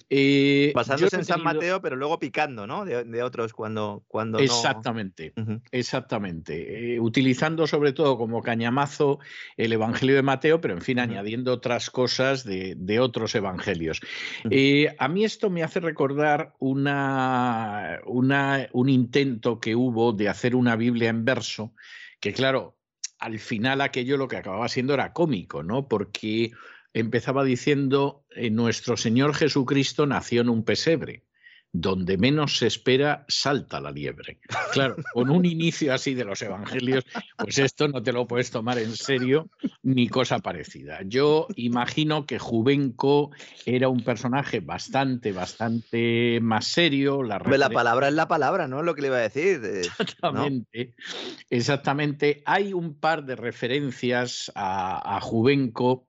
Eh, 0.09 0.71
Basándose 0.73 1.17
en 1.17 1.25
San 1.25 1.43
Mateo, 1.43 1.81
pero 1.81 1.95
luego 1.97 2.17
picando, 2.19 2.65
¿no? 2.65 2.85
De, 2.85 3.03
de 3.03 3.23
otros 3.23 3.51
cuando, 3.53 4.03
cuando 4.07 4.37
no. 4.37 4.43
Exactamente. 4.43 5.33
Exactamente, 5.71 6.93
eh, 6.95 6.99
utilizando 6.99 7.67
sobre 7.67 7.91
todo 7.93 8.17
como 8.17 8.41
cañamazo 8.41 9.19
el 9.57 9.73
Evangelio 9.73 10.15
de 10.15 10.21
Mateo, 10.21 10.61
pero 10.61 10.73
en 10.75 10.81
fin, 10.81 10.99
añadiendo 10.99 11.51
otras 11.53 11.89
cosas 11.89 12.43
de, 12.45 12.75
de 12.77 12.99
otros 13.01 13.35
evangelios. 13.35 13.99
Eh, 14.49 14.95
a 14.97 15.07
mí 15.09 15.25
esto 15.25 15.49
me 15.49 15.61
hace 15.63 15.79
recordar 15.81 16.53
una, 16.59 17.99
una- 18.05 18.69
un 18.71 18.89
intento 18.89 19.59
que 19.59 19.75
hubo 19.75 20.13
de 20.13 20.29
hacer 20.29 20.55
una 20.55 20.75
Biblia 20.75 21.09
en 21.09 21.25
verso, 21.25 21.73
que 22.19 22.31
claro, 22.33 22.77
al 23.23 23.39
final 23.39 23.79
aquello 23.79 24.17
lo 24.17 24.27
que 24.27 24.35
acababa 24.35 24.67
siendo 24.67 24.93
era 24.93 25.13
cómico, 25.13 25.63
¿no? 25.63 25.87
Porque 25.87 26.51
empezaba 26.93 27.45
diciendo, 27.45 28.25
eh, 28.31 28.49
nuestro 28.49 28.97
Señor 28.97 29.33
Jesucristo 29.33 30.05
nació 30.05 30.41
en 30.41 30.49
un 30.49 30.65
pesebre. 30.65 31.23
Donde 31.75 32.19
menos 32.19 32.57
se 32.59 32.67
espera, 32.67 33.25
salta 33.27 33.81
la 33.81 33.89
liebre. 33.89 34.39
Claro, 34.73 34.95
con 35.11 35.31
un 35.31 35.43
inicio 35.43 35.91
así 35.91 36.13
de 36.13 36.23
los 36.23 36.39
evangelios, 36.43 37.03
pues 37.35 37.57
esto 37.57 37.87
no 37.87 38.03
te 38.03 38.13
lo 38.13 38.27
puedes 38.27 38.51
tomar 38.51 38.77
en 38.77 38.95
serio 38.95 39.49
ni 39.81 40.07
cosa 40.07 40.37
parecida. 40.37 40.99
Yo 41.03 41.47
imagino 41.55 42.27
que 42.27 42.37
Juvenco 42.37 43.31
era 43.65 43.89
un 43.89 44.03
personaje 44.03 44.59
bastante, 44.59 45.31
bastante 45.31 46.39
más 46.41 46.67
serio. 46.67 47.23
La 47.23 47.39
la 47.39 47.69
palabra 47.71 48.07
es 48.07 48.13
la 48.13 48.27
palabra, 48.27 48.67
¿no? 48.67 48.79
Es 48.81 48.85
lo 48.85 48.93
que 48.93 49.01
le 49.01 49.07
iba 49.07 49.17
a 49.17 49.21
decir. 49.21 49.61
eh, 49.63 49.79
Exactamente, 49.79 50.93
exactamente. 51.49 52.43
Hay 52.45 52.73
un 52.73 52.93
par 52.99 53.25
de 53.25 53.35
referencias 53.35 54.51
a, 54.53 55.17
a 55.17 55.21
Juvenco 55.21 56.07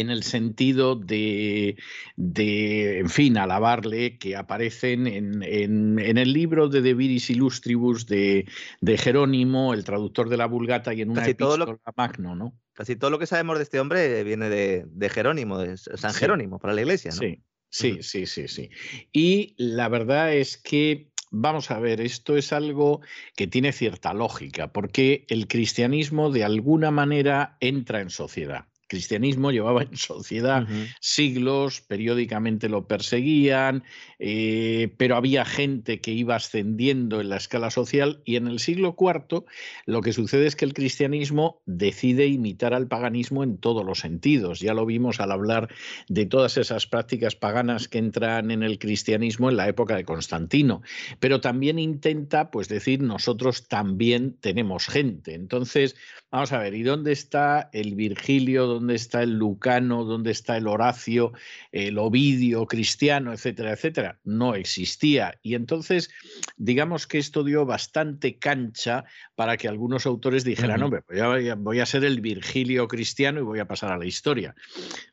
en 0.00 0.10
el 0.10 0.22
sentido 0.22 0.96
de, 0.96 1.76
de, 2.16 2.98
en 2.98 3.08
fin, 3.08 3.36
alabarle, 3.38 4.18
que 4.18 4.36
aparecen 4.36 5.06
en, 5.06 5.42
en- 5.42 5.98
en 5.98 6.18
el 6.18 6.32
libro 6.32 6.68
de 6.68 6.80
De 6.82 6.94
Viris 6.94 7.30
Illustribus 7.30 8.06
de, 8.06 8.46
de 8.80 8.98
Jerónimo, 8.98 9.74
el 9.74 9.84
traductor 9.84 10.28
de 10.28 10.36
la 10.36 10.46
Vulgata, 10.46 10.92
y 10.94 11.02
en 11.02 11.10
una 11.10 11.20
Casi 11.22 11.34
todo 11.34 11.56
lo- 11.56 11.64
epístola 11.64 11.92
magno, 11.96 12.34
¿no? 12.36 12.58
Casi 12.72 12.96
todo 12.96 13.10
lo 13.10 13.18
que 13.20 13.26
sabemos 13.26 13.56
de 13.58 13.62
este 13.62 13.78
hombre 13.78 14.24
viene 14.24 14.48
de, 14.48 14.84
de 14.88 15.08
Jerónimo, 15.08 15.58
de 15.58 15.76
San 15.76 16.12
Sí. 16.12 16.18
Jerónimo, 16.20 16.58
para 16.58 16.74
la 16.74 16.80
iglesia, 16.80 17.10
¿no? 17.12 17.16
Sí, 17.18 17.40
sí, 17.68 17.98
sí, 18.02 18.26
sí, 18.26 18.48
sí. 18.48 18.70
Y 19.12 19.54
la 19.58 19.88
verdad 19.88 20.34
es 20.34 20.56
que, 20.56 21.10
vamos 21.30 21.70
a 21.70 21.78
ver, 21.78 22.00
esto 22.00 22.36
es 22.36 22.52
algo 22.52 23.00
que 23.36 23.46
tiene 23.46 23.72
cierta 23.72 24.12
lógica, 24.12 24.72
porque 24.72 25.24
el 25.28 25.46
cristianismo 25.46 26.30
de 26.30 26.42
alguna 26.44 26.90
manera 26.90 27.56
entra 27.60 28.00
en 28.00 28.10
sociedad. 28.10 28.66
El 28.94 29.00
cristianismo 29.00 29.50
llevaba 29.50 29.82
en 29.82 29.96
sociedad 29.96 30.68
siglos, 31.00 31.80
periódicamente 31.80 32.68
lo 32.68 32.86
perseguían, 32.86 33.82
eh, 34.20 34.94
pero 34.96 35.16
había 35.16 35.44
gente 35.44 36.00
que 36.00 36.12
iba 36.12 36.36
ascendiendo 36.36 37.20
en 37.20 37.28
la 37.28 37.36
escala 37.36 37.70
social 37.70 38.22
y 38.24 38.36
en 38.36 38.46
el 38.46 38.60
siglo 38.60 38.94
IV 38.98 39.44
lo 39.86 40.00
que 40.00 40.12
sucede 40.12 40.46
es 40.46 40.54
que 40.54 40.64
el 40.64 40.74
cristianismo 40.74 41.60
decide 41.66 42.26
imitar 42.26 42.72
al 42.72 42.86
paganismo 42.86 43.42
en 43.42 43.58
todos 43.58 43.84
los 43.84 43.98
sentidos. 43.98 44.60
Ya 44.60 44.74
lo 44.74 44.86
vimos 44.86 45.18
al 45.18 45.32
hablar 45.32 45.68
de 46.08 46.26
todas 46.26 46.56
esas 46.56 46.86
prácticas 46.86 47.34
paganas 47.34 47.88
que 47.88 47.98
entran 47.98 48.50
en 48.50 48.62
el 48.62 48.78
cristianismo 48.78 49.50
en 49.50 49.56
la 49.56 49.68
época 49.68 49.96
de 49.96 50.04
Constantino, 50.04 50.82
pero 51.18 51.40
también 51.40 51.78
intenta 51.78 52.50
pues 52.50 52.68
decir 52.68 53.02
nosotros 53.02 53.66
también 53.66 54.36
tenemos 54.40 54.86
gente. 54.86 55.34
Entonces, 55.34 55.96
vamos 56.30 56.52
a 56.52 56.58
ver, 56.58 56.74
¿y 56.74 56.82
dónde 56.82 57.12
está 57.12 57.70
el 57.72 57.94
Virgilio, 57.94 58.66
dónde 58.84 58.96
está 58.96 59.22
el 59.22 59.38
Lucano, 59.38 60.04
dónde 60.04 60.30
está 60.30 60.58
el 60.58 60.66
Horacio, 60.68 61.32
el 61.72 61.96
Ovidio 61.96 62.66
cristiano, 62.66 63.32
etcétera, 63.32 63.72
etcétera? 63.72 64.18
No 64.24 64.54
existía. 64.54 65.38
Y 65.42 65.54
entonces, 65.54 66.10
digamos 66.58 67.06
que 67.06 67.16
esto 67.16 67.44
dio 67.44 67.64
bastante 67.64 68.38
cancha 68.38 69.04
para 69.34 69.56
que 69.56 69.68
algunos 69.68 70.04
autores 70.04 70.44
dijeran, 70.44 70.76
Ujú. 70.76 70.84
hombre, 70.84 71.00
pues 71.00 71.18
ya 71.18 71.28
voy 71.28 71.48
a- 71.48 71.54
voy 71.54 71.80
a 71.80 71.86
ser 71.86 72.04
el 72.04 72.20
Virgilio 72.20 72.86
cristiano 72.86 73.40
y 73.40 73.44
voy 73.44 73.58
a 73.58 73.66
pasar 73.66 73.90
a 73.90 73.96
la 73.96 74.04
historia. 74.04 74.54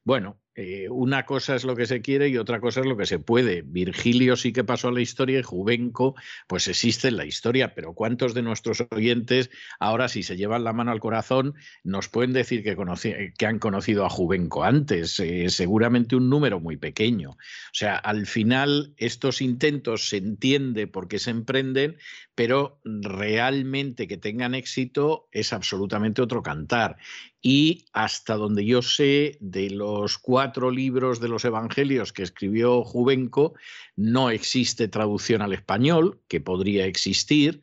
Bueno, 0.04 0.41
eh, 0.54 0.90
una 0.90 1.26
cosa 1.26 1.56
es 1.56 1.64
lo 1.64 1.78
que 1.78 1.86
se 1.86 2.02
quiere 2.02 2.28
y 2.28 2.38
otra 2.38 2.60
cosa 2.60 2.82
es 2.82 2.86
lo 2.86 2.98
que 2.98 3.06
se 3.06 3.20
puede. 3.20 3.62
Virgilio 3.62 4.36
sí 4.36 4.52
que 4.52 4.66
pasó 4.66 4.90
a 4.90 4.92
la 4.92 5.00
historia 5.00 5.40
y 5.40 5.44
Juvenco 5.44 6.16
pues 6.48 6.68
existe 6.68 7.08
en 7.08 7.18
la 7.18 7.26
historia, 7.26 7.74
pero 7.74 7.94
¿cuántos 7.94 8.34
de 8.34 8.42
nuestros 8.42 8.86
oyentes 8.92 9.50
ahora 9.80 10.10
si 10.10 10.24
se 10.24 10.36
llevan 10.36 10.66
la 10.66 10.74
mano 10.74 10.92
al 10.92 11.00
corazón 11.00 11.56
nos 11.84 12.10
pueden 12.10 12.34
decir 12.34 12.64
que, 12.64 13.46
han 13.46 13.60
conocido 13.60 14.06
a 14.06 14.10
Juvenco 14.10 14.64
antes? 14.66 15.20
Eh, 15.22 15.50
seguramente 15.50 16.18
un 16.18 16.30
número 16.30 16.60
muy 16.60 16.76
pequeño. 16.76 17.32
O 17.32 17.38
sea, 17.74 17.96
al 17.96 18.26
final 18.26 18.94
estos 18.98 19.42
intentos 19.42 20.10
se 20.10 20.18
entiende 20.18 20.86
por 20.88 21.08
qué 21.08 21.20
se 21.20 21.32
emprenden, 21.32 21.98
pero 22.36 22.82
realmente 22.84 24.08
que 24.08 24.18
tengan 24.18 24.54
éxito 24.54 25.30
es 25.32 25.54
absolutamente 25.54 26.22
otro 26.22 26.44
cantar. 26.44 26.98
Y 27.42 27.86
hasta 27.92 28.36
donde 28.36 28.66
yo 28.66 28.82
sé, 28.82 29.38
de 29.40 29.72
los 29.72 30.18
cuatro 30.20 30.70
libros 30.70 31.20
de 31.20 31.28
los 31.28 31.44
evangelios 31.44 32.14
que 32.14 32.22
escribió 32.22 32.84
Juvenco, 32.84 33.56
no 33.96 34.30
existe 34.30 34.88
traducción 34.88 35.42
al 35.42 35.54
español, 35.54 36.22
que 36.28 36.40
podría 36.40 36.86
existir, 36.86 37.62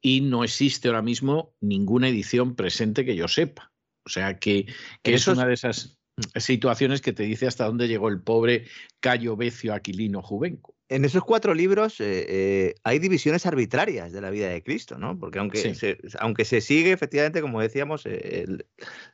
y 0.00 0.22
no 0.22 0.44
existe 0.44 0.88
ahora 0.88 1.02
mismo 1.02 1.54
ninguna 1.60 2.08
edición 2.08 2.54
presente 2.54 3.04
que 3.04 3.16
yo 3.16 3.28
sepa. 3.28 3.72
O 4.06 4.08
sea 4.08 4.38
que, 4.38 4.66
que 5.02 5.14
es 5.14 5.26
una 5.26 5.44
de 5.44 5.54
esas 5.54 5.98
situaciones 6.36 7.02
que 7.02 7.12
te 7.12 7.24
dice 7.24 7.46
hasta 7.46 7.66
dónde 7.66 7.88
llegó 7.88 8.08
el 8.08 8.22
pobre 8.22 8.66
Cayo 9.00 9.36
Becio 9.36 9.74
Aquilino 9.74 10.22
Juvenco. 10.22 10.77
En 10.90 11.04
esos 11.04 11.22
cuatro 11.22 11.52
libros 11.52 12.00
eh, 12.00 12.24
eh, 12.28 12.74
hay 12.82 12.98
divisiones 12.98 13.44
arbitrarias 13.44 14.12
de 14.12 14.20
la 14.20 14.30
vida 14.30 14.48
de 14.48 14.62
Cristo, 14.62 14.98
¿no? 14.98 15.18
Porque 15.18 15.38
aunque, 15.38 15.58
Sí. 15.58 15.74
se, 15.74 15.98
aunque 16.18 16.44
se 16.44 16.60
sigue, 16.60 16.92
efectivamente, 16.92 17.42
como 17.42 17.60
decíamos, 17.60 18.06
eh, 18.06 18.44
el 18.46 18.66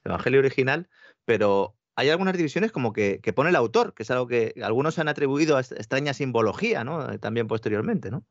Evangelio 0.05 0.39
original, 0.39 0.89
pero 1.25 1.77
hay 1.97 2.11
algunas 2.11 2.37
divisiones 2.37 2.71
como 2.71 2.93
que, 2.93 3.21
que 3.21 3.33
pone 3.33 3.51
el 3.51 3.57
autor, 3.57 3.95
que 3.95 4.05
es 4.05 4.11
algo 4.11 4.29
que 4.29 4.55
algunos 4.63 4.99
han 4.99 5.09
atribuido 5.09 5.57
a 5.57 5.61
extraña 5.61 6.15
simbología, 6.15 6.85
¿no? 6.85 7.19
También 7.19 7.49
posteriormente, 7.49 8.11
¿no? 8.11 8.25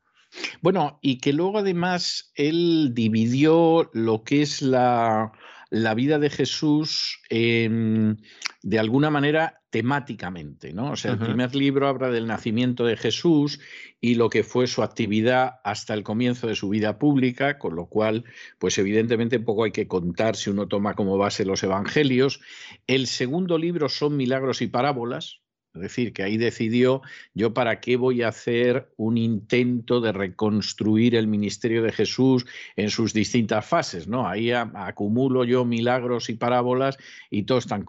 Bueno, 0.61 0.99
y 1.01 1.17
que 1.19 1.33
luego 1.33 1.59
además 1.59 2.31
él 2.35 2.91
dividió 2.93 3.89
lo 3.93 4.23
que 4.23 4.41
es 4.41 4.61
la, 4.61 5.31
la 5.73 5.95
vida 5.95 6.19
de 6.19 6.29
Jesús 6.29 7.19
en, 7.31 8.21
de 8.61 8.77
alguna 8.77 9.09
manera, 9.09 9.63
temáticamente, 9.71 10.71
¿no? 10.71 10.91
O 10.91 10.95
sea, 10.95 11.13
el 11.13 11.17
primer 11.17 11.55
libro 11.55 11.87
habla 11.87 12.11
del 12.11 12.27
nacimiento 12.27 12.85
de 12.85 12.95
Jesús 12.95 13.59
y 13.99 14.13
lo 14.13 14.29
que 14.29 14.43
fue 14.43 14.67
su 14.67 14.83
actividad 14.83 15.55
hasta 15.63 15.95
el 15.95 16.03
comienzo 16.03 16.45
de 16.45 16.53
su 16.53 16.69
vida 16.69 16.99
pública, 16.99 17.57
con 17.57 17.75
lo 17.75 17.87
cual, 17.87 18.23
pues 18.59 18.77
evidentemente 18.77 19.39
poco 19.39 19.63
hay 19.63 19.71
que 19.71 19.87
contar 19.87 20.35
si 20.35 20.51
uno 20.51 20.67
toma 20.67 20.93
como 20.93 21.17
base 21.17 21.43
los 21.43 21.63
evangelios. 21.63 22.39
El 22.85 23.07
segundo 23.07 23.57
libro 23.57 23.89
son 23.89 24.15
milagros 24.15 24.61
y 24.61 24.67
parábolas, 24.67 25.41
es 25.75 25.81
decir, 25.81 26.13
que 26.13 26.21
ahí 26.21 26.37
decidió 26.37 27.01
yo 27.33 27.53
para 27.53 27.79
qué 27.79 27.97
voy 27.97 28.21
a 28.21 28.27
hacer 28.27 28.91
un 28.97 29.17
intento 29.17 30.01
de 30.01 30.11
reconstruir 30.11 31.15
el 31.15 31.25
ministerio 31.25 31.81
de 31.81 31.91
Jesús 31.91 32.45
en 32.75 32.91
sus 32.91 33.11
distintas 33.11 33.65
fases, 33.65 34.07
¿no? 34.07 34.27
Ahí 34.27 34.51
acumulo 34.51 35.43
yo 35.45 35.65
milagros 35.65 36.29
y 36.29 36.35
parábolas 36.35 36.97
y 37.31 37.43
todos 37.43 37.65
tan, 37.65 37.85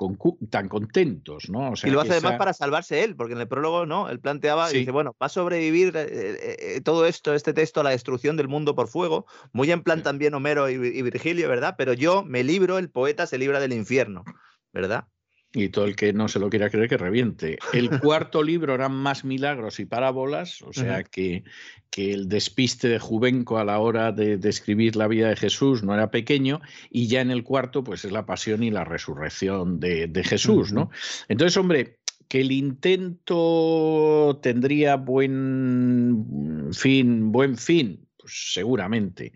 tan 0.49 0.69
contentos, 0.69 1.51
¿no? 1.51 1.75
y 1.83 1.91
lo 1.91 2.01
hace 2.01 2.13
además 2.13 2.37
para 2.39 2.55
salvarse 2.55 3.05
él, 3.05 3.17
porque 3.17 3.35
en 3.35 3.41
el 3.41 3.49
prólogo, 3.49 3.85
¿no? 3.85 4.09
Él 4.09 4.19
planteaba 4.19 4.73
y 4.73 4.79
dice, 4.79 4.91
bueno, 4.91 5.15
va 5.23 5.27
a 5.27 5.29
sobrevivir 5.29 5.95
eh, 5.95 6.07
eh, 6.11 6.57
eh, 6.59 6.81
todo 6.81 7.05
esto, 7.05 7.35
este 7.35 7.53
texto, 7.53 7.81
a 7.81 7.85
la 7.85 7.91
destrucción 7.91 8.37
del 8.37 8.49
mundo 8.49 8.75
por 8.75 8.89
fuego, 8.89 9.27
muy 9.53 9.71
en 9.71 9.83
plan 9.83 10.03
también 10.03 10.33
Homero 10.35 10.71
y 10.71 11.03
Virgilio, 11.03 11.49
¿verdad? 11.49 11.75
Pero 11.77 11.93
yo 11.93 12.25
me 12.25 12.45
libro, 12.45 12.79
el 12.79 12.89
poeta 12.89 13.27
se 13.27 13.37
libra 13.37 13.61
del 13.61 13.75
infierno, 13.75 14.25
¿verdad? 14.73 15.07
Y 15.55 15.69
todo 15.69 15.85
el 15.85 15.95
que 15.95 16.13
no 16.13 16.29
se 16.29 16.41
lo 16.41 16.51
quiera 16.51 16.69
creer 16.69 16.89
que 16.89 16.97
reviente. 16.97 17.59
El 17.73 17.89
cuarto 18.01 18.43
libro 18.43 18.75
eran 18.75 18.93
más 18.93 19.25
milagros 19.25 19.79
y 19.79 19.87
parábolas, 19.87 20.61
o 20.63 20.73
sea 20.73 21.05
que, 21.05 21.45
que, 21.91 22.13
el 22.13 22.29
despiste 22.29 22.89
de 22.89 22.99
Juvenco 22.99 23.59
a 23.59 23.65
la 23.65 23.79
hora 23.79 24.11
de 24.11 24.37
describir 24.37 24.97
la 24.97 25.07
vida 25.07 25.29
de 25.29 25.37
Jesús 25.37 25.85
no 25.85 25.95
era 25.95 26.11
pequeño, 26.11 26.61
y 26.91 27.07
ya 27.07 27.21
en 27.21 27.31
el 27.31 27.45
cuarto 27.45 27.85
pues 27.85 28.05
es 28.05 28.13
la 28.13 28.27
pasión 28.27 28.65
y 28.65 28.71
la 28.71 28.85
resurrección 28.85 29.79
de, 29.79 30.25
Jesús, 30.25 30.73
¿no? 30.73 30.91
Entonces, 31.29 31.57
hombre, 31.57 31.99
que 32.29 32.41
el 32.41 32.51
intento 32.51 34.41
tendría 34.43 34.97
buen 34.97 36.71
fin, 36.73 37.31
buen 37.31 37.57
fin, 37.57 38.09
pues 38.19 38.53
seguramente 38.55 39.33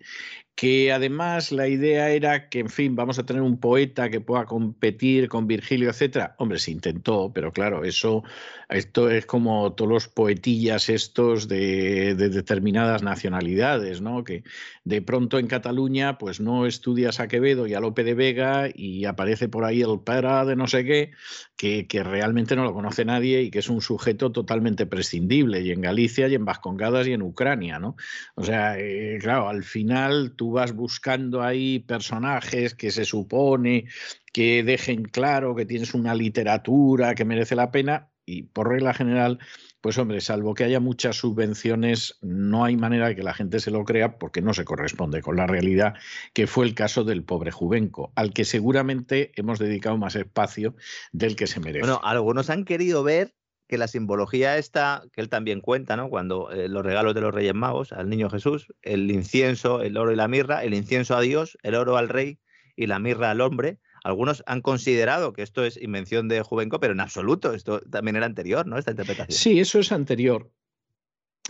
que 0.58 0.90
además 0.92 1.52
la 1.52 1.68
idea 1.68 2.10
era 2.10 2.48
que, 2.48 2.58
en 2.58 2.68
fin, 2.68 2.96
vamos 2.96 3.16
a 3.20 3.24
tener 3.24 3.42
un 3.42 3.60
poeta 3.60 4.10
que 4.10 4.20
pueda 4.20 4.44
competir 4.44 5.28
con 5.28 5.46
Virgilio, 5.46 5.88
etcétera. 5.88 6.34
Hombre, 6.36 6.58
se 6.58 6.72
intentó, 6.72 7.30
pero 7.32 7.52
claro, 7.52 7.84
eso 7.84 8.24
esto 8.68 9.08
es 9.08 9.24
como 9.24 9.72
todos 9.72 9.90
los 9.90 10.08
poetillas 10.08 10.90
estos 10.90 11.48
de, 11.48 12.14
determinadas 12.16 13.02
nacionalidades, 13.02 14.02
¿no? 14.02 14.24
Que 14.24 14.42
de 14.84 15.00
pronto 15.00 15.38
en 15.38 15.46
Cataluña, 15.46 16.18
pues 16.18 16.40
no 16.40 16.66
estudias 16.66 17.18
a 17.20 17.28
Quevedo 17.28 17.66
y 17.66 17.74
a 17.74 17.80
Lope 17.80 18.04
de 18.04 18.14
Vega 18.14 18.68
y 18.74 19.06
aparece 19.06 19.48
por 19.48 19.64
ahí 19.64 19.80
el 19.80 20.00
para 20.04 20.44
de 20.44 20.56
no 20.56 20.66
sé 20.66 20.84
qué, 20.84 21.12
que, 21.56 21.86
que 21.86 22.02
realmente 22.02 22.56
no 22.56 22.64
lo 22.64 22.74
conoce 22.74 23.04
nadie 23.04 23.42
y 23.42 23.50
que 23.50 23.60
es 23.60 23.70
un 23.70 23.80
sujeto 23.80 24.32
totalmente 24.32 24.86
prescindible, 24.86 25.62
y 25.62 25.70
en 25.70 25.80
Galicia 25.80 26.28
y 26.28 26.34
en 26.34 26.44
Vascongadas 26.44 27.06
y 27.06 27.12
en 27.12 27.22
Ucrania, 27.22 27.78
¿no? 27.78 27.96
O 28.34 28.44
sea, 28.44 28.78
eh, 28.78 29.18
claro, 29.20 29.48
al 29.48 29.64
final 29.64 30.32
tú 30.36 30.47
vas 30.50 30.74
buscando 30.74 31.42
ahí 31.42 31.78
personajes 31.80 32.74
que 32.74 32.90
se 32.90 33.04
supone 33.04 33.86
que 34.32 34.62
dejen 34.62 35.04
claro 35.04 35.54
que 35.54 35.66
tienes 35.66 35.94
una 35.94 36.14
literatura 36.14 37.14
que 37.14 37.24
merece 37.24 37.54
la 37.54 37.70
pena 37.70 38.10
y 38.28 38.42
por 38.42 38.68
regla 38.68 38.92
general, 38.92 39.38
pues 39.80 39.96
hombre, 39.96 40.20
salvo 40.20 40.54
que 40.54 40.64
haya 40.64 40.80
muchas 40.80 41.16
subvenciones, 41.16 42.18
no 42.20 42.64
hay 42.64 42.76
manera 42.76 43.08
de 43.08 43.16
que 43.16 43.22
la 43.22 43.32
gente 43.32 43.58
se 43.58 43.70
lo 43.70 43.84
crea 43.84 44.18
porque 44.18 44.42
no 44.42 44.52
se 44.52 44.64
corresponde 44.64 45.22
con 45.22 45.36
la 45.36 45.46
realidad, 45.46 45.94
que 46.34 46.46
fue 46.46 46.66
el 46.66 46.74
caso 46.74 47.04
del 47.04 47.24
pobre 47.24 47.50
Juvenco, 47.50 48.12
al 48.16 48.34
que 48.34 48.44
seguramente 48.44 49.32
hemos 49.36 49.58
dedicado 49.58 49.96
más 49.96 50.14
espacio 50.14 50.74
del 51.12 51.36
que 51.36 51.46
se 51.46 51.60
merece. 51.60 51.80
Bueno, 51.80 52.00
algunos 52.04 52.50
han 52.50 52.64
querido 52.64 53.02
ver 53.02 53.34
que 53.68 53.78
la 53.78 53.86
simbología 53.86 54.56
esta, 54.56 55.04
que 55.12 55.20
él 55.20 55.28
también 55.28 55.60
cuenta, 55.60 55.96
¿no? 55.96 56.08
Cuando 56.08 56.50
eh, 56.50 56.68
los 56.68 56.84
regalos 56.84 57.14
de 57.14 57.20
los 57.20 57.34
Reyes 57.34 57.54
Magos 57.54 57.92
al 57.92 58.08
niño 58.08 58.30
Jesús, 58.30 58.66
el 58.82 59.10
incienso, 59.10 59.82
el 59.82 59.96
oro 59.98 60.10
y 60.10 60.16
la 60.16 60.26
mirra, 60.26 60.64
el 60.64 60.74
incienso 60.74 61.16
a 61.16 61.20
Dios, 61.20 61.58
el 61.62 61.74
oro 61.74 61.96
al 61.98 62.08
rey 62.08 62.38
y 62.76 62.86
la 62.86 62.98
mirra 62.98 63.30
al 63.30 63.42
hombre. 63.42 63.78
Algunos 64.04 64.42
han 64.46 64.62
considerado 64.62 65.34
que 65.34 65.42
esto 65.42 65.64
es 65.64 65.76
invención 65.76 66.28
de 66.28 66.40
Juvenco, 66.40 66.80
pero 66.80 66.94
en 66.94 67.00
absoluto, 67.00 67.52
esto 67.52 67.80
también 67.82 68.16
era 68.16 68.26
anterior, 68.26 68.66
¿no? 68.66 68.78
Esta 68.78 68.92
interpretación. 68.92 69.36
Sí, 69.36 69.60
eso 69.60 69.78
es 69.78 69.92
anterior. 69.92 70.50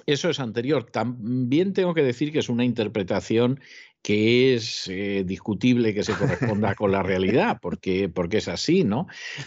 Eso 0.07 0.31
es 0.31 0.41
anterior. 0.41 0.85
También 0.85 1.73
tengo 1.73 1.95
que 1.95 2.03
decir 2.03 2.33
que 2.33 2.39
es 2.39 2.49
una 2.49 2.65
interpretación 2.65 3.61
que 4.03 4.55
es 4.55 4.89
eh, 4.89 5.25
discutible 5.27 5.93
que 5.93 6.05
se 6.05 6.15
corresponda 6.15 6.75
con 6.75 6.93
la 6.93 7.03
realidad, 7.03 7.59
porque, 7.61 8.09
porque 8.09 8.39
es 8.39 8.49
así, 8.49 8.85
¿no? 8.85 9.07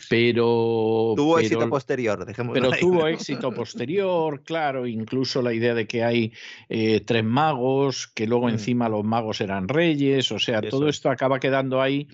Pero. 0.10 1.14
Tuvo 1.16 1.40
éxito 1.40 1.70
posterior, 1.70 2.26
Pero 2.54 2.72
tuvo 2.72 3.08
éxito 3.08 3.52
posterior, 3.54 4.44
claro, 4.44 4.88
incluso 4.88 5.42
la 5.42 5.54
idea 5.54 5.74
de 5.74 5.88
que 5.88 6.04
hay 6.04 6.34
eh, 6.70 7.02
tres 7.02 7.24
magos, 7.24 8.08
que 8.08 8.28
luego 8.28 8.48
mm. 8.48 8.50
encima 8.50 8.90
los 8.90 9.04
magos 9.04 9.42
eran 9.42 9.68
reyes, 9.68 10.32
o 10.32 10.40
sea, 10.40 10.62
todo 10.62 10.90
esto 10.90 11.10
acaba 11.10 11.40
quedando 11.40 11.82
ahí. 11.82 12.08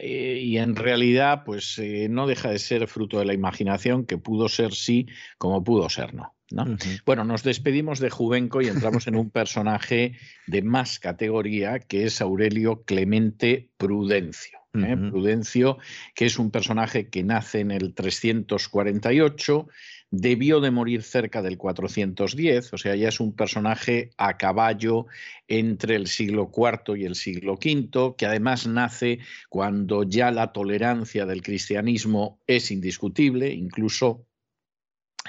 Eh, 0.00 0.40
y 0.42 0.58
en 0.58 0.76
realidad, 0.76 1.42
pues 1.44 1.80
no 2.08 2.28
deja 2.28 2.50
de 2.50 2.60
ser 2.60 2.86
fruto 2.86 3.18
de 3.18 3.24
la 3.24 3.34
imaginación, 3.34 4.06
que 4.06 4.16
pudo 4.16 4.48
ser 4.48 4.72
sí, 4.72 5.06
como 5.38 5.62
pudo 5.64 5.88
ser 5.88 6.14
no. 6.14 6.37
Bueno, 7.04 7.24
nos 7.24 7.42
despedimos 7.42 7.98
de 8.00 8.10
Juvenco 8.10 8.62
y 8.62 8.68
entramos 8.68 9.06
en 9.06 9.16
un 9.16 9.30
personaje 9.30 10.16
de 10.46 10.62
más 10.62 10.98
categoría 10.98 11.78
que 11.78 12.04
es 12.04 12.20
Aurelio 12.20 12.84
Clemente 12.84 13.68
Prudencio. 13.76 14.58
¿eh? 14.74 14.96
Prudencio, 14.96 15.78
que 16.14 16.26
es 16.26 16.38
un 16.38 16.50
personaje 16.50 17.08
que 17.08 17.22
nace 17.22 17.60
en 17.60 17.70
el 17.70 17.94
348, 17.94 19.68
debió 20.10 20.60
de 20.60 20.70
morir 20.70 21.02
cerca 21.02 21.42
del 21.42 21.58
410, 21.58 22.72
o 22.72 22.78
sea, 22.78 22.94
ya 22.96 23.08
es 23.08 23.20
un 23.20 23.34
personaje 23.34 24.10
a 24.16 24.38
caballo 24.38 25.06
entre 25.48 25.96
el 25.96 26.06
siglo 26.06 26.50
IV 26.54 26.96
y 26.96 27.04
el 27.04 27.14
siglo 27.14 27.54
V, 27.54 28.14
que 28.16 28.26
además 28.26 28.66
nace 28.66 29.18
cuando 29.50 30.04
ya 30.04 30.30
la 30.30 30.52
tolerancia 30.52 31.26
del 31.26 31.42
cristianismo 31.42 32.40
es 32.46 32.70
indiscutible, 32.70 33.52
incluso 33.52 34.27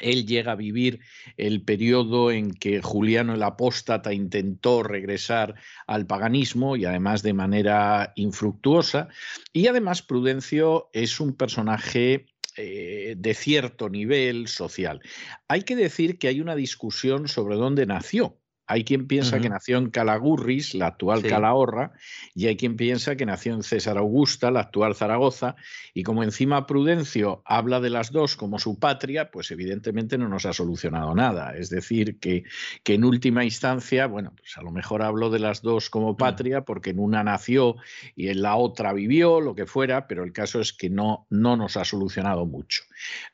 él 0.02 0.26
llega 0.26 0.54
a 0.54 0.56
vivir 0.56 1.00
el 1.38 1.62
periodo 1.62 2.32
en 2.32 2.52
que 2.52 2.82
Juliano 2.82 3.34
el 3.34 3.44
Apóstata 3.44 4.14
intentó 4.14 4.84
regresar 4.84 5.56
al 5.88 6.06
paganismo 6.06 6.76
y 6.76 6.86
además 6.86 7.22
de 7.24 7.34
manera 7.34 8.14
infructuosa. 8.16 9.10
Y 9.54 9.68
además 9.68 10.02
Prudencio 10.02 10.90
es 10.94 11.20
un 11.20 11.34
personaje 11.34 12.26
eh, 12.58 13.16
de 13.18 13.34
cierto 13.36 13.90
nivel 13.90 14.48
social. 14.48 15.02
Hay 15.48 15.62
que 15.62 15.76
decir 15.76 16.18
que 16.18 16.28
hay 16.28 16.42
una 16.42 16.56
discusión 16.56 17.28
sobre 17.28 17.56
dónde 17.56 17.86
nació. 17.86 18.39
Hay 18.72 18.84
quien 18.84 19.08
piensa 19.08 19.40
que 19.40 19.50
nació 19.50 19.80
en 19.80 19.90
Calagurris, 19.90 20.76
la 20.76 20.86
actual 20.86 21.24
Calahorra, 21.24 21.94
y 22.36 22.46
hay 22.46 22.56
quien 22.56 22.76
piensa 22.76 23.16
que 23.16 23.26
nació 23.26 23.56
en 23.56 23.64
César 23.64 23.98
Augusta, 23.98 24.52
la 24.52 24.60
actual 24.60 24.94
Zaragoza, 24.94 25.56
y 25.96 26.04
como 26.04 26.24
encima 26.24 26.68
Prudencio 26.68 27.42
habla 27.46 27.80
de 27.80 27.90
las 27.90 28.12
dos 28.12 28.36
como 28.36 28.60
su 28.60 28.78
patria, 28.78 29.32
pues 29.32 29.50
evidentemente 29.50 30.20
no 30.20 30.30
nos 30.30 30.46
ha 30.46 30.54
solucionado 30.54 31.16
nada. 31.16 31.58
Es 31.58 31.72
decir, 31.72 32.20
que, 32.20 32.44
que 32.84 32.94
en 32.94 33.06
última 33.06 33.44
instancia, 33.44 34.06
bueno, 34.06 34.34
pues 34.38 34.56
a 34.56 34.62
lo 34.62 34.70
mejor 34.70 35.02
hablo 35.02 35.32
de 35.32 35.40
las 35.40 35.64
dos 35.64 35.90
como 35.90 36.16
patria, 36.16 36.62
porque 36.62 36.92
en 36.92 37.00
una 37.00 37.24
nació 37.24 37.76
y 38.16 38.28
en 38.28 38.44
la 38.44 38.56
otra 38.56 38.94
vivió, 38.94 39.42
lo 39.42 39.56
que 39.56 39.66
fuera, 39.66 40.06
pero 40.06 40.24
el 40.24 40.32
caso 40.32 40.62
es 40.62 40.74
que 40.74 40.92
no, 40.92 41.26
no 41.32 41.58
nos 41.58 41.76
ha 41.76 41.86
solucionado 41.86 42.46
mucho. 42.46 42.84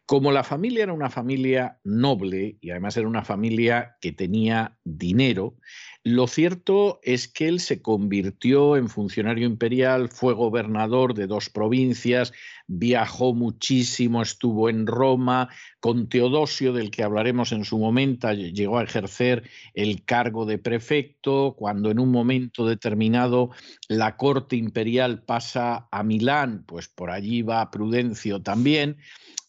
Como 0.06 0.32
la 0.32 0.44
familia 0.44 0.84
era 0.84 0.94
una 0.94 1.10
familia 1.10 1.80
noble 1.84 2.58
y 2.62 2.70
además 2.70 2.96
era 2.96 3.08
una 3.08 3.24
familia 3.24 3.98
que 4.00 4.12
tenía 4.12 4.78
dinero, 4.84 5.25
lo 6.04 6.28
cierto 6.28 7.00
es 7.02 7.28
que 7.28 7.48
él 7.48 7.60
se 7.60 7.82
convirtió 7.82 8.78
en 8.78 8.90
funcionario 8.90 9.48
imperial, 9.48 10.10
fue 10.10 10.36
gobernador 10.36 11.16
de 11.16 11.26
dos 11.26 11.50
provincias, 11.50 12.32
viajó 12.68 13.34
muchísimo, 13.34 14.22
estuvo 14.22 14.70
en 14.70 14.86
Roma, 14.86 15.50
con 15.80 16.08
Teodosio, 16.08 16.74
del 16.74 16.92
que 16.92 17.02
hablaremos 17.02 17.52
en 17.54 17.66
su 17.66 17.80
momento, 17.80 18.32
llegó 18.32 18.78
a 18.78 18.84
ejercer 18.84 19.50
el 19.74 20.06
cargo 20.06 20.46
de 20.46 20.60
prefecto, 20.60 21.56
cuando 21.58 21.90
en 21.90 22.00
un 22.00 22.12
momento 22.12 22.68
determinado 22.68 23.50
la 23.88 24.16
corte 24.16 24.58
imperial 24.58 25.24
pasa 25.24 25.88
a 25.92 26.04
Milán, 26.04 26.66
pues 26.68 26.88
por 26.88 27.10
allí 27.10 27.42
va 27.42 27.72
Prudencio 27.72 28.44
también 28.44 28.98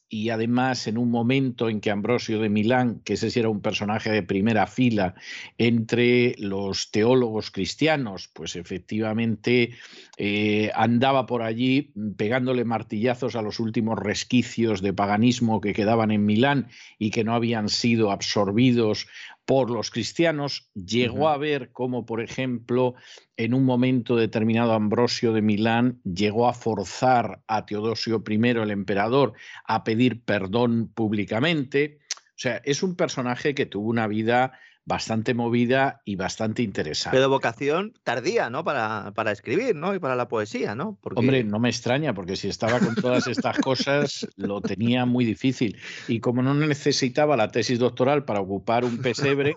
y 0.09 0.31
además 0.31 0.87
en 0.87 0.99
un 0.99 1.11
momento 1.11 1.69
en 1.69 1.81
que 1.81 1.91
Ambrosio 1.91 2.41
de 2.41 2.49
Milán, 2.49 3.01
que 3.05 3.15
ese 3.15 3.37
era 3.39 3.49
un 3.49 3.61
personaje 3.61 4.11
de 4.11 4.23
primera 4.23 4.67
fila 4.67 5.15
entre 5.59 6.37
los 6.39 6.91
teólogos 6.91 7.51
cristianos, 7.51 8.31
pues 8.33 8.55
efectivamente 8.55 9.75
eh, 10.17 10.71
andaba 10.75 11.27
por 11.27 11.43
allí 11.43 11.93
pegándole 12.17 12.65
martillazos 12.65 13.35
a 13.35 13.43
los 13.43 13.59
últimos 13.59 13.99
resquicios 13.99 14.81
de 14.81 14.93
paganismo 14.93 15.61
que 15.61 15.75
quedaban 15.75 16.13
en 16.13 16.25
Milán 16.25 16.69
y 16.99 17.11
que 17.11 17.25
no 17.25 17.35
habían 17.35 17.69
sido 17.69 18.13
absorbidos 18.13 19.09
por 19.47 19.71
los 19.71 19.91
cristianos, 19.91 20.69
llegó 20.75 21.29
a 21.29 21.39
ver 21.39 21.71
cómo, 21.73 22.05
por 22.05 22.21
ejemplo, 22.21 22.95
en 23.37 23.55
un 23.55 23.65
momento 23.65 24.17
determinado 24.17 24.73
Ambrosio 24.73 25.33
de 25.33 25.41
Milán 25.41 26.01
llegó 26.03 26.49
a 26.49 26.53
forzar 26.53 27.43
a 27.47 27.65
Teodosio 27.65 28.23
I, 28.29 28.35
el 28.35 28.71
emperador, 28.73 29.35
a 29.65 29.85
pedir 29.85 30.21
perdón 30.23 30.91
públicamente. 30.93 32.01
O 32.11 32.39
sea, 32.39 32.61
es 32.65 32.83
un 32.83 32.97
personaje 32.97 33.55
que 33.55 33.67
tuvo 33.67 33.89
una 33.89 34.09
vida 34.09 34.59
bastante 34.87 35.35
movida 35.35 36.01
y 36.05 36.15
bastante 36.15 36.63
interesante. 36.63 37.17
Pero 37.17 37.29
vocación 37.29 37.93
tardía, 38.05 38.49
¿no? 38.51 38.63
Para, 38.63 39.13
para 39.15 39.33
escribir, 39.33 39.75
¿no? 39.75 39.95
Y 39.95 39.99
para 39.99 40.15
la 40.15 40.29
poesía, 40.29 40.77
¿no? 40.77 40.97
Hombre, 41.17 41.43
no 41.43 41.59
me 41.59 41.69
extraña, 41.69 42.15
porque 42.15 42.37
si 42.37 42.49
estaba 42.49 42.79
con 42.79 42.95
todas 42.95 43.27
estas 43.27 43.59
cosas, 43.59 44.29
lo 44.37 44.61
tenía 44.61 45.05
muy 45.05 45.25
difícil. 45.25 45.77
Y 46.07 46.21
como 46.21 46.41
no 46.41 46.55
necesitaba 46.55 47.37
la 47.37 47.51
tesis 47.51 47.81
doctoral 47.81 48.25
para 48.25 48.41
ocupar 48.41 48.85
un 48.85 48.99
pesebre, 48.99 49.57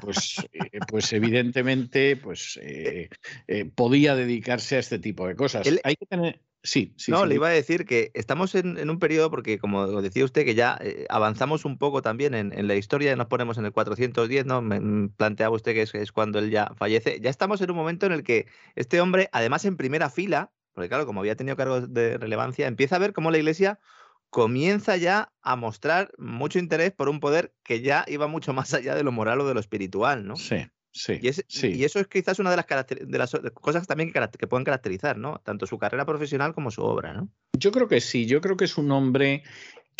pues, 0.00 0.36
eh, 0.52 0.78
pues 0.86 1.12
evidentemente 1.12 2.16
pues, 2.16 2.58
eh, 2.62 3.08
eh, 3.48 3.64
podía 3.64 4.14
dedicarse 4.14 4.76
a 4.76 4.78
este 4.78 5.00
tipo 5.00 5.26
de 5.26 5.34
cosas. 5.34 5.66
Hay 5.82 5.96
que 5.96 6.06
tener... 6.06 6.40
Sí, 6.62 6.92
sí. 6.96 7.10
No, 7.10 7.24
le 7.24 7.36
iba 7.36 7.48
a 7.48 7.52
decir 7.52 7.86
que 7.86 8.10
estamos 8.12 8.54
en, 8.54 8.90
un 8.90 8.98
periodo, 8.98 9.30
porque 9.30 9.58
como 9.58 10.02
decía 10.02 10.24
usted, 10.24 10.44
que 10.44 10.54
ya 10.54 10.78
eh, 10.80 11.06
avanzamos 11.08 11.64
un 11.64 11.78
poco 11.78 12.02
también 12.02 12.34
en, 12.34 12.68
la 12.68 12.74
historia, 12.74 13.16
nos 13.16 13.28
ponemos 13.28 13.56
en 13.56 13.64
el 13.64 13.72
410, 13.72 14.44
¿no? 14.44 14.60
Me, 14.60 14.78
mm, 14.78 15.10
planteaba 15.16 15.56
usted 15.56 15.72
que 15.72 15.82
es, 15.98 16.12
cuando 16.12 16.38
él 16.38 16.50
ya 16.50 16.72
fallece. 16.76 17.20
Ya 17.20 17.30
estamos 17.30 17.60
en 17.62 17.70
un 17.70 17.76
momento 17.76 18.06
en 18.06 18.12
el 18.12 18.22
que 18.22 18.46
este 18.74 19.00
hombre, 19.00 19.30
además 19.32 19.64
en 19.64 19.76
primera 19.76 20.10
fila, 20.10 20.52
porque 20.74 20.88
claro, 20.88 21.06
como 21.06 21.20
había 21.20 21.36
tenido 21.36 21.56
cargos 21.56 21.92
de 21.94 22.18
relevancia, 22.18 22.66
empieza 22.66 22.96
a 22.96 23.00
ver 23.00 23.12
cómo 23.12 23.30
la 23.30 23.38
iglesia 23.38 23.78
comienza 24.28 24.96
ya 24.96 25.32
a 25.42 25.56
mostrar 25.56 26.12
mucho 26.18 26.58
interés 26.58 26.92
por 26.92 27.08
un 27.08 27.20
poder 27.20 27.54
que 27.64 27.80
ya 27.80 28.04
iba 28.06 28.26
mucho 28.26 28.52
más 28.54 28.74
allá 28.74 28.94
de 28.94 29.02
lo 29.02 29.12
moral 29.12 29.40
o 29.40 29.48
de 29.48 29.54
lo 29.54 29.60
espiritual, 29.60 30.26
¿no? 30.26 30.36
Sí. 30.36 30.66
Sí, 30.92 31.20
y, 31.22 31.28
eso 31.84 32.00
es 32.00 32.08
quizás 32.08 32.40
una 32.40 32.50
de 32.50 32.56
las, 32.56 32.66
de 32.88 33.18
las 33.18 33.30
cosas 33.54 33.86
también 33.86 34.12
que, 34.12 34.20
que, 34.38 34.46
pueden 34.48 34.64
caracterizar, 34.64 35.16
¿no? 35.16 35.40
Tanto 35.44 35.66
su 35.66 35.78
carrera 35.78 36.04
profesional 36.04 36.52
como 36.52 36.70
su 36.72 36.82
obra, 36.82 37.12
¿no? 37.12 37.28
Yo 37.56 37.70
creo 37.70 37.86
que 37.86 38.00
sí, 38.00 38.26
yo 38.26 38.40
creo 38.40 38.56
que 38.56 38.64
es 38.64 38.76
un 38.76 38.90
hombre 38.90 39.44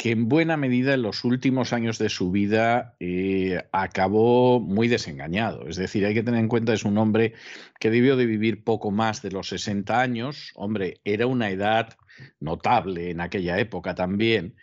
que 0.00 0.12
en 0.12 0.28
buena 0.28 0.56
medida 0.56 0.94
en 0.94 1.02
los 1.02 1.24
últimos 1.24 1.72
años 1.74 1.98
de 1.98 2.08
su 2.08 2.30
vida 2.30 2.96
eh, 3.00 3.62
acabó 3.70 4.58
muy 4.58 4.88
desengañado. 4.88 5.68
Es 5.68 5.76
decir, 5.76 6.06
hay 6.06 6.14
que 6.14 6.22
tener 6.22 6.40
en 6.40 6.48
cuenta 6.48 6.72
que 6.72 6.76
es 6.76 6.84
un 6.84 6.96
hombre 6.96 7.34
que 7.78 7.90
debió 7.90 8.16
de 8.16 8.24
vivir 8.24 8.64
poco 8.64 8.90
más 8.90 9.20
de 9.20 9.30
los 9.30 9.48
60 9.48 10.00
años. 10.00 10.52
Hombre, 10.54 11.00
era 11.04 11.26
una 11.26 11.50
edad 11.50 11.98
notable 12.40 13.10
en 13.10 13.20
aquella 13.20 13.58
época 13.58 13.94
también, 13.94 14.56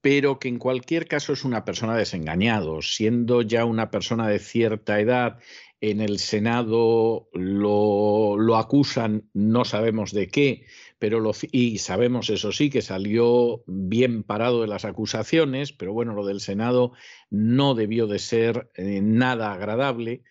pero 0.00 0.38
que 0.38 0.48
en 0.48 0.58
cualquier 0.58 1.08
caso 1.08 1.32
es 1.32 1.44
una 1.44 1.64
persona 1.64 1.96
desengañado, 1.96 2.82
siendo 2.82 3.42
ya 3.42 3.64
una 3.64 3.90
persona 3.90 4.28
de 4.28 4.38
cierta 4.38 5.00
edad 5.00 5.38
en 5.80 6.00
el 6.00 6.18
Senado 6.18 7.28
lo, 7.32 8.56
acusan, 8.56 9.28
no 9.34 9.64
sabemos 9.64 10.12
de 10.12 10.28
qué, 10.28 10.64
pero 10.98 11.20
lo, 11.20 11.32
y 11.52 11.78
sabemos 11.78 12.30
eso 12.30 12.52
sí, 12.52 12.70
que 12.70 12.80
salió 12.80 13.62
bien 13.66 14.22
parado 14.22 14.62
de 14.62 14.68
las 14.68 14.84
acusaciones, 14.84 15.72
pero 15.72 15.92
bueno, 15.92 16.14
lo 16.14 16.24
del 16.24 16.40
Senado 16.40 16.92
no 17.28 17.74
debió 17.74 18.06
de 18.06 18.18
ser 18.18 18.70
eh, 18.74 19.00
nada 19.02 19.52
agradable. 19.52 20.22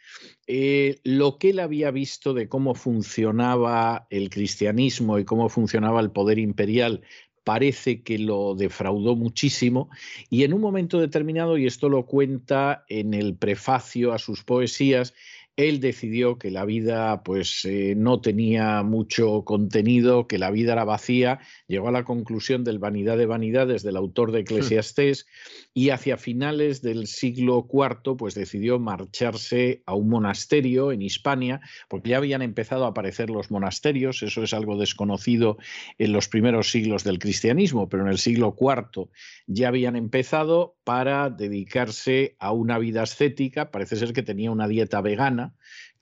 Eh, 0.47 0.99
lo 1.03 1.37
que 1.37 1.51
él 1.51 1.59
había 1.59 1.91
visto 1.91 2.33
de 2.33 2.49
cómo 2.49 2.75
funcionaba 2.75 4.07
el 4.09 4.29
cristianismo 4.29 5.19
y 5.19 5.25
cómo 5.25 5.49
funcionaba 5.49 6.01
el 6.01 6.11
poder 6.11 6.39
imperial 6.39 7.01
parece 7.43 8.01
que 8.01 8.17
lo 8.17 8.55
defraudó 8.55 9.15
muchísimo 9.15 9.89
y 10.29 10.43
en 10.43 10.53
un 10.53 10.61
momento 10.61 10.99
determinado, 10.99 11.57
y 11.57 11.67
esto 11.67 11.89
lo 11.89 12.05
cuenta 12.05 12.85
en 12.89 13.13
el 13.13 13.35
prefacio 13.35 14.13
a 14.13 14.19
sus 14.19 14.43
poesías, 14.43 15.13
él 15.55 15.79
decidió 15.79 16.37
que 16.37 16.51
la 16.51 16.65
vida 16.65 17.23
pues 17.23 17.65
eh, 17.65 17.95
no 17.97 18.21
tenía 18.21 18.83
mucho 18.83 19.43
contenido, 19.43 20.27
que 20.27 20.37
la 20.37 20.51
vida 20.51 20.73
era 20.73 20.83
vacía, 20.83 21.39
llegó 21.67 21.87
a 21.87 21.91
la 21.91 22.03
conclusión 22.03 22.63
del 22.63 22.79
vanidad 22.79 23.17
de 23.17 23.25
vanidades 23.25 23.81
del 23.81 23.97
autor 23.97 24.31
de. 24.31 24.43
Eclesiastés 24.43 25.25
y 25.73 25.89
hacia 25.89 26.17
finales 26.17 26.81
del 26.81 27.07
siglo 27.07 27.67
IV 27.71 28.15
pues 28.17 28.35
decidió 28.35 28.79
marcharse 28.79 29.81
a 29.85 29.95
un 29.95 30.09
monasterio 30.09 30.91
en 30.91 31.01
Hispania, 31.01 31.61
porque 31.89 32.11
ya 32.11 32.17
habían 32.17 32.41
empezado 32.41 32.85
a 32.85 32.89
aparecer 32.89 33.29
los 33.29 33.49
monasterios, 33.49 34.21
eso 34.21 34.43
es 34.43 34.53
algo 34.53 34.77
desconocido 34.77 35.57
en 35.97 36.13
los 36.13 36.27
primeros 36.27 36.69
siglos 36.69 37.03
del 37.03 37.19
cristianismo, 37.19 37.89
pero 37.89 38.03
en 38.03 38.09
el 38.09 38.19
siglo 38.19 38.55
IV 38.59 39.09
ya 39.47 39.69
habían 39.69 39.95
empezado 39.95 40.75
para 40.83 41.29
dedicarse 41.29 42.35
a 42.39 42.51
una 42.51 42.77
vida 42.77 43.03
ascética, 43.03 43.71
parece 43.71 43.95
ser 43.95 44.13
que 44.13 44.23
tenía 44.23 44.51
una 44.51 44.67
dieta 44.67 45.01
vegana, 45.01 45.42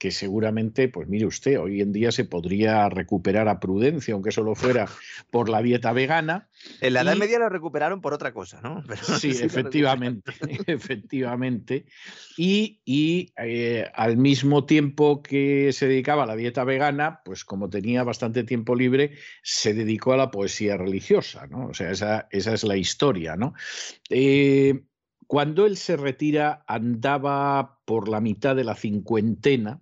que 0.02 0.10
seguramente, 0.10 0.88
pues 0.88 1.06
mire 1.08 1.26
usted, 1.26 1.60
hoy 1.60 1.80
en 1.80 1.92
día 1.92 2.10
se 2.10 2.24
podría 2.24 2.88
recuperar 2.88 3.46
a 3.46 3.60
Prudencia, 3.60 4.14
aunque 4.14 4.32
solo 4.32 4.56
fuera 4.56 4.88
por 5.30 5.48
la 5.48 5.62
dieta 5.62 5.92
vegana. 5.92 6.48
En 6.80 6.94
la 6.94 7.02
Edad 7.02 7.14
Media 7.14 7.38
lo 7.38 7.48
recuperaron 7.48 8.00
por 8.00 8.12
otra 8.12 8.32
cosa, 8.32 8.60
¿no? 8.60 8.82
sí, 9.20 9.30
efectivamente, 9.30 10.32
efectivamente. 10.66 11.86
Y, 12.36 12.80
eh, 13.36 13.88
al 13.94 14.16
mismo 14.16 14.64
tiempo 14.64 15.22
que 15.22 15.72
se 15.72 15.86
dedicaba 15.86 16.24
a 16.24 16.26
la 16.26 16.34
dieta 16.34 16.64
vegana, 16.64 17.20
pues 17.24 17.44
como 17.44 17.70
tenía 17.70 18.02
bastante 18.02 18.42
tiempo 18.42 18.74
libre, 18.74 19.12
se 19.44 19.72
dedicó 19.72 20.14
a 20.14 20.16
la 20.16 20.32
poesía 20.32 20.76
religiosa, 20.76 21.46
¿no? 21.46 21.66
O 21.66 21.74
sea, 21.74 21.92
esa, 21.92 22.28
es 22.32 22.64
la 22.64 22.76
historia, 22.76 23.36
¿no? 23.36 23.54
Eh, 24.10 24.82
cuando 25.32 25.64
él 25.64 25.78
se 25.78 25.96
retira 25.96 26.62
andaba 26.66 27.78
por 27.86 28.10
la 28.10 28.20
mitad 28.20 28.54
de 28.54 28.64
la 28.64 28.74
cincuentena 28.74 29.80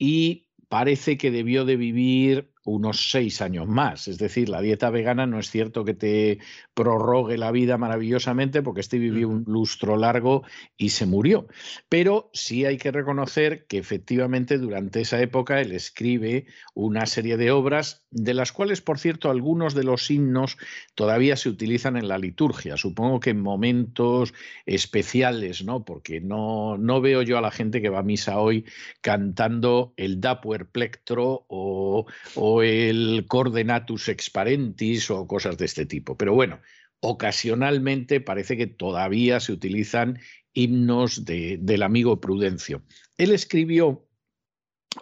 y 0.00 0.48
parece 0.68 1.16
que 1.16 1.30
debió 1.30 1.64
de 1.64 1.76
vivir 1.76 2.52
unos 2.64 3.10
seis 3.10 3.40
años 3.42 3.68
más. 3.68 4.08
Es 4.08 4.18
decir, 4.18 4.48
la 4.48 4.60
dieta 4.60 4.90
vegana 4.90 5.26
no 5.26 5.38
es 5.38 5.50
cierto 5.50 5.84
que 5.84 5.94
te 5.94 6.38
prorrogue 6.74 7.38
la 7.38 7.50
vida 7.50 7.78
maravillosamente 7.78 8.62
porque 8.62 8.80
este 8.80 8.98
vivió 8.98 9.28
un 9.28 9.44
lustro 9.46 9.96
largo 9.96 10.42
y 10.76 10.90
se 10.90 11.06
murió. 11.06 11.46
Pero 11.88 12.30
sí 12.32 12.64
hay 12.64 12.78
que 12.78 12.90
reconocer 12.90 13.66
que 13.66 13.78
efectivamente 13.78 14.58
durante 14.58 15.00
esa 15.00 15.20
época 15.20 15.60
él 15.60 15.72
escribe 15.72 16.46
una 16.74 17.06
serie 17.06 17.36
de 17.36 17.50
obras 17.50 18.06
de 18.10 18.34
las 18.34 18.52
cuales, 18.52 18.80
por 18.80 18.98
cierto, 18.98 19.30
algunos 19.30 19.74
de 19.74 19.84
los 19.84 20.10
himnos 20.10 20.56
todavía 20.94 21.36
se 21.36 21.48
utilizan 21.48 21.96
en 21.96 22.08
la 22.08 22.18
liturgia. 22.18 22.76
Supongo 22.76 23.20
que 23.20 23.30
en 23.30 23.40
momentos 23.40 24.32
especiales, 24.66 25.64
¿no? 25.64 25.84
Porque 25.84 26.20
no, 26.20 26.78
no 26.78 27.00
veo 27.00 27.22
yo 27.22 27.38
a 27.38 27.40
la 27.40 27.50
gente 27.50 27.82
que 27.82 27.88
va 27.88 28.00
a 28.00 28.04
misa 28.04 28.38
hoy 28.38 28.64
cantando 29.00 29.92
el 29.96 30.20
Dapuer 30.20 30.66
Plectro 30.66 31.44
o, 31.48 32.06
o 32.34 32.53
el 32.62 33.26
Cordenatus 33.28 34.08
Exparentis 34.08 35.10
o 35.10 35.26
cosas 35.26 35.56
de 35.56 35.64
este 35.66 35.86
tipo. 35.86 36.16
Pero 36.16 36.34
bueno, 36.34 36.60
ocasionalmente 37.00 38.20
parece 38.20 38.56
que 38.56 38.66
todavía 38.66 39.40
se 39.40 39.52
utilizan 39.52 40.18
himnos 40.52 41.24
del 41.24 41.82
amigo 41.82 42.20
Prudencio. 42.20 42.82
Él 43.18 43.32
escribió 43.32 44.06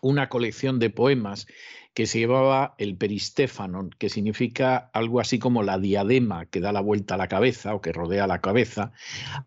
una 0.01 0.29
colección 0.29 0.79
de 0.79 0.91
poemas 0.91 1.47
que 1.95 2.07
se 2.07 2.19
llevaba 2.19 2.75
el 2.79 2.97
peristéfanon, 2.97 3.91
que 3.99 4.09
significa 4.09 4.91
algo 4.93 5.21
así 5.21 5.39
como 5.39 5.63
la 5.63 5.79
diadema 5.79 6.47
que 6.47 6.61
da 6.61 6.73
la 6.73 6.81
vuelta 6.81 7.15
a 7.15 7.19
la 7.19 7.29
cabeza 7.29 7.75
o 7.75 7.81
que 7.81 7.93
rodea 7.93 8.27
la 8.27 8.41
cabeza. 8.41 8.93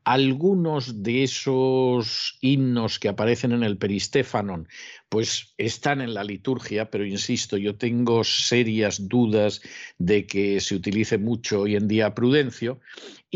Algunos 0.04 1.02
de 1.02 1.24
esos 1.24 2.38
himnos 2.42 3.00
que 3.00 3.10
aparecen 3.10 3.52
en 3.52 3.64
el 3.64 3.78
peristéfanon 3.78 4.68
pues 5.10 5.54
están 5.58 6.02
en 6.02 6.14
la 6.14 6.24
liturgia, 6.24 6.90
pero 6.90 7.06
insisto, 7.06 7.58
yo 7.58 7.78
tengo 7.78 8.24
serias 8.24 9.08
dudas 9.08 9.62
de 9.98 10.28
que 10.28 10.60
se 10.60 10.76
utilice 10.76 11.18
mucho 11.18 11.62
hoy 11.62 11.76
en 11.76 11.88
día 11.88 12.14
prudencio 12.14 12.80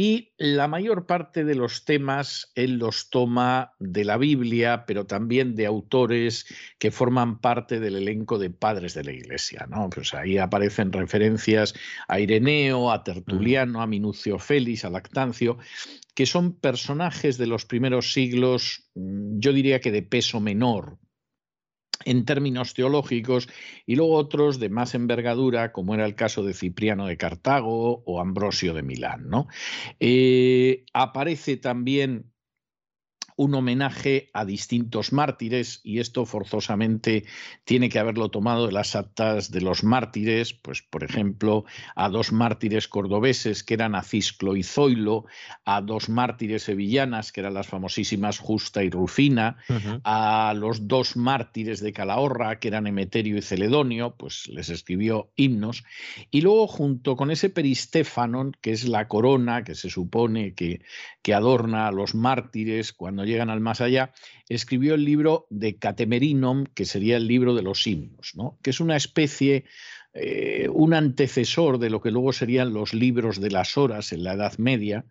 y 0.01 0.31
la 0.37 0.69
mayor 0.69 1.07
parte 1.07 1.43
de 1.43 1.55
los 1.55 1.83
temas 1.83 2.53
él 2.55 2.77
los 2.77 3.09
toma 3.09 3.73
de 3.79 4.05
la 4.05 4.15
Biblia, 4.15 4.85
pero 4.87 5.05
también 5.05 5.55
de 5.55 5.65
autores 5.65 6.45
que 6.77 6.89
forman 6.89 7.41
parte 7.41 7.81
del 7.81 7.97
elenco 7.97 8.39
de 8.39 8.49
padres 8.49 8.93
de 8.93 9.03
la 9.03 9.11
Iglesia, 9.11 9.67
¿no? 9.69 9.89
Pues 9.89 10.13
ahí 10.13 10.37
aparecen 10.37 10.93
referencias 10.93 11.73
a 12.07 12.21
Ireneo, 12.21 12.93
a 12.93 13.03
Tertuliano, 13.03 13.81
a 13.81 13.87
Minucio 13.87 14.39
Félix, 14.39 14.85
a 14.85 14.89
Lactancio, 14.89 15.57
que 16.15 16.25
son 16.25 16.53
personajes 16.53 17.37
de 17.37 17.47
los 17.47 17.65
primeros 17.65 18.13
siglos, 18.13 18.89
mm, 18.95 19.39
yo 19.39 19.51
diría 19.51 19.81
que 19.81 19.91
de 19.91 20.03
peso 20.03 20.39
menor, 20.39 20.97
en 22.05 22.25
términos 22.25 22.73
teológicos, 22.73 23.49
y 23.85 23.95
luego 23.95 24.15
otros 24.15 24.59
de 24.59 24.69
más 24.69 24.95
envergadura, 24.95 25.71
como 25.71 25.93
era 25.93 26.05
el 26.05 26.15
caso 26.15 26.43
de 26.43 26.53
Cipriano 26.53 27.07
de 27.07 27.17
Cartago 27.17 28.03
o 28.05 28.19
Ambrosio 28.21 28.73
de 28.73 28.83
Milán. 28.83 29.29
¿no? 29.29 29.47
Eh, 29.99 30.85
aparece 30.93 31.57
también 31.57 32.31
un 33.39 33.55
homenaje 33.55 34.29
a 34.33 34.43
distintos 34.43 35.13
mártires 35.13 35.79
y 35.85 35.99
esto 35.99 36.25
forzosamente 36.25 37.23
tiene 37.63 37.87
que 37.87 37.97
haberlo 37.97 38.27
tomado 38.27 38.67
de 38.67 38.73
las 38.73 38.97
actas 38.97 39.49
de 39.49 39.61
los 39.61 39.85
mártires, 39.85 40.53
pues 40.53 40.81
por 40.81 41.05
ejemplo 41.05 41.63
a 41.95 42.09
dos 42.09 42.33
mártires 42.33 42.89
cordobeses 42.89 43.63
que 43.63 43.75
eran 43.75 43.95
Acisclo 43.95 44.57
y 44.57 44.63
Zoilo, 44.63 45.23
a 45.63 45.79
dos 45.79 46.09
mártires 46.09 46.63
sevillanas 46.63 47.31
que 47.31 47.39
eran 47.39 47.53
las 47.53 47.67
famosísimas 47.67 48.39
Justa 48.39 48.83
y 48.83 48.89
Rufina, 48.89 49.55
a 50.03 50.53
los 50.53 50.89
dos 50.89 51.15
mártires 51.15 51.79
de 51.79 51.93
Calahorra 51.93 52.59
que 52.59 52.67
eran 52.67 52.87
Emeterio 52.87 53.37
y 53.37 53.41
Celedonio, 53.41 54.15
pues 54.17 54.49
les 54.49 54.67
escribió 54.67 55.31
himnos. 55.37 55.85
Y 56.29 56.41
luego 56.41 56.67
junto 56.67 57.15
con 57.15 57.31
ese 57.31 57.49
peristéfanon 57.49 58.51
que 58.59 58.73
es 58.73 58.85
la 58.85 59.07
corona 59.07 59.63
que 59.63 59.75
se 59.75 59.89
supone 59.89 60.55
que, 60.55 60.81
que 61.21 61.33
adorna 61.33 61.87
a 61.87 61.93
los 61.93 62.15
mártires 62.15 62.91
cuando 62.91 63.28
llegan 63.29 63.49
al 63.49 63.61
más 63.61 63.81
allá, 63.81 64.11
escribió 64.49 64.95
el 64.95 65.05
libro 65.05 65.47
de 65.49 65.77
Catemerinum, 65.77 66.65
que 66.73 66.85
sería 66.85 67.17
el 67.17 67.27
libro 67.27 67.55
de 67.55 67.61
los 67.61 67.85
himnos, 67.87 68.33
¿no? 68.35 68.57
que 68.61 68.71
es 68.71 68.79
una 68.79 68.95
especie, 68.97 69.65
eh, 70.13 70.67
un 70.71 70.93
antecesor 70.93 71.79
de 71.79 71.89
lo 71.89 72.01
que 72.01 72.11
luego 72.11 72.33
serían 72.33 72.73
los 72.73 72.93
libros 72.93 73.39
de 73.39 73.51
las 73.51 73.77
horas 73.77 74.11
en 74.11 74.23
la 74.23 74.33
Edad 74.33 74.57
Media, 74.57 75.05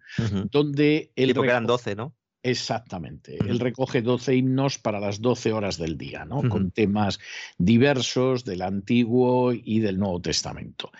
donde 0.50 1.12
él... 1.16 1.34
porque 1.34 1.50
eran 1.50 1.66
12, 1.66 1.96
¿no? 1.96 2.14
Exactamente. 2.42 3.36
Él 3.36 3.58
recoge 3.58 4.00
12 4.00 4.36
himnos 4.36 4.78
para 4.78 5.00
las 5.00 5.20
12 5.20 5.52
horas 5.52 5.76
del 5.76 5.98
día, 5.98 6.24
¿no? 6.24 6.48
con 6.48 6.70
temas 6.70 7.18
diversos 7.58 8.44
del 8.44 8.62
Antiguo 8.62 9.52
y 9.52 9.80
del 9.80 9.98
Nuevo 9.98 10.20
Testamento. 10.20 10.92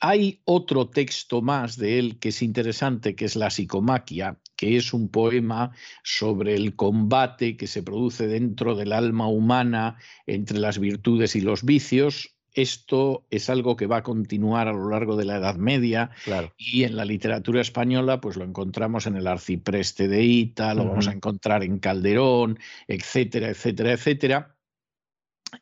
Hay 0.00 0.42
otro 0.44 0.88
texto 0.88 1.40
más 1.42 1.78
de 1.78 1.98
él 1.98 2.18
que 2.18 2.30
es 2.30 2.42
interesante, 2.42 3.14
que 3.14 3.24
es 3.24 3.36
la 3.36 3.50
psicomaquia, 3.50 4.38
que 4.56 4.76
es 4.76 4.92
un 4.92 5.08
poema 5.08 5.72
sobre 6.02 6.54
el 6.54 6.76
combate 6.76 7.56
que 7.56 7.66
se 7.66 7.82
produce 7.82 8.26
dentro 8.26 8.74
del 8.74 8.92
alma 8.92 9.28
humana 9.28 9.96
entre 10.26 10.58
las 10.58 10.78
virtudes 10.78 11.36
y 11.36 11.40
los 11.40 11.64
vicios. 11.64 12.34
Esto 12.52 13.26
es 13.30 13.50
algo 13.50 13.74
que 13.74 13.86
va 13.86 13.98
a 13.98 14.02
continuar 14.04 14.68
a 14.68 14.72
lo 14.72 14.88
largo 14.88 15.16
de 15.16 15.24
la 15.24 15.38
Edad 15.38 15.56
Media 15.56 16.10
y 16.56 16.84
en 16.84 16.96
la 16.96 17.04
literatura 17.04 17.60
española 17.60 18.20
pues 18.20 18.36
lo 18.36 18.44
encontramos 18.44 19.06
en 19.06 19.16
el 19.16 19.26
Arcipreste 19.26 20.06
de 20.06 20.22
Ita, 20.22 20.72
lo 20.74 20.86
vamos 20.86 21.08
a 21.08 21.12
encontrar 21.12 21.64
en 21.64 21.80
Calderón, 21.80 22.60
etcétera, 22.86 23.48
etcétera, 23.48 23.92
etcétera. 23.92 24.56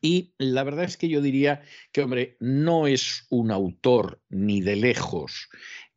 Y 0.01 0.33
la 0.37 0.63
verdad 0.63 0.85
es 0.85 0.97
que 0.97 1.07
yo 1.07 1.21
diría 1.21 1.61
que, 1.91 2.01
hombre, 2.01 2.37
no 2.39 2.87
es 2.87 3.27
un 3.29 3.51
autor 3.51 4.21
ni 4.29 4.61
de 4.61 4.75
lejos 4.75 5.49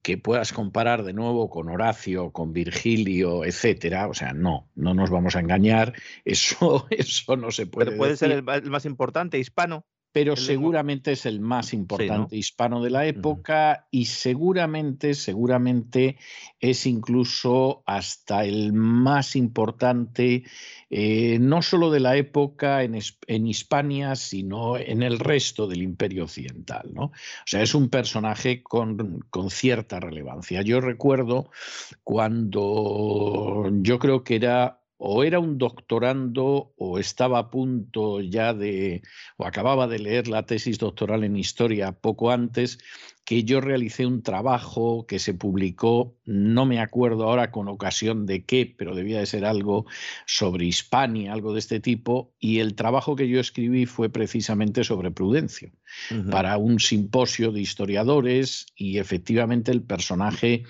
que 0.07 0.19
puedas 0.19 0.53
comparar 0.53 1.03
de 1.03 1.13
nuevo 1.13 1.51
con 1.51 1.69
Horacio, 1.69 2.31
con 2.31 2.53
Virgilio, 2.53 3.45
etcétera. 3.45 4.07
O 4.07 4.15
sea, 4.15 4.33
no, 4.33 4.71
no 4.77 4.95
nos 4.95 5.11
vamos 5.11 5.35
a 5.35 5.41
engañar. 5.41 5.95
Eso, 6.25 6.87
eso 6.91 7.37
no 7.37 7.51
se 7.51 7.67
puede. 7.67 7.87
Pero 7.87 7.99
puede 7.99 8.17
ser 8.17 8.31
el, 8.31 8.45
más 8.45 8.85
importante, 8.85 9.41
hispano 9.41 9.85
pero 10.17 10.35
seguramente 10.35 11.13
es 11.13 11.27
el 11.27 11.41
más 11.41 11.75
importante 11.75 12.39
hispano 12.39 12.83
de 12.83 12.89
la 12.89 13.05
época 13.05 13.87
y 13.91 14.07
seguramente, 14.07 15.13
seguramente 15.13 16.17
es 16.59 16.87
incluso 16.87 17.83
hasta 17.85 18.47
el 18.47 18.73
más 18.73 19.37
importante, 19.37 20.45
eh, 20.89 21.37
no 21.39 21.61
solo 21.61 21.91
de 21.91 22.01
la 22.01 22.17
época 22.17 22.83
en, 22.83 22.99
en, 23.27 23.47
Hispania, 23.47 24.17
sino 24.17 24.79
en 24.79 25.03
el 25.03 25.19
resto 25.19 25.67
del 25.67 25.83
imperio 25.83 26.25
occidental. 26.25 26.95
¿no? 26.95 27.03
O 27.03 27.13
sea, 27.45 27.61
es 27.61 27.75
un 27.75 27.91
personaje 27.91 28.63
con, 28.63 29.21
con 29.29 29.51
cierta 29.51 30.01
relevancia. 30.01 30.63
Yo 30.63 30.81
recuerdo 30.81 31.51
cuando 32.05 33.69
yo 33.71 33.99
creo 33.99 34.25
que 34.25 34.37
era 34.37 34.81
o 34.99 35.25
era 35.25 35.39
un 35.39 35.59
doctorando 35.59 36.73
o 36.77 36.99
estaba 36.99 37.39
a 37.39 37.51
punto 37.51 38.21
ya 38.21 38.55
de, 38.55 39.03
o 39.37 39.47
acababa 39.47 39.87
de 39.87 39.99
leer 39.99 40.29
la 40.29 40.47
tesis 40.47 40.79
doctoral 40.79 41.25
en 41.25 41.37
historia 41.37 41.93
poco 41.93 42.31
antes, 42.31 42.79
que 43.27 43.43
yo 43.43 43.61
realicé 43.61 44.07
un 44.07 44.23
trabajo 44.23 45.05
que 45.05 45.19
se 45.19 45.35
publicó, 45.35 46.15
no 46.25 46.65
me 46.65 46.79
acuerdo 46.79 47.25
ahora 47.25 47.51
con 47.51 47.67
ocasión 47.67 48.25
de 48.25 48.45
qué, 48.45 48.73
pero 48.79 48.95
debía 48.95 49.19
de 49.19 49.27
ser 49.27 49.45
algo 49.45 49.85
sobre 50.27 50.67
Hispania, 50.67 51.33
algo 51.33 51.53
de 51.53 51.59
este 51.59 51.81
tipo, 51.81 52.33
y 52.39 52.61
el 52.61 52.77
trabajo 52.77 53.17
que 53.17 53.29
yo 53.29 53.41
escribí 53.41 53.85
fue 53.85 54.11
precisamente 54.11 54.85
sobre 54.85 55.11
Prudencio, 55.11 55.73
para 56.31 56.57
un 56.57 56.79
simposio 56.79 57.51
de 57.51 57.61
historiadores, 57.61 58.67
y 58.77 58.99
efectivamente 58.99 59.73
el 59.73 59.83
personaje 59.83 60.63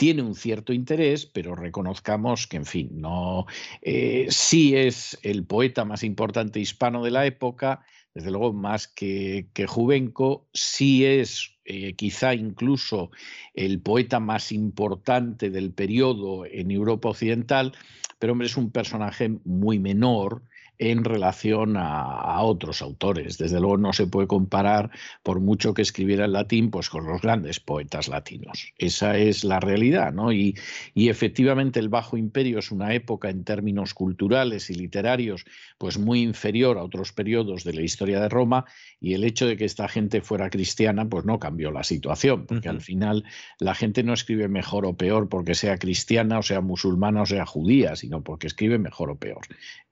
tiene 0.00 0.22
un 0.22 0.34
cierto 0.34 0.72
interés, 0.72 1.26
pero 1.26 1.54
reconozcamos 1.54 2.46
que, 2.46 2.56
en 2.56 2.64
fin, 2.64 2.88
no 3.02 3.44
eh, 3.82 4.28
sí 4.30 4.74
es 4.74 5.18
el 5.20 5.44
poeta 5.44 5.84
más 5.84 6.04
importante 6.04 6.58
hispano 6.58 7.04
de 7.04 7.10
la 7.10 7.26
época, 7.26 7.84
desde 8.14 8.30
luego 8.30 8.54
más 8.54 8.88
que, 8.88 9.48
que 9.52 9.66
Juvenco, 9.66 10.48
sí 10.54 11.04
es 11.04 11.50
eh, 11.66 11.96
quizá 11.96 12.32
incluso 12.32 13.10
el 13.52 13.82
poeta 13.82 14.20
más 14.20 14.52
importante 14.52 15.50
del 15.50 15.70
periodo 15.70 16.46
en 16.46 16.70
Europa 16.70 17.10
Occidental, 17.10 17.74
pero 18.18 18.32
hombre, 18.32 18.46
es 18.46 18.56
un 18.56 18.70
personaje 18.70 19.28
muy 19.44 19.78
menor, 19.78 20.44
en 20.80 21.04
relación 21.04 21.76
a, 21.76 22.40
otros 22.40 22.80
autores. 22.80 23.36
Desde 23.36 23.60
luego 23.60 23.76
no 23.76 23.92
se 23.92 24.06
puede 24.06 24.26
comparar, 24.26 24.90
por 25.22 25.38
mucho 25.38 25.74
que 25.74 25.82
escribiera 25.82 26.24
en 26.24 26.32
latín, 26.32 26.70
pues 26.70 26.88
con 26.88 27.06
los 27.06 27.20
grandes 27.20 27.60
poetas 27.60 28.08
latinos. 28.08 28.72
Esa 28.78 29.18
es 29.18 29.44
la 29.44 29.60
realidad, 29.60 30.10
¿no? 30.14 30.32
Y, 30.32 30.56
y 30.94 31.10
efectivamente 31.10 31.80
el 31.80 31.90
Bajo 31.90 32.16
Imperio 32.16 32.58
es 32.58 32.70
una 32.70 32.94
época 32.94 33.28
en 33.28 33.44
términos 33.44 33.92
culturales 33.92 34.70
y 34.70 34.74
literarios, 34.74 35.44
pues 35.76 35.98
muy 35.98 36.22
inferior 36.22 36.78
a 36.78 36.82
otros 36.82 37.12
periodos 37.12 37.62
de 37.62 37.74
la 37.74 37.82
historia 37.82 38.18
de 38.18 38.30
Roma, 38.30 38.64
y 38.98 39.12
el 39.12 39.24
hecho 39.24 39.46
de 39.46 39.58
que 39.58 39.66
esta 39.66 39.86
gente 39.86 40.22
fuera 40.22 40.48
cristiana, 40.48 41.06
pues 41.06 41.26
no 41.26 41.38
cambió 41.38 41.70
la 41.72 41.84
situación, 41.84 42.46
porque 42.46 42.70
al 42.70 42.80
final 42.80 43.24
la 43.58 43.74
gente 43.74 44.02
no 44.02 44.14
escribe 44.14 44.48
mejor 44.48 44.86
o 44.86 44.96
peor 44.96 45.28
porque 45.28 45.54
sea 45.54 45.76
cristiana 45.76 46.38
o 46.38 46.42
sea 46.42 46.62
musulmana 46.62 47.20
o 47.20 47.26
sea 47.26 47.44
judía, 47.44 47.96
sino 47.96 48.22
porque 48.22 48.46
escribe 48.46 48.78
mejor 48.78 49.10
o 49.10 49.16
peor. 49.16 49.42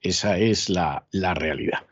Esa 0.00 0.38
es 0.38 0.70
la, 0.70 0.77
realidad. 1.34 1.86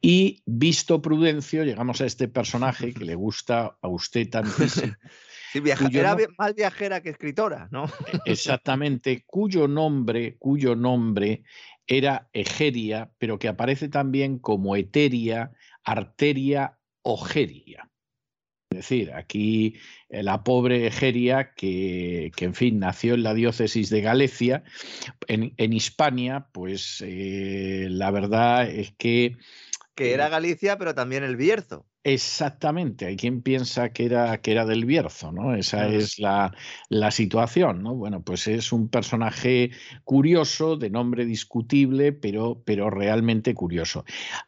Y 0.00 0.42
visto 0.46 1.02
Prudencio, 1.02 1.64
llegamos 1.64 2.00
a 2.00 2.06
este 2.06 2.28
personaje 2.28 2.94
que 2.94 3.04
le 3.04 3.14
gusta 3.14 3.76
a 3.80 3.88
usted 3.88 4.28
tantísimo. 4.28 4.94
Sí, 5.50 5.62
era 5.98 6.14
más 6.36 6.54
viajera 6.54 7.00
que 7.00 7.08
escritora, 7.08 7.68
¿no? 7.70 7.86
Exactamente, 8.26 9.24
cuyo 9.26 9.66
nombre, 9.66 10.36
cuyo 10.38 10.76
nombre 10.76 11.42
era 11.86 12.28
Egeria, 12.34 13.10
pero 13.16 13.38
que 13.38 13.48
aparece 13.48 13.88
también 13.88 14.38
como 14.38 14.76
Eteria, 14.76 15.52
Arteria, 15.84 16.76
Ogeria. 17.00 17.88
Es 18.70 18.76
decir, 18.76 19.12
aquí 19.14 19.76
eh, 20.10 20.22
la 20.22 20.44
pobre 20.44 20.86
Egeria, 20.86 21.54
que, 21.54 22.30
en 22.38 22.54
fin, 22.54 22.78
nació 22.78 23.14
en 23.14 23.22
la 23.22 23.32
diócesis 23.32 23.88
de 23.88 24.02
Galicia, 24.02 24.62
en, 25.26 25.54
en 25.56 25.72
Hispania, 25.72 26.48
pues 26.52 27.02
eh, 27.06 27.86
la 27.88 28.10
verdad 28.10 28.68
es 28.68 28.92
que... 28.98 29.36
Que 29.94 30.12
era 30.12 30.26
eh, 30.26 30.30
Galicia, 30.30 30.76
pero 30.76 30.94
también 30.94 31.24
el 31.24 31.36
Bierzo. 31.36 31.86
Exactamente, 32.04 33.06
hay 33.06 33.16
quien 33.16 33.42
piensa 33.42 33.92
que 33.92 34.04
era, 34.04 34.40
que 34.40 34.52
era 34.52 34.64
del 34.64 34.84
Bierzo, 34.84 35.32
¿no? 35.32 35.54
Esa 35.54 35.88
es 35.88 36.18
la, 36.18 36.54
la, 36.90 37.10
situación, 37.10 37.82
¿no? 37.82 37.94
Bueno, 37.94 38.22
pues 38.22 38.48
es 38.48 38.72
un 38.72 38.88
personaje 38.88 39.72
curioso, 40.04 40.76
de 40.76 40.90
nombre 40.90 41.24
discutible, 41.24 42.12
pero, 42.12 42.62
pero 42.64 42.88
realmente 42.90 43.54
curioso. 43.54 44.04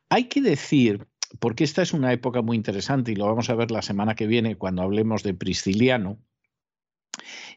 Hay 0.09 0.25
que 0.29 0.41
decir 0.41 1.07
porque 1.39 1.65
esta 1.65 1.83
es 1.83 1.93
una 1.93 2.13
época 2.13 2.43
muy 2.43 2.57
interesante 2.57 3.13
y 3.13 3.17
lo 3.17 3.27
vamos 3.27 3.51
a 3.51 3.55
ver 3.55 3.71
la 3.71 3.83
semana 3.83 4.15
que 4.15 4.27
viene 4.27 4.57
cuando 4.57 4.83
hablemos 4.83 5.23
de 5.23 5.35
Prisciliano, 5.35 6.19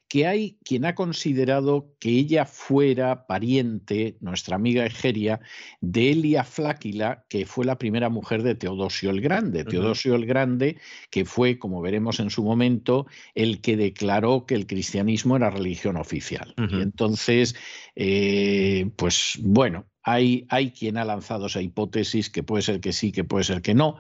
que 0.08 0.28
hay 0.28 0.60
quien 0.64 0.86
ha 0.86 0.94
considerado 0.94 1.96
que 2.00 2.10
ella 2.10 2.46
fuera 2.46 3.26
pariente, 3.26 4.18
nuestra 4.20 4.56
amiga 4.56 4.86
Egeria, 4.86 5.40
de 5.82 6.12
Elia 6.12 6.44
Fláquila, 6.44 7.26
que 7.30 7.46
fue 7.46 7.66
la 7.66 7.80
primera 7.80 8.10
mujer 8.10 8.44
de 8.44 8.54
Teodosio 8.54 9.10
el 9.10 9.22
Grande. 9.22 9.64
Teodosio 9.64 10.14
el 10.14 10.26
Grande, 10.26 10.78
que 11.10 11.26
fue, 11.26 11.58
como 11.58 11.82
veremos 11.82 12.20
en 12.20 12.30
su 12.30 12.44
momento, 12.44 13.08
el 13.34 13.62
que 13.62 13.76
declaró 13.76 14.46
que 14.46 14.56
el 14.56 14.68
cristianismo 14.68 15.36
era 15.36 15.50
religión 15.50 15.98
oficial. 15.98 16.54
Y 16.58 16.82
entonces, 16.82 17.56
eh, 17.96 18.92
pues 18.96 19.40
bueno, 19.42 19.88
hay, 20.04 20.72
quien 20.78 20.98
ha 20.98 21.06
lanzado 21.06 21.46
esa 21.46 21.62
hipótesis 21.62 22.30
que 22.30 22.44
puede 22.44 22.62
ser 22.62 22.82
que 22.82 22.92
sí, 22.92 23.12
que 23.12 23.24
puede 23.24 23.46
ser 23.46 23.62
que 23.62 23.74
no. 23.74 23.98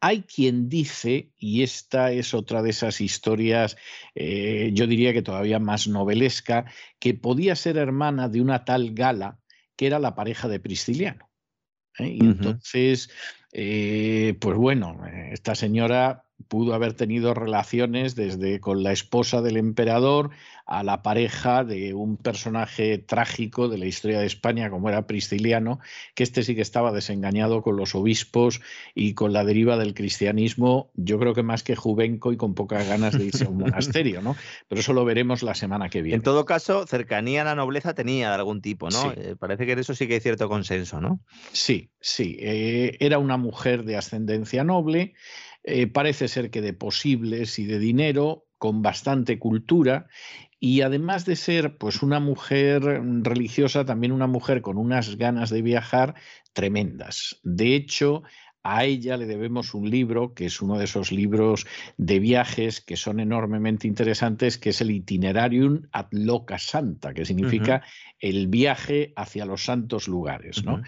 Hay 0.00 0.22
quien 0.22 0.68
dice, 0.68 1.30
y 1.38 1.62
esta 1.62 2.10
es 2.10 2.34
otra 2.34 2.62
de 2.62 2.70
esas 2.70 3.00
historias, 3.00 3.76
eh, 4.14 4.70
yo 4.74 4.86
diría 4.86 5.12
que 5.12 5.22
todavía 5.22 5.60
más 5.60 5.86
novelesca, 5.86 6.64
que 6.98 7.14
podía 7.14 7.54
ser 7.54 7.76
hermana 7.76 8.28
de 8.28 8.40
una 8.40 8.64
tal 8.64 8.94
Gala 8.94 9.38
que 9.76 9.86
era 9.86 9.98
la 9.98 10.14
pareja 10.14 10.48
de 10.48 10.60
Prisciliano. 10.60 11.30
¿eh? 11.98 12.08
Y 12.08 12.20
entonces, 12.20 13.10
eh, 13.52 14.36
pues 14.40 14.56
bueno, 14.56 15.00
esta 15.30 15.54
señora 15.54 16.24
pudo 16.48 16.74
haber 16.74 16.94
tenido 16.94 17.34
relaciones 17.34 18.14
desde 18.14 18.60
con 18.60 18.82
la 18.82 18.92
esposa 18.92 19.42
del 19.42 19.56
emperador 19.56 20.30
a 20.66 20.82
la 20.82 21.02
pareja 21.02 21.64
de 21.64 21.94
un 21.94 22.16
personaje 22.16 22.98
trágico 22.98 23.68
de 23.68 23.78
la 23.78 23.86
historia 23.86 24.20
de 24.20 24.26
España 24.26 24.70
como 24.70 24.88
era 24.88 25.06
Prisciliano, 25.06 25.78
que 26.14 26.22
este 26.22 26.42
sí 26.42 26.54
que 26.54 26.62
estaba 26.62 26.92
desengañado 26.92 27.62
con 27.62 27.76
los 27.76 27.94
obispos 27.94 28.60
y 28.94 29.14
con 29.14 29.32
la 29.32 29.44
deriva 29.44 29.76
del 29.76 29.94
cristianismo, 29.94 30.90
yo 30.94 31.18
creo 31.18 31.34
que 31.34 31.42
más 31.42 31.62
que 31.62 31.76
juvenco 31.76 32.32
y 32.32 32.36
con 32.36 32.54
pocas 32.54 32.88
ganas 32.88 33.16
de 33.18 33.26
irse 33.26 33.44
a 33.44 33.48
un 33.48 33.58
monasterio, 33.58 34.22
¿no? 34.22 34.36
Pero 34.68 34.80
eso 34.80 34.92
lo 34.92 35.04
veremos 35.04 35.42
la 35.42 35.54
semana 35.54 35.90
que 35.90 36.02
viene. 36.02 36.16
En 36.16 36.22
todo 36.22 36.44
caso, 36.44 36.86
cercanía 36.86 37.42
a 37.42 37.44
la 37.44 37.54
nobleza 37.54 37.94
tenía 37.94 38.28
de 38.28 38.34
algún 38.34 38.62
tipo, 38.62 38.88
¿no? 38.88 39.12
Eh, 39.12 39.36
parece 39.38 39.66
que 39.66 39.72
en 39.72 39.80
eso 39.80 39.94
sí 39.94 40.06
que 40.06 40.14
hay 40.14 40.20
cierto 40.20 40.48
consenso, 40.48 41.00
¿no? 41.00 41.20
Sí, 41.52 41.90
sí. 42.00 42.36
Eh, 42.40 42.96
era 43.00 43.18
una 43.18 43.36
mujer 43.36 43.84
de 43.84 43.96
ascendencia 43.96 44.64
noble, 44.64 45.14
eh, 45.64 45.86
parece 45.86 46.28
ser 46.28 46.50
que 46.50 46.60
de 46.60 46.72
posibles 46.72 47.58
y 47.58 47.64
de 47.64 47.78
dinero, 47.78 48.46
con 48.58 48.80
bastante 48.80 49.38
cultura 49.38 50.06
y 50.58 50.80
además 50.80 51.26
de 51.26 51.36
ser 51.36 51.76
pues 51.76 52.02
una 52.02 52.20
mujer 52.20 52.82
religiosa, 53.22 53.84
también 53.84 54.12
una 54.12 54.26
mujer 54.26 54.62
con 54.62 54.78
unas 54.78 55.16
ganas 55.16 55.50
de 55.50 55.60
viajar 55.60 56.14
tremendas. 56.54 57.40
De 57.42 57.74
hecho, 57.74 58.22
a 58.64 58.84
ella 58.86 59.18
le 59.18 59.26
debemos 59.26 59.74
un 59.74 59.90
libro, 59.90 60.32
que 60.32 60.46
es 60.46 60.62
uno 60.62 60.78
de 60.78 60.86
esos 60.86 61.12
libros 61.12 61.66
de 61.98 62.18
viajes 62.18 62.80
que 62.80 62.96
son 62.96 63.20
enormemente 63.20 63.86
interesantes, 63.86 64.56
que 64.56 64.70
es 64.70 64.80
el 64.80 64.90
Itinerarium 64.90 65.82
ad 65.92 66.06
Loca 66.10 66.58
Santa, 66.58 67.12
que 67.12 67.26
significa 67.26 67.82
el 68.18 68.48
viaje 68.48 69.12
hacia 69.16 69.44
los 69.44 69.66
santos 69.66 70.08
lugares. 70.08 70.64
¿no? 70.64 70.82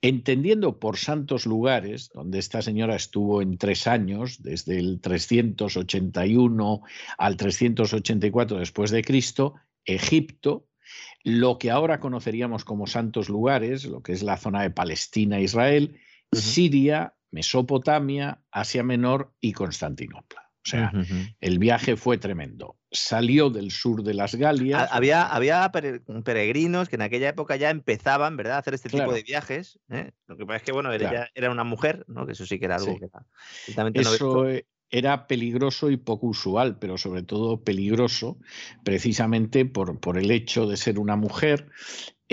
Entendiendo 0.00 0.80
por 0.80 0.96
santos 0.96 1.46
lugares, 1.46 2.10
donde 2.12 2.40
esta 2.40 2.60
señora 2.60 2.96
estuvo 2.96 3.40
en 3.40 3.56
tres 3.56 3.86
años, 3.86 4.42
desde 4.42 4.80
el 4.80 5.00
381 5.00 6.82
al 7.18 7.36
384 7.36 8.58
después 8.58 8.90
de 8.90 9.04
Cristo, 9.04 9.54
Egipto, 9.84 10.66
lo 11.22 11.56
que 11.58 11.70
ahora 11.70 12.00
conoceríamos 12.00 12.64
como 12.64 12.88
santos 12.88 13.28
lugares, 13.28 13.84
lo 13.84 14.02
que 14.02 14.12
es 14.12 14.24
la 14.24 14.36
zona 14.36 14.62
de 14.62 14.70
Palestina 14.70 15.38
e 15.38 15.44
Israel, 15.44 16.00
Siria, 16.32 17.14
Mesopotamia, 17.30 18.40
Asia 18.50 18.82
Menor 18.82 19.34
y 19.40 19.52
Constantinopla. 19.52 20.42
O 20.64 20.68
sea, 20.68 20.92
el 21.40 21.58
viaje 21.58 21.96
fue 21.96 22.18
tremendo. 22.18 22.76
Salió 22.92 23.50
del 23.50 23.72
sur 23.72 24.04
de 24.04 24.14
las 24.14 24.36
Galias. 24.36 24.88
Había, 24.92 25.26
había 25.26 25.72
peregrinos 25.72 26.88
que 26.88 26.94
en 26.94 27.02
aquella 27.02 27.30
época 27.30 27.56
ya 27.56 27.70
empezaban, 27.70 28.36
¿verdad?, 28.36 28.56
a 28.56 28.58
hacer 28.58 28.74
este 28.74 28.88
tipo 28.88 29.12
de 29.12 29.24
viajes. 29.24 29.80
¿eh? 29.90 30.12
Lo 30.28 30.36
que 30.36 30.46
pasa 30.46 30.58
es 30.58 30.62
que, 30.62 30.72
bueno, 30.72 30.92
era, 30.92 31.28
era, 31.34 31.50
una 31.50 31.64
mujer, 31.64 32.04
¿no? 32.06 32.26
Que 32.26 32.32
eso 32.32 32.46
sí 32.46 32.60
que 32.60 32.66
era 32.66 32.76
algo 32.76 32.96
que 32.96 33.06
era 33.72 33.88
Eso 33.94 34.48
e, 34.48 34.66
era 34.88 35.26
peligroso 35.26 35.90
y 35.90 35.96
poco 35.96 36.28
usual, 36.28 36.78
pero 36.78 36.96
sobre 36.96 37.22
todo 37.24 37.64
peligroso 37.64 38.38
precisamente 38.84 39.64
por, 39.64 39.98
por 39.98 40.16
el 40.16 40.30
hecho 40.30 40.68
de 40.68 40.76
ser 40.76 41.00
una 41.00 41.16
mujer 41.16 41.70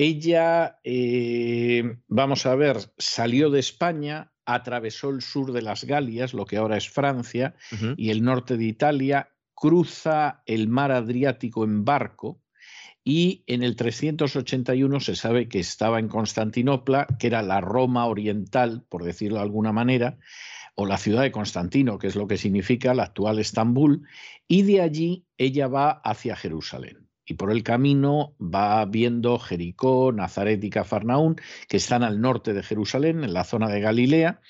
ella, 0.02 0.80
eh, 0.86 1.98
vamos 2.08 2.46
a 2.46 2.56
ver, 2.56 2.78
salió 2.98 3.50
de 3.50 3.60
España, 3.60 4.32
atravesó 4.46 5.10
el 5.10 5.22
sur 5.22 5.52
de 5.52 5.62
las 5.62 5.84
Galias, 5.84 6.34
lo 6.34 6.46
que 6.46 6.56
ahora 6.56 6.78
es 6.78 6.90
Francia, 6.90 7.56
y 7.98 8.10
el 8.10 8.24
norte 8.24 8.56
de 8.56 8.64
Italia, 8.64 9.30
cruza 9.54 10.42
el 10.46 10.70
mar 10.70 10.94
Adriático 10.94 11.66
en 11.66 11.84
barco 11.84 12.42
y 13.04 13.44
en 13.46 13.62
el 13.62 13.76
381 13.76 15.02
se 15.02 15.18
sabe 15.18 15.50
que 15.50 15.60
estaba 15.60 16.00
en 16.00 16.08
Constantinopla, 16.08 17.06
que 17.20 17.28
era 17.28 17.42
la 17.42 17.60
Roma 17.60 18.06
oriental, 18.06 18.86
por 18.88 19.04
decirlo 19.04 19.40
de 19.40 19.44
alguna 19.44 19.74
manera, 19.74 20.18
o 20.76 20.86
la 20.86 20.98
ciudad 20.98 21.24
de 21.24 21.34
Constantino, 21.34 22.00
que 22.00 22.08
es 22.08 22.16
lo 22.16 22.26
que 22.26 22.38
significa 22.38 22.94
la 22.94 23.04
actual 23.04 23.38
Estambul, 23.38 24.08
y 24.48 24.62
de 24.62 24.80
allí 24.80 25.26
ella 25.38 25.68
va 25.68 25.92
hacia 25.92 26.38
Jerusalén 26.38 27.09
y 27.30 27.36
por 27.36 27.52
el 27.52 27.62
camino 27.62 28.36
va 28.42 28.84
viendo 28.86 29.38
Jericó, 29.38 30.12
Nazaret 30.12 30.64
y 30.64 30.72
Cafarnaún, 30.72 31.36
que 31.68 31.78
están 31.78 32.02
al 32.02 32.20
norte 32.22 32.54
de 32.54 32.64
Jerusalén, 32.64 33.24
en 33.24 33.34
la 33.34 33.44
zona 33.44 33.68
de 33.68 33.80
Galilea. 33.80 34.42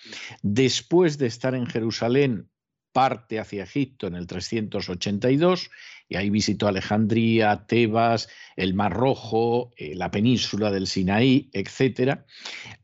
Después 0.42 1.18
de 1.18 1.28
estar 1.28 1.56
en 1.56 1.66
Jerusalén, 1.66 2.50
parte 2.94 3.38
hacia 3.38 3.64
Egipto 3.64 4.08
en 4.08 4.16
el 4.16 4.28
382 4.28 5.70
y 6.08 6.16
ahí 6.16 6.30
visitó 6.30 6.68
Alejandría, 6.68 7.66
Tebas, 7.68 8.30
el 8.56 8.74
Mar 8.74 8.94
Rojo, 8.94 9.72
eh, 9.76 9.94
la 9.94 10.10
península 10.10 10.72
del 10.72 10.88
Sinaí, 10.88 11.50
etc. 11.52 12.22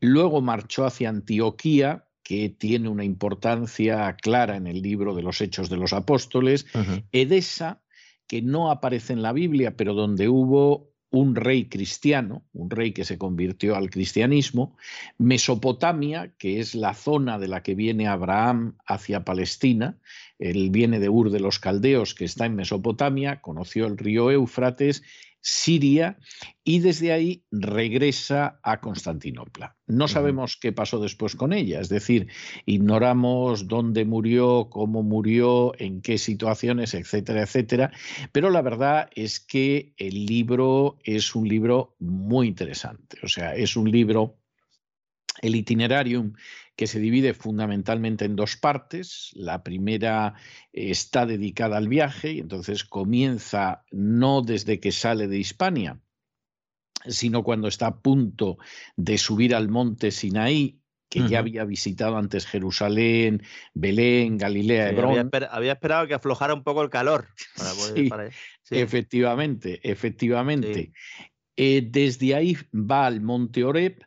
Luego 0.00 0.42
marchó 0.42 0.84
hacia 0.84 1.08
Antioquía, 1.08 2.04
que 2.22 2.50
tiene 2.50 2.88
una 2.88 3.04
importancia 3.04 4.14
clara 4.20 4.56
en 4.56 4.66
el 4.66 4.82
libro 4.82 5.14
de 5.14 5.22
los 5.22 5.40
Hechos 5.40 5.70
de 5.70 5.76
los 5.76 5.92
Apóstoles, 5.92 6.66
Edesa, 7.12 7.82
que 8.26 8.42
no 8.42 8.70
aparece 8.70 9.12
en 9.12 9.22
la 9.22 9.32
Biblia, 9.32 9.76
pero 9.76 9.94
donde 9.94 10.28
hubo 10.28 10.90
un 11.10 11.34
rey 11.34 11.68
cristiano, 11.68 12.44
un 12.52 12.68
rey 12.70 12.92
que 12.92 13.04
se 13.04 13.16
convirtió 13.16 13.76
al 13.76 13.90
cristianismo, 13.90 14.76
Mesopotamia, 15.18 16.34
que 16.36 16.60
es 16.60 16.74
la 16.74 16.94
zona 16.94 17.38
de 17.38 17.48
la 17.48 17.62
que 17.62 17.74
viene 17.74 18.08
Abraham 18.08 18.76
hacia 18.86 19.24
Palestina, 19.24 19.98
él 20.38 20.70
viene 20.70 20.98
de 20.98 21.08
Ur 21.08 21.30
de 21.30 21.40
los 21.40 21.58
Caldeos, 21.58 22.14
que 22.14 22.24
está 22.24 22.46
en 22.46 22.56
Mesopotamia, 22.56 23.40
conoció 23.40 23.86
el 23.86 23.96
río 23.96 24.30
Éufrates 24.30 25.02
Siria 25.48 26.18
y 26.64 26.80
desde 26.80 27.12
ahí 27.12 27.44
regresa 27.52 28.58
a 28.64 28.80
Constantinopla. 28.80 29.76
No 29.86 30.08
sabemos 30.08 30.56
qué 30.56 30.72
pasó 30.72 30.98
después 30.98 31.36
con 31.36 31.52
ella, 31.52 31.80
es 31.80 31.88
decir, 31.88 32.26
ignoramos 32.64 33.68
dónde 33.68 34.04
murió, 34.04 34.68
cómo 34.68 35.04
murió, 35.04 35.72
en 35.78 36.02
qué 36.02 36.18
situaciones, 36.18 36.94
etcétera, 36.94 37.42
etcétera, 37.42 37.92
pero 38.32 38.50
la 38.50 38.60
verdad 38.60 39.08
es 39.14 39.38
que 39.38 39.94
el 39.98 40.26
libro 40.26 40.98
es 41.04 41.36
un 41.36 41.46
libro 41.46 41.94
muy 42.00 42.48
interesante, 42.48 43.18
o 43.22 43.28
sea, 43.28 43.54
es 43.54 43.76
un 43.76 43.88
libro 43.88 44.40
el 45.42 45.54
itinerarium 45.54 46.32
que 46.76 46.86
se 46.86 47.00
divide 47.00 47.32
fundamentalmente 47.32 48.26
en 48.26 48.36
dos 48.36 48.56
partes. 48.56 49.30
La 49.34 49.62
primera 49.62 50.34
está 50.72 51.24
dedicada 51.24 51.78
al 51.78 51.88
viaje 51.88 52.32
y 52.32 52.38
entonces 52.38 52.84
comienza 52.84 53.84
no 53.90 54.42
desde 54.42 54.78
que 54.78 54.92
sale 54.92 55.26
de 55.26 55.38
Hispania, 55.38 55.98
sino 57.06 57.42
cuando 57.42 57.68
está 57.68 57.86
a 57.86 58.00
punto 58.00 58.58
de 58.94 59.16
subir 59.16 59.54
al 59.54 59.68
monte 59.68 60.10
Sinaí, 60.10 60.78
que 61.08 61.28
ya 61.28 61.38
había 61.38 61.64
visitado 61.64 62.18
antes 62.18 62.46
Jerusalén, 62.46 63.42
Belén, 63.72 64.36
Galilea, 64.36 64.90
Hebrón. 64.90 65.30
Había, 65.50 65.72
esperado 65.72 66.06
que 66.08 66.14
aflojara 66.14 66.52
un 66.52 66.64
poco 66.64 66.82
el 66.82 66.90
calor. 66.90 67.28
Efectivamente, 68.70 69.80
efectivamente. 69.88 70.92
Eh, 71.56 71.88
desde 71.88 72.34
ahí 72.34 72.56
va 72.74 73.06
al 73.06 73.22
monte 73.22 73.64
Oreb 73.64 74.04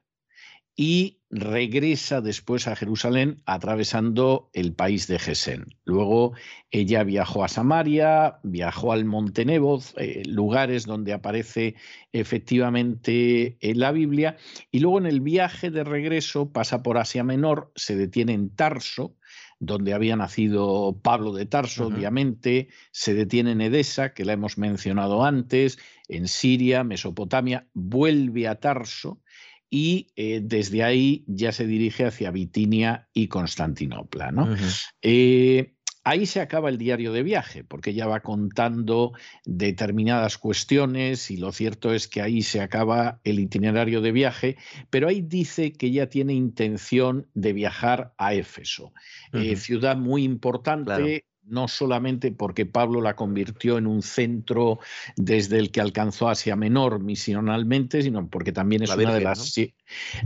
y 0.75 1.18
regresa 1.29 2.21
después 2.21 2.67
a 2.67 2.75
Jerusalén 2.75 3.41
atravesando 3.45 4.49
el 4.53 4.73
país 4.73 5.07
de 5.07 5.19
Gesén. 5.19 5.65
Luego 5.85 6.33
ella 6.71 7.03
viajó 7.03 7.43
a 7.43 7.47
Samaria, 7.47 8.39
viajó 8.43 8.91
al 8.93 9.05
Monte 9.05 9.45
Nebo, 9.45 9.81
eh, 9.97 10.23
lugares 10.25 10.85
donde 10.85 11.13
aparece 11.13 11.75
efectivamente 12.11 13.57
en 13.61 13.79
la 13.79 13.91
Biblia, 13.91 14.37
y 14.71 14.79
luego 14.79 14.97
en 14.97 15.05
el 15.05 15.21
viaje 15.21 15.69
de 15.69 15.83
regreso 15.83 16.51
pasa 16.51 16.81
por 16.81 16.97
Asia 16.97 17.23
Menor, 17.23 17.71
se 17.75 17.95
detiene 17.95 18.33
en 18.33 18.49
Tarso, 18.55 19.15
donde 19.59 19.93
había 19.93 20.15
nacido 20.15 20.99
Pablo 21.03 21.33
de 21.33 21.45
Tarso, 21.45 21.87
obviamente, 21.87 22.69
se 22.91 23.13
detiene 23.13 23.51
en 23.51 23.61
Edesa, 23.61 24.13
que 24.13 24.23
la 24.23 24.33
hemos 24.33 24.57
mencionado 24.57 25.25
antes, 25.25 25.77
en 26.07 26.29
Siria, 26.29 26.85
Mesopotamia, 26.85 27.67
vuelve 27.73 28.47
a 28.47 28.55
Tarso, 28.55 29.21
y 29.69 30.07
eh, 30.15 30.41
desde 30.43 30.83
ahí 30.83 31.23
ya 31.27 31.51
se 31.51 31.67
dirige 31.67 32.05
hacia 32.05 32.31
Bitinia 32.31 33.07
y 33.13 33.27
Constantinopla. 33.27 34.31
¿no? 34.31 34.55
Eh, 35.01 35.75
ahí 36.03 36.25
se 36.25 36.41
acaba 36.41 36.69
el 36.69 36.77
diario 36.77 37.13
de 37.13 37.23
viaje, 37.23 37.63
porque 37.63 37.93
ya 37.93 38.07
va 38.07 38.21
contando 38.21 39.13
determinadas 39.45 40.37
cuestiones 40.37 41.29
y 41.29 41.37
lo 41.37 41.51
cierto 41.51 41.93
es 41.93 42.07
que 42.07 42.21
ahí 42.21 42.41
se 42.41 42.61
acaba 42.61 43.19
el 43.23 43.39
itinerario 43.39 44.01
de 44.01 44.11
viaje, 44.11 44.57
pero 44.89 45.07
ahí 45.07 45.21
dice 45.21 45.71
que 45.71 45.91
ya 45.91 46.07
tiene 46.07 46.33
intención 46.33 47.27
de 47.33 47.53
viajar 47.53 48.13
a 48.17 48.33
Éfeso, 48.33 48.93
eh, 49.33 49.55
ciudad 49.55 49.97
muy 49.97 50.23
importante 50.23 51.25
no 51.49 51.67
solamente 51.67 52.31
porque 52.31 52.65
Pablo 52.65 53.01
la 53.01 53.15
convirtió 53.15 53.77
en 53.77 53.87
un 53.87 54.01
centro 54.01 54.79
desde 55.15 55.59
el 55.59 55.71
que 55.71 55.81
alcanzó 55.81 56.29
Asia 56.29 56.55
Menor 56.55 56.99
misionalmente, 56.99 58.01
sino 58.01 58.27
porque 58.29 58.51
también 58.51 58.83
es 58.83 58.95
una 58.95 59.13
de 59.13 59.21
las... 59.21 59.53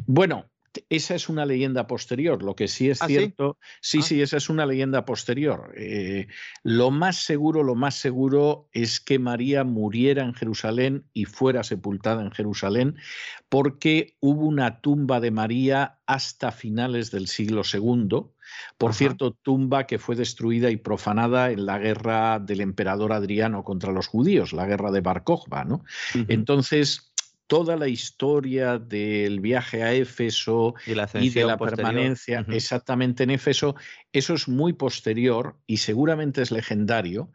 Bueno, 0.05 0.45
esa 0.89 1.15
es 1.15 1.29
una 1.29 1.45
leyenda 1.45 1.87
posterior. 1.87 2.41
Lo 2.43 2.55
que 2.55 2.67
sí 2.67 2.89
es 2.89 3.01
¿Ah, 3.01 3.07
sí? 3.07 3.15
cierto, 3.15 3.57
sí, 3.81 3.99
Ah. 3.99 4.01
sí, 4.03 4.21
esa 4.21 4.37
es 4.37 4.49
una 4.49 4.65
leyenda 4.65 5.05
posterior. 5.05 5.73
Eh, 5.77 6.27
lo 6.63 6.91
más 6.91 7.17
seguro, 7.17 7.63
lo 7.63 7.75
más 7.75 7.95
seguro 7.95 8.69
es 8.71 8.99
que 8.99 9.19
María 9.19 9.63
muriera 9.63 10.23
en 10.23 10.33
Jerusalén 10.33 11.05
y 11.13 11.25
fuera 11.25 11.63
sepultada 11.63 12.23
en 12.23 12.31
Jerusalén, 12.31 12.95
porque 13.49 14.15
hubo 14.19 14.45
una 14.47 14.81
tumba 14.81 15.19
de 15.19 15.31
María 15.31 15.99
hasta 16.05 16.51
finales 16.51 17.11
del 17.11 17.27
siglo 17.27 17.61
II. 17.71 18.25
Por 18.77 18.91
Ajá. 18.91 18.97
cierto, 18.97 19.31
tumba 19.31 19.85
que 19.85 19.99
fue 19.99 20.15
destruida 20.15 20.69
y 20.69 20.77
profanada 20.77 21.51
en 21.51 21.65
la 21.65 21.79
guerra 21.79 22.39
del 22.39 22.61
emperador 22.61 23.13
Adriano 23.13 23.63
contra 23.63 23.91
los 23.91 24.07
judíos, 24.07 24.53
la 24.53 24.65
guerra 24.65 24.91
de 24.91 25.01
Bar 25.01 25.23
Kokhba, 25.23 25.63
¿no? 25.63 25.83
Entonces, 26.27 27.13
toda 27.47 27.75
la 27.75 27.87
historia 27.87 28.79
del 28.79 29.39
viaje 29.39 29.83
a 29.83 29.93
Éfeso 29.93 30.75
y 30.85 30.95
la 30.95 31.09
y 31.13 31.29
de 31.29 31.45
la 31.45 31.57
posterior. 31.57 31.91
permanencia 31.91 32.45
exactamente 32.49 33.23
en 33.23 33.29
Éfeso, 33.29 33.75
eso 34.11 34.33
es 34.33 34.47
muy 34.47 34.73
posterior 34.73 35.57
y 35.67 35.77
seguramente 35.77 36.41
es 36.41 36.51
legendario. 36.51 37.31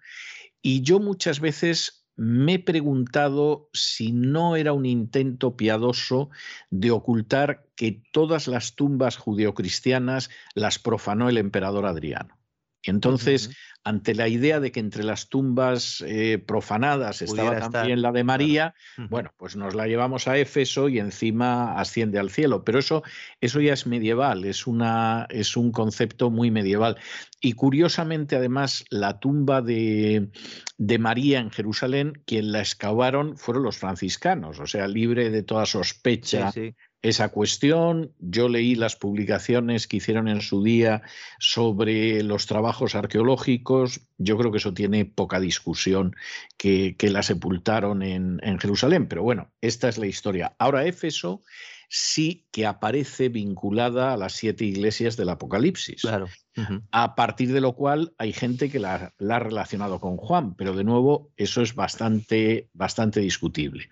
Y 0.60 0.82
yo 0.82 0.98
muchas 0.98 1.38
veces 1.40 1.98
me 2.18 2.55
he 2.55 2.58
preguntado 2.58 3.70
si 3.72 4.10
no 4.10 4.56
era 4.56 4.72
un 4.72 4.86
intento 4.86 5.56
piadoso 5.56 6.30
de 6.68 6.90
ocultar 6.90 7.64
que 7.76 8.02
todas 8.12 8.48
las 8.48 8.74
tumbas 8.74 9.16
judeocristianas 9.16 10.28
las 10.55 10.80
profanó 10.80 11.28
el 11.28 11.38
emperador 11.38 11.86
Adriano. 11.86 12.38
Y 12.82 12.90
entonces, 12.90 13.50
ante 13.84 14.15
la 14.15 14.28
idea 14.28 14.60
de 14.60 14.70
que 14.70 14.81
entre 14.81 15.02
las 15.02 15.28
tumbas 15.28 16.02
eh, 16.07 16.39
profanadas 16.39 17.23
estaba 17.23 17.55
estar, 17.55 17.70
también 17.70 18.02
la 18.02 18.12
de 18.12 18.24
María, 18.24 18.74
bueno, 19.08 19.32
pues 19.36 19.57
nos 19.57 19.74
la 19.74 19.86
llevamos 19.86 20.28
a 20.28 20.39
Éfeso 20.39 20.89
y 20.89 20.98
encima 20.98 21.78
asciende 21.78 22.18
al 22.18 22.31
cielo. 22.31 22.65
Pero 22.65 22.78
eso, 22.78 23.02
eso 23.40 23.60
ya 23.60 23.73
es 23.73 23.86
medieval, 23.86 24.44
es, 24.44 24.66
una, 24.66 25.26
es 25.31 25.57
un 25.57 25.73
concepto 25.73 26.31
muy 26.31 26.50
medieval. 26.50 26.98
Y 27.40 27.55
curiosamente, 27.55 28.36
además, 28.36 28.84
la 28.90 29.18
tumba 29.18 29.62
de, 29.62 30.31
de 30.76 30.98
María 30.98 31.40
en 31.40 31.50
Jerusalén, 31.50 32.23
quien 32.26 32.52
la 32.52 32.60
excavaron 32.60 33.36
fueron 33.36 33.65
los 33.65 33.78
franciscanos, 33.78 34.60
o 34.60 34.66
sea, 34.66 34.86
libre 34.89 35.31
de 35.31 35.42
toda 35.42 35.66
Sí, 35.66 35.73
sospecha 35.73 36.52
sí. 36.52 36.74
Esa 37.02 37.28
cuestión. 37.28 38.12
Yo 38.18 38.49
leí 38.49 38.75
las 38.75 38.97
publicaciones 38.97 39.86
que 39.86 39.99
hicieron 39.99 40.28
en 40.28 40.41
su 40.41 40.62
día 40.62 41.02
sobre 41.39 42.23
los 42.23 42.47
trabajos 42.47 42.94
arqueológicos. 42.94 44.01
Yo 44.18 44.36
creo 44.36 44.51
que 44.51 44.59
eso 44.59 44.75
tiene 44.75 45.05
poca 45.05 45.41
discusión 45.41 46.17
que, 46.57 46.97
que 46.97 47.10
la 47.10 47.23
sepultaron 47.23 48.02
en, 48.02 48.41
en 48.43 48.59
Jerusalén. 48.59 49.07
Pero 49.07 49.23
bueno, 49.23 49.51
esta 49.60 49.89
es 49.89 49.99
la 49.99 50.07
historia. 50.07 50.55
Ahora 50.59 50.85
Éfeso 50.85 51.43
sí 51.89 52.47
que 52.52 52.67
aparece 52.67 53.28
vinculada 53.28 54.12
a 54.12 54.17
las 54.17 54.34
siete 54.34 54.65
iglesias 54.65 55.17
del 55.17 55.31
Apocalipsis. 55.31 56.02
Claro. 56.02 56.28
A 56.91 57.15
partir 57.15 57.52
de 57.52 57.60
lo 57.60 57.75
cual 57.75 58.15
hay 58.18 58.33
gente 58.33 58.68
que 58.68 58.81
la, 58.81 59.15
la 59.18 59.36
ha 59.36 59.39
relacionado 59.39 60.00
con 60.00 60.17
Juan, 60.17 60.55
pero 60.57 60.75
de 60.75 60.84
nuevo 60.84 61.33
eso 61.36 61.62
es 61.62 61.75
bastante, 61.75 62.68
bastante 62.73 63.20
discutible. 63.20 63.89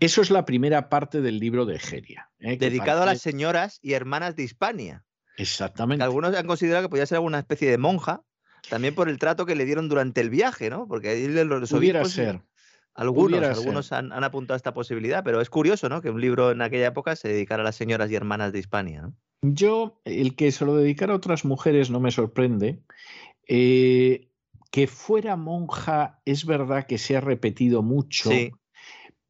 Eso 0.00 0.22
es 0.22 0.30
la 0.30 0.44
primera 0.44 0.88
parte 0.88 1.20
del 1.20 1.38
libro 1.38 1.66
de 1.66 1.76
Egeria. 1.76 2.30
¿eh? 2.38 2.56
Dedicado 2.56 3.02
a 3.02 3.06
las 3.06 3.20
señoras 3.20 3.78
y 3.82 3.92
hermanas 3.92 4.36
de 4.36 4.44
Hispania. 4.44 5.04
Que 5.36 5.42
Exactamente. 5.42 6.04
algunos 6.04 6.34
han 6.36 6.46
considerado 6.46 6.84
que 6.84 6.90
podía 6.90 7.06
ser 7.06 7.16
alguna 7.16 7.40
especie 7.40 7.68
de 7.68 7.78
monja, 7.78 8.22
también 8.70 8.94
por 8.94 9.08
el 9.08 9.18
trato 9.18 9.44
que 9.44 9.56
le 9.56 9.64
dieron 9.64 9.88
durante 9.88 10.20
el 10.20 10.30
viaje, 10.30 10.70
¿no? 10.70 10.86
Porque 10.86 11.10
ahí 11.10 11.26
los 11.26 11.70
Pudiera 11.70 12.04
ser. 12.04 12.40
Algunos, 12.94 13.30
pudiera 13.30 13.52
algunos 13.52 13.92
han, 13.92 14.12
han 14.12 14.22
apuntado 14.24 14.54
a 14.54 14.56
esta 14.56 14.72
posibilidad, 14.72 15.24
pero 15.24 15.40
es 15.40 15.50
curioso, 15.50 15.88
¿no? 15.88 16.00
Que 16.00 16.10
un 16.10 16.20
libro 16.20 16.52
en 16.52 16.62
aquella 16.62 16.86
época 16.86 17.16
se 17.16 17.28
dedicara 17.28 17.62
a 17.62 17.64
las 17.64 17.74
señoras 17.76 18.10
y 18.10 18.14
hermanas 18.14 18.52
de 18.52 18.60
Hispania, 18.60 19.02
¿no? 19.02 19.14
Yo, 19.42 20.00
el 20.04 20.36
que 20.36 20.52
se 20.52 20.64
lo 20.64 20.76
dedicara 20.76 21.12
a 21.12 21.16
otras 21.16 21.44
mujeres 21.44 21.90
no 21.90 22.00
me 22.00 22.10
sorprende. 22.10 22.82
Eh, 23.46 24.28
que 24.70 24.86
fuera 24.86 25.36
monja 25.36 26.20
es 26.24 26.46
verdad 26.46 26.86
que 26.86 26.98
se 26.98 27.16
ha 27.16 27.20
repetido 27.20 27.82
mucho, 27.82 28.30
Sí. 28.30 28.52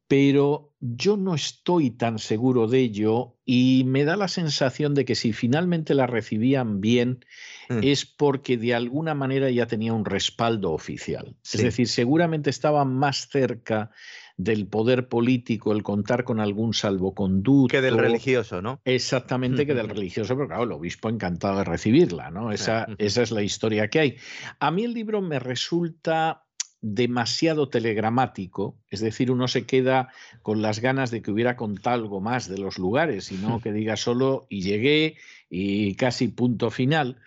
pero 0.07 0.73
yo 0.95 1.17
no 1.17 1.33
estoy 1.35 1.89
tan 1.91 2.19
seguro 2.19 2.67
de 2.67 2.79
ello 2.79 3.35
y 3.45 3.83
me 3.85 4.03
da 4.05 4.15
la 4.15 4.27
sensación 4.27 4.93
de 4.93 5.05
que 5.05 5.15
si 5.15 5.33
finalmente 5.33 5.93
la 5.95 6.07
recibían 6.07 6.81
bien 6.81 7.25
Mm. 7.67 7.79
es 7.81 8.05
porque 8.05 8.57
de 8.57 8.75
alguna 8.75 9.15
manera 9.15 9.49
ya 9.49 9.65
tenía 9.65 9.91
un 9.93 10.05
respaldo 10.05 10.71
oficial. 10.71 11.35
Sí. 11.41 11.57
Es 11.57 11.63
decir, 11.63 11.87
seguramente 11.87 12.51
estaba 12.51 12.85
más 12.85 13.27
cerca 13.27 13.89
del 14.37 14.67
poder 14.67 15.07
político 15.07 15.71
el 15.71 15.81
contar 15.81 16.25
con 16.25 16.39
algún 16.39 16.73
salvoconducto. 16.75 17.71
Que 17.71 17.81
del 17.81 17.97
religioso, 17.97 18.61
¿no? 18.61 18.81
Exactamente 18.85 19.65
que 19.65 19.73
del 19.73 19.85
Ujú. 19.87 19.95
religioso, 19.95 20.35
pero 20.35 20.47
claro, 20.47 20.63
el 20.63 20.71
obispo 20.73 21.09
encantado 21.09 21.57
de 21.57 21.63
recibirla, 21.63 22.29
¿no? 22.29 22.51
Esa, 22.51 22.87
esa 22.99 23.23
es 23.23 23.31
la 23.31 23.41
historia 23.41 23.89
que 23.89 23.99
hay. 23.99 24.15
A 24.59 24.69
mí 24.69 24.83
el 24.83 24.93
libro 24.93 25.21
me 25.21 25.39
resulta 25.39 26.44
demasiado 26.81 27.69
telegramático, 27.69 28.77
es 28.89 28.99
decir, 28.99 29.31
uno 29.31 29.47
se 29.47 29.65
queda 29.65 30.09
con 30.41 30.61
las 30.61 30.79
ganas 30.79 31.11
de 31.11 31.21
que 31.21 31.31
hubiera 31.31 31.55
contado 31.55 31.95
algo 31.95 32.21
más 32.21 32.47
de 32.47 32.57
los 32.57 32.77
lugares 32.77 33.31
y 33.31 33.35
no 33.35 33.59
que 33.59 33.71
diga 33.71 33.97
solo 33.97 34.45
y 34.49 34.61
llegué 34.61 35.17
y 35.49 35.95
casi 35.95 36.27
punto 36.27 36.69
final. 36.69 37.17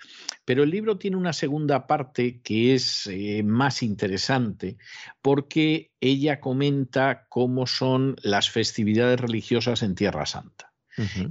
Pero 0.44 0.62
el 0.62 0.70
libro 0.70 0.97
tiene 0.97 1.17
una 1.17 1.33
segunda 1.33 1.86
parte 1.86 2.41
que 2.41 2.75
es 2.75 3.07
eh, 3.07 3.43
más 3.43 3.83
interesante 3.83 4.78
porque 5.20 5.93
ella 6.01 6.41
comenta 6.41 7.27
cómo 7.28 7.67
son 7.67 8.17
las 8.23 8.49
festividades 8.49 9.20
religiosas 9.20 9.83
en 9.83 9.94
Tierra 9.94 10.25
Santa. 10.25 10.68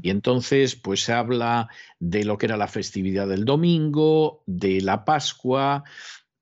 Y 0.01 0.11
entonces, 0.11 0.75
pues 0.77 1.03
se 1.03 1.11
habla 1.11 1.67
de 1.99 2.23
lo 2.23 2.37
que 2.37 2.45
era 2.45 2.55
la 2.55 2.69
festividad 2.69 3.27
del 3.27 3.43
domingo, 3.43 4.43
de 4.45 4.79
la 4.79 5.03
Pascua, 5.03 5.83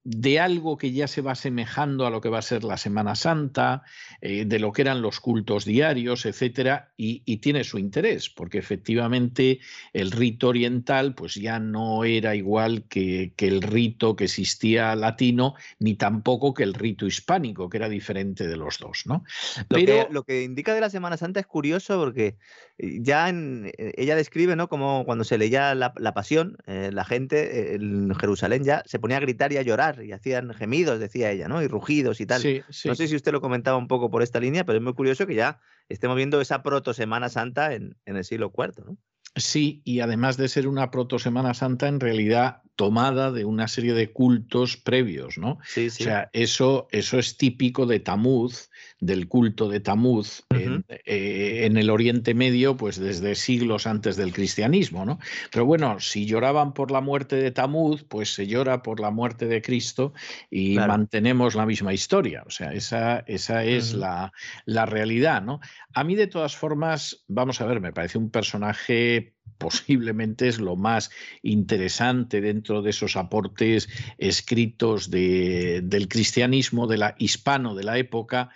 de 0.08 0.40
algo 0.40 0.78
que 0.78 0.92
ya 0.92 1.08
se 1.08 1.22
va 1.22 1.32
asemejando 1.32 2.06
a 2.06 2.12
lo 2.12 2.22
que 2.22 2.30
va 2.30 2.38
a 2.38 2.44
ser 2.44 2.64
la 2.64 2.78
Semana 2.78 3.16
Santa, 3.16 3.82
eh, 4.22 4.46
de 4.46 4.60
lo 4.60 4.72
que 4.72 4.84
eran 4.84 5.02
los 5.02 5.20
cultos 5.20 5.66
diarios, 5.66 6.28
etcétera, 6.28 6.92
y, 6.96 7.24
y 7.26 7.38
tiene 7.38 7.64
su 7.64 7.80
interés, 7.80 8.30
porque 8.30 8.60
efectivamente 8.60 9.60
el 9.94 10.12
rito 10.12 10.50
oriental, 10.50 11.16
pues 11.16 11.34
ya 11.34 11.60
no 11.60 12.04
era 12.04 12.36
igual 12.36 12.84
que, 12.88 13.34
que 13.36 13.48
el 13.48 13.64
rito 13.64 14.16
que 14.16 14.26
existía 14.26 14.96
latino, 14.96 15.56
ni 15.80 15.96
tampoco 15.96 16.54
que 16.54 16.62
el 16.62 16.76
rito 16.76 17.08
hispánico, 17.08 17.68
que 17.68 17.78
era 17.78 17.90
diferente 17.90 18.48
de 18.48 18.58
los 18.58 18.78
dos, 18.78 19.08
¿no? 19.08 19.24
Lo, 19.70 19.78
que, 19.80 19.86
Pero 19.86 20.08
lo 20.12 20.24
que 20.24 20.44
indica 20.44 20.76
de 20.76 20.82
la 20.82 20.92
Semana 20.92 21.18
Santa 21.18 21.40
es 21.40 21.48
curioso 21.48 21.98
porque 22.00 22.38
eh, 22.78 23.00
ya 23.02 23.28
en- 23.28 23.72
eh, 23.76 23.94
ella 23.98 24.16
describe, 24.16 24.56
¿no? 24.56 24.70
Como 24.70 25.04
cuando 25.04 25.24
se 25.24 25.40
leía 25.40 25.74
la, 25.74 25.94
la 25.98 26.14
pasión, 26.14 26.58
eh, 26.68 26.92
la 26.94 27.06
gente 27.06 27.74
en 27.74 28.14
Jerusalén 28.14 28.64
ya 28.64 28.84
se 28.86 29.00
ponía 29.00 29.18
a 29.18 29.22
gritar 29.22 29.52
y 29.52 29.58
a 29.58 29.64
llorar 29.64 29.95
y 30.04 30.12
hacían 30.12 30.54
gemidos, 30.54 31.00
decía 31.00 31.32
ella, 31.32 31.48
¿no? 31.48 31.62
Y 31.62 31.68
rugidos 31.68 32.22
y 32.22 32.26
tal. 32.26 32.42
sí, 32.42 32.62
sí. 32.70 32.88
No 32.88 32.96
sé 32.96 33.08
si 33.08 33.16
usted 33.16 33.32
lo 33.32 33.42
comentaba 33.42 33.78
un 33.78 33.88
poco 33.88 34.10
por 34.10 34.22
esta 34.24 34.40
línea, 34.40 34.66
pero 34.66 34.78
es 34.78 34.84
muy 34.84 34.94
curioso 34.94 35.28
que 35.28 35.36
ya 35.36 35.60
estemos 35.90 36.16
viendo 36.16 36.42
esa 36.42 36.64
proto 36.64 36.94
Semana 36.94 37.30
Santa 37.30 37.74
en, 37.74 37.98
en 38.06 38.18
el 38.18 38.24
siglo 38.24 38.52
IV, 38.56 38.86
¿no? 38.86 38.98
Sí, 39.38 39.82
y 39.84 40.00
además 40.00 40.38
de 40.38 40.48
ser 40.48 40.68
una 40.68 40.92
proto 40.92 41.20
Semana 41.20 41.54
Santa, 41.54 41.88
en 41.90 42.00
realidad 42.00 42.62
tomada 42.76 43.32
de 43.32 43.46
una 43.46 43.68
serie 43.68 43.94
de 43.94 44.12
cultos 44.12 44.78
previos, 44.78 45.38
¿no? 45.38 45.60
Sí, 45.66 45.90
sí. 45.90 46.04
O 46.04 46.06
sea, 46.06 46.30
eso, 46.34 46.88
eso 46.92 47.20
es 47.20 47.38
típico 47.38 47.86
de 47.86 48.00
Tamuz, 48.00 48.70
del 49.00 49.28
culto 49.28 49.70
de 49.70 49.80
Tamuz 49.80 50.44
en, 50.50 50.86
eh, 50.90 51.66
en 51.66 51.78
el 51.78 51.90
Oriente 51.90 52.34
Medio, 52.34 52.76
pues 52.78 52.98
desde 52.98 53.36
siglos 53.36 53.88
antes 53.88 54.18
del 54.18 54.34
cristianismo, 54.34 55.06
¿no? 55.06 55.20
Pero 55.52 55.66
bueno, 55.66 56.00
si 56.00 56.26
lloraban 56.26 56.74
por 56.74 56.92
la 56.92 57.02
muerte 57.02 57.36
de 57.36 57.52
Tamuz, 57.52 58.04
pues 58.04 58.34
se 58.34 58.48
llora 58.48 58.82
por 58.82 59.00
la 59.00 59.12
muerte 59.12 59.46
de 59.48 59.62
Cristo 59.62 60.14
y 60.50 60.74
Claro. 60.76 60.94
mantenemos 60.94 61.56
la 61.56 61.66
misma 61.66 61.94
historia. 61.94 62.44
O 62.46 62.50
sea, 62.50 62.74
esa, 62.74 63.20
esa 63.28 63.64
es 63.64 63.94
la, 63.94 64.34
la 64.66 64.86
realidad, 64.86 65.42
¿no? 65.42 65.60
A 65.94 66.04
mí, 66.04 66.16
de 66.16 66.28
todas 66.28 66.56
formas, 66.56 67.24
vamos 67.28 67.62
a 67.62 67.66
ver, 67.66 67.80
me 67.80 67.94
parece 67.94 68.18
un 68.18 68.30
personaje 68.32 69.35
posiblemente 69.58 70.48
es 70.48 70.60
lo 70.60 70.76
más 70.76 71.12
interesante 71.42 72.42
dentro 72.42 72.82
de 72.82 72.90
esos 72.90 73.16
aportes 73.16 73.88
escritos 74.18 75.10
de- 75.10 75.82
del 75.84 76.08
cristianismo, 76.08 76.88
de 76.88 76.98
la 76.98 77.16
hispano 77.18 77.76
de 77.76 77.84
la 77.84 77.98
época, 77.98 78.50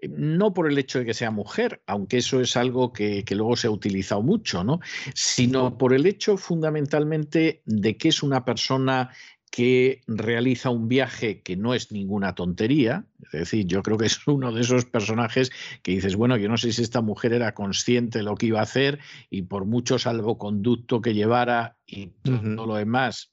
eh, 0.00 0.08
no 0.08 0.52
por 0.52 0.70
el 0.70 0.78
hecho 0.78 0.98
de 0.98 1.06
que 1.06 1.14
sea 1.14 1.30
mujer, 1.30 1.82
aunque 1.86 2.18
eso 2.18 2.40
es 2.40 2.56
algo 2.56 2.92
que, 2.92 3.24
que 3.24 3.34
luego 3.34 3.56
se 3.56 3.66
ha 3.68 3.70
utilizado 3.70 4.22
mucho, 4.22 4.62
¿no? 4.64 4.80
sino 5.14 5.78
por 5.78 5.94
el 5.94 6.06
hecho 6.06 6.36
fundamentalmente 6.36 7.62
de 7.64 7.96
que 7.96 8.08
es 8.08 8.22
una 8.22 8.44
persona 8.44 9.10
que 9.52 10.00
realiza 10.06 10.70
un 10.70 10.88
viaje 10.88 11.42
que 11.42 11.56
no 11.56 11.74
es 11.74 11.92
ninguna 11.92 12.34
tontería, 12.34 13.04
es 13.32 13.40
decir, 13.40 13.66
yo 13.66 13.82
creo 13.82 13.98
que 13.98 14.06
es 14.06 14.26
uno 14.26 14.50
de 14.50 14.62
esos 14.62 14.86
personajes 14.86 15.52
que 15.82 15.92
dices, 15.92 16.16
bueno, 16.16 16.38
yo 16.38 16.48
no 16.48 16.56
sé 16.56 16.72
si 16.72 16.80
esta 16.80 17.02
mujer 17.02 17.34
era 17.34 17.52
consciente 17.52 18.20
de 18.20 18.24
lo 18.24 18.34
que 18.34 18.46
iba 18.46 18.60
a 18.60 18.62
hacer 18.62 18.98
y 19.28 19.42
por 19.42 19.66
mucho 19.66 19.98
salvoconducto 19.98 21.02
que 21.02 21.12
llevara 21.12 21.76
y 21.86 22.12
todo 22.22 22.64
lo 22.64 22.76
demás, 22.76 23.30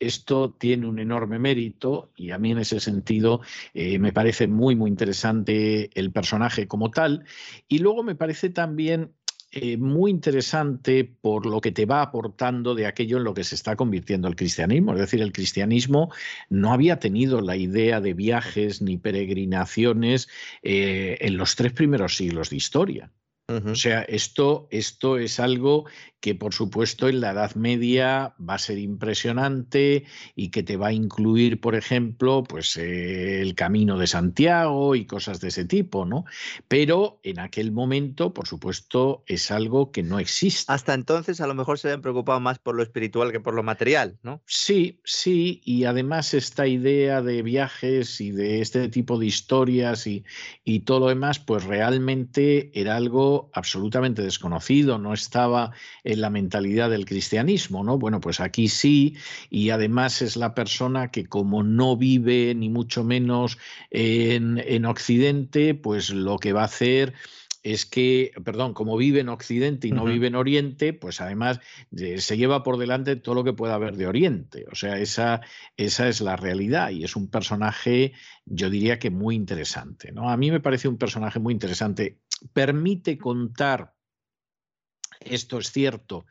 esto 0.00 0.50
tiene 0.58 0.88
un 0.88 0.98
enorme 0.98 1.38
mérito 1.38 2.10
y 2.16 2.32
a 2.32 2.38
mí 2.38 2.50
en 2.50 2.58
ese 2.58 2.80
sentido 2.80 3.40
eh, 3.74 4.00
me 4.00 4.12
parece 4.12 4.48
muy, 4.48 4.74
muy 4.74 4.90
interesante 4.90 5.88
el 5.94 6.10
personaje 6.10 6.66
como 6.66 6.90
tal. 6.90 7.26
Y 7.68 7.78
luego 7.78 8.02
me 8.02 8.16
parece 8.16 8.50
también 8.50 9.12
eh, 9.54 9.76
muy 9.76 10.10
interesante 10.10 11.04
por 11.04 11.46
lo 11.46 11.60
que 11.60 11.70
te 11.70 11.86
va 11.86 12.02
aportando 12.02 12.74
de 12.74 12.86
aquello 12.86 13.18
en 13.18 13.24
lo 13.24 13.34
que 13.34 13.44
se 13.44 13.54
está 13.54 13.76
convirtiendo 13.76 14.26
el 14.26 14.34
cristianismo. 14.34 14.94
Es 14.94 14.98
decir, 14.98 15.22
el 15.22 15.32
cristianismo 15.32 16.12
no 16.50 16.72
había 16.72 16.98
tenido 16.98 17.40
la 17.40 17.56
idea 17.56 18.00
de 18.00 18.14
viajes 18.14 18.82
ni 18.82 18.98
peregrinaciones 18.98 20.28
eh, 20.62 21.18
en 21.20 21.36
los 21.36 21.54
tres 21.54 21.72
primeros 21.72 22.16
siglos 22.16 22.50
de 22.50 22.56
historia. 22.56 23.12
O 23.46 23.74
sea, 23.74 24.02
esto, 24.02 24.68
esto 24.70 25.18
es 25.18 25.38
algo 25.38 25.84
que 26.24 26.34
por 26.34 26.54
supuesto 26.54 27.06
en 27.10 27.20
la 27.20 27.32
Edad 27.32 27.54
Media 27.54 28.34
va 28.40 28.54
a 28.54 28.58
ser 28.58 28.78
impresionante 28.78 30.06
y 30.34 30.48
que 30.48 30.62
te 30.62 30.78
va 30.78 30.86
a 30.86 30.92
incluir, 30.94 31.60
por 31.60 31.74
ejemplo, 31.74 32.42
pues 32.44 32.78
eh, 32.78 33.42
el 33.42 33.54
Camino 33.54 33.98
de 33.98 34.06
Santiago 34.06 34.94
y 34.94 35.04
cosas 35.04 35.40
de 35.42 35.48
ese 35.48 35.66
tipo, 35.66 36.06
¿no? 36.06 36.24
Pero 36.66 37.20
en 37.22 37.40
aquel 37.40 37.72
momento, 37.72 38.32
por 38.32 38.48
supuesto, 38.48 39.22
es 39.26 39.50
algo 39.50 39.92
que 39.92 40.02
no 40.02 40.18
existe. 40.18 40.72
Hasta 40.72 40.94
entonces 40.94 41.42
a 41.42 41.46
lo 41.46 41.54
mejor 41.54 41.78
se 41.78 41.88
habían 41.88 42.00
preocupado 42.00 42.40
más 42.40 42.58
por 42.58 42.74
lo 42.74 42.82
espiritual 42.82 43.30
que 43.30 43.40
por 43.40 43.52
lo 43.52 43.62
material, 43.62 44.18
¿no? 44.22 44.40
Sí, 44.46 45.02
sí, 45.04 45.60
y 45.62 45.84
además 45.84 46.32
esta 46.32 46.66
idea 46.66 47.20
de 47.20 47.42
viajes 47.42 48.22
y 48.22 48.30
de 48.30 48.62
este 48.62 48.88
tipo 48.88 49.18
de 49.18 49.26
historias 49.26 50.06
y, 50.06 50.24
y 50.64 50.80
todo 50.80 51.00
lo 51.00 51.08
demás, 51.08 51.38
pues 51.38 51.64
realmente 51.64 52.70
era 52.72 52.96
algo 52.96 53.33
absolutamente 53.52 54.22
desconocido, 54.22 54.98
no 54.98 55.12
estaba 55.12 55.72
en 56.04 56.20
la 56.20 56.30
mentalidad 56.30 56.90
del 56.90 57.06
cristianismo, 57.06 57.84
¿no? 57.84 57.98
Bueno, 57.98 58.20
pues 58.20 58.40
aquí 58.40 58.68
sí, 58.68 59.16
y 59.50 59.70
además 59.70 60.22
es 60.22 60.36
la 60.36 60.54
persona 60.54 61.10
que 61.10 61.26
como 61.26 61.62
no 61.62 61.96
vive 61.96 62.54
ni 62.54 62.68
mucho 62.68 63.04
menos 63.04 63.58
en, 63.90 64.62
en 64.64 64.84
Occidente, 64.86 65.74
pues 65.74 66.10
lo 66.10 66.38
que 66.38 66.52
va 66.52 66.62
a 66.62 66.66
hacer 66.66 67.14
es 67.64 67.86
que, 67.86 68.30
perdón, 68.44 68.74
como 68.74 68.94
vive 68.98 69.20
en 69.20 69.30
Occidente 69.30 69.88
y 69.88 69.90
no 69.90 70.04
vive 70.04 70.26
en 70.26 70.34
Oriente, 70.34 70.92
pues 70.92 71.22
además 71.22 71.60
eh, 71.96 72.20
se 72.20 72.36
lleva 72.36 72.62
por 72.62 72.76
delante 72.76 73.16
todo 73.16 73.34
lo 73.34 73.42
que 73.42 73.54
pueda 73.54 73.74
haber 73.74 73.96
de 73.96 74.06
Oriente. 74.06 74.66
O 74.70 74.74
sea, 74.74 74.98
esa, 74.98 75.40
esa 75.78 76.08
es 76.08 76.20
la 76.20 76.36
realidad 76.36 76.90
y 76.90 77.04
es 77.04 77.16
un 77.16 77.30
personaje, 77.30 78.12
yo 78.44 78.68
diría 78.68 78.98
que 78.98 79.10
muy 79.10 79.34
interesante. 79.34 80.12
¿no? 80.12 80.28
A 80.28 80.36
mí 80.36 80.50
me 80.50 80.60
parece 80.60 80.88
un 80.88 80.98
personaje 80.98 81.40
muy 81.40 81.54
interesante. 81.54 82.18
Permite 82.52 83.16
contar, 83.16 83.94
esto 85.20 85.58
es 85.58 85.72
cierto, 85.72 86.26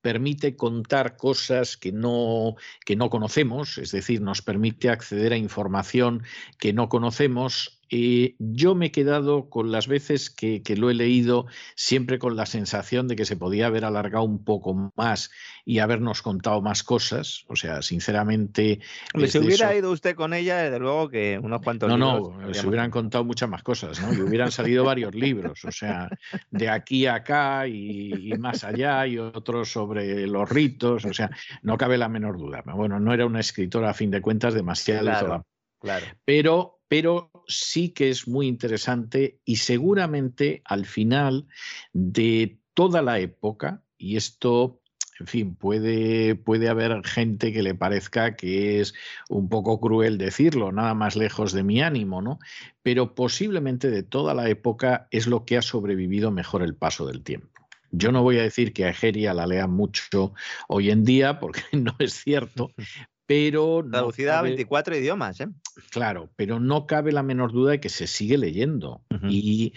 permite 0.00 0.56
contar 0.56 1.16
cosas 1.16 1.76
que 1.76 1.92
no, 1.92 2.56
que 2.84 2.96
no 2.96 3.10
conocemos, 3.10 3.78
es 3.78 3.92
decir, 3.92 4.20
nos 4.22 4.42
permite 4.42 4.90
acceder 4.90 5.32
a 5.32 5.36
información 5.36 6.24
que 6.58 6.72
no 6.72 6.88
conocemos 6.88 7.77
eh, 7.90 8.34
yo 8.38 8.74
me 8.74 8.86
he 8.86 8.90
quedado 8.90 9.48
con 9.48 9.72
las 9.72 9.88
veces 9.88 10.30
que, 10.30 10.62
lo 10.76 10.90
he 10.90 10.94
leído 10.94 11.46
siempre 11.74 12.18
con 12.18 12.36
la 12.36 12.46
sensación 12.46 13.08
de 13.08 13.16
que 13.16 13.24
se 13.24 13.36
podía 13.36 13.66
haber 13.66 13.84
alargado 13.84 14.24
un 14.24 14.44
poco 14.44 14.92
más 14.96 15.30
y 15.64 15.78
habernos 15.78 16.22
contado 16.22 16.60
más 16.60 16.82
cosas. 16.82 17.44
O 17.48 17.56
sea, 17.56 17.82
sinceramente. 17.82 18.80
Si 19.26 19.38
hubiera 19.38 19.74
ido 19.74 19.90
usted 19.90 20.14
con 20.14 20.34
ella, 20.34 20.58
desde 20.58 20.78
luego 20.78 21.08
que 21.08 21.40
unos 21.42 21.62
cuantos 21.62 21.88
no, 21.88 21.98
No, 21.98 22.54
se 22.54 22.66
hubieran 22.66 22.90
contado 22.90 23.24
muchas 23.24 23.48
más 23.48 23.62
cosas, 23.62 24.00
¿no? 24.00 24.12
Y 24.12 24.20
hubieran 24.20 24.50
salido 24.50 24.84
varios 24.84 25.14
libros. 25.14 25.64
O 25.64 25.72
sea, 25.72 26.08
de 26.50 26.68
aquí 26.68 27.06
a 27.06 27.16
acá 27.16 27.66
y, 27.66 28.32
más 28.38 28.64
allá, 28.64 29.06
y 29.06 29.18
otros 29.18 29.72
sobre 29.72 30.26
los 30.26 30.48
ritos. 30.48 31.04
O 31.04 31.14
sea, 31.14 31.30
no 31.62 31.78
cabe 31.78 31.98
la 31.98 32.08
menor 32.08 32.38
duda. 32.38 32.62
Bueno, 32.64 33.00
no 33.00 33.14
era 33.14 33.26
una 33.26 33.40
escritora, 33.40 33.90
a 33.90 33.94
fin 33.94 34.10
de 34.10 34.20
cuentas, 34.20 34.54
demasiado 34.54 35.02
claro, 35.02 35.46
claro. 35.80 36.06
Pero 36.24 36.78
pero 36.88 37.30
sí 37.48 37.88
que 37.88 38.10
es 38.10 38.28
muy 38.28 38.46
interesante 38.46 39.40
y 39.44 39.56
seguramente 39.56 40.62
al 40.64 40.86
final 40.86 41.46
de 41.92 42.58
toda 42.74 43.02
la 43.02 43.18
época, 43.18 43.82
y 43.96 44.16
esto, 44.16 44.80
en 45.18 45.26
fin, 45.26 45.56
puede, 45.56 46.36
puede 46.36 46.68
haber 46.68 47.04
gente 47.04 47.52
que 47.52 47.62
le 47.62 47.74
parezca 47.74 48.36
que 48.36 48.80
es 48.80 48.94
un 49.28 49.48
poco 49.48 49.80
cruel 49.80 50.18
decirlo, 50.18 50.70
nada 50.70 50.94
más 50.94 51.16
lejos 51.16 51.52
de 51.52 51.64
mi 51.64 51.82
ánimo, 51.82 52.22
¿no? 52.22 52.38
Pero 52.82 53.14
posiblemente 53.14 53.90
de 53.90 54.04
toda 54.04 54.34
la 54.34 54.48
época 54.48 55.08
es 55.10 55.26
lo 55.26 55.44
que 55.44 55.56
ha 55.56 55.62
sobrevivido 55.62 56.30
mejor 56.30 56.62
el 56.62 56.76
paso 56.76 57.06
del 57.06 57.24
tiempo. 57.24 57.48
Yo 57.90 58.12
no 58.12 58.22
voy 58.22 58.38
a 58.38 58.42
decir 58.42 58.72
que 58.72 58.84
a 58.84 58.90
Egeria 58.90 59.32
la 59.32 59.46
lea 59.46 59.66
mucho 59.66 60.34
hoy 60.68 60.90
en 60.90 61.04
día, 61.04 61.40
porque 61.40 61.62
no 61.72 61.96
es 61.98 62.12
cierto, 62.12 62.70
pero... 63.28 63.84
Traducida 63.88 64.38
a 64.38 64.42
24 64.42 64.96
idiomas, 64.96 65.38
¿eh? 65.40 65.48
Claro, 65.90 66.30
pero 66.34 66.60
no 66.60 66.86
cabe 66.86 67.12
la 67.12 67.22
menor 67.22 67.52
duda 67.52 67.72
de 67.72 67.80
que 67.80 67.90
se 67.90 68.06
sigue 68.06 68.38
leyendo. 68.38 69.02
y, 69.28 69.72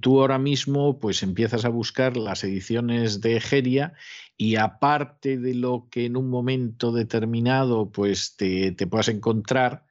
tú 0.00 0.20
ahora 0.20 0.38
mismo 0.38 0.98
pues 0.98 1.22
empiezas 1.22 1.66
a 1.66 1.68
buscar 1.68 2.16
las 2.16 2.44
ediciones 2.44 3.20
de 3.20 3.36
Egeria 3.36 3.92
y 4.38 4.56
aparte 4.56 5.36
de 5.36 5.54
lo 5.54 5.86
que 5.90 6.06
en 6.06 6.16
un 6.16 6.30
momento 6.30 6.92
determinado 6.92 7.90
pues 7.92 8.36
te, 8.36 8.72
te 8.72 8.86
puedas 8.86 9.08
encontrar, 9.08 9.84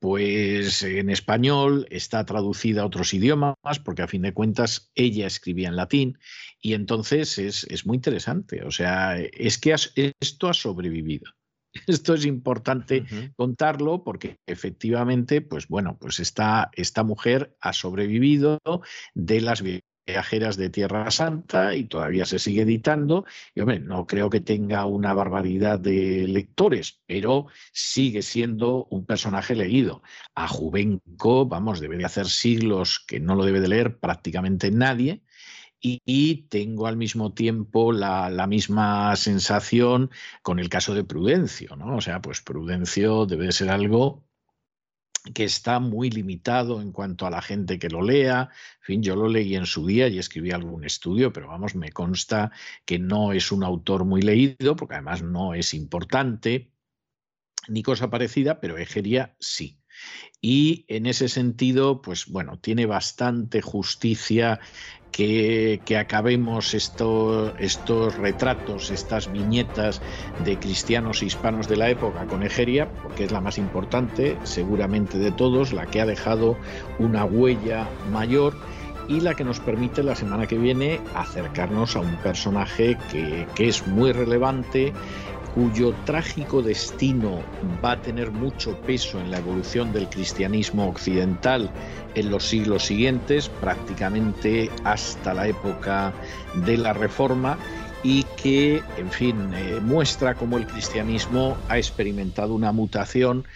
pues 0.00 0.82
en 0.82 1.08
español 1.08 1.86
está 1.90 2.26
traducida 2.26 2.82
a 2.82 2.86
otros 2.86 3.14
idiomas, 3.14 3.54
porque 3.84 4.02
a 4.02 4.08
fin 4.08 4.22
de 4.22 4.34
cuentas 4.34 4.90
ella 4.96 5.28
escribía 5.28 5.68
en 5.68 5.76
latín, 5.76 6.18
y 6.60 6.74
entonces 6.74 7.38
es, 7.38 7.62
es 7.70 7.86
muy 7.86 7.94
interesante. 7.94 8.64
O 8.64 8.72
sea, 8.72 9.20
es 9.20 9.56
que 9.58 9.74
esto 10.20 10.48
ha 10.48 10.54
sobrevivido. 10.54 11.35
Esto 11.86 12.14
es 12.14 12.24
importante 12.24 13.04
contarlo 13.36 14.04
porque 14.04 14.38
efectivamente, 14.46 15.40
pues 15.40 15.68
bueno, 15.68 15.96
pues 15.98 16.20
esta, 16.20 16.70
esta 16.72 17.02
mujer 17.02 17.56
ha 17.60 17.72
sobrevivido 17.72 18.58
de 19.14 19.40
las 19.40 19.62
viajeras 20.06 20.56
de 20.56 20.70
Tierra 20.70 21.10
Santa 21.10 21.74
y 21.74 21.84
todavía 21.84 22.24
se 22.24 22.38
sigue 22.38 22.62
editando. 22.62 23.24
Y 23.54 23.60
hombre, 23.60 23.80
no 23.80 24.06
creo 24.06 24.30
que 24.30 24.40
tenga 24.40 24.86
una 24.86 25.12
barbaridad 25.12 25.78
de 25.78 26.28
lectores, 26.28 27.00
pero 27.06 27.46
sigue 27.72 28.22
siendo 28.22 28.86
un 28.90 29.04
personaje 29.04 29.54
leído. 29.54 30.02
A 30.34 30.48
Juvenco, 30.48 31.46
vamos, 31.46 31.80
debe 31.80 31.96
de 31.96 32.04
hacer 32.04 32.26
siglos 32.26 33.04
que 33.06 33.20
no 33.20 33.34
lo 33.34 33.44
debe 33.44 33.60
de 33.60 33.68
leer 33.68 33.98
prácticamente 33.98 34.70
nadie 34.70 35.22
y, 35.80 36.46
tengo 36.48 36.86
al 36.86 36.96
mismo 36.96 37.32
tiempo 37.32 37.92
la, 37.92 38.46
misma 38.46 39.14
sensación 39.16 40.10
con 40.42 40.58
el 40.58 40.68
caso 40.68 40.94
de 40.94 41.04
Prudencio, 41.04 41.76
¿no? 41.76 41.96
O 41.96 42.00
sea, 42.00 42.20
pues 42.20 42.40
Prudencio 42.42 43.26
debe 43.26 43.52
ser 43.52 43.70
algo 43.70 44.24
que 45.34 45.44
está 45.44 45.80
muy 45.80 46.10
limitado 46.10 46.80
en 46.80 46.92
cuanto 46.92 47.26
a 47.26 47.30
la 47.30 47.42
gente 47.42 47.78
que 47.78 47.88
lo 47.88 48.02
lea. 48.02 48.48
En 48.80 48.84
fin, 48.84 49.02
yo 49.02 49.16
lo 49.16 49.28
leí 49.28 49.56
en 49.56 49.66
su 49.66 49.86
día 49.86 50.08
y 50.08 50.18
escribí 50.18 50.52
algún 50.52 50.84
estudio, 50.84 51.32
pero 51.32 51.48
vamos, 51.48 51.74
me 51.74 51.90
consta 51.92 52.52
que 52.84 52.98
no 52.98 53.32
es 53.32 53.52
un 53.52 53.64
autor 53.64 54.04
muy 54.04 54.22
leído, 54.22 54.76
porque 54.76 54.94
además 54.94 55.22
no 55.22 55.54
es 55.54 55.74
importante, 55.74 56.70
ni 57.68 57.82
cosa 57.82 58.10
parecida, 58.10 58.60
pero 58.60 58.78
Egeria 58.78 59.36
sí. 59.40 59.80
Y 60.40 60.84
en 60.88 61.06
ese 61.06 61.28
sentido, 61.28 62.02
pues 62.02 62.26
bueno, 62.26 62.58
tiene 62.58 62.86
bastante 62.86 63.62
justicia 63.62 64.60
que, 65.16 65.96
acabemos 65.98 66.74
estos 66.74 68.16
retratos, 68.16 68.90
estas 68.90 69.32
viñetas 69.32 70.02
de 70.44 70.58
cristianos 70.58 71.22
e 71.22 71.26
hispanos 71.26 71.68
de 71.68 71.76
la 71.76 71.88
época 71.88 72.26
con 72.26 72.42
Egeria, 72.42 72.92
porque 73.02 73.24
es 73.24 73.32
la 73.32 73.40
más 73.40 73.56
importante, 73.56 74.36
seguramente 74.44 75.18
de 75.18 75.32
todos, 75.32 75.72
la 75.72 75.86
que 75.86 76.02
ha 76.02 76.06
dejado 76.06 76.58
una 76.98 77.24
huella 77.24 77.88
mayor 78.12 78.54
y 79.08 79.20
la 79.20 79.34
que 79.34 79.44
nos 79.44 79.60
permite 79.60 80.02
la 80.02 80.16
semana 80.16 80.46
que 80.46 80.58
viene 80.58 81.00
acercarnos 81.14 81.96
a 81.96 82.00
un 82.00 82.16
personaje 82.16 82.98
que, 83.10 83.46
que 83.54 83.68
es 83.68 83.86
muy 83.86 84.12
relevante 84.12 84.92
cuyo 85.56 85.94
trágico 86.04 86.60
destino 86.60 87.40
va 87.82 87.92
a 87.92 88.02
tener 88.02 88.30
mucho 88.30 88.78
peso 88.82 89.18
en 89.18 89.30
la 89.30 89.38
evolución 89.38 89.90
del 89.90 90.06
cristianismo 90.06 90.86
occidental 90.86 91.70
en 92.14 92.30
los 92.30 92.44
siglos 92.44 92.84
siguientes, 92.84 93.48
prácticamente 93.48 94.70
hasta 94.84 95.32
la 95.32 95.48
época 95.48 96.12
de 96.66 96.76
la 96.76 96.92
Reforma, 96.92 97.56
y 98.02 98.24
que, 98.36 98.82
en 98.98 99.10
fin, 99.10 99.50
eh, 99.54 99.80
muestra 99.80 100.34
cómo 100.34 100.58
el 100.58 100.66
cristianismo 100.66 101.56
ha 101.70 101.78
experimentado 101.78 102.52
una 102.52 102.70
mutación 102.72 103.46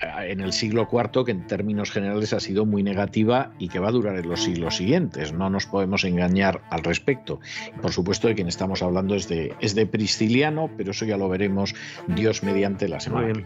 en 0.00 0.40
el 0.40 0.52
siglo 0.52 0.88
IV 0.90 1.24
que 1.24 1.32
en 1.32 1.46
términos 1.46 1.90
generales 1.90 2.32
ha 2.32 2.40
sido 2.40 2.64
muy 2.64 2.82
negativa 2.82 3.52
y 3.58 3.68
que 3.68 3.78
va 3.78 3.88
a 3.88 3.92
durar 3.92 4.16
en 4.16 4.28
los 4.28 4.42
siglos 4.42 4.76
siguientes. 4.76 5.32
No 5.32 5.50
nos 5.50 5.66
podemos 5.66 6.04
engañar 6.04 6.62
al 6.70 6.82
respecto. 6.82 7.40
Por 7.82 7.92
supuesto, 7.92 8.28
de 8.28 8.34
quien 8.34 8.48
estamos 8.48 8.82
hablando 8.82 9.14
es 9.14 9.28
de, 9.28 9.54
es 9.60 9.74
de 9.74 9.86
Prisciliano, 9.86 10.70
pero 10.76 10.92
eso 10.92 11.04
ya 11.04 11.16
lo 11.16 11.28
veremos 11.28 11.74
Dios 12.06 12.42
mediante 12.42 12.88
la 12.88 13.00
semana. 13.00 13.44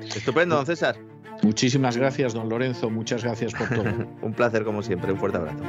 Estupendo, 0.00 0.56
don 0.56 0.66
César. 0.66 0.96
Muchísimas 1.42 1.96
gracias, 1.96 2.34
don 2.34 2.48
Lorenzo. 2.48 2.90
Muchas 2.90 3.22
gracias 3.22 3.54
por 3.54 3.68
todo. 3.68 3.84
Un 4.22 4.32
placer, 4.32 4.64
como 4.64 4.82
siempre. 4.82 5.12
Un 5.12 5.18
fuerte 5.18 5.38
abrazo. 5.38 5.62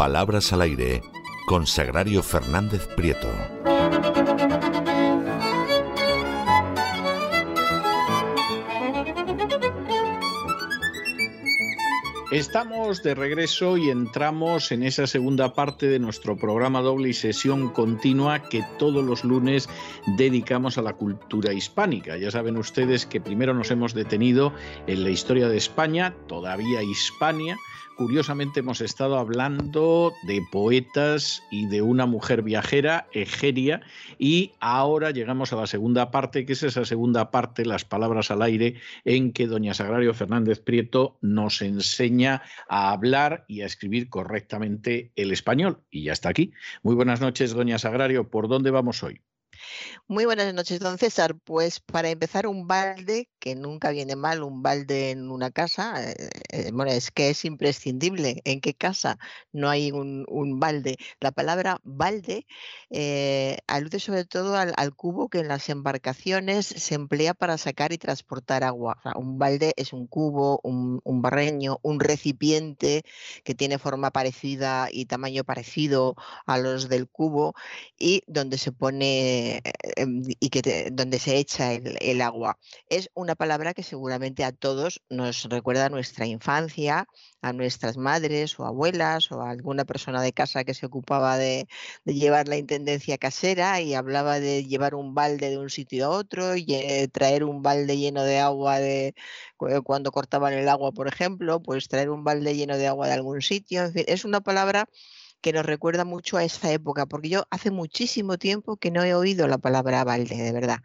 Palabras 0.00 0.50
al 0.54 0.62
aire 0.62 1.02
con 1.44 1.66
Sagrario 1.66 2.22
Fernández 2.22 2.88
Prieto. 2.96 3.28
Estamos 12.32 13.02
de 13.02 13.14
regreso 13.14 13.76
y 13.76 13.90
entramos 13.90 14.72
en 14.72 14.84
esa 14.84 15.06
segunda 15.06 15.52
parte 15.52 15.88
de 15.88 15.98
nuestro 15.98 16.34
programa 16.34 16.80
doble 16.80 17.10
y 17.10 17.12
sesión 17.12 17.68
continua 17.68 18.44
que 18.44 18.64
todos 18.78 19.04
los 19.04 19.22
lunes 19.22 19.68
dedicamos 20.16 20.78
a 20.78 20.82
la 20.82 20.94
cultura 20.94 21.52
hispánica. 21.52 22.16
Ya 22.16 22.30
saben 22.30 22.56
ustedes 22.56 23.04
que 23.04 23.20
primero 23.20 23.52
nos 23.52 23.70
hemos 23.70 23.92
detenido 23.92 24.54
en 24.86 25.04
la 25.04 25.10
historia 25.10 25.48
de 25.50 25.58
España, 25.58 26.14
todavía 26.26 26.82
Hispania, 26.82 27.58
curiosamente 28.00 28.60
hemos 28.60 28.80
estado 28.80 29.18
hablando 29.18 30.14
de 30.22 30.40
poetas 30.50 31.42
y 31.50 31.66
de 31.66 31.82
una 31.82 32.06
mujer 32.06 32.40
viajera, 32.40 33.06
Egeria, 33.12 33.82
y 34.18 34.52
ahora 34.58 35.10
llegamos 35.10 35.52
a 35.52 35.56
la 35.56 35.66
segunda 35.66 36.10
parte, 36.10 36.46
que 36.46 36.54
es 36.54 36.62
esa 36.62 36.86
segunda 36.86 37.30
parte, 37.30 37.66
las 37.66 37.84
palabras 37.84 38.30
al 38.30 38.40
aire, 38.40 38.76
en 39.04 39.34
que 39.34 39.46
doña 39.46 39.74
Sagrario 39.74 40.14
Fernández 40.14 40.60
Prieto 40.60 41.18
nos 41.20 41.60
enseña 41.60 42.40
a 42.70 42.90
hablar 42.90 43.44
y 43.48 43.60
a 43.60 43.66
escribir 43.66 44.08
correctamente 44.08 45.12
el 45.14 45.30
español. 45.30 45.82
Y 45.90 46.04
ya 46.04 46.14
está 46.14 46.30
aquí. 46.30 46.54
Muy 46.82 46.94
buenas 46.94 47.20
noches, 47.20 47.52
doña 47.52 47.78
Sagrario. 47.78 48.30
¿Por 48.30 48.48
dónde 48.48 48.70
vamos 48.70 49.02
hoy? 49.02 49.20
Muy 50.08 50.24
buenas 50.24 50.52
noches, 50.54 50.80
don 50.80 50.98
César. 50.98 51.36
Pues 51.36 51.80
para 51.80 52.10
empezar, 52.10 52.46
un 52.46 52.66
balde, 52.66 53.28
que 53.38 53.54
nunca 53.54 53.90
viene 53.90 54.16
mal, 54.16 54.42
un 54.42 54.62
balde 54.62 55.10
en 55.10 55.30
una 55.30 55.50
casa, 55.50 56.02
eh, 56.10 56.30
eh, 56.50 56.72
es 56.88 57.10
que 57.10 57.30
es 57.30 57.44
imprescindible. 57.44 58.42
¿En 58.44 58.60
qué 58.60 58.74
casa 58.74 59.18
no 59.52 59.68
hay 59.70 59.92
un, 59.92 60.26
balde? 60.58 60.96
La 61.20 61.30
palabra 61.32 61.80
balde 61.84 62.46
eh, 62.90 63.58
alude 63.68 64.00
sobre 64.00 64.24
todo 64.24 64.56
al, 64.56 64.94
cubo 64.94 65.28
que 65.28 65.38
en 65.38 65.48
las 65.48 65.68
embarcaciones 65.68 66.66
se 66.66 66.94
emplea 66.96 67.34
para 67.34 67.56
sacar 67.56 67.92
y 67.92 67.98
transportar 67.98 68.64
agua. 68.64 69.00
un 69.14 69.38
balde 69.38 69.72
es 69.76 69.92
un 69.92 70.06
cubo, 70.06 70.60
un, 70.64 71.00
un 71.04 71.22
barreño, 71.22 71.78
un 71.82 72.00
recipiente 72.00 73.04
que 73.44 73.54
tiene 73.54 73.78
forma 73.78 74.10
parecida 74.10 74.88
y 74.90 75.06
tamaño 75.06 75.44
parecido 75.44 76.16
a 76.46 76.58
los 76.58 76.88
del 76.88 77.08
cubo 77.08 77.54
y 77.98 78.22
donde 78.26 78.58
se 78.58 78.72
pone 78.72 79.62
y 80.06 80.50
que 80.50 80.90
donde 80.92 81.18
se 81.18 81.36
echa 81.36 81.72
el, 81.72 82.20
agua. 82.20 82.58
Es 82.88 83.10
una 83.14 83.34
palabra 83.34 83.74
que 83.74 83.82
seguramente 83.82 84.44
a 84.44 84.52
todos 84.52 85.02
nos 85.08 85.44
recuerda 85.44 85.86
a 85.86 85.88
nuestra 85.88 86.26
infancia, 86.26 87.06
a 87.42 87.52
nuestras 87.52 87.96
madres 87.96 88.58
o 88.58 88.66
abuelas 88.66 89.30
o 89.32 89.40
a 89.42 89.50
alguna 89.50 89.84
persona 89.84 90.22
de 90.22 90.32
casa 90.32 90.64
que 90.64 90.74
se 90.74 90.86
ocupaba 90.86 91.38
de, 91.38 91.66
llevar 92.04 92.48
la 92.48 92.56
intendencia 92.56 93.18
casera 93.18 93.80
y 93.80 93.94
hablaba 93.94 94.40
de 94.40 94.64
llevar 94.64 94.94
un 94.94 95.14
balde 95.14 95.50
de 95.50 95.58
un 95.58 95.70
sitio 95.70 96.06
a 96.06 96.10
otro 96.10 96.56
y 96.56 96.66
eh, 96.68 97.08
traer 97.08 97.44
un 97.44 97.62
balde 97.62 97.96
lleno 97.96 98.24
de 98.24 98.38
agua 98.38 98.78
de 98.78 99.14
cuando 99.84 100.10
cortaban 100.10 100.54
el 100.54 100.68
agua, 100.68 100.92
por 100.92 101.08
ejemplo, 101.08 101.60
pues 101.62 101.88
traer 101.88 102.10
un 102.10 102.24
balde 102.24 102.56
lleno 102.56 102.76
de 102.76 102.86
agua 102.86 103.06
de 103.08 103.14
algún 103.14 103.42
sitio. 103.42 103.84
En 103.84 103.92
fin, 103.92 104.04
es 104.06 104.24
una 104.24 104.40
palabra 104.40 104.88
que 105.40 105.52
nos 105.52 105.66
recuerda 105.66 106.04
mucho 106.04 106.36
a 106.36 106.44
esa 106.44 106.72
época, 106.72 107.06
porque 107.06 107.28
yo 107.28 107.44
hace 107.50 107.70
muchísimo 107.70 108.38
tiempo 108.38 108.76
que 108.76 108.90
no 108.90 109.02
he 109.04 109.14
oído 109.14 109.48
la 109.48 109.58
palabra 109.58 110.04
balde, 110.04 110.36
de 110.36 110.52
verdad. 110.52 110.80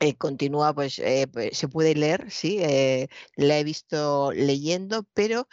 Eh, 0.00 0.16
continúa, 0.16 0.74
pues, 0.74 0.98
eh, 0.98 1.28
pues, 1.32 1.56
se 1.56 1.68
puede 1.68 1.94
leer, 1.94 2.28
sí, 2.28 2.58
eh, 2.60 3.06
la 3.36 3.58
he 3.58 3.62
visto 3.62 4.32
leyendo, 4.32 5.04
pero 5.14 5.46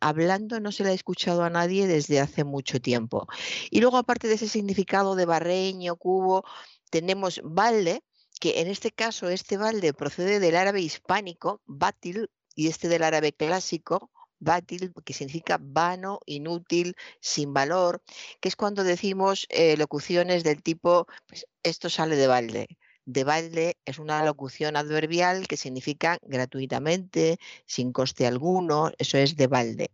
hablando 0.00 0.58
no 0.58 0.72
se 0.72 0.82
la 0.82 0.90
he 0.90 0.94
escuchado 0.94 1.44
a 1.44 1.50
nadie 1.50 1.86
desde 1.86 2.18
hace 2.18 2.42
mucho 2.42 2.80
tiempo. 2.80 3.28
Y 3.70 3.80
luego, 3.80 3.98
aparte 3.98 4.26
de 4.26 4.34
ese 4.34 4.48
significado 4.48 5.14
de 5.14 5.26
barreño, 5.26 5.94
cubo, 5.94 6.44
tenemos 6.90 7.40
balde, 7.44 8.02
que 8.40 8.60
en 8.60 8.66
este 8.66 8.90
caso 8.90 9.28
este 9.28 9.56
balde 9.56 9.94
procede 9.94 10.40
del 10.40 10.56
árabe 10.56 10.80
hispánico, 10.80 11.62
batil, 11.66 12.28
y 12.56 12.66
este 12.66 12.88
del 12.88 13.04
árabe 13.04 13.32
clásico, 13.32 14.10
bátil, 14.38 14.92
que 15.04 15.12
significa 15.12 15.58
vano, 15.60 16.20
inútil, 16.26 16.96
sin 17.20 17.52
valor, 17.52 18.02
que 18.40 18.48
es 18.48 18.56
cuando 18.56 18.84
decimos 18.84 19.46
eh, 19.50 19.76
locuciones 19.76 20.44
del 20.44 20.62
tipo, 20.62 21.06
pues, 21.26 21.46
esto 21.62 21.90
sale 21.90 22.16
de 22.16 22.26
balde. 22.26 22.78
De 23.04 23.22
balde 23.24 23.78
es 23.84 23.98
una 23.98 24.24
locución 24.24 24.76
adverbial 24.76 25.46
que 25.46 25.56
significa 25.56 26.18
gratuitamente, 26.22 27.38
sin 27.64 27.92
coste 27.92 28.26
alguno, 28.26 28.90
eso 28.98 29.16
es 29.18 29.36
de 29.36 29.46
balde. 29.46 29.90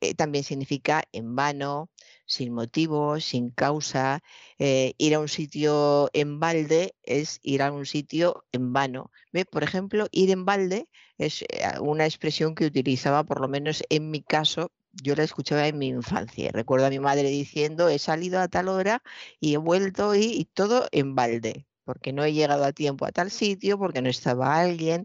Eh, 0.00 0.14
también 0.14 0.44
significa 0.44 1.04
en 1.12 1.34
vano, 1.34 1.90
sin 2.26 2.52
motivo, 2.52 3.20
sin 3.20 3.50
causa. 3.50 4.22
Eh, 4.58 4.92
ir 4.98 5.14
a 5.14 5.20
un 5.20 5.28
sitio 5.28 6.10
en 6.12 6.40
balde 6.40 6.94
es 7.02 7.40
ir 7.42 7.62
a 7.62 7.72
un 7.72 7.86
sitio 7.86 8.44
en 8.52 8.72
vano. 8.72 9.10
Por 9.50 9.62
ejemplo, 9.64 10.06
ir 10.12 10.30
en 10.30 10.44
balde 10.44 10.88
es 11.18 11.42
eh, 11.42 11.46
una 11.80 12.06
expresión 12.06 12.54
que 12.54 12.66
utilizaba, 12.66 13.24
por 13.24 13.40
lo 13.40 13.48
menos 13.48 13.82
en 13.88 14.10
mi 14.10 14.22
caso, 14.22 14.70
yo 14.92 15.14
la 15.16 15.24
escuchaba 15.24 15.66
en 15.66 15.78
mi 15.78 15.88
infancia. 15.88 16.50
Recuerdo 16.52 16.86
a 16.86 16.90
mi 16.90 17.00
madre 17.00 17.28
diciendo, 17.30 17.88
he 17.88 17.98
salido 17.98 18.40
a 18.40 18.48
tal 18.48 18.68
hora 18.68 19.02
y 19.40 19.54
he 19.54 19.58
vuelto 19.58 20.14
y 20.14 20.48
todo 20.54 20.88
en 20.92 21.14
balde 21.14 21.66
porque 21.84 22.12
no 22.12 22.24
he 22.24 22.32
llegado 22.32 22.64
a 22.64 22.72
tiempo 22.72 23.06
a 23.06 23.12
tal 23.12 23.30
sitio, 23.30 23.78
porque 23.78 24.02
no 24.02 24.08
estaba 24.08 24.58
alguien. 24.58 25.04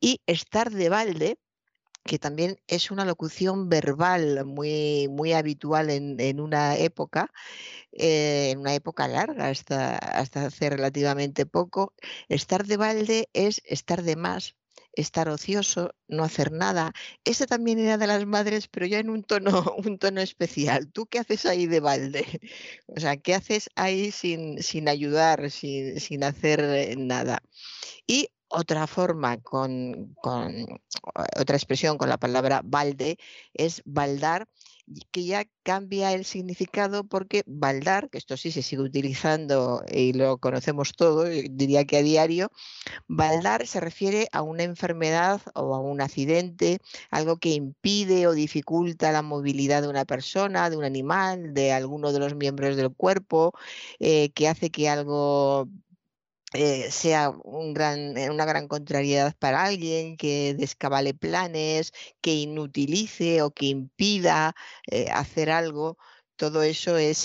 Y 0.00 0.20
estar 0.26 0.70
de 0.70 0.88
balde 0.88 1.38
que 2.04 2.18
también 2.18 2.58
es 2.68 2.90
una 2.90 3.04
locución 3.04 3.68
verbal 3.68 4.44
muy, 4.46 5.08
muy 5.10 5.32
habitual 5.32 5.90
en, 5.90 6.40
una 6.40 6.76
época, 6.76 7.32
eh, 7.92 8.50
en 8.52 8.60
una 8.60 8.74
época 8.74 9.08
larga, 9.08 9.48
hasta, 9.48 9.96
hasta 9.96 10.46
hace 10.46 10.70
relativamente 10.70 11.46
poco. 11.46 11.94
Estar 12.28 12.66
de 12.66 12.76
balde 12.76 13.28
es 13.32 13.62
estar 13.66 14.02
de 14.02 14.16
más, 14.16 14.54
estar 14.96 15.28
ocioso, 15.28 15.94
no 16.08 16.24
hacer 16.24 16.52
nada. 16.52 16.92
Ese 17.24 17.46
también 17.46 17.78
era 17.78 17.98
de 17.98 18.06
las 18.06 18.26
madres, 18.26 18.68
pero 18.68 18.86
ya 18.86 18.98
en 18.98 19.10
un 19.10 19.22
tono, 19.22 19.50
un 19.86 19.98
tono 19.98 20.20
especial. 20.20 20.90
¿Tú 20.90 21.06
qué 21.06 21.20
haces 21.20 21.46
ahí 21.46 21.66
de 21.66 21.80
balde? 21.80 22.26
O 22.88 23.00
sea, 23.00 23.16
¿qué 23.16 23.34
haces 23.34 23.68
ahí 23.76 24.10
sin, 24.10 24.62
sin 24.62 24.88
ayudar, 24.88 25.50
sin, 25.50 26.00
sin 26.00 26.24
hacer 26.24 26.60
eh, 26.60 26.94
nada? 26.96 27.42
Y 28.06 28.30
otra 28.48 28.86
forma 28.86 29.38
con, 29.38 30.16
otra 30.22 31.56
expresión 31.56 31.98
con 31.98 32.08
la 32.08 32.18
palabra 32.18 32.62
balde 32.64 33.18
es 33.54 33.82
baldar, 33.84 34.48
que 35.10 35.24
ya 35.24 35.44
cambia 35.62 36.12
el 36.12 36.24
significado 36.24 37.04
porque 37.04 37.42
baldar, 37.46 38.08
que 38.10 38.18
esto 38.18 38.36
sí 38.36 38.52
se 38.52 38.62
sigue 38.62 38.82
utilizando 38.82 39.84
y 39.92 40.12
lo 40.12 40.38
conocemos 40.38 40.92
todo, 40.94 41.24
diría 41.24 41.84
que 41.84 41.96
a 41.98 42.02
diario, 42.02 42.50
baldar 43.08 43.66
se 43.66 43.80
refiere 43.80 44.28
a 44.32 44.42
una 44.42 44.62
enfermedad 44.62 45.40
o 45.54 45.74
a 45.74 45.80
un 45.80 46.00
accidente, 46.00 46.78
algo 47.10 47.38
que 47.38 47.50
impide 47.50 48.26
o 48.26 48.32
dificulta 48.32 49.12
la 49.12 49.22
movilidad 49.22 49.82
de 49.82 49.88
una 49.88 50.04
persona, 50.04 50.70
de 50.70 50.76
un 50.76 50.84
animal, 50.84 51.54
de 51.54 51.72
alguno 51.72 52.12
de 52.12 52.20
los 52.20 52.34
miembros 52.36 52.76
del 52.76 52.92
cuerpo, 52.94 53.52
eh, 53.98 54.30
que 54.32 54.48
hace 54.48 54.70
que 54.70 54.88
algo 54.88 55.68
eh, 56.54 56.90
sea 56.90 57.30
un 57.30 57.74
gran, 57.74 58.16
eh, 58.16 58.30
una 58.30 58.44
gran 58.44 58.68
contrariedad 58.68 59.34
para 59.38 59.64
alguien, 59.64 60.16
que 60.16 60.54
descabale 60.54 61.14
planes, 61.14 61.92
que 62.20 62.34
inutilice 62.34 63.42
o 63.42 63.50
que 63.52 63.66
impida 63.66 64.54
eh, 64.90 65.08
hacer 65.12 65.50
algo. 65.50 65.98
Todo 66.36 66.62
eso 66.62 66.98
es, 66.98 67.18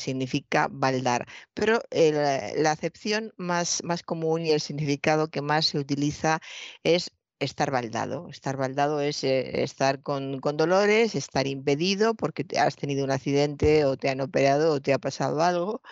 significa 0.00 0.68
baldar. 0.70 1.26
Pero 1.54 1.80
la 1.90 2.70
acepción 2.70 3.32
más, 3.38 3.82
más 3.82 4.02
común 4.02 4.44
y 4.44 4.50
el 4.50 4.60
significado 4.60 5.28
que 5.30 5.40
más 5.42 5.66
se 5.66 5.78
utiliza 5.78 6.40
es 6.82 7.10
estar 7.38 7.70
baldado. 7.70 8.28
Estar 8.28 8.56
baldado 8.56 9.00
es 9.00 9.24
eh, 9.24 9.62
estar 9.62 10.02
con, 10.02 10.40
dolores, 10.40 11.14
estar 11.14 11.46
impedido 11.46 12.14
porque 12.14 12.46
has 12.58 12.76
tenido 12.76 13.04
un 13.04 13.10
accidente 13.10 13.84
o 13.84 13.96
te 13.96 14.08
han 14.10 14.20
operado 14.20 14.72
o 14.72 14.80
te 14.80 14.92
ha 14.92 14.98
pasado 14.98 15.42
algo 15.42 15.82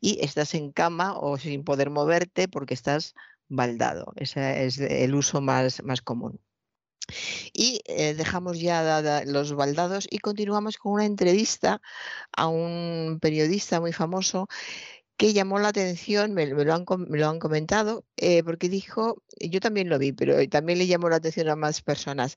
y 0.00 0.24
estás 0.24 0.54
en 0.54 0.72
cama 0.72 1.18
o 1.18 1.38
sin 1.38 1.64
poder 1.64 1.90
moverte 1.90 2.48
porque 2.48 2.74
estás 2.74 3.14
baldado. 3.48 4.12
Ese 4.16 4.66
es 4.66 4.78
el 4.78 5.14
uso 5.14 5.40
más, 5.40 5.82
más 5.84 6.02
común. 6.02 6.40
Y 7.52 7.82
eh, 7.86 8.14
dejamos 8.14 8.58
ya 8.60 9.22
los 9.26 9.52
baldados 9.54 10.06
y 10.10 10.18
continuamos 10.18 10.76
con 10.76 10.92
una 10.92 11.04
entrevista 11.04 11.80
a 12.36 12.48
un 12.48 13.18
periodista 13.20 13.80
muy 13.80 13.92
famoso 13.92 14.48
que 15.16 15.32
llamó 15.32 15.58
la 15.58 15.68
atención, 15.68 16.34
me, 16.34 16.46
lo, 16.46 16.74
han, 16.74 16.84
lo, 17.08 17.28
han, 17.28 17.38
comentado, 17.38 18.04
eh, 18.16 18.42
porque 18.44 18.68
dijo, 18.68 19.22
yo 19.40 19.60
también 19.60 19.88
lo 19.88 19.98
vi, 19.98 20.12
pero 20.12 20.36
también 20.48 20.78
le 20.78 20.86
llamó 20.86 21.08
la 21.08 21.16
atención 21.16 21.48
a 21.48 21.56
más 21.56 21.80
personas, 21.82 22.36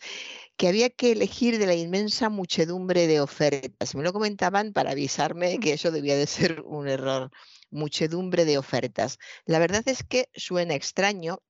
que 0.55 0.67
había 0.67 0.89
que 0.89 1.11
elegir 1.11 1.59
de 1.59 1.67
la 1.67 1.75
inmensa 1.75 2.29
muchedumbre 2.29 3.07
de 3.07 3.21
ofertas. 3.21 3.95
Me 3.95 4.03
lo 4.03 4.13
comentaban 4.13 4.73
para 4.73 4.91
avisarme 4.91 5.57
mm. 5.57 5.59
que 5.59 5.73
eso 5.73 5.91
debía 5.91 6.15
de 6.17 6.27
ser 6.27 6.61
un 6.61 6.87
error, 6.87 7.31
muchedumbre 7.69 8.45
de 8.45 8.57
ofertas. 8.57 9.19
La 9.45 9.59
verdad 9.59 9.83
es 9.85 10.03
que 10.03 10.29
suena 10.33 10.75
extraño, 10.75 11.41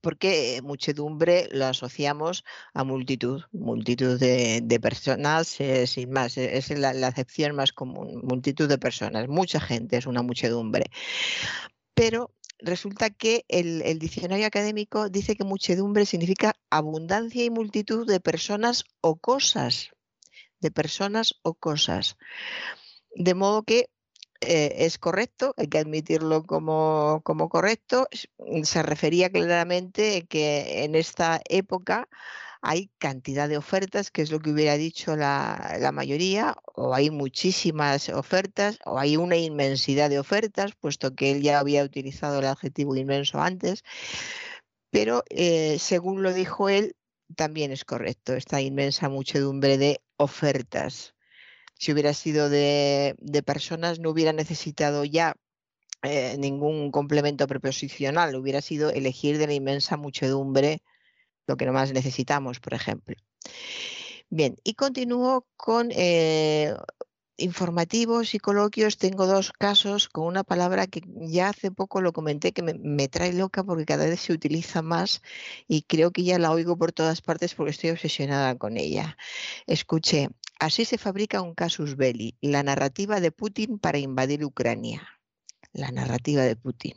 porque 0.00 0.60
muchedumbre 0.62 1.48
lo 1.52 1.66
asociamos 1.66 2.44
a 2.74 2.84
multitud, 2.84 3.42
multitud 3.52 4.18
de, 4.18 4.78
personas, 4.80 5.48
sin 5.86 6.10
más, 6.10 6.36
es 6.38 6.70
la, 6.70 6.90
acepción 7.06 7.54
más 7.54 7.72
común, 7.72 8.20
multitud 8.22 8.68
de 8.68 8.78
personas, 8.78 9.28
mucha 9.28 9.60
gente 9.60 9.96
es 9.96 10.06
una 10.06 10.22
muchedumbre. 10.22 10.86
Pero 11.94 12.30
resulta 12.58 13.10
que 13.10 13.44
el, 13.48 13.98
diccionario 13.98 14.46
académico 14.46 15.08
dice 15.08 15.36
que 15.36 15.44
muchedumbre 15.44 16.06
significa 16.06 16.54
abundancia 16.70 17.44
y 17.44 17.50
multitud 17.50 18.06
de 18.06 18.20
personas 18.20 18.84
o 19.00 19.16
cosas, 19.16 19.90
de 20.60 20.70
personas 20.70 21.34
o 21.42 21.54
cosas. 21.54 22.16
De 23.14 23.34
modo 23.34 23.62
que 23.62 23.90
eh, 24.40 24.84
es 24.86 24.98
correcto, 24.98 25.54
hay 25.56 25.68
que 25.68 25.78
admitirlo 25.78 26.44
como, 26.44 27.22
como, 27.24 27.48
correcto. 27.48 28.08
Se 28.62 28.82
refería 28.82 29.30
claramente 29.30 30.26
que 30.28 30.84
en 30.84 30.94
esta 30.94 31.40
época 31.48 32.08
hay 32.62 32.90
cantidad 32.98 33.48
de 33.48 33.56
ofertas, 33.56 34.10
que 34.10 34.22
es 34.22 34.30
lo 34.30 34.40
que 34.40 34.50
hubiera 34.50 34.76
dicho 34.76 35.16
la, 35.16 35.76
la, 35.80 35.92
mayoría, 35.92 36.56
o 36.74 36.94
hay 36.94 37.10
muchísimas 37.10 38.08
ofertas, 38.08 38.78
o 38.84 38.98
hay 38.98 39.16
una 39.16 39.36
inmensidad 39.36 40.10
de 40.10 40.18
ofertas, 40.18 40.72
puesto 40.80 41.14
que 41.14 41.30
él 41.32 41.42
ya 41.42 41.58
había 41.60 41.84
utilizado 41.84 42.40
el 42.40 42.46
adjetivo 42.46 42.96
inmenso 42.96 43.40
antes. 43.40 43.82
Pero 44.90 45.24
eh, 45.30 45.78
según 45.78 46.22
lo 46.22 46.32
dijo 46.32 46.68
él, 46.68 46.96
también 47.36 47.72
es 47.72 47.84
correcto 47.84 48.34
esta 48.34 48.60
inmensa 48.60 49.08
muchedumbre 49.08 49.78
de 49.78 50.00
ofertas 50.16 51.14
si 51.78 51.92
hubiera 51.92 52.12
sido 52.12 52.50
de, 52.50 53.16
personas, 53.46 54.00
no 54.00 54.10
hubiera 54.10 54.32
necesitado 54.32 55.04
ya 55.04 55.36
eh, 56.02 56.36
ningún 56.38 56.90
complemento 56.90 57.46
preposicional, 57.46 58.34
hubiera 58.34 58.60
sido 58.60 58.90
elegir 58.90 59.38
de 59.38 59.46
la 59.46 59.54
inmensa 59.54 59.96
muchedumbre 59.96 60.82
lo 61.46 61.56
que 61.56 61.70
más 61.70 61.92
necesitamos, 61.92 62.60
por 62.60 62.74
ejemplo. 62.74 63.16
Bien, 64.28 64.56
y 64.62 64.74
continúo 64.74 65.46
con 65.56 65.88
eh, 65.92 66.74
informativos 67.38 68.34
y 68.34 68.38
coloquios. 68.38 68.98
Tengo 68.98 69.26
dos 69.26 69.52
casos 69.52 70.08
con 70.08 70.26
una 70.26 70.44
palabra 70.44 70.86
que 70.86 71.00
ya 71.06 71.48
hace 71.48 71.70
poco 71.70 72.02
lo 72.02 72.12
comenté 72.12 72.52
que 72.52 72.62
me, 72.62 72.74
me, 72.74 73.08
trae 73.08 73.32
loca 73.32 73.64
porque 73.64 73.86
cada 73.86 74.04
vez 74.04 74.20
se 74.20 74.32
utiliza 74.34 74.82
más 74.82 75.22
y 75.66 75.82
creo 75.82 76.10
que 76.10 76.24
ya 76.24 76.38
la 76.38 76.50
oigo 76.50 76.76
por 76.76 76.92
todas 76.92 77.22
partes 77.22 77.54
porque 77.54 77.70
estoy 77.70 77.90
obsesionada 77.90 78.56
con 78.56 78.76
ella. 78.76 79.16
Escuché, 79.66 80.28
Así 80.58 80.84
se 80.84 80.98
fabrica 80.98 81.40
un 81.40 81.54
casus 81.54 81.96
belli, 81.96 82.36
la 82.40 82.62
narrativa 82.62 83.20
de 83.20 83.30
Putin 83.30 83.78
para 83.78 83.98
invadir 83.98 84.44
Ucrania. 84.44 85.08
La 85.72 85.90
narrativa 85.92 86.42
de 86.42 86.56
Putin. 86.56 86.94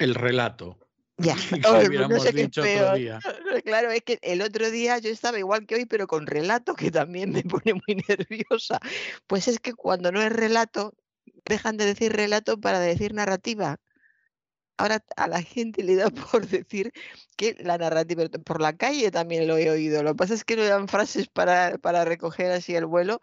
El 0.00 0.14
relato. 0.14 0.78
Ya, 1.18 1.34
no 2.10 2.20
sé 2.20 2.32
qué 2.32 2.48
peor. 2.48 2.98
Claro, 3.64 3.90
es 3.90 4.02
que 4.02 4.18
el 4.22 4.42
otro 4.42 4.70
día 4.70 4.98
yo 4.98 5.10
estaba 5.10 5.38
igual 5.38 5.66
que 5.66 5.76
hoy, 5.76 5.86
pero 5.86 6.06
con 6.06 6.26
relato, 6.26 6.74
que 6.74 6.90
también 6.90 7.30
me 7.30 7.42
pone 7.42 7.74
muy 7.74 8.02
nerviosa. 8.08 8.80
Pues 9.26 9.48
es 9.48 9.58
que 9.58 9.72
cuando 9.72 10.12
no 10.12 10.20
es 10.20 10.32
relato, 10.32 10.94
dejan 11.44 11.76
de 11.76 11.86
decir 11.86 12.12
relato 12.12 12.60
para 12.60 12.80
decir 12.80 13.14
narrativa 13.14 13.78
ahora 14.76 15.04
a 15.16 15.28
la 15.28 15.42
gente 15.42 15.82
le 15.82 15.96
da 15.96 16.10
por 16.32 16.46
decir 16.46 16.92
que 17.36 17.56
la 17.60 17.78
narrativa, 17.78 18.24
por 18.44 18.60
la 18.60 18.76
calle 18.76 19.10
también 19.10 19.46
lo 19.46 19.56
he 19.58 19.70
oído, 19.70 20.02
lo 20.02 20.12
que 20.12 20.16
pasa 20.16 20.34
es 20.34 20.44
que 20.44 20.56
no 20.56 20.64
dan 20.64 20.88
frases 20.88 21.28
para, 21.28 21.78
para 21.78 22.04
recoger 22.04 22.52
así 22.52 22.74
el 22.74 22.86
vuelo, 22.86 23.20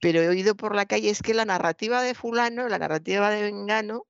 pero 0.00 0.20
he 0.20 0.28
oído 0.28 0.56
por 0.56 0.74
la 0.74 0.86
calle 0.86 1.10
es 1.10 1.22
que 1.22 1.34
la 1.34 1.44
narrativa 1.44 2.02
de 2.02 2.14
fulano, 2.14 2.68
la 2.68 2.78
narrativa 2.78 3.30
de 3.30 3.42
Vengano, 3.42 4.06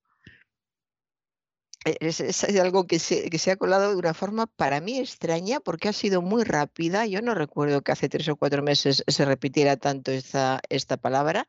e, 1.85 1.97
es, 2.01 2.21
es, 2.21 2.45
algo 2.61 2.87
que 2.87 2.99
se, 2.99 3.31
que 3.31 3.39
se, 3.39 3.51
ha 3.51 3.57
colado 3.57 3.91
de 3.91 3.97
una 3.97 4.15
forma 4.15 4.47
para 4.47 4.81
mí 4.81 4.99
extraña 4.99 5.61
porque 5.61 5.89
ha 5.89 5.93
sido 5.93 6.23
muy 6.23 6.45
rápida. 6.45 7.07
Yo 7.07 7.23
no 7.23 7.35
recuerdo 7.35 7.83
que 7.83 7.93
hace 7.93 8.09
tres 8.09 8.29
o 8.29 8.37
cuatro 8.37 8.63
meses 8.63 9.05
se 9.07 9.25
repitiera 9.25 9.77
tanto 9.77 10.11
esta, 10.11 10.61
esta 10.69 10.97
palabra 10.97 11.49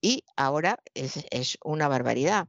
y 0.00 0.24
ahora 0.36 0.78
es, 0.94 1.24
es 1.30 1.58
una 1.64 1.88
barbaridad. 1.88 2.48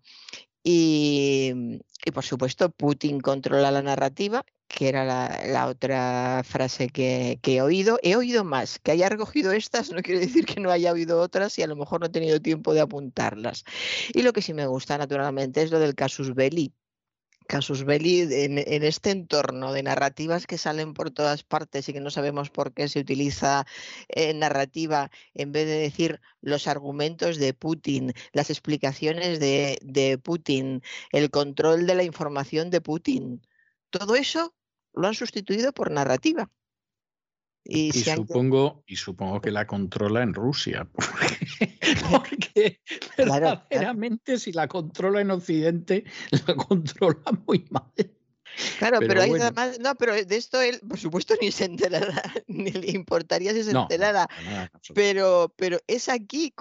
Y, 0.71 1.81
por 2.13 2.23
supuesto, 2.23 2.69
Putin 2.69 3.21
controla 3.21 3.71
la 3.71 3.81
narrativa, 3.81 4.45
que 4.67 4.87
era 4.87 5.03
la, 5.03 5.41
la 5.47 5.65
otra 5.65 6.43
frase 6.45 6.89
que, 6.89 7.39
que, 7.41 7.55
he 7.55 7.61
oído. 7.63 7.97
He 8.03 8.15
oído 8.15 8.43
más. 8.43 8.77
Que 8.77 8.91
haya 8.91 9.09
recogido 9.09 9.51
estas 9.51 9.91
no 9.91 10.03
quiere 10.03 10.19
decir 10.19 10.45
que 10.45 10.59
no 10.59 10.69
haya 10.69 10.91
oído 10.91 11.21
otras 11.21 11.57
y 11.57 11.63
a 11.63 11.67
lo 11.67 11.75
mejor 11.75 12.01
no 12.01 12.05
he 12.05 12.09
tenido 12.09 12.39
tiempo 12.39 12.75
de 12.75 12.81
apuntarlas. 12.81 13.63
Y 14.13 14.21
lo 14.21 14.31
que 14.31 14.43
sí 14.43 14.53
me 14.53 14.67
gusta, 14.67 14.99
naturalmente, 14.99 15.63
es 15.63 15.71
lo 15.71 15.79
del 15.79 15.95
casus 15.95 16.35
belli, 16.35 16.71
casus 17.49 17.83
belli 17.83 18.21
en, 18.31 18.83
este 18.83 19.09
entorno 19.09 19.73
de 19.73 19.81
narrativas 19.81 20.45
que 20.45 20.59
salen 20.59 20.93
por 20.93 21.09
todas 21.09 21.43
partes 21.43 21.89
y 21.89 21.93
que 21.93 21.99
no 21.99 22.11
sabemos 22.11 22.51
por 22.51 22.73
qué 22.73 22.87
se 22.87 22.99
utiliza 22.99 23.65
eh, 24.07 24.35
narrativa 24.35 25.09
en 25.33 25.51
vez 25.51 25.65
de 25.65 25.79
decir 25.79 26.21
los 26.41 26.67
argumentos 26.67 27.37
de 27.37 27.55
Putin, 27.55 28.13
las 28.33 28.51
explicaciones 28.51 29.39
de 29.39 30.19
Putin, 30.23 30.83
el 31.11 31.31
control 31.31 31.87
de 31.87 31.95
la 31.95 32.03
información 32.03 32.69
de 32.69 32.81
Putin. 32.81 33.41
Todo 33.89 34.15
eso 34.15 34.53
lo 34.93 35.07
han 35.07 35.15
sustituido 35.15 35.73
por 35.73 35.89
narrativa. 35.89 36.51
Y, 37.63 37.89
y 37.89 37.91
supongo, 37.91 38.83
y 38.87 38.95
supongo 38.95 39.41
que 39.41 39.51
la 39.51 39.67
controla 39.67 40.23
en 40.23 40.33
Rusia, 40.33 40.87
porque, 42.11 42.79
verdaderamente 43.17 44.39
si 44.39 44.51
la 44.51 44.67
controla 44.67 45.21
en 45.21 45.31
Occidente, 45.31 46.05
la 46.47 46.55
controla 46.55 47.23
muy 47.45 47.65
mal. 47.69 47.91
Claro, 48.77 48.99
pero, 48.99 49.21
hay 49.21 49.31
además, 49.31 49.79
no, 49.79 49.95
pero 49.95 50.13
de 50.13 50.35
esto 50.35 50.61
él, 50.61 50.79
por 50.87 50.99
supuesto, 50.99 51.35
ni 51.41 51.51
se 51.51 51.65
enterará, 51.65 52.21
ni 52.47 52.71
le 52.71 52.91
importaría 52.91 53.53
si 53.53 53.63
se 53.63 53.73
no, 53.73 53.83
enterara. 53.83 54.27
pero, 54.93 55.53
pero 55.55 55.79
es 55.87 56.09
aquí 56.09 56.53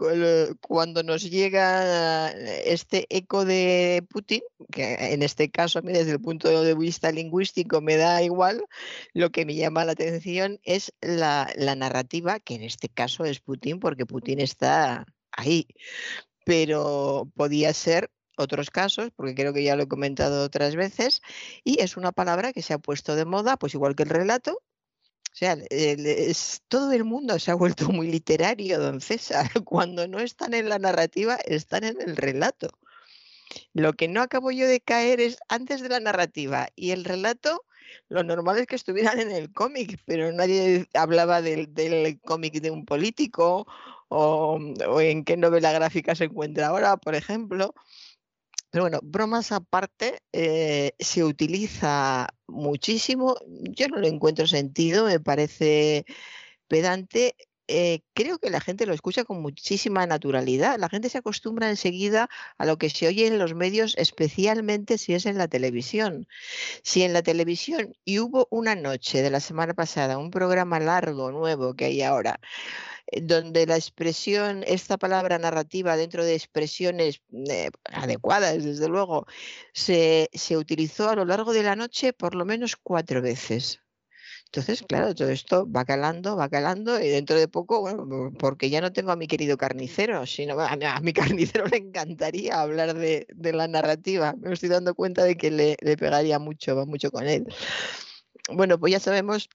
cuando 0.61 1.03
nos 1.03 1.23
llega 1.23 2.31
este 2.31 3.07
eco 3.11 3.45
de 3.45 4.05
Putin, 4.11 4.43
que 4.71 5.13
en 5.13 5.23
este 5.23 5.51
caso 5.51 5.79
a 5.79 5.83
mí 5.83 5.93
desde 5.93 6.13
el 6.13 6.21
punto 6.21 6.63
de 6.63 6.75
vista 6.75 7.11
lingüístico 7.11 7.81
me 7.81 7.97
da 7.97 8.23
igual, 8.23 8.65
lo 9.13 9.31
que 9.31 9.45
me 9.45 9.55
llama 9.55 9.85
la 9.85 9.93
atención 9.93 10.61
es 10.63 10.93
la, 11.01 11.51
la 11.57 11.75
narrativa, 11.75 12.41
que 12.41 12.55
en 12.55 12.63
este 12.63 12.89
caso 12.89 13.25
es 13.25 13.41
Putin, 13.41 13.81
porque 13.81 14.07
Putin 14.07 14.41
está 14.41 15.07
ahí. 15.33 15.67
Pero 16.45 17.31
podía 17.35 17.75
ser 17.75 18.11
otros 18.39 18.71
casos, 18.71 19.11
porque 19.17 19.35
creo 19.35 19.53
que 19.53 19.65
ya 19.65 19.77
lo 19.77 19.85
he 19.85 19.89
comentado 19.89 20.45
otras 20.45 20.77
veces, 20.77 21.23
y 21.65 21.81
es 21.81 21.97
una 21.97 22.13
palabra 22.13 22.53
que 22.53 22.63
se 22.63 22.75
ha 22.75 22.79
puesto 22.79 23.17
de 23.17 23.25
moda, 23.25 23.57
pues 23.57 23.75
igual 23.75 23.95
que 23.95 24.05
el 24.05 24.11
relato. 24.11 24.63
O 25.33 25.37
sea, 25.39 25.57
es, 25.71 26.63
todo 26.69 26.93
el 26.93 27.05
mundo 27.05 27.39
se 27.39 27.51
ha 27.51 27.55
vuelto 27.55 27.89
muy 27.91 28.09
literario, 28.09 28.81
don 28.81 29.01
César. 29.01 29.49
Cuando 29.65 30.09
no 30.09 30.19
están 30.21 30.55
en 30.55 30.69
la 30.69 30.79
narrativa, 30.79 31.37
están 31.45 31.85
en 31.85 32.01
el 32.01 32.17
relato. 32.17 32.69
Lo 33.73 33.93
que 33.93 34.09
no 34.09 34.21
acabo 34.21 34.51
yo 34.51 34.67
de 34.67 34.81
caer 34.81 35.21
es 35.21 35.39
antes 35.49 35.81
de 35.81 35.89
la 35.89 36.01
narrativa 36.01 36.69
y 36.75 36.91
el 36.91 37.05
relato, 37.05 37.65
lo 38.09 38.23
normal 38.23 38.59
es 38.59 38.67
que 38.67 38.77
estuvieran 38.77 39.21
en 39.21 39.31
el 39.31 39.53
cómic, 39.53 40.01
pero 40.07 40.33
nadie 40.33 40.87
hablaba 40.95 41.43
del, 41.43 42.21
cómic 42.25 42.55
de 42.61 42.71
un 42.71 42.85
político 42.85 43.67
o, 44.09 44.59
en 45.01 45.25
qué 45.25 45.37
novela 45.37 45.73
gráfica 45.73 46.15
se 46.15 46.25
encuentra 46.25 46.69
ahora, 46.69 46.97
por 46.97 47.15
ejemplo. 47.15 47.75
Pero 48.71 48.85
bueno, 48.85 49.01
bromas 49.03 49.53
aparte, 49.53 50.21
eh, 50.33 50.93
se 50.99 51.25
utiliza 51.25 52.29
muchísimo. 52.47 53.37
Yo 53.47 53.89
no 53.89 53.99
le 53.99 54.09
encuentro 54.09 54.47
sentido, 54.47 55.07
me 55.07 55.21
parece 55.21 56.05
pedante. 56.69 57.35
Eh, 57.71 58.01
creo 58.15 58.39
que 58.39 58.51
la 58.51 58.61
gente 58.61 58.87
lo 58.87 58.95
escucha 58.95 59.25
con 59.25 59.43
muchísima 59.43 60.07
naturalidad. 60.07 60.79
La 60.79 60.89
gente 60.89 61.11
se 61.11 61.19
acostumbra 61.19 61.69
enseguida 61.71 62.29
a 62.59 62.67
lo 62.67 62.79
que 62.79 62.91
se 62.91 63.07
oye 63.07 63.27
en 63.27 63.39
los 63.39 63.55
medios, 63.55 63.95
especialmente 63.99 64.99
si 64.99 65.15
es 65.15 65.27
en 65.27 65.39
la 65.39 65.49
televisión. 65.49 66.27
Si 66.83 67.03
en 67.03 67.13
la 67.13 67.23
televisión 67.23 67.95
y 68.05 68.21
hubo 68.21 68.49
una 68.51 68.75
noche 68.75 69.23
de 69.23 69.31
la 69.31 69.41
semana 69.41 69.75
pasada, 69.75 70.19
un 70.19 70.31
programa 70.31 70.81
largo, 70.81 71.31
nuevo 71.33 71.75
que 71.75 71.87
hay 71.87 72.03
ahora, 72.03 72.41
donde 73.23 73.67
la 73.67 73.77
expresión, 73.77 74.65
esta 74.67 74.99
palabra 74.99 75.39
narrativa 75.39 75.97
dentro 75.97 76.25
de 76.25 76.35
expresiones 76.35 77.23
eh, 77.51 77.71
adecuadas, 77.85 78.65
desde 78.65 78.89
luego, 78.89 79.27
se, 79.73 80.29
se 80.33 80.57
utilizó 80.57 81.09
a 81.09 81.17
lo 81.17 81.25
largo 81.25 81.53
de 81.53 81.63
la 81.63 81.77
noche 81.77 82.13
por 82.13 82.35
lo 82.35 82.45
menos 82.45 82.77
cuatro 82.77 83.23
veces. 83.23 83.81
Entonces, 84.47 84.83
claro, 84.83 85.15
todo 85.15 85.29
esto 85.29 85.71
va 85.71 85.85
calando, 85.85 86.35
va 86.35 86.49
calando 86.49 86.99
y 87.01 87.09
dentro 87.09 87.37
de 87.37 87.49
poco, 87.49 87.83
bueno, 87.83 88.33
porque 88.39 88.71
ya 88.71 88.81
no 88.81 88.93
tengo 88.93 89.13
a 89.13 89.17
mi 89.17 89.27
querido 89.27 89.59
carnicero, 89.59 90.25
sino 90.25 90.59
a, 90.59 90.73
a 90.73 91.01
mi 91.01 91.13
carnicero 91.13 91.67
le 91.67 91.77
encantaría 91.77 92.59
hablar 92.61 92.95
de, 92.95 93.27
de, 93.35 93.53
la 93.53 93.69
narrativa. 93.69 94.35
Me 94.39 94.55
estoy 94.55 94.71
dando 94.71 94.95
cuenta 94.95 95.25
de 95.25 95.37
que 95.37 95.51
le, 95.51 95.77
le 95.83 95.97
pegaría 95.99 96.39
mucho, 96.39 96.75
va 96.75 96.87
mucho 96.87 97.11
con 97.11 97.27
él. 97.29 97.47
Bueno, 98.51 98.79
pues 98.79 98.93
ya 98.93 99.01
sabemos 99.01 99.51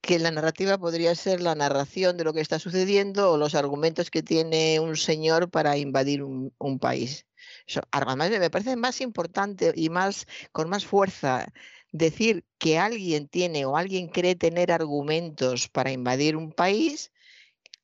que 0.00 0.18
la 0.18 0.30
narrativa 0.30 0.78
podría 0.78 1.14
ser 1.14 1.40
la 1.40 1.54
narración 1.54 2.16
de 2.16 2.24
lo 2.24 2.32
que 2.32 2.40
está 2.40 2.58
sucediendo 2.58 3.32
o 3.32 3.36
los 3.36 3.54
argumentos 3.54 4.10
que 4.10 4.22
tiene 4.22 4.80
un 4.80 4.96
señor 4.96 5.50
para 5.50 5.76
invadir 5.76 6.22
un, 6.22 6.52
un 6.58 6.78
país. 6.78 7.26
Eso, 7.66 7.80
además, 7.90 8.30
me 8.30 8.50
parece 8.50 8.76
más 8.76 9.00
importante 9.00 9.72
y 9.74 9.90
más 9.90 10.26
con 10.52 10.68
más 10.68 10.86
fuerza 10.86 11.52
decir 11.92 12.44
que 12.58 12.78
alguien 12.78 13.28
tiene 13.28 13.64
o 13.64 13.76
alguien 13.76 14.08
cree 14.08 14.34
tener 14.34 14.72
argumentos 14.72 15.68
para 15.68 15.90
invadir 15.90 16.36
un 16.36 16.52
país 16.52 17.12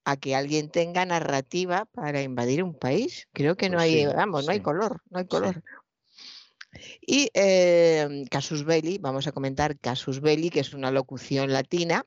a 0.05 0.17
que 0.17 0.35
alguien 0.35 0.71
tenga 0.71 1.05
narrativa 1.07 1.87
para 1.87 2.23
invadir 2.23 2.63
un 2.63 2.75
país. 2.75 3.27
Creo 3.33 3.57
que 3.57 3.69
no 3.71 3.79
pues 3.79 3.85
hay, 3.85 4.01
sí, 4.01 4.07
vamos, 4.15 4.43
sí. 4.43 4.47
no 4.47 4.53
hay 4.53 4.61
color, 4.61 5.03
no 5.11 5.19
hay 5.19 5.27
color. 5.27 5.55
Sí. 5.55 5.61
Y 7.01 7.31
eh, 7.35 8.25
casus 8.31 8.65
belli, 8.65 8.99
vamos 8.99 9.27
a 9.27 9.33
comentar 9.33 9.79
casus 9.79 10.21
belli, 10.21 10.51
que 10.51 10.61
es 10.61 10.75
una 10.75 10.91
locución 10.91 11.53
latina 11.53 12.07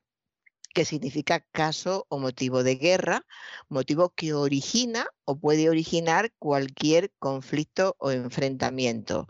que 0.78 0.86
significa 0.86 1.40
caso 1.40 2.06
o 2.08 2.20
motivo 2.20 2.62
de 2.62 2.76
guerra, 2.76 3.26
motivo 3.68 4.14
que 4.14 4.36
origina 4.36 5.08
o 5.26 5.36
puede 5.36 5.72
originar 5.72 6.32
cualquier 6.38 7.12
conflicto 7.18 7.96
o 7.98 8.12
enfrentamiento. 8.12 9.28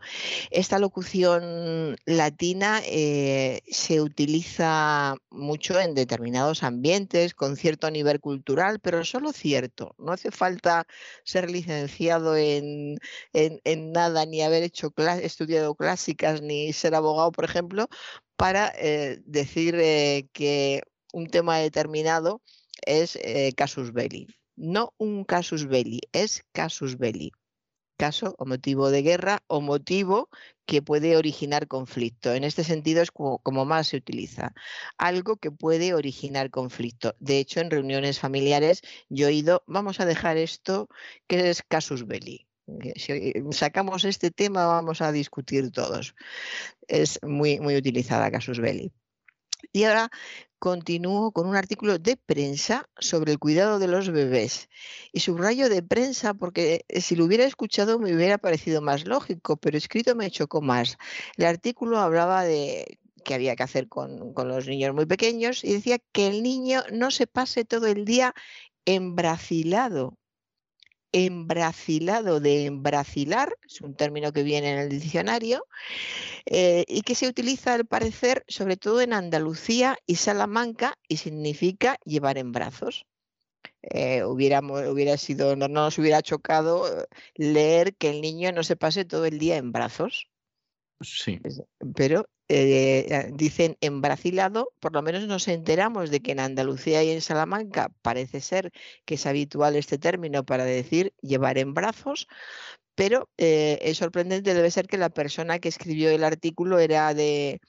Esta 0.51 0.77
locución 0.77 1.95
latina 2.05 2.81
eh, 2.83 3.61
se 3.71 4.01
utiliza 4.01 5.15
mucho 5.31 5.79
en 5.79 5.95
determinados 5.95 6.63
ambientes, 6.63 7.33
con 7.33 7.55
cierto 7.55 7.89
nivel 7.91 8.19
cultural, 8.19 8.81
pero 8.81 9.05
solo 9.05 9.31
cierto. 9.31 9.95
No 9.97 10.11
hace 10.11 10.31
falta 10.31 10.85
ser 11.23 11.49
licenciado 11.49 12.35
en, 12.35 12.99
nada, 13.93 14.25
ni 14.25 14.41
haber 14.41 14.63
hecho 14.63 14.93
estudiado 15.21 15.75
clásicas, 15.75 16.41
ni 16.41 16.73
ser 16.73 16.93
abogado, 16.93 17.31
por 17.31 17.45
ejemplo, 17.45 17.87
para 18.35 18.73
eh, 18.75 19.19
decir 19.25 19.75
eh, 19.79 20.27
que 20.33 20.81
un 21.13 21.27
tema 21.27 21.57
determinado 21.57 22.41
es 22.85 23.17
eh, 23.17 23.53
casus 23.55 23.93
belli. 23.93 24.27
No 24.55 24.93
un 24.97 25.23
casus 25.23 25.67
belli, 25.67 26.01
es 26.11 26.43
casus 26.51 26.97
belli. 26.97 27.31
Caso 27.97 28.35
o 28.37 28.45
motivo 28.45 28.91
de 28.91 29.01
guerra 29.01 29.43
o 29.47 29.59
motivo 29.59 30.29
que 30.67 30.83
puede 30.83 31.17
originar 31.17 31.67
conflicto. 31.67 32.33
En 32.33 32.43
este 32.43 32.63
sentido 32.63 33.01
es 33.01 33.09
como, 33.11 33.65
más 33.65 33.87
se 33.87 33.97
utiliza. 33.97 34.53
Algo 34.97 35.37
que 35.37 35.49
puede 35.49 35.95
originar 35.95 36.51
conflicto. 36.51 37.15
De 37.19 37.39
hecho, 37.39 37.59
en 37.59 37.71
reuniones 37.71 38.19
familiares 38.19 38.81
yo 39.09 39.27
he 39.27 39.29
oído, 39.29 39.63
vamos 39.65 39.99
a 39.99 40.05
dejar 40.05 40.37
esto 40.37 40.89
que 41.25 41.49
es 41.49 41.63
casus 41.63 42.05
belli. 42.05 42.47
Si 42.95 43.33
sacamos 43.51 44.03
este 44.03 44.29
tema 44.29 44.65
vamos 44.67 45.01
a 45.01 45.11
discutir 45.11 45.71
todos. 45.71 46.13
Es 46.87 47.19
muy, 47.23 47.59
muy 47.59 47.77
utilizada 47.77 48.29
casus 48.29 48.59
belli. 48.59 48.91
Y 49.71 49.85
ahora 49.85 50.09
continúo 50.59 51.31
con 51.31 51.47
un 51.47 51.55
artículo 51.55 51.99
de 51.99 52.17
prensa 52.17 52.89
sobre 52.99 53.31
el 53.31 53.39
cuidado 53.39 53.79
de 53.79 53.87
los 53.87 54.09
bebés. 54.09 54.69
Y 55.11 55.19
subrayo 55.21 55.69
de 55.69 55.83
prensa 55.83 56.33
porque 56.33 56.85
eh, 56.87 57.01
si 57.01 57.15
lo 57.15 57.25
hubiera 57.25 57.45
escuchado 57.45 57.99
me 57.99 58.13
hubiera 58.15 58.37
parecido 58.37 58.81
más 58.81 59.05
lógico, 59.05 59.57
pero 59.57 59.77
escrito 59.77 60.15
me 60.15 60.31
chocó 60.31 60.61
más. 60.61 60.97
El 61.37 61.45
artículo 61.45 61.99
hablaba 61.99 62.43
de 62.43 62.99
qué 63.23 63.33
había 63.33 63.55
que 63.55 63.63
hacer 63.63 63.87
con, 63.87 64.33
con 64.33 64.47
los 64.47 64.67
niños 64.67 64.93
muy 64.93 65.05
pequeños 65.05 65.63
y 65.63 65.73
decía 65.73 65.99
que 66.11 66.27
el 66.27 66.43
niño 66.43 66.83
no 66.91 67.11
se 67.11 67.27
pase 67.27 67.65
todo 67.65 67.87
el 67.87 68.05
día 68.05 68.33
embracilado 68.85 70.17
embracilado 71.25 72.39
de 72.39 72.65
embracilar, 72.65 73.57
es 73.65 73.81
un 73.81 73.95
término 73.95 74.31
que 74.31 74.43
viene 74.43 74.73
en 74.73 74.79
el 74.79 74.89
diccionario, 74.89 75.65
eh, 76.45 76.85
y 76.87 77.01
que 77.01 77.15
se 77.15 77.27
utiliza 77.27 77.73
al 77.73 77.85
parecer 77.85 78.43
sobre 78.47 78.77
todo 78.77 79.01
en 79.01 79.13
Andalucía 79.13 79.97
y 80.05 80.15
Salamanca 80.15 80.97
y 81.07 81.17
significa 81.17 81.97
llevar 82.05 82.37
en 82.37 82.51
brazos. 82.51 83.05
Eh, 83.81 84.23
hubiera 84.23 85.17
sido, 85.17 85.55
no 85.55 85.67
nos 85.67 85.97
hubiera 85.97 86.21
chocado 86.21 86.87
eh, 86.87 87.05
leer 87.35 87.95
que 87.95 88.09
el 88.09 88.21
niño 88.21 88.51
no 88.51 88.63
se 88.63 88.75
pase 88.75 89.05
todo 89.05 89.25
el 89.25 89.39
día 89.39 89.57
en 89.57 89.71
brazos. 89.71 90.27
Sí. 91.01 91.39
Pero 91.95 92.27
eh, 92.49 93.29
dicen 93.33 93.77
embracilado, 93.81 94.71
por 94.79 94.93
lo 94.93 95.01
menos 95.01 95.27
nos 95.27 95.47
enteramos 95.47 96.09
de 96.09 96.21
que 96.21 96.31
en 96.31 96.39
Andalucía 96.39 97.03
y 97.03 97.11
en 97.11 97.21
Salamanca 97.21 97.91
parece 98.01 98.39
ser 98.41 98.71
que 99.05 99.15
es 99.15 99.25
habitual 99.25 99.75
este 99.75 99.97
término 99.97 100.45
para 100.45 100.63
decir 100.63 101.13
llevar 101.21 101.57
en 101.57 101.73
brazos, 101.73 102.27
pero 102.95 103.29
eh, 103.37 103.79
es 103.81 103.97
sorprendente, 103.97 104.53
debe 104.53 104.71
ser 104.71 104.87
que 104.87 104.97
la 104.97 105.09
persona 105.09 105.59
que 105.59 105.69
escribió 105.69 106.09
el 106.09 106.23
artículo 106.23 106.79
era 106.79 107.13
de, 107.13 107.59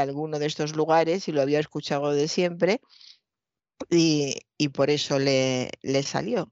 alguno 0.00 0.38
de 0.38 0.46
estos 0.46 0.74
lugares 0.74 1.28
y 1.28 1.32
lo 1.32 1.42
había 1.42 1.60
escuchado 1.60 2.12
de 2.12 2.26
siempre 2.26 2.80
y, 3.90 4.40
por 4.72 4.90
eso 4.90 5.18
le, 5.18 5.70
le 5.82 6.02
salió. 6.02 6.50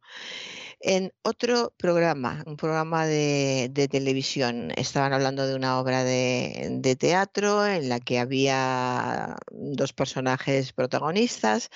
En 0.83 1.13
otro 1.23 1.75
programa, 1.77 2.43
un 2.47 2.57
programa 2.57 3.07
de, 3.07 3.71
televisión, 3.91 4.73
estaban 4.77 5.13
hablando 5.13 5.47
de 5.47 5.55
una 5.55 5.79
obra 5.79 6.05
de, 6.05 6.97
teatro 6.99 7.67
en 7.67 7.91
la 7.91 8.01
que 8.01 8.19
había 8.19 9.37
dos 9.51 9.93
personajes 9.93 10.73
protagonistas 10.73 11.69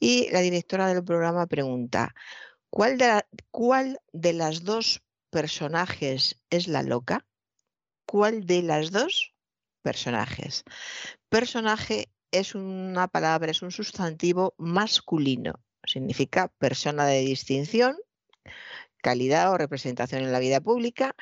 y 0.00 0.28
la 0.32 0.40
directora 0.40 0.88
del 0.88 1.04
programa 1.04 1.46
pregunta, 1.46 2.16
¿cuál 2.68 2.98
de, 2.98 3.22
¿cuál 3.52 4.00
de 4.12 4.32
las 4.32 4.64
dos 4.64 5.02
personajes 5.30 6.40
es 6.50 6.66
la 6.66 6.82
loca? 6.82 7.24
¿Cuál 8.06 8.44
de 8.44 8.62
las 8.62 8.90
dos 8.90 9.34
personajes? 9.82 10.64
Personaje 11.28 12.10
es 12.32 12.56
una 12.56 13.06
palabra, 13.06 13.52
es 13.52 13.62
un 13.62 13.70
sustantivo 13.70 14.54
masculino, 14.58 15.54
significa 15.84 16.48
persona 16.58 17.06
de 17.06 17.20
distinción 17.20 17.96
calidad 19.02 19.52
o 19.52 19.58
representación 19.58 20.22
en 20.22 20.32
la 20.32 20.38
vida 20.38 20.60
pública. 20.60 21.14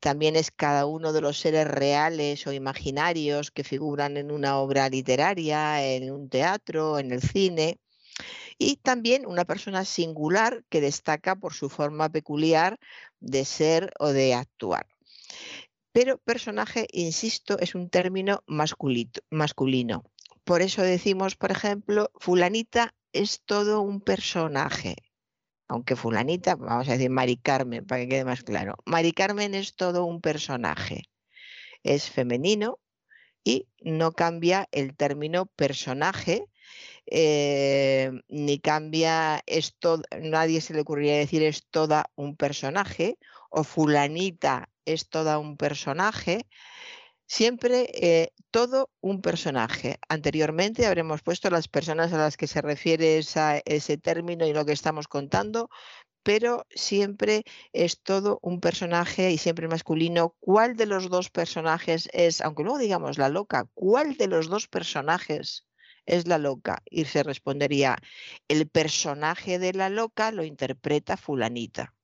También 0.00 0.36
es 0.36 0.50
cada 0.50 0.86
uno 0.86 1.12
de 1.12 1.20
los 1.20 1.38
seres 1.38 1.66
reales 1.66 2.46
o 2.46 2.52
imaginarios 2.52 3.50
que 3.50 3.64
figuran 3.64 4.16
en 4.16 4.30
una 4.30 4.58
obra 4.58 4.88
literaria, 4.88 5.84
en 5.84 6.10
un 6.10 6.28
teatro, 6.28 6.98
en 6.98 7.12
el 7.12 7.22
cine. 7.22 7.78
Y 8.58 8.76
también 8.76 9.26
una 9.26 9.44
persona 9.44 9.84
singular 9.84 10.64
que 10.68 10.80
destaca 10.80 11.36
por 11.36 11.54
su 11.54 11.70
forma 11.70 12.10
peculiar 12.10 12.78
de 13.20 13.44
ser 13.44 13.92
o 13.98 14.08
de 14.08 14.34
actuar. 14.34 14.86
Pero 15.92 16.18
personaje, 16.18 16.86
insisto, 16.92 17.58
es 17.58 17.74
un 17.74 17.88
término 17.88 18.44
masculino. 18.46 20.04
Por 20.44 20.62
eso 20.62 20.82
decimos, 20.82 21.36
por 21.36 21.50
ejemplo, 21.50 22.10
fulanita 22.18 22.94
es 23.12 23.40
todo 23.44 23.80
un 23.80 24.00
personaje 24.00 24.96
aunque 25.70 25.94
fulanita, 25.94 26.56
vamos 26.56 26.88
a 26.88 26.92
decir 26.92 27.10
Mari 27.10 27.36
Carmen, 27.36 27.86
para 27.86 28.02
que 28.02 28.08
quede 28.08 28.24
más 28.24 28.42
claro. 28.42 28.74
Mari 28.86 29.12
Carmen 29.12 29.54
es 29.54 29.76
todo 29.76 30.04
un 30.04 30.20
personaje, 30.20 31.04
es 31.84 32.10
femenino 32.10 32.80
y 33.44 33.68
no 33.80 34.10
cambia 34.10 34.68
el 34.72 34.96
término 34.96 35.46
personaje, 35.46 36.46
eh, 37.06 38.10
ni 38.28 38.58
cambia 38.58 39.42
esto, 39.46 40.02
nadie 40.20 40.60
se 40.60 40.74
le 40.74 40.80
ocurriría 40.80 41.16
decir 41.16 41.44
es 41.44 41.64
toda 41.70 42.10
un 42.16 42.34
personaje, 42.36 43.16
o 43.48 43.62
fulanita 43.62 44.68
es 44.84 45.08
toda 45.08 45.38
un 45.38 45.56
personaje, 45.56 46.46
Siempre 47.32 47.88
eh, 47.94 48.32
todo 48.50 48.90
un 49.00 49.22
personaje. 49.22 50.00
Anteriormente 50.08 50.86
habremos 50.86 51.22
puesto 51.22 51.48
las 51.48 51.68
personas 51.68 52.12
a 52.12 52.18
las 52.18 52.36
que 52.36 52.48
se 52.48 52.60
refiere 52.60 53.18
ese 53.18 53.98
término 53.98 54.48
y 54.48 54.52
lo 54.52 54.66
que 54.66 54.72
estamos 54.72 55.06
contando, 55.06 55.70
pero 56.24 56.66
siempre 56.70 57.44
es 57.72 58.00
todo 58.02 58.40
un 58.42 58.58
personaje 58.58 59.30
y 59.30 59.38
siempre 59.38 59.68
masculino. 59.68 60.34
¿Cuál 60.40 60.74
de 60.74 60.86
los 60.86 61.08
dos 61.08 61.30
personajes 61.30 62.08
es, 62.12 62.40
aunque 62.40 62.64
luego 62.64 62.78
digamos 62.78 63.16
la 63.16 63.28
loca, 63.28 63.68
cuál 63.74 64.16
de 64.16 64.26
los 64.26 64.48
dos 64.48 64.66
personajes 64.66 65.64
es 66.06 66.26
la 66.26 66.38
loca? 66.38 66.82
Y 66.84 67.04
se 67.04 67.22
respondería, 67.22 67.96
el 68.48 68.68
personaje 68.68 69.60
de 69.60 69.72
la 69.72 69.88
loca 69.88 70.32
lo 70.32 70.42
interpreta 70.42 71.16
fulanita 71.16 71.94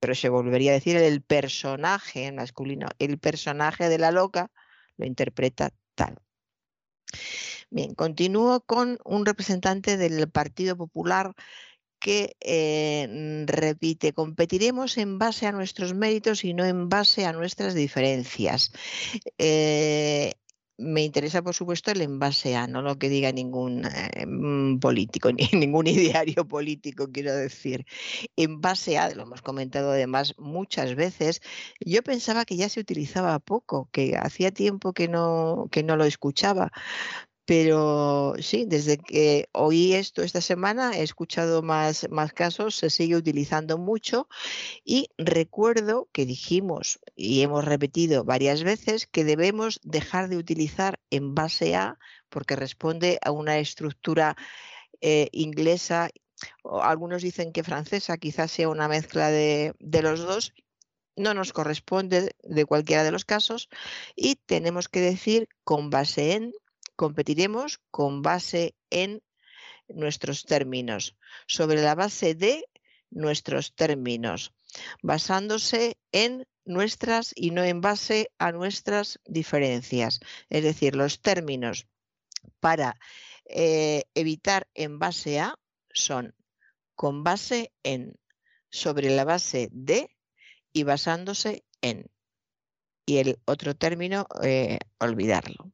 pero 0.00 0.14
se 0.14 0.28
volvería 0.28 0.72
a 0.72 0.74
decir 0.74 0.96
el 0.96 1.22
personaje 1.22 2.30
masculino, 2.32 2.88
el 2.98 3.18
personaje 3.18 3.88
de 3.88 3.98
la 3.98 4.10
loca 4.10 4.50
lo 4.96 5.06
interpreta 5.06 5.70
tal. 5.94 6.18
Bien, 7.70 7.94
continúo 7.94 8.60
con 8.60 8.98
un 9.04 9.26
representante 9.26 9.96
del 9.96 10.30
Partido 10.30 10.76
Popular 10.76 11.34
que 11.98 12.36
eh, 12.40 13.44
repite, 13.46 14.12
competiremos 14.12 14.98
en 14.98 15.18
base 15.18 15.46
a 15.46 15.52
nuestros 15.52 15.94
méritos 15.94 16.44
y 16.44 16.54
no 16.54 16.64
en 16.64 16.88
base 16.88 17.24
a 17.24 17.32
nuestras 17.32 17.74
diferencias. 17.74 18.72
Eh, 19.38 20.34
me 20.78 21.04
interesa, 21.04 21.42
por 21.42 21.54
supuesto, 21.54 21.90
el 21.90 22.02
envase 22.02 22.56
a, 22.56 22.66
no 22.66 22.82
lo 22.82 22.98
que 22.98 23.08
diga 23.08 23.32
ningún 23.32 23.84
eh, 23.86 24.26
mm, 24.26 24.78
político, 24.78 25.30
ni 25.32 25.48
ningún 25.52 25.86
ideario 25.86 26.46
político, 26.46 27.08
quiero 27.10 27.34
decir. 27.34 27.86
En 28.36 28.60
base 28.60 28.98
a, 28.98 29.10
lo 29.14 29.22
hemos 29.22 29.42
comentado 29.42 29.90
además 29.92 30.34
muchas 30.38 30.94
veces, 30.94 31.40
yo 31.80 32.02
pensaba 32.02 32.44
que 32.44 32.56
ya 32.56 32.68
se 32.68 32.80
utilizaba 32.80 33.38
poco, 33.38 33.88
que 33.92 34.16
hacía 34.16 34.50
tiempo 34.50 34.92
que 34.92 35.08
no, 35.08 35.68
que 35.70 35.82
no 35.82 35.96
lo 35.96 36.04
escuchaba, 36.04 36.72
pero 37.46 38.34
sí, 38.40 38.64
desde 38.66 38.98
que 38.98 39.48
oí 39.52 39.94
esto 39.94 40.22
esta 40.22 40.40
semana 40.40 40.98
he 40.98 41.02
escuchado 41.04 41.62
más, 41.62 42.08
más 42.10 42.32
casos, 42.32 42.74
se 42.74 42.90
sigue 42.90 43.16
utilizando 43.16 43.78
mucho 43.78 44.28
y 44.84 45.08
recuerdo 45.16 46.08
que 46.12 46.26
dijimos 46.26 46.98
y 47.14 47.42
hemos 47.42 47.64
repetido 47.64 48.24
varias 48.24 48.64
veces 48.64 49.06
que 49.06 49.24
debemos 49.24 49.80
dejar 49.84 50.28
de 50.28 50.36
utilizar 50.36 50.98
en 51.10 51.34
base 51.36 51.76
a 51.76 51.98
porque 52.28 52.56
responde 52.56 53.18
a 53.22 53.30
una 53.30 53.58
estructura 53.58 54.36
eh, 55.00 55.28
inglesa, 55.30 56.10
algunos 56.82 57.22
dicen 57.22 57.52
que 57.52 57.62
francesa, 57.62 58.18
quizás 58.18 58.50
sea 58.50 58.68
una 58.68 58.88
mezcla 58.88 59.30
de 59.30 59.74
los 60.02 60.20
dos 60.20 60.52
no 61.16 61.32
nos 61.32 61.52
corresponde 61.52 62.36
de 62.42 62.64
cualquiera 62.66 63.02
de 63.02 63.10
los 63.10 63.24
casos 63.24 63.68
y 64.14 64.36
tenemos 64.36 64.88
que 64.88 65.00
decir 65.00 65.48
con 65.64 65.90
base 65.90 66.34
en, 66.34 66.52
competiremos 66.96 67.80
con 67.90 68.22
base 68.22 68.74
en 68.90 69.22
nuestros 69.88 70.44
términos, 70.44 71.16
sobre 71.46 71.80
la 71.82 71.94
base 71.94 72.34
de 72.34 72.64
nuestros 73.10 73.74
términos, 73.74 74.52
basándose 75.02 75.96
en 76.12 76.46
nuestras 76.64 77.32
y 77.34 77.50
no 77.50 77.62
en 77.62 77.80
base 77.80 78.30
a 78.38 78.52
nuestras 78.52 79.20
diferencias. 79.24 80.20
Es 80.50 80.64
decir, 80.64 80.96
los 80.96 81.20
términos 81.20 81.86
para 82.60 82.98
eh, 83.44 84.04
evitar 84.14 84.68
en 84.74 84.98
base 84.98 85.38
a 85.38 85.54
son 85.92 86.34
con 86.94 87.22
base 87.22 87.72
en, 87.82 88.14
sobre 88.70 89.10
la 89.10 89.24
base 89.24 89.68
de 89.70 90.10
y 90.72 90.82
basándose 90.82 91.64
en. 91.80 92.10
Y 93.06 93.18
el 93.18 93.38
otro 93.44 93.76
término, 93.76 94.26
eh, 94.42 94.80
olvidarlo. 94.98 95.72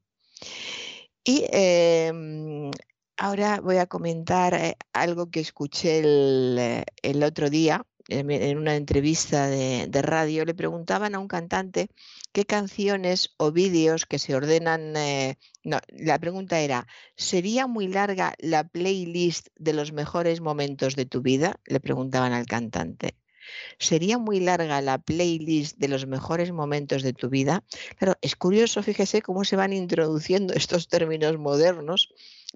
Y 1.25 1.47
em, 1.52 2.70
ahora 3.17 3.60
voy 3.60 3.76
a 3.78 3.86
comentar 3.86 4.55
eh, 4.55 4.76
algo 4.92 5.31
que 5.31 5.41
escuché 5.41 6.01
el 6.01 7.23
otro 7.23 7.51
día 7.51 7.86
en 8.09 8.59
una 8.59 8.76
entrevista 8.76 9.49
de, 9.49 10.02
radio, 10.02 10.44
le 10.44 10.55
preguntaban 10.55 11.15
a 11.15 11.18
un 11.18 11.28
cantante 11.28 11.89
qué 12.33 12.44
canciones 12.44 13.34
o 13.39 13.52
vídeos 13.52 14.07
que 14.07 14.18
se 14.18 14.34
ordenan. 14.34 14.97
Eh, 14.97 15.39
no, 15.65 15.78
la 15.89 16.18
pregunta 16.18 16.60
era: 16.60 16.86
¿sería 17.17 17.67
muy 17.67 17.89
larga 17.89 18.34
la 18.39 18.65
playlist 18.65 19.49
de 19.57 19.73
los 19.73 19.92
mejores 19.92 20.41
momentos 20.41 20.97
de 20.97 21.07
tu 21.07 21.23
vida? 21.23 21.60
Le 21.65 21.81
preguntaban 21.81 22.33
al 22.33 22.47
cantante. 22.47 23.17
¿Sería 23.79 24.19
muy 24.19 24.41
larga 24.41 24.81
la 24.81 24.99
playlist 24.99 25.79
de 25.79 25.89
los 25.89 26.07
mejores 26.07 26.53
momentos 26.53 27.03
de 27.03 27.12
tu 27.12 27.29
vida? 27.29 27.65
Claro, 27.99 28.17
es 28.21 28.37
curioso, 28.37 28.83
fíjese 28.83 29.23
cómo 29.23 29.45
se 29.45 29.57
van 29.57 29.73
introduciendo 29.73 30.55
estos 30.55 30.89
términos 30.89 31.39
modernos 31.39 32.12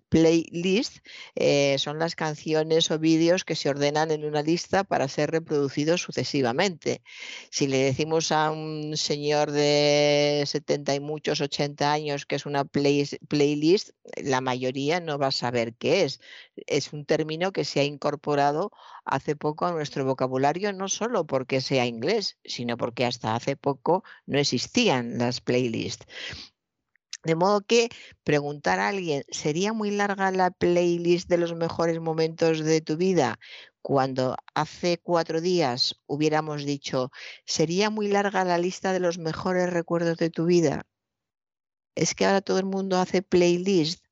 playlist 0.08 0.98
eh, 1.34 1.76
son 1.78 1.98
las 1.98 2.14
canciones 2.14 2.90
o 2.90 2.98
vídeos 2.98 3.44
que 3.44 3.54
se 3.54 3.68
ordenan 3.68 4.10
en 4.10 4.24
una 4.24 4.42
lista 4.42 4.84
para 4.84 5.08
ser 5.08 5.30
reproducidos 5.30 6.02
sucesivamente. 6.02 7.02
Si 7.50 7.66
le 7.66 7.78
decimos 7.78 8.32
a 8.32 8.50
un 8.50 8.96
señor 8.96 9.50
de 9.50 10.44
70 10.46 10.94
y 10.94 11.00
muchos, 11.00 11.40
80 11.40 11.92
años 11.92 12.26
que 12.26 12.36
es 12.36 12.46
una 12.46 12.64
playlist, 12.64 13.90
la 14.16 14.40
mayoría 14.40 15.00
no 15.00 15.18
va 15.18 15.28
a 15.28 15.32
saber 15.32 15.74
qué 15.74 16.04
es. 16.04 16.20
Es 16.66 16.92
un 16.92 17.04
término 17.04 17.52
que 17.52 17.64
se 17.64 17.80
ha 17.80 17.84
incorporado 17.84 18.72
hace 19.04 19.36
poco 19.36 19.66
a 19.66 19.72
nuestro 19.72 20.04
vocabulario, 20.04 20.72
no 20.72 20.88
solo 20.88 21.26
porque 21.26 21.60
sea 21.60 21.86
inglés, 21.86 22.38
sino 22.44 22.76
porque 22.76 23.04
hasta 23.04 23.34
hace 23.34 23.56
poco 23.56 24.04
no 24.26 24.38
existían 24.38 25.18
las 25.18 25.40
playlists. 25.40 26.06
De 27.26 27.34
modo 27.34 27.60
que 27.70 27.88
preguntar 28.22 28.78
a 28.78 28.86
alguien, 28.88 29.24
¿sería 29.30 29.72
muy 29.72 29.90
larga 29.90 30.30
la 30.30 30.52
playlist 30.52 31.28
de 31.28 31.38
los 31.38 31.54
mejores 31.56 31.98
momentos 32.00 32.60
de 32.60 32.80
tu 32.80 32.96
vida? 32.96 33.40
Cuando 33.82 34.36
hace 34.54 34.98
cuatro 34.98 35.40
días 35.40 35.96
hubiéramos 36.06 36.64
dicho, 36.64 37.10
¿sería 37.44 37.90
muy 37.90 38.06
larga 38.08 38.44
la 38.44 38.58
lista 38.58 38.92
de 38.92 39.00
los 39.00 39.18
mejores 39.18 39.72
recuerdos 39.72 40.18
de 40.18 40.30
tu 40.30 40.44
vida? 40.46 40.86
Es 41.96 42.14
que 42.14 42.26
ahora 42.26 42.42
todo 42.42 42.58
el 42.60 42.64
mundo 42.64 42.96
hace 42.98 43.22
playlist 43.22 44.05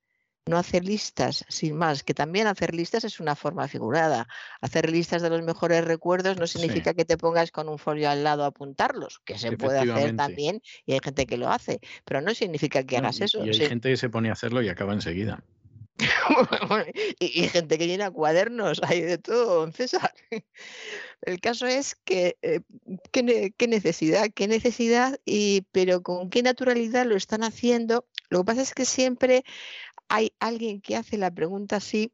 no 0.46 0.58
hacer 0.58 0.84
listas, 0.84 1.44
sin 1.48 1.76
más, 1.76 2.02
que 2.02 2.12
también 2.12 2.46
hacer 2.46 2.74
listas 2.74 3.04
es 3.04 3.18
una 3.20 3.34
forma 3.34 3.66
figurada. 3.66 4.28
Hacer 4.60 4.90
listas 4.90 5.22
de 5.22 5.30
los 5.30 5.42
mejores 5.42 5.84
recuerdos 5.84 6.36
no 6.36 6.46
significa 6.46 6.92
que 6.92 7.04
te 7.04 7.16
pongas 7.16 7.50
con 7.50 7.68
un 7.68 7.78
folio 7.78 8.10
al 8.10 8.24
lado 8.24 8.44
a 8.44 8.48
apuntarlos, 8.48 9.20
que 9.24 9.38
se 9.38 9.56
puede 9.56 9.78
hacer 9.78 10.16
también 10.16 10.60
y 10.84 10.92
hay 10.92 11.00
gente 11.02 11.26
que 11.26 11.38
lo 11.38 11.48
hace, 11.48 11.80
pero 12.04 12.20
no 12.20 12.34
significa 12.34 12.84
que 12.84 12.98
hagas 12.98 13.20
eso. 13.20 13.44
Y 13.44 13.50
hay 13.50 13.68
gente 13.68 13.90
que 13.90 13.96
se 13.96 14.10
pone 14.10 14.28
a 14.28 14.32
hacerlo 14.32 14.62
y 14.62 14.68
acaba 14.68 14.92
enseguida. 14.92 15.42
y, 17.20 17.48
gente 17.48 17.78
que 17.78 17.86
llena 17.86 18.10
cuadernos, 18.10 18.80
hay 18.82 19.00
de 19.02 19.18
todo, 19.18 19.70
César. 19.70 20.12
El 21.22 21.40
caso 21.40 21.66
es 21.66 21.94
que, 21.94 22.36
eh, 22.42 22.60
¿qué, 23.12 23.66
necesidad, 23.68 24.28
qué 24.34 24.48
necesidad, 24.48 25.18
y, 25.24 25.62
pero 25.72 26.02
con 26.02 26.30
qué 26.30 26.42
naturalidad 26.42 27.06
lo 27.06 27.16
están 27.16 27.44
haciendo. 27.44 28.06
Lo 28.28 28.40
que 28.40 28.44
pasa 28.46 28.62
es 28.62 28.74
que 28.74 28.84
siempre 28.84 29.44
hay 30.08 30.32
alguien 30.40 30.80
que 30.80 30.96
hace 30.96 31.18
la 31.18 31.30
pregunta 31.30 31.76
así. 31.76 32.12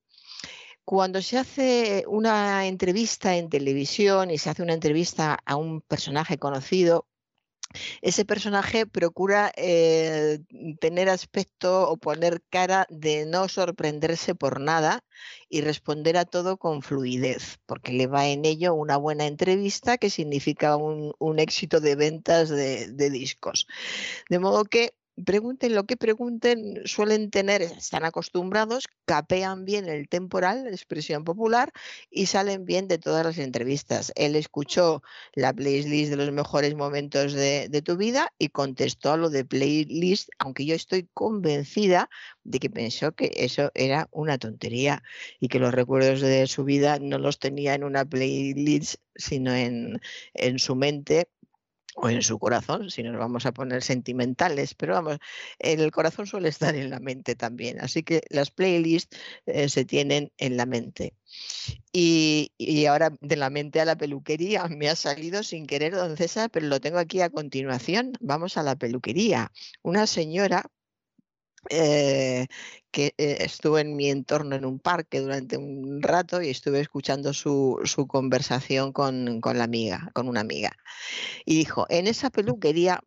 Cuando 0.84 1.22
se 1.22 1.38
hace 1.38 2.04
una 2.08 2.66
entrevista 2.66 3.36
en 3.36 3.48
televisión 3.48 4.30
y 4.30 4.38
se 4.38 4.50
hace 4.50 4.62
una 4.62 4.74
entrevista 4.74 5.38
a 5.44 5.56
un 5.56 5.82
personaje 5.82 6.38
conocido, 6.38 7.06
ese 8.02 8.24
personaje 8.24 8.86
procura 8.86 9.52
eh, 9.56 10.40
tener 10.80 11.08
aspecto 11.08 11.88
o 11.88 11.96
poner 11.96 12.42
cara 12.50 12.86
de 12.90 13.26
no 13.26 13.48
sorprenderse 13.48 14.34
por 14.34 14.60
nada 14.60 15.04
y 15.48 15.60
responder 15.60 16.16
a 16.16 16.24
todo 16.24 16.56
con 16.56 16.82
fluidez, 16.82 17.60
porque 17.66 17.92
le 17.92 18.08
va 18.08 18.26
en 18.26 18.44
ello 18.44 18.74
una 18.74 18.96
buena 18.96 19.26
entrevista 19.26 19.98
que 19.98 20.10
significa 20.10 20.76
un, 20.76 21.38
éxito 21.38 21.80
de 21.80 21.94
ventas 21.94 22.48
de 22.48 23.10
discos. 23.10 23.66
De 24.28 24.40
modo 24.40 24.64
que 24.64 24.94
pregunten 25.22 25.74
lo 25.74 25.84
que 25.84 25.96
pregunten, 25.96 26.82
suelen 26.84 27.30
tener, 27.30 27.62
están 27.62 28.04
acostumbrados, 28.04 28.88
capean 29.04 29.64
bien 29.64 29.88
el 29.88 30.08
temporal, 30.08 30.64
la 30.64 30.70
expresión 30.70 31.24
popular, 31.24 31.72
y 32.10 32.26
salen 32.26 32.64
bien 32.64 32.88
de 32.88 32.98
todas 32.98 33.24
las 33.24 33.38
entrevistas. 33.38 34.12
Él 34.16 34.36
escuchó 34.36 35.02
la 35.34 35.52
playlist 35.52 36.10
de 36.10 36.16
los 36.16 36.32
mejores 36.32 36.74
momentos 36.74 37.32
de, 37.32 37.68
tu 37.84 37.96
vida 37.96 38.32
y 38.38 38.48
contestó 38.48 39.12
a 39.12 39.16
lo 39.16 39.30
de 39.30 39.44
playlist, 39.44 40.28
aunque 40.38 40.66
yo 40.66 40.74
estoy 40.74 41.08
convencida 41.14 42.10
de 42.44 42.58
que 42.58 42.70
pensó 42.70 43.12
que 43.12 43.30
eso 43.36 43.70
era 43.74 44.08
una 44.12 44.38
tontería 44.38 45.02
y 45.40 45.48
que 45.48 45.58
los 45.58 45.72
recuerdos 45.72 46.20
de 46.20 46.46
su 46.46 46.64
vida 46.64 46.98
no 47.00 47.18
los 47.18 47.38
tenía 47.38 47.74
en 47.74 47.84
una 47.84 48.04
playlist, 48.04 48.96
sino 49.16 49.54
en, 49.54 50.00
en 50.34 50.58
su 50.58 50.76
mente 50.76 51.28
o 51.96 52.08
en 52.08 52.22
su 52.22 52.38
corazón, 52.38 52.90
si 52.90 53.02
nos 53.02 53.18
vamos 53.18 53.46
a 53.46 53.52
poner 53.52 53.82
sentimentales, 53.82 54.74
pero 54.74 54.94
vamos, 54.94 55.18
el 55.58 55.90
corazón 55.90 56.26
suele 56.26 56.48
estar 56.48 56.74
en 56.74 56.90
la 56.90 57.00
mente 57.00 57.34
también, 57.34 57.80
así 57.80 58.02
que 58.02 58.22
las 58.30 58.50
playlists 58.50 59.16
eh, 59.46 59.68
se 59.68 59.84
tienen 59.84 60.32
en 60.38 60.56
la 60.56 60.66
mente. 60.66 61.14
Y, 61.92 62.52
y, 62.58 62.86
ahora 62.86 63.12
de 63.20 63.36
la 63.36 63.50
mente 63.50 63.80
a 63.80 63.84
la 63.84 63.96
peluquería 63.96 64.66
me 64.68 64.88
ha 64.88 64.96
salido 64.96 65.42
sin 65.42 65.66
querer, 65.66 65.94
don 65.94 66.16
César, 66.16 66.50
pero 66.50 66.66
lo 66.66 66.80
tengo 66.80 66.98
aquí 66.98 67.20
a 67.20 67.30
continuación. 67.30 68.12
Vamos 68.20 68.56
a 68.56 68.62
la 68.62 68.76
peluquería. 68.76 69.52
Una 69.82 70.06
señora 70.06 70.70
eh, 71.68 72.46
que 72.90 73.14
eh, 73.18 73.38
estuve 73.40 73.82
en 73.82 73.94
mi 73.94 74.08
entorno 74.10 74.56
en 74.56 74.64
un 74.64 74.78
parque 74.78 75.20
durante 75.20 75.56
un 75.56 76.02
rato 76.02 76.42
y 76.42 76.48
estuve 76.48 76.80
escuchando 76.80 77.32
su, 77.32 77.78
conversación 78.08 78.92
con, 78.92 79.40
la 79.40 79.64
amiga, 79.64 80.10
con 80.14 80.28
una 80.28 80.40
amiga. 80.40 80.72
Y 81.44 81.56
dijo, 81.56 81.86
en 81.88 82.06
esa 82.06 82.30
peluquería 82.30 83.00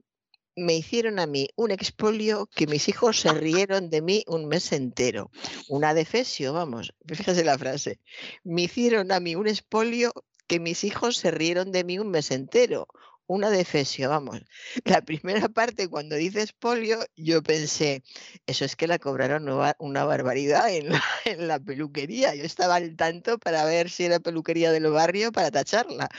me 0.55 0.75
hicieron 0.75 1.19
a 1.19 1.25
mí 1.25 1.49
un 1.55 1.71
expolio 1.71 2.47
que 2.55 2.67
mis 2.67 2.87
hijos 2.87 3.19
se 3.19 3.33
rieron 3.33 3.89
de 3.89 4.01
mí 4.03 4.23
un 4.27 4.47
mes 4.47 4.71
entero. 4.71 5.31
Una 5.67 5.93
defesio, 5.95 6.53
vamos, 6.53 6.93
fíjese 7.07 7.43
la 7.43 7.57
frase. 7.57 7.99
Me 8.43 8.63
hicieron 8.63 9.11
a 9.11 9.19
mí 9.19 9.35
un 9.35 9.47
expolio 9.47 10.13
que 10.47 10.59
mis 10.59 10.83
hijos 10.83 11.17
se 11.17 11.31
rieron 11.31 11.71
de 11.71 11.83
mí 11.83 11.97
un 11.97 12.11
mes 12.11 12.29
entero 12.29 12.87
una 13.27 13.49
defesio, 13.49 14.09
vamos. 14.09 14.41
La 14.85 15.01
primera 15.01 15.49
parte, 15.49 15.87
cuando 15.87 16.15
dices 16.15 16.53
polio, 16.53 16.99
yo 17.15 17.41
pensé, 17.43 18.03
eso 18.45 18.65
es 18.65 18.75
que 18.75 18.87
la 18.87 18.99
cobraron 18.99 19.47
una 19.79 20.03
barbaridad 20.05 20.69
en 21.25 21.47
la, 21.47 21.59
peluquería. 21.59 22.35
Yo 22.35 22.43
estaba 22.43 22.75
al 22.75 22.95
tanto 22.95 23.37
para 23.39 23.65
ver 23.65 23.89
si 23.89 24.05
era 24.05 24.19
peluquería 24.19 24.71
del 24.71 24.89
barrio 24.91 25.31
para 25.31 25.51
tacharla. 25.51 26.09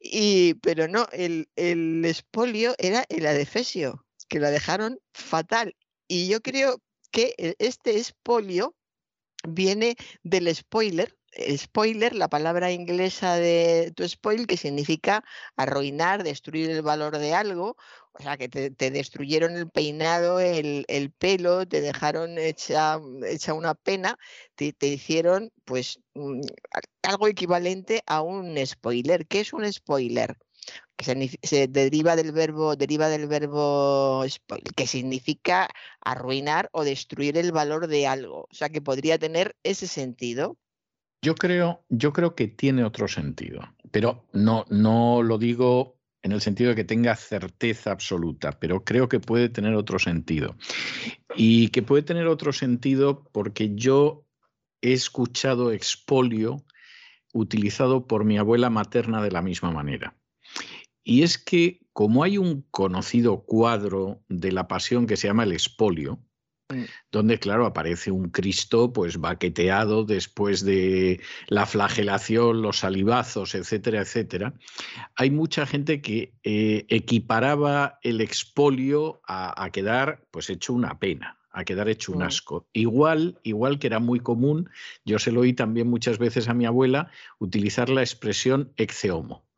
Y, 0.00 0.54
pero 0.54 0.88
no, 0.88 1.06
el, 1.12 1.48
el 1.56 2.04
espolio 2.04 2.74
era 2.78 3.04
el 3.08 3.26
adefesio, 3.26 4.06
que 4.28 4.40
la 4.40 4.50
dejaron 4.50 4.98
fatal. 5.12 5.76
Y 6.06 6.28
yo 6.28 6.40
creo 6.40 6.80
que 7.10 7.34
e, 7.38 7.54
este 7.58 7.96
espolio 7.98 8.74
viene 9.46 9.96
del 10.22 10.54
spoiler, 10.54 11.17
spoiler, 11.56 12.14
la 12.14 12.28
palabra 12.28 12.72
inglesa 12.72 13.36
de 13.36 13.92
tu 13.96 14.08
spoil, 14.08 14.46
que 14.46 14.56
significa 14.56 15.24
arruinar, 15.56 16.22
destruir 16.24 16.70
el 16.70 16.82
valor 16.82 17.18
de 17.18 17.34
algo, 17.34 17.76
o 18.18 18.22
sea, 18.22 18.36
que 18.36 18.48
te, 18.48 18.90
destruyeron 18.90 19.56
el 19.56 19.70
peinado, 19.70 20.40
el, 20.40 21.12
pelo, 21.18 21.66
te 21.68 21.80
dejaron 21.80 22.38
hecha, 22.38 22.98
hecha 23.26 23.54
una 23.54 23.74
pena, 23.74 24.18
te, 24.56 24.74
hicieron 24.80 25.52
pues 25.64 26.00
mm, 26.14 26.40
algo 27.02 27.28
equivalente 27.28 28.02
a 28.06 28.22
un 28.22 28.56
spoiler. 28.66 29.26
¿Qué 29.26 29.40
es 29.40 29.52
un 29.52 29.70
spoiler? 29.72 30.36
que 30.96 31.04
se, 31.42 31.68
deriva 31.68 32.16
del 32.16 32.32
verbo 32.32 32.76
deriva 32.76 33.08
del 33.08 33.26
verbo 33.28 34.24
spoil, 34.28 34.64
que 34.76 34.86
significa 34.86 35.68
arruinar 36.00 36.68
o 36.72 36.84
destruir 36.84 37.38
el 37.38 37.52
valor 37.52 37.86
de 37.86 38.06
algo, 38.06 38.48
o 38.50 38.54
sea 38.54 38.68
que 38.68 38.82
podría 38.82 39.18
tener 39.18 39.56
ese 39.62 39.86
sentido. 39.86 40.58
Yo 41.22 41.34
creo, 41.34 41.84
yo 41.88 42.12
creo 42.12 42.34
que 42.34 42.48
tiene 42.48 42.84
otro 42.84 43.08
sentido, 43.08 43.60
pero 43.90 44.26
no, 44.32 44.64
no 44.70 45.22
lo 45.22 45.38
digo 45.38 45.98
en 46.22 46.32
el 46.32 46.40
sentido 46.40 46.70
de 46.70 46.76
que 46.76 46.84
tenga 46.84 47.16
certeza 47.16 47.90
absoluta, 47.90 48.58
pero 48.58 48.84
creo 48.84 49.08
que 49.08 49.20
puede 49.20 49.48
tener 49.48 49.74
otro 49.74 49.98
sentido. 49.98 50.56
Y 51.34 51.68
que 51.68 51.82
puede 51.82 52.02
tener 52.02 52.26
otro 52.26 52.52
sentido 52.52 53.24
porque 53.32 53.74
yo 53.74 54.24
he 54.80 54.92
escuchado 54.92 55.72
expolio 55.72 56.64
utilizado 57.32 58.06
por 58.06 58.24
mi 58.24 58.38
abuela 58.38 58.70
materna 58.70 59.22
de 59.22 59.30
la 59.30 59.42
misma 59.42 59.70
manera. 59.70 60.16
Y 61.04 61.22
es 61.22 61.38
que 61.38 61.80
como 61.92 62.22
hay 62.22 62.38
un 62.38 62.62
conocido 62.70 63.44
cuadro 63.44 64.22
de 64.28 64.52
la 64.52 64.68
pasión 64.68 65.06
que 65.06 65.16
se 65.16 65.26
llama 65.26 65.42
el 65.42 65.52
expolio. 65.52 66.20
Donde, 67.10 67.38
claro, 67.38 67.64
aparece 67.64 68.10
un 68.10 68.28
Cristo 68.28 68.92
pues 68.92 69.18
baqueteado 69.18 70.04
después 70.04 70.64
de 70.64 71.20
la 71.46 71.64
flagelación, 71.66 72.60
los 72.60 72.80
salivazos, 72.80 73.54
etcétera, 73.54 74.02
etcétera. 74.02 74.54
Hay 75.14 75.30
mucha 75.30 75.66
gente 75.66 76.02
que 76.02 76.34
eh, 76.42 76.84
equiparaba 76.88 77.98
el 78.02 78.20
expolio 78.20 79.20
a, 79.26 79.68
quedar 79.72 80.26
pues 80.30 80.50
hecho 80.50 80.72
una 80.72 80.98
pena 80.98 81.34
a 81.50 81.64
quedar 81.64 81.88
hecho 81.88 82.12
un 82.12 82.18
mm. 82.18 82.22
asco. 82.22 82.68
Igual, 82.72 83.40
igual 83.42 83.80
que 83.80 83.88
era 83.88 83.98
muy 83.98 84.20
común, 84.20 84.70
yo 85.04 85.18
se 85.18 85.32
lo 85.32 85.40
oí 85.40 85.54
también 85.54 85.88
muchas 85.88 86.18
veces 86.18 86.48
a 86.48 86.54
mi 86.54 86.66
abuela, 86.66 87.10
utilizar 87.40 87.88
la 87.88 88.02
expresión 88.02 88.72
exeomo. 88.76 89.48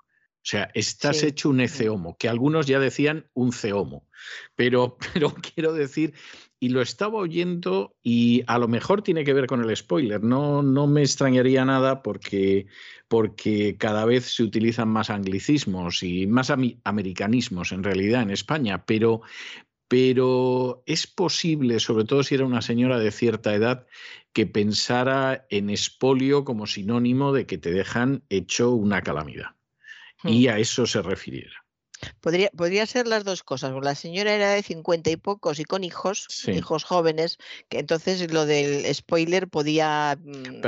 O 0.42 0.46
sea, 0.50 0.70
estás 0.72 1.22
hecho 1.22 1.50
un 1.50 1.58
mm. 1.58 1.60
eceomo, 1.60 2.16
que 2.16 2.28
algunos 2.28 2.66
ya 2.66 2.78
decían 2.78 3.28
un 3.34 3.52
ceomo, 3.52 4.08
pero, 4.56 4.96
pero 5.12 5.34
quiero 5.34 5.74
decir 5.74 6.14
y 6.62 6.68
lo 6.68 6.82
estaba 6.82 7.18
oyendo 7.18 7.96
y 8.02 8.44
a 8.46 8.58
lo 8.58 8.68
mejor 8.68 9.00
tiene 9.00 9.24
que 9.24 9.32
ver 9.32 9.46
con 9.46 9.64
el 9.64 9.74
spoiler. 9.74 10.22
No, 10.22 10.62
no 10.62 10.86
me 10.86 11.00
extrañaría 11.00 11.64
nada 11.64 12.02
porque, 12.02 12.66
porque 13.08 13.76
cada 13.78 14.04
vez 14.04 14.26
se 14.26 14.42
utilizan 14.42 14.88
más 14.88 15.08
anglicismos 15.08 16.02
y 16.02 16.26
más 16.26 16.52
americanismos 16.84 17.72
en 17.72 17.82
realidad 17.82 18.20
en 18.20 18.30
España, 18.30 18.84
pero, 18.84 19.22
pero 19.88 20.82
es 20.84 21.06
posible, 21.06 21.80
sobre 21.80 22.04
todo 22.04 22.22
si 22.22 22.34
era 22.34 22.44
una 22.44 22.60
señora 22.60 22.98
de 22.98 23.10
cierta 23.10 23.54
edad, 23.54 23.86
que 24.34 24.46
pensara 24.46 25.46
en 25.48 25.70
espolio 25.70 26.44
como 26.44 26.66
sinónimo 26.66 27.32
de 27.32 27.46
que 27.46 27.56
te 27.56 27.72
dejan 27.72 28.22
hecho 28.28 28.72
una 28.72 29.00
calamidad. 29.00 29.56
Y 30.24 30.46
hmm. 30.46 30.50
a 30.50 30.58
eso 30.58 30.86
se 30.86 31.00
refiriera. 31.00 31.64
Podría, 32.20 32.50
podría 32.50 32.86
ser 32.86 33.06
las 33.06 33.24
dos 33.24 33.42
cosas. 33.42 33.72
La 33.82 33.94
señora 33.94 34.34
era 34.34 34.50
de 34.50 34.62
cincuenta 34.62 35.10
y 35.10 35.16
pocos 35.16 35.58
y 35.58 35.64
con 35.64 35.84
hijos, 35.84 36.48
hijos 36.48 36.84
jóvenes, 36.84 37.38
que 37.68 37.78
entonces 37.78 38.32
lo 38.32 38.46
del 38.46 38.92
spoiler 38.94 39.48
podía 39.48 40.18
mm, 40.22 40.60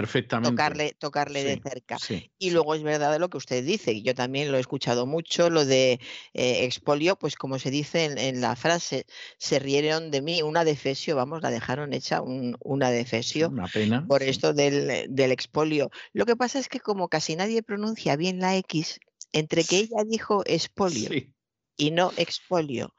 tocarle, 0.42 0.94
tocarle 0.98 1.44
de 1.44 1.60
cerca. 1.60 1.98
y 2.38 2.50
luego 2.50 2.74
es 2.74 2.82
verdad 2.82 3.18
lo 3.18 3.28
que 3.30 3.38
usted 3.38 3.64
dice, 3.64 3.92
y 3.92 4.02
yo 4.02 4.14
también 4.14 4.50
lo 4.50 4.58
he 4.58 4.60
escuchado 4.60 5.06
mucho, 5.06 5.50
lo 5.50 5.64
de 5.64 6.00
eh, 6.34 6.64
expolio, 6.64 7.16
pues 7.16 7.36
como 7.36 7.58
se 7.58 7.70
dice 7.70 8.04
en, 8.04 8.40
la 8.40 8.56
frase, 8.56 9.06
se 9.38 9.58
rieron 9.58 10.10
de 10.10 10.22
mí, 10.22 10.42
una 10.42 10.64
defesio, 10.64 11.16
vamos, 11.16 11.42
la 11.42 11.50
dejaron 11.50 11.92
hecha 11.92 12.20
un, 12.20 12.56
una 12.60 12.90
defesio. 12.90 13.48
Una 13.48 13.68
pena. 13.68 14.06
Por 14.06 14.22
esto 14.22 14.52
del, 14.52 15.06
del 15.08 15.32
expolio. 15.32 15.90
Lo 16.12 16.26
que 16.26 16.36
pasa 16.36 16.58
es 16.58 16.68
que 16.68 16.80
como 16.80 17.08
casi 17.08 17.36
nadie 17.36 17.62
pronuncia 17.62 18.16
bien 18.16 18.40
la 18.40 18.56
X, 18.56 19.00
entre 19.32 19.64
que 19.64 19.78
ella 19.78 20.04
dijo 20.06 20.42
expolio 20.46 21.10
y 21.76 21.90
no 21.90 22.12
expolio. 22.16 22.94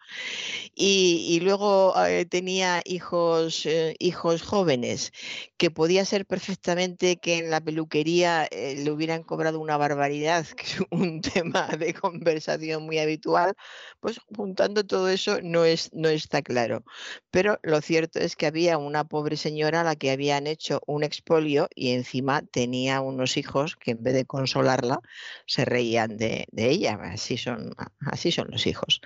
Y, 0.76 1.40
luego 1.42 1.94
eh, 2.06 2.26
tenía 2.26 2.82
hijos, 2.86 3.66
eh, 3.66 3.96
hijos 4.00 4.42
jóvenes, 4.42 5.12
que 5.58 5.72
podía 5.72 6.06
ser 6.06 6.26
perfectamente 6.26 7.18
que 7.18 7.38
en 7.38 7.50
la 7.50 7.62
peluquería 7.62 8.48
eh, 8.52 8.76
le 8.84 8.92
hubieran 8.92 9.24
cobrado 9.24 9.60
una 9.60 9.78
barbaridad, 9.78 10.46
que 10.48 10.64
es 10.64 10.78
un 10.92 11.22
tema 11.22 11.68
de 11.68 11.94
conversación 11.94 12.84
muy 12.86 13.00
habitual, 13.00 13.54
pues 14.00 14.20
juntando 14.36 14.84
todo 14.86 15.10
eso 15.10 15.40
no, 15.42 15.66
es, 15.66 15.90
no 15.94 16.10
está 16.10 16.42
claro. 16.42 16.84
Pero 17.32 17.60
lo 17.64 17.82
cierto 17.82 18.20
es 18.20 18.36
que 18.36 18.48
había 18.48 18.78
una 18.78 19.04
pobre 19.06 19.38
señora 19.38 19.82
a 19.82 19.84
la 19.84 19.96
que 19.96 20.12
habían 20.12 20.48
hecho 20.48 20.82
un 20.88 21.04
expolio 21.04 21.68
y 21.76 21.92
encima 21.92 22.42
tenía 22.42 23.02
unos 23.02 23.38
hijos 23.38 23.76
que 23.76 23.92
en 23.92 24.04
vez 24.04 24.14
de 24.14 24.26
consolarla 24.26 25.00
se 25.46 25.66
reían 25.66 26.18
de, 26.18 26.48
de 26.52 26.70
ella. 26.70 27.00
Así 27.02 27.38
son, 27.38 27.74
así 28.08 28.32
son 28.32 28.48
los 28.52 28.63
hijos. 28.68 29.02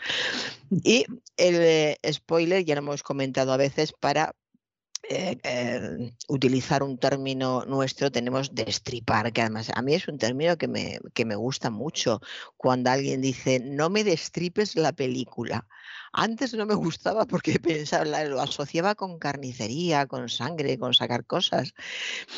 Y 0.84 1.06
el 1.38 1.56
eh, 1.56 1.98
spoiler, 2.12 2.64
ya 2.64 2.76
lo 2.76 2.80
hemos 2.80 3.04
comentado 3.04 3.54
a 3.54 3.58
veces, 3.58 3.94
para 3.94 4.34
eh, 5.10 5.38
eh, 5.44 6.12
utilizar 6.28 6.84
un 6.84 6.98
término 6.98 7.64
nuestro, 7.66 8.12
tenemos 8.12 8.54
destripar, 8.54 9.32
que 9.32 9.42
además 9.42 9.72
a 9.74 9.82
mí 9.82 9.94
es 9.94 10.08
un 10.10 10.18
término 10.18 10.58
que 10.58 10.68
me, 10.68 11.00
que 11.14 11.24
me 11.24 11.36
gusta 11.36 11.70
mucho. 11.70 12.20
Cuando 12.58 12.90
alguien 12.90 13.22
dice, 13.22 13.60
no 13.60 13.90
me 13.90 14.04
destripes 14.04 14.76
la 14.76 14.92
película. 14.92 15.66
Antes 16.12 16.54
no 16.54 16.66
me 16.66 16.76
gustaba 16.76 17.26
porque 17.26 17.60
pensaba, 17.60 18.24
lo 18.24 18.42
asociaba 18.42 18.96
con 18.96 19.20
carnicería, 19.20 20.06
con 20.08 20.30
sangre, 20.30 20.78
con 20.78 20.94
sacar 20.94 21.26
cosas. 21.26 21.74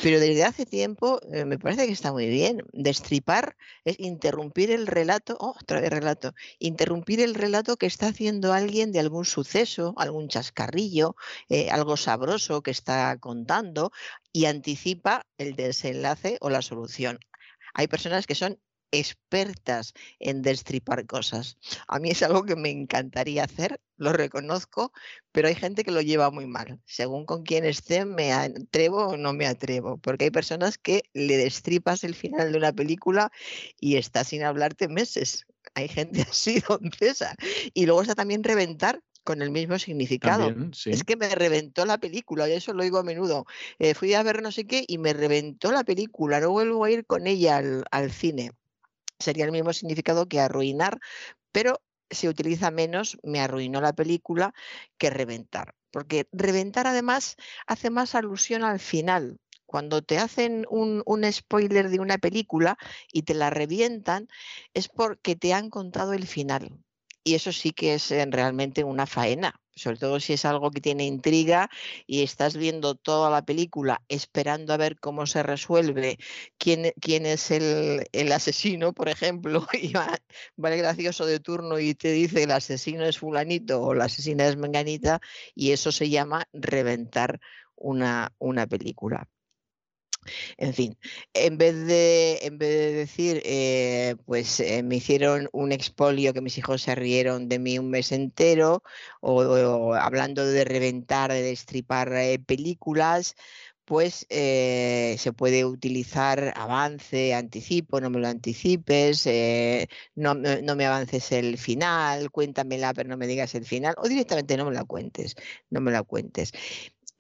Pero 0.02 0.20
desde 0.20 0.44
hace 0.44 0.66
tiempo 0.66 1.20
eh, 1.32 1.46
me 1.46 1.58
parece 1.58 1.88
que 1.88 1.94
está 1.94 2.12
muy 2.12 2.28
bien. 2.28 2.64
Destripar 2.74 3.56
es 3.86 4.00
interrumpir 4.00 4.72
el 4.72 4.88
relato, 4.88 5.38
oh, 5.40 5.56
otra 5.62 5.82
vez 5.82 5.90
relato, 5.90 6.34
interrumpir 6.60 7.22
el 7.22 7.36
relato 7.36 7.78
que 7.78 7.86
está 7.86 8.08
haciendo 8.08 8.54
alguien 8.54 8.92
de 8.92 9.00
algún 9.00 9.26
suceso, 9.26 9.94
algún 9.98 10.28
chascarrillo, 10.30 11.16
eh, 11.50 11.70
algo 11.70 11.98
sabroso 11.98 12.62
que 12.62 12.72
está 12.72 13.18
contando 13.20 13.92
y 14.32 14.46
anticipa 14.46 15.26
el 15.38 15.56
desenlace 15.56 16.38
o 16.42 16.50
la 16.50 16.62
solución. 16.62 17.20
Hay 17.74 17.88
personas 17.88 18.28
que 18.28 18.36
son 18.36 18.60
expertas 18.92 19.93
en 20.19 20.42
destripar 20.42 21.06
cosas. 21.06 21.58
A 21.88 22.00
mí 22.00 22.09
es 22.09 22.24
algo 22.24 22.43
que 22.43 22.56
me 22.56 22.69
encantaría 22.69 23.43
hacer, 23.43 23.80
lo 23.98 24.14
reconozco, 24.14 24.92
pero 25.32 25.48
hay 25.48 25.56
gente 25.56 25.84
que 25.84 25.92
lo 25.92 26.01
lleva 26.01 26.32
muy 26.32 26.48
mal. 26.48 26.80
Según 26.85 27.26
con 27.26 27.43
quién 27.43 27.66
esté, 27.66 28.06
me 28.06 28.32
atrevo 28.32 29.09
o 29.09 29.18
no 29.18 29.34
me 29.34 29.45
atrevo, 29.45 29.98
porque 29.98 30.26
hay 30.26 30.32
personas 30.32 30.77
que 30.77 31.03
le 31.14 31.38
destripas 31.38 32.03
el 32.03 32.16
final 32.16 32.51
de 32.51 32.58
una 32.58 32.74
película 32.74 33.32
y 33.80 33.98
está 33.98 34.24
sin 34.24 34.43
hablarte 34.43 34.88
meses. 34.88 35.45
Hay 35.76 35.88
gente 35.88 36.22
así, 36.30 36.61
don 36.68 36.92
César. 36.92 37.35
Y 37.74 37.85
luego 37.85 38.01
está 38.01 38.16
también 38.16 38.43
reventar 38.43 39.01
con 39.24 39.42
el 39.43 39.51
mismo 39.51 39.77
significado. 39.77 40.56
Es 40.85 41.03
que 41.03 41.16
me 41.16 41.30
reventó 41.35 41.85
la 41.85 42.00
película, 42.00 42.50
y 42.50 42.53
eso 42.53 42.74
lo 42.74 42.84
digo 42.84 42.98
a 42.98 43.03
menudo. 43.03 43.45
Eh, 43.77 43.93
fui 43.93 44.14
a 44.16 44.24
ver 44.24 44.42
no 44.42 44.51
sé 44.51 44.66
qué 44.66 44.85
y 44.88 44.98
me 44.98 45.14
reventó 45.14 45.72
la 45.72 45.84
película, 45.84 46.40
no 46.40 46.50
vuelvo 46.50 46.84
a 46.84 46.90
ir 46.90 47.06
con 47.06 47.27
ella 47.27 47.61
al 47.92 48.11
cine 48.11 48.53
sería 49.20 49.46
el 49.46 49.52
mismo 49.52 49.74
significado 49.74 50.28
que 50.28 50.40
arruinar, 50.40 51.00
pero 51.52 51.82
se 52.10 52.30
utiliza 52.30 52.72
menos, 52.72 53.18
me 53.24 53.40
arruinó 53.40 53.82
la 53.82 53.94
película, 53.94 54.54
que 54.98 55.10
reventar. 55.10 55.76
Porque 55.92 56.28
reventar 56.32 56.88
además 56.88 57.36
hace 57.68 57.90
más 57.90 58.16
alusión 58.16 58.64
al 58.64 58.80
final. 58.80 59.40
Cuando 59.66 60.02
te 60.02 60.18
hacen 60.18 60.66
un, 60.70 61.04
un 61.06 61.32
spoiler 61.32 61.90
de 61.90 62.00
una 62.00 62.18
película 62.18 62.78
y 63.12 63.24
te 63.24 63.36
la 63.36 63.52
revientan, 63.52 64.28
es 64.74 64.88
porque 64.88 65.36
te 65.36 65.54
han 65.54 65.70
contado 65.70 66.14
el 66.14 66.26
final. 66.26 66.80
Y 67.24 67.36
eso 67.36 67.52
sí 67.52 67.72
que 67.72 67.96
es 67.96 68.10
eh, 68.12 68.26
realmente 68.30 68.84
una 68.84 69.06
faena 69.06 69.60
sobre 69.80 69.98
todo 69.98 70.19
si 70.19 70.33
es 70.33 70.45
algo 70.45 70.72
que 70.72 70.82
tiene 70.82 71.06
intriga 71.06 71.69
y 72.08 72.24
estás 72.24 72.58
viendo 72.58 72.95
toda 72.95 73.30
la 73.30 73.43
película 73.43 74.01
esperando 74.09 74.74
a 74.74 74.77
ver 74.77 74.99
cómo 74.99 75.25
se 75.25 75.43
resuelve, 75.43 76.19
quién, 76.58 76.93
quién 76.99 77.25
es 77.25 77.51
el, 77.51 78.32
asesino, 78.32 78.93
por 78.93 79.09
ejemplo, 79.09 79.66
y 79.74 79.93
va, 79.93 80.19
el 80.58 80.77
gracioso 80.77 81.25
de 81.25 81.40
turno 81.40 81.80
y 81.80 81.95
te 81.95 82.11
dice 82.11 82.43
el 82.43 82.51
asesino 82.51 83.06
es 83.06 83.17
fulanito 83.19 83.82
o 83.82 83.93
la 83.93 84.06
asesina 84.06 84.48
es 84.48 84.58
menganita, 84.58 85.22
y 85.56 85.72
eso 85.72 85.91
se 85.91 86.09
llama 86.09 86.48
reventar 86.53 87.40
una, 87.75 88.33
una 88.40 88.67
película. 88.67 89.27
En 90.58 90.74
fin, 90.74 90.98
en 91.33 91.58
vez 91.58 91.85
de, 91.85 92.40
en 92.43 92.58
vez 92.58 92.69
de 92.69 92.93
decir, 92.93 93.41
eh, 93.45 94.16
pues 94.25 94.59
eh, 94.59 94.83
me 94.83 94.98
hicieron 94.98 95.49
un 95.51 95.72
expolio 95.72 96.33
que 96.33 96.41
mis 96.41 96.58
hijos 96.58 96.82
se 96.83 96.95
rieron 96.95 97.49
de 97.49 97.59
mí 97.59 97.80
un 97.80 97.90
mes 97.90 98.11
entero, 98.11 98.83
o, 99.22 99.93
hablando 99.93 100.45
de 100.45 100.66
reventar, 100.66 101.32
de 101.32 101.41
destripar 101.41 102.14
eh, 102.14 102.40
películas, 102.40 103.35
pues 103.85 104.27
se 104.30 105.33
puede 105.35 105.66
utilizar 105.66 106.53
avance, 106.56 107.33
anticipo, 107.33 107.99
no 107.99 108.11
me 108.11 108.19
lo 108.19 108.27
anticipes, 108.27 109.27
no, 110.14 110.35
no, 110.35 110.75
me 110.75 110.85
avances 110.85 111.32
el 111.32 111.58
final, 111.58 112.30
cuéntamela 112.30 112.93
pero 112.93 113.09
no 113.09 113.17
me 113.17 113.25
digas 113.25 113.56
el 113.56 113.66
final, 113.66 113.95
o 113.98 114.08
directamente 114.08 114.58
no 114.58 114.66
me 114.66 114.74
la 114.75 114.83
cuentes, 114.83 115.35
no 115.72 115.82
me 115.82 115.91
la 115.91 116.03
cuentes. 116.03 116.51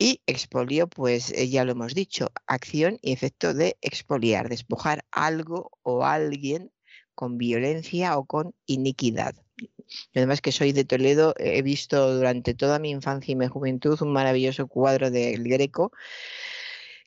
Y 0.01 0.21
expolio, 0.27 0.87
pues 0.87 1.31
eh, 1.33 1.49
ya 1.49 1.65
lo 1.65 1.73
hemos 1.73 1.93
dicho, 1.93 2.31
acción 2.47 2.97
y 3.01 3.11
efecto 3.11 3.53
de 3.53 3.77
expoliar, 3.81 4.47
despojar 4.47 5.05
algo 5.11 5.71
o 5.83 6.05
alguien 6.05 6.71
con 7.15 7.37
violencia 7.37 8.17
o 8.17 8.25
con 8.25 8.55
iniquidad. 8.65 9.35
Y 9.57 10.19
además 10.19 10.41
que 10.41 10.53
soy 10.53 10.71
de 10.71 10.85
Toledo, 10.85 11.35
he 11.37 11.61
visto 11.61 12.15
durante 12.15 12.53
toda 12.53 12.79
mi 12.79 12.91
infancia 12.91 13.33
y 13.33 13.35
mi 13.35 13.47
juventud 13.47 14.01
un 14.01 14.13
maravilloso 14.13 14.67
cuadro 14.67 15.11
del 15.11 15.43
Greco 15.43 15.91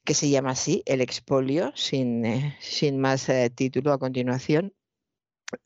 que 0.04 0.14
se 0.14 0.28
llama 0.28 0.50
así, 0.50 0.82
El 0.84 1.00
expolio, 1.00 1.72
sin, 1.76 2.24
eh, 2.26 2.56
sin 2.60 3.00
más 3.00 3.28
eh, 3.28 3.50
título 3.50 3.92
a 3.92 3.98
continuación, 3.98 4.74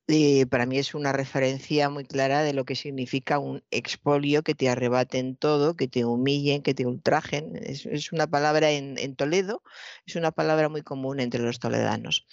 Y 0.07 0.45
para 0.47 0.67
mí 0.67 0.79
es 0.79 0.95
una 0.95 1.13
referencia 1.13 1.91
muy 1.91 2.05
clara 2.05 2.43
de 2.43 2.53
lo 2.53 2.65
que 2.65 2.77
significa 2.77 3.39
un 3.39 3.63
expolio 3.71 4.43
que 4.43 4.55
te 4.55 4.69
arrebaten 4.69 5.37
todo, 5.37 5.77
que 5.77 5.89
te 5.89 6.05
humillen, 6.05 6.63
que 6.63 6.75
te 6.75 6.87
ultrajen. 6.87 7.57
Es, 7.57 8.13
una 8.13 8.27
palabra 8.27 8.71
en, 8.71 9.17
Toledo, 9.17 9.63
es 10.07 10.17
una 10.17 10.31
palabra 10.33 10.69
muy 10.69 10.83
común 10.83 11.21
entre 11.21 11.41
los 11.41 11.59
toledanos. 11.59 12.27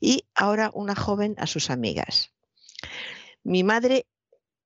Y 0.00 0.24
ahora 0.34 0.70
una 0.74 0.94
joven 0.94 1.34
a 1.38 1.46
sus 1.46 1.70
amigas. 1.70 2.32
Mi 3.42 3.62
madre 3.62 4.06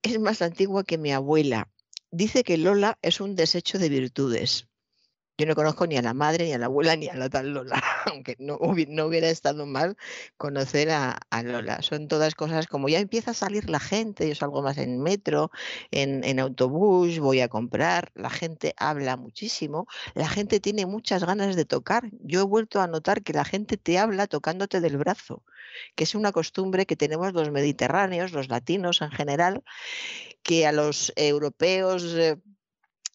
es 0.03 0.19
más 0.19 0.43
antigua 0.43 0.85
que 0.85 0.99
mi 0.99 1.13
abuela. 1.13 1.69
Dice 2.11 2.45
que 2.45 2.57
Lola 2.57 2.99
es 3.03 3.21
un 3.21 3.37
desecho 3.37 3.79
de 3.79 3.89
virtudes. 3.89 4.69
Yo 5.41 5.47
no 5.47 5.55
conozco 5.55 5.87
ni 5.87 5.97
a 5.97 6.03
la 6.03 6.15
madre, 6.15 6.47
ni 6.47 6.53
a 6.53 6.59
la 6.59 6.67
abuela, 6.67 6.97
ni 6.97 7.07
a 7.09 7.15
la 7.15 7.31
tal 7.31 7.55
Lola, 7.55 7.81
aunque 8.07 8.35
no, 8.41 8.57
hubiera 8.57 9.31
estado 9.31 9.67
mal 9.67 9.97
conocer 10.37 10.91
a, 10.91 11.21
Lola. 11.45 11.81
Son 11.81 12.09
todas 12.09 12.35
cosas 12.35 12.67
como 12.67 12.89
ya 12.89 12.99
empieza 12.99 13.31
a 13.31 13.35
salir 13.35 13.71
la 13.71 13.79
gente, 13.79 14.29
yo 14.29 14.35
salgo 14.35 14.63
más 14.63 14.79
en 14.79 15.01
metro, 15.01 15.53
en, 15.93 16.25
en 16.25 16.41
autobús, 16.41 17.21
voy 17.21 17.41
a 17.41 17.49
comprar, 17.49 18.11
la 18.17 18.31
gente 18.31 18.75
habla 18.77 19.17
muchísimo, 19.17 19.87
la 20.15 20.29
gente 20.29 20.59
tiene 20.59 20.87
muchas 20.87 21.23
ganas 21.23 21.55
de 21.55 21.65
tocar. 21.65 22.11
Yo 22.21 22.41
he 22.41 22.45
vuelto 22.45 22.81
a 22.81 22.89
notar 22.89 23.23
que 23.23 23.33
la 23.33 23.45
gente 23.45 23.77
te 23.77 23.97
habla 23.97 24.27
tocándote 24.27 24.81
del 24.81 24.97
brazo, 24.97 25.45
que 25.95 26.03
es 26.03 26.17
una 26.17 26.33
costumbre 26.33 26.85
que 26.85 26.97
tenemos 26.97 27.33
los 27.33 27.53
mediterráneos, 27.53 28.33
los 28.33 28.49
latinos 28.49 29.03
en 29.03 29.13
general, 29.13 29.63
que 30.43 30.67
a 30.67 30.73
los 30.73 31.13
europeos... 31.15 32.03
Eh, 32.17 32.39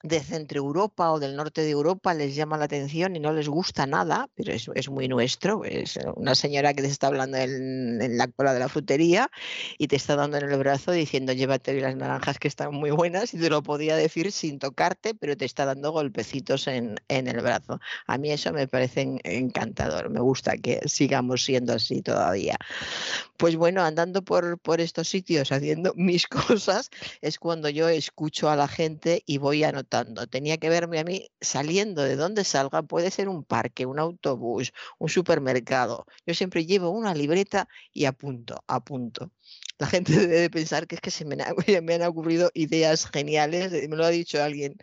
de 0.03 0.19
Centro 0.19 0.57
Europa 0.57 1.11
o 1.11 1.19
del 1.19 1.37
norte 1.37 1.61
de 1.61 1.71
Europa 1.71 2.13
les 2.13 2.35
llama 2.35 2.57
la 2.57 2.65
atención 2.65 3.15
y 3.15 3.21
no 3.21 3.31
les 3.31 3.47
gusta 3.47 3.87
nada, 3.87 4.27
pero 4.35 4.51
es, 4.51 4.69
es 4.75 4.89
muy 4.89 5.07
nuestro. 5.07 5.63
Es 5.63 5.97
una 6.15 6.35
señora 6.35 6.73
que 6.73 6.81
te 6.81 6.89
está 6.89 7.07
hablando 7.07 7.37
en, 7.37 8.17
la 8.17 8.27
cola 8.27 8.53
de 8.53 8.59
la 8.59 8.67
frutería 8.67 9.31
y 9.77 9.87
te 9.87 9.95
está 9.95 10.17
dando 10.17 10.37
en 10.37 10.51
el 10.51 10.59
brazo 10.59 10.91
diciendo 10.91 11.31
llévate 11.31 11.79
las 11.79 11.95
naranjas 11.95 12.37
que 12.37 12.49
están 12.49 12.73
muy 12.73 12.91
buenas 12.91 13.33
y 13.33 13.39
te 13.39 13.49
lo 13.49 13.63
podía 13.63 13.95
decir 13.95 14.33
sin 14.33 14.59
tocarte, 14.59 15.15
pero 15.15 15.37
te 15.37 15.45
está 15.45 15.65
dando 15.65 15.93
golpecitos 15.93 16.67
en, 16.67 16.97
en 17.07 17.29
el 17.29 17.41
brazo. 17.41 17.79
A 18.05 18.17
mí 18.17 18.29
eso 18.29 18.51
me 18.51 18.67
parece 18.67 19.21
encantador, 19.23 20.09
me 20.09 20.19
gusta 20.19 20.57
que 20.57 20.81
sigamos 20.85 21.45
siendo 21.45 21.73
así 21.73 22.01
todavía. 22.01 22.57
Pues 23.37 23.55
bueno, 23.55 23.81
andando 23.81 24.21
por, 24.21 24.59
por 24.59 24.81
estos 24.81 25.07
sitios 25.07 25.53
haciendo 25.53 25.93
mis 25.95 26.27
cosas 26.27 26.89
es 27.21 27.39
cuando 27.39 27.69
yo 27.69 27.87
escucho 27.87 28.49
a 28.49 28.57
la 28.57 28.67
gente 28.67 29.23
y 29.25 29.37
voy 29.37 29.63
a 29.63 29.71
notar 29.71 29.92
Tenía 30.29 30.57
que 30.57 30.69
verme 30.69 30.99
a 30.99 31.03
mí 31.03 31.27
saliendo 31.39 32.01
de 32.03 32.15
donde 32.15 32.43
salga, 32.43 32.81
puede 32.83 33.11
ser 33.11 33.29
un 33.29 33.43
parque, 33.43 33.85
un 33.85 33.99
autobús, 33.99 34.73
un 34.97 35.09
supermercado. 35.09 36.05
Yo 36.25 36.33
siempre 36.33 36.65
llevo 36.65 36.89
una 36.89 37.13
libreta 37.13 37.67
y 37.93 38.05
apunto, 38.05 38.63
apunto. 38.67 39.31
La 39.77 39.87
gente 39.87 40.13
debe 40.27 40.49
pensar 40.49 40.87
que 40.87 40.95
es 40.95 41.01
que 41.01 41.11
se 41.11 41.25
me, 41.25 41.35
me, 41.81 41.93
han 41.93 42.03
ocurrido 42.03 42.49
ideas 42.53 43.05
geniales, 43.05 43.71
eh, 43.73 43.87
me 43.87 43.95
lo 43.95 44.05
ha 44.05 44.09
dicho 44.09 44.41
alguien, 44.41 44.77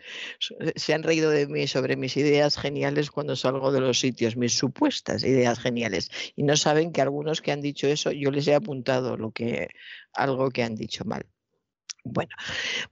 se 0.75 0.93
han 0.93 1.03
reído 1.03 1.29
de 1.29 1.47
mí 1.47 1.67
sobre 1.67 1.97
mis 1.97 2.15
ideas 2.17 2.57
geniales 2.57 3.11
cuando 3.11 3.35
salgo 3.35 3.71
de 3.71 3.81
los 3.81 3.99
sitios, 3.99 4.37
mis 4.37 4.53
supuestas 4.53 5.23
ideas 5.23 5.59
geniales. 5.59 6.09
Y 6.35 6.43
no 6.43 6.55
saben 6.55 6.91
que 6.91 7.01
algunos 7.01 7.41
que 7.41 7.51
han 7.51 7.61
dicho 7.61 7.87
eso, 7.87 8.11
yo 8.11 8.31
les 8.31 8.47
he 8.47 8.55
apuntado 8.55 9.17
lo 9.17 9.31
que, 9.31 9.69
algo 10.13 10.49
que 10.51 10.63
han 10.63 10.75
dicho 10.75 11.05
mal. 11.05 11.25
Bueno, 12.03 12.35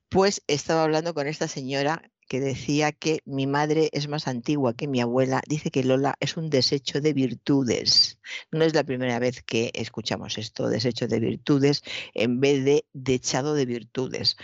pues 0.10 0.44
estaba 0.48 0.84
hablando 0.84 1.14
con 1.14 1.28
esta 1.28 1.48
señora 1.48 2.12
que 2.30 2.40
decía 2.40 2.92
que 2.92 3.22
mi 3.26 3.48
madre 3.48 3.90
es 3.92 4.08
más 4.08 4.28
antigua 4.28 4.76
que 4.76 4.88
mi 4.88 5.02
abuela, 5.02 5.42
dice 5.48 5.72
que 5.72 5.84
Lola 5.84 6.16
es 6.20 6.38
un 6.38 6.50
desecho 6.52 7.02
de 7.02 7.14
virtudes. 7.14 8.20
No 8.52 8.64
es 8.64 8.76
la 8.76 8.84
primera 8.84 9.18
vez 9.18 9.42
que 9.42 9.72
escuchamos 9.74 10.38
esto, 10.38 10.70
desecho 10.70 11.08
de 11.08 11.20
virtudes, 11.20 11.82
en 12.14 12.40
vez 12.40 12.64
de 12.64 12.86
dechado 12.94 13.56
de 13.56 13.66
virtudes. 13.66 14.38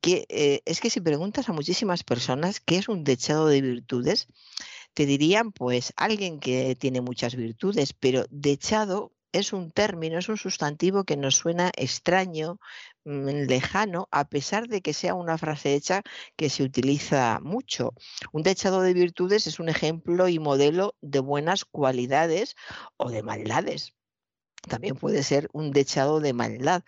Que, 0.00 0.26
eh, 0.28 0.62
es 0.64 0.80
que 0.80 0.90
si 0.90 1.00
preguntas 1.00 1.48
a 1.48 1.52
muchísimas 1.52 2.04
personas 2.04 2.60
qué 2.60 2.76
es 2.78 2.88
un 2.88 3.02
dechado 3.02 3.48
de 3.48 3.60
virtudes, 3.62 4.28
te 4.94 5.06
dirían 5.06 5.50
pues 5.50 5.92
alguien 5.96 6.38
que 6.38 6.76
tiene 6.76 7.00
muchas 7.00 7.34
virtudes, 7.34 7.94
pero 7.94 8.26
dechado 8.30 9.12
es 9.32 9.52
un 9.52 9.70
término, 9.70 10.18
es 10.18 10.28
un 10.28 10.36
sustantivo 10.36 11.04
que 11.04 11.16
nos 11.16 11.36
suena 11.36 11.70
extraño, 11.76 12.58
mm, 13.04 13.46
lejano, 13.48 14.08
a 14.10 14.28
pesar 14.28 14.68
de 14.68 14.80
que 14.80 14.94
sea 14.94 15.14
una 15.14 15.38
frase 15.38 15.74
hecha 15.74 16.02
que 16.36 16.50
se 16.50 16.62
utiliza 16.62 17.40
mucho. 17.42 17.94
Un 18.32 18.42
dechado 18.42 18.82
de 18.82 18.94
virtudes 18.94 19.46
es 19.46 19.60
un 19.60 19.68
ejemplo 19.68 20.28
y 20.28 20.38
modelo 20.38 20.94
de 21.00 21.20
buenas 21.20 21.64
cualidades 21.64 22.56
o 22.96 23.10
de 23.10 23.22
maldades. 23.22 23.94
También 24.68 24.96
puede 24.96 25.22
ser 25.22 25.48
un 25.52 25.70
dechado 25.72 26.20
de 26.20 26.32
maldad. 26.32 26.82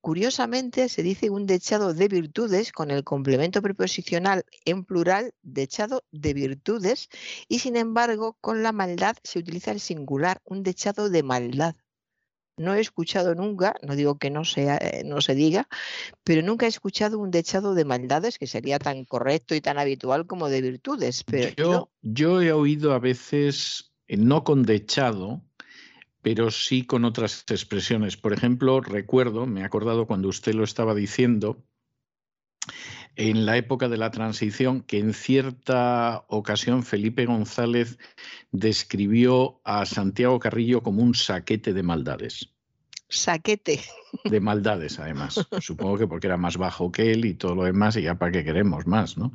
Curiosamente, 0.00 0.88
se 0.88 1.02
dice 1.02 1.30
un 1.30 1.46
dechado 1.46 1.94
de 1.94 2.08
virtudes 2.08 2.72
con 2.72 2.90
el 2.90 3.04
complemento 3.04 3.62
preposicional 3.62 4.44
en 4.64 4.84
plural, 4.84 5.34
dechado 5.42 6.04
de 6.10 6.34
virtudes, 6.34 7.08
y 7.48 7.60
sin 7.60 7.76
embargo, 7.76 8.36
con 8.40 8.62
la 8.62 8.72
maldad 8.72 9.16
se 9.22 9.38
utiliza 9.38 9.70
el 9.70 9.80
singular, 9.80 10.42
un 10.44 10.62
dechado 10.62 11.10
de 11.10 11.22
maldad 11.22 11.76
no 12.56 12.74
he 12.74 12.80
escuchado 12.80 13.34
nunca, 13.34 13.74
no 13.82 13.96
digo 13.96 14.18
que 14.18 14.30
no, 14.30 14.44
sea, 14.44 14.76
eh, 14.76 15.02
no 15.04 15.20
se 15.20 15.34
diga, 15.34 15.68
pero 16.24 16.42
nunca 16.42 16.66
he 16.66 16.68
escuchado 16.68 17.18
un 17.18 17.30
dechado 17.30 17.74
de 17.74 17.84
maldades 17.84 18.38
que 18.38 18.46
sería 18.46 18.78
tan 18.78 19.04
correcto 19.04 19.54
y 19.54 19.60
tan 19.60 19.78
habitual 19.78 20.26
como 20.26 20.48
de 20.48 20.60
virtudes. 20.60 21.24
Pero 21.24 21.50
yo, 21.56 21.90
yo 22.02 22.42
he 22.42 22.52
oído 22.52 22.92
a 22.92 22.98
veces, 22.98 23.92
eh, 24.06 24.16
no 24.16 24.44
con 24.44 24.62
dechado, 24.62 25.42
pero 26.22 26.50
sí 26.50 26.84
con 26.84 27.04
otras 27.04 27.44
expresiones. 27.48 28.16
Por 28.16 28.32
ejemplo, 28.32 28.80
recuerdo, 28.80 29.46
me 29.46 29.60
he 29.60 29.64
acordado 29.64 30.06
cuando 30.06 30.28
usted 30.28 30.54
lo 30.54 30.64
estaba 30.64 30.94
diciendo, 30.94 31.64
en 33.16 33.46
la 33.46 33.56
época 33.56 33.88
de 33.88 33.96
la 33.96 34.10
transición, 34.10 34.80
que 34.82 34.98
en 34.98 35.12
cierta 35.12 36.24
ocasión 36.28 36.82
Felipe 36.82 37.26
González 37.26 37.98
describió 38.50 39.60
a 39.64 39.86
Santiago 39.86 40.38
Carrillo 40.38 40.82
como 40.82 41.02
un 41.02 41.14
saquete 41.14 41.72
de 41.72 41.82
maldades. 41.82 42.52
Saquete. 43.08 43.80
De 44.24 44.40
maldades, 44.40 44.98
además. 44.98 45.46
Supongo 45.60 45.98
que 45.98 46.06
porque 46.06 46.28
era 46.28 46.38
más 46.38 46.56
bajo 46.56 46.90
que 46.90 47.12
él 47.12 47.26
y 47.26 47.34
todo 47.34 47.54
lo 47.54 47.64
demás, 47.64 47.96
y 47.96 48.02
ya 48.02 48.14
para 48.14 48.32
qué 48.32 48.42
queremos 48.42 48.86
más, 48.86 49.18
¿no? 49.18 49.32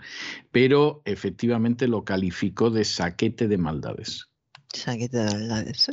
Pero 0.52 1.04
efectivamente 1.06 1.88
lo 1.88 2.04
calificó 2.04 2.72
de 2.72 2.84
saquete 2.84 3.48
de 3.48 3.58
maldades. 3.58 4.30
Saquete 4.74 5.18
de 5.18 5.26
maldades. 5.26 5.90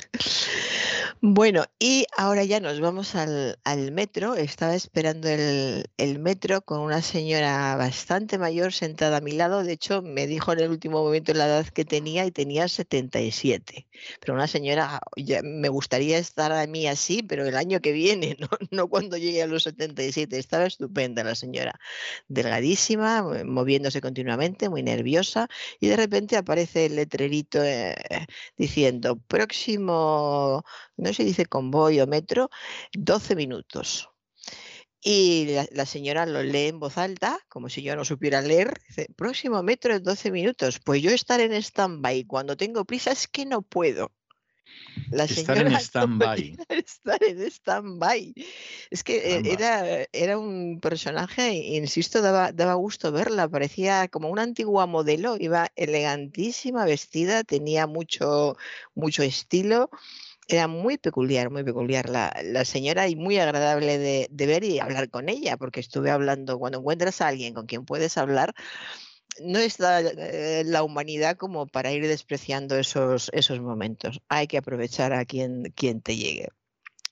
Bueno, 1.27 1.65
y 1.79 2.05
ahora 2.19 2.45
ya 2.45 2.61
nos 2.61 2.81
vamos 2.81 3.15
al, 3.15 3.57
metro. 3.93 4.35
Estaba 4.35 4.75
esperando 4.75 5.27
el, 5.31 6.19
metro 6.19 6.61
con 6.61 6.81
una 6.81 7.01
señora 7.01 7.77
bastante 7.77 8.37
mayor 8.37 8.75
sentada 8.75 9.17
a 9.17 9.21
mi 9.23 9.33
lado. 9.33 9.65
De 9.65 9.73
hecho, 9.73 10.03
me 10.03 10.27
dijo 10.27 10.53
en 10.53 10.61
el 10.61 10.71
último 10.71 11.03
momento 11.03 11.33
la 11.33 11.47
edad 11.47 11.67
que 11.69 11.87
tenía 11.87 12.27
y 12.27 12.31
tenía 12.31 12.69
77. 12.69 13.87
Pero 14.21 14.35
una 14.35 14.47
señora, 14.47 15.01
me 15.43 15.71
gustaría 15.71 16.19
estar 16.19 16.53
a 16.53 16.67
mí 16.67 16.87
así, 16.87 17.23
pero 17.23 17.47
el 17.47 17.57
año 17.57 17.81
que 17.81 17.93
viene, 17.93 18.37
no, 18.71 18.89
cuando 18.89 19.17
llegue 19.17 19.43
a 19.43 19.47
los 19.47 19.63
77. 19.63 20.39
Estaba 20.39 20.67
estupenda 20.67 21.25
la 21.25 21.35
señora, 21.35 21.81
delgadísima, 22.29 23.23
moviéndose 23.47 24.03
continuamente, 24.03 24.69
muy 24.69 24.83
nerviosa. 24.83 25.49
Y 25.81 25.89
de 25.89 25.97
repente 25.97 26.37
aparece 26.37 26.85
el 26.85 26.97
letrerito 26.97 27.65
eh, 27.65 27.95
diciendo, 28.59 29.17
próximo 29.17 30.65
no 30.97 31.13
se 31.13 31.25
dice 31.25 31.47
convoy 31.47 32.01
o 32.01 32.07
metro, 32.07 32.51
12 32.93 33.37
minutos. 33.37 34.11
Y 35.07 35.55
la, 35.73 35.85
señora 35.85 36.25
lo 36.25 36.43
lee 36.43 36.69
en 36.69 36.81
voz 36.81 36.97
alta, 36.97 37.39
como 37.51 37.69
si 37.69 37.83
yo 37.83 37.95
no 37.95 38.07
supiera 38.07 38.41
leer. 38.41 38.81
Dice, 38.89 39.09
próximo 39.15 39.63
metro 39.63 39.95
es 39.95 40.03
12 40.03 40.31
minutos. 40.31 40.81
Pues 40.81 41.03
yo 41.03 41.11
estar 41.11 41.41
en 41.41 41.53
stand-by 41.53 42.25
cuando 42.25 42.57
tengo 42.57 42.87
prisa 42.87 43.13
es 43.13 43.29
que 43.29 43.45
no 43.45 43.61
puedo. 43.61 44.13
La 45.11 45.25
estar 45.25 45.59
en 45.59 45.73
stand-by. 45.77 46.57
Estar 46.71 47.23
en 47.23 47.39
stand-by. 47.51 48.35
Es 48.91 49.05
que 49.05 49.19
e, 49.19 49.53
era, 49.53 50.07
era 50.11 50.39
un 50.39 50.81
personaje, 50.81 51.53
insisto, 51.53 52.23
daba, 52.23 52.53
daba 52.53 52.73
gusto 52.73 53.13
verla. 53.13 53.47
Parecía 53.47 54.09
como 54.09 54.31
una 54.31 54.43
antigua 54.43 54.87
modelo. 54.87 55.37
Iba 55.39 55.71
elegantísima, 55.77 56.87
vestida, 56.87 57.45
tenía 57.45 57.87
mucho, 57.87 58.57
mucho 58.95 59.23
estilo 59.23 59.91
era 60.49 60.69
muy 60.69 60.99
peculiar, 60.99 61.51
muy 61.51 61.65
peculiar 61.65 62.09
la, 62.09 62.35
la 62.45 62.65
señora 62.65 63.09
y 63.09 63.17
muy 63.17 63.39
agradable 63.39 63.99
de, 63.99 64.29
de, 64.31 64.47
ver 64.47 64.65
y 64.65 64.79
hablar 64.79 65.11
con 65.11 65.29
ella, 65.29 65.57
porque 65.57 65.81
estuve 65.81 66.11
hablando, 66.11 66.59
cuando 66.59 66.79
encuentras 66.79 67.21
a 67.21 67.29
alguien 67.29 67.55
con 67.55 67.67
quien 67.67 67.85
puedes 67.85 68.19
hablar, 68.19 68.55
no 69.41 69.59
está 69.59 70.01
eh, 70.01 70.63
la 70.65 70.83
humanidad 70.83 71.37
como 71.37 71.67
para 71.67 71.93
ir 71.93 72.07
despreciando 72.07 72.77
esos, 72.77 73.31
esos 73.33 73.61
momentos. 73.61 74.21
Hay 74.29 74.47
que 74.47 74.59
aprovechar 74.59 75.13
a 75.13 75.25
quien, 75.25 75.73
quien 75.75 76.01
te 76.01 76.17
llegue. 76.17 76.49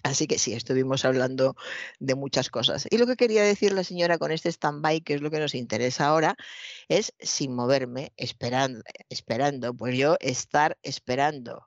Así 0.04 0.26
que 0.26 0.38
sí, 0.38 0.52
estuvimos 0.52 1.04
hablando 1.04 1.54
de 2.00 2.16
muchas 2.16 2.50
cosas. 2.50 2.88
Y 2.90 2.98
lo 2.98 3.06
que 3.06 3.16
quería 3.16 3.44
decir 3.44 3.72
la 3.72 3.84
señora 3.84 4.18
con 4.18 4.32
este 4.32 4.48
stand-by, 4.48 5.00
que 5.02 5.14
es 5.14 5.20
lo 5.20 5.30
que 5.30 5.38
nos 5.38 5.54
interesa 5.54 6.06
ahora, 6.06 6.36
es 6.88 7.14
sin 7.20 7.54
moverme, 7.54 8.12
esperando, 8.16 8.82
esperando, 9.08 9.74
pues 9.74 9.96
yo 9.96 10.16
estar 10.20 10.76
esperando 10.82 11.66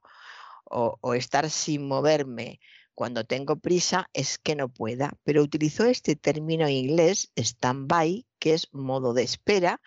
o, 0.69 1.13
estar 1.13 1.49
sin 1.49 1.87
moverme 1.87 2.59
cuando 2.93 3.25
tengo 3.25 3.57
prisa 3.57 4.09
es 4.13 4.37
que 4.37 4.55
no 4.55 4.69
pueda, 4.69 5.13
pero 5.23 5.41
utilizó 5.41 5.85
este 5.85 6.15
término 6.15 6.69
inglés, 6.69 7.31
stand-by, 7.35 8.25
que 8.39 8.53
es 8.53 8.73
modo 8.73 9.13
de 9.13 9.23
espera, 9.23 9.81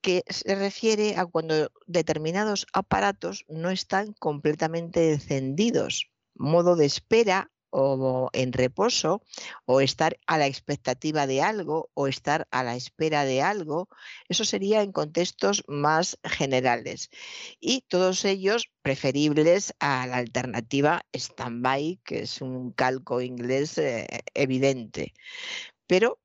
que 0.00 0.24
se 0.28 0.54
refiere 0.54 1.16
a 1.16 1.26
cuando 1.26 1.70
determinados 1.86 2.66
aparatos 2.72 3.44
no 3.48 3.70
están 3.70 4.14
completamente 4.14 5.12
encendidos. 5.12 6.10
Modo 6.34 6.76
de 6.76 6.86
espera 6.86 7.50
o 7.70 8.30
en 8.32 8.52
reposo, 8.52 9.22
o 9.64 9.80
estar 9.80 10.18
a 10.26 10.38
la 10.38 10.46
expectativa 10.46 11.26
de 11.26 11.42
algo, 11.42 11.90
o 11.94 12.06
estar 12.06 12.46
a 12.50 12.62
la 12.62 12.76
espera 12.76 13.24
de 13.24 13.42
algo. 13.42 13.88
Eso 14.28 14.44
sería 14.44 14.82
en 14.82 14.92
contextos 14.92 15.64
más 15.68 16.18
generales. 16.24 17.10
Y 17.60 17.82
todos 17.88 18.24
ellos 18.24 18.70
preferibles 18.82 19.74
a 19.80 20.06
la 20.06 20.16
alternativa 20.16 21.02
stand-by, 21.12 22.00
que 22.04 22.20
es 22.22 22.40
un 22.40 22.72
calco 22.72 23.20
inglés 23.20 23.78
eh, 23.78 24.06
evidente. 24.34 25.14
Pero 25.86 26.20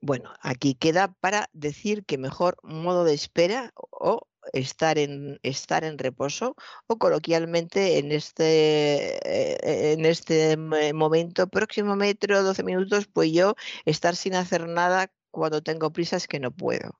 bueno, 0.00 0.32
aquí 0.40 0.74
queda 0.74 1.14
para 1.20 1.48
decir 1.52 2.04
que 2.04 2.18
mejor 2.18 2.58
modo 2.62 3.04
de 3.04 3.14
espera 3.14 3.72
o 3.74 4.28
estar 4.52 4.98
en, 4.98 5.38
estar 5.42 5.84
en 5.84 5.98
reposo 5.98 6.56
o 6.86 6.98
coloquialmente 6.98 7.98
en 7.98 8.12
este, 8.12 9.16
eh, 9.24 9.92
en 9.92 10.04
este 10.06 10.56
momento, 10.56 11.48
próximo 11.48 11.96
metro, 11.96 12.42
12 12.42 12.62
minutos, 12.62 13.06
pues 13.06 13.32
yo 13.32 13.54
estar 13.84 14.16
sin 14.16 14.34
hacer 14.34 14.68
nada 14.68 15.10
cuando 15.30 15.62
tengo 15.62 15.92
prisa 15.92 16.16
es 16.16 16.28
que 16.28 16.40
no 16.40 16.50
puedo. 16.50 16.98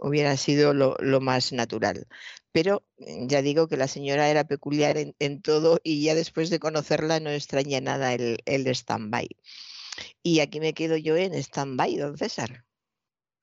Hubiera 0.00 0.36
sido 0.36 0.72
lo, 0.74 1.20
más 1.20 1.52
natural. 1.52 2.06
Pero 2.52 2.84
mm, 2.98 3.28
ya 3.28 3.42
digo 3.42 3.68
que 3.68 3.76
la 3.76 3.88
señora 3.88 4.28
era 4.30 4.44
peculiar 4.44 4.96
en, 4.98 5.42
todo 5.42 5.80
y 5.84 6.02
ya 6.04 6.14
después 6.14 6.50
de 6.50 6.58
conocerla 6.58 7.20
no 7.20 7.30
extraña 7.30 7.80
nada 7.80 8.14
el, 8.14 8.38
el 8.46 8.66
stand-by. 8.68 9.28
Y 10.22 10.40
aquí 10.40 10.60
me 10.60 10.74
quedo 10.74 10.96
yo 10.96 11.16
en 11.16 11.34
stand-by, 11.34 11.96
don 11.96 12.16
César. 12.16 12.64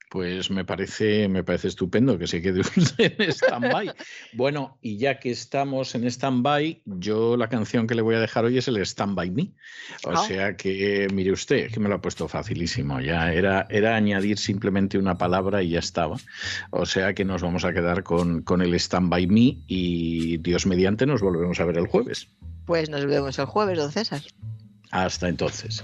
Pues 0.09 0.49
me 0.49 0.63
parece, 0.63 1.27
me 1.27 1.43
parece 1.43 1.67
estupendo 1.67 2.17
que 2.17 2.27
se 2.27 2.41
quede 2.41 2.61
usted 2.77 3.13
en 3.19 3.29
stand-by. 3.29 3.91
bueno, 4.33 4.77
y 4.81 4.97
ya 4.97 5.19
que 5.19 5.31
estamos 5.31 5.93
en 5.95 6.05
stand-by, 6.05 6.81
yo 6.85 7.35
la 7.35 7.49
canción 7.49 7.87
que 7.87 7.95
le 7.95 8.01
voy 8.01 8.15
a 8.15 8.19
dejar 8.19 8.45
hoy 8.45 8.57
es 8.57 8.67
el 8.67 8.77
Stand 8.77 9.15
By 9.15 9.31
Me. 9.31 9.51
O 10.05 10.11
ah. 10.11 10.25
sea 10.25 10.55
que, 10.55 11.07
mire 11.13 11.31
usted, 11.31 11.71
que 11.71 11.79
me 11.79 11.89
lo 11.89 11.95
ha 11.95 12.01
puesto 12.01 12.27
facilísimo. 12.27 13.01
Ya 13.01 13.33
era, 13.33 13.67
era 13.69 13.95
añadir 13.95 14.37
simplemente 14.37 14.97
una 14.97 15.17
palabra 15.17 15.61
y 15.61 15.71
ya 15.71 15.79
estaba. 15.79 16.17
O 16.71 16.85
sea 16.85 17.13
que 17.13 17.25
nos 17.25 17.41
vamos 17.41 17.65
a 17.65 17.73
quedar 17.73 18.03
con, 18.03 18.43
con 18.43 18.61
el 18.61 18.73
Stand 18.75 19.09
By 19.09 19.27
Me 19.27 19.57
y 19.67 20.37
Dios 20.37 20.65
mediante 20.65 21.05
nos 21.05 21.21
volvemos 21.21 21.59
a 21.59 21.65
ver 21.65 21.77
el 21.77 21.87
jueves. 21.87 22.27
Pues 22.65 22.89
nos 22.89 23.05
vemos 23.05 23.37
el 23.39 23.45
jueves, 23.45 23.77
don 23.77 23.91
César. 23.91 24.21
Hasta 24.91 25.27
entonces. 25.27 25.83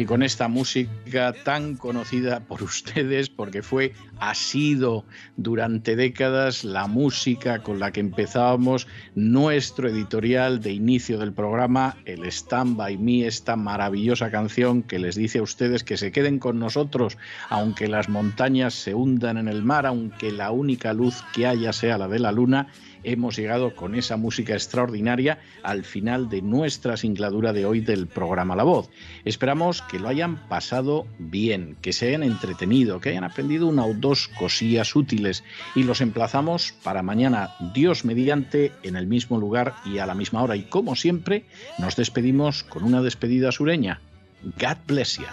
Y 0.00 0.06
con 0.06 0.22
esta 0.22 0.48
música 0.48 1.34
tan 1.44 1.76
conocida 1.76 2.40
por 2.40 2.62
ustedes, 2.62 3.28
porque 3.28 3.62
fue, 3.62 3.92
ha 4.18 4.34
sido 4.34 5.04
durante 5.36 5.94
décadas 5.94 6.64
la 6.64 6.86
música 6.86 7.58
con 7.58 7.78
la 7.78 7.92
que 7.92 8.00
empezábamos 8.00 8.86
nuestro 9.14 9.90
editorial 9.90 10.60
de 10.60 10.72
inicio 10.72 11.18
del 11.18 11.34
programa, 11.34 11.98
el 12.06 12.24
Stand 12.24 12.78
By 12.78 12.96
Me, 12.96 13.26
esta 13.26 13.56
maravillosa 13.56 14.30
canción 14.30 14.82
que 14.82 14.98
les 14.98 15.16
dice 15.16 15.40
a 15.40 15.42
ustedes 15.42 15.84
que 15.84 15.98
se 15.98 16.12
queden 16.12 16.38
con 16.38 16.58
nosotros, 16.58 17.18
aunque 17.50 17.86
las 17.86 18.08
montañas 18.08 18.72
se 18.72 18.94
hundan 18.94 19.36
en 19.36 19.48
el 19.48 19.62
mar, 19.62 19.84
aunque 19.84 20.32
la 20.32 20.50
única 20.50 20.94
luz 20.94 21.22
que 21.34 21.46
haya 21.46 21.74
sea 21.74 21.98
la 21.98 22.08
de 22.08 22.20
la 22.20 22.32
luna 22.32 22.68
hemos 23.04 23.36
llegado 23.36 23.74
con 23.74 23.94
esa 23.94 24.16
música 24.16 24.54
extraordinaria 24.54 25.38
al 25.62 25.84
final 25.84 26.28
de 26.28 26.42
nuestra 26.42 26.96
singladura 26.96 27.52
de 27.52 27.66
hoy 27.66 27.80
del 27.80 28.06
programa 28.06 28.56
La 28.56 28.64
Voz. 28.64 28.90
Esperamos 29.24 29.82
que 29.82 29.98
lo 29.98 30.08
hayan 30.08 30.48
pasado 30.48 31.06
bien, 31.18 31.76
que 31.80 31.92
se 31.92 32.08
hayan 32.08 32.22
entretenido, 32.22 33.00
que 33.00 33.10
hayan 33.10 33.24
aprendido 33.24 33.66
una 33.66 33.84
o 33.84 33.94
dos 33.94 34.28
cosillas 34.28 34.94
útiles 34.96 35.44
y 35.74 35.84
los 35.84 36.00
emplazamos 36.00 36.72
para 36.82 37.02
mañana, 37.02 37.50
Dios 37.74 38.04
mediante, 38.04 38.72
en 38.82 38.96
el 38.96 39.06
mismo 39.06 39.38
lugar 39.38 39.74
y 39.84 39.98
a 39.98 40.06
la 40.06 40.14
misma 40.14 40.42
hora. 40.42 40.56
Y 40.56 40.62
como 40.62 40.96
siempre, 40.96 41.44
nos 41.78 41.96
despedimos 41.96 42.62
con 42.64 42.84
una 42.84 43.02
despedida 43.02 43.52
sureña. 43.52 44.00
God 44.42 44.78
bless 44.86 45.18
you. 45.18 45.26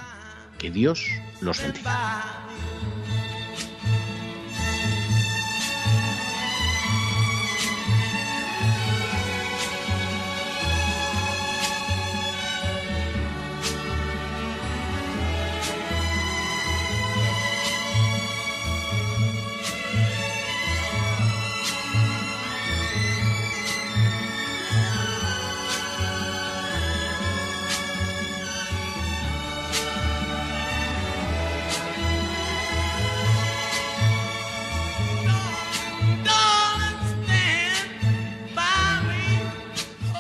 Que 0.58 0.72
Dios 0.72 1.06
los 1.42 1.62
bendiga. 1.62 2.47